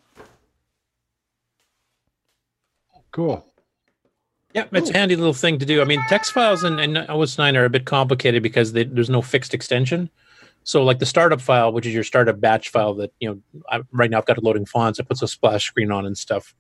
Cool. 3.12 3.51
Yeah, 4.54 4.66
it's 4.72 4.90
a 4.90 4.94
handy 4.94 5.16
little 5.16 5.34
thing 5.34 5.60
to 5.60 5.66
do. 5.66 5.82
I 5.82 5.86
mean, 5.86 6.02
text 6.10 6.34
files 6.34 6.64
in, 6.64 6.98
OS 6.98 7.38
9 7.38 7.56
are 7.56 7.66
a 7.66 7.70
bit 7.70 7.86
complicated 7.86 8.44
because 8.44 8.74
they, 8.74 8.84
there's 8.84 9.10
no 9.10 9.22
fixed 9.22 9.54
extension. 9.54 10.10
So, 10.64 10.84
like 10.84 11.00
the 11.00 11.06
startup 11.06 11.42
file, 11.42 11.72
which 11.72 11.86
is 11.86 11.94
your 11.94 12.04
startup 12.04 12.40
batch 12.40 12.70
file 12.70 12.94
that, 12.96 13.12
you 13.20 13.30
know, 13.30 13.62
I, 13.70 13.82
right 13.92 14.10
now 14.12 14.20
I've 14.20 14.26
got 14.26 14.44
loading 14.44 14.66
fonts, 14.66 15.00
it 15.00 15.08
puts 15.08 15.22
a 15.22 15.28
splash 15.28 15.66
screen 15.66 15.92
on 15.92 16.06
and 16.06 16.18
stuff, 16.18 16.54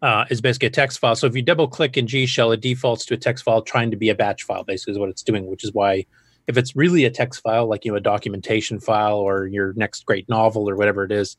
uh, 0.00 0.24
is 0.30 0.40
basically 0.40 0.68
a 0.68 0.72
text 0.72 0.98
file. 0.98 1.14
So, 1.14 1.26
if 1.26 1.36
you 1.36 1.42
double 1.42 1.68
click 1.68 1.96
in 1.96 2.08
G 2.08 2.26
Shell, 2.26 2.50
it 2.52 2.60
defaults 2.60 3.04
to 3.06 3.14
a 3.14 3.18
text 3.18 3.44
file 3.44 3.62
trying 3.62 3.92
to 3.92 3.96
be 3.96 4.08
a 4.08 4.16
batch 4.16 4.42
file, 4.42 4.64
basically, 4.64 4.92
is 4.92 4.98
what 4.98 5.10
it's 5.10 5.22
doing, 5.22 5.46
which 5.46 5.62
is 5.62 5.72
why 5.72 6.06
if 6.48 6.56
it's 6.56 6.74
really 6.74 7.04
a 7.04 7.10
text 7.10 7.40
file, 7.42 7.66
like, 7.68 7.84
you 7.84 7.92
know, 7.92 7.98
a 7.98 8.00
documentation 8.00 8.80
file 8.80 9.18
or 9.18 9.46
your 9.46 9.72
next 9.74 10.04
great 10.04 10.28
novel 10.28 10.68
or 10.68 10.74
whatever 10.74 11.04
it 11.04 11.12
is, 11.12 11.36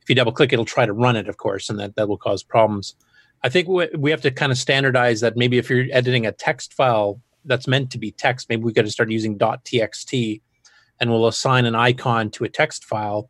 if 0.00 0.08
you 0.08 0.14
double 0.14 0.32
click, 0.32 0.52
it'll 0.52 0.64
try 0.64 0.86
to 0.86 0.92
run 0.92 1.16
it, 1.16 1.28
of 1.28 1.38
course, 1.38 1.70
and 1.70 1.78
that, 1.80 1.96
that 1.96 2.08
will 2.08 2.18
cause 2.18 2.42
problems. 2.42 2.94
I 3.44 3.50
think 3.50 3.68
we 3.68 4.10
have 4.10 4.22
to 4.22 4.30
kind 4.30 4.50
of 4.50 4.56
standardize 4.56 5.20
that. 5.20 5.36
Maybe 5.36 5.58
if 5.58 5.68
you're 5.68 5.84
editing 5.92 6.26
a 6.26 6.32
text 6.32 6.72
file 6.72 7.20
that's 7.44 7.68
meant 7.68 7.90
to 7.90 7.98
be 7.98 8.10
text, 8.10 8.48
maybe 8.48 8.64
we 8.64 8.72
got 8.72 8.86
to 8.86 8.90
start 8.90 9.10
using 9.10 9.38
.txt, 9.38 10.40
and 10.98 11.10
we'll 11.10 11.26
assign 11.26 11.66
an 11.66 11.74
icon 11.74 12.30
to 12.30 12.44
a 12.44 12.48
text 12.48 12.86
file. 12.86 13.28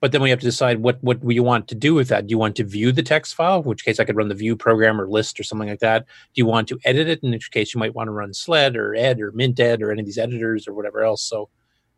But 0.00 0.10
then 0.10 0.22
we 0.22 0.30
have 0.30 0.40
to 0.40 0.44
decide 0.44 0.82
what 0.82 1.02
what 1.02 1.22
we 1.22 1.38
want 1.38 1.68
to 1.68 1.76
do 1.76 1.94
with 1.94 2.08
that. 2.08 2.26
Do 2.26 2.32
you 2.32 2.38
want 2.38 2.56
to 2.56 2.64
view 2.64 2.90
the 2.90 3.02
text 3.02 3.36
file, 3.36 3.60
in 3.60 3.64
which 3.64 3.84
case 3.84 4.00
I 4.00 4.04
could 4.04 4.16
run 4.16 4.28
the 4.28 4.34
view 4.34 4.56
program 4.56 5.00
or 5.00 5.08
list 5.08 5.38
or 5.38 5.44
something 5.44 5.68
like 5.68 5.78
that? 5.78 6.04
Do 6.04 6.40
you 6.40 6.46
want 6.46 6.66
to 6.68 6.78
edit 6.84 7.08
it, 7.08 7.20
in 7.22 7.30
which 7.30 7.52
case 7.52 7.72
you 7.72 7.78
might 7.78 7.94
want 7.94 8.08
to 8.08 8.12
run 8.12 8.34
sled 8.34 8.76
or 8.76 8.96
ed 8.96 9.20
or 9.20 9.30
minted 9.30 9.82
or 9.82 9.92
any 9.92 10.00
of 10.00 10.06
these 10.06 10.18
editors 10.18 10.66
or 10.66 10.74
whatever 10.74 11.02
else. 11.02 11.22
So 11.22 11.48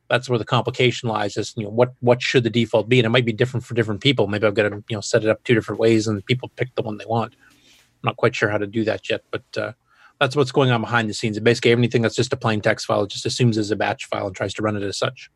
that's 0.08 0.28
where 0.28 0.38
the 0.38 0.44
complication 0.44 1.08
lies. 1.08 1.38
Is 1.38 1.54
you 1.56 1.64
know 1.64 1.70
what 1.70 1.94
what 2.00 2.20
should 2.20 2.44
the 2.44 2.50
default 2.50 2.86
be, 2.86 2.98
and 2.98 3.06
it 3.06 3.10
might 3.10 3.24
be 3.24 3.32
different 3.32 3.64
for 3.64 3.74
different 3.74 4.02
people. 4.02 4.26
Maybe 4.26 4.46
I've 4.46 4.54
got 4.54 4.68
to 4.68 4.84
you 4.88 4.96
know 4.96 5.00
set 5.00 5.24
it 5.24 5.30
up 5.30 5.42
two 5.42 5.54
different 5.54 5.80
ways, 5.80 6.06
and 6.06 6.24
people 6.26 6.50
pick 6.56 6.74
the 6.74 6.82
one 6.82 6.98
they 6.98 7.06
want. 7.06 7.34
I'm 8.02 8.08
not 8.08 8.16
quite 8.16 8.34
sure 8.34 8.48
how 8.48 8.58
to 8.58 8.66
do 8.66 8.84
that 8.84 9.08
yet, 9.08 9.22
but 9.30 9.44
uh, 9.56 9.72
that's 10.20 10.36
what's 10.36 10.52
going 10.52 10.70
on 10.70 10.80
behind 10.80 11.08
the 11.08 11.14
scenes. 11.14 11.36
And 11.36 11.44
basically, 11.44 11.72
anything 11.72 12.02
that's 12.02 12.16
just 12.16 12.32
a 12.32 12.36
plain 12.36 12.60
text 12.60 12.86
file 12.86 13.02
it 13.02 13.10
just 13.10 13.26
assumes 13.26 13.58
as 13.58 13.70
a 13.70 13.76
batch 13.76 14.06
file 14.06 14.26
and 14.26 14.36
tries 14.36 14.54
to 14.54 14.62
run 14.62 14.76
it 14.76 14.82
as 14.82 14.98
such. 14.98 15.30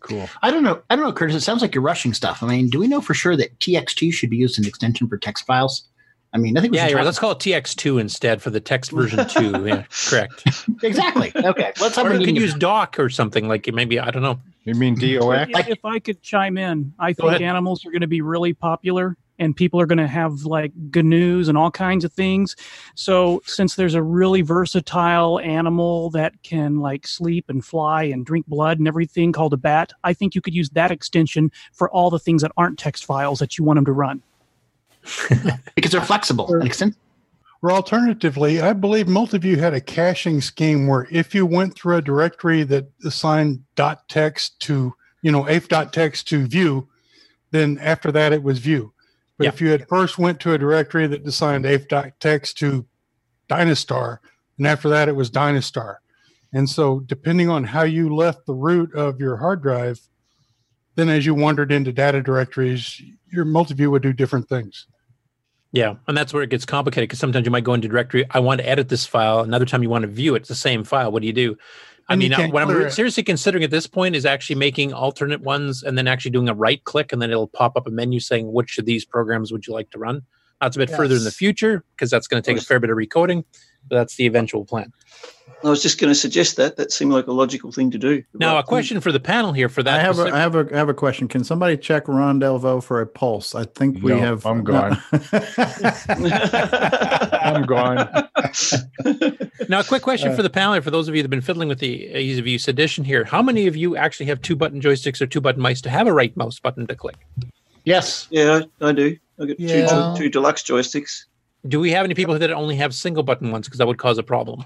Cool. 0.00 0.28
I 0.42 0.50
don't 0.50 0.62
know. 0.62 0.82
I 0.88 0.96
don't 0.96 1.04
know, 1.04 1.12
Curtis. 1.12 1.36
It 1.36 1.40
sounds 1.40 1.60
like 1.60 1.74
you're 1.74 1.82
rushing 1.82 2.14
stuff. 2.14 2.42
I 2.42 2.46
mean, 2.46 2.70
do 2.70 2.78
we 2.80 2.88
know 2.88 3.02
for 3.02 3.12
sure 3.12 3.36
that 3.36 3.58
TXT 3.58 4.12
should 4.12 4.30
be 4.30 4.36
used 4.36 4.58
as 4.58 4.64
an 4.64 4.68
extension 4.68 5.08
for 5.08 5.18
text 5.18 5.44
files? 5.46 5.86
I 6.32 6.38
mean, 6.38 6.56
I 6.56 6.60
think 6.60 6.72
we 6.72 6.78
yeah, 6.78 6.84
should 6.84 6.90
you're 6.90 6.98
right. 6.98 7.04
let's 7.04 7.18
call 7.18 7.32
it 7.32 7.38
TX2 7.38 8.00
instead 8.00 8.40
for 8.40 8.50
the 8.50 8.60
text 8.60 8.92
version 8.92 9.26
two. 9.28 9.50
Yeah, 9.66 9.84
correct. 10.08 10.44
exactly. 10.82 11.32
Okay, 11.34 11.72
let's 11.80 11.96
have 11.96 12.06
or 12.06 12.14
you 12.14 12.24
can 12.24 12.36
of- 12.36 12.42
use 12.42 12.54
doc 12.54 12.98
or 12.98 13.10
something 13.10 13.48
like 13.48 13.68
maybe 13.72 13.98
I 13.98 14.10
don't 14.10 14.22
know. 14.22 14.40
You 14.64 14.74
mean 14.74 14.94
DOX? 14.94 15.50
If, 15.58 15.68
if 15.68 15.84
I 15.84 15.98
could 15.98 16.22
chime 16.22 16.58
in, 16.58 16.92
I 16.98 17.12
think 17.14 17.40
animals 17.40 17.84
are 17.86 17.90
going 17.90 18.02
to 18.02 18.06
be 18.06 18.20
really 18.20 18.52
popular 18.52 19.16
and 19.40 19.56
people 19.56 19.80
are 19.80 19.86
going 19.86 19.98
to 19.98 20.06
have 20.06 20.44
like 20.44 20.72
GNUs 20.90 21.48
and 21.48 21.58
all 21.58 21.70
kinds 21.70 22.04
of 22.04 22.12
things. 22.12 22.54
So 22.94 23.42
since 23.46 23.74
there's 23.74 23.94
a 23.94 24.02
really 24.02 24.42
versatile 24.42 25.40
animal 25.40 26.10
that 26.10 26.40
can 26.42 26.78
like 26.78 27.06
sleep 27.06 27.46
and 27.48 27.64
fly 27.64 28.04
and 28.04 28.24
drink 28.24 28.46
blood 28.46 28.78
and 28.78 28.86
everything 28.86 29.32
called 29.32 29.54
a 29.54 29.56
bat, 29.56 29.92
I 30.04 30.12
think 30.12 30.34
you 30.34 30.42
could 30.42 30.54
use 30.54 30.68
that 30.70 30.92
extension 30.92 31.50
for 31.72 31.90
all 31.90 32.10
the 32.10 32.18
things 32.18 32.42
that 32.42 32.52
aren't 32.56 32.78
text 32.78 33.06
files 33.06 33.40
that 33.40 33.58
you 33.58 33.64
want 33.64 33.78
them 33.78 33.86
to 33.86 33.92
run. 33.92 34.22
because 35.74 35.92
they're 35.92 36.02
flexible 36.02 36.52
and 36.54 36.64
extend. 36.64 36.94
Or 37.62 37.72
alternatively, 37.72 38.60
I 38.60 38.72
believe 38.72 39.08
most 39.08 39.34
of 39.34 39.44
you 39.44 39.56
had 39.56 39.74
a 39.74 39.80
caching 39.80 40.40
scheme 40.40 40.86
where 40.86 41.06
if 41.10 41.34
you 41.34 41.44
went 41.44 41.74
through 41.74 41.96
a 41.96 42.02
directory 42.02 42.62
that 42.64 42.90
assigned 43.04 43.62
dot 43.74 44.08
text 44.08 44.60
to, 44.60 44.94
you 45.22 45.32
know, 45.32 45.48
ape 45.48 45.68
dot 45.68 45.92
text 45.92 46.28
to 46.28 46.46
view, 46.46 46.88
then 47.50 47.78
after 47.78 48.12
that 48.12 48.32
it 48.32 48.42
was 48.42 48.58
view. 48.58 48.92
But 49.40 49.54
if 49.54 49.60
you 49.62 49.70
had 49.70 49.88
first 49.88 50.18
went 50.18 50.38
to 50.40 50.52
a 50.52 50.58
directory 50.58 51.06
that 51.06 51.26
assigned 51.26 51.64
text 52.20 52.58
to 52.58 52.86
Dynastar, 53.48 54.18
and 54.58 54.66
after 54.66 54.90
that 54.90 55.08
it 55.08 55.16
was 55.16 55.30
Dynastar. 55.30 55.96
And 56.52 56.68
so 56.68 57.00
depending 57.00 57.48
on 57.48 57.64
how 57.64 57.84
you 57.84 58.14
left 58.14 58.44
the 58.44 58.52
root 58.52 58.94
of 58.94 59.18
your 59.18 59.38
hard 59.38 59.62
drive, 59.62 59.98
then 60.96 61.08
as 61.08 61.24
you 61.24 61.34
wandered 61.34 61.72
into 61.72 61.90
data 61.90 62.20
directories, 62.20 63.00
your 63.32 63.46
MultiVue 63.46 63.90
would 63.90 64.02
do 64.02 64.12
different 64.12 64.46
things. 64.46 64.86
Yeah, 65.72 65.94
and 66.06 66.14
that's 66.14 66.34
where 66.34 66.42
it 66.42 66.50
gets 66.50 66.66
complicated 66.66 67.08
because 67.08 67.20
sometimes 67.20 67.46
you 67.46 67.50
might 67.50 67.64
go 67.64 67.72
into 67.72 67.88
directory. 67.88 68.26
I 68.30 68.40
want 68.40 68.60
to 68.60 68.68
edit 68.68 68.90
this 68.90 69.06
file. 69.06 69.40
Another 69.40 69.64
time 69.64 69.82
you 69.82 69.88
want 69.88 70.02
to 70.02 70.08
view 70.08 70.34
it. 70.34 70.40
It's 70.40 70.48
the 70.50 70.54
same 70.54 70.84
file. 70.84 71.10
What 71.12 71.22
do 71.22 71.26
you 71.26 71.32
do? 71.32 71.56
I 72.10 72.16
mean, 72.16 72.32
what 72.32 72.62
I'm 72.62 72.68
clear 72.68 72.80
re- 72.80 72.86
it. 72.86 72.92
seriously 72.92 73.22
considering 73.22 73.62
at 73.62 73.70
this 73.70 73.86
point 73.86 74.16
is 74.16 74.26
actually 74.26 74.56
making 74.56 74.92
alternate 74.92 75.42
ones 75.42 75.82
and 75.84 75.96
then 75.96 76.08
actually 76.08 76.32
doing 76.32 76.48
a 76.48 76.54
right 76.54 76.82
click 76.82 77.12
and 77.12 77.22
then 77.22 77.30
it'll 77.30 77.46
pop 77.46 77.76
up 77.76 77.86
a 77.86 77.90
menu 77.90 78.18
saying 78.18 78.52
which 78.52 78.78
of 78.78 78.84
these 78.84 79.04
programs 79.04 79.52
would 79.52 79.66
you 79.66 79.72
like 79.72 79.90
to 79.90 79.98
run. 79.98 80.22
That's 80.60 80.76
a 80.76 80.80
bit 80.80 80.90
further 80.90 81.14
in 81.14 81.24
the 81.24 81.30
future 81.30 81.84
because 81.92 82.10
that's 82.10 82.26
going 82.26 82.42
to 82.42 82.50
take 82.50 82.60
a 82.60 82.64
fair 82.64 82.80
bit 82.80 82.90
of 82.90 82.96
recoding, 82.96 83.44
but 83.88 83.96
that's 83.96 84.16
the 84.16 84.26
eventual 84.26 84.64
plan. 84.64 84.92
I 85.62 85.68
was 85.68 85.82
just 85.82 86.00
going 86.00 86.10
to 86.10 86.14
suggest 86.14 86.56
that. 86.56 86.76
That 86.76 86.90
seemed 86.90 87.12
like 87.12 87.26
a 87.26 87.32
logical 87.32 87.70
thing 87.70 87.90
to 87.90 87.98
do. 87.98 88.22
Now, 88.34 88.58
a 88.58 88.62
question 88.62 89.00
for 89.00 89.12
the 89.12 89.20
panel 89.20 89.52
here 89.52 89.68
for 89.68 89.82
that. 89.82 89.98
I 90.00 90.02
have 90.02 90.12
a, 90.12 90.14
specific- 90.14 90.34
I 90.34 90.38
have 90.40 90.54
a 90.54 90.68
I 90.74 90.76
have 90.78 90.88
a 90.88 90.94
question. 90.94 91.28
Can 91.28 91.44
somebody 91.44 91.76
check 91.76 92.08
Ron 92.08 92.40
Delvaux 92.40 92.82
for 92.82 93.00
a 93.00 93.06
pulse? 93.06 93.54
I 93.54 93.64
think 93.64 94.02
we 94.02 94.12
No, 94.12 94.18
have. 94.20 94.46
I'm 94.46 94.64
gone. 94.64 94.96
I'm 96.12 97.62
gone. 97.66 98.08
now, 99.68 99.80
a 99.80 99.84
quick 99.84 100.02
question 100.02 100.32
Uh, 100.32 100.36
for 100.36 100.42
the 100.42 100.50
panel, 100.50 100.80
for 100.80 100.90
those 100.90 101.08
of 101.08 101.14
you 101.14 101.22
that 101.22 101.24
have 101.26 101.30
been 101.30 101.40
fiddling 101.40 101.68
with 101.68 101.78
the 101.78 102.06
ease 102.16 102.38
of 102.38 102.46
use 102.46 102.68
edition 102.68 103.04
here. 103.04 103.24
How 103.24 103.42
many 103.42 103.66
of 103.66 103.76
you 103.76 103.96
actually 103.96 104.26
have 104.26 104.40
two 104.42 104.56
button 104.56 104.80
joysticks 104.80 105.20
or 105.20 105.26
two 105.26 105.40
button 105.40 105.60
mice 105.62 105.80
to 105.82 105.90
have 105.90 106.06
a 106.06 106.12
right 106.12 106.34
mouse 106.36 106.58
button 106.58 106.86
to 106.86 106.94
click? 106.96 107.16
Yes. 107.84 108.28
Yeah, 108.30 108.62
I, 108.80 108.88
I 108.88 108.92
do. 108.92 109.16
I 109.40 109.46
got 109.46 109.60
Yeah. 109.60 110.14
two, 110.16 110.24
two 110.24 110.30
deluxe 110.30 110.62
joysticks. 110.62 111.24
Do 111.68 111.80
we 111.80 111.90
have 111.90 112.04
any 112.04 112.14
people 112.14 112.38
that 112.38 112.50
only 112.50 112.76
have 112.76 112.94
single 112.94 113.22
button 113.22 113.50
ones? 113.50 113.66
Because 113.66 113.78
that 113.78 113.86
would 113.86 113.98
cause 113.98 114.16
a 114.18 114.22
problem. 114.22 114.64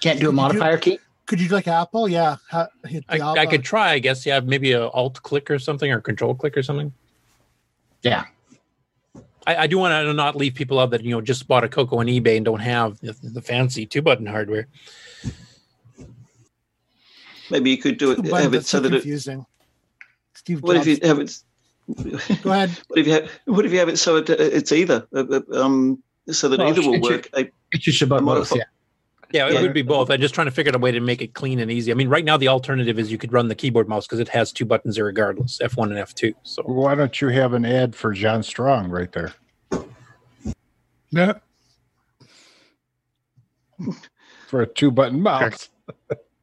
Can't 0.00 0.18
do 0.20 0.26
a 0.26 0.30
Could 0.30 0.32
you 0.32 0.32
modifier 0.32 0.78
key. 0.78 0.98
Could 1.26 1.40
you 1.40 1.48
do 1.48 1.54
like 1.54 1.68
Apple? 1.68 2.08
Yeah. 2.08 2.36
Hit 2.86 3.06
the 3.08 3.20
I, 3.22 3.32
I 3.42 3.46
could 3.46 3.62
try, 3.62 3.92
I 3.92 3.98
guess. 3.98 4.26
Yeah, 4.26 4.40
maybe 4.40 4.72
a 4.72 4.88
Alt 4.88 5.22
click 5.22 5.50
or 5.50 5.58
something, 5.58 5.90
or 5.92 6.00
Control 6.00 6.34
click 6.34 6.56
or 6.56 6.62
something. 6.62 6.92
Yeah. 8.02 8.24
I, 9.46 9.56
I 9.56 9.66
do 9.66 9.78
want 9.78 9.92
to 9.92 10.12
not 10.12 10.36
leave 10.36 10.54
people 10.54 10.78
out 10.80 10.90
that 10.90 11.02
you 11.04 11.10
know 11.12 11.20
just 11.20 11.46
bought 11.46 11.64
a 11.64 11.68
Coco 11.68 11.98
on 11.98 12.06
eBay 12.06 12.36
and 12.36 12.44
don't 12.44 12.60
have 12.60 12.98
the, 13.00 13.12
the 13.22 13.40
fancy 13.42 13.86
two 13.86 14.02
button 14.02 14.26
hardware. 14.26 14.66
Maybe 17.50 17.70
you 17.70 17.78
could 17.78 17.98
do 17.98 18.12
it. 18.12 18.16
Two 18.16 18.22
buttons, 18.22 18.42
Have 18.42 18.54
it 18.54 18.56
that's 18.58 18.68
so 18.68 18.78
so 18.78 18.82
that 18.82 18.88
it. 18.94 19.00
confusing. 19.00 19.46
Steve 20.34 20.62
What 20.62 20.76
if 20.76 20.86
you 20.86 20.98
have 21.02 21.18
it? 21.18 21.36
Go 22.42 22.52
ahead. 22.52 22.70
What 22.88 22.98
if 22.98 23.06
you 23.06 23.12
have? 23.14 23.30
What 23.46 23.66
if 23.66 23.72
you 23.72 23.78
have 23.78 23.88
it 23.88 23.98
so 23.98 24.16
it, 24.16 24.30
it's 24.30 24.72
either? 24.72 25.06
uh, 25.14 25.24
uh, 25.30 25.40
Um, 25.60 26.02
so 26.30 26.48
that 26.48 26.58
Well, 26.60 26.68
either 26.68 26.80
will 26.82 26.94
it 26.94 27.04
should- 27.04 27.10
work. 27.12 27.28
A- 27.34 27.50
It 27.72 27.82
should 27.82 28.08
both, 28.08 28.20
a 28.20 28.24
both 28.24 28.56
yeah. 28.56 28.62
Yeah, 29.32 29.46
it 29.48 29.54
Yeah. 29.54 29.62
would 29.62 29.72
be 29.72 29.82
both. 29.82 30.10
I'm 30.10 30.20
just 30.20 30.34
trying 30.34 30.46
to 30.46 30.50
figure 30.50 30.70
out 30.70 30.74
a 30.76 30.78
way 30.78 30.90
to 30.90 31.00
make 31.00 31.22
it 31.22 31.34
clean 31.34 31.58
and 31.60 31.70
easy. 31.70 31.92
I 31.92 31.94
mean, 31.94 32.08
right 32.08 32.24
now 32.24 32.36
the 32.36 32.48
alternative 32.48 32.98
is 32.98 33.12
you 33.12 33.18
could 33.18 33.32
run 33.32 33.48
the 33.48 33.54
keyboard 33.54 33.88
mouse 33.88 34.06
because 34.06 34.18
it 34.18 34.28
has 34.28 34.52
two 34.52 34.64
buttons 34.64 34.98
regardless, 34.98 35.58
F1 35.62 35.84
and 35.84 35.92
F2. 35.94 36.34
So 36.42 36.62
Why 36.64 36.94
don't 36.94 37.20
you 37.20 37.28
have 37.28 37.52
an 37.52 37.64
ad 37.64 37.94
for 37.94 38.12
John 38.12 38.42
Strong 38.42 38.90
right 38.90 39.10
there? 39.12 39.32
Yeah. 41.10 41.34
For 44.48 44.62
a 44.62 44.66
two 44.66 44.90
button 44.90 45.20
mouse. 45.22 45.70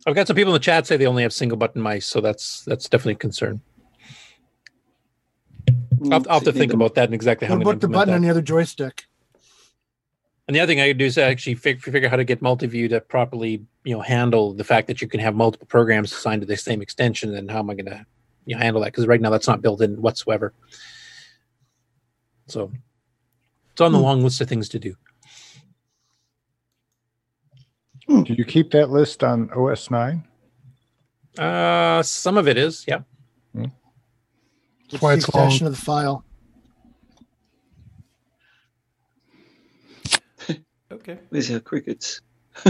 I've 0.06 0.16
got 0.16 0.28
some 0.28 0.36
people 0.36 0.54
in 0.54 0.60
the 0.60 0.64
chat 0.64 0.88
say 0.88 0.96
they 0.98 1.06
only 1.08 1.24
have 1.24 1.34
single 1.34 1.58
button 1.58 1.82
mice, 1.82 2.06
so 2.06 2.22
that's 2.22 2.64
that's 2.64 2.88
definitely 2.88 3.14
a 3.14 3.18
concern. 3.18 3.60
I'll, 6.12 6.24
I'll 6.30 6.36
have 6.36 6.44
to 6.44 6.54
think 6.54 6.72
about 6.74 6.96
that 6.96 7.06
and 7.06 7.14
exactly 7.14 7.48
how 7.48 7.56
What 7.56 7.62
I'm 7.64 7.68
about 7.68 7.82
the 7.82 7.88
button 7.90 8.12
that. 8.12 8.16
on 8.16 8.22
the 8.22 8.30
other 8.30 8.42
joystick? 8.42 9.07
And 10.48 10.56
the 10.56 10.62
other 10.62 10.72
thing 10.72 10.80
I 10.80 10.88
could 10.88 10.98
do 10.98 11.06
is 11.06 11.18
actually 11.18 11.56
fig- 11.56 11.82
figure 11.82 12.08
out 12.08 12.12
how 12.12 12.16
to 12.18 12.24
get 12.24 12.42
Multi-Vue 12.42 12.88
to 12.90 13.02
properly, 13.02 13.66
you 13.84 13.94
know, 13.94 14.02
handle 14.02 14.54
the 14.54 14.64
fact 14.64 14.88
that 14.88 15.02
you 15.02 15.08
can 15.08 15.20
have 15.20 15.36
multiple 15.36 15.68
programs 15.68 16.12
assigned 16.14 16.42
to 16.42 16.46
the 16.48 16.56
same 16.56 16.82
extension. 16.82 17.36
And 17.36 17.52
how 17.52 17.60
am 17.60 17.70
I 17.70 17.74
going 17.74 17.88
to, 17.88 18.06
you 18.46 18.56
know, 18.56 18.62
handle 18.62 18.82
that? 18.82 18.94
Because 18.94 19.08
right 19.08 19.20
now 19.20 19.30
that's 19.30 19.48
not 19.48 19.62
built 19.62 19.82
in 19.82 20.02
whatsoever. 20.02 20.54
So 22.48 22.72
it's 23.72 23.82
on 23.82 23.92
the 23.92 23.98
Hmm. 23.98 24.04
long 24.06 24.22
list 24.22 24.40
of 24.40 24.48
things 24.48 24.70
to 24.70 24.80
do. 24.80 24.96
Do 28.08 28.34
you 28.34 28.46
keep 28.46 28.72
that 28.72 28.90
list 28.90 29.22
on 29.22 29.50
OS 29.52 29.92
nine? 29.92 30.24
Uh, 31.38 32.02
some 32.04 32.38
of 32.38 32.48
it 32.48 32.58
is, 32.58 32.86
yeah. 32.88 33.00
That's 33.54 35.04
why 35.04 35.12
the 35.12 35.18
it's 35.18 35.34
long. 35.36 35.44
extension 35.44 35.68
of 35.68 35.74
the 35.76 35.82
file. 35.82 36.24
Okay. 41.08 41.20
Where's 41.30 41.52
our 41.52 41.60
crickets? 41.60 42.22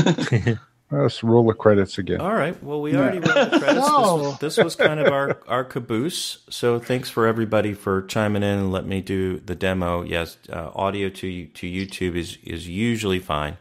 Let's 0.90 1.22
roll 1.22 1.46
the 1.46 1.54
credits 1.54 1.98
again. 1.98 2.22
All 2.22 2.34
right. 2.34 2.62
Well, 2.64 2.82
we 2.82 2.94
Yeah. 2.94 3.00
already 3.00 3.20
wrote 3.20 3.52
the 3.52 3.60
credits. 3.60 3.86
This, 3.86 3.90
was, 3.90 4.40
this 4.40 4.58
was 4.58 4.76
kind 4.76 5.00
of 5.02 5.08
our, 5.12 5.42
our 5.48 5.64
caboose. 5.66 6.40
So 6.50 6.80
thanks 6.80 7.10
for 7.10 7.28
everybody 7.28 7.74
for 7.74 8.04
chiming 8.04 8.44
in 8.44 8.58
and 8.60 8.72
let 8.72 8.86
me 8.86 9.02
do 9.02 9.40
the 9.40 9.56
demo. 9.56 10.04
Yes, 10.04 10.38
uh, 10.50 10.72
audio 10.76 11.10
to 11.10 11.46
to 11.48 11.68
YouTube 11.68 12.16
is 12.16 12.38
is 12.44 12.70
usually 12.70 13.20
fine. 13.20 13.58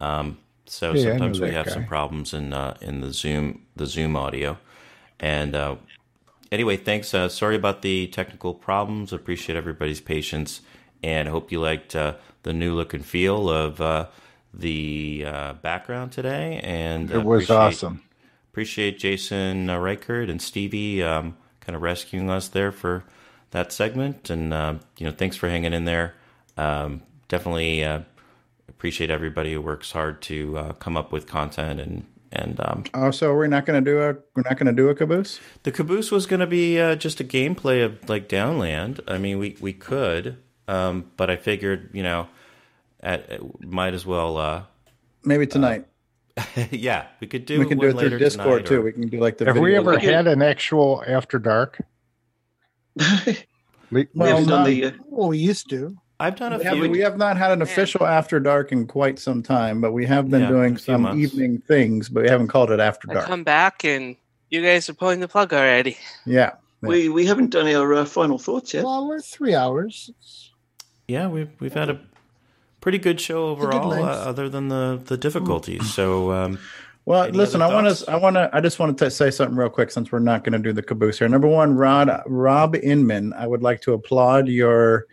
Um, 0.00 0.38
so 0.66 0.92
Yeah, 0.92 1.00
I 1.00 1.04
know 1.04 1.10
sometimes 1.12 1.40
we 1.40 1.46
that 1.46 1.54
have 1.54 1.70
some 1.70 1.86
problems 1.86 2.34
in 2.34 2.52
uh, 2.52 2.76
in 2.82 3.00
the 3.00 3.12
Zoom 3.14 3.62
the 3.76 3.86
Zoom 3.86 4.14
audio. 4.16 4.58
And 5.20 5.56
uh, 5.56 5.76
anyway, 6.52 6.76
thanks. 6.76 7.14
Uh, 7.14 7.30
sorry 7.30 7.56
about 7.56 7.80
the 7.80 8.08
technical 8.08 8.52
problems. 8.54 9.12
Appreciate 9.12 9.56
everybody's 9.56 10.02
patience, 10.02 10.60
and 11.02 11.28
hope 11.28 11.50
you 11.52 11.60
liked 11.60 11.94
uh, 11.96 12.14
the 12.42 12.52
new 12.52 12.74
look 12.74 12.94
and 12.94 13.04
feel 13.04 13.48
of 13.50 13.80
uh, 13.80 14.06
the 14.54 15.24
uh, 15.26 15.52
background 15.54 16.12
today. 16.12 16.60
And 16.62 17.10
It 17.10 17.24
was 17.24 17.44
appreciate- 17.44 17.56
awesome. 17.56 18.02
Appreciate 18.52 18.98
Jason 18.98 19.70
uh, 19.70 19.78
Reichert 19.78 20.28
and 20.28 20.42
Stevie 20.42 21.02
um, 21.02 21.36
kind 21.60 21.76
of 21.76 21.82
rescuing 21.82 22.28
us 22.28 22.48
there 22.48 22.72
for 22.72 23.04
that 23.52 23.72
segment, 23.72 24.30
and 24.30 24.52
uh, 24.52 24.74
you 24.98 25.06
know, 25.06 25.12
thanks 25.12 25.36
for 25.36 25.48
hanging 25.48 25.72
in 25.72 25.84
there. 25.84 26.14
Um, 26.56 27.02
definitely 27.28 27.84
uh, 27.84 28.00
appreciate 28.68 29.10
everybody 29.10 29.52
who 29.52 29.60
works 29.60 29.92
hard 29.92 30.20
to 30.22 30.58
uh, 30.58 30.72
come 30.72 30.96
up 30.96 31.12
with 31.12 31.26
content 31.28 31.78
and 31.80 32.04
and 32.32 32.58
um, 32.60 32.84
Oh, 32.94 33.10
so 33.12 33.32
we're 33.32 33.46
not 33.46 33.64
going 33.64 33.82
to 33.82 33.90
do 33.90 33.98
a 34.00 34.14
we're 34.34 34.42
not 34.44 34.58
going 34.58 34.66
to 34.66 34.72
do 34.72 34.88
a 34.88 34.94
caboose. 34.94 35.38
the 35.62 35.70
caboose 35.70 36.10
was 36.10 36.26
going 36.26 36.40
to 36.40 36.46
be 36.46 36.80
uh, 36.80 36.96
just 36.96 37.20
a 37.20 37.24
gameplay 37.24 37.84
of 37.84 38.08
like 38.08 38.28
Downland. 38.28 39.00
I 39.06 39.18
mean, 39.18 39.38
we 39.38 39.56
we 39.60 39.72
could, 39.72 40.36
um, 40.68 41.10
but 41.16 41.30
I 41.30 41.36
figured 41.36 41.90
you 41.92 42.02
know, 42.04 42.28
at, 43.00 43.28
at- 43.30 43.64
might 43.64 43.94
as 43.94 44.06
well. 44.06 44.36
Uh, 44.36 44.62
Maybe 45.24 45.46
tonight. 45.46 45.86
yeah, 46.70 47.06
we 47.20 47.26
could 47.26 47.44
do. 47.46 47.58
we 47.58 47.66
can 47.66 47.78
do 47.78 47.88
it 47.88 47.98
through 47.98 48.16
Discord 48.18 48.64
too. 48.66 48.76
or- 48.80 48.82
We 48.82 48.92
can 48.92 49.08
do 49.08 49.18
like 49.18 49.38
the. 49.38 49.46
Have 49.46 49.56
we 49.56 49.70
video. 49.74 49.80
ever 49.80 49.98
had 49.98 50.26
an 50.28 50.40
actual 50.42 51.02
after 51.06 51.38
dark? 51.40 51.80
Le- 53.90 54.04
Well, 54.14 54.28
haven't 54.28 54.48
done 54.48 54.64
the, 54.66 54.84
uh, 54.86 54.90
Well, 55.06 55.28
we 55.28 55.38
used 55.38 55.70
to. 55.70 55.96
I've 56.20 56.36
done 56.36 56.52
a 56.52 56.58
we, 56.58 56.64
have, 56.64 56.74
few. 56.78 56.90
we 56.90 56.98
have 56.98 57.16
not 57.16 57.36
had 57.36 57.52
an 57.52 57.62
official 57.62 58.04
after 58.04 58.40
dark 58.40 58.72
in 58.72 58.86
quite 58.88 59.18
some 59.20 59.40
time, 59.42 59.80
but 59.80 59.92
we 59.92 60.04
have 60.06 60.28
been 60.28 60.42
Yeah, 60.42 60.48
doing 60.48 60.76
some 60.76 61.02
months. 61.02 61.20
evening 61.22 61.62
things, 61.66 62.08
but 62.08 62.24
we 62.24 62.28
haven't 62.28 62.48
called 62.48 62.70
it 62.72 62.80
after 62.80 63.08
I 63.10 63.14
dark. 63.14 63.26
come 63.26 63.44
back 63.44 63.84
and 63.84 64.16
you 64.50 64.60
guys 64.62 64.88
are 64.88 64.94
pulling 64.94 65.20
the 65.20 65.28
plug 65.28 65.52
already. 65.54 65.96
Yeah. 66.26 66.54
we 66.82 67.08
we 67.08 67.24
haven't 67.24 67.50
done 67.50 67.68
our 67.72 67.94
uh, 67.94 68.04
final 68.04 68.36
thoughts 68.38 68.74
yet. 68.74 68.84
Well, 68.84 69.06
we're 69.08 69.20
three 69.20 69.54
hours. 69.54 70.10
Yeah, 71.08 71.26
we've 71.26 71.50
we've 71.58 71.74
had 71.74 71.90
a 71.90 72.00
pretty 72.80 72.98
good 72.98 73.20
show 73.20 73.52
a 73.52 73.56
good 73.56 73.74
overall, 73.74 73.92
uh, 73.92 74.06
other 74.06 74.48
than 74.48 74.68
the 74.68 75.00
the 75.04 75.16
difficulties. 75.16 75.92
So, 75.92 76.32
um, 76.32 76.58
Well, 77.06 77.28
listen, 77.30 77.62
I 77.62 77.72
want 77.72 77.96
to, 77.96 78.10
I 78.10 78.16
want 78.16 78.36
to, 78.36 78.50
I 78.52 78.60
just 78.60 78.78
want 78.78 78.98
to 78.98 79.10
say 79.10 79.30
something 79.30 79.56
real 79.56 79.70
quick 79.70 79.90
since 79.90 80.12
we're 80.12 80.18
not 80.18 80.44
going 80.44 80.52
to 80.52 80.58
do 80.58 80.74
the 80.74 80.82
caboose 80.82 81.18
here. 81.18 81.28
Number 81.28 81.48
one, 81.48 81.74
Rod, 81.74 82.22
Rob 82.26 82.76
Inman, 82.76 83.32
I 83.32 83.46
would 83.46 83.62
like 83.62 83.80
to 83.82 83.94
applaud 83.94 84.46
your 84.46 85.06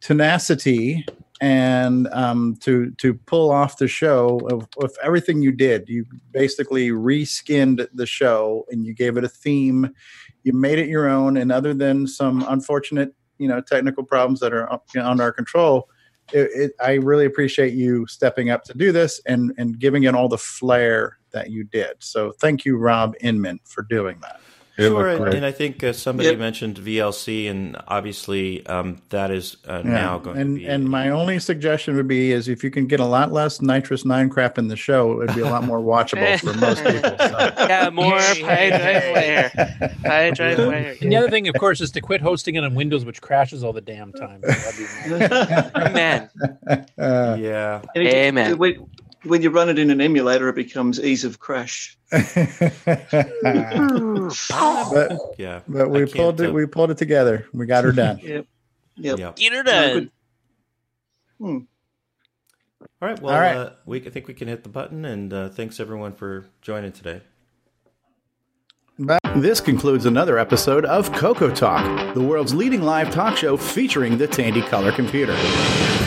tenacity 0.00 1.06
and 1.40 2.08
um, 2.08 2.56
to 2.62 2.90
to 2.98 3.14
pull 3.14 3.52
off 3.52 3.78
the 3.78 3.86
show 3.86 4.40
of, 4.50 4.68
of 4.82 4.92
everything 5.04 5.40
you 5.40 5.52
did. 5.52 5.88
You 5.88 6.04
basically 6.32 6.90
reskinned 6.90 7.86
the 7.94 8.06
show 8.06 8.66
and 8.70 8.84
you 8.84 8.92
gave 8.92 9.16
it 9.16 9.22
a 9.22 9.28
theme. 9.28 9.94
You 10.42 10.52
made 10.52 10.80
it 10.80 10.88
your 10.88 11.08
own, 11.08 11.36
and 11.36 11.52
other 11.52 11.74
than 11.74 12.08
some 12.08 12.44
unfortunate, 12.48 13.14
you 13.40 13.48
know, 13.48 13.60
technical 13.60 14.04
problems 14.04 14.38
that 14.40 14.52
are 14.52 14.70
on 14.70 15.20
our 15.20 15.32
control, 15.32 15.88
it, 16.32 16.50
it, 16.54 16.72
I 16.80 16.94
really 16.94 17.24
appreciate 17.24 17.72
you 17.72 18.06
stepping 18.06 18.50
up 18.50 18.62
to 18.64 18.74
do 18.74 18.92
this 18.92 19.20
and 19.26 19.52
and 19.58 19.78
giving 19.78 20.04
it 20.04 20.14
all 20.14 20.28
the 20.28 20.38
flair 20.38 21.18
that 21.32 21.50
you 21.50 21.64
did. 21.64 21.94
So 21.98 22.32
thank 22.32 22.64
you, 22.64 22.76
Rob 22.76 23.14
Inman, 23.20 23.60
for 23.64 23.82
doing 23.82 24.18
that. 24.20 24.40
Sure, 24.88 25.08
and, 25.08 25.34
and 25.34 25.46
I 25.46 25.52
think 25.52 25.82
uh, 25.84 25.92
somebody 25.92 26.28
Yep. 26.30 26.38
mentioned 26.38 26.76
VLC, 26.78 27.50
and 27.50 27.76
obviously 27.88 28.66
um, 28.66 29.00
that 29.10 29.30
is 29.30 29.56
uh, 29.68 29.82
Yeah. 29.84 29.90
now 29.90 30.18
going 30.18 30.38
and 30.38 30.56
to 30.56 30.60
be. 30.60 30.66
and 30.66 30.88
my 30.88 31.10
only 31.10 31.38
suggestion 31.38 31.96
would 31.96 32.08
be 32.08 32.32
is 32.32 32.48
if 32.48 32.64
you 32.64 32.70
can 32.70 32.86
get 32.86 33.00
a 33.00 33.04
lot 33.04 33.32
less 33.32 33.58
NitrOS 33.58 34.04
nine 34.04 34.28
crap 34.28 34.58
in 34.58 34.68
the 34.68 34.76
show, 34.76 35.12
it 35.12 35.16
would 35.16 35.34
be 35.34 35.40
a 35.42 35.46
lot 35.50 35.64
more 35.64 35.80
watchable 35.80 36.38
for 36.40 36.54
most 36.58 36.84
people. 36.84 37.16
So. 37.18 37.50
Yeah, 37.70 37.90
more 37.90 38.18
pie 38.18 38.68
drive 38.70 39.02
player. 39.12 39.50
Pie 40.04 40.30
drive 40.32 40.56
player. 40.56 40.96
And 41.00 41.12
the 41.12 41.16
other 41.16 41.30
thing, 41.30 41.46
of 41.48 41.54
course, 41.54 41.80
is 41.80 41.90
to 41.92 42.00
quit 42.00 42.20
hosting 42.20 42.56
it 42.56 42.64
on 42.64 42.74
Windows, 42.74 43.04
which 43.04 43.20
crashes 43.20 43.62
all 43.62 43.72
the 43.72 43.80
damn 43.80 44.12
time. 44.12 44.40
Amen. 45.76 46.28
Uh, 46.98 47.36
yeah. 47.38 47.82
And 47.94 48.06
it- 48.06 48.14
Amen. 48.14 48.58
When, 48.58 48.86
when 49.24 49.42
you 49.42 49.50
run 49.50 49.68
it 49.68 49.78
in 49.78 49.90
an 49.90 50.00
emulator, 50.00 50.48
it 50.48 50.54
becomes 50.56 50.98
ease 51.00 51.24
of 51.24 51.38
crash. 51.38 51.96
but 52.10 52.28
yeah, 55.38 55.60
but 55.68 55.90
we 55.90 56.02
I 56.02 56.06
can't, 56.06 56.12
pulled 56.16 56.40
it. 56.40 56.50
uh, 56.50 56.52
We 56.52 56.66
pulled 56.66 56.90
it 56.90 56.98
together. 56.98 57.46
We 57.52 57.66
got 57.66 57.84
her 57.84 57.92
done. 57.92 58.18
Yep. 58.18 58.46
Yep. 58.96 59.18
Yep. 59.18 59.36
Get 59.36 59.52
her 59.52 59.62
done. 59.62 59.92
good. 59.92 60.10
Hmm. 61.38 61.58
All 63.02 63.08
right. 63.08 63.20
Well, 63.20 63.34
All 63.34 63.40
right. 63.40 63.56
Uh, 63.56 63.70
we 63.86 64.04
I 64.06 64.10
think 64.10 64.26
we 64.28 64.34
can 64.34 64.48
hit 64.48 64.62
the 64.62 64.68
button, 64.68 65.04
and 65.04 65.32
uh, 65.32 65.48
thanks 65.50 65.80
everyone 65.80 66.12
for 66.14 66.46
joining 66.62 66.92
today. 66.92 67.22
This 69.36 69.60
concludes 69.62 70.04
another 70.04 70.38
episode 70.38 70.84
of 70.84 71.10
Coco 71.14 71.48
Talk, 71.54 72.14
the 72.14 72.20
world's 72.20 72.52
leading 72.54 72.82
live 72.82 73.10
talk 73.10 73.34
show 73.38 73.56
featuring 73.56 74.18
the 74.18 74.26
Tandy 74.26 74.60
Color 74.60 74.92
Computer. 74.92 75.34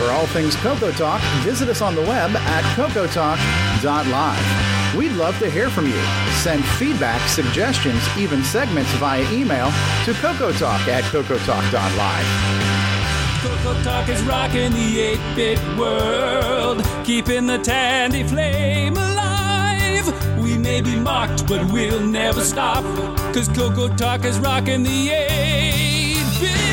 For 0.03 0.11
all 0.11 0.27
things 0.27 0.55
Coco 0.57 0.91
Talk, 0.91 1.21
visit 1.45 1.69
us 1.69 1.81
on 1.81 1.95
the 1.95 2.01
web 2.01 2.35
at 2.35 2.63
cocotalk.live. 2.75 4.95
We'd 4.97 5.13
love 5.13 5.39
to 5.39 5.49
hear 5.49 5.69
from 5.69 5.87
you. 5.87 5.97
Send 6.41 6.65
feedback, 6.65 7.25
suggestions, 7.29 8.03
even 8.17 8.43
segments 8.43 8.91
via 8.95 9.21
email 9.31 9.67
to 10.03 10.11
cocotalk 10.19 10.85
at 10.89 11.05
cocotalk.live. 11.05 12.25
Coco 13.41 13.81
Talk 13.83 14.09
is 14.09 14.21
rocking 14.23 14.73
the 14.73 15.15
8-bit 15.15 15.77
world, 15.77 16.83
keeping 17.05 17.45
the 17.45 17.59
Tandy 17.59 18.23
flame 18.23 18.97
alive. 18.97 20.37
We 20.37 20.57
may 20.57 20.81
be 20.81 20.97
mocked, 20.97 21.47
but 21.47 21.71
we'll 21.71 22.05
never 22.05 22.41
stop, 22.41 22.83
cause 23.33 23.47
Coco 23.47 23.87
Talk 23.95 24.25
is 24.25 24.37
rocking 24.37 24.83
the 24.83 25.07
8-bit 25.07 26.72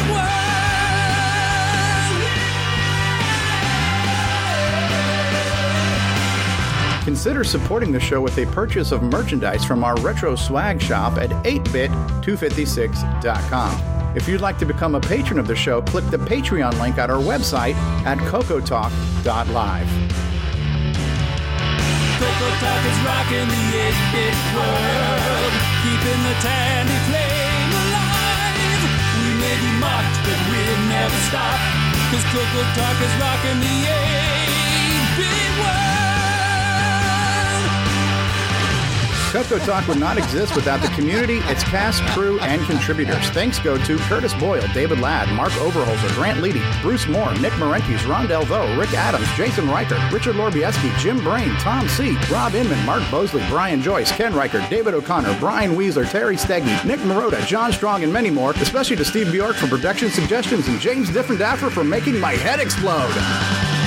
Consider 7.05 7.45
supporting 7.45 7.93
the 7.93 8.01
show 8.01 8.21
with 8.21 8.37
a 8.39 8.47
purchase 8.47 8.91
of 8.93 9.03
merchandise 9.03 9.65
from 9.65 9.83
our 9.85 9.97
retro 10.01 10.37
swag 10.37 10.81
shop 10.81 11.19
at 11.19 11.31
8bit256.com. 11.45 14.17
If 14.17 14.29
you'd 14.29 14.43
like 14.43 14.59
to 14.59 14.67
become 14.67 14.95
a 14.95 15.01
patron 15.01 15.39
of 15.39 15.47
the 15.47 15.57
show, 15.57 15.81
click 15.81 16.05
the 16.11 16.19
Patreon 16.19 16.79
link 16.81 16.99
at 16.99 17.09
our 17.11 17.23
website 17.23 17.75
at 18.05 18.19
cocotalk.live. 18.19 19.89
Coco 22.19 22.51
Talk 22.61 22.85
is 22.85 22.99
rocking 23.01 23.49
the 23.49 23.65
8-bit 23.81 24.37
world, 24.53 25.53
keeping 25.81 26.21
the 26.21 26.37
tandy 26.45 27.01
flame 27.09 27.73
alive. 27.81 28.85
We 29.25 29.41
may 29.41 29.57
be 29.57 29.73
mocked, 29.81 30.21
but 30.27 30.37
we'll 30.53 30.81
never 30.93 31.17
stop, 31.33 31.57
cause 32.13 32.21
Coco 32.29 32.61
Talk 32.77 33.01
is 33.01 33.09
rocking 33.17 33.65
the 33.65 33.89
8-bit 33.89 34.40
Coco 39.31 39.61
Talk 39.61 39.87
would 39.87 40.01
not 40.01 40.19
exist 40.19 40.57
without 40.57 40.83
the 40.83 40.89
community, 40.89 41.39
its 41.45 41.63
cast, 41.63 42.03
crew, 42.07 42.41
and 42.41 42.61
contributors. 42.67 43.31
Thanks 43.31 43.61
go 43.61 43.79
to 43.79 43.97
Curtis 43.99 44.35
Boyle, 44.35 44.67
David 44.75 44.99
Ladd, 44.99 45.33
Mark 45.37 45.53
Overholzer, 45.53 46.13
Grant 46.17 46.41
Leedy, 46.41 46.61
Bruce 46.83 47.07
Moore, 47.07 47.33
Nick 47.35 47.53
Marentes, 47.53 48.05
Ron 48.09 48.27
Delvaux, 48.27 48.77
Rick 48.77 48.93
Adams, 48.93 49.29
Jason 49.37 49.67
Reicher, 49.67 50.11
Richard 50.11 50.35
Lorbieski, 50.35 50.97
Jim 50.99 51.23
Brain, 51.23 51.51
Tom 51.59 51.89
C., 51.89 52.17
Rob 52.29 52.57
Inman, 52.57 52.85
Mark 52.85 53.09
Bosley, 53.09 53.47
Brian 53.49 53.81
Joyce, 53.81 54.11
Ken 54.11 54.33
Reicher, 54.33 54.69
David 54.69 54.95
O'Connor, 54.95 55.39
Brian 55.39 55.77
Weasler, 55.77 56.11
Terry 56.11 56.35
Steggy, 56.35 56.85
Nick 56.85 56.99
Marotta, 57.01 57.47
John 57.47 57.73
Strong, 57.73 58.03
and 58.03 58.13
many 58.13 58.31
more, 58.31 58.51
especially 58.55 58.97
to 58.97 59.05
Steve 59.05 59.31
Bjork 59.31 59.55
for 59.55 59.69
production 59.69 60.11
suggestions 60.11 60.67
and 60.67 60.81
James 60.81 61.09
Diffendaffer 61.09 61.71
for 61.71 61.85
making 61.85 62.19
my 62.19 62.33
head 62.33 62.59
explode. 62.59 63.80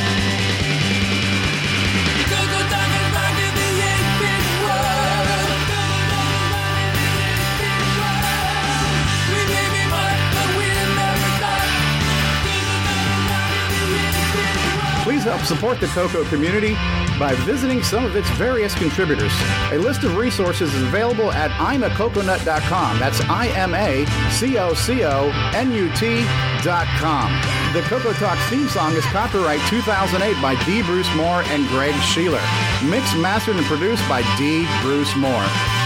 Please 15.23 15.31
help 15.31 15.45
support 15.45 15.79
the 15.79 15.87
Coco 15.87 16.25
community 16.25 16.73
by 17.17 17.33
visiting 17.45 17.81
some 17.81 18.03
of 18.03 18.17
its 18.17 18.29
various 18.31 18.75
contributors. 18.75 19.31
A 19.71 19.77
list 19.77 20.03
of 20.03 20.17
resources 20.17 20.73
is 20.73 20.83
available 20.83 21.31
at 21.31 21.49
imacoconut.com. 21.51 22.99
That's 22.99 23.21
I 23.21 23.47
M 23.55 23.73
A 23.73 24.05
C 24.29 24.57
O 24.57 24.73
C 24.73 25.05
O 25.05 25.29
N 25.53 25.71
U 25.71 25.89
T.com. 25.95 27.41
The 27.71 27.81
Coco 27.83 28.11
Talk 28.11 28.37
theme 28.49 28.67
song 28.67 28.95
is 28.95 29.05
copyright 29.05 29.61
2008 29.69 30.41
by 30.41 30.61
D. 30.65 30.81
Bruce 30.83 31.15
Moore 31.15 31.43
and 31.43 31.65
Greg 31.69 31.93
Sheeler. 32.01 32.43
Mixed, 32.89 33.15
mastered, 33.15 33.55
and 33.55 33.65
produced 33.65 34.05
by 34.09 34.23
D. 34.37 34.67
Bruce 34.81 35.15
Moore. 35.15 35.82